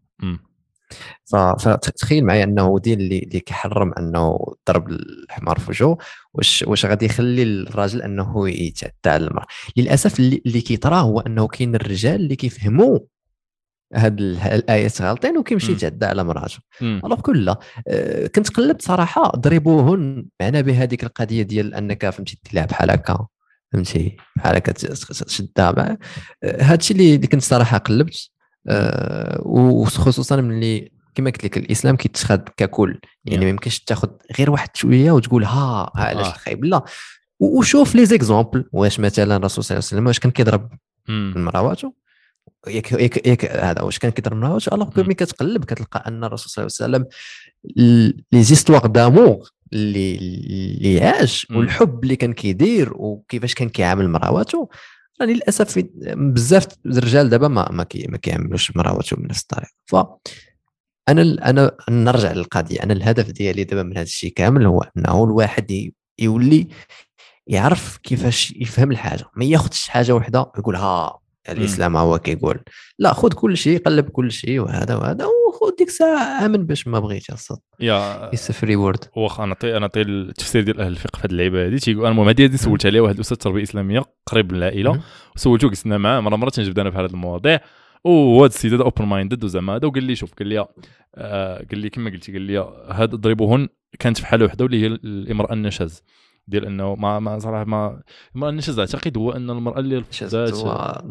فتخيل 1.60 2.24
معايا 2.24 2.44
انه 2.44 2.78
دين 2.78 3.00
اللي 3.00 3.18
اللي 3.18 3.40
كيحرم 3.40 3.92
انه 3.98 4.38
ضرب 4.68 4.88
الحمار 4.90 5.58
في 5.58 5.70
وجهه 5.70 5.98
واش 6.34 6.64
واش 6.66 6.86
غادي 6.86 7.06
يخلي 7.06 7.42
الراجل 7.42 8.02
انه 8.02 8.48
يتعدى 8.48 8.92
على 9.06 9.26
المرأة 9.26 9.46
للأسف 9.76 10.18
اللي, 10.18 10.42
اللي 10.46 10.60
كيطرا 10.60 10.96
هو 10.96 11.20
انه 11.20 11.46
كاين 11.48 11.74
الرجال 11.74 12.14
اللي 12.14 12.36
كيفهموا 12.36 12.98
هاد 13.94 14.20
ال- 14.20 14.38
الآيات 14.40 15.02
غالطين 15.02 15.38
وكيمشي. 15.38 15.72
يتعدى 15.72 16.06
على 16.06 16.24
مراته. 16.24 16.58
ألوغ 16.82 17.20
كو 17.20 17.32
لا 17.32 17.58
آه، 17.88 18.26
كنت 18.26 18.50
قلبت 18.50 18.82
صراحة 18.82 19.28
ضربوهن 19.28 20.26
معنا 20.40 20.60
بهذيك 20.60 21.04
القضية 21.04 21.42
ديال 21.42 21.74
أنك 21.74 22.10
فهمتي 22.10 22.38
تلعب 22.50 22.68
بحال 22.68 22.90
هكا 22.90 23.26
فهمتي 23.72 24.16
بحال 24.36 24.56
هكا 24.56 24.72
هذا 26.44 26.74
الشيء 26.74 26.96
اللي 26.96 27.14
اللي 27.14 27.26
كنت 27.26 27.42
صراحة 27.42 27.78
قلبت 27.78 28.30
آه، 28.68 29.40
وخصوصا 29.44 30.36
ملي 30.36 30.90
كما 31.14 31.30
قلت 31.30 31.44
لك 31.44 31.56
الإسلام 31.58 31.96
كيتخذ 31.96 32.38
ككل 32.56 33.00
يعني 33.24 33.40
Yeah. 33.40 33.44
ما 33.44 33.48
يمكنش 33.50 33.80
تاخذ 33.80 34.08
غير 34.38 34.50
واحد 34.50 34.76
شوية 34.76 35.12
وتقول 35.12 35.44
ها 35.44 35.90
ها 35.96 36.00
علاش 36.02 36.26
آه. 36.26 36.30
الخايب 36.30 36.64
لا 36.64 36.84
وشوف 37.40 37.94
لي 37.94 38.06
زيكزومبل 38.06 38.64
واش 38.72 39.00
مثلا 39.00 39.36
الرسول 39.36 39.64
صلى 39.64 39.74
الله 39.76 39.86
عليه 39.86 39.96
وسلم 39.96 40.06
واش 40.06 40.18
كان 40.18 40.30
كيضرب. 40.30 40.68
مراواته 41.08 41.94
ياك 42.68 42.92
ياك 42.92 43.26
ياك 43.26 43.44
هذا 43.44 43.82
واش 43.82 43.98
كان 43.98 44.10
كيضرب 44.10 44.36
مراواته 44.36 44.74
ألوغ. 44.74 44.88
ملي 44.96 45.14
كتقلب 45.14 45.64
كتلقى 45.64 46.04
أن 46.06 46.24
الرسول 46.24 46.50
صلى 46.50 46.62
الله 46.66 46.96
عليه 46.96 47.06
وسلم 47.06 48.14
لي 48.32 48.42
زيستواغ 48.42 48.86
دامور 48.86 49.50
اللي 49.72 50.16
اللي 50.16 51.00
عاش. 51.04 51.46
والحب 51.50 52.04
اللي 52.04 52.16
كان 52.16 52.32
كيدير 52.32 52.92
وكيفاش 52.94 53.54
كان 53.54 53.68
كيعامل 53.68 54.08
مراواته 54.08 54.68
راه 55.20 55.26
للأسف 55.26 55.70
في- 55.72 55.90
بزاف 56.16 56.66
الرجال 56.86 57.28
دابا 57.28 57.48
ما 57.48 57.68
ما, 57.72 57.84
كي 57.84 58.06
ما 58.08 58.16
كيعاملوش 58.18 58.76
مراواته 58.76 59.16
بنفس 59.16 59.42
الطريقة. 59.42 59.72
ف 59.86 59.96
أنا 61.08 61.50
أنا 61.50 61.76
نرجع 61.90 62.32
للقضية. 62.32 62.82
أنا 62.82 62.92
الهدف 62.92 63.30
ديالي 63.30 63.64
دابا 63.64 63.82
من 63.82 63.92
هذا 63.92 64.02
الشيء 64.06 64.32
كامل 64.32 64.66
هو 64.66 64.82
أنه 64.96 65.24
الواحد 65.24 65.90
يولي 66.18 66.68
يعرف 67.46 67.96
كيفاش 67.96 68.50
يفهم 68.50 68.90
الحاجة. 68.90 69.24
ما 69.36 69.44
ياخذش 69.44 69.88
حاجة 69.88 70.12
واحدة 70.12 70.52
ويقول 70.56 70.76
ها 70.76 71.18
الإسلام 71.52 71.96
هو 71.96 72.18
كيقول 72.18 72.60
لا 72.98 73.12
خذ 73.12 73.32
كل 73.32 73.56
شيء 73.56 73.78
قلب 73.78 74.08
كل 74.08 74.32
شيء 74.32 74.60
وهذا 74.60 74.94
وهذا 74.94 75.24
وخذ 75.24 75.76
ديك 75.78 75.88
الساعة 75.88 76.46
آمن 76.46 76.66
باش 76.66 76.88
ما 76.88 77.00
بغيتش 77.00 77.30
الصوت 77.30 77.62
yeah 77.80 78.28
it's 78.28 78.52
free 78.52 78.76
word 78.76 79.04
واخا 79.16 79.46
نعطي 79.46 79.70
أنا 79.70 79.78
نعطي 79.78 80.02
التفسير 80.02 80.62
ديال 80.62 80.80
أهل 80.80 80.92
الفقه 80.92 81.16
في 81.16 81.26
هذه 81.26 81.30
اللعيبة 81.30 81.66
هذه 81.66 81.76
تيقول 81.76 82.02
أنا 82.02 82.10
المهم 82.10 82.28
هذه 82.28 82.56
سولت 82.56 82.86
عليها 82.86 83.02
واحد 83.02 83.14
الأستاذ 83.14 83.36
التربيه 83.36 83.58
الاسلاميه 83.58 84.04
قريب 84.26 84.52
من 84.52 84.58
العائلة. 84.58 85.00
سولته 85.36 85.68
قلت 85.68 85.86
معاه 85.86 86.20
مرة 86.20 86.36
مرة 86.36 86.50
تنجبد 86.50 86.78
أنا 86.78 86.90
في 86.90 86.98
هذه 86.98 87.06
المواضيع 87.06 87.60
وهذا 88.04 88.46
السيد 88.46 88.74
هذا 88.74 88.82
open-minded 88.82 89.44
وزعما 89.44 89.76
هذا 89.76 89.86
وقال 89.86 90.04
لي 90.04 90.16
شوف 90.16 90.34
قال 90.34 90.48
لي 90.48 90.66
آه 91.14 91.64
قال 91.70 91.78
لي 91.78 91.90
كما 91.90 92.10
قلتي 92.10 92.32
قال 92.32 92.40
لي 92.42 92.58
هاد 92.88 93.10
ضربوهن 93.10 93.68
كانت 93.98 94.18
في 94.18 94.26
حالة 94.26 94.44
وحدة 94.44 94.64
واللي 94.64 94.82
هي 94.82 94.86
الإمرأة 94.86 95.52
النشاز. 95.52 96.02
ديال 96.48 96.66
انه 96.66 96.94
ما 96.94 97.18
ما 97.18 97.38
صراحة 97.38 97.64
ما 97.64 98.02
المراه 98.34 98.50
النشاز 98.50 98.78
اعتقد 98.78 99.18
هو 99.18 99.32
أن 99.32 99.50
المرأة 99.50 99.78
اللي 99.78 99.98
رفضات 99.98 100.54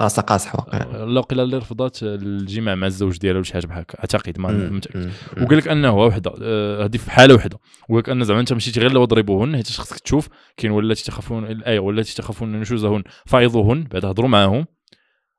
راسها 0.01 0.21
قاصح 0.21 0.55
واقع 0.55 1.03
لا 1.03 1.21
قيل 1.21 1.39
اللي 1.39 1.57
رفضات 1.57 2.03
الجماع 2.03 2.75
مع 2.75 2.87
الزوج 2.87 3.17
ديالها 3.17 3.37
ولا 3.37 3.43
شي 3.43 3.53
حاجة 3.53 3.67
بحال 3.67 3.81
هكا. 3.81 3.99
أعتقد 3.99 4.39
ما. 4.39 4.69
متأكد. 4.69 5.11
وقال 5.41 5.57
لك 5.57 5.67
انه 5.67 5.97
وحدة. 5.97 6.33
آه، 6.41 6.85
هذه 6.85 6.97
في 6.97 7.11
حالة 7.11 7.35
وحدة. 7.35 7.57
وقال 7.89 7.99
لك 7.99 8.09
أن 8.09 8.23
زعما 8.23 8.39
أنت 8.39 8.53
مشيتي 8.53 8.79
غير 8.79 8.91
لو 8.91 9.05
ضربوهن 9.05 9.55
حيت 9.55 9.67
خصك 9.67 9.99
تشوف 9.99 10.29
كاين 10.57 10.71
والتي 10.71 11.05
تخافون 11.05 11.45
الايه 11.45 11.79
والتي 11.79 12.15
تخافون 12.15 12.59
نشوزهن 12.59 13.03
فعظوهن 13.25 13.83
بعد 13.83 14.05
هضروا 14.05 14.29
معاهم. 14.29 14.65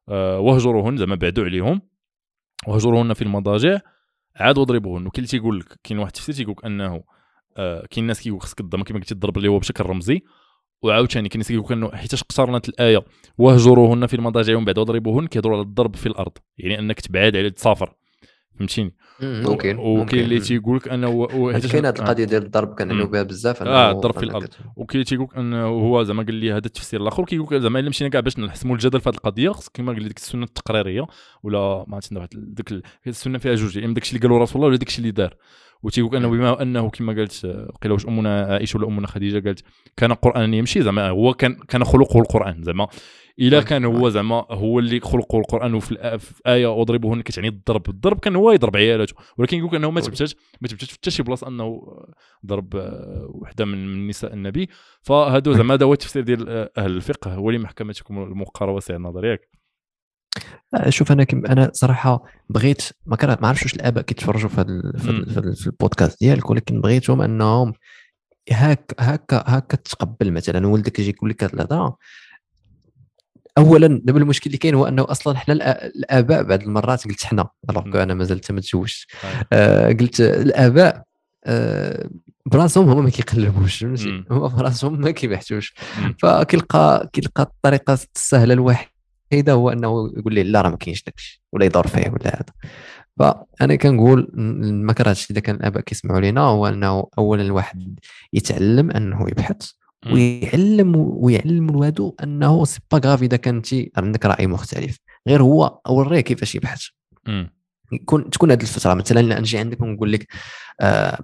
آه، 0.09 0.39
واهجروهن 0.39 0.97
زعما 0.97 1.15
بعدوا 1.15 1.45
عليهم. 1.45 1.81
واهجروهن 2.67 3.13
في 3.13 3.23
المضاجع. 3.23 3.79
عاد 4.37 4.59
واضربوهن 4.59 5.07
وكاين 5.07 5.25
اللي 5.25 5.29
تيقول 5.29 5.61
لك 5.61 5.79
كاين 5.85 5.99
واحد 5.99 6.09
التفسير 6.09 6.35
تيقول 6.35 6.55
لك 6.59 6.65
أنه 6.65 7.03
آه، 7.59 7.87
كاين 7.91 8.05
الناس 8.05 8.21
كيقول 8.21 8.41
خصك 8.41 8.59
تضرب 8.59 8.83
كما 8.85 8.99
قلتي 8.99 9.15
تضرب 9.15 9.37
اللي 9.37 9.49
هو 9.49 9.59
بشكل 9.59 9.85
رمزي 9.87 10.23
وعاوتاني 10.83 11.29
كاين 11.29 11.35
الناس 11.41 11.49
كيقول 11.49 11.65
لك 11.65 11.73
انه 11.73 11.91
حيتاش 11.97 12.23
اقترنت 12.23 12.69
الآية 12.69 13.05
واهجروهن 13.39 14.07
في 14.07 14.15
المضاجع 14.17 14.57
ومن 14.57 14.65
بعد 14.65 14.79
واضربوهن 14.79 15.27
كيهضروا 15.27 15.57
على 15.57 15.63
الضرب 15.67 15.97
في 15.97 16.07
الأرض 16.07 16.33
يعني 16.59 16.79
أنك 16.79 17.01
تبعد 17.01 17.37
عليه 17.37 17.49
تسافر 17.49 17.95
فهمتيني 18.59 18.95
مم. 19.21 19.43
ممكن 19.47 19.79
وكاين 19.79 20.25
اللي. 20.25 20.41
تيقول 20.41 20.77
لك 20.77 20.89
أنه 20.89 21.29
حيت 21.53 21.67
كاين 21.67 21.87
هذه 21.87 21.95
القضية 21.99 22.25
ديال 22.25 22.43
الضرب 22.43 22.75
كنعنيو. 22.75 23.07
بها 23.07 23.23
بزاف 23.23 23.63
أنه- 23.63 23.67
الضرب 23.67 24.19
في. 24.19 24.27
ت- 24.47 24.59
وكاين 24.77 25.05
تيقول 25.05 25.25
لك 25.31 25.37
أنه 25.37 25.67
هو 25.67 26.03
زعما 26.03 26.23
قال 26.23 26.35
لي 26.35 26.51
هذا 26.53 26.67
التفسير 26.67 27.03
الأخر 27.03 27.25
كيقول 27.25 27.47
لك 27.57 27.63
زعما 27.63 27.79
إلا 27.81 27.89
مشينا 27.89 28.11
كاع 28.11 28.21
باش 28.21 28.39
نحسموا 28.39 28.75
الجدل 28.75 29.01
في 29.01 29.09
هذه 29.09 29.15
القضية 29.15 29.51
خص 29.51 29.69
كما 29.69 29.93
قال 29.93 30.03
لي 30.03 30.09
ديك 30.09 30.17
السنة 30.17 30.45
التقريرية 30.45 31.07
ولا 31.43 31.85
ما 31.89 31.95
عرفتش 31.95 32.29
ديك 32.35 32.73
ال- 32.73 32.83
السنة 33.07 33.39
فيها 33.39 33.55
جوج 33.55 33.79
اما 33.79 33.95
داك 33.95 34.03
الشيء 34.03 34.17
اللي 34.17 34.29
قالوا 34.29 34.43
رسول 34.43 34.57
الله 34.57 34.67
ولا 34.69 34.77
داك 34.77 34.89
الشيء 34.89 35.01
اللي 35.01 35.11
دار 35.13 35.37
وتيقول 35.83 36.17
أنه 36.17 36.29
بما 36.31 36.63
أنه 36.63 36.91
كما 36.91 37.13
قالت 37.13 37.47
قيل 37.83 37.93
واش 37.93 38.07
أمنا 38.07 38.45
عائشة 38.45 38.77
ولا 38.77 38.87
أمنا 38.89 39.07
خديجة؟ 39.07 39.45
قالت 39.47 39.63
كان 39.97 40.13
قرانا 40.13 40.57
يمشي 40.57 40.83
زعما 40.83 41.09
هو 41.09 41.35
كان 41.35 41.55
كان 41.69 41.85
خلقه 41.85 42.21
القرآن 42.21 42.63
زعما. 42.63 42.89
إلا 43.41 43.63
كان 43.63 43.85
هو 43.85 44.09
زعما 44.09 44.45
هو 44.51 44.79
اللي 44.79 45.01
خلقه 45.01 45.39
القرآن 45.39 45.75
وفي 45.75 45.95
الآ- 45.95 46.17
في 46.17 46.35
آية 46.47 46.67
واضربوهن 46.67 47.23
كتعني 47.23 47.49
الضرب 47.49 47.89
الضرب 47.89 48.19
كان 48.21 48.37
هو 48.37 48.53
يضرب 48.53 48.77
عيالاته. 48.77 49.15
ولكن 49.39 49.59
يقول 49.59 49.75
أنه 49.77 49.91
ما 49.91 50.01
تبتاش 50.01 50.37
ما 50.61 50.69
تبتاش 50.69 50.89
في 50.89 50.95
حتى 50.95 51.11
شي 51.11 51.23
بلاصة 51.23 51.49
أنه 51.49 51.83
ضرب 52.47 52.77
آه، 52.77 53.27
وحدة 53.35 53.65
من 53.65 54.07
نساء 54.09 54.35
النبي. 54.35 54.69
فهذا 55.03 55.53
زعما 55.59 55.75
هذا 55.75 55.87
هو 55.87 55.93
التفسير 55.93 56.23
ديال 56.23 56.49
آه، 56.49 56.71
أهل 56.79 56.91
الفقه 56.91 57.39
ولمحكمتكم 57.39 58.23
الموقره 58.23 58.73
واسع 58.73 58.97
النظر 58.97 59.25
ياك. 59.25 59.58
شوف 60.89 61.13
أنا 61.13 61.25
كم 61.25 61.47
أنا 61.47 61.71
صراحة 61.75 62.25
بغيت 62.51 62.83
ما 63.07 63.17
ما 63.41 63.49
عرفتش 63.49 63.63
واش 63.63 63.75
الاباء 63.75 64.05
كيتفرجوا 64.05 64.49
في 64.49 64.61
هذا 64.61 64.93
في, 64.99 65.03
في, 65.33 65.39
ال- 65.41 65.57
في 65.57 65.67
البودكاست 65.67 66.21
ديالك 66.21 66.51
ولكن 66.51 66.81
بغيتهم 66.81 67.23
أنهم 67.23 67.73
هاك 68.53 68.95
هكا 68.99 69.45
هكا 69.47 69.77
تقبل 69.77 70.33
مثلا. 70.33 70.67
ولدك 70.67 70.99
يجي 70.99 71.11
يقول 71.11 71.31
لك 71.31 71.45
هاد 71.45 71.55
الهضرة. 71.55 71.97
اولا 73.59 74.01
دابا 74.05 74.19
المشكل 74.21 74.47
اللي 74.47 74.59
كاين 74.59 74.75
هو 74.75 74.87
أنه 74.89 75.07
أصلا 75.09 75.39
حنا 75.39 75.55
الآباء 75.87 76.43
بعض 76.43 76.63
المرات 76.63 77.05
قلت 77.05 77.25
حنا 77.25 77.49
ألوغ 77.71 78.03
أنا 78.03 78.15
مازال 78.15 78.41
ما 78.51 78.61
تزوجتش 78.61 79.07
آه 79.53 79.89
قلت 79.93 80.21
الآباء 80.21 81.03
آه 81.45 82.11
براسهم 82.47 82.91
هما 82.91 83.01
ما 83.01 83.11
كيقلبوش 83.11 83.79
فهمتي؟ 83.79 84.25
هما 84.31 84.47
براسهم 84.49 85.01
ما 85.01 85.11
كيبحثوش. 85.11 85.75
فكيلقى 86.19 87.09
كيلقى 87.13 87.43
الطريقة 87.43 87.99
السهلة 88.17 88.55
الوحيدة 88.55 88.91
هو 89.49 89.71
إنه 89.71 90.13
يقول 90.17 90.35
لي 90.35 90.43
لا 90.43 90.61
راه 90.61 90.71
ما 90.71 90.77
كاينش 90.77 91.03
داكشي 91.03 91.43
ولا 91.53 91.65
يدور 91.65 91.87
فيه 91.87 92.11
ولا 92.11 92.27
هذا. 92.27 92.53
فأنا 93.19 93.77
كنقول 93.77 94.31
ما 94.85 94.93
كرهتش 94.93 95.31
اذا 95.31 95.41
كان 95.41 95.57
الآباء 95.57 95.83
كيسمعوا 95.83 96.21
لينا 96.21 96.41
هو 96.41 96.67
إنه 96.67 97.07
اولا 97.19 97.43
الواحد 97.43 97.99
يتعلم 98.33 98.91
أنه 98.91 99.27
يبحث 99.29 99.71
ويعلم 100.13 100.97
ويعلم 100.97 101.77
ولادو 101.77 102.15
أنه 102.23 102.65
c'est 102.65 102.81
pas 102.93 103.01
grave 103.05 103.23
إذا 103.23 103.37
كان 103.37 103.57
انت 103.57 103.69
عندك 103.97 104.27
رأي 104.27 104.47
مختلف. 104.47 104.99
غير 105.29 105.43
هو 105.43 105.81
اوريه 105.87 106.21
كيفاش 106.21 106.55
يبحث. 106.55 106.83
يكون 107.93 108.31
تكون 108.31 108.51
هذه 108.51 108.63
الفترة 108.63 108.95
مثلا 108.95 109.41
نجي 109.41 109.59
عندك 109.59 109.81
ونقول 109.81 110.13
لك 110.13 110.27
آه 110.81 111.19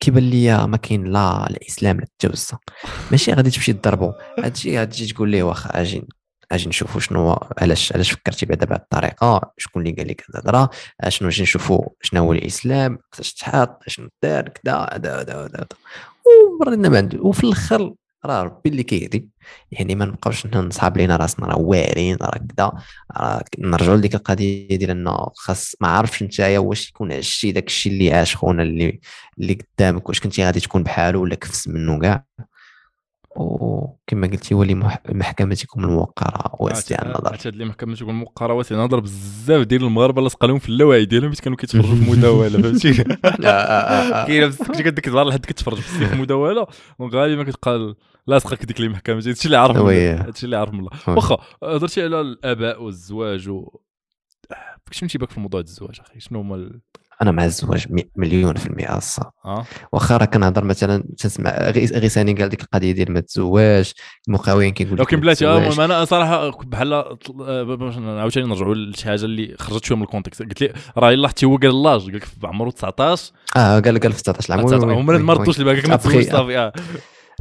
كيبان 0.00 0.30
لي 0.30 0.66
ما 0.66 0.76
كاين 0.76 1.04
لا 1.04 1.50
الاسلام 1.50 1.96
لا 1.96 2.02
التوسع. 2.02 2.56
ماشي 3.10 3.32
غادي 3.32 3.50
تمشي 3.50 3.72
تضربو. 3.72 4.12
هادشي 4.44 4.78
غادي 4.78 5.06
تقول 5.06 5.30
ليه 5.30 5.42
واخا 5.42 5.80
أجي 5.80 6.02
أجي 6.52 6.68
نشوفوا 6.68 7.00
شنو 7.00 7.38
علاش 7.58 7.92
علاش 7.92 8.12
فكرتي 8.12 8.46
بهذا 8.46 8.64
بهذه 8.66 8.78
الطريقة؟ 8.78 9.52
شكون 9.58 9.86
اللي 9.86 9.94
قال 9.94 10.08
لك 10.08 10.24
هذا 10.30 10.40
الهضرة؟ 10.40 10.70
شنو 11.08 11.28
نجي 11.28 11.42
نشوفوا 11.42 11.88
شنو 12.02 12.22
هو 12.22 12.32
الإسلام؟ 12.32 12.98
كيفاش 13.12 13.34
تحط 13.34 13.82
شنو 13.86 14.08
دار 14.22 14.48
كذا 14.48 14.88
هذا 14.92 15.20
هذا 15.20 15.44
هذا 15.44 15.66
ومرينا 16.60 16.88
ما 16.88 16.98
عنده 16.98 17.18
وفي 17.20 17.44
الآخر 17.44 17.94
راه 18.26 18.42
ربي 18.42 18.70
اللي 18.70 18.82
كيهدي. 18.82 19.28
يعني 19.72 19.94
ما 19.94 20.04
نبقاوش 20.04 20.46
نصحاب 20.46 20.96
لينا 20.96 21.16
راسنا. 21.16 21.46
راه 21.46 21.58
واعرين 21.58 22.16
راه 22.22 22.40
كذا 22.56 22.72
نرجعوا 23.58 23.96
لديك 23.96 24.14
القضية 24.14 24.76
ديال 24.76 24.90
إنه 24.90 25.16
خاص 25.34 25.74
ما 25.80 25.88
عارفش 25.88 26.22
نتايا 26.22 26.58
واش 26.58 26.88
يكون 26.88 27.12
عشتي 27.12 27.52
داك 27.52 27.66
الشيء 27.66 27.92
اللي 27.92 28.12
عاش 28.12 28.36
خونا 28.36 28.62
اللي 28.62 29.00
اللي 29.38 29.58
قدامك. 29.78 30.08
واش 30.08 30.20
كنتي 30.20 30.44
غادي 30.44 30.60
تكون 30.60 30.82
بحالو 30.82 31.22
ولا 31.22 31.34
كفس 31.34 31.68
منه 31.68 31.98
كاع. 32.00 32.24
وكما 33.38 34.26
قلتي 34.26 34.54
ولي 34.54 34.74
محكمتكم 35.08 35.84
الموقرة 35.84 36.54
واسع 36.60 37.02
النظر. 37.02 37.34
هاد 37.34 37.46
اللي 37.46 37.64
محكمتكم 37.64 38.10
الموقرة 38.10 38.52
واسع 38.52 38.76
النظر 38.76 39.00
بزاف 39.00 39.66
ديال 39.66 39.84
المغاربة 39.84 40.22
لصق 40.22 40.44
لهم 40.44 40.58
في 40.58 40.68
اللاوعي 40.68 41.04
ديالهم 41.04 41.30
حيت 41.30 41.40
كانوا 41.40 41.58
كيتفرجوا 41.58 41.94
في 41.94 42.10
مداولة 42.10 42.62
فهمتي؟ 42.62 43.04
كاين 44.26 44.50
كنت 44.50 44.82
كديك 44.82 45.08
الظهر 45.08 45.28
لحد 45.28 45.46
كتفرج 45.46 45.78
في 45.78 46.12
المداوله 46.12 46.66
وغالبا 46.98 47.44
كتبقى 47.44 47.94
لاصقك 48.26 48.64
ديك 48.64 48.80
المحكمه 48.80 49.16
هادشي 49.16 49.46
اللي 49.46 49.56
عارف 49.56 49.76
هادشي 49.76 50.44
اللي 50.44 50.56
عارف 50.56 50.72
من 50.72 50.80
الله 50.80 50.90
واخا 51.08 51.38
هضرتي 51.62 52.02
على 52.02 52.20
الآباء 52.20 52.82
والزواج 52.82 53.48
و 53.48 53.80
فاش 54.86 54.98
فهمتي 54.98 55.18
باك 55.18 55.30
في 55.30 55.40
موضوع 55.40 55.60
الزواج 55.60 56.00
أخي 56.00 56.20
شنو 56.20 56.40
هما 56.40 56.80
أنا 57.22 57.30
مع 57.30 57.44
الزواج 57.44 57.86
مليون 58.16 58.54
في 58.54 58.66
المئه 58.66 58.96
الصاط 58.96 59.26
آه. 59.44 59.64
واخا 59.92 60.16
راه 60.16 60.24
كنهضر 60.24 60.64
مثلا 60.64 61.04
تسمع 61.18 61.50
غيساني 61.70 62.32
قال 62.32 62.48
ديك 62.48 62.62
القضية 62.62 62.92
ديال 62.92 63.12
ما 63.12 63.20
تزواج 63.20 63.92
المقاوين 64.28 64.72
كيقول 64.72 64.98
لكن 64.98 65.20
بلاتي 65.20 65.46
آه 65.46 65.84
أنا 65.84 66.04
صراحة 66.04 66.50
بحال 66.50 66.94
عاوتاني 68.18 68.46
نرجعوا 68.46 68.74
لشي 68.74 69.04
حاجة 69.04 69.24
اللي 69.24 69.56
خرجت 69.58 69.84
شوية 69.84 69.98
من 69.98 70.04
contexte 70.04 70.42
قلت 70.42 70.60
لي 70.60 70.72
راه 70.96 71.10
يلا 71.10 71.28
حتى 71.28 71.46
هو 71.46 71.56
قال 71.56 71.82
لاج 71.82 72.00
قال 72.00 72.16
لك 72.16 72.24
في 72.24 72.46
عمره 72.46 72.70
19 72.70 73.32
آه 73.56 73.80
قال 73.80 74.00
قال 74.00 74.12
في 74.12 74.22
19 74.22 74.54
عام 74.54 74.90
هما 74.90 75.18
ما 75.18 75.32
ردوش 75.32 75.60
باقي 75.60 75.80
كنت 75.80 76.00
صافي 76.30 76.58
آه. 76.58 76.72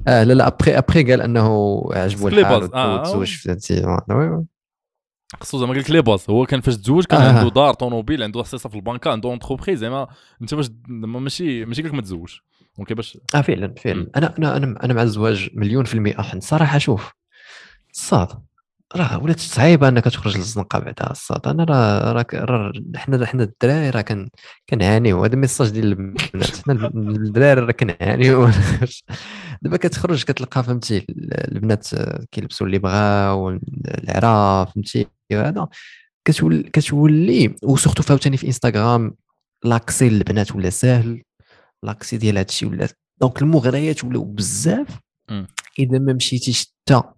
آه 0.08 0.24
لا 0.24 0.34
لا 0.34 0.48
أبخي 0.48 0.78
أبخي 0.78 1.04
قال 1.04 1.22
أنه 1.22 1.80
عجبو 1.94 2.28
الحال 2.28 2.64
وتزوج 2.64 3.28
في 3.28 3.56
خصو 5.42 5.60
زعما 5.60 5.74
قال 5.74 5.82
لك 5.82 5.92
les 5.92 6.02
bases 6.02 6.26
هو 6.30 6.46
كان 6.46 6.62
فاش 6.62 6.78
تزوج 6.78 7.06
كان 7.06 7.22
آه. 7.22 7.28
عنده 7.40 7.50
دار 7.50 7.74
طوموبيل 7.74 8.24
عنده 8.24 8.44
حسيسة 8.44 8.70
في 8.70 8.76
البنكه 8.76 9.12
عنده 9.12 9.30
entreprise 9.30 9.80
زعما 9.80 10.08
انت 10.42 10.54
باش 10.54 10.70
ماشي 10.88 11.66
ماشي 11.66 11.82
قال 11.82 11.90
لك 11.90 11.96
ما 11.96 12.02
تزوج 12.02 12.36
donc 12.78 12.94
باش 12.94 13.18
آه 13.36 13.42
فعلا 13.42 13.74
فعلا. 13.78 14.10
أنا 14.16 14.38
أنا 14.38 14.58
أنا 14.58 14.84
أنا 14.84 14.94
مع 14.94 15.02
الزواج 15.02 15.50
مليون 15.54 15.86
في 15.86 15.94
المئه 15.94 16.22
حيت 16.22 16.40
صراحة 16.40 16.78
شوف 16.78 17.14
صاط 17.92 18.47
راه 18.96 19.24
ولات 19.24 19.40
صعيبة 19.40 19.88
أنك 19.88 20.04
تخرج 20.04 20.38
للزنقة 20.38 20.80
بعدا 20.80 21.12
الصاط 21.12 21.48
أنا 21.48 21.64
راه 21.64 22.14
راه 22.34 22.72
حنا 22.96 23.26
حنا 23.26 23.44
الدراري 23.44 23.90
راه 23.90 24.02
كان 24.02 24.30
كنعانيو. 24.70 25.26
هذا 25.26 25.36
message 25.36 25.70
ديال 25.70 25.86
البنات. 25.86 26.58
حنا 26.66 26.92
الدراري 26.96 27.62
راه 27.62 27.72
كنعانيو. 27.72 28.50
دابا 29.62 29.78
كتخرج 29.78 30.24
كتلقى 30.24 30.64
فهمتي 30.64 31.06
البنات 31.10 31.88
كيلبسوا 32.32 32.68
اللي 32.68 32.80
بغاو 32.80 33.60
العراء 33.88 34.74
فهمتي. 34.74 35.08
هذا 35.32 35.68
كتولي 36.26 36.64
كتولي 36.64 37.56
و 37.64 37.69
surtout 37.69 38.04
عاوتاني 38.04 38.38
في 38.38 38.48
انستغرام 38.48 39.16
l'accès 39.64 40.10
للبنات 40.10 40.56
ولا 40.56 40.70
ساهل. 40.70 41.24
l'accès 41.84 42.18
ديال 42.18 42.38
هادشي 42.38 42.66
ولا 42.66 42.88
donc 43.22 43.42
المغريات 43.42 44.04
ولاو 44.04 44.24
بزاف. 44.24 45.00
إذا 45.80 46.00
ما 46.00 46.14
مشيتيش 46.14 46.74
حتى 46.88 47.17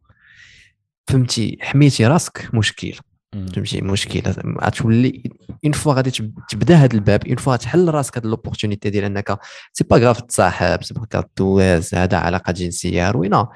فهمتي 1.10 1.58
حميتي 1.62 2.08
راسك 2.08 2.50
مشكل. 2.54 3.00
فهمتي 3.34 3.82
مشكل. 3.82 4.22
غتولي 4.62 5.24
une 5.66 5.72
fois 5.72 5.94
غادي 5.94 6.12
تبدا 6.50 6.76
هذا 6.76 6.94
الباب 6.94 7.28
une 7.28 7.36
fois 7.36 7.56
تحل 7.56 7.90
راسك 7.90 8.18
هذه 8.18 8.26
l'opportunité 8.26 8.90
ديال 8.90 9.04
إنك 9.04 9.40
c'est 9.74 9.84
pas 9.84 9.98
grave 9.98 10.22
تصاحب 10.22 10.84
c'est 10.84 10.94
pas 10.94 11.24
دوز 11.38 11.96
هذا 11.96 12.18
علاقة 12.18 12.54
جنسية 12.54 13.12
روينة. 13.12 13.48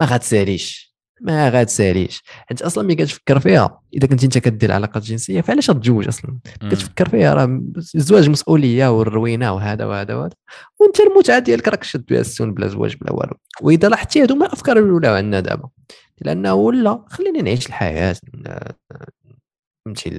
ما 0.00 0.06
غاتساليش 0.06 0.90
ما 1.20 1.48
غاتساليش 1.48 2.22
حيت 2.48 2.62
أصلا 2.62 2.84
ملي 2.84 2.94
كتفكر 2.94 3.40
فيها 3.40 3.80
إذا 3.94 4.06
كنت 4.06 4.24
أنت 4.24 4.38
كدير 4.38 4.72
علاقة 4.72 5.00
جنسية 5.00 5.40
فعلاش 5.40 5.66
تتزوج 5.66 6.08
أصلا؟ 6.08 6.38
كتفكر 6.70 7.08
فيها 7.08 7.34
راه 7.34 7.60
الزواج 7.94 8.28
مسؤولية 8.28 8.98
والروينة 8.98 9.52
وهذا 9.52 9.84
وهذا 9.84 10.14
وهذا. 10.14 10.34
وأنت 10.80 11.00
المتعة 11.00 11.38
ديالك 11.38 11.68
راك 11.68 11.84
شد 11.84 12.04
بها 12.06 12.20
السون 12.20 12.54
بلا 12.54 12.68
زواج 12.68 12.96
بلا 12.96 13.12
والو. 13.12 13.34
وإذا 13.62 13.88
لاحظتي 13.88 14.22
هذو 14.22 14.34
هما 14.34 14.46
الأفكار 14.46 14.78
الأولى 14.78 15.08
عندنا 15.08 15.40
دابا. 15.40 15.68
لأنه 16.20 16.54
ولا 16.54 17.04
خليني 17.08 17.42
نعيش 17.42 17.66
الحياة 17.66 18.16
فهمتي 19.86 20.10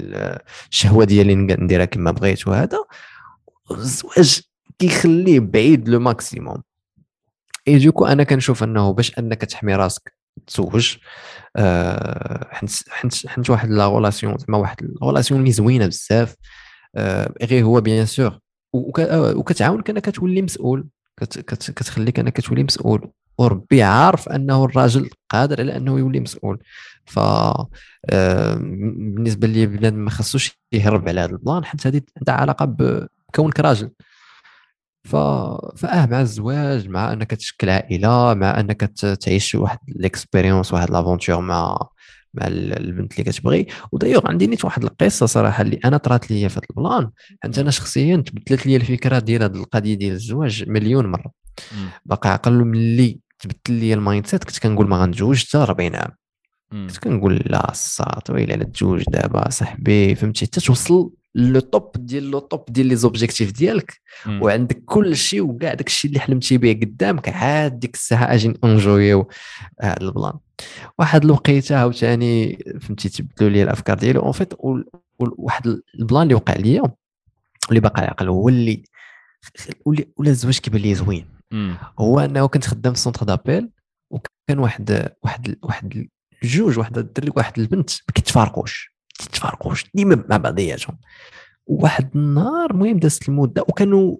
الشهوة 0.72 1.06
ديالي 1.06 1.36
نديرها 1.36 1.86
كما 1.86 2.12
بغيت 2.12 2.48
وهذا 2.48 2.84
الزواج 3.72 4.42
كيخليه 4.80 5.40
بعيد 5.40 5.90
لو 5.90 6.00
ماكسيموم 6.00 6.64
et 7.68 7.78
du 7.78 7.87
coup 7.87 8.06
أنا 8.06 8.24
كنشوف 8.24 8.64
أنه 8.64 8.94
باش 8.94 9.20
أنك 9.20 9.42
تحمي 9.46 9.76
راسك 9.76 10.14
تزوج 10.48 10.98
آه، 11.56 12.48
حيت 12.52 12.72
حيت 12.90 13.28
حيت 13.28 13.50
واحد 13.50 13.70
la 13.70 13.86
relation 13.86 14.38
زعما 14.38 14.58
واحد 14.58 14.84
ال 14.84 14.90
relation 14.90 15.40
اللي 15.40 15.52
زوينة 15.52 15.88
بزاف 15.88 16.36
آه، 16.96 17.34
غير 17.44 17.64
هو 17.64 17.82
bien 17.82 18.06
sûr 18.06 18.40
آه، 19.00 19.38
وكتعاونك 19.38 19.90
انك 19.90 20.10
تولي 20.10 20.42
مسؤول 20.42 20.88
كتخليك 21.18 22.20
انك 22.20 22.42
تولي 22.42 22.64
مسؤول. 22.64 23.12
وربي 23.38 23.84
عارف 23.84 24.30
أنه 24.30 24.66
الراجل 24.66 25.10
قادر 25.30 25.62
على 25.62 25.78
أنه 25.78 26.00
يولي 26.00 26.20
مسؤول. 26.20 26.64
ف 27.06 27.20
بالنسبة 28.10 29.48
لي 29.48 29.66
بنادم 29.66 29.98
ما 30.00 30.10
خصوش 30.10 30.52
يهرب 30.72 31.08
على 31.10 31.22
هذا 31.22 31.32
ال 31.32 31.38
plan 31.38 31.66
حيت 31.66 31.88
هذه 31.88 32.02
عندها 32.18 32.36
علاقة 32.36 32.66
بكونك 32.66 33.60
راجل. 33.60 33.92
ف... 35.04 35.16
فآه 35.78 36.06
مع 36.06 36.22
الزواج 36.22 36.90
مع 36.90 37.14
أنك 37.14 37.32
تشكل 37.32 37.70
عائلة 37.70 38.34
مع 38.34 38.60
أنك 38.60 38.82
تعيش 39.22 39.56
واحد 39.56 39.80
l'expérience 39.88 40.74
واحد 40.74 40.92
l'aventure 40.92 41.42
مع 41.42 41.78
مع 42.34 42.48
البنت 42.48 43.20
اللي 43.20 43.32
كتبغي. 43.32 43.68
ودايوغ 43.92 44.28
عندي 44.28 44.48
نيت 44.48 44.66
واحد 44.66 44.84
القصة 44.84 45.26
صراحة 45.26 45.62
اللي 45.62 45.80
أنا 45.86 45.98
طرات 45.98 46.32
لي 46.32 46.50
في 46.50 46.56
هذا 46.56 46.62
ال 46.70 46.76
plan. 46.76 47.10
حيت 47.44 47.60
أنا 47.60 47.72
شخصيا 47.72 48.18
تبدلت 48.18 48.66
لي 48.66 48.76
الفكرة 48.76 49.20
ديال 49.20 49.44
هذه 49.44 49.56
القضية 49.56 49.94
ديال 49.94 50.12
الزواج 50.14 50.70
مليون 50.70 51.06
مرة. 51.06 51.32
باقي 52.06 52.30
عقل 52.30 52.66
ملي 52.66 53.20
تبدل 53.40 53.80
لي 53.80 53.94
ال 53.94 54.28
mindset 54.28 54.44
كنت 54.44 54.60
كنقول 54.60 54.88
ما 54.88 54.98
غنتزوجش 55.02 55.50
حتى 55.50 55.58
40 55.58 55.96
عام. 55.96 56.12
كنت 56.72 56.98
كنقول 56.98 57.44
لا 57.46 57.72
الصاط 57.72 58.30
ويلي 58.30 58.54
على 58.54 58.66
تزوج 58.66 59.04
دابا 59.08 59.50
صاحبي 59.50 60.16
فهمتي؟ 60.16 60.46
حتى 60.46 60.62
توصل 60.62 61.12
le 61.36 61.60
top 61.60 61.92
ديال 61.98 62.32
le 62.32 62.40
top 62.40 62.66
ديال 62.70 62.88
les 62.88 62.96
objectifs 62.96 63.52
ديالك. 63.52 63.94
وعندك 64.42 64.84
كل 64.86 65.16
شيء 65.16 65.42
وكاع 65.42 65.74
داك 65.74 65.88
الشيء 65.88 66.10
اللي 66.10 66.20
حلمتي 66.20 66.58
به 66.58 66.74
قدامك 66.74 67.30
عاد 67.30 67.80
ديك 67.80 67.96
الساعة 67.96 68.34
أجي 68.34 68.54
enjoy 68.64 69.28
هذا 69.82 70.02
ال 70.02 70.07
plan. 70.07 70.34
واحد 71.00 71.24
الوقيته 71.26 71.76
عاوتاني 71.78 72.64
فهمتي 72.82 73.10
تبدلوا 73.10 73.50
لي 73.50 73.64
الأفكار 73.64 73.98
ديالي. 73.98 74.20
en 74.20 74.32
fait 74.32 74.54
واحد 75.20 75.82
plan 76.00 76.24
اللي 76.24 76.34
وقع 76.34 76.54
ليا 76.54 76.84
اللي 77.70 77.80
باقي 77.80 78.02
عاقل 78.02 78.30
هو 78.30 78.50
اللي 78.50 78.84
ولا 80.18 80.30
الزواج 80.30 80.60
كيبان 80.60 80.82
لي 80.82 80.96
زوين. 80.96 81.26
هو 82.00 82.20
انه 82.20 82.48
كنت 82.48 82.66
خدام 82.66 82.94
في 82.94 83.00
centre 83.00 83.26
d'appel 83.26 83.70
وكان 84.10 84.60
واحد 84.60 85.12
واحد 85.24 85.56
واحد 85.64 86.08
جوج 86.44 86.80
واحد 86.80 86.98
الدري 86.98 87.32
واحد 87.36 87.60
البنت 87.60 87.90
ما 87.92 88.14
كيتفارقوش. 88.16 88.96
كيتفارقوش 89.20 89.86
ديما 89.94 90.24
مع 90.30 90.38
بعضياتهم. 90.38 90.98
واحد 91.66 92.10
النهار 92.16 92.72
المهم 92.72 93.00
دازت 93.00 93.30
المدة 93.30 93.62
وكانوا 93.62 94.18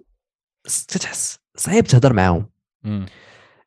تتحس 0.64 1.38
صعيب 1.56 1.84
تهضر 1.84 2.12
معاهم. 2.12 2.46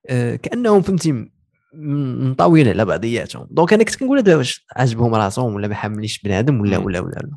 آه 0.09 0.35
كأنهم 0.35 0.81
فهمتي 0.81 1.31
منطويين 1.77 2.67
على 2.67 2.85
بعضياتهم 2.85 3.47
donc 3.51 3.73
أنا 3.73 3.83
كنت 3.83 3.95
كنقول 3.95 4.17
هذا 4.17 4.35
واش 4.35 4.65
عاجبهم 4.75 5.15
راسهم 5.15 5.53
ولا 5.53 5.67
ما 5.67 5.75
حامليش 5.75 6.21
بنادم 6.21 6.61
ولا 6.61 6.77
ولا 6.77 6.99
ولا, 6.99 7.19
ولا. 7.23 7.35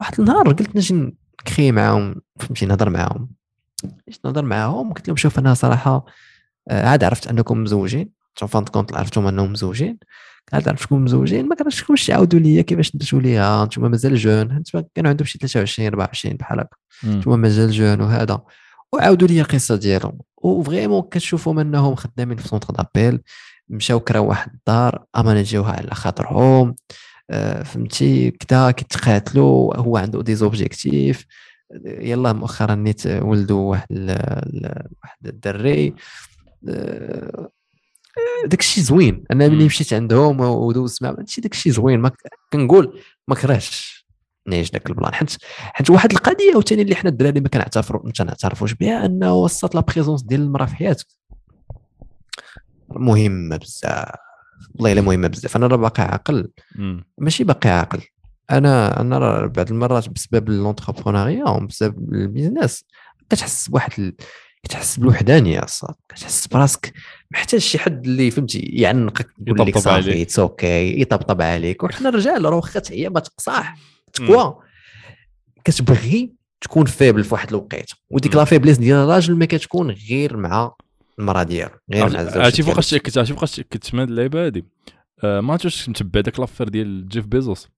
واحد 0.00 0.20
النهار 0.20 0.52
قلت 0.52 0.76
نجي 0.76 1.14
نكري 1.40 1.72
معاهم 1.72 2.14
فهمتي 2.40 2.66
نهضر 2.66 2.90
معاهم. 2.90 3.28
نهضر 4.24 4.44
معاهم 4.44 4.92
قلت 4.92 5.08
لهم 5.08 5.16
شوف 5.16 5.38
أنا 5.38 5.54
صراحة 5.54 6.04
آه، 6.68 6.88
عاد 6.88 7.04
عرفت 7.04 7.26
أنكم 7.26 7.62
مزوجين. 7.62 8.08
فانت 8.48 8.68
كونت 8.68 8.94
عرفتم 8.94 9.26
أنهم 9.26 9.52
مزوجين. 9.52 9.98
عاد 10.52 10.68
عرفتكم 10.68 11.04
مزوجين؟ 11.04 11.48
ما 11.48 11.54
كرهتكمش 11.54 12.06
تعاودوا 12.06 12.40
لي 12.40 12.62
كيفاش 12.62 12.96
درتوا 12.96 13.20
ليها 13.20 13.62
أنتم 13.62 13.90
مازال 13.90 14.16
jeunes. 14.16 14.50
أنتم 14.50 14.82
كانوا 14.94 15.10
عندهم 15.10 15.26
شي 15.26 15.38
23 15.38 15.88
24 15.88 16.36
بحال 16.36 16.60
هكا. 16.60 16.76
أنتم 17.04 17.38
مازال 17.38 17.70
jeunes 17.70 18.00
وهذا. 18.00 18.40
وعاودوا 18.92 19.28
لي 19.28 19.40
القصة 19.40 19.76
ديالهم. 19.76 20.18
و 20.36 20.43
vraiment 20.43 21.02
كتشوفهم 21.02 21.58
أنهم 21.58 21.94
خدامين 21.94 22.36
في 22.36 22.48
centre 22.48 22.74
d'appel 22.74 23.20
مشاو 23.70 24.00
كراو 24.00 24.28
واحد 24.28 24.52
الدار 24.54 25.04
امانه 25.16 25.42
جاوها 25.42 25.72
على 25.72 25.90
خاطرهم 25.90 26.74
آه، 27.30 27.62
فهمتي؟ 27.62 28.30
كدا 28.30 28.70
كيتقاتلوا 28.70 29.76
هو 29.76 29.96
عنده 29.96 30.22
des 30.22 30.34
objectifs 30.34 31.26
يلا 31.84 32.32
مؤخرا 32.32 32.74
نيت 32.74 33.06
ولدوا 33.06 33.70
واحد 33.70 33.86
واحد 35.02 35.26
الدري 35.26 35.94
آه، 36.68 37.48
داك 38.46 38.60
الشيء 38.60 38.84
زوين. 38.84 39.24
أنا 39.30 39.48
ملي 39.48 39.64
مشيت 39.64 39.92
عندهم 39.92 40.40
ودوزت 40.40 41.02
معهم 41.02 41.16
هادشي 41.18 41.40
داك 41.40 41.52
الشيء 41.52 41.72
زوين 41.72 42.00
ما 42.00 42.10
كنقول 42.52 43.00
ما 43.28 43.34
كرهتش 43.34 44.06
نعيش 44.46 44.72
ذاك 44.72 44.90
ال 44.90 44.94
plan. 44.94 45.14
حيت 45.14 45.36
حيت 45.58 45.90
واحد 45.90 46.12
القضية 46.12 46.52
عاوتاني 46.52 46.82
اللي 46.82 46.94
حنا 46.94 47.10
الدراري 47.10 47.40
ما 47.40 47.48
كنعترفوا 47.48 48.00
ما 48.04 48.12
كنعترفوش 48.12 48.72
بها 48.74 49.06
أنه 49.06 49.34
وسط 49.34 49.74
la 49.74 49.80
présence 49.80 50.22
ديال 50.22 50.40
المرأة 50.40 50.66
في 50.66 50.76
حياتك. 50.76 51.06
مهمه 52.90 53.56
بزاف 53.56 54.14
والله 54.74 54.92
الا 54.92 55.00
مهمة 55.00 55.28
بزاف. 55.28 55.56
أنا 55.56 55.66
راه 55.66 55.76
باقي 55.76 56.02
عاقل. 56.02 56.50
ماشي 57.18 57.44
باقي 57.44 57.70
عاقل. 57.70 58.00
أنا 58.50 59.00
أنا 59.00 59.18
راه 59.18 59.46
بعض 59.46 59.70
المرات 59.70 60.08
بسبب 60.08 60.48
l'entrepreneuriat 60.48 61.48
وبسبب 61.48 62.14
ال 62.14 62.22
business 62.22 62.84
كتحس 63.30 63.68
بواحد 63.68 64.14
كتحس 64.62 64.96
بالوحدانية 64.96 65.64
أصلا. 65.64 65.94
كتحس 66.08 66.46
براسك 66.46 66.92
محتاج 67.30 67.60
شي 67.60 67.78
حد 67.78 68.06
اللي 68.06 68.30
فهمتي 68.30 68.58
يعنقك 68.58 69.30
يقول 69.46 69.68
لك 69.68 69.78
صافي 69.78 70.22
it's 70.22 70.38
okay 70.38 71.00
يطبطب 71.00 71.42
عليك. 71.42 71.82
وحنا 71.82 72.08
الرجال 72.08 72.44
راه 72.44 72.56
واخا 72.56 72.82
هي 72.90 73.08
ما 73.08 73.20
تقصاح. 73.20 73.78
تكوا 74.12 74.52
كتبغي 75.64 76.32
تكون 76.60 76.84
faible 76.84 77.24
في 77.24 77.34
واحد 77.34 77.48
الوقيته 77.48 77.96
وديك 78.10 78.36
la 78.36 78.44
faiblesse 78.44 78.78
ديال 78.78 78.96
الراجل 78.96 79.36
ما 79.36 79.44
كتكون 79.44 79.90
غير 79.90 80.36
مع 80.36 80.74
المراه 81.20 81.42
ديالو 81.42 81.70
غير 81.92 82.08
مع 82.10 82.20
الزوج 82.20 82.42
عرفتي 82.42 82.62
فوقاش 82.62 82.90
تاكدت 82.90 83.18
عرفتي 83.18 83.34
فوقاش 83.34 83.56
تاكدت 83.56 83.94
من 83.94 84.00
هذه 84.00 84.08
اللعيبه 84.08 84.46
هذه 84.46 84.62
آه 85.24 85.40
ما 85.40 85.52
عرفتش 85.52 85.88
متبع 85.88 86.20
داك 86.20 86.40
l'affaire 86.40 86.68
ديال 86.68 87.08
جيف 87.08 87.26
بيزوس. 87.26 87.68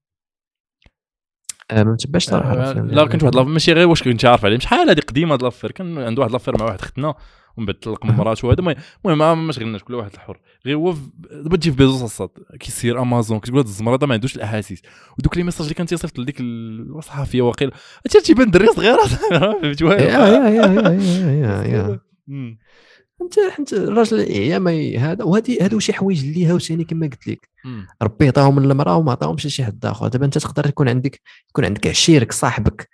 آه، 1.71 1.83
ما 1.83 1.91
متبعش 1.91 2.25
صراحة 2.25 2.53
آه 2.53 2.73
لا 2.73 3.05
كنت 3.05 3.23
واحد 3.23 3.35
ماشي 3.37 3.73
غير 3.73 3.87
واش 3.87 4.03
كنت 4.03 4.25
عارف 4.25 4.45
عليه 4.45 4.59
شحال 4.59 4.89
هذه 4.89 4.99
قديمة 4.99 5.33
هاد 5.33 5.43
l'affaire 5.43 5.71
كان 5.71 5.97
عنده 5.97 6.21
واحد 6.21 6.31
affaire 6.31 6.57
مع 6.59 6.65
واحد 6.65 6.81
ختنا 6.81 7.15
ومن 7.57 7.65
بعد 7.65 7.75
طلق 7.75 8.05
مراته 8.19 8.47
وهذا. 8.47 8.75
المهم 9.05 9.47
ما 9.47 9.51
شغلناش 9.51 9.83
كل 9.83 9.93
واحد 9.93 10.13
الحر. 10.13 10.39
غير 10.65 10.75
هو 10.75 10.95
دابا 11.31 11.57
تجي 11.57 11.71
جيف 11.71 11.77
بيزوس 11.77 12.01
الصاط 12.01 12.29
كيسير 12.59 13.01
أمازون 13.01 13.39
كتقول 13.39 13.59
هذا 13.59 13.67
الزمر 13.67 13.95
هذا 13.95 14.07
ما 14.07 14.13
عندوش 14.13 14.35
الأحاسيس. 14.35 14.81
ودوك 15.19 15.37
les 15.37 15.43
messages 15.43 15.61
اللي 15.61 15.73
كان 15.73 15.85
تيصيفط 15.85 16.19
لديك 16.19 16.35
الصحفيه 16.41 17.41
واقيلا 17.41 17.71
هادشي 18.05 18.21
تيبان 18.21 18.51
دري 18.51 18.67
صغير 18.67 19.03
فهمتي 19.07 19.85
انت 23.23 23.37
انت 23.59 23.73
الراجل 23.73 24.19
يا 24.19 24.59
ما 24.59 24.71
هذا 24.97 25.23
وهذه 25.23 25.57
هادو 25.63 25.79
شي 25.79 25.93
حوايج 25.93 26.23
اللي 26.23 26.47
عاوتاني 26.47 26.83
كما 26.83 27.07
قلت 27.07 27.27
لك. 27.27 27.49
ربي 28.01 28.27
عطاهم 28.27 28.59
للمراه 28.59 28.97
وما 28.97 29.11
عطاهمش 29.11 29.45
لشي 29.45 29.65
حد 29.65 29.85
آخر. 29.85 30.07
دابا 30.07 30.25
انت 30.25 30.37
تقدر 30.37 30.67
يكون 30.67 30.89
عندك 30.89 31.21
يكون 31.49 31.65
عندك 31.65 31.87
عشيرك 31.87 32.31
صاحبك 32.31 32.89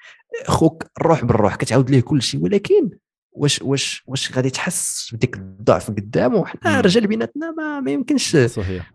خوك 0.48 0.84
الروح 0.98 1.26
بالروح 1.26 1.56
كتعاود 1.56 1.90
ليه 1.90 2.02
كل 2.02 2.22
شيء 2.22 2.44
ولكن 2.44 2.90
واش 3.32 3.62
واش 3.62 4.04
واش 4.08 4.32
غادي 4.32 4.50
تحس 4.50 5.10
بديك 5.14 5.36
الضعف 5.36 5.92
قدامه؟ 5.92 6.46
حنا 6.46 6.80
الرجال 6.80 7.08
بيناتنا 7.08 7.52
ما, 7.52 7.80
ما 7.80 7.92
يمكنش. 7.92 8.38
صحيح. 8.38 8.94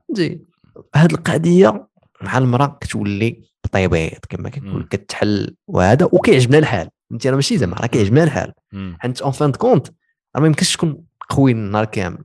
هاد 0.94 1.12
القضية 1.12 1.88
مع 2.22 2.38
المرأة 2.38 2.78
كتولي 2.80 3.42
بطيبيط 3.64 4.26
كما 4.26 4.48
كنقول 4.48 4.88
كتحل 4.90 5.54
وهذا 5.66 6.08
وكيعجبنا 6.12 6.58
الحال. 6.58 6.88
انت 7.12 7.26
راه 7.26 7.34
ماشي 7.34 7.58
زعما 7.58 7.76
راه 7.76 7.86
كيعجبنا 7.86 8.24
الحال. 8.24 8.52
حيت 8.98 9.22
en 9.22 9.32
fin 9.32 9.52
de 9.52 9.61
compte 9.61 9.88
راه 10.36 10.40
ما 10.40 10.46
يمكنش 10.46 10.76
تكون 10.76 11.04
قوي 11.28 11.52
النهار 11.52 11.84
كامل. 11.84 12.18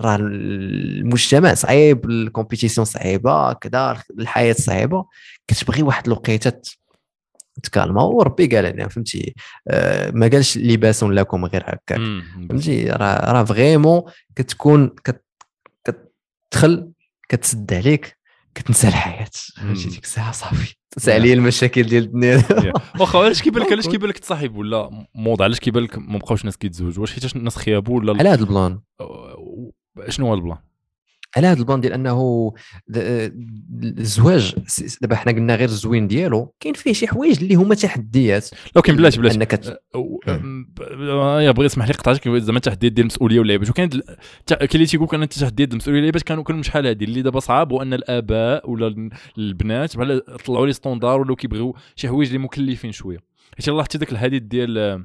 راه 0.00 0.16
المجتمع 0.16 1.54
صعيب 1.54 2.10
ال 2.10 2.16
compétition 2.16 2.84
صعيبة 2.84 3.52
كذا 3.52 4.02
الحياة 4.18 4.52
صعيبة. 4.52 5.06
كتبغي 5.46 5.82
واحد 5.82 6.06
الوقيتة 6.06 6.52
تكالما 7.62 8.02
وربي 8.02 8.46
قال 8.46 8.64
لنا 8.64 8.88
فهمتي؟ 8.88 9.34
آه 9.68 10.10
ما 10.10 10.28
قالش 10.28 10.58
لباس 10.58 11.02
لكم 11.02 11.44
غير 11.44 11.62
هكاك. 11.66 12.00
فهمتي؟ 12.48 12.90
راه 12.90 13.32
راه 13.32 13.44
vraiment 13.44 14.02
كتكون 14.36 14.90
كتدخل 15.84 16.90
كتسد 17.28 17.72
عليك. 17.72 18.16
كتنسى 18.54 18.88
الحياة. 18.88 19.30
فهمتي 19.56 19.88
ديك 19.88 20.04
الساعة 20.04 20.32
صافي. 20.32 20.74
تنسى 20.90 21.12
عليا 21.12 21.34
المشاكل 21.34 21.82
ديال 21.82 22.02
الدنيا. 22.04 22.42
واخا 23.00 23.18
علاش 23.18 23.42
كيبان 23.42 23.62
لك 23.62 23.72
علاش 23.72 23.88
كيبان 23.92 24.08
لك 24.10 24.18
أ 24.18 24.27
صاحب 24.27 24.56
ولا 24.56 25.06
mode 25.14 25.42
علاش 25.42 25.60
كيبان 25.60 25.82
لك 25.82 25.98
ما 25.98 26.18
بقاوش 26.18 26.44
ناس 26.44 26.56
كيتزوجوا؟ 26.56 27.00
واش 27.00 27.12
حيت 27.12 27.36
الناس 27.36 27.56
خيابوا 27.56 27.98
ولا 27.98 28.18
على 28.18 28.28
هذا 28.28 28.40
البلان. 28.40 28.80
شنو 30.08 30.26
هو 30.26 30.34
البلان؟ 30.34 30.58
على 31.36 31.46
هذا 31.46 31.60
البلان 31.60 31.80
ديال 31.80 31.92
أنه 31.92 32.52
الزواج 33.82 34.54
دابا 35.02 35.16
حنا 35.16 35.32
قلنا 35.32 35.54
غير 35.54 35.68
الزوين 35.68 36.06
ديالو 36.08 36.54
كاين 36.60 36.74
فيه 36.74 36.92
شي 36.92 37.06
حوايج 37.06 37.42
اللي 37.42 37.54
هما 37.54 37.74
تحديات. 37.74 38.48
لكن 38.76 38.96
بلاتي 38.96 39.20
بلاتي 39.20 39.36
أنك 39.36 39.50
ت... 39.50 39.80
يا 41.40 41.50
بغيت 41.50 41.70
اسمح 41.70 41.86
لي 41.86 41.92
قطعتك 41.92 42.28
زعما 42.28 42.58
تحديات 42.58 42.92
ديال 42.92 43.06
المسؤولية 43.06 43.38
واللعيبات 43.38 43.70
وكاين 43.70 43.88
كاين 44.46 44.68
اللي 44.74 44.86
تيقول 44.86 45.06
لك 45.06 45.14
أن 45.14 45.22
التحديات 45.22 45.52
ديال 45.52 45.70
المسؤولية 45.70 45.98
واللعيبات 45.98 46.22
كانوا 46.22 46.44
كانوا 46.44 46.62
شحال 46.62 46.86
هذه 46.86 47.04
اللي 47.04 47.22
دابا 47.22 47.40
صعاب 47.40 47.72
هو 47.72 47.82
أن 47.82 47.94
الآباء 47.94 48.70
ولا 48.70 49.10
البنات 49.38 49.96
بحال 49.96 50.24
طلعوا 50.46 50.66
لي 50.66 50.72
standards 50.72 51.20
ولاو 51.20 51.36
كيبغيو 51.36 51.76
شي 51.96 52.08
حوايج 52.08 52.28
اللي 52.28 52.38
مكلفين 52.38 52.92
شوية. 52.92 53.18
حيت 53.56 53.68
الله 53.68 53.82
حتى 53.82 53.98
ذاك 53.98 54.12
الحديث 54.12 54.42
ديال 54.42 55.04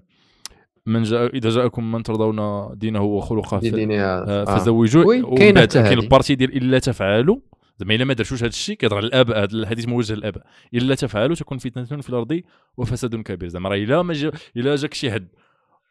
من 0.90 1.04
جاء 1.04 1.36
إذا 1.36 1.50
جاءكم 1.50 1.92
من 1.92 2.04
ترضون 2.04 2.70
دينه 2.78 3.02
وخلقه 3.02 3.62
آه، 3.92 4.46
فزوجوه. 4.46 5.36
كاين 5.36 5.66
كاين 5.66 6.00
ال 6.00 6.05
partie 6.05 6.36
ديال 6.36 6.58
إلا 6.58 6.80
تفعلوا. 6.80 7.38
زعما 7.78 7.96
إلا 7.96 8.06
ما 8.06 8.14
درتوش 8.14 8.40
هذا 8.40 8.48
الشيء 8.48 8.76
كيهضر 8.76 8.98
على 8.98 9.08
الاباء 9.08 9.44
هذا 9.44 9.54
الحديث 9.54 9.88
موجه 9.88 10.14
للاباء 10.14 10.44
إلا 10.74 10.96
تفعلوا 10.96 11.36
تكون 11.36 11.58
فتنة 11.58 11.84
في 11.84 12.10
الأرض 12.10 12.42
وفساد 12.78 13.16
كبير. 13.16 13.50
زعما 13.50 13.70
راه 13.70 13.76
إلا 13.76 14.02
ما 14.02 14.14
جا 14.14 14.32
إلا 14.58 14.76
جاك 14.76 14.94
شي 14.94 15.12
حد. 15.12 15.28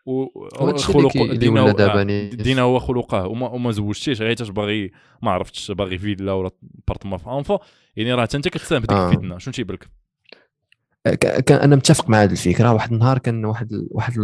وخلق 0.07 1.33
دينه 1.33 1.73
دينه 2.29 2.67
وخلقه 2.67 3.27
وما, 3.27 3.49
وما 3.49 3.71
زوجتيش 3.71 4.23
غير 4.23 4.53
باغي 4.53 4.91
ما 5.23 5.31
عرفتش 5.31 5.71
باغي 5.71 5.99
فيلا 5.99 6.33
ولا 6.33 6.51
appartement 6.89 7.19
في 7.19 7.31
انفا 7.31 7.59
يعني 7.97 8.15
راه 8.15 8.29
أنت 8.35 8.49
كتساهم 8.49 8.83
بديك 8.83 8.97
آه. 8.97 9.09
الفتنة. 9.09 9.39
شنو 9.39 9.53
تيبان 9.53 9.75
لك؟ 9.75 9.98
كان 11.21 11.59
أنا 11.59 11.77
متفق 11.77 12.09
مع 12.09 12.23
هذه 12.23 12.31
الفكرة. 12.33 12.73
واحد 12.73 12.93
النهار 12.93 13.19
كان 13.19 13.45
واحد 13.45 13.73
ال 13.73 13.89
واحد 13.91 14.15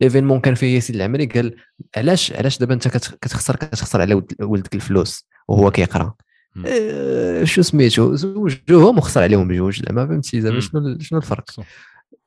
l'événement 0.00 0.40
كان 0.40 0.54
فيه 0.54 0.74
ياسين 0.74 0.96
العمري 0.96 1.26
قال 1.26 1.56
علاش 1.96 2.32
علاش 2.32 2.58
دابا 2.58 2.74
أنت 2.74 2.88
كتخسر 2.88 3.56
كتخسر 3.56 4.00
على 4.00 4.22
ولدك 4.40 4.74
الفلوس 4.74 5.26
وهو 5.48 5.70
كيقرأ؟ 5.70 6.14
آه 6.66 7.44
شو 7.44 7.62
سميتو؟ 7.62 8.14
زوجوهم 8.14 8.98
وخسر 8.98 9.22
عليهم 9.22 9.48
بجوج 9.48 9.82
زعما 9.82 10.06
فهمتي؟ 10.06 10.40
زعما 10.40 10.60
شنو 10.60 10.98
شنو 11.00 11.18
الفرق؟ 11.18 11.44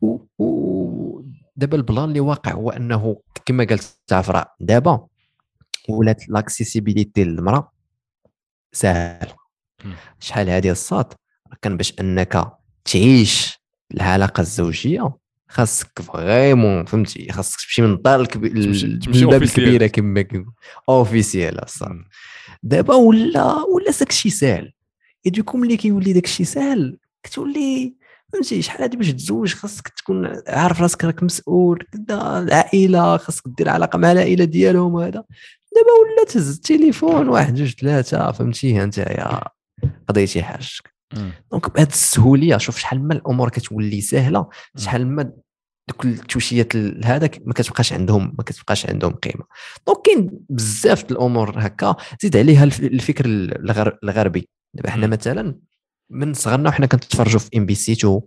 و 0.01 1.21
دابا 1.55 1.77
البلان 1.77 2.03
اللي 2.03 2.19
واقع 2.19 2.51
هو 2.51 2.69
أنه 2.69 3.21
كما 3.45 3.63
قالت 3.63 3.97
عفراء 4.11 4.55
دابا 4.59 5.07
ولات 5.89 6.29
l'accessibilité 6.29 7.23
للمرأة 7.23 7.71
سهل 8.71 9.27
شحال 10.19 10.49
هذه 10.49 10.71
الصاد 10.71 11.13
كان 11.61 11.77
باش 11.77 11.93
أنك 11.99 12.54
تعيش 12.85 13.59
العلاقة 13.93 14.41
الزوجية 14.41 15.17
خاصك 15.47 16.01
vraiment 16.01 16.85
فهمتي؟ 16.85 17.31
خاصك 17.31 17.59
تمشي 17.61 17.81
من 17.81 17.93
الدار 17.93 18.27
للباب 19.05 19.43
الكبيرة 19.43 19.87
كما 19.87 20.21
كنقول 20.21 20.53
officiel 20.89 21.61
دابا 22.63 22.95
ولا 22.95 23.53
ولا 23.53 23.91
داك 23.99 24.09
الشيء 24.09 24.31
ساهل. 24.31 24.73
et 25.25 25.31
du 25.31 25.40
coup 25.40 25.57
ملي 25.57 25.77
كيولي 25.77 26.13
داك 26.13 26.25
الشيء 26.25 26.45
ساهل 26.45 26.97
كتولي 27.23 27.95
فهمتي؟ 28.33 28.61
شحال 28.61 28.81
هادي 28.81 28.97
باش 28.97 29.11
تزوج؟ 29.11 29.53
خاصك 29.53 29.87
تكون 29.87 30.41
عارف 30.47 30.81
راسك 30.81 31.05
راك 31.05 31.23
مسؤول 31.23 31.83
كذا 31.91 32.39
العائله 32.39 33.17
خاصك 33.17 33.43
دير 33.57 33.69
علاقة 33.69 33.97
مع 33.97 34.11
العائلة 34.11 34.45
ديالهم 34.45 34.93
وهذا. 34.93 35.23
دابا 35.75 35.91
ولا 36.01 36.25
تهز 36.27 36.55
التليفون 36.55 37.29
واحد 37.29 37.55
جوج 37.55 37.73
ثلاثة 37.73 38.31
فهمتي؟ 38.31 38.83
انت 38.83 38.97
يا 38.97 39.41
قضيتي 40.07 40.43
حاجتك. 40.43 40.94
donc 41.51 41.73
بهذه 41.75 41.87
السهولية 41.87 42.57
شوف 42.57 42.77
شحال 42.77 43.07
ما 43.07 43.13
الأمور 43.13 43.49
كتولي 43.49 44.01
سهلة 44.01 44.49
شحال 44.77 45.07
ما 45.07 45.31
دوك 45.89 46.05
التوشيات 46.05 46.75
ال- 46.75 47.05
هذاك 47.05 47.41
ما 47.45 47.53
كتبقاش 47.53 47.93
عندهم 47.93 48.35
ما 48.37 48.43
كتبقاش 48.43 48.85
عندهم 48.85 49.13
قيمة. 49.13 49.43
donc 49.87 49.97
كاين 50.05 50.31
بزاف 50.49 51.03
د 51.03 51.11
الأمور 51.11 51.53
هكا 51.57 51.95
زيد 52.21 52.37
عليها 52.37 52.63
الف- 52.63 52.79
الفكر 52.79 53.25
الغر- 53.25 53.97
الغربي. 54.03 54.49
دابا 54.73 54.89
حنا. 54.89 55.07
مثلا 55.07 55.55
من 56.09 56.33
صغرنا 56.33 56.69
وحنا 56.69 56.85
كنتفرجوا 56.85 57.39
في 57.39 57.49
إم 57.57 57.65
بي 57.65 57.75
سي 57.75 57.91
2 57.91 58.21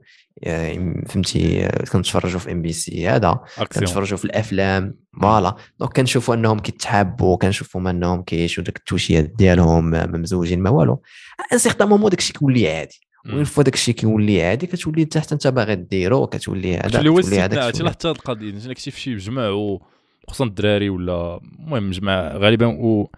آه، 0.44 0.94
فهمتي 1.08 1.68
كنتفرجوا 1.92 2.40
في 2.40 2.52
إم 2.52 2.62
بي 2.62 2.72
سي 2.72 3.08
هذا 3.08 3.40
كنتفرجوا 3.80 4.18
في 4.18 4.24
الأفلام 4.24 4.94
voilà. 5.22 5.56
donc 5.80 5.92
كنشوفوا 5.96 6.34
أنهم 6.34 6.58
كيتحابوا 6.58 7.36
كنشوفوا 7.36 7.90
أنهم 7.90 8.22
كيعيشوا 8.22 8.64
ديك 8.64 8.76
التوشيات 8.76 9.24
ديالهم 9.24 9.90
ما 9.90 10.06
مزوجين 10.06 10.60
ما 10.60 10.70
والو. 10.70 11.02
un 11.52 11.58
certain 11.58 11.88
moment 11.88 12.10
داك 12.10 12.18
الشيء 12.18 12.36
كيولي 12.36 12.68
عادي. 12.68 13.00
une 13.34 13.44
fois 13.44 13.62
داك 13.62 13.74
الشيء 13.74 13.94
كيولي 13.94 14.42
عادي 14.42 14.66
كتولي 14.66 15.02
انت 15.02 15.18
حتى 15.18 15.34
انت 15.34 15.46
باغي 15.46 15.74
ديرو 15.74 16.26
كتولي 16.26 16.76
هذا 16.76 16.88
كتولي 17.22 17.40
هذاك 17.40 17.72
كتولي 17.74 17.90
حتى 17.90 18.08
القضية 18.10 18.50
انت 18.50 18.68
كتشوف 18.68 18.96
شي 18.96 19.16
جمع 19.16 19.48
و- 19.48 19.82
خصوصا 20.28 20.44
الدراري 20.44 20.88
ولا 20.88 21.40
المهم 21.60 21.90
جمع 21.90 22.28
غالبا 22.36 22.66
و 22.66 23.10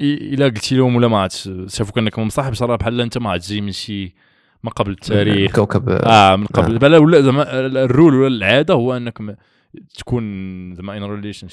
إلا 0.00 0.44
قلتي 0.44 0.74
لهم 0.76 0.96
ولا 0.96 1.08
ما 1.08 1.18
عرفتش 1.18 1.50
شافوك 1.66 1.98
أنك 1.98 2.18
ما 2.18 2.24
مصاحبش 2.24 2.62
راه 2.62 2.76
بحال 2.76 3.00
أنت 3.00 3.18
ما 3.18 3.30
عاد 3.30 3.40
جاي 3.40 3.60
من 3.60 3.72
شي 3.72 4.14
ما 4.64 4.70
قبل 4.70 4.90
التاريخ. 4.90 5.50
الكوكب. 5.50 5.88
آه 5.88 6.36
من 6.36 6.46
قبل. 6.46 6.74
آه. 6.74 6.78
بلا 6.78 6.98
ولا 6.98 7.20
زعما 7.20 7.60
ال 7.60 7.71
rôle 7.71 8.14
ولا 8.14 8.26
العادة 8.36 8.74
هو 8.74 8.96
إنك 8.96 9.36
تكون 9.98 10.24
زعما 10.74 10.96
in 10.96 11.02
relation 11.02 11.48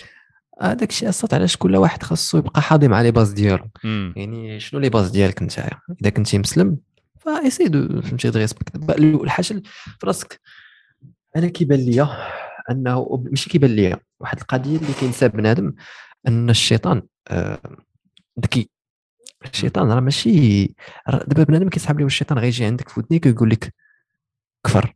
هذاك 0.61 0.89
الشيء 0.89 1.09
أصلا 1.09 1.29
علاش 1.33 1.57
كل 1.57 1.75
واحد 1.75 2.03
خاصو 2.03 2.37
يبقى 2.37 2.61
حاضي 2.61 2.87
مع 2.87 3.01
les 3.01 3.11
bases 3.11 3.31
ديالو. 3.31 3.69
يعني 4.15 4.59
شنو 4.59 4.79
les 4.79 4.89
bases 4.89 5.09
ديالك 5.09 5.43
نتايا؟ 5.43 5.79
إذا 6.01 6.09
كنتي 6.09 6.37
مسلم 6.37 6.77
vas-y 7.19 7.67
donc 7.67 8.01
فهمتي 8.01 8.29
do 8.29 8.39
respect 8.39 8.89
الحاجة 8.99 9.61
في 9.99 10.05
راسك. 10.05 10.41
أنا 11.35 11.47
كيبان 11.47 11.79
ليا 11.79 12.09
انه 12.71 13.23
ماشي 13.29 13.49
كيبان 13.49 13.75
ليا 13.75 13.99
واحد 14.19 14.39
القضية 14.39 14.77
اللي 14.77 14.93
كينسى 14.99 15.27
بنادم 15.27 15.73
أن 16.27 16.49
الشيطان 16.49 17.01
آه، 17.27 17.59
ذكي. 18.43 18.69
الشيطان 19.45 19.91
راه 19.91 19.99
ماشي 19.99 20.65
دابا 21.07 21.43
بنادم 21.43 21.69
كيسحب 21.69 21.99
ليه 21.99 22.05
الشيطان 22.05 22.39
غيجي 22.39 22.65
عندك 22.65 22.89
في 22.89 22.99
ودنيك 22.99 23.25
ويقول 23.25 23.49
لك 23.49 23.73
كفر. 24.65 24.93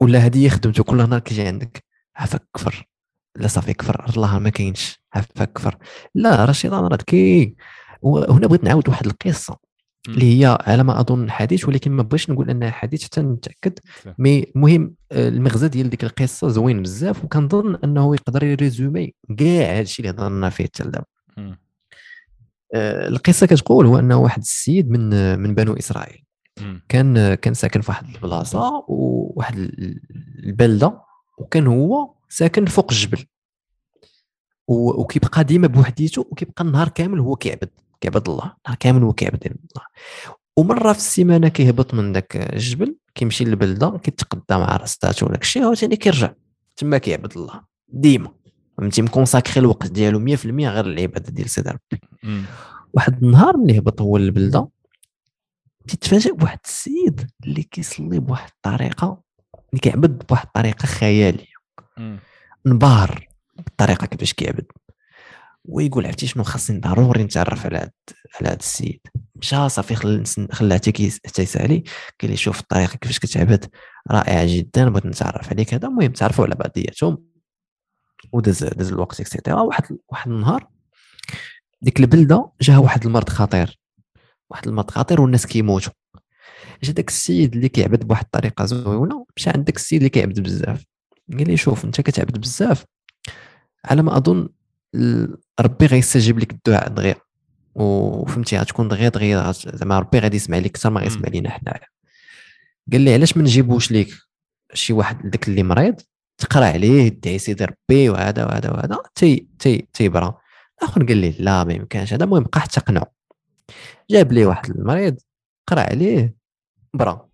ولا 0.00 0.18
هذه 0.18 0.48
خدمته 0.48 0.84
كل 0.84 0.96
نهار 0.96 1.20
كيجي 1.20 1.42
عندك 1.42 1.84
عافاك 2.16 2.42
كفر. 2.54 2.88
لا 3.36 3.48
صافي 3.48 3.72
كفر 3.74 4.04
الله 4.16 4.38
ما 4.38 4.50
كاينش 4.50 5.00
عافاك 5.12 5.52
كفر. 5.52 5.76
لا 6.14 6.44
راه 6.44 6.50
الشيطان 6.50 6.84
راه 6.84 6.96
ذكي 6.96 7.54
وهنا 8.02 8.46
بغيت 8.46 8.64
نعاود 8.64 8.88
واحد 8.88 9.06
القصة 9.06 9.56
اللي 10.08 10.40
هي 10.40 10.58
على 10.66 10.82
ما 10.82 11.00
أظن 11.00 11.30
حديث 11.30 11.68
ولكن 11.68 11.92
ما 11.92 12.02
بغيتش 12.02 12.30
نقول 12.30 12.50
انها 12.50 12.70
حديث 12.70 13.04
حتى 13.04 13.20
نتأكد. 13.22 13.78
مي 14.18 14.46
المهم 14.56 14.94
آه، 15.12 15.28
المغزى 15.28 15.68
ديال 15.68 15.90
ديك 15.90 16.04
القصة 16.04 16.48
زوين 16.48 16.82
بزاف 16.82 17.24
وكنظن 17.24 17.76
أنه 17.84 18.14
يقدر 18.14 18.44
يريزومي 18.44 19.14
كاع 19.38 19.78
هادشي 19.78 20.02
اللي 20.02 20.10
هضرنا 20.10 20.50
فيه 20.50 20.64
حتى 20.64 20.84
لدابا 20.84 21.06
القصة 22.74 23.46
كتقول 23.46 23.86
هو 23.86 23.98
أنه 23.98 24.16
واحد 24.18 24.40
السيد 24.40 24.90
من 24.90 25.14
آه، 25.14 25.36
من 25.36 25.54
بنو 25.54 25.72
إسرائيل. 25.74 26.24
كان 26.88 27.16
آه، 27.16 27.34
كان 27.34 27.54
ساكن 27.54 27.80
في 27.80 27.90
واحد 27.90 28.06
البلاصة 28.14 28.84
وواحد 28.88 29.58
ال- 29.58 30.00
البلدة 30.44 31.00
وكان 31.38 31.66
هو 31.66 32.14
ساكن 32.28 32.66
فوق 32.66 32.90
الجبل. 32.92 33.24
وكيبقى 34.68 35.44
ديما 35.44 35.66
بوحديته 35.66 36.26
وكيبقى 36.30 36.64
النهار 36.64 36.88
كامل 36.88 37.20
هو 37.20 37.36
كيعبد 37.36 37.70
كيعبد 38.00 38.28
الله 38.28 38.44
النهار 38.44 38.76
كامل 38.80 39.02
هو 39.02 39.12
كيعبد 39.12 39.46
الله. 39.46 39.86
ومرة 40.56 40.92
في 40.92 40.98
السيمانة 40.98 41.48
كيهبط 41.48 41.94
من 41.94 42.12
ذاك 42.12 42.36
الجبل 42.36 42.96
كيمشي 43.14 43.44
للبلدة 43.44 43.98
كيتقدى 43.98 44.42
مع 44.60 44.76
راساتو 44.76 45.26
وداك 45.26 45.42
الشيء 45.42 45.64
وثاني 45.66 45.96
كيرجع 45.96 46.32
تما 46.76 46.98
كيعبد 46.98 47.32
الله 47.36 47.60
ديما. 47.88 48.30
فهمتي 48.80 49.02
مكونساكري 49.02 49.60
الوقت 49.60 49.86
ديالو 49.86 50.36
100% 50.36 50.46
غير 50.46 50.86
العبادة 50.86 51.32
ديال 51.32 51.50
سيدي 51.50 51.70
ربي. 51.70 52.00
واحد 52.92 53.24
النهار 53.24 53.56
ملي 53.56 53.78
هبط 53.78 54.00
هو 54.00 54.16
للبلدة 54.16 54.68
تيتفاجئ 55.88 56.32
بواحد 56.32 56.58
السيد 56.64 57.30
اللي 57.44 57.62
كيصلي 57.62 58.18
بواحد 58.18 58.50
الطريقة 58.50 59.22
اللي 59.70 59.80
كيعبد 59.82 60.26
بواحد 60.28 60.46
الطريقة 60.46 60.86
خيالية. 60.86 61.46
انبهر 62.66 63.28
بالطريقة 63.56 64.06
كيفاش 64.06 64.32
كيعبد. 64.32 64.66
ويقول 65.64 66.06
عرفتي 66.06 66.26
شنو؟ 66.26 66.44
خاصني 66.44 66.78
ضروري 66.78 67.24
نتعرف 67.24 67.66
على 67.66 67.78
هاد 67.78 67.92
على 68.40 68.50
هاد 68.50 68.58
السيد. 68.58 69.00
مشى 69.36 69.68
صافي 69.68 69.94
خل 69.94 70.24
خلاه 70.52 70.76
حتى 70.76 71.10
حتى 71.26 71.42
يسألي 71.42 71.84
قال 72.20 72.30
لي 72.30 72.36
شوف 72.36 72.60
الطريقة 72.60 72.96
كيفاش 72.96 73.18
كتعبد 73.18 73.64
رائعة 74.10 74.46
جدا 74.46 74.88
بغيت 74.88 75.06
نتعرف 75.06 75.50
عليك. 75.50 75.74
هذا 75.74 75.88
المهم 75.88 76.12
تعرفوا 76.12 76.44
على 76.44 76.54
بعضياتهم. 76.54 77.29
وداز 78.32 78.64
داز 78.64 78.92
الوقت 78.92 79.20
اكسيتيرا 79.20 79.60
واحد 79.60 79.98
واحد 80.08 80.30
النهار 80.30 80.68
ديك 81.82 82.00
البلدة 82.00 82.50
جا 82.60 82.78
واحد 82.78 83.06
المرض 83.06 83.28
خطير. 83.28 83.80
واحد 84.50 84.68
المرض 84.68 84.90
خطير 84.90 85.20
والناس 85.20 85.46
كيموتوا. 85.46 85.92
جا 86.82 86.92
داك 86.92 87.08
السيد 87.08 87.54
اللي 87.54 87.68
كيعبد 87.68 88.04
بواحد 88.04 88.24
الطريقة 88.24 88.64
زوينة 88.64 89.26
مشى 89.36 89.50
عند 89.50 89.64
داك 89.64 89.76
السيد 89.76 89.98
اللي 89.98 90.08
كيعبد 90.08 90.40
بزاف. 90.40 90.84
قال 91.38 91.48
لي 91.48 91.56
شوف 91.56 91.84
أنت 91.84 92.00
كتعبد 92.00 92.38
بزاف 92.38 92.84
على 93.84 94.02
ما 94.02 94.16
أظن 94.16 94.48
ربي 95.60 95.86
غيستجيب 95.86 96.38
لك 96.38 96.52
الدعاء 96.52 96.88
دغيا. 96.88 97.14
وفهمتي 97.74 98.58
غتكون 98.58 98.88
دغيا 98.88 99.08
دغيا 99.08 99.52
زعما 99.52 99.98
ربي 99.98 100.18
غادي 100.18 100.36
يسمع 100.36 100.58
لك 100.58 100.66
أكثر 100.66 100.90
ما 100.90 101.00
غيسمع 101.00 101.28
لينا 101.28 101.50
حنايا. 101.50 101.86
قال 102.92 103.00
لي 103.00 103.14
علاش 103.14 103.36
ما 103.36 103.42
نجيبوش 103.42 103.90
ليك 103.90 104.14
شي 104.74 104.92
واحد 104.92 105.30
داك 105.30 105.48
اللي 105.48 105.62
مريض؟ 105.62 106.00
تقرأ 106.40 106.64
عليه 106.66 107.08
دعي 107.08 107.38
سيدي 107.38 107.64
ربي 107.64 108.08
وهذا 108.08 108.44
وهذا 108.44 108.70
وهذا 108.70 108.98
تي 109.14 109.48
تي 109.58 109.88
تيبرا. 109.92 110.38
الآخر 110.82 111.04
قال 111.04 111.16
لي 111.16 111.34
لا 111.38 111.64
ما 111.64 111.72
يمكنش 111.72 112.12
هذا 112.12 112.24
المهم 112.24 112.42
بقى 112.42 112.60
حتى 112.60 112.80
قنعو 112.80 113.06
جاب 114.10 114.32
لي 114.32 114.44
واحد 114.44 114.70
المريض 114.70 115.16
قرأ 115.66 115.80
عليه 115.80 116.34
برا. 116.94 117.28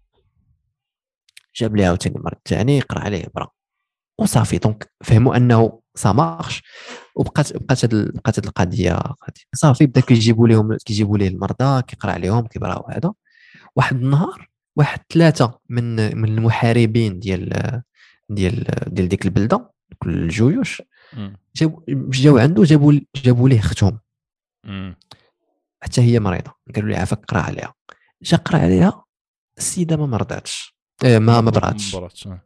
جاب 1.56 1.76
لي 1.76 1.84
عاوتاني 1.84 2.14
مرض 2.18 2.36
ثاني 2.48 2.80
قرأ 2.80 3.00
عليه 3.00 3.24
برا. 3.34 3.48
وصافي 4.18 4.58
donc 4.58 4.92
فهموا 5.04 5.36
أنه 5.36 5.80
ça 5.94 6.12
marche 6.12 6.62
وبقات 7.16 7.56
بقات 7.56 7.84
هاد 7.84 8.12
بقات 8.14 8.38
هاد 8.38 8.46
القضية. 8.46 8.98
صافي 9.54 9.86
بدا 9.86 10.00
كيجيبوا 10.00 10.48
لهم 10.48 10.76
كيجيبوا 10.76 11.18
ليه 11.18 11.28
المرضى 11.28 11.82
كيقرأ 11.82 12.12
عليهم 12.12 12.46
كيبرأو 12.46 12.90
هذا. 12.90 13.12
واحد 13.76 13.96
النهار 13.96 14.48
واحد 14.76 15.00
ثلاثة 15.12 15.58
من 15.68 15.96
من 16.18 16.38
المحاربين 16.38 17.18
ديال 17.18 17.82
ديال 18.28 18.64
ديال 18.86 19.08
ديك 19.08 19.24
البلدة 19.24 19.70
دوك 19.90 20.06
الجيوش. 20.06 20.82
جابوا 21.56 21.82
جاو 21.88 22.38
عنده 22.38 22.64
جابوا 22.64 23.00
جابوا 23.16 23.48
ليه 23.48 23.58
اختهم 23.58 23.98
حتى 25.82 26.00
هي 26.00 26.20
مريضة. 26.20 26.54
قالوا 26.74 26.88
لي 26.88 26.96
عافاك 26.96 27.24
قرا 27.24 27.40
عليها. 27.40 27.74
جا 28.22 28.36
قرا 28.36 28.58
عليها 28.58 29.04
السيدة 29.58 29.96
ما 29.96 30.06
مرضاتش. 30.06 30.76
آه، 31.04 31.18
ما 31.18 31.40
ما 31.40 31.50
براتش. 31.50 31.96
آه. 32.26 32.42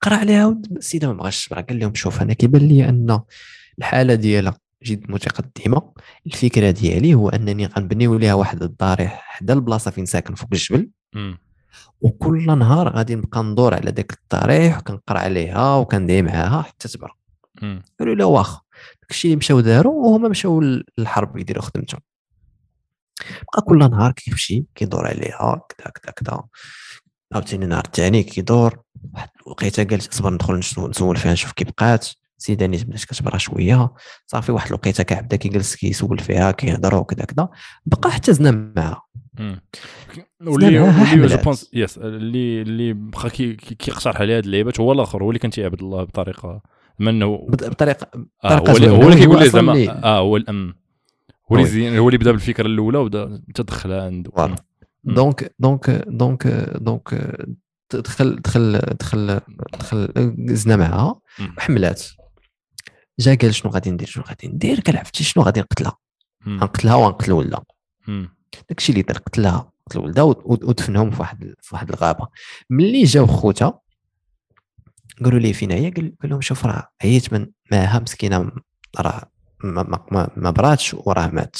قرا 0.00 0.16
عليها 0.16 0.60
السيدة 0.76 1.08
ما 1.08 1.14
بغاش 1.14 1.46
تبرع. 1.46 1.60
قال 1.60 1.78
لهم 1.78 1.94
شوف 1.94 2.22
أنا 2.22 2.32
كيبان 2.32 2.68
لي 2.68 2.88
أن 2.88 3.20
الحالة 3.78 4.14
ديالها 4.14 4.58
جد 4.82 5.10
متقدمة. 5.10 5.92
الفكرة 6.26 6.70
ديالي 6.70 7.14
هو 7.14 7.28
أنني 7.28 7.66
غنبنيو 7.66 8.18
ليها 8.18 8.34
واحد 8.34 8.62
الدار 8.62 9.06
حدا 9.08 9.54
البلاصة 9.54 9.90
فين 9.90 10.06
ساكن 10.06 10.34
فوق 10.34 10.48
الجبل. 10.52 10.90
مم. 11.14 11.38
وكل 12.00 12.58
نهار 12.58 12.88
غادي 12.96 13.14
نبقى 13.14 13.42
ندور 13.44 13.74
على 13.74 13.90
داك 13.92 14.12
الضريح 14.12 14.78
وكنقرا 14.78 15.18
عليها 15.18 15.76
وكندعي 15.76 16.22
معاها 16.22 16.62
حتى 16.62 16.88
تبرا 16.88 17.12
مم. 17.62 17.82
قالوا 18.00 18.14
لا 18.14 18.24
واخا 18.24 18.60
داكشي 19.02 19.28
اللي 19.28 19.36
مشاو 19.36 19.60
داروا 19.60 20.06
وهما 20.06 20.28
مشاو 20.28 20.60
للحرب 20.98 21.36
يديروا 21.36 21.62
خدمتهم 21.62 22.00
بقى 23.52 23.62
كل 23.62 23.78
نهار 23.78 24.12
كيمشي 24.12 24.64
كيدور 24.74 25.06
عليها 25.06 25.60
كذا 25.68 25.90
كذا 25.90 26.12
كذا 26.12 26.42
عاوتاني 27.32 27.66
نهار 27.66 27.84
الثاني 27.84 28.22
كيدور 28.22 28.78
واحد 29.14 29.28
الوقيته 29.46 29.84
قال 29.84 29.98
اصبر 30.12 30.30
ندخل 30.30 30.58
نسول 30.58 31.16
فيها 31.16 31.32
نشوف 31.32 31.52
كي 31.52 31.64
بقات. 31.64 32.08
سيداني 32.38 32.76
بدات 32.76 33.04
كتبرا 33.04 33.38
شوية. 33.38 33.90
صافي 34.26 34.52
واحد 34.52 34.66
الوقيته 34.66 35.02
كاع 35.02 35.20
بدا 35.20 35.36
كيجلس 35.36 35.74
كيسول 35.76 36.18
فيها 36.18 36.50
كيهضروا 36.50 37.04
كذا 37.04 37.24
كذا 37.24 37.48
بقى 37.86 38.10
حتى 38.10 38.32
زنا 38.32 38.72
معاها. 38.76 39.02
واللي 40.46 40.78
معاها 40.80 41.00
واللي 41.00 41.04
جو 41.04 41.04
حملات. 41.28 41.44
بونس 41.44 41.70
يس 41.72 41.98
اللي 41.98 42.62
اللي 42.62 42.92
بقى 42.92 43.30
كي- 43.30 43.54
كي- 43.54 43.74
كيقترح 43.74 44.20
عليه 44.20 44.36
هاد 44.36 44.44
اللعيبات 44.44 44.80
هو 44.80 44.92
الآخر 44.92 45.22
هو 45.24 45.30
اللي 45.30 45.38
كان 45.38 45.50
تيعبد 45.50 45.82
الله 45.82 46.04
بطريقة 46.04 46.62
بط- 47.48 47.64
بطريقه 47.64 48.06
آه 48.44 48.58
هو 48.58 48.76
اللي. 48.76 48.90
هو 48.90 49.02
اللي 49.02 49.16
كيقول 49.16 49.38
لي 49.38 49.48
زعما 49.48 50.04
آه 50.04 50.18
هو 50.18 50.36
الأم 50.36 50.74
هو 51.52 51.56
اللي 51.56 51.98
هو 51.98 52.08
اللي 52.08 52.18
بدأ 52.18 52.30
بالفكرة 52.32 52.66
الأولى 52.66 52.98
وبدا 52.98 53.42
تدخلها 53.54 54.02
عنده. 54.04 54.30
donc 55.04 55.54
donc 55.58 55.90
donc 56.08 56.46
donc 56.80 57.36
دخل 57.94 58.36
دخل 58.36 58.78
دخل 59.00 59.40
دخل 59.78 60.08
زنا 60.48 60.76
معها 60.76 61.20
مم. 61.38 61.54
وحملات 61.58 62.02
جا 63.20 63.34
قال 63.34 63.54
شنو 63.54 63.72
غادي 63.72 63.90
ندير 63.90 64.08
شنو 64.08 64.24
غادي 64.28 64.48
ندير 64.48 64.80
قال 64.80 64.96
عرفتي 64.96 65.24
شنو 65.24 65.44
غادي 65.44 65.60
نقتلها. 65.60 65.96
غنقتلها 66.48 66.94
وغنقتل 66.94 67.56
مم. 68.08 68.28
داكشي 68.68 68.92
اللي 68.92 69.02
دار 69.02 69.18
قتلها 69.18 69.72
قتل 69.86 69.98
ولدها 69.98 70.24
ود- 70.24 70.42
ود- 70.44 70.64
ودفنهم 70.64 71.10
في 71.10 71.20
واحد 71.20 71.54
في 71.62 71.74
واحد 71.74 71.88
الغابة. 71.88 72.28
ملي 72.70 73.04
جاو 73.04 73.26
خوتها 73.26 73.80
قالوا 75.24 75.38
لي 75.38 75.52
فين 75.52 75.70
هي؟ 75.70 75.90
قال 75.90 76.14
لهم 76.24 76.40
شوف 76.40 76.66
راه 76.66 76.88
عييت 77.02 77.32
من 77.32 77.46
معها 77.72 77.98
مسكينة 77.98 78.50
راه 78.98 79.30
ما, 79.64 79.82
ما, 79.82 80.06
ما, 80.12 80.30
ما 80.36 80.50
براتش 80.50 80.94
وراه 80.94 81.26
مات. 81.26 81.56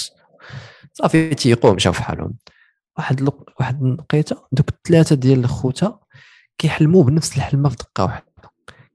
صافي 0.93 1.35
تيقوا 1.35 1.75
مشاو 1.75 1.93
في 1.93 2.03
حالهم. 2.03 2.35
واحد 2.99 3.21
لق... 3.21 3.45
واحد 3.61 3.83
لقيتها 3.83 4.49
دوك 4.53 4.69
الثلاثه 4.69 5.17
ديال 5.17 5.49
خوتها 5.49 6.01
كيحلموا 6.59 7.05
بنفس 7.05 7.37
الحلمة 7.37 7.69
في 7.69 7.77
دقة 7.77 8.05
واحدة. 8.05 8.27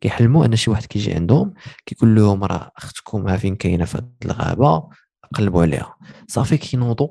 كيحلموا 0.01 0.45
أن 0.45 0.55
شي 0.55 0.71
واحد 0.71 0.85
كيجي 0.85 1.13
عندهم 1.13 1.53
كيقول 1.85 2.15
لهم 2.15 2.43
راه 2.43 2.71
أختكم 2.77 3.27
ها 3.27 3.37
فين 3.37 3.55
كاينة 3.55 3.85
في 3.85 3.97
هذه 3.97 4.05
الغابة؟ 4.25 4.89
قلبوا 5.35 5.61
عليها. 5.61 5.95
صافي 6.27 6.57
كينوضوا. 6.57 7.09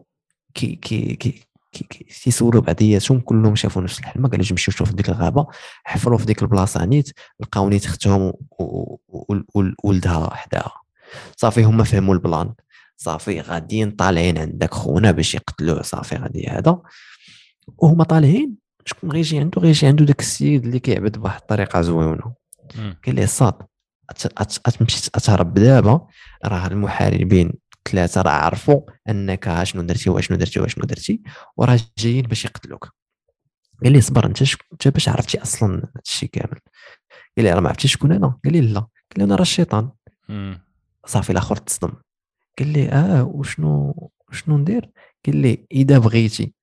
كي 0.54 0.76
كي 0.76 1.14
كي 1.72 2.06
تيسولوا 2.22 2.62
بعضياتهم 2.62 3.20
كلهم 3.20 3.54
شافوا 3.54 3.82
نفس 3.82 3.98
الحلمه 3.98 4.28
قالوا 4.28 4.46
نمشيو 4.50 4.54
نشوفوا 4.54 4.86
في 4.86 4.92
ديك 4.92 5.08
الغابة 5.08 5.46
حفروا 5.84 6.18
في 6.18 6.26
ديك 6.26 6.42
البلاصة 6.42 6.84
نيت 6.84 7.10
لقاو 7.40 7.68
نيت 7.68 7.84
اختهم 7.84 8.32
وولدها 9.84 10.34
حداها 10.34 10.84
صافي 11.36 11.64
هما 11.64 11.84
فهموا 11.84 12.14
البلان. 12.14 12.54
صافي 12.96 13.40
غاديين 13.40 13.90
طالعين 13.90 14.38
عندك 14.38 14.74
خونا 14.74 15.10
باش 15.10 15.34
يقتلوه. 15.34 15.82
صافي 15.82 16.16
غادي 16.16 16.46
هذا. 16.48 16.78
وهما 17.78 18.04
طالعين. 18.04 18.54
شكون 18.84 19.12
غيجي 19.12 19.38
عنده؟ 19.38 19.62
غيجي 19.62 19.86
عنده 19.86 20.04
داك 20.04 20.20
السيد 20.20 20.64
اللي 20.64 20.78
كيعبد 20.78 21.18
بواحد 21.18 21.40
الطريقة 21.40 21.80
زوينة. 21.80 22.34
قال 23.06 23.14
لي 23.14 23.26
صاد 23.26 23.54
تمشي 24.78 25.10
تهرب 25.10 25.54
دابا 25.54 26.06
راه 26.44 26.66
المحاربين 26.66 27.52
ثلاثة 27.88 28.22
راه 28.22 28.30
عرفوا 28.30 28.80
أنك 29.08 29.62
شنو 29.62 29.82
درتي 29.82 30.10
واشنو 30.10 30.36
درتي 30.36 30.60
واشنو 30.60 30.84
درتي 30.84 31.22
وراه 31.56 31.80
جايين 31.98 32.22
باش 32.22 32.44
يقتلوك. 32.44 32.92
قال 33.84 33.92
لي 33.92 34.00
صبر 34.00 34.26
أنت 34.26 34.42
أنت 34.72 34.88
باش 34.88 35.08
عرفتي 35.08 35.42
أصلا 35.42 35.76
هذا 35.78 36.02
الشيء 36.04 36.28
كامل. 36.28 36.60
قال 37.36 37.46
لي 37.46 37.52
راه 37.52 37.60
ما 37.60 37.68
عرفتي 37.68 37.88
شكون 37.88 38.12
أنا. 38.12 38.38
قال 38.44 38.52
لي 38.52 38.60
لا. 38.60 38.80
قال 38.80 38.88
لي 39.18 39.24
أنا 39.24 39.34
راه 39.34 39.42
الشيطان. 39.42 39.90
صافي 41.06 41.30
الآخر 41.30 41.56
تصدم. 41.56 41.92
قال 42.58 42.68
لي 42.68 42.88
آه 42.88 43.24
وشنو 43.24 44.10
شنو 44.32 44.58
ندير؟ 44.58 44.90
قال 45.26 45.36
لي 45.36 45.66
إذا 45.72 45.98
بغيتي 45.98 46.54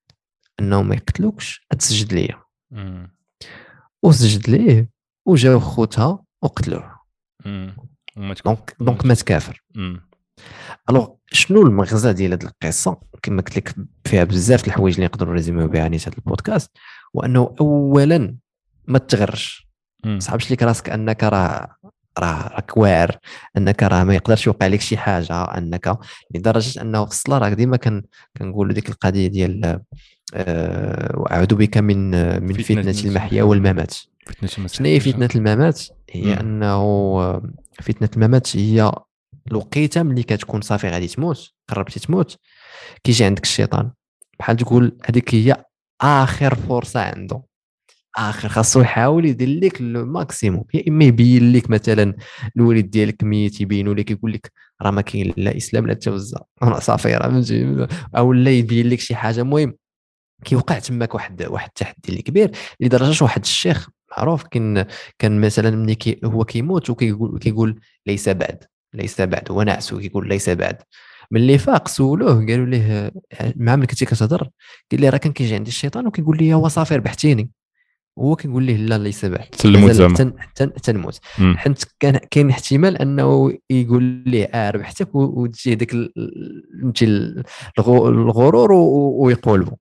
أنهم 0.60 0.88
ما 0.88 0.96
يقتلوكش 0.96 1.68
تسجد 1.80 2.14
ليا. 2.14 2.44
وسجد 4.04 4.50
ليه 4.50 4.90
وجاو 5.26 5.60
خوتها 5.60 6.24
وقتلوه. 6.42 7.00
donc 8.46 8.76
donc 8.80 9.06
مات 9.06 9.22
كافر 9.22 9.64
alors 10.90 11.08
شنو 11.32 11.62
المغزى 11.62 12.14
ديال 12.14 12.34
هذه 12.34 12.44
القصة؟ 12.44 12.98
كما 13.24 13.42
قلت 13.42 13.58
لك 13.58 13.76
فيها 14.06 14.24
بزاف 14.24 14.68
الحوايج 14.68 14.94
اللي 14.96 15.06
نقدروا 15.06 15.32
نـ 15.32 15.36
résumer 15.36 15.61
يو 15.61 15.68
بها 15.68 15.88
نيت 15.88 16.08
هذا 16.08 16.18
البودكاست. 16.18 16.72
وأنه 17.14 17.56
اولا 17.62 18.36
ما 18.88 19.00
تغرش. 19.00 19.72
ما 20.06 20.18
تصحابش 20.18 20.52
لك 20.52 20.64
راسك 20.64 20.90
أنك 20.90 21.24
راه 21.24 21.76
راه 22.20 22.48
راك 22.48 22.78
واعر 22.78 23.18
أنك 23.58 23.84
راه 23.84 24.04
ما 24.04 24.16
يقدرش 24.16 24.48
يوقع 24.48 24.68
لك 24.68 24.82
شي 24.82 24.98
حاجة 24.98 25.44
أنك 25.44 25.98
لدرجة 26.36 26.82
أنه 26.82 27.06
في 27.06 27.12
الصلاة 27.12 27.38
راك 27.38 27.54
ديما 27.54 27.78
كان 27.78 28.04
كنقول 28.38 28.74
ديك 28.74 28.90
القضية 28.90 29.28
ديال 29.28 29.80
آه، 30.34 31.26
اعوذ 31.32 31.56
بك 31.56 31.78
من 31.78 32.12
من 32.44 32.54
فتنة 32.54 32.96
المحيا 33.06 33.44
والممات. 33.44 33.94
شنو 34.68 34.88
هي 34.88 35.00
فتنة 35.00 35.30
الممات؟ 35.36 35.82
هي 36.12 36.40
أنه 36.40 37.42
فتنة 37.82 38.10
الممات 38.16 38.58
هي 38.58 38.92
الوقيته 39.48 40.04
ملي 40.04 40.24
كتكون 40.24 40.62
صافي 40.62 40.90
غادي 40.90 41.08
تموت 41.08 41.52
قربتي 41.70 42.00
تموت 42.00 42.38
كيجي 43.04 43.26
عندك 43.26 43.44
الشيطان. 43.44 43.92
بحال 44.40 44.58
تقول 44.58 44.98
هذيك 45.06 45.36
هي 45.36 45.66
آخر 46.02 46.56
فرصة 46.56 47.00
عنده. 47.02 47.44
آخر 48.18 48.50
خاصو 48.50 48.82
يحاول 48.82 49.26
يدير 49.26 49.50
لك 49.66 49.82
لو 49.82 50.06
ماكسيموم. 50.06 50.64
يا 50.74 50.84
إما 50.88 51.06
يبين 51.06 51.54
لك 51.54 51.70
مثلا 51.70 52.16
الوالد 52.58 52.90
ديالك 52.90 53.24
ميت 53.24 53.62
يبينوا 53.62 53.94
لك 53.94 54.12
يقول 54.12 54.34
لك 54.34 54.52
راه 54.82 54.92
ما 54.92 55.02
كاين 55.02 55.34
لا 55.38 55.58
إسلام 55.58 55.88
لا 55.88 55.94
توزع 55.94 56.38
راه 56.64 56.80
صافي 56.90 57.16
راه 57.16 57.88
أو 58.18 58.34
لا 58.34 58.52
يبين 58.52 58.90
لك 58.90 59.00
شي 59.00 59.16
حاجة. 59.16 59.44
مهم 59.44 59.74
كيوقع 60.46 60.80
تماك 60.80 61.16
واحد 61.16 61.44
واحد 61.44 61.68
التحدي 61.68 62.10
اللي 62.10 62.22
كبير 62.22 62.52
لدرجة 62.80 63.24
واحد 63.24 63.42
الشيخ 63.42 63.90
معروف 64.18 64.44
كان 64.44 64.86
كان 65.20 65.42
مثلا 65.42 65.72
ملي 65.72 65.98
هو 66.26 66.46
كيموت 66.46 66.90
وكيقول 66.90 67.40
كيقول 67.40 67.82
ليس 68.08 68.30
بعد. 68.30 68.64
ليس 68.94 69.22
بعد 69.22 69.52
هو 69.52 69.64
نعس 69.64 69.94
وكيقول 69.94 70.28
ليس 70.30 70.50
بعد. 70.50 70.78
ملي 71.32 71.58
فاق 71.58 71.88
سولوه 71.88 72.46
قالوا 72.46 72.66
ليه 72.66 73.12
مع 73.56 73.76
ملي 73.76 73.88
كنتي 73.88 74.06
كتهضر؟ 74.06 74.50
قال 74.92 75.02
لي 75.02 75.10
راه 75.10 75.18
كان 75.18 75.32
كيجي 75.32 75.56
عندي 75.56 75.70
الشيطان 75.70 76.08
وكيقول 76.08 76.38
لي 76.38 76.54
هو 76.54 76.68
صافي 76.68 76.96
ربحتيني 76.96 77.50
هو 78.20 78.36
كيقول 78.36 78.64
ليه 78.64 78.76
لا 78.78 78.98
ليس 78.98 79.26
بعد. 79.26 79.46
زعما. 79.92 80.34
حتى 80.38 80.92
نموت 80.92 81.20
حيت 81.56 81.84
كان 82.00 82.18
كاين 82.32 82.50
احتمال 82.50 82.98
أنه 82.98 83.54
يقول 83.70 84.04
ليه 84.04 84.46
آه 84.46 84.72
ربحتك. 84.72 85.16
وتجي 85.16 85.76
داك 85.76 85.96
الغرور 87.88 88.72
ويقولبوا 88.72 89.78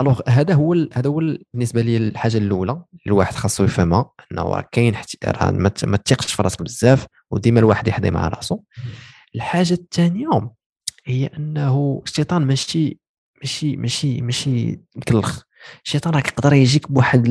الوغ 0.00 0.20
هذا 0.28 0.54
هو 0.54 0.74
هذا 0.92 1.10
هو 1.10 1.20
بالنسبة 1.54 1.82
لي 1.82 1.96
الحاجة 1.96 2.38
الأولى 2.38 2.82
الواحد 3.06 3.34
خاصو 3.34 3.64
يفهمها 3.64 4.10
إنه 4.32 4.60
كاين 4.72 4.94
راه 5.24 5.50
ما 5.50 5.96
تثقش 5.96 6.34
في 6.34 6.42
راسك 6.42 6.62
بزاف 6.62 7.06
وديما 7.30 7.60
الواحد 7.60 7.88
يحضي 7.88 8.10
مع 8.10 8.28
راسو. 8.28 8.60
الحاجة 9.34 9.72
الثانية 9.72 10.50
هي 11.06 11.26
إنه 11.26 12.02
الشيطان 12.06 12.42
ماشي 12.46 12.98
ماشي 13.42 13.76
ماشي 13.76 14.20
ماشي 14.22 14.80
مكلخ. 14.96 15.42
الشيطان 15.84 16.14
راه 16.14 16.18
يقدر 16.20 16.52
يجيك 16.52 16.92
بواحد 16.92 17.26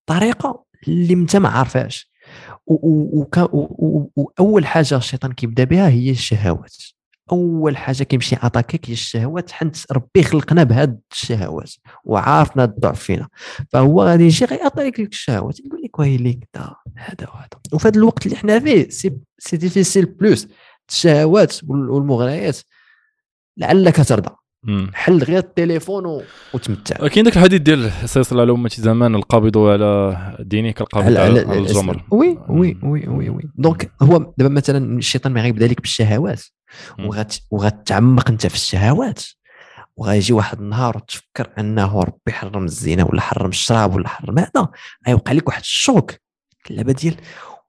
الطريقة 0.00 0.64
اللي 0.88 1.14
انت 1.14 1.36
ما 1.36 1.48
عارفاش 1.48 2.10
وأول 4.16 4.66
حاجة 4.66 4.96
الشيطان 4.96 5.32
كيبدأ 5.32 5.64
بها 5.64 5.88
هي 5.88 6.10
الشهوات. 6.10 6.76
أول 7.32 7.76
حاجة 7.76 8.02
كيمشي 8.02 8.36
attaquer 8.42 8.79
يك 8.79 8.88
هي 8.88 8.92
الشهوات 8.92 9.50
حنت 9.50 9.76
ربي 9.92 10.22
خلقنا 10.22 10.62
بهاد 10.64 11.00
الشهوات 11.12 11.72
وعارفنا 12.04 12.64
الضعف 12.64 13.02
فينا. 13.02 13.28
فهو 13.70 14.02
غادي 14.02 14.24
يجي 14.24 14.44
غيعطيك 14.44 15.00
لك 15.00 15.08
الشهوات 15.08 15.60
يقول 15.60 15.82
لك 15.82 15.98
وهي 15.98 16.16
ليك 16.16 16.48
هذا 16.96 17.28
وهذا. 17.28 17.48
وفي 17.72 17.88
هذا 17.88 17.98
الوقت 17.98 18.26
اللي 18.26 18.36
حنا 18.36 18.60
فيه 18.60 18.88
c'est 18.88 19.16
c'est 19.38 19.56
difficile 19.56 20.06
plus 20.06 20.48
الشهوات 20.88 21.56
والمغريات 21.64 22.58
لعلك 23.56 24.08
ترضى. 24.08 24.37
حل 24.94 25.22
غير 25.22 25.38
التليفون 25.38 26.22
وتمتع. 26.54 27.08
كاين 27.08 27.24
داك 27.24 27.36
الحديث 27.36 27.60
ديال 27.60 27.92
سيصل 28.08 28.40
على 28.40 28.52
أمة 28.52 28.70
زمان 28.74 29.14
القابض 29.14 29.58
على 29.58 30.36
دينه 30.40 30.70
كالقابض 30.70 31.06
على, 31.06 31.18
على, 31.18 31.40
على 31.40 31.58
الجمر 31.58 32.04
oui 32.10 32.38
oui 32.48 32.78
oui 32.82 33.08
oui 33.08 33.28
oui. 33.28 33.42
donc 33.54 33.92
هو 34.02 34.34
دابا 34.38 34.54
مثلا 34.54 34.98
الشيطان 34.98 35.32
ما 35.32 35.42
غيبدا 35.42 35.66
لك 35.66 35.80
بالشهوات 35.80 36.44
وغتعمق 37.50 38.30
أنت 38.30 38.46
في 38.46 38.54
الشهوات. 38.54 39.22
وغيجي 39.96 40.32
واحد 40.32 40.58
النهار 40.58 40.96
وتفكر 40.96 41.52
أنه 41.58 42.00
ربي 42.00 42.32
حرم 42.32 42.64
الزنا 42.64 43.06
ولا 43.06 43.20
حرم 43.20 43.50
الشراب 43.50 43.94
ولا 43.94 44.08
حرم 44.08 44.38
هذا. 44.38 44.68
غيوقع 45.06 45.32
لك 45.32 45.48
واحد 45.48 45.60
ال 45.60 45.69
choc. 45.69 46.14
اللعبه 46.70 46.92
ديال 46.92 47.16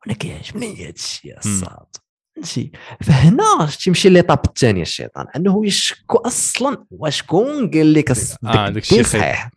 وأنا 0.01 0.18
كيعجبني 0.18 0.84
هذا 0.84 0.93
الشيء 0.95 1.38
الصاط 1.38 1.95
فهمتي 2.40 2.72
فهنا 3.01 3.69
تيمشي 3.84 4.09
l'étape 4.10 4.40
الثانية 4.45 4.82
الشيطان 4.82 5.26
أنه 5.35 5.66
يشكك 5.66 6.18
أصلا 6.18 6.85
وشكون 6.92 7.72
قال 7.72 7.93
لك 7.93 8.11
الشيء 8.11 9.03
صحيح؟ 9.03 9.50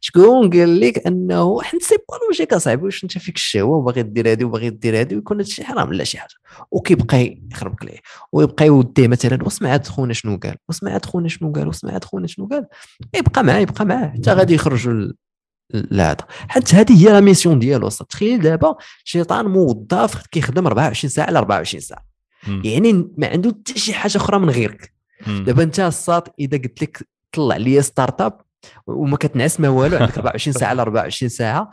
شكون 0.00 0.50
قال 0.50 0.80
لك 0.80 1.06
أنه 1.06 1.62
حيت 1.62 1.82
c'est 1.82 1.96
pas 1.96 2.24
logique 2.26 2.52
اصاحبي 2.52 2.84
واش 2.84 3.04
أنت 3.04 3.18
فيك 3.18 3.36
الشهوه 3.36 3.76
وباغي 3.76 4.02
دير 4.02 4.32
هذه 4.32 4.44
وباغي 4.44 4.70
دير 4.70 5.00
هذه 5.00 5.14
ويكون 5.14 5.36
هذا 5.36 5.46
الشيء 5.46 5.64
حرام 5.64 5.92
لا 5.92 6.04
شي 6.04 6.18
حاجة. 6.18 6.34
وكيبقى 6.70 7.38
يخربك 7.52 7.84
ليه. 7.84 7.98
ويبقى 8.32 8.66
يوديه 8.66 9.08
مثلا 9.08 9.44
واسمع 9.44 9.74
هاد 9.74 9.86
خونا 9.86 10.12
شنو 10.12 10.36
قال؟ 10.36 10.56
واسمع 10.68 10.94
هاد 10.94 11.04
خونا 11.04 11.28
شنو 11.28 11.52
قال؟ 11.52 11.66
واسمع 11.66 11.94
هاد 11.94 12.04
خونا 12.04 12.26
شنو 12.26 12.46
قال؟ 12.46 12.66
يبقى 13.14 13.44
معاه 13.44 13.58
يبقى 13.58 13.84
معاه 13.84 14.08
حتى 14.08 14.32
غادي 14.32 14.54
يخرجوا 14.54 15.12
لهذا. 15.74 16.24
حتى 16.48 16.76
هذه 16.76 17.08
هي 17.08 17.12
la 17.12 17.20
mission 17.20 17.58
ديالو 17.58 17.88
تخيل 17.88 18.40
دابا 18.40 18.74
شيطان 19.04 19.46
موظف 19.46 20.26
كيخدم 20.26 20.66
24 20.66 21.10
ساعة 21.10 21.26
على 21.26 21.38
24 21.38 21.80
ساعة. 21.80 22.04
يعني 22.64 22.92
ما 23.18 23.26
عنده 23.26 23.50
حتى 23.50 23.78
شي 23.78 23.94
حاجة 23.94 24.16
أخرى 24.16 24.38
من 24.38 24.50
غيرك. 24.50 24.92
دابا 25.26 25.62
أنت 25.62 25.80
الصاط 25.80 26.34
إذا 26.40 26.58
قلت 26.58 26.82
لك 26.82 27.08
طلع 27.32 27.56
لي 27.56 27.82
start-up 27.82 28.40
وما 28.86 29.16
كتنعس 29.16 29.60
ما 29.60 29.68
والو 29.68 29.96
عندك 29.96 30.18
24 30.18 30.52
ساعة 30.52 30.68
على 30.70 30.82
24 30.82 31.28
ساعة. 31.28 31.70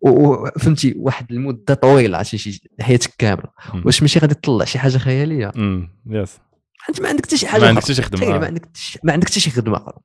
وفهمتي 0.00 0.94
واحد 0.98 1.32
المدة 1.32 1.74
طويلة 1.74 2.22
شي 2.22 2.62
حياتك 2.80 3.14
كاملة. 3.18 3.48
واش 3.84 4.02
ماشي 4.02 4.18
غادي 4.18 4.34
تطلع 4.34 4.64
شي 4.64 4.78
حاجة 4.78 4.98
خيالية؟ 4.98 5.52
يس 6.06 6.38
أنت 6.88 7.00
ما 7.00 7.08
عندك 7.08 7.26
حتى 7.26 7.36
شي 7.36 7.46
حاجة 7.46 7.60
ما 7.60 7.68
عندك 7.68 7.82
حتى 7.82 7.94
شي 7.94 8.02
خدمة. 8.02 8.38
ما 8.38 8.46
عندك 8.46 8.68
ما 9.04 9.12
عندك 9.12 9.28
حتى 9.28 9.40
شي 9.40 9.50
خدمة 9.50 9.76
أخرى. 9.76 9.98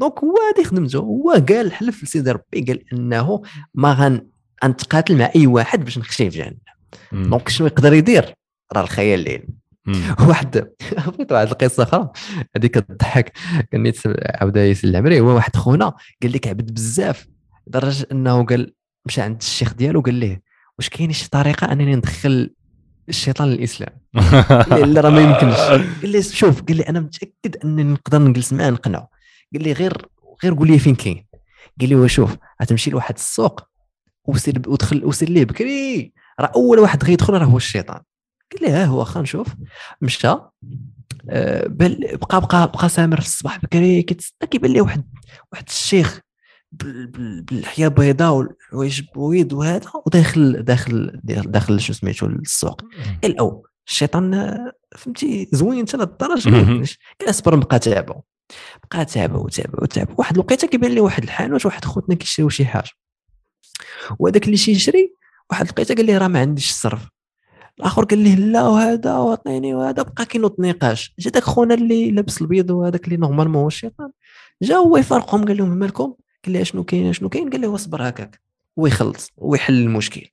donc 0.00 0.18
هو 0.18 0.34
هذه 0.56 0.64
خدمته. 0.64 0.98
هو 0.98 1.30
قال 1.48 1.72
حلف 1.72 2.04
لسيدي 2.04 2.30
ربي 2.30 2.64
قال 2.68 2.92
إنه 2.92 3.42
ما 3.74 3.92
غن 3.92 4.26
غنتقاتل 4.64 5.16
مع 5.16 5.30
أي 5.36 5.46
واحد 5.46 5.84
باش 5.84 5.98
نخشيه 5.98 6.28
في 6.30 6.38
جهنم. 6.38 6.58
donc 7.12 7.48
شنو 7.48 7.66
يقدر 7.66 7.92
يدير؟ 7.92 8.34
راه 8.72 8.82
الخيال 8.82 9.20
العلمي. 9.20 9.54
واحد 10.28 10.70
عرفت 10.98 11.32
واحد 11.32 11.48
القصة 11.48 11.82
أخرى. 11.82 12.10
هذيك 12.56 12.78
كتضحك 12.78 13.32
كان 13.70 13.82
نيت 13.82 14.00
عاود 14.40 14.56
ياسين 14.56 14.90
العمري 14.90 15.20
هو 15.20 15.34
واحد 15.34 15.56
خونا 15.56 15.92
قال 16.22 16.32
لك 16.32 16.48
عبد 16.48 16.74
بزاف. 16.74 17.26
لدرجة 17.66 18.06
إنه 18.12 18.44
قال 18.44 18.74
مشى 19.06 19.20
عند 19.20 19.36
الشيخ 19.40 19.74
ديالو 19.74 20.00
قال 20.00 20.14
ليه 20.14 20.42
واش 20.78 20.88
كاين 20.88 21.12
شي 21.12 21.30
طريقة 21.30 21.72
أنني 21.72 21.96
ندخل 21.96 22.50
الشيطان 23.08 23.48
للإسلام. 23.48 23.90
لا 24.92 25.00
راه 25.00 25.10
ما 25.10 25.20
يمكنش. 25.20 25.56
قال 25.56 26.08
لي 26.10 26.22
شوف. 26.40 26.62
قال 26.62 26.76
لي 26.76 26.82
أنا 26.82 27.00
متأكد 27.00 27.56
انني 27.64 27.82
نقدر 27.82 28.18
نجلس 28.22 28.52
معاه 28.52 28.70
نقنعه. 28.70 29.08
قال 29.54 29.62
لي 29.62 29.72
غير 29.72 30.06
غير 30.44 30.54
قول 30.54 30.68
لي 30.68 30.78
فين 30.78 30.94
كاين. 30.94 31.26
قال 31.80 31.88
لي 31.88 31.94
وشوف 31.94 32.36
غتمشي 32.62 32.90
لواحد 32.90 33.14
السوق 33.14 33.60
وسير 34.24 34.62
ودخل 34.66 35.04
وسير 35.04 35.28
ليه 35.28 35.44
بكري. 35.44 36.12
راه 36.40 36.52
أول 36.54 36.78
واحد 36.78 37.04
غيدخل 37.04 37.34
راه 37.34 37.44
هو 37.44 37.56
الشيطان. 37.56 38.00
قال 38.52 38.62
لي 38.62 38.70
ها 38.70 38.84
هو 38.84 39.04
خا 39.04 39.20
نشوف. 39.20 39.48
مشى. 40.00 40.34
آه، 41.30 41.66
بل 41.66 42.18
بقى 42.28 42.40
بقى 42.40 42.72
بقى 42.72 42.88
سامر 42.88 43.20
في 43.20 43.26
الصباح 43.26 43.58
بكري 43.62 44.02
كيتسنى 44.02 44.48
كيبان 44.50 44.72
ليه 44.72 44.80
واحد 44.82 45.04
واحد 45.52 45.64
الشيخ 45.68 46.20
باللحيه 46.82 47.88
بيضاء 47.88 48.32
والحوايج 48.34 49.02
بويض 49.14 49.52
وهذا 49.52 49.90
وداخل 50.06 50.62
داخل 50.62 51.20
داخل 51.24 51.80
شو 51.80 51.92
سميتو 51.92 52.26
السوق 52.26 52.82
قال 53.22 53.38
أو 53.38 53.66
الشيطان 53.88 54.58
فهمتي 54.96 55.48
زوين 55.52 55.78
انت 55.78 55.96
للدرجه 55.96 56.50
قال 57.20 57.30
اصبر 57.30 57.56
نبقى 57.56 57.78
تابعو. 57.78 58.22
بقى 58.90 59.04
تابعو 59.04 59.48
تابعو 59.48 59.86
تابعو. 59.86 60.14
واحد 60.18 60.34
الوقيتة 60.34 60.68
كيبان 60.68 60.90
لي 60.90 61.00
واحد 61.00 61.22
الحانوت 61.22 61.66
واحد 61.66 61.84
خوتنا 61.84 62.14
كيشريو 62.14 62.48
شي 62.48 62.64
حاجة. 62.64 62.90
وهذاك 64.18 64.44
اللي 64.44 64.54
يشري 64.54 65.14
واحد 65.50 65.64
الوقيتة 65.64 65.94
قال 65.94 66.06
لي 66.06 66.18
راه 66.18 66.28
ما 66.28 66.40
عنديش 66.40 66.70
الصرف 66.70 67.08
الآخر 67.78 68.04
قال 68.04 68.18
ليه 68.18 68.34
لا 68.34 68.62
وهذا 68.62 69.16
وعطيني 69.16 69.74
وهذا 69.74 70.02
بقى 70.02 70.26
كينوض 70.26 70.54
نقاش 70.60 71.14
جا 71.18 71.30
داك 71.30 71.42
خونا 71.42 71.74
اللي 71.74 72.10
لابس 72.10 72.42
البيض 72.42 72.70
وهذاك 72.70 73.04
اللي 73.04 73.16
normalement 73.16 73.62
هو 73.62 73.66
الشيطان. 73.68 74.10
جا 74.62 74.74
هو 74.76 74.96
يفارقهم 74.96 75.44
قال 75.44 75.56
لهم 75.56 75.68
مالكم؟ 75.68 76.14
قال 76.44 76.52
لي 76.52 76.62
أشنو 76.62 76.84
كاين 76.84 77.08
أشنو 77.08 77.28
كاين؟ 77.28 77.50
قال 77.50 77.60
له 77.60 77.74
اصبر 77.74 78.08
هكاك 78.08 78.40
ويخلص 78.76 79.30
ويحل 79.36 79.74
المشكل. 79.74 80.26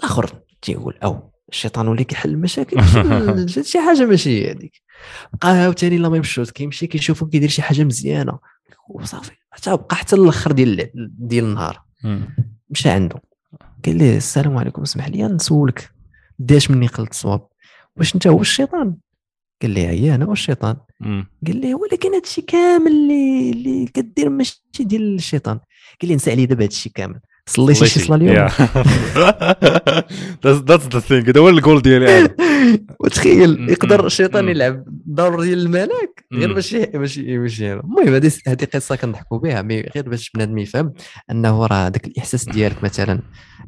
الآخر 0.00 0.30
تيقول 0.62 0.94
أو 1.04 1.30
الشيطان 1.48 1.88
ولي 1.88 2.04
كيحل 2.04 2.30
المشاكل؟ 2.30 2.76
شي 3.64 3.80
حاجة 3.80 4.04
ماشي 4.04 4.50
هذيك. 4.50 4.82
بقى 5.32 5.50
عاوتاني 5.50 5.98
la 5.98 6.08
même 6.08 6.22
chose 6.22 6.50
كيمشي 6.50 6.86
كيشوفو 6.86 7.26
كيدير 7.26 7.48
شي 7.48 7.62
حاجة 7.62 7.84
مزيانة. 7.84 8.38
وصافي 8.88 9.32
حتى 9.50 9.76
بقى 9.76 9.96
حتى 9.96 10.16
الآخر 10.16 10.52
ديال 10.52 10.90
ديال 11.18 11.44
النهار. 11.44 11.82
مشى 12.70 12.90
عنده. 12.90 13.20
قال 13.86 13.96
لي 13.96 14.16
السلام 14.16 14.56
عليكم 14.56 14.82
اسمح 14.82 15.08
لي 15.08 15.22
نسولك. 15.22 15.90
داش 16.38 16.70
مني 16.70 16.86
قلت 16.86 17.10
الصواب. 17.10 17.46
واش 17.96 18.14
انت 18.14 18.26
هو 18.26 18.40
الشيطان؟ 18.40 18.96
قال 19.62 19.70
لي 19.70 19.86
هي 19.86 20.14
أنا 20.14 20.26
والشيطان 20.26 20.76
قال 21.46 21.56
لي 21.56 21.74
ولكن 21.74 22.14
هادشي 22.14 22.42
كامل 22.42 22.92
اللي 22.92 23.50
اللي 23.50 23.86
كدير 23.86 24.30
ماشي 24.30 24.62
ديال 24.80 25.14
الشيطان. 25.14 25.60
قال 26.00 26.08
لي 26.08 26.14
نسى 26.14 26.30
علي 26.30 26.46
دابا 26.46 26.64
هادشي 26.64 26.88
كامل. 26.88 27.20
صليتي 27.46 27.86
شي 27.86 28.00
صلاه 28.00 28.16
اليوم 28.16 28.48
that's 30.46 30.86
the 30.86 31.00
thing 31.00 31.28
هذا 31.28 31.40
هو 31.40 31.48
الجول 31.48 31.82
ديالي 31.82 32.34
وتخيل 33.00 33.70
يقدر 33.70 34.06
الشيطان 34.06 34.48
يلعب 34.48 34.84
دور 34.88 35.42
ديال 35.42 35.58
الملاك 35.58 36.26
غير 36.32 36.52
باش 36.52 36.74
ماشي 36.74 37.38
ماشي 37.38 37.72
المهم 37.72 38.14
هذه 38.14 38.32
هذه 38.48 38.64
قصة 38.74 38.96
كنضحكوا 38.96 39.38
بها 39.38 39.62
mais 39.62 39.80
غير 39.80 40.08
باش 40.08 40.30
بنادم 40.30 40.58
يفهم 40.58 40.92
أنه 41.30 41.66
راه 41.66 41.88
ذاك 41.88 42.06
الإحساس 42.06 42.44
ديالك 42.44 42.84
مثلا 42.84 43.20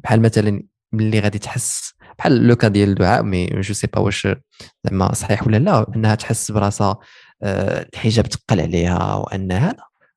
بحال 0.05 0.23
مثلا 0.23 0.63
ملي 0.93 1.21
غادي 1.21 1.39
تحس 1.39 1.95
بحال 2.19 2.47
le 2.47 2.57
cas 2.57 2.69
ديال 2.69 2.89
الدعاء 2.89 3.23
mais 3.23 3.47
je 3.47 3.75
sais 3.75 3.87
pas 3.87 3.99
واش 4.01 4.29
زعما 4.85 5.15
صحيح 5.15 5.47
ولا 5.47 5.57
لا 5.57 5.87
انها 5.97 6.15
تحس 6.15 6.51
براسها 6.51 6.99
آه، 7.43 7.87
الحجاب 7.95 8.27
تقل 8.27 8.61
عليها 8.61 9.15
وان 9.15 9.53
هذا 9.53 9.77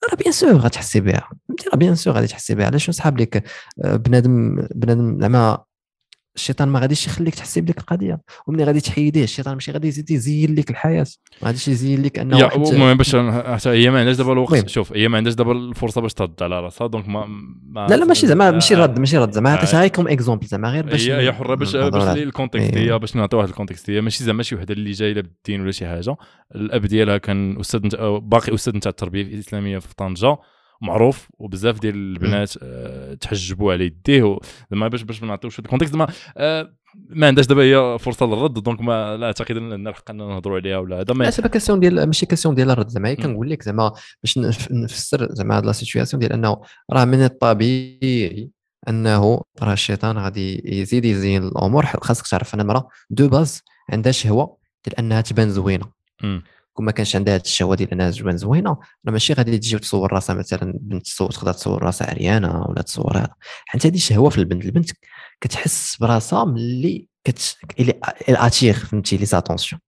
راه 0.09 0.15
bien 0.15 0.31
sûr 0.31 0.57
غتحسي 0.57 0.99
بها. 0.99 1.29
فهمتي؟ 1.47 1.69
راه 1.69 1.77
bien 1.77 1.95
sûr 1.95 2.13
غادي 2.13 2.27
تحسي 2.27 2.55
بها. 2.55 2.65
علاش 2.65 2.89
نسحب 2.89 3.19
لك 3.21 3.43
آه، 3.83 3.95
بنادم 3.95 4.55
بنادم 4.75 5.21
زعما 5.21 5.63
الشيطان 6.35 6.67
ما 6.69 6.79
غاديش 6.79 7.07
يخليك 7.07 7.35
تحسي 7.35 7.61
بديك 7.61 7.77
القضية 7.77 8.21
وملي 8.47 8.63
غادي 8.63 8.79
تحيديه 8.79 9.23
الشيطان 9.23 9.53
ماشي 9.53 9.71
غادي 9.71 9.87
يزيد 9.87 10.11
يزين 10.11 10.55
لك 10.55 10.69
الحياة 10.69 11.05
ما 11.41 11.47
غاديش 11.47 11.67
يزين 11.67 12.03
لك 12.03 12.19
أنه 12.19 12.37
واحد 12.37 12.67
المهم 12.67 12.97
باش 12.97 13.15
حتى 13.15 13.69
هي 13.69 13.89
ما 13.89 13.99
عندهاش 13.99 14.17
دابا 14.17 14.33
الوقت. 14.33 14.69
شوف 14.69 14.93
هي 14.93 15.07
ما 15.07 15.17
عندهاش 15.17 15.35
دابا 15.35 15.51
الفرصة 15.51 16.01
باش 16.01 16.13
ترد 16.13 16.43
على 16.43 16.59
راسها 16.59 16.87
donc 16.87 17.07
ما, 17.07 17.25
ما 17.63 17.87
لا 17.89 17.95
لا 17.95 18.05
ماشي 18.05 18.27
زعما 18.27 18.51
ماشي 18.51 18.75
رد 18.75 18.99
ماشي 18.99 19.17
رد. 19.17 19.31
زعما 19.31 19.49
عطيتها 19.49 19.79
غير 19.79 19.89
comme 19.89 20.07
exemple 20.07 20.45
زعما 20.47 20.69
غير 20.69 20.85
باش 20.85 21.09
هي 21.09 21.33
حرة 21.33 21.55
باش 21.55 21.75
باش 21.75 22.17
ال 22.17 22.24
contexte 22.24 22.77
هي 22.77 22.99
باش 22.99 23.15
نعطي 23.15 23.37
واحد 23.37 23.49
ال 23.49 23.54
contexte 23.54 23.89
هي. 23.89 24.01
ماشي 24.01 24.23
زعما 24.23 24.43
شي 24.43 24.55
وحدة 24.55 24.73
اللي 24.73 24.91
جاية 24.91 25.13
بالدين 25.13 25.61
ولا 25.61 25.71
شي 25.71 25.87
حاجة. 25.87 26.15
الأب 26.55 26.85
ديالها 26.85 27.17
كان 27.17 27.59
أستاذ 27.59 27.79
باقي 28.19 28.53
أستاذ 28.53 28.75
نتاع 28.75 28.89
التربية 28.89 29.21
الإسلامية 29.21 29.79
في 29.79 29.95
طنجة. 29.95 30.37
معروف 30.81 31.27
وبزاف 31.39 31.79
ديال 31.79 31.95
البنات 31.95 32.53
أه 32.63 33.13
تحجبوا 33.13 33.73
على 33.73 33.85
يديه 33.85 34.37
زعما 34.71 34.87
باش 34.87 35.01
باش 35.01 35.21
ما 35.21 35.27
نعطيوش 35.27 35.59
ال 35.59 35.63
contexte 35.63 35.93
زعما 35.93 36.07
أه 36.37 36.73
ما 37.09 37.27
عندهاش 37.27 37.47
دابا 37.47 37.63
هي 37.63 37.97
فرصة 37.99 38.25
للرد 38.25 38.53
donc 38.53 38.81
ما 38.81 39.17
لا 39.17 39.25
أعتقد 39.25 39.57
إن 39.57 39.87
الحق 39.87 40.11
اننا 40.11 40.27
نهضروا 40.27 40.59
عليها 40.59 40.77
ولا 40.77 40.99
هذا 41.01 41.13
mais 41.13 41.29
c'est 41.29 41.41
question 41.41 41.79
ديال 41.79 42.05
ماشي 42.05 42.25
question 42.25 42.55
ديال 42.55 42.71
الرد 42.71 42.87
زعما 42.87 43.13
كنقول 43.13 43.49
لك 43.49 43.63
زعما 43.63 43.91
باش 44.23 44.37
نفسر 44.71 45.27
زعما 45.31 45.57
هاد 45.57 45.65
la 45.65 45.71
situation 45.71 46.19
ديال 46.19 46.33
أنه 46.33 46.61
راه 46.91 47.05
من 47.05 47.23
الطبيعي 47.23 48.49
أنه 48.89 49.41
راه 49.61 49.73
الشيطان 49.73 50.17
غادي 50.17 50.61
يزيد 50.65 51.05
يزين 51.05 51.43
الأمور 51.43 51.85
خاصك 51.85 52.27
تعرف 52.27 52.55
أن 52.55 52.59
المرأة 52.59 52.87
de 53.09 53.27
base 53.29 53.63
عندها 53.89 54.11
شهوة 54.11 54.57
ديال 54.85 54.99
أنها 54.99 55.21
تبان 55.21 55.49
زوينة. 55.49 55.85
كون 56.73 56.85
ما 56.85 56.91
كانش 56.91 57.15
عندها 57.15 57.35
هذه 57.35 57.41
الشهوه 57.41 57.75
ديال 57.75 57.91
انها 57.91 58.11
تبان 58.11 58.37
زوينه 58.37 58.69
راه 58.69 59.11
ماشي 59.11 59.33
غادي 59.33 59.57
تجي 59.57 59.75
وتصور 59.75 60.13
راسها 60.13 60.35
مثلا 60.35 60.73
بنت 60.81 61.07
تقدر 61.07 61.53
تصور 61.53 61.83
راسها 61.83 62.09
عريانة 62.09 62.65
ولا 62.69 62.81
تصور 62.81 63.17
هذا. 63.17 63.33
حيت 63.65 63.85
هذه 63.85 63.97
شهوة 63.97 64.29
في 64.29 64.37
البنت 64.37 64.65
البنت 64.65 64.91
كتحس 65.41 65.97
براسها 65.97 66.45
ملي 66.45 67.07
كت 67.23 67.57
attire 68.29 68.73
فهمتي 68.73 69.17
les 69.17 69.25
attentions 69.25 69.81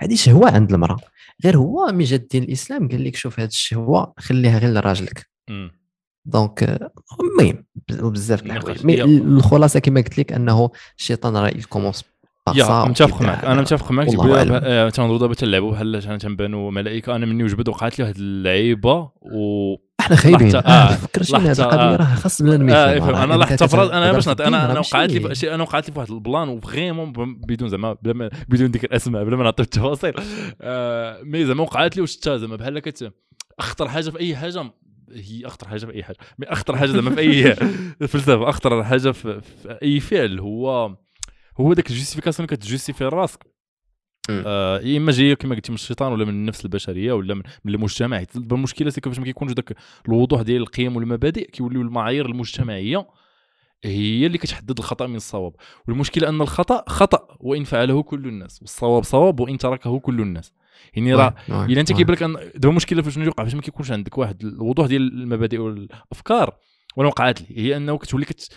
هذه 0.00 0.14
شهوة 0.14 0.50
عند 0.50 0.72
المرأة. 0.72 0.96
غير 1.44 1.56
هو 1.56 1.86
mais 1.92 2.04
جا 2.04 2.16
الدين 2.16 2.42
الإسلام 2.42 2.88
قال 2.88 3.04
لك 3.04 3.16
شوف 3.16 3.40
هذه 3.40 3.48
الشهوة 3.48 4.14
خليها 4.18 4.58
غير 4.58 4.70
لراجلك. 4.70 5.30
donc 6.26 6.90
المهم 7.20 7.64
بزاف 7.88 8.42
د 8.42 8.50
الحوايج 8.50 8.86
mais 8.86 9.02
الخلاصة 9.04 9.80
كما 9.80 10.00
قلت 10.00 10.18
لك 10.18 10.32
أنه 10.32 10.70
الشيطان 10.98 11.36
راه 11.36 11.48
يكومونس 11.48 12.04
يا 12.52 12.84
متفق 12.84 13.22
معك 13.22 13.44
أنا 13.44 13.60
متفق 13.60 13.92
معك. 13.92 14.06
تنظروا 14.92 15.18
دابا 15.18 15.34
تنلعبوا 15.34 15.72
بحال 15.72 16.18
تنبانوا 16.18 16.70
ملائكة 16.70 17.16
أنا 17.16 17.26
مني 17.26 17.44
وجبد 17.44 17.68
وقعت 17.68 17.98
لي 17.98 18.04
واحد 18.04 18.16
اللعيبة 18.16 19.10
و 19.22 19.74
إحنا 20.00 20.16
خايبين. 20.16 20.56
آه. 20.56 20.94
فكرتيني 20.94 21.38
هذه 21.38 21.60
القضية 21.60 21.96
راه 21.96 22.14
خاص 22.14 22.42
بنادم 22.42 22.68
يفهم 22.68 23.14
آه 23.14 23.24
أنا 23.24 23.34
لاحظت 23.34 23.64
فرض 23.64 23.90
أنا 23.90 24.12
باش 24.12 24.28
أنا 24.28 24.72
أنا 24.72 24.78
وقعت 24.80 25.10
لي 25.12 25.34
شيء 25.34 25.54
أنا 25.54 25.62
وقعت 25.62 25.88
لي 25.88 25.92
في 25.92 25.98
واحد 25.98 26.10
البلان 26.10 26.48
وفريمون 26.48 27.12
بدون 27.46 27.68
زعما 27.68 27.92
بلا 28.02 28.30
بدون 28.48 28.66
ذكر 28.70 28.86
الأسماء 28.86 29.24
بلا 29.24 29.36
ما 29.36 29.44
نعطي 29.44 29.62
التفاصيل. 29.62 30.12
آه 30.60 31.22
mais 31.22 31.46
زعما 31.46 31.62
وقعت 31.62 31.96
لي 31.96 32.02
وشتا 32.02 32.36
زعما 32.36 32.56
بحال 32.56 32.78
كت 32.78 33.12
أخطر 33.58 33.88
حاجة 33.88 34.10
في 34.10 34.20
أي 34.20 34.36
حاجة 34.36 34.70
هي 35.12 35.46
أخطر 35.46 35.68
حاجة 35.68 35.86
في 35.86 35.94
أي 35.94 36.02
حاجة 36.04 36.16
mais 36.38 36.46
أخطر 36.46 36.76
حاجة 36.76 36.90
زعما 36.90 37.10
في 37.10 37.20
أي 37.20 37.54
فلسفة 38.08 38.48
أخطر 38.48 38.84
حاجة 38.84 39.10
في, 39.10 39.40
في 39.40 39.78
أي 39.82 40.00
فعل 40.00 40.40
هو 40.40 40.96
هو 41.60 41.72
ذاك 41.72 41.90
ال 41.90 41.94
justification 41.94 42.46
اللي 42.46 42.56
كت 42.56 42.65
justifier 42.65 43.04
راسك. 43.04 43.46
آه 44.30 44.80
يا 44.80 44.98
اما 44.98 45.12
جاية 45.12 45.34
كما 45.34 45.54
قلتي 45.54 45.72
من 45.72 45.76
الشيطان 45.76 46.12
ولا 46.12 46.24
من 46.24 46.30
النفس 46.30 46.64
البشرية 46.64 47.12
ولا 47.12 47.34
من, 47.34 47.42
من 47.64 47.74
المجتمع 47.74 48.24
المشكلة 48.36 48.90
c'est 48.90 49.00
كيفاش 49.00 49.18
ما 49.18 49.24
كيكونش 49.24 49.52
ذاك 49.52 49.76
الوضوح 50.08 50.42
ديال 50.42 50.62
القيم 50.62 50.96
والمبادئ 50.96 51.50
كيوليو 51.50 51.82
المعايير 51.82 52.26
المجتمعية 52.26 53.06
هي 53.84 54.26
اللي 54.26 54.38
كتحدد 54.38 54.78
الخطأ 54.78 55.06
من 55.06 55.16
الصواب. 55.16 55.52
والمشكلة 55.88 56.28
أن 56.28 56.40
الخطأ 56.40 56.84
خطأ 56.88 57.36
وإن 57.40 57.64
فعله 57.64 58.02
كل 58.02 58.28
الناس. 58.28 58.62
والصواب 58.62 59.04
صواب 59.04 59.40
وإن 59.40 59.58
تركه 59.58 59.98
كل 59.98 60.20
الناس. 60.20 60.52
يعني 60.94 61.14
راه 61.14 61.34
إلا 61.48 61.80
أنت 61.80 61.92
كيبان 61.92 62.14
لك 62.16 62.22
أن 62.22 62.32
دابا 62.32 62.68
المشكلة 62.68 63.02
فاش 63.02 63.16
يوقع؟ 63.16 63.44
فاش 63.44 63.54
ما 63.54 63.60
كيكونش 63.60 63.90
عندك 63.90 64.18
واحد 64.18 64.44
الوضوح 64.44 64.86
ديال 64.86 65.22
المبادئ 65.22 65.58
والأفكار 65.58 66.56
وأنا 66.96 67.08
وقعت 67.08 67.40
لي. 67.40 67.58
هي 67.58 67.76
أنه 67.76 67.98
كتولي 67.98 68.24
كت 68.24 68.52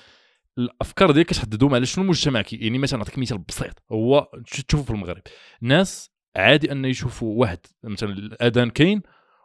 الأفكار 0.58 1.12
ديالك 1.12 1.28
كتحددهم 1.28 1.76
على 1.76 1.86
شنو 1.86 2.04
المجتمع 2.04 2.42
كي 2.42 2.56
يعني 2.56 2.78
مثلا 2.78 3.00
نعطيك 3.00 3.18
مثال 3.18 3.38
بسيط. 3.38 3.84
هو 3.92 4.28
تشوفوا 4.68 4.86
في 4.86 4.92
المغرب. 4.92 5.22
ناس 5.62 6.12
عادي 6.36 6.72
أن 6.72 6.86
يشوفوا 6.86 7.40
واحد 7.40 7.60
مثلا 7.84 8.10
الأذان 8.10 8.70
كاين 8.70 9.02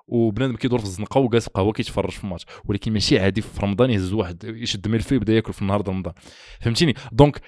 وبنادم 0.06 0.56
كيدور 0.56 0.78
في 0.78 0.84
الزنقة 0.84 1.18
وجالس 1.18 1.48
قهوه 1.48 1.72
كيتفرج 1.72 2.10
في 2.10 2.24
الماتش. 2.24 2.46
ولكن 2.64 2.92
ماشي 2.92 3.18
عادي 3.18 3.40
في 3.40 3.62
رمضان 3.62 3.90
يهز 3.90 4.12
واحد 4.12 4.44
يشد 4.44 4.88
ملفي 4.88 5.14
ويبدأ 5.14 5.32
ياكل 5.32 5.52
في 5.52 5.62
النهار 5.62 5.88
رمضان. 5.88 6.14
فهمتيني؟ 6.60 6.94
donc 7.12 7.40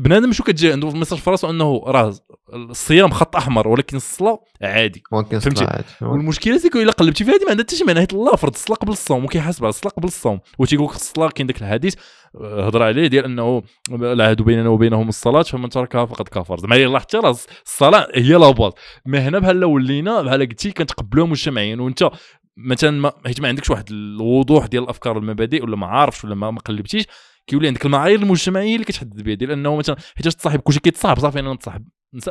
بنادم 0.00 0.32
شو 0.32 0.44
كتجي 0.44 0.72
عنده 0.72 0.90
message 0.90 1.18
في 1.18 1.30
راسه 1.30 1.50
انه 1.50 1.82
راه 1.86 2.14
الصيام 2.52 3.10
خط 3.10 3.36
احمر 3.36 3.68
ولكن 3.68 3.96
الصلاة 3.96 4.44
عادي. 4.62 5.02
فهمتي؟ 5.40 5.64
والمشكلة 6.02 6.58
c'est 6.58 6.70
que 6.70 6.78
إلا 6.78 6.92
قلبتي 6.92 7.24
في 7.24 7.30
هذه 7.30 7.44
ما 7.44 7.50
عندها 7.50 7.64
حتى 7.64 7.76
شي 7.76 7.84
معنى. 7.84 8.00
حيت 8.00 8.12
الله 8.12 8.36
فرض 8.36 8.54
الصلاة 8.54 8.76
قبل 8.76 8.92
الصوم 8.92 9.24
وكيحاسب 9.24 9.64
على 9.64 9.68
الصلاة 9.68 9.92
قبل 9.92 10.06
الصوم. 10.08 10.40
وتيقول 10.58 10.86
لك 10.86 10.94
الصلاة 10.94 11.28
كاين 11.28 11.46
ذاك 11.46 11.62
الحديث 11.62 11.94
آه، 12.40 12.66
هضر 12.66 12.82
عليه 12.82 13.06
ديال 13.06 13.24
إنه 13.24 13.62
العهد 13.90 14.42
بيننا 14.42 14.68
وبينهم 14.68 15.08
الصلاة 15.08 15.42
فمن 15.42 15.68
تركها 15.68 16.06
فقد 16.06 16.28
كفر 16.28 16.58
زعما 16.58 16.76
يلاه 16.76 16.98
حتى 16.98 17.16
راه 17.16 17.36
الصلاة 17.64 18.08
هي 18.14 18.32
لا 18.32 18.72
ما 19.06 19.28
هنا 19.28 19.38
بحال 19.38 19.64
ولينا 19.64 20.22
بحال 20.22 20.48
قلتي 20.48 20.70
كنتقبلوها 20.70 21.28
مجتمعيا. 21.28 21.76
وأنت 21.76 22.10
مثلا 22.56 22.90
ما 22.90 23.12
حيت 23.26 23.40
ما 23.40 23.48
عندكش 23.48 23.70
واحد 23.70 23.90
الوضوح 23.90 24.66
ديال 24.66 24.82
الأفكار 24.82 25.16
والمبادئ 25.16 25.62
ولا 25.62 25.76
ما 25.76 25.86
عارفش 25.86 26.24
ولا 26.24 26.34
ما 26.34 26.60
قلبتيش 26.60 27.06
كيولي 27.46 27.66
عندك 27.66 27.86
المعايير 27.86 28.18
المجتمعية 28.18 28.74
اللي 28.74 28.84
كتحدد 28.84 29.22
بها 29.22 29.34
ديال 29.34 29.50
أنه 29.50 29.76
مثلا 29.76 29.96
حيت 30.16 30.28
تصاحب 30.28 30.60
كلشي 30.60 30.80
كيتصاحب 30.80 31.18
صافي 31.18 31.40
أنا 31.40 31.54
نتصاحب 31.54 31.88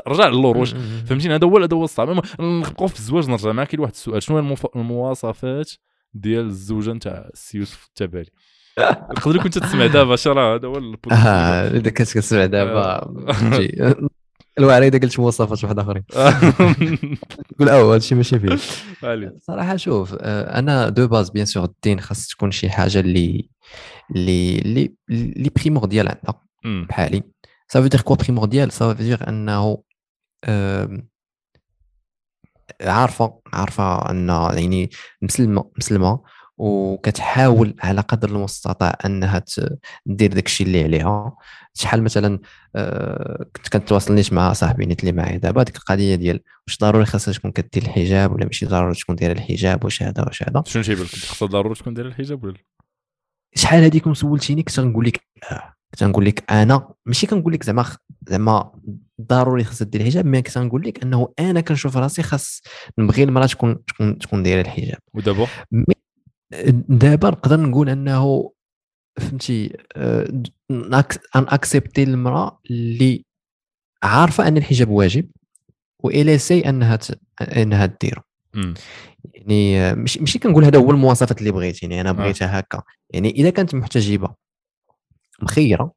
رجع 0.07 0.27
للور 0.27 0.57
واش 0.57 0.73
فهمتيني؟ 1.06 1.35
هذا 1.35 1.48
هو 1.48 1.57
هذا 1.57 1.77
هو 1.77 1.83
الصعب. 1.83 2.09
نبقاو 2.40 2.88
في 2.88 2.99
الزواج 2.99 3.30
نرجع 3.30 3.51
معاك 3.51 3.75
لواحد 3.75 3.91
السؤال. 3.91 4.23
شنو 4.23 4.38
هي 4.38 4.56
المواصفات 4.75 5.72
ديال 6.14 6.45
الزوجة 6.45 6.93
نتاع 6.93 7.30
السي 7.33 7.57
يوسف 7.57 7.85
التبالي 7.85 8.30
نقدر 8.80 9.38
كنت 9.43 9.57
تسمع 9.57 9.88
دابا 9.88 10.15
شرا 10.15 10.56
هذا 10.56 10.67
هو 10.67 10.77
البودكاست. 10.77 11.27
إذا 11.75 11.90
كنت 11.90 12.11
كتسمع 12.11 12.45
دابا 12.45 13.14
فهمتي. 14.57 14.59
الوعري 14.59 14.88
إذا 14.88 14.99
قلت 14.99 15.19
مواصفات 15.19 15.63
واحد 15.63 15.80
آخرين 15.80 16.03
تقول 17.55 17.69
آه 17.69 17.93
هادشي 17.93 18.15
ماشي 18.15 18.39
فيه. 18.39 18.57
صراحة 19.41 19.75
شوف 19.75 20.15
آه، 20.19 20.59
أنا 20.59 20.89
de 20.90 21.07
base 21.07 21.30
bien 21.30 21.45
sûr 21.45 21.64
الدين 21.65 21.99
خاص 21.99 22.27
تكون 22.27 22.51
شي 22.51 22.69
حاجة 22.69 22.99
اللي 22.99 23.49
اللي 24.15 24.57
اللي 24.59 24.95
اللي 25.09 25.49
primordial 25.56 26.07
عندنا. 26.07 26.33
بحال 26.88 27.23
ça 27.67 27.74
veut 27.74 27.88
dire 27.88 28.01
quoi 28.01 28.15
primordial 28.15 28.72
ça 28.72 28.78
veut 28.78 28.91
dire 29.03 29.27
أنه 29.30 29.83
عارفة 32.81 33.39
عارفة 33.53 34.09
أن 34.09 34.30
يعني 34.30 34.89
مسلمة 35.21 35.71
مسلمة 35.77 36.21
وكتحاول 36.61 37.75
على 37.83 38.01
قدر 38.01 38.30
المستطاع 38.30 38.98
انها 39.06 39.40
ت- 39.40 39.80
دير 40.06 40.33
داك 40.33 40.45
الشيء 40.45 40.67
اللي 40.67 40.83
عليها. 40.83 41.35
شحال 41.73 42.03
مثلا 42.03 42.40
آه، 42.75 43.45
كنت 43.56 43.67
كنتواصل 43.69 44.14
نيت 44.14 44.33
مع 44.33 44.53
صاحبي 44.53 44.85
نيت 44.85 44.99
اللي 44.99 45.11
معايا 45.11 45.38
دابا 45.38 45.64
ديك 45.64 45.75
القضية 45.75 46.15
ديال 46.15 46.40
واش 46.67 46.77
ضروري 46.80 47.06
خاصها 47.06 47.33
تكون 47.33 47.51
كدير 47.51 47.83
الحجاب 47.83 48.31
ولا 48.33 48.45
ماشي 48.45 48.65
ضروري 48.65 48.93
تكون 48.95 49.15
دايرة 49.15 49.31
الحجاب 49.33 49.83
واش 49.83 50.03
هذا 50.03 50.23
واش 50.23 50.43
هذا. 50.43 50.64
شنو 50.65 50.83
تيبان 50.83 51.03
لك 51.03 51.09
خاصها 51.09 51.48
ضروري 51.48 51.75
تكون 51.75 51.93
دايرة 51.93 52.07
الحجاب 52.09 52.43
ولا 52.43 52.51
لا؟ 52.51 52.59
شحال 53.56 53.83
هذيك 53.83 54.14
سولتيني 54.14 54.64
كنت 54.64 54.80
غنقول 54.80 55.06
لك 55.06 55.22
آه 55.51 55.73
كنت 55.91 56.03
غنقول 56.03 56.25
لك 56.25 56.51
أنا 56.51 56.90
ماشي 57.06 57.27
كنقول 57.27 57.53
لك 57.53 57.64
زعما 57.64 57.85
زعما 58.27 58.72
ضروري 59.22 59.64
خاصها 59.64 59.85
دير 59.85 60.01
الحجاب 60.01 60.25
mais 60.25 60.41
كنت 60.41 60.57
غنقول 60.57 60.88
لك 60.88 61.03
أنه 61.03 61.33
أنا 61.40 61.61
كنشوف 61.61 61.98
راسي 61.98 62.23
خاص 62.23 62.61
نبغي 62.98 63.23
المرأة 63.23 63.45
تكون 63.45 63.85
تكون 63.85 64.17
تكون 64.17 64.43
دايرة 64.43 64.61
الحجاب. 64.61 64.99
ودابا؟ 65.14 65.48
mais 65.72 65.85
دابا 66.89 67.30
نقدر 67.30 67.59
نقول 67.59 67.89
أنه 67.89 68.51
فهمتي 69.19 69.77
آه، 69.95 70.43
أن 70.71 70.93
أكسبتي 71.35 72.03
المرأة 72.03 72.59
اللي 72.71 73.25
عارفة 74.03 74.47
أن 74.47 74.57
الحجاب 74.57 74.89
واجب 74.89 75.30
وال 75.99 76.38
essai 76.38 76.69
أنها 76.69 76.95
ت... 76.95 77.19
أنها 77.41 77.85
ديرو. 78.01 78.21
يعني 79.33 79.80
آه، 79.80 79.93
ماشي 79.93 80.19
ماشي 80.19 80.39
كنقول 80.39 80.63
هذا 80.63 80.80
هو 80.80 80.91
المواصفات 80.91 81.39
اللي 81.39 81.51
بغيت 81.51 81.83
يعني 81.83 82.01
أنا 82.01 82.11
بغيتها 82.11 82.59
هكا. 82.59 82.81
يعني 83.09 83.30
إذا 83.30 83.49
كانت 83.49 83.75
محتجبة 83.75 84.35
مخيرة 85.41 85.93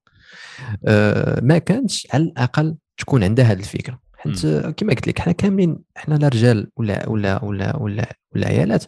آه، 0.87 1.41
ما 1.41 1.59
كانتش 1.59 2.07
على 2.13 2.23
الأقل 2.23 2.77
تكون 2.99 3.25
عندها 3.25 3.45
هذه 3.45 3.59
الفكرة. 3.59 4.01
حيت 4.17 4.45
آه، 4.45 4.71
كما 4.71 4.91
قلت 4.95 5.09
لك 5.09 5.19
حنا 5.19 5.33
كاملين 5.33 5.79
حنا 5.97 6.15
لا 6.15 6.29
رجال 6.29 6.71
ولا 6.77 7.09
ولا 7.09 7.45
ولا 7.45 7.77
ولا 7.77 8.17
ولا 8.35 8.49
عيالات. 8.49 8.85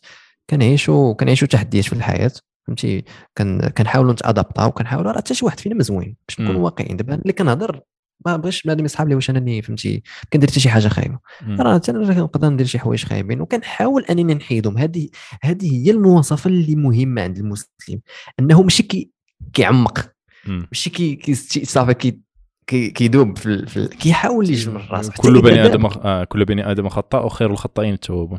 كنعيشوا 0.51 1.15
كنعيشوا 1.15 1.49
تحديات 1.49 1.85
في 1.85 1.93
الحياة 1.93 2.31
فهمتي 2.67 3.05
كن 3.39 3.69
كنحاولوا 3.69 4.13
نت 4.13 4.25
adapter 4.25 4.67
او 4.67 4.73
كنحاولوا 4.73 5.13
راه 5.13 5.19
حتى 5.19 5.35
شي 5.35 5.45
واحد 5.45 5.61
فينا 5.61 5.75
ما 5.75 5.83
زوين 5.83 6.17
باش 6.29 6.41
نكونوا 6.41 6.59
مم. 6.59 6.65
واقعيين 6.65 6.97
دابا 6.97 7.15
اللي 7.15 7.33
كنهضر 7.33 7.81
ما 8.27 8.37
بغيتش 8.37 8.63
بنادم 8.63 8.85
يصحاب 8.85 9.09
لي 9.09 9.15
واش 9.15 9.31
انني 9.31 9.63
فهمتي 9.63 10.03
كندير 10.33 10.51
حتى 10.51 10.61
شي 10.61 10.69
حاجة 10.69 10.89
خايبة. 10.89 11.19
راه 11.49 11.75
حتى 11.75 11.91
أنا 11.93 12.15
كنقدر 12.15 12.49
ندير 12.49 12.67
شي 12.67 12.79
حوايج 12.79 13.05
خايبين 13.05 13.41
وكنحاول 13.41 14.05
أنني 14.05 14.35
نحيدهم 14.35 14.79
هذه 14.79 15.09
هذه 15.43 15.87
هي 15.87 15.91
المواصفة 15.91 16.49
اللي 16.51 16.77
مهمة 16.77 17.23
عند 17.23 17.39
المسلم 17.39 18.01
أنه 18.41 18.63
ماشي 18.63 18.83
كي 18.83 19.11
كيعمق. 19.53 20.11
ماشي 20.47 20.91
كي 20.91 21.15
كي 21.15 21.35
صافي 21.65 21.95
كي 21.95 22.21
كي 22.67 22.91
كيدوب 22.91 23.39
في, 23.39 23.47
ال- 23.47 23.69
في 23.69 23.77
ال- 23.77 23.89
كيحاول 23.89 24.51
يجمع 24.51 24.87
راسه 24.91 25.13
كل 25.17 25.43
بني. 25.43 25.65
آدم 25.67 25.87
آه 25.87 26.25
كل 26.25 26.45
بني 26.45 26.71
آدم 26.71 26.89
خطاء 26.89 27.27
وخير 27.27 27.51
الخطائين 27.51 27.95
التوابون 27.95 28.39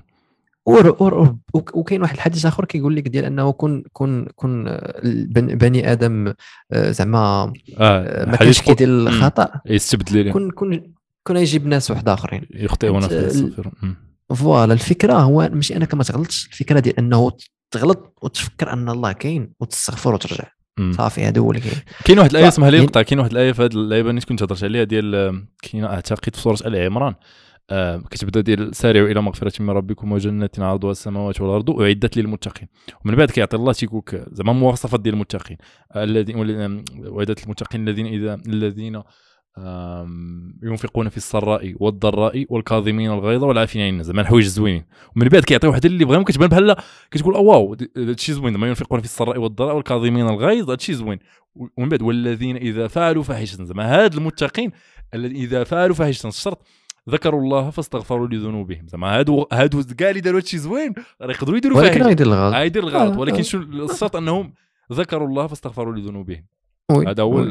وكاين 1.73 2.01
واحد 2.01 2.13
الحديث 2.15 2.45
آخر 2.45 2.65
كيقول 2.65 2.95
لك 2.95 3.07
ديال 3.07 3.25
أنه 3.25 3.51
كون 3.51 3.83
كون 3.93 4.25
كون 4.25 4.67
آه، 4.67 5.01
بني 5.33 5.91
آدم 5.91 6.33
آه، 6.71 6.91
زعما 6.91 7.17
آه، 7.19 7.53
آه 7.79 8.25
ما 8.25 8.35
كانش 8.35 8.61
كيدير 8.61 8.87
الخطأ. 8.89 9.49
يستبدل 9.65 10.31
كون 10.31 10.51
كون 10.51 10.93
كون 11.27 11.37
يجيب 11.37 11.67
ناس 11.67 11.91
واحد 11.91 12.09
آخرين. 12.09 12.47
يخطئون 12.53 13.03
أمم. 13.03 13.95
فوالا 14.35 14.73
الفكرة 14.73 15.13
هو 15.13 15.49
ماشي 15.53 15.75
أنك 15.75 15.93
ما 15.93 16.03
تغلطش. 16.03 16.47
الفكرة 16.47 16.79
ديال 16.79 16.97
أنه 16.99 17.31
تغلط 17.71 18.13
وتفكر 18.21 18.73
أن 18.73 18.89
الله 18.89 19.11
كاين 19.11 19.53
وتستغفر 19.59 20.13
وترجع. 20.13 20.43
صافي 20.91 21.23
هذا 21.23 21.41
هو 21.41 21.51
اللي 21.51 21.61
كاين. 21.61 21.81
كاين 22.05 22.19
واحد 22.19 22.29
الآية 22.29 22.47
اسمها 22.47 22.69
لي 22.69 22.75
يعني- 22.77 22.87
نقطع 22.87 23.01
كاين 23.01 23.19
واحد 23.19 23.31
الآية 23.31 23.51
في 23.51 23.61
هذه 23.61 23.73
اللعيبه 23.73 24.09
اللي 24.09 24.21
كنت 24.21 24.43
هضرت 24.43 24.63
عليها 24.63 24.83
ديال 24.83 25.15
آه، 25.15 25.41
كاينة 25.61 25.87
اعتقد 25.87 26.35
في 26.35 26.41
سورة 26.41 26.57
آل 26.65 26.75
عمران. 26.75 27.13
آه، 27.13 27.17
كتبدا 28.11 28.41
ديال 28.41 28.75
سارعوا 28.75 29.07
إلى 29.07 29.21
مغفرة 29.21 29.61
من 29.61 29.69
ربكم 29.69 30.11
وجنة 30.11 30.49
عرضها 30.57 30.91
السماوات 30.91 31.41
والأرض 31.41 31.81
اعدت 31.81 32.17
للمتقين. 32.17 32.67
ومن 33.05 33.15
بعد 33.15 33.31
كيعطي 33.31 33.57
الله 33.57 33.73
تيقول 33.73 34.01
لك 34.07 34.25
زعما 34.31 34.53
مواصفات 34.53 34.99
ديال 34.99 35.15
المتقين. 35.15 35.57
الذين 35.95 36.37
وأعدت 37.07 37.43
للمتقين 37.43 37.87
الذين 37.87 38.05
اذا 38.05 38.41
الذين 38.47 39.01
ينفقون 40.63 41.09
في 41.09 41.17
السراء 41.17 41.75
والضراء 41.79 42.45
والكاظمين 42.49 43.11
الغيظ 43.11 43.43
والعافين 43.43 43.81
عن 43.81 43.89
الناس 43.89 44.05
زعما 44.05 44.21
الحوايج 44.21 44.45
الزوينين. 44.45 44.85
ومن 45.15 45.27
بعد 45.27 45.43
كيعطي 45.43 45.67
واحد 45.67 45.85
اللي 45.85 46.05
بغاهم 46.05 46.23
كتبان 46.23 46.49
بحال 46.49 46.75
كتقول 47.11 47.35
آه، 47.35 47.39
واو 47.39 47.77
هادشي 47.97 48.33
زوين. 48.33 48.53
زعما 48.53 48.67
ينفقون 48.67 48.99
في 48.99 49.05
السراء 49.05 49.39
والضراء 49.39 49.75
والكاظمين 49.75 50.27
الغيظ 50.27 50.69
هادشي 50.69 50.93
زوين. 50.93 51.19
ومن 51.77 51.89
بعد 51.89 52.01
والذين 52.01 52.55
إذا 52.55 52.87
فعلوا 52.87 53.23
فاحشة. 53.23 53.63
زعما 53.63 54.03
هاد 54.03 54.13
المتقين 54.13 54.71
الذين 55.13 55.35
إذا 55.35 55.63
فعلوا 55.63 55.95
فاحشة. 55.95 56.27
الشرط 56.27 56.67
ذكروا 57.09 57.41
الله 57.41 57.69
فاستغفروا 57.69 58.27
لذنوبهم. 58.27 58.87
زعما 58.87 59.19
هادو 59.19 59.47
هادو 59.53 59.83
كاع 59.97 60.09
اللي 60.09 60.21
داروا 60.21 60.39
هادشي 60.39 60.57
زوين 60.57 60.93
راه 61.21 61.31
يقدروا 61.31 61.57
يديروا 61.57 61.77
ولكن 61.77 61.93
راه 61.93 61.97
فاحشه 61.99 62.11
يدير 62.11 62.27
الغلط. 62.27 62.53
آه، 62.53 62.63
يدير 62.63 62.83
الغلط. 62.83 63.13
آه، 63.13 63.19
ولكن 63.19 63.37
آه. 63.37 63.41
شو 63.41 63.57
الشرط 63.57 64.15
أنهم 64.15 64.53
ذكروا 64.93 65.27
الله 65.27 65.47
فاستغفروا 65.47 65.95
لذنوبهم. 65.95 66.45
هذا 67.07 67.23
هو 67.23 67.43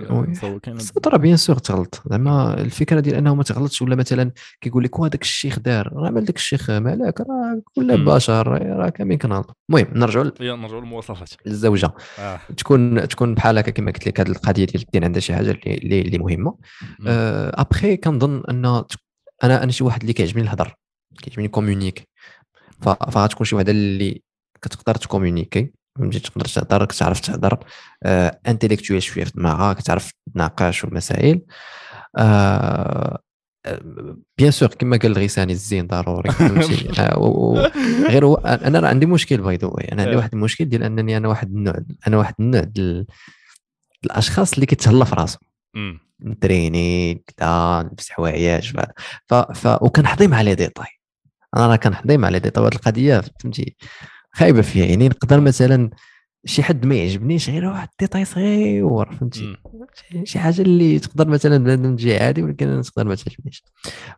ترى 1.02 1.18
بيان 1.18 1.36
سور 1.36 1.56
تغلط. 1.56 2.02
زعما 2.10 2.60
الفكرة 2.60 3.00
ديال 3.00 3.14
أنه 3.14 3.34
ما 3.34 3.42
تغلطش 3.42 3.82
ولا 3.82 3.96
مثلا 3.96 4.30
كيقول 4.60 4.84
لك 4.84 4.98
وهذاك 4.98 5.22
الشيخ 5.22 5.58
دار 5.58 5.92
راه 5.92 6.10
مال 6.10 6.24
داك 6.24 6.36
الشيخ 6.36 6.70
مالك 6.70 7.20
راه 7.20 7.62
كل. 7.74 8.04
بشر 8.04 8.48
راه 8.76 8.88
كاملين 8.88 9.18
كنغلطوا 9.18 9.54
المهم 9.70 9.86
نرجعوا 9.94 10.24
نرجعوا 10.40 10.80
للمواصفات. 10.80 11.30
للزوجة. 11.46 11.90
آه. 12.18 12.40
تكون 12.56 13.08
تكون 13.08 13.34
بحال 13.34 13.58
هكا 13.58 13.70
كما 13.70 13.90
قلت 13.90 14.06
لك 14.06 14.20
هذه 14.20 14.28
القضية 14.28 14.64
ديال 14.64 14.82
الدين 14.82 15.04
عندها 15.04 15.20
شي 15.20 15.34
حاجة 15.34 15.50
اللي 15.66 16.00
اللي, 16.00 16.18
مهمة. 16.18 16.54
مم. 17.00 17.06
آه، 17.08 17.60
ابخي 17.60 17.96
كنظن 17.96 18.42
أن 18.50 18.84
أنا 19.44 19.62
أنا 19.62 19.72
شي 19.72 19.84
واحد 19.84 20.00
اللي 20.00 20.12
كيعجبني 20.12 20.42
الهضر 20.42 20.74
كيعجبني 21.22 21.48
communique 21.48 22.08
فغتكون 22.82 23.46
شي 23.46 23.56
وحدة 23.56 23.72
اللي 23.72 24.22
كتقدر 24.62 24.94
ت 24.94 25.01
communiquer 25.01 25.72
فهمتي 25.98 26.18
تقدر 26.18 26.44
تهضر 26.44 26.84
كتعرف 26.84 27.20
تهضر 27.20 27.58
آه 28.02 28.40
intellectuelle 28.48 29.02
شوية 29.02 29.24
في 29.24 29.32
دماغها 29.36 29.72
كتعرف 29.72 30.10
تناقش 30.34 30.84
والمسائل 30.84 31.40
آه 32.18 33.18
bien 34.38 34.50
sûr 34.50 34.68
كما 34.68 34.96
قال 34.96 35.12
الغيساني 35.12 35.52
الزين 35.52 35.86
ضروري 35.86 36.30
فهمتي؟ 36.30 36.88
آه، 37.00 37.72
غير 38.08 38.26
هو 38.26 38.34
أنا 38.34 38.80
راه 38.80 38.88
عندي 38.88 39.06
مشكل 39.06 39.36
by 39.36 39.56
the 39.56 39.70
أنا 39.92 40.02
عندي 40.02 40.14
آه. 40.14 40.16
واحد 40.16 40.34
المشكل 40.34 40.64
ديال 40.64 40.82
أنني 40.82 41.16
أنا 41.16 41.28
واحد 41.28 41.48
النوع 41.48 41.74
أنا 42.06 42.16
واحد 42.16 42.34
النوع 42.40 42.66
الأشخاص 44.04 44.52
اللي 44.52 44.66
كيتهلا 44.66 45.04
في 45.04 45.14
راسهم. 45.14 45.40
نت 46.24 46.41
entraîner 46.41 47.14
كذا 47.14 47.82
نلبس 47.82 48.10
حوايج 48.10 48.72
ف... 48.76 48.80
ف... 49.26 49.34
ف... 49.34 49.82
وكنحضي 49.82 50.26
مع 50.26 50.40
les 50.42 50.54
détails 50.54 50.86
أنا 51.56 51.66
راه 51.66 51.76
كنحضي 51.76 52.16
مع 52.16 52.28
les 52.28 52.38
détails 52.38 52.62
وهاد 52.62 52.74
القضية 52.74 53.22
فهمتي؟ 53.40 53.76
خايبة 54.32 54.62
فيها 54.62 54.84
يعني 54.86 55.08
نقدر 55.08 55.40
مثلا 55.40 55.90
شي 56.44 56.62
حد 56.62 56.86
ما 56.86 56.94
يعجبنيش 56.94 57.50
غير 57.50 57.64
واحد 57.64 57.88
détail 58.00 58.24
صغير 58.24 59.12
فهمتي. 59.12 59.56
شي- 60.24 60.38
حاجة 60.38 60.62
اللي 60.62 60.98
تقدر 60.98 61.28
مثلا 61.28 61.58
بنادم 61.58 61.96
تجي 61.96 62.16
عادي 62.18 62.42
ولكن 62.42 62.82
تقدر 62.84 63.08
ما 63.08 63.14
تعجبنيش. 63.14 63.64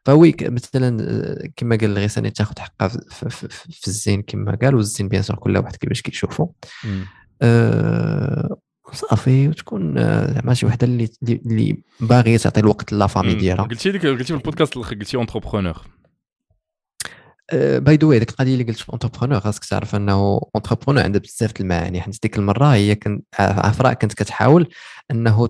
فوي 0.04 0.34
مثلا 0.42 0.96
آه، 1.00 1.48
كما 1.56 1.76
قال 1.76 1.90
الغيساني 1.90 2.30
تاخذ 2.30 2.58
حقها 2.58 2.88
في, 2.88 2.98
في, 3.10 3.30
في, 3.30 3.48
في 3.72 3.88
الزين 3.88 4.22
كما 4.22 4.58
قال 4.62 4.74
والزين 4.74 5.08
bien 5.08 5.22
sûr 5.22 5.36
كل 5.36 5.56
واحد 5.58 5.76
كيفاش 5.76 6.02
كيشوفو. 6.02 6.48
آه، 8.88 8.94
صافي 8.94 9.48
وتكون 9.48 9.98
آه، 9.98 10.32
زعما 10.32 10.54
شي 10.54 10.66
وحدة 10.66 10.86
اللي 10.86 11.08
اللي- 11.22 11.82
باغية 12.00 12.36
تعطي 12.36 12.60
الوقت 12.60 12.92
la 12.92 13.06
famille. 13.06 13.34
ديالها. 13.34 13.64
قلتي 13.64 13.90
لك 13.90 14.06
قلتي 14.06 14.24
في 14.24 14.30
البودكاست 14.34 14.76
الآخر 14.76 14.94
قلتي 14.94 15.16
entrepreneur 15.16 15.76
by 17.52 17.96
the 17.96 18.18
ديك 18.18 18.30
القضية 18.30 18.52
اللي 18.52 18.64
قلت 18.64 18.88
entrepreneur 18.90 19.40
خاصك 19.40 19.64
تعرف 19.64 19.94
أنه 19.94 20.40
entrepreneur 20.54 21.04
عنده 21.04 21.18
بزاف 21.18 21.60
المعاني. 21.60 22.00
حيت 22.00 22.22
ديك 22.22 22.38
المرة 22.38 22.66
هي 22.66 22.94
كنت 22.94 23.24
عفراء 23.38 23.92
كنت 23.94 24.12
كتحاول 24.14 24.68
أنه 25.10 25.48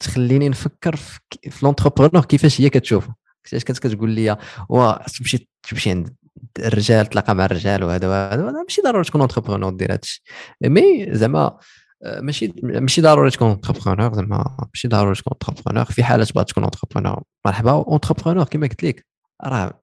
تخليني 0.00 0.48
نفكر 0.48 0.96
في, 0.96 1.18
في 1.50 1.64
l'entrepreneur 1.66 2.24
كيفاش 2.24 2.60
هي 2.60 2.70
كتشوفه. 2.70 3.14
كيفاش 3.44 3.64
كانت 3.64 3.78
كتقول 3.78 4.10
لي 4.10 4.36
وا 4.68 5.08
تمشي 5.08 5.48
تمشي 5.70 5.90
عند 5.90 6.14
الرجال 6.58 7.06
تلاقى 7.06 7.34
مع 7.34 7.44
الرجال 7.44 7.84
وهذا 7.84 8.08
وهذا 8.08 8.52
ماشي 8.52 8.82
ضروري 8.82 9.04
تكون 9.04 9.20
entrepreneur 9.20 9.72
دير 9.72 9.92
هذا 9.92 10.00
الشيء 10.02 10.22
mais 10.64 11.06
زعما 11.10 11.38
آه، 11.38 11.58
ماشي 12.04 12.52
ماشي 12.62 13.00
ضروري 13.02 13.30
تكون 13.30 13.48
entrepreneur 13.48 14.14
زعما 14.14 14.56
ماشي 14.74 14.88
ضروري 14.88 15.14
تكون 15.14 15.32
entrepreneur 15.48 15.84
في 15.84 16.04
حالات 16.04 16.34
بغات 16.34 16.48
تكون 16.50 16.62
entrepreneur 16.64 17.22
مرحبا 17.46 17.70
entrepreneur 17.72 18.44
كما 18.44 18.66
قلت 18.66 18.84
لك. 18.84 19.06
راه 19.44 19.80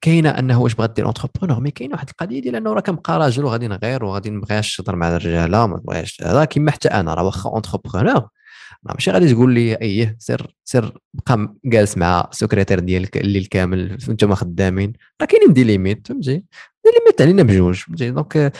كاينة 0.00 0.30
أنه 0.30 0.60
واش 0.62 0.74
بغا 0.74 0.86
دير 0.86 1.06
entrepreneur 1.06 1.60
mais 1.60 1.70
كاينة 1.70 1.94
واحد 1.94 2.08
القضية 2.08 2.40
ديال 2.40 2.56
أنه 2.56 2.72
راه 2.72 2.80
كنبقى 2.80 3.18
راجل 3.18 3.44
وغادي 3.44 3.68
نغير 3.68 4.04
وغادي 4.04 4.30
نبغيش 4.30 4.80
نهضر 4.80 4.96
مع 4.96 5.08
الرجالة 5.08 5.66
ما 5.66 5.76
بغيش 5.76 6.22
هذا. 6.22 6.44
كيما 6.44 6.70
حتى 6.70 6.88
أنا 6.88 7.14
راه 7.14 7.24
واخا 7.24 7.50
entrepreneur 7.50 8.28
ماشي 8.82 9.10
غادي 9.10 9.32
تقول 9.34 9.54
لي 9.54 9.74
أيه 9.74 10.16
سير 10.18 10.54
سير 10.64 10.98
بقى 11.14 11.54
جالس 11.64 11.98
مع 11.98 12.28
ال 12.32 12.36
secrétaire 12.36 12.78
ديالك 12.80 13.16
الليل 13.16 13.46
كامل 13.46 13.98
أنتم 14.08 14.34
خدامين. 14.34 14.92
راه 15.20 15.26
كاينين 15.26 15.52
des 15.52 15.64
limites 15.64 16.08
فهمتي؟ 16.08 16.36
des 16.84 16.90
limites 16.98 17.22
علينا 17.22 17.42
بجوج 17.42 17.74
فهمتي؟ 17.76 18.10
donc 18.10 18.52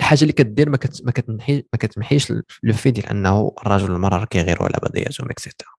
الحاجة 0.00 0.22
اللي 0.22 0.32
كدير 0.32 0.70
ما 0.70 0.76
كت 0.76 1.02
ما 1.04 1.12
كتنحي 1.12 1.56
ما 1.56 1.78
كتمحيش 1.78 2.32
لو 2.62 2.72
في 2.72 2.90
ديال 2.90 3.06
أنه 3.06 3.52
الرجل 3.62 3.90
والمراه 3.90 4.28
راه 4.34 4.56
على 4.60 4.78
بعضياتهم 4.82 5.30
et 5.30 5.40
cetera 5.40 5.70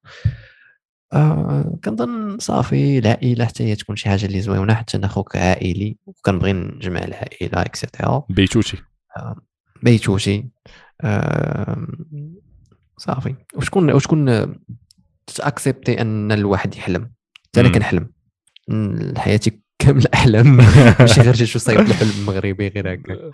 آه 1.13 1.79
كنظن 1.83 2.39
صافي 2.39 2.97
العائله 2.97 3.45
حتى 3.45 3.63
هي 3.63 3.75
تكون 3.75 3.95
شي 3.95 4.09
حاجة 4.09 4.25
اللي 4.25 4.41
زوينة 4.41 4.73
حتى 4.73 4.97
أنا 4.97 5.07
خوك 5.07 5.35
عائلي 5.35 5.97
وكنبغي 6.05 6.53
نجمع 6.53 6.99
العائلة 6.99 7.61
et 7.61 7.77
cetera 7.77 8.25
بيتوتي. 8.29 8.77
آه 9.17 9.35
بيتوتي. 9.83 10.49
آه 11.01 11.87
صافي. 12.97 13.35
وشكون 13.55 13.91
وشكون 13.91 14.55
t'acceptes 15.35 16.01
أن 16.01 16.31
الواحد 16.31 16.75
يحلم؟ 16.75 17.11
حتى 17.47 17.59
أنا 17.61 17.69
كنحلم. 17.69 18.11
حياتي 19.17 19.61
كامل 19.81 20.07
احلام 20.13 20.57
ماشي 20.99 21.21
غير 21.21 21.33
شي 21.33 21.59
صيفط 21.59 21.79
الحلم 21.79 22.11
المغربي 22.19 22.67
غير 22.67 22.93
هكا. 22.93 23.31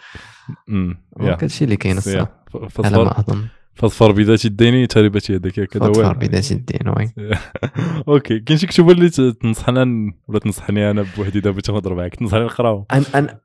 هادشي 1.20 1.64
اللي 1.64 1.78
كاين 1.78 1.98
الصراحة. 1.98 2.46
على 2.84 2.98
ما 2.98 3.20
أظن. 3.20 3.46
فاظفر 3.74 4.12
بذات 4.12 4.46
الدين 4.46 4.88
تربت 4.88 5.30
يدك 5.30 5.60
هكذا 5.60 5.86
فاظفر 5.86 6.14
بذات 6.14 6.52
الدين 6.52 6.88
oui. 6.88 7.12
OK. 8.08 8.40
كاين 8.40 8.60
شي 8.60 8.68
كتب 8.68 8.90
اللي 8.90 9.10
تنصحنا 9.10 10.14
ولا 10.28 10.40
تنصحني 10.40 10.92
أنا 10.92 11.06
بوحدي 11.18 11.40
دابا 11.40 11.62
تنهضر 11.62 11.96
معاك؟ 11.96 12.16
تنصحني 12.16 12.44
نقرأو. 12.44 12.86
أنا 12.92 13.38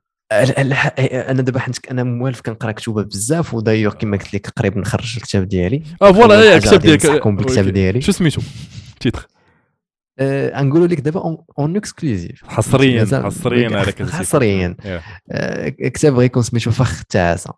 أنا 1.31 1.41
دابا 1.41 1.59
حنت 1.59 1.87
أنا 1.91 2.03
موالف 2.03 2.41
كنقرأ 2.41 2.71
كتب 2.71 2.93
بزاف 2.93 3.53
ودايوغ 3.53 3.93
كما 3.93 4.17
قلت 4.17 4.33
لك 4.33 4.49
قريب 4.49 4.77
نخرج 4.77 5.13
الكتاب 5.17 5.47
ديالي. 5.47 5.83
آه 6.01 6.11
voilà 6.11 6.55
الكتاب 6.55 6.79
ديالك. 6.79 7.27
بالكتاب 7.27 7.67
ديالي. 7.67 8.01
شو 8.01 8.11
سميتو؟ 8.11 8.41
titre. 8.99 9.27
أه 10.19 10.61
نقولوا 10.61 10.87
لك 10.87 10.99
دابا 10.99 11.37
en 11.59 11.77
exclusif 11.77 12.43
حصريا 12.43 13.05
حصريا 13.05 13.83
حصريا. 14.05 14.75
أه 15.31 15.69
كتاب 15.69 16.15
غيكون 16.15 16.43
سميتو 16.43 16.71
فخ 16.71 16.99
التعاسة. 16.99 17.53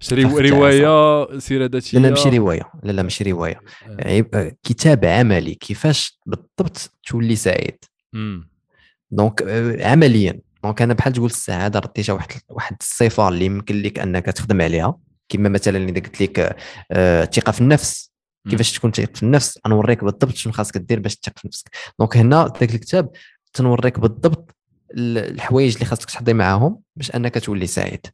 شري 0.00 0.50
رواية 0.50 1.38
سيرة 1.38 1.66
ذاتيه 1.66 1.98
لا 1.98 2.10
ماشي 2.10 2.28
رواية. 2.28 2.70
لا 2.82 2.92
لا 2.92 3.02
ماشي 3.02 3.24
رواية. 3.24 3.60
آه. 4.00 4.52
كتاب 4.62 5.04
عملي 5.04 5.54
كيفاش 5.54 6.20
بالضبط 6.26 6.92
تولي 7.06 7.36
سعيد. 7.36 7.84
donc 9.10 9.42
آه، 9.42 9.88
عمليا. 9.88 10.40
donc 10.64 10.82
أنا 10.82 10.94
بحال 10.94 11.12
تقول 11.12 11.30
السعادة 11.30 11.78
رديتها 11.78 12.12
واحد 12.12 12.28
واحد 12.48 12.76
الصفة 12.80 13.28
اللي 13.28 13.44
يمكن 13.44 13.82
لك 13.82 13.98
أنك 13.98 14.26
تخدم 14.26 14.62
عليها. 14.62 14.98
كما 15.28 15.48
مثلا 15.48 15.76
اللي 15.76 15.92
قلت 15.92 16.22
لك 16.22 16.40
الثقه 16.40 17.50
آه، 17.50 17.52
في 17.52 17.60
النفس. 17.60 18.03
كيفاش 18.50 18.72
تكون 18.72 18.92
تثق 18.92 19.16
في 19.16 19.22
النفس. 19.22 19.58
غنوريك 19.66 20.04
بالضبط 20.04 20.34
شنو 20.34 20.52
خاصك 20.52 20.76
دير 20.76 21.00
باش 21.00 21.16
تثق 21.16 21.38
في 21.38 21.48
نفسك. 21.48 21.70
donc 21.98 22.16
هنا 22.16 22.52
ذاك 22.60 22.74
الكتاب 22.74 23.10
تنوريك 23.52 24.00
بالضبط 24.00 24.56
الحوايج 24.96 25.74
اللي 25.74 25.84
خاصك 25.84 26.10
تحضي 26.10 26.32
معاهم. 26.32 26.83
باش 26.96 27.10
أنك 27.10 27.38
تولي 27.38 27.66
سعيد. 27.66 28.06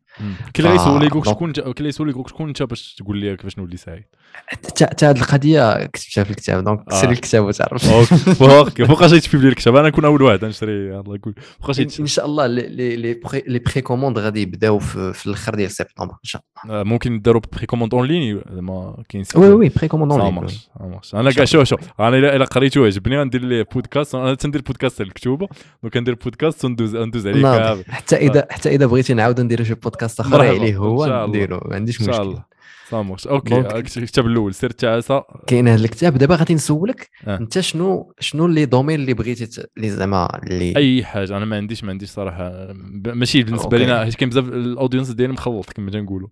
كي 0.54 0.62
اللي 0.62 0.74
يسول 0.74 1.06
لك 1.06 1.26
شكون 1.26 1.52
كي 1.52 1.60
اللي 1.60 1.88
يسول 1.88 2.08
لك 2.08 2.28
شكون 2.28 2.48
انت 2.48 2.62
باش 2.62 2.94
تقول 2.94 3.18
لي 3.18 3.36
كيفاش 3.36 3.58
نولي 3.58 3.76
سعيد. 3.76 4.04
حتى 4.46 5.06
هذه 5.06 5.16
القضية 5.16 5.86
كتبتها 5.86 6.24
في 6.24 6.30
الكتاب 6.30 6.64
donc 6.64 6.92
شري 6.92 7.12
الكتاب 7.12 7.44
وتعرف. 7.44 7.90
OK. 8.42 8.84
فوقاش 8.84 9.12
يتفي 9.12 9.36
لي 9.36 9.48
الكتاب؟ 9.48 9.76
أنا 9.76 9.88
نكون 9.88 10.04
أول 10.04 10.22
واحد 10.22 10.44
نشري 10.44 11.00
الله 11.00 11.14
يقول 11.14 11.34
فوقاش 11.60 11.80
ان 12.00 12.06
شاء 12.06 12.26
الله 12.26 12.46
les 12.46 12.96
les 12.96 13.58
précommandes 13.58 14.18
غادي 14.18 14.42
يبداو 14.42 14.78
في 14.78 15.26
الأخر 15.26 15.54
ديال 15.54 15.70
سبتمبر 15.70 16.12
إن 16.12 16.18
شاء 16.22 16.42
الله. 16.64 16.82
ممكن 16.82 17.12
نديروا 17.12 17.42
précommande 17.52 17.94
en 17.94 18.06
ligne 18.06 18.42
ما 18.50 19.02
كاين 19.08 19.24
oui 19.36 19.48
oui 19.48 19.68
précommande 19.68 20.12
en 20.12 20.44
ligne 20.44 21.00
أنا 21.14 21.30
كاع 21.30 21.44
شوف 21.44 21.64
شوف. 21.64 21.80
أنا 22.00 22.16
الا 22.16 22.44
قريتو 22.44 22.84
عجبني 22.84 23.20
غندير 23.20 23.44
ليه 23.44 23.66
بودكاست 23.74 24.14
أنا 24.14 24.34
تندير 24.34 24.62
بودكاست 24.62 25.00
الكتوبة. 25.00 25.48
donc 25.82 25.96
ندير 25.96 26.14
بودكاست 26.14 26.64
وندوز 26.64 26.96
ندوز 26.96 27.26
عليه 27.26 27.84
حتى 27.88 28.16
اذا 28.16 28.46
حتى 28.50 28.69
اذا 28.70 28.86
بغيتي 28.86 29.14
نعاود 29.14 29.40
ندير 29.40 29.64
شي 29.64 29.74
بودكاست 29.74 30.20
أخر 30.20 30.40
عليه 30.40 30.76
هو 30.76 31.26
نديرو 31.28 31.60
ما 31.64 31.74
عنديش 31.74 32.00
مشكل 32.00 32.12
إن 32.12 32.16
شاء 32.16 32.26
الله. 32.26 32.44
ça 32.90 32.98
marche. 32.98 33.26
OK 33.26 33.60
الكتاب 33.96 34.26
الأول. 34.26 34.54
فخ 34.54 34.70
التعاسه 34.70 35.24
كاين 35.46 35.68
هذا 35.68 35.84
الكتاب. 35.84 36.18
دابا 36.18 36.36
غادي 36.36 36.54
نسولك 36.54 37.08
آه. 37.26 37.36
أنت 37.36 37.60
شنو 37.60 38.14
شنو 38.20 38.46
les 38.46 38.64
domaines 38.64 39.00
اللي 39.00 39.14
بغيتي 39.14 39.62
اللي 39.76 39.90
زعما 39.90 40.40
اللي 40.42 40.76
أي 40.76 41.04
حاجة. 41.04 41.36
أنا 41.36 41.44
ما 41.44 41.56
عنديش 41.56 41.84
ما 41.84 41.90
عنديش 41.90 42.10
صراحة. 42.10 42.68
ماشي 43.06 43.42
بالنسبة 43.42 43.78
لنا 43.78 44.04
حيت 44.04 44.14
كاين 44.14 44.30
بزاف 44.30 44.44
ال 44.44 44.51
audience 44.51 45.10
ديالي 45.10 45.32
مخلط 45.32 45.72
كما 45.72 45.90
تنقولوا. 45.90 46.28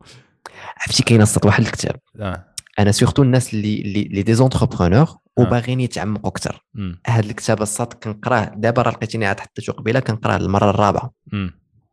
عرفتي 0.76 1.02
كاين 1.02 1.22
أصلا 1.22 1.46
واحد 1.46 1.64
الكتاب. 1.64 1.96
آه. 2.20 2.44
أنا 2.78 2.92
surtout 2.92 3.22
الناس 3.22 3.54
اللي 3.54 3.80
اللي 3.80 4.02
لي 4.02 4.22
des 4.22 4.34
entrepreneurs. 4.34 5.08
وباغيين 5.36 5.80
يتعمقوا 5.80 6.30
أكثر 6.30 6.64
هذا 7.06 7.26
الكتاب 7.26 7.62
الصاد 7.62 7.92
كنقراه. 7.92 8.52
دابا 8.56 8.82
راه 8.82 8.90
لقيتيني 8.90 9.26
عاد 9.26 9.40
حطيته 9.40 9.72
قبيلة 9.72 10.00
كنقراه 10.00 10.36
المرة 10.36 10.70
الرابعة. 10.70 11.12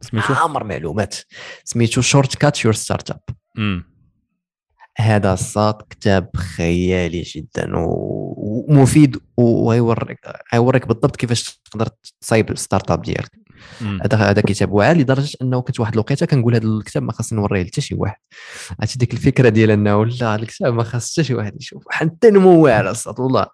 سميتو؟ 0.02 0.34
عامر 0.34 0.64
معلومات. 0.64 1.16
سميتو 1.64 2.02
شورت 2.02 2.36
كات 2.36 2.66
يور 2.66 2.74
ستارت 2.74 3.12
اب 3.12 3.20
هذا 4.98 5.34
الصاد 5.34 5.82
كتاب 5.90 6.30
خيالي 6.36 7.22
جدا 7.22 7.72
ومفيد 7.76 9.18
ويوريك 9.38 10.20
يوريك 10.54 10.88
بالضبط 10.88 11.16
كيفاش 11.16 11.62
تقدر 11.66 11.90
تصايب 12.22 12.52
الستارت 12.52 12.92
اب 12.92 13.02
ديالك 13.02 13.32
هذا 13.82 14.18
هذا 14.18 14.42
كتاب 14.42 14.72
واعر 14.72 14.98
لدرجة 14.98 15.38
أنه 15.42 15.62
كنت 15.62 15.80
واحد 15.80 15.94
الوقيتة 15.94 16.26
كنقول 16.26 16.56
هذا 16.56 16.66
الكتاب 16.66 17.04
ما 17.04 17.12
خاصني 17.12 17.40
نوريه 17.40 17.64
لحتى 17.64 17.82
شي 17.82 17.96
واحد. 17.96 18.18
عرفتي 18.80 19.00
ديك 19.00 19.14
الفكرة 19.14 19.50
ديال 19.50 19.72
أنه 19.72 20.06
لا 20.06 20.36
الكتاب 20.36 20.74
ما 20.74 20.84
خاص 20.84 21.14
حتى 21.14 21.24
شي 21.24 21.34
واحد 21.34 21.56
يشوف. 21.62 21.84
حتى 21.90 22.30
نمو 22.30 22.64
واعر 22.64 22.90
الصاد 22.90 23.20
والله. 23.20 23.48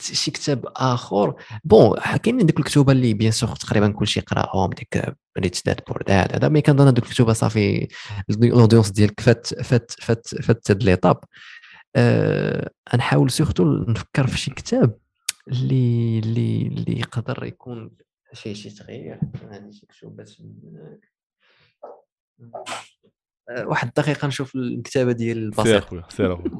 شي 0.00 0.30
كتاب 0.30 0.66
آخر. 0.76 1.34
bon 1.64 1.98
كاينين 2.22 2.46
ديك 2.46 2.58
الكتب 2.58 2.90
اللي 2.90 3.14
bien 3.14 3.32
sûr 3.32 3.56
تقريبا 3.56 3.92
كلشي 3.92 4.20
يقراهم 4.20 4.70
ديك 4.70 5.14
Rich 5.38 5.62
Dad 5.62 5.80
Poor 5.88 6.02
Dad 6.02 6.32
هذا 6.34 6.48
mais 6.48 6.62
كنظن 6.62 6.86
هذوك 6.86 6.98
الكتب 6.98 7.32
صافي 7.32 7.88
ال 8.30 8.37
audience 8.37 8.90
ديالك 8.90 9.20
فات 9.20 9.46
فات 9.46 9.92
فات 10.00 10.28
فات 10.28 10.70
هاد 10.70 10.82
l'étape 10.82 11.16
أه 11.96 12.70
نحاول 12.96 13.30
surtout 13.30 13.64
نفكر 13.64 14.26
في 14.26 14.38
شي 14.38 14.50
كتاب 14.50 14.98
اللي 15.48 16.18
اللي 16.18 16.66
اللي 16.66 17.00
يقدر 17.00 17.44
يكون 17.44 17.90
شي 18.32 18.54
شي 18.54 18.70
تغيير. 18.70 19.20
هذه 19.50 19.70
شي 19.70 19.86
كتب 19.86 20.26
أه 23.48 23.66
واحد 23.66 23.88
الدقيقة 23.88 24.28
نشوف 24.28 24.54
الكتابة 24.54 25.12
ديال 25.12 25.38
البسيط 25.38 25.66
سير 25.66 25.78
أخويا 25.78 26.04
سير 26.08 26.34
أخويا. 26.34 26.58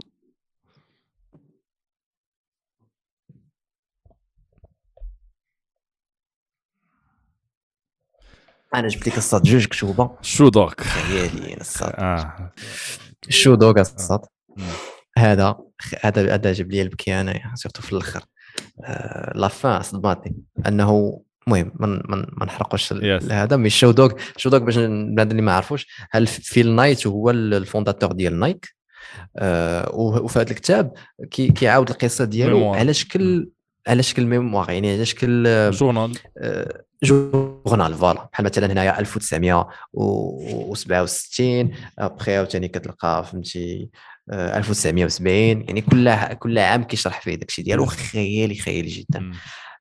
أنا 8.75 8.89
جبت 8.89 9.09
لك 9.09 9.19
الصاد 9.19 9.43
جوج 9.43 9.67
كتوبه 9.67 10.11
شو 10.23 10.49
دوك 10.49 10.81
خياليين 10.81 11.61
الصاد. 11.61 11.93
آه. 11.99 12.53
شو 13.29 13.55
دوك 13.55 13.79
الصاد؟ 13.79 14.21
هذا 15.19 15.57
هذا 16.01 16.35
هذا 16.35 16.53
جاب 16.53 16.71
لي 16.71 16.83
البكي 16.83 17.21
انايا 17.21 17.53
سيرتو 17.55 17.83
في 17.83 17.93
الأخر. 17.93 18.25
آه 18.85 19.33
la 19.35 19.54
fin 19.54 19.83
صدماتني. 19.83 20.37
أنه 20.67 21.21
المهم 21.47 21.73
ما 21.79 22.45
نحرقوش 22.45 22.93
هذا. 23.31 23.57
mais 23.57 23.71
Shoe 23.71 23.91
Dog 23.91 24.13
Shoe 24.37 24.51
Dog 24.51 24.61
باش 24.61 24.79
البنات 24.79 25.31
اللي 25.31 25.43
ما 25.43 25.53
عرفوش 25.53 25.87
هو 26.11 26.27
فيل 26.27 26.73
نايت 26.73 27.07
هو 27.07 27.31
ال 27.31 27.39
fondateur 27.39 28.13
ديال 28.13 28.39
نايك؟ 28.39 28.75
آه 29.37 29.95
وفي 29.95 30.39
هذا 30.39 30.51
الكتاب 30.51 30.93
كي 31.31 31.49
كيعاود 31.49 31.91
القصة 31.91 32.25
ديالو 32.25 32.75
على 32.75 32.95
شكل 32.95 33.51
على 33.89 34.03
شكل 34.03 34.27
mémoires 34.27 34.71
يعني 34.71 34.93
على 34.93 35.05
شكل 35.05 35.71
journal 35.71 36.19
آه 36.39 36.85
journal 37.03 37.95
voilà. 37.95 38.29
بحال 38.33 38.47
مثلا 38.47 38.73
هنايا 38.73 39.01
1967 39.01 41.71
أبخي 41.99 42.37
عاوتاني 42.37 42.69
كتلقى 42.69 43.25
فهمتي 43.25 43.91
1970 44.33 45.35
يعني 45.35 45.81
كل 45.81 46.35
كل 46.35 46.59
عام 46.59 46.85
كيشرح 46.85 47.21
فيه 47.21 47.35
داكشي 47.35 47.63
ديالو 47.63 47.87
خيالي 47.87 48.55
خيالي 48.55 48.89
جدا. 48.89 49.33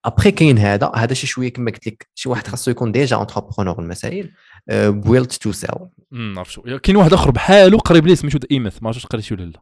أبخي 0.06 0.32
كاين 0.32 0.58
هذا 0.58 0.92
هذا 0.96 1.14
شي 1.14 1.28
شوية 1.28 1.54
كما 1.54 1.72
قلت 1.72 1.88
لك 1.88 2.08
شي 2.16 2.30
واحد 2.30 2.48
خاصو 2.48 2.72
يكون 2.72 2.92
déjà 2.92 3.16
entrepreneur 3.16 3.80
المسائل 3.80 4.32
Built 4.72 5.34
to 5.34 5.52
Sell. 5.52 5.70
عرفت 6.14 6.52
شو. 6.52 6.80
كاين 6.80 6.98
واحد 6.98 7.14
آخر 7.14 7.32
بحالو 7.32 7.78
قريب 7.78 8.08
ليه 8.08 8.16
سميتو 8.16 8.40
E-Myth 8.52 8.84
ما 8.84 8.88
عرفتش 8.88 9.06
قريتي 9.06 9.34
ولا 9.34 9.44
لا. 9.44 9.62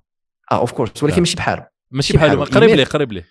آه 0.51 0.55
of 0.55 0.71
course 0.71 1.03
ولكن 1.03 1.19
ماشي 1.19 1.35
بحالو 1.35 1.63
ماشي 1.91 2.13
بحالو 2.13 2.43
قريب 2.43 2.69
ليه 2.69 2.83
قريب 2.83 3.11
ليه. 3.11 3.25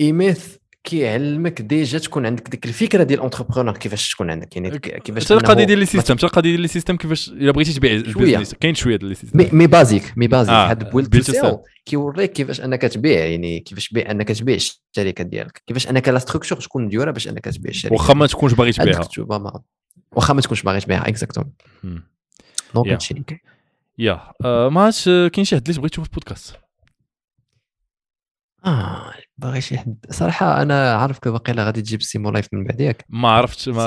E-Myth 0.00 0.56
كيعلمك 0.86 1.62
déjà 1.62 1.98
تكون 1.98 2.26
عندك 2.26 2.48
ديك 2.48 2.66
الفكرة 2.66 3.02
ديال 3.02 3.18
ال 3.18 3.22
entrepreneur 3.22 3.76
كيفاش 3.76 4.12
تكون 4.14 4.30
عندك؟ 4.30 4.56
يعني 4.56 4.78
كيفاش 4.78 5.24
حتى 5.24 5.34
القضية 5.34 5.52
أنه 5.52 5.64
ديال 5.64 5.78
les 5.78 5.86
systèmes 5.86 6.14
حتى 6.14 6.26
القضية 6.26 6.50
ديال 6.50 6.60
les 6.60 6.68
systèmes 6.68 6.96
كيفاش 6.96 7.28
إلا 7.28 7.52
بغيتي 7.52 7.72
تبيع. 7.72 7.92
ال 7.92 7.98
business؟ 7.98 8.54
كاين 8.54 8.74
شوية 8.74 8.96
ديال 8.96 9.08
les 9.08 9.14
systèmes 9.14 9.48
mais 9.52 9.66
basique 9.66 10.12
mais 10.16 10.26
basique 10.26 10.54
آه، 10.54 10.70
هاد 10.70 11.20
sell 11.20 11.56
كيوريك 11.84 12.32
كيفاش 12.32 12.60
أنك 12.60 12.82
تبيع 12.82 13.24
يعني 13.26 13.60
كيفاش 13.60 13.88
بيع 13.88 14.10
أنك 14.10 14.28
تبيع 14.28 14.56
الشركة 14.56 15.24
ديالك. 15.24 15.62
كيفاش 15.66 15.88
أنك 15.88 16.08
la 16.08 16.18
structure 16.18 16.58
تكون 16.60 16.84
مديورة 16.84 17.10
باش 17.10 17.28
أنك 17.28 17.44
تبيع 17.44 17.70
الشركة 17.70 17.94
واخا 17.94 18.14
ما 18.14 18.26
تكونش 18.26 18.52
باغي 18.54 18.72
تبيعها. 18.72 19.08
ما 19.18 19.60
واخا 20.12 20.34
ما 20.34 20.40
تكونش 20.40 20.62
باغي 20.62 20.80
تبيعها 20.80 21.08
exactement. 21.08 21.52
donc. 22.74 22.88
هادشي 22.88 23.14
اللي 23.14 23.24
كاين 23.24 23.40
يا 23.98 24.32
آه، 24.44 24.68
ما 24.68 24.80
عرفتش 24.80 25.08
آه، 25.08 25.28
كاين 25.28 25.44
شي 25.44 25.56
حد 25.56 25.62
اللي 25.62 25.74
تبغي 25.74 25.88
تشوف 25.88 26.06
البودكاست. 26.06 26.56
آه 28.64 29.12
باغي 29.38 29.60
شي 29.60 29.78
حد. 29.78 29.96
صراحة 30.10 30.62
أنا 30.62 30.94
عارفك 30.94 31.28
باقي 31.28 31.52
غادي 31.52 31.82
تجيب 31.82 32.02
سيمو 32.02 32.30
لايف 32.30 32.46
من 32.52 32.64
بعد 32.64 32.80
ياك. 32.80 33.04
ما 33.08 33.28
عرفتش 33.28 33.68
ما 33.68 33.86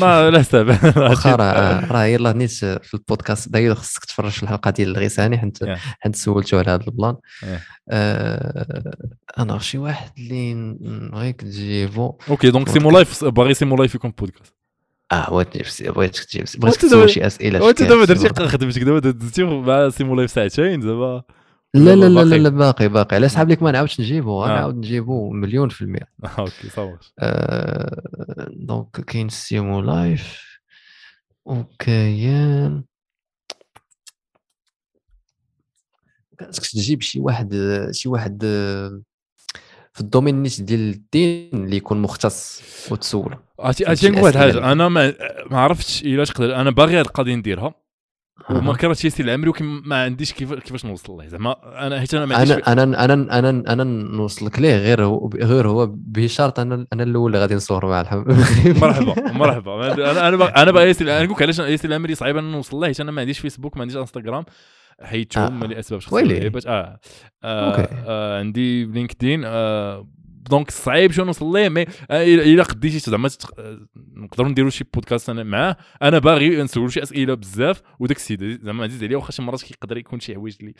ما 0.00 0.30
لا 0.30 0.38
حساب 0.38 0.68
واخا 0.96 1.36
راه 1.36 1.92
راه 1.92 2.04
يلا 2.04 2.32
نيت 2.32 2.50
في 2.50 2.94
البودكاست. 2.94 3.48
داير 3.48 3.74
خصك 3.74 4.04
تفرج 4.04 4.30
في 4.30 4.42
الحلقة 4.42 4.70
ديال 4.70 4.88
الغيساني 4.88 5.38
حيت 5.38 5.58
Yeah. 5.64 5.78
حيت 6.00 6.16
سولته 6.16 6.58
على 6.58 6.70
هذا 6.70 6.84
البلان. 6.88 7.14
Yeah. 7.14 7.46
آه 7.90 8.94
أنا 9.38 9.58
شي 9.58 9.78
واحد 9.78 10.10
اللي 10.18 10.54
نبغيك 10.54 11.40
تجيبو 11.40 12.18
أوكي 12.30 12.50
دونك 12.50 12.68
سيمو 12.68 12.90
لايف 12.90 13.24
باغي 13.24 13.54
سيمو 13.54 13.76
لايف 13.76 13.94
يكون 13.94 14.12
بودكاست 14.18 14.54
آه 15.12 15.30
بغيت 15.30 15.82
بغيتك 15.88 16.24
تجيب 16.24 16.44
بغيتك 16.58 16.80
دابا- 16.80 16.88
تسول 16.88 17.10
شي 17.10 17.26
أسئلة 17.26 17.72
فيها 17.72 17.88
دابا 17.88 18.04
درتي 18.04 18.48
خدمتك 18.48 18.82
دابا 18.82 18.98
درتي 18.98 19.44
مع 19.44 19.88
سيمو 19.88 20.14
لايف 20.14 20.30
ساعتين 20.30 20.80
زعما 20.80 21.22
لا 21.74 21.96
لا 21.96 22.08
لا. 22.08 22.24
لا, 22.24 22.34
لا 22.34 22.48
باقي 22.48 22.88
باقي. 22.88 23.16
على 23.16 23.28
صحاب 23.28 23.50
لك 23.50 23.62
ما 23.62 23.70
نعاودش 23.70 24.00
نجيبو. 24.00 24.44
آه. 24.44 24.48
نعاود 24.48 24.76
نجيبو 24.76 25.30
مليون 25.30 25.68
في 25.68 25.82
المية. 25.82 26.08
آه، 26.24 26.28
أوكي 26.38 26.68
صافي 26.68 27.10
آه 27.18 28.48
donc 28.50 29.00
كاين 29.00 29.28
Simo 29.28 29.80
Life 29.80 30.50
وكاين 31.44 32.84
خاصك 36.40 36.66
تجيب 36.66 37.02
شي 37.02 37.20
واحد 37.20 37.54
شي 37.90 38.08
واحد 38.08 38.42
آه، 38.44 39.02
في 39.92 40.00
ال 40.00 40.05
domaine 40.05 40.42
نيت 40.42 40.60
ديال 40.60 40.80
الدين 40.80 41.50
اللي 41.52 41.76
يكون 41.76 42.02
مختص 42.02 42.62
وتسولو 42.90 43.36
عرفتي 43.60 44.08
نقول 44.08 44.22
واحد 44.22 44.36
الحاجة 44.36 44.72
أنا 44.72 44.88
ما 44.88 45.14
ما 45.50 45.60
عرفتش 45.60 46.02
إلا 46.02 46.24
تقدر 46.24 46.56
أنا 46.56 46.70
باغي 46.70 46.98
هاد 46.98 47.04
القضية 47.04 47.34
نديرها. 47.34 47.74
وما. 48.50 48.74
كرهتش 48.76 49.04
ياسين 49.04 49.26
العمري 49.26 49.48
ولكن 49.48 49.64
ما 49.64 50.02
عنديش 50.02 50.32
كيف 50.32 50.52
كيفاش 50.54 50.84
نوصل 50.86 51.12
له 51.12 51.26
زعما 51.26 51.56
أنا 51.86 52.00
حيت 52.00 52.14
أنا 52.14 52.26
ما 52.26 52.36
عنديش 52.36 52.52
أنا 52.52 52.82
أنا 52.82 53.04
أنا 53.04 53.38
أنا 53.38 53.48
أنا 53.72 53.84
نوصلك 53.84 54.58
ليه 54.58 54.76
غير 54.76 55.04
هو 55.04 55.30
غير 55.34 55.68
هو 55.68 55.86
بشرط 55.96 56.60
أنا 56.60 56.86
أنا 56.92 57.02
الأول 57.02 57.26
اللي 57.30 57.40
غادي 57.40 57.54
نصور 57.54 57.86
مع 57.86 58.00
الحب 58.00 58.24
مرحبا 58.82 59.32
مرحبا. 59.32 59.92
أنا 59.92 60.28
أنا 60.28 60.62
أنا 60.62 60.70
باغي 60.72 60.88
ياسين 60.88 61.08
أنا 61.08 61.22
نقول 61.24 61.36
لك 61.36 61.42
علاش 61.42 61.58
ياسين 61.58 61.90
العمري 61.90 62.14
صعيب 62.14 62.36
أنا 62.36 62.50
نوصل 62.52 62.76
له 62.76 62.86
حيت 62.86 63.00
أنا 63.00 63.10
ما 63.12 63.20
عنديش 63.20 63.38
فيسبوك 63.38 63.76
ما 63.76 63.82
عنديش 63.82 63.96
إنستغرام. 63.96 64.44
حيدتهم 65.02 65.62
آه. 65.62 65.66
لاسباب 65.66 66.00
شخصية 66.00 66.16
ويلي. 66.16 66.52
آه, 66.66 66.98
أوكي. 67.44 67.88
آه 68.06 68.38
عندي 68.38 68.84
LinkedIn. 68.84 69.42
آه 69.44 70.06
donc 70.40 70.70
صعيب 70.70 71.12
شو 71.12 71.24
نوصل 71.24 71.52
ليه 71.52 71.68
mais 71.68 71.82
آه، 72.10 72.24
الا 72.24 72.62
قديتي 72.62 72.98
زعما 72.98 73.30
آه، 73.58 73.78
نقدروا 74.16 74.48
نديروا 74.48 74.70
شي 74.70 74.84
بودكاست 74.94 75.30
أنا 75.30 75.42
معاه. 75.42 75.76
أنا 76.02 76.18
باغي 76.18 76.62
نسولو 76.62 76.88
شي 76.88 77.02
أسئلة 77.02 77.34
بزاف 77.34 77.82
وداك 78.00 78.16
السيد 78.16 78.64
زعما 78.64 78.84
عزيز 78.84 79.04
عليا 79.04 79.16
واخا 79.16 79.32
شي 79.32 79.42
مرات 79.42 79.62
كيقدر 79.62 79.96
يكون 79.96 80.20
شي 80.20 80.34
حوايج 80.34 80.56
اللي 80.60 80.74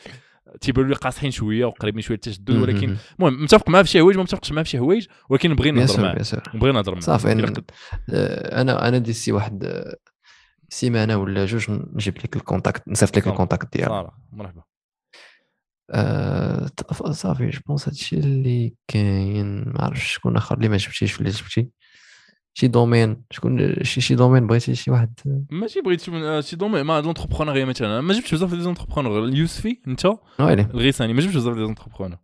تيبانوا 0.61 0.89
لي 0.91 0.95
قاصحين 0.97 1.31
شوية 1.31 1.65
وقريبين 1.65 2.03
شوية 2.03 2.17
للتشدد 2.17 2.51
ولكن 2.51 2.97
المهم 3.19 3.43
متفق 3.43 3.69
معاه 3.69 3.83
في 3.83 3.89
شي 3.89 3.99
حوايج 4.01 4.17
ما 4.17 4.23
متفقش 4.23 4.53
معاه 4.53 4.63
في 4.63 4.71
شي 4.71 4.79
حوايج 4.79 5.07
ولكن 5.31 5.55
بيان 5.55 5.75
نهضر 5.75 6.03
معاه. 6.03 6.15
نبغي 6.55 6.73
نهضر 6.73 6.93
معاه. 6.93 7.01
صافي 7.03 7.29
قد- 7.43 7.71
آه، 8.11 8.61
أنا 8.61 8.89
أنا 8.89 8.99
d'ici 8.99 9.33
واحد 9.33 9.85
سيمانة 10.69 11.17
ولا 11.17 11.47
جوج 11.47 11.67
نجيب 11.71 12.19
لك 12.19 12.37
ال 12.37 12.43
contact 12.43 12.89
نصيفط 12.89 13.17
لك. 13.17 13.29
ال 13.29 13.34
contact 13.34 13.73
ديالو 13.77 13.95
مرحبا. 14.33 14.63
صافي 17.11 17.51
je 17.51 17.61
pense 17.67 17.89
هادشي 17.89 18.17
اللي 18.17 18.75
كاين 18.89 19.65
ما 19.69 19.85
عرفتش 19.85 20.15
شكون 20.15 20.37
آخر 20.37 20.57
اللي 20.57 20.69
ما 20.69 20.77
جبتيش 20.77 21.19
اللي 21.19 21.31
جبتي 21.31 21.69
شي 22.55 22.69
domaine 22.69 23.23
شكون 23.31 23.85
شي 23.85 24.01
شي 24.01 24.15
domaine 24.15 24.47
بغيتي 24.47 24.75
شي 24.75 24.91
واحد؟ 24.91 25.21
ماشي 25.51 25.81
بغيت 25.81 26.01
شي 26.01 26.11
آه، 26.15 26.43
domaine 26.53 26.83
mais 26.83 27.01
l'entrepreneuriat 27.01 27.65
مثلا. 27.65 28.01
ما 28.01 28.15
جبتش 28.15 28.35
بزاف 28.35 28.51
ديال 28.51 28.65
l'entrepreneur 28.65 29.25
اليوسفي 29.25 29.81
انت؟ 29.89 30.07
الغيساني 30.41 31.13
ما 31.13 31.21
جبتش 31.21 31.37
بزاف 31.37 31.55
ديال 31.55 31.65
لونتربرونور 31.65 32.19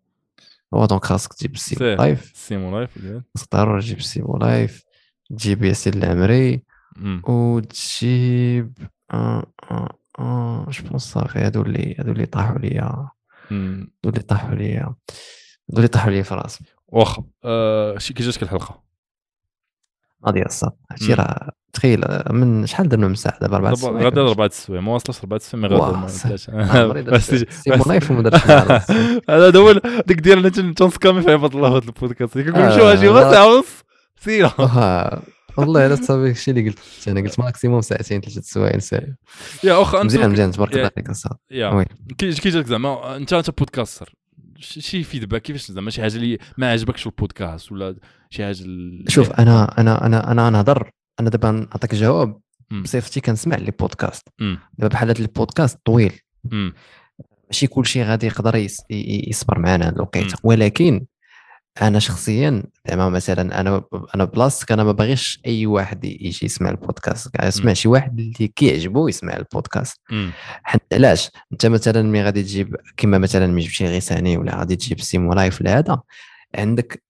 هو 0.75 0.87
دونك 0.87 1.05
خاصك 1.05 1.33
تجيب 1.35 1.57
سير. 1.57 1.97
لايف 1.97 2.33
سيمون 2.35 2.75
لايف 2.75 2.99
خاصك 3.37 3.53
ضروري 3.53 3.81
تجيب 3.83 3.99
السيمو 3.99 4.37
لايف 4.37 4.83
تجيب 5.31 5.65
ياسين 5.65 5.95
العمري. 5.95 6.63
وتجيب 7.29 8.79
آه 9.11 9.53
آه 9.71 9.99
آه 10.19 10.67
جو 10.71 10.89
بونس 10.89 11.03
صافي 11.03 11.39
هادو 11.39 11.63
اللي 11.63 11.95
هادو 11.99 12.13
اللي 12.13 12.27
طاحوا 12.27 12.59
ليا. 12.59 13.09
هادو 13.51 13.89
اللي 14.07 14.21
طاحوا 14.23 14.55
ليا 14.55 14.81
هادو 14.83 14.97
اللي 15.77 15.89
طاحوا 15.89 16.11
ليا 16.11 16.23
في 16.23 16.35
رأسي. 16.35 16.65
واخا. 16.89 17.25
آه، 17.45 17.99
شي 17.99 18.15
كي 18.15 18.23
جاتك 18.23 18.43
الحلقة؟ 18.43 18.83
غادي 20.27 20.47
الصاد 20.47 20.73
هادشي. 20.91 21.15
راه 21.15 21.51
تخيل 21.73 22.05
آه، 22.05 22.33
من 22.33 22.67
شحال 22.67 22.89
درنا 22.89 23.09
من 23.09 23.15
ساعه 23.15 23.39
دابا 23.41 23.57
أربع 23.57 23.75
سوايع 23.75 24.05
غادي 24.05 24.21
أربعة 24.21 24.47
السوايع 24.47 24.81
ما 24.83 24.93
واصلش 24.93 25.25
مي 25.55 25.69
واه، 25.69 25.91
غادي 25.91 25.97
ما 27.11 27.19
سيمو 27.19 27.77
بس- 27.81 27.87
لايف 27.89 28.11
وما 28.11 28.23
درتش. 28.23 28.43
هذا 29.31 29.59
هو 29.59 29.73
ديك 30.07 30.21
ديالنا 30.21 30.49
تن- 30.49 30.75
تنسكامي 30.75 31.23
في 31.23 31.33
عباد 31.33 31.55
الله 31.55 31.71
في 31.71 31.77
هذا 31.77 31.87
البودكاست. 31.89 32.39
كنقول 32.39 32.63
آه، 32.63 32.95
شو 32.95 33.01
شي 33.01 33.07
لا. 33.09 33.31
ساعه 33.33 33.55
ونص 33.57 33.67
سيرة. 34.21 34.55
واه، 34.59 35.23
والله 35.57 35.87
الا 35.87 35.95
صافي 35.95 36.31
الشيء 36.31 36.55
اللي 36.55 36.69
قلت 36.69 37.09
أنا 37.09 37.21
قلت 37.21 37.41
ماكسيموم 37.41 37.81
ساعتين 37.81 38.21
ثلاثة 38.21 38.41
سوايع 38.41 38.79
ساعه 38.79 39.17
يا 39.65 39.83
أخ 39.83 39.95
أنت 39.95 40.05
مزيان 40.05 40.31
مزيان 40.31 40.51
تبارك 40.51 40.73
الله 40.73 40.91
عليك 40.97 41.11
يا 41.51 41.69
وي. 41.69 41.85
كي 42.19 42.31
جاتك 42.31 42.67
زعما 42.67 43.17
انت 43.17 43.33
أنت 43.33 43.51
بودكاستر 43.51 44.15
شي 44.59 45.03
فيدباك 45.03 45.43
كيفاش 45.43 45.73
زعما 45.73 45.91
شي 45.91 46.03
حاجة 46.03 46.17
اللي 46.17 46.39
ما 46.59 46.71
عجبكش 46.71 47.01
في 47.01 47.07
البودكاست 47.07 47.73
ولا 47.73 47.97
شي 48.31 48.45
حاجة 48.45 48.57
شوف 49.09 49.31
أنا 49.33 49.81
أنا 49.81 50.07
أنا 50.07 50.33
أنا 50.33 50.51
نهضر 50.51 50.91
أنا 51.21 51.31
دابا 51.31 51.51
نعطيك 51.51 51.95
جواب. 51.95 52.41
بصفتي 52.83 53.21
كنسمع 53.21 53.57
les 53.57 53.71
podcasts. 53.71 54.29
دابا 54.39 54.89
بحال 54.89 55.09
هذا 55.09 55.21
البودكاست 55.21 55.79
طويل. 55.85 56.13
ماشي 57.51 57.67
كل 57.67 57.87
شيء 57.87 58.05
غادي 58.05 58.27
يقدر 58.27 58.67
يصبر 58.91 59.59
معنا 59.59 59.87
هاد 59.87 59.95
الوقيتة. 59.95 60.39
ولكن 60.43 61.07
أنا 61.83 61.99
شخصيا 61.99 62.63
زعما 62.89 63.09
مثلا 63.09 63.61
أنا 63.61 63.83
أنا 64.15 64.25
بلاصتك 64.25 64.73
أنا 64.73 64.85
ما 64.85 64.93
باغيش 64.93 65.41
أي 65.47 65.67
واحد 65.67 66.05
يجي 66.05 66.47
يسمع 66.47 66.71
البودكاست. 66.71 67.31
يسمع 67.43 67.73
شي 67.73 67.89
واحد 67.89 68.19
اللي 68.19 68.49
كيعجبو 68.49 69.09
يسمع 69.09 69.37
البودكاست. 69.37 70.01
حيت 70.63 70.83
علاش؟ 70.93 71.31
أنت 71.53 71.67
مثلا 71.67 72.03
ملي 72.03 72.23
غادي 72.23 72.43
تجيب 72.43 72.77
كما 72.97 73.19
مثلا 73.19 73.47
ملي 73.47 73.61
جبتي 73.61 73.87
غيساني 73.87 74.37
ولا 74.37 74.59
غادي 74.59 74.77
تجيب 74.77 75.01
سيمو 75.01 75.35
لايف 75.35 75.61
ولا 75.61 75.79
هذا 75.79 76.01
عندك 76.55 77.03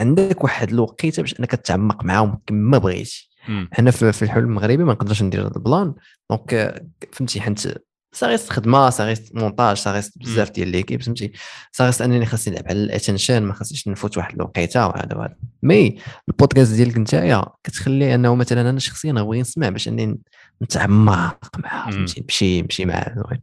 عندك 0.00 0.44
واحد 0.44 0.70
الوقيتة 0.70 1.22
باش 1.22 1.40
أنك 1.40 1.50
تتعمق 1.50 2.04
معاهم 2.04 2.38
كما 2.46 2.78
بغيتي. 2.78 3.30
أنا 3.78 3.90
في 3.90 4.22
الحلم 4.22 4.44
المغربي 4.44 4.84
ما 4.84 4.92
نقدرش 4.92 5.22
ندير 5.22 5.46
هذا 5.46 5.56
البلان. 5.56 5.94
donc 6.30 6.82
فهمتي 7.12 7.40
حيت 7.40 7.74
ça 8.12 8.23
reste 8.23 8.50
خدمة 8.52 8.90
ça 8.90 9.03
reste 9.03 9.34
montage 9.34 9.76
ça 9.76 9.88
reste 9.88 10.18
بزاف 10.18 10.50
ديال 10.50 10.68
l'équipe 10.68 11.02
فهمتي؟ 11.02 11.32
ça 11.72 11.81
reste 11.81 12.02
أنني 12.02 12.26
خاصني 12.26 12.54
نلعب 12.54 12.66
على 12.68 12.82
ال 12.82 12.88
attention 12.88 13.42
ما 13.42 13.52
خاصنيش 13.52 13.88
نفوت 13.88 14.18
واحد 14.18 14.34
الوقيتة 14.34 14.86
وهذا 14.86 15.16
وهذا. 15.16 15.36
mais 15.62 15.98
البودكاست 16.28 16.72
ديالك 16.72 16.98
نتايا 16.98 17.44
كتخلي 17.64 18.14
أنه 18.14 18.34
مثلا 18.34 18.70
أنا 18.70 18.78
شخصيا 18.78 19.12
نبغي 19.12 19.40
نسمع 19.40 19.68
باش 19.68 19.88
اني 19.88 20.18
نتعمق 20.62 21.38
معاه 21.58 21.86
مم. 21.86 21.92
فهمتي؟ 21.92 22.20
نمشي 22.20 22.62
نمشي 22.62 22.84
زوين 22.84 23.40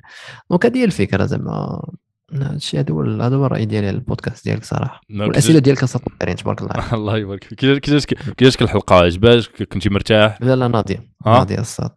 donc 0.49 0.65
هذه 0.65 0.77
هي 0.77 0.83
الفكرة 0.83 1.25
زعما. 1.25 1.81
هادشي 2.33 2.79
هذا 2.79 2.93
هو 2.93 3.01
هذا 3.01 3.35
هو 3.35 3.45
الرأي 3.45 3.65
ديالي 3.65 3.87
على 3.87 3.95
البودكاست 3.95 4.45
ديالك 4.45 4.63
صراحة. 4.63 5.01
والأسئلة 5.09 5.59
ديالك 5.59 5.85
صافي 5.85 6.05
تبارك 6.37 6.61
الله. 6.61 6.93
الله 6.97 7.17
يبارك 7.17 7.43
فيك. 7.43 7.59
كي 7.59 7.79
كي 7.79 7.91
جاتك 7.91 8.13
كي 8.13 8.45
جاتك 8.45 8.61
الحلقة 8.61 8.95
عجباتك 8.95 9.63
كنتي 9.63 9.89
مرتاح؟ 9.89 10.41
لا 10.41 10.55
لا 10.55 10.67
ناضية؟ 10.67 11.09
ناضية 11.25 11.59
الصاد 11.59 11.91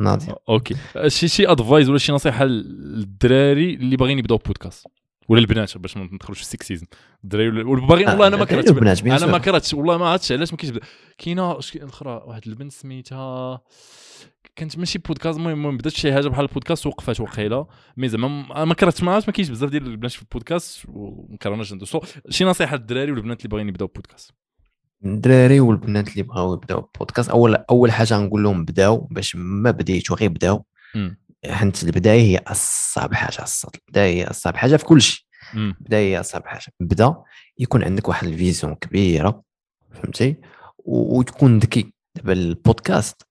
ناضية 0.00 0.34
أوكي. 0.48 0.74
شي 1.06 1.28
شي 1.28 1.46
advice 1.48 1.88
ولا 1.88 1.98
شي 1.98 2.12
نصيحة 2.12 2.44
للدراري 2.44 3.74
اللي 3.74 3.96
باغيين 3.96 4.18
يبداو 4.18 4.36
بودكاست 4.36 4.86
ولا 5.28 5.40
البنات 5.40 5.78
باش 5.78 5.96
ما 5.96 6.08
ندخلوش 6.12 6.38
في 6.38 6.44
ال 6.44 6.49
sexisme 6.49 6.86
الدراري 7.24 7.48
ولا 7.48 7.68
ولا 7.68 7.86
باغيين 7.86 8.08
والله 8.08 8.26
أنا 8.26 8.36
ما 8.36 8.44
كرهتش 8.44 9.02
أنا 9.02 9.26
ما. 9.26 9.38
كرهتش 9.38 9.74
والله 9.74 9.96
ما 9.96 10.08
عرفتش 10.08 10.32
علاش 10.32 10.52
ما 10.52 10.58
كاينش 10.58 10.80
كاينة 11.18 11.58
الاخرى 11.74 12.22
واحد 12.26 12.42
البنت 12.46 12.72
سميتها 12.72 13.60
كانت 14.56 14.78
ماشي 14.78 14.98
بودكاست 14.98 15.38
المهم 15.38 15.52
المهم 15.52 15.76
بدات 15.76 15.92
شي 15.92 16.12
حاجة 16.12 16.28
بحال 16.28 16.44
البودكاست 16.44 16.86
وقفات 16.86 17.20
وقيلة. 17.20 17.66
mais 17.96 18.08
زعما 18.08 18.64
ما 18.64 18.74
كرهتش 18.74 19.02
ما 19.02 19.20
كاينش 19.20 19.50
بزاف 19.50 19.70
ديال 19.70 19.86
البنات 19.86 20.12
في 20.12 20.22
البودكاست 20.22 20.84
وما 20.88 21.36
كرهناش 21.36 21.72
ندوز. 21.72 21.96
So، 21.96 22.06
شي 22.28 22.44
نصيحة 22.44 22.76
للدراري 22.76 23.12
والبنات 23.12 23.38
اللي 23.38 23.48
باغيين 23.48 23.68
يبداو 23.68 23.86
بودكاست 23.86 24.30
الدراري 25.04 25.60
والبنات 25.60 26.08
اللي 26.08 26.22
بغاو 26.22 26.54
يبداو 26.54 26.90
بودكاست 26.98 27.30
أول 27.30 27.54
أول 27.54 27.92
حاجة 27.92 28.18
نقول 28.18 28.42
لهم 28.42 28.64
بداو 28.64 28.96
باش 28.96 29.36
ما 29.36 29.70
بديتوا 29.70 30.16
غير 30.16 30.28
بداو. 30.30 30.64
حيت 31.50 31.82
البداية 31.82 32.20
هي 32.20 32.38
أصعب 32.46 33.14
حاجة 33.14 33.42
الصاد 33.42 33.76
البداية 33.76 34.14
هي 34.14 34.30
أصعب 34.30 34.56
حاجة 34.56 34.76
في 34.76 34.84
كل 34.84 35.02
شيء. 35.02 35.24
بدا 35.54 35.96
هي 35.96 36.20
أصعب 36.20 36.46
حاجة. 36.46 36.72
بدا 36.80 37.14
يكون 37.58 37.84
عندك 37.84 38.08
واحد 38.08 38.26
vision 38.26 38.74
كبيرة 38.74 39.42
فهمتي؟ 39.92 40.36
وتكون 40.78 41.58
ذكي. 41.58 41.92
دابا 42.16 42.32
البودكاست 42.32 43.22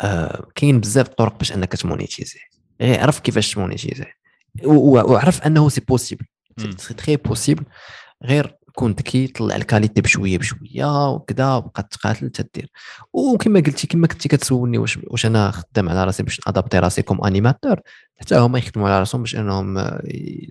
آه 0.00 0.48
كاين 0.54 0.80
بزاف 0.80 1.08
طرق 1.08 1.38
باش 1.38 1.52
انك 1.52 1.72
تمونيتيزي. 1.72 2.40
غير 2.80 3.00
عرف 3.00 3.20
كيفاش 3.20 3.54
تمونيتيزي. 3.54 4.04
وعرف 4.64 5.42
انه 5.42 5.68
c'est 5.68 5.80
possible. 5.80 6.26
c'est 6.76 6.94
très 6.94 7.16
possible 7.16 7.64
غير 8.24 8.56
كون 8.74 8.92
ذكي 8.92 9.26
طلع 9.26 9.56
ال 9.56 9.62
qualité 9.62 10.00
بشوية 10.00 10.38
بشوية 10.38 11.10
وكذا 11.10 11.54
وبقى 11.54 11.88
تقاتل 11.90 12.30
تدير. 12.30 12.70
وكما 13.12 13.60
قلتي 13.60 13.86
كما 13.86 14.06
كنتي 14.06 14.28
كتسولني 14.28 14.78
واش 14.78 14.98
واش 15.06 15.26
أنا 15.26 15.50
خدام 15.50 15.88
على 15.88 16.04
راسي 16.04 16.22
باش 16.22 16.40
ادابتي 16.46 16.78
راسي 16.78 17.02
comme 17.02 17.24
animateur 17.24 17.80
حتى 18.20 18.36
هما 18.36 18.58
يخدموا 18.58 18.88
على 18.88 18.98
راسهم 18.98 19.22
باش 19.22 19.36
أنهم 19.36 19.78
آه، 19.78 20.02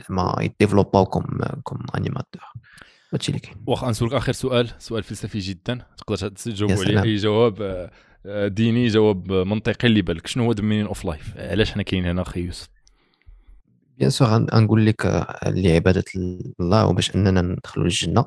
زعما 0.09 0.35
يديفلوباو 0.41 1.05
comme 1.05 1.25
comme 1.63 1.79
animateur 1.97 2.41
هادشي 3.13 3.29
اللي 3.29 3.39
كاين. 3.39 3.55
واخا 3.67 3.89
نسولك 3.89 4.13
آخر 4.13 4.31
سؤال 4.31 4.69
سؤال 4.79 5.03
فلسفي 5.03 5.39
جدا. 5.39 5.85
تقدر 5.97 6.27
تجاوب 6.27 6.71
عليه. 6.71 7.03
أي 7.03 7.15
جواب 7.15 7.61
آه، 7.61 7.65
آه، 7.65 7.91
ديني 8.47 8.87
جواب 8.87 9.31
منطقي 9.31 9.87
اللي 9.87 10.01
بالك. 10.01 10.27
شنو 10.27 10.43
هو 10.43 10.51
the 10.51 10.83
of 10.85 11.05
life 11.05 11.37
علاش 11.37 11.71
حنا 11.71 11.83
كاينين 11.83 12.09
هنا 12.09 12.21
أخي 12.21 12.39
يوسف؟ 12.41 12.69
bien 13.97 14.09
sûr 14.09 14.27
غن- 14.27 14.47
غنقول 14.53 14.85
لك 14.85 15.05
آه، 15.05 15.49
اللي 15.49 15.75
عباده 15.75 16.03
الله 16.59 16.85
وباش 16.85 17.15
أننا 17.15 17.41
ندخلوا 17.41 17.85
الجنه 17.85 18.25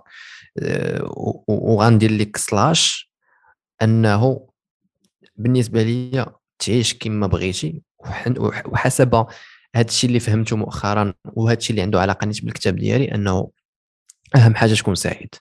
آه، 0.62 1.12
وغندير 1.48 2.10
لك 2.12 2.36
slash 2.36 3.12
أنه 3.82 4.48
بالنسبة 5.36 5.82
لي 5.82 6.26
تعيش 6.58 6.94
كما 6.94 7.26
بغيتي 7.26 7.82
وح- 7.98 8.28
وح- 8.38 8.66
وحسب 8.66 9.14
هذا 9.76 9.86
الشيء 9.88 10.08
اللي 10.08 10.20
فهمته 10.20 10.56
مؤخرا 10.56 11.14
وهذا 11.24 11.58
الشيء 11.58 11.70
اللي 11.70 11.82
عنده 11.82 12.00
علاقة 12.00 12.24
نيت 12.26 12.44
بالكتاب 12.44 12.76
ديالي 12.76 13.14
أنه 13.14 13.50
أهم 14.36 14.54
حاجة 14.54 14.74
تكون 14.74 14.94
سعيد. 14.94 15.34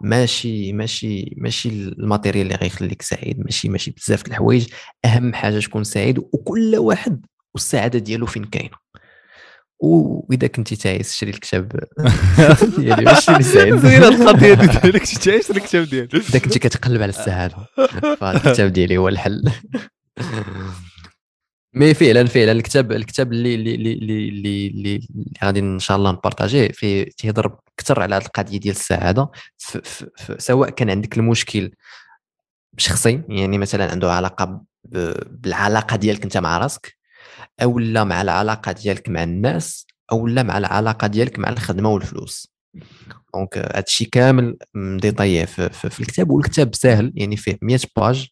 ماشي 0.00 0.72
ماشي 0.72 1.34
ماشي 1.38 1.68
ال 1.68 1.77
matériel 1.77 2.46
اللي 2.46 2.54
غيخليك 2.58 3.02
سعيد 3.02 3.40
ماشي 3.40 3.68
ماشي 3.68 3.90
بزاف 3.90 4.26
الحوايج. 4.26 4.66
أهم 5.04 5.34
حاجة 5.34 5.58
تكون 5.58 5.84
سعيد 5.84 6.18
وكل 6.18 6.76
واحد 6.76 7.26
والسعادة 7.54 7.98
ديالو 7.98 8.26
فين 8.26 8.44
كاينة. 8.44 8.76
واذا 9.82 10.46
كنتي 10.46 10.76
تعيس 10.76 11.14
شري 11.14 11.30
الكتاب 11.30 11.72
ديالي 12.78 13.04
ماشي 13.04 13.32
اللي 13.32 13.42
سعيد. 13.42 13.76
زين 13.76 14.02
القضية 14.02 14.54
ديالك 14.54 15.18
تعيش 15.18 15.50
الكتاب 15.50 15.84
ديالك 15.84 16.14
إذا 16.14 16.38
كنتي 16.38 16.58
كتقلب 16.58 17.02
على 17.02 17.08
السعاده 17.10 17.56
فالكتاب 18.20 18.72
ديالي 18.72 18.96
هو 18.96 19.08
الحل. 19.08 19.42
mais 21.74 21.94
فعلا 21.94 22.24
فعلا 22.26 22.52
الكتاب 22.52 22.92
الكتاب 22.92 23.32
اللي 23.32 23.54
اللي 23.54 23.74
اللي 23.74 24.28
اللي, 24.28 24.66
اللي, 24.66 25.08
غادي 25.44 25.60
إن 25.60 25.78
شاء 25.78 25.96
الله 25.96 26.12
ن 26.12 26.17
partager 26.17 26.58
يه 26.58 26.68
فيه 26.68 27.04
تيهضر 27.04 27.58
أكثر 27.78 28.02
على 28.02 28.14
هذه 28.14 28.22
القضية 28.22 28.58
ديال 28.58 28.74
السعادة. 28.74 29.30
ف 29.58 29.76
ف 29.76 30.04
ف 30.16 30.42
سواء 30.42 30.70
كان 30.70 30.90
عندك 30.90 31.18
المشكل 31.18 31.70
شخصي 32.78 33.22
يعني 33.28 33.58
مثلا 33.58 33.90
عنده 33.90 34.12
علاقة 34.12 34.62
بالعلاقة 35.30 35.96
ديالك 35.96 36.22
أنت 36.22 36.36
مع 36.36 36.58
راسك 36.58 36.96
أو 37.62 37.78
لا 37.78 38.04
مع 38.04 38.22
العلاقة 38.22 38.72
ديالك 38.72 39.08
مع 39.08 39.22
الناس 39.22 39.86
أو 40.12 40.26
لا 40.26 40.42
مع 40.42 40.58
العلاقة 40.58 41.06
ديالك 41.06 41.38
مع 41.38 41.48
الخدمة 41.48 41.90
والفلوس. 41.90 42.52
donc 43.34 43.58
هذا 43.58 43.84
الشيء 43.88 44.08
كامل 44.08 44.56
م 44.74 44.82
détaillé 44.82 45.44
في, 45.44 45.68
في, 45.68 45.90
في 45.90 46.00
الكتاب 46.00 46.30
والكتاب 46.30 46.74
ساهل 46.74 47.12
يعني 47.16 47.36
فيه 47.36 47.58
100 47.62 47.78
pages. 47.96 48.28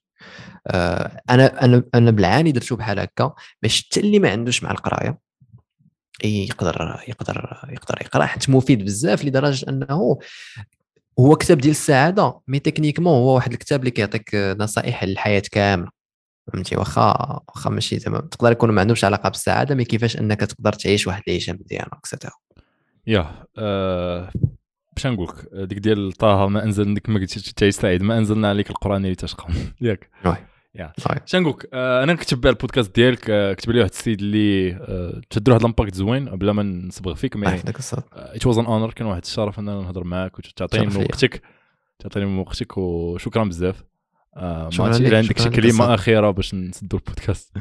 أنا 1.30 1.64
أنا 1.64 1.82
أنا 1.94 2.10
بالعاني 2.10 2.52
درتو 2.52 2.76
بحال 2.76 2.98
هكا 2.98 3.34
باش 3.62 3.82
حتى 3.86 4.00
اللي 4.00 4.18
ما 4.18 4.30
عندوش 4.30 4.62
مع 4.62 4.70
القراية 4.70 5.18
يقدر 6.24 7.02
يقدر 7.08 7.58
يقدر 7.68 7.98
يقرأ 8.00 8.26
حيت 8.26 8.50
مفيد 8.50 8.84
بزاف 8.84 9.24
لدرجة 9.24 9.68
أنه 9.68 10.18
هو 11.20 11.36
كتاب 11.36 11.58
ديال 11.58 11.70
السعادة 11.70 12.40
mais 12.48 12.58
techniquement 12.58 13.12
هو 13.12 13.34
واحد 13.34 13.52
الكتاب 13.52 13.80
اللي 13.80 13.90
كيعطيك 13.90 14.34
نصائح 14.34 15.04
للحياة 15.04 15.42
كاملة 15.52 15.90
فهمتي؟ 16.52 16.76
واخا 16.76 17.40
واخا 17.48 17.70
ماشي 17.70 17.98
زعما 17.98 18.20
تقدر 18.20 18.52
يكون 18.52 18.70
ما 18.70 18.80
عندهمش 18.80 19.04
علاقة 19.04 19.28
بالسعادة 19.28 19.74
mais 19.74 19.84
كيفاش 19.84 20.16
أنك 20.16 20.40
تقدر 20.40 20.72
تعيش 20.72 21.06
واحد 21.06 21.22
العيشة 21.28 21.52
مزيانة 21.52 21.88
et 21.92 22.02
cetera 22.02 22.30
يا 23.06 23.44
آه، 23.58 24.30
باش 24.98 25.06
نقول 25.06 25.28
لك 25.28 25.68
ديك 25.68 25.78
ديال 25.78 26.12
طه 26.12 26.46
ما 26.46 26.64
أنزل 26.64 26.94
ديك 26.94 27.08
ما 27.08 27.20
قلتش 27.20 27.52
تعيش 27.52 27.74
سعيد 27.74 28.02
ما 28.02 28.18
أنزلنا 28.18 28.48
عليك 28.48 28.70
القرآن 28.70 29.06
لتشقى 29.06 29.46
ياك 29.80 30.10
oui. 30.26 30.36
يا 30.74 30.92
صحيح. 30.98 31.22
اش 31.26 31.36
نقول 31.36 31.52
لك 31.52 31.68
آه، 31.72 32.02
أنا 32.02 32.14
على 32.46 32.52
البودكاست 32.52 32.94
ديالك 32.94 33.30
آه، 33.30 33.52
كتب 33.52 33.70
لي 33.70 33.78
واحد 33.78 33.90
السيد 33.90 34.20
اللي 34.20 34.72
آه، 34.72 35.20
له 35.48 35.54
واحد 35.54 35.60
ال 35.60 35.65
impact 35.65 35.94
زوين 35.94 36.24
بلا 36.24 36.52
ما 36.52 36.62
نصبغ 36.62 37.14
فيك 37.14 37.36
mais 37.36 37.46
it 38.12 38.46
was 38.46 38.58
an 38.58 38.64
honor 38.64 38.90
كان 38.92 39.06
واحد 39.06 39.22
الشرف 39.22 39.58
أننا 39.58 39.74
نهضر 39.74 40.04
معاك 40.04 40.38
وتعطيني 40.38 40.86
من. 40.86 40.96
وقتك 40.96 41.42
تعطيني 41.98 42.26
من 42.26 42.38
وقتك 42.38 42.78
وشكرا 42.78 43.44
بزاف 43.44 43.84
ما 44.36 44.70
عرفتش 44.80 45.00
الا 45.00 45.18
عندك 45.18 45.38
شي 45.38 45.50
كلمة. 45.50 45.94
أخيرة 45.94 46.30
باش 46.30 46.54
نسدوا 46.54 46.98
البودكاست 46.98 47.52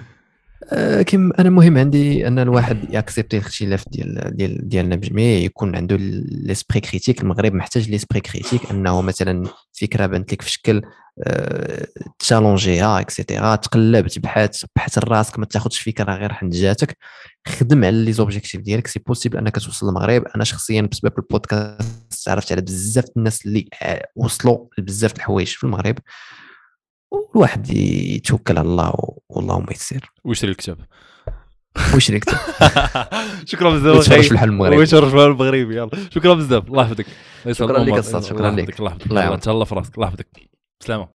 كم 1.07 1.31
أنا 1.39 1.49
مهم 1.49 1.77
عندي 1.77 2.27
أن 2.27 2.39
الواحد 2.39 2.93
ي 2.93 2.98
accepter 2.98 3.38
الاختلاف 3.37 3.89
ديال 3.89 4.35
ديال 4.35 4.69
ديالنا 4.69 4.95
بجميع 4.95 5.37
يكون 5.37 5.75
عنده 5.75 5.95
l'esprit 5.99 6.80
critique 6.80 7.22
المغرب 7.21 7.53
محتاج 7.53 7.89
l'esprit 7.89 8.19
critique 8.19 8.72
أنه 8.71 9.01
مثلا 9.01 9.43
فكرة 9.73 10.05
بانت 10.05 10.33
لك 10.33 10.41
في 10.41 10.51
شكل 10.51 10.81
آه، 11.23 11.87
ت 12.19 12.27
challenger 12.27 12.99
ها 12.99 13.06
et 13.06 13.18
cetera 13.18 13.56
تقلب 13.55 14.07
تبحث 14.07 14.65
بحث 14.75 14.97
راسك 14.97 15.39
ما 15.39 15.45
تاخذش 15.45 15.79
فكرة 15.79 16.15
غير 16.15 16.33
حيت 16.33 16.53
جاتك. 16.53 16.97
خدم 17.47 17.83
على 17.83 18.05
les 18.06 18.14
objectifs 18.14 18.61
ديالك. 18.61 18.87
c'est 18.88 18.99
possible 18.99 19.38
أنك 19.37 19.55
توصل 19.55 19.87
للمغرب. 19.87 20.23
أنا 20.35 20.43
شخصيا 20.43 20.81
بسبب 20.81 21.13
البودكاست 21.17 22.29
عرفت 22.29 22.51
على 22.51 22.61
بزاف 22.61 23.05
الناس 23.17 23.45
اللي 23.45 23.69
آه، 23.81 24.07
وصلوا 24.15 24.65
لبزاف 24.77 25.15
الحوايج 25.15 25.47
في 25.47 25.63
المغرب. 25.63 25.97
والواحد 27.11 27.69
يتوكل 27.69 28.57
على 28.57 28.67
الله 28.67 28.93
والله 29.29 29.59
ما 29.59 29.71
يسير 29.71 30.11
ويشري 30.25 30.51
الكتاب؟ 30.51 30.77
ويشري 31.93 32.19
كتاب 32.19 32.37
شكرا 33.51 33.69
بزاف. 33.69 33.95
ويتفرج. 33.97 34.21
في 34.21 34.31
الحل 34.31 34.49
المغربي. 34.49 34.77
ويتفرج 34.77 35.09
في 35.09 35.15
الحل 35.15 35.25
المغربي 35.31 35.77
يلا. 35.77 35.89
شكرا 36.11 36.33
بزاف. 36.33 36.67
الله 36.67 36.83
يحفظك. 36.83 37.05
الله 37.43 37.53
شكراً 37.53 37.77
لك 37.79 38.01
شكراً 38.23 38.49
الله 38.49 38.49
لك. 38.49 38.69
يحفظك 38.69 38.79
الله 38.79 38.91
يحفظك. 38.91 39.05
الله 39.05 39.05
الله 39.09 39.21
يعاونك. 39.21 39.43
تهلا 39.43 39.65
في 39.65 39.75
راسك. 39.75 39.95
الله 39.95 40.07
يحفظك. 40.07 40.27
سلامة. 40.79 41.05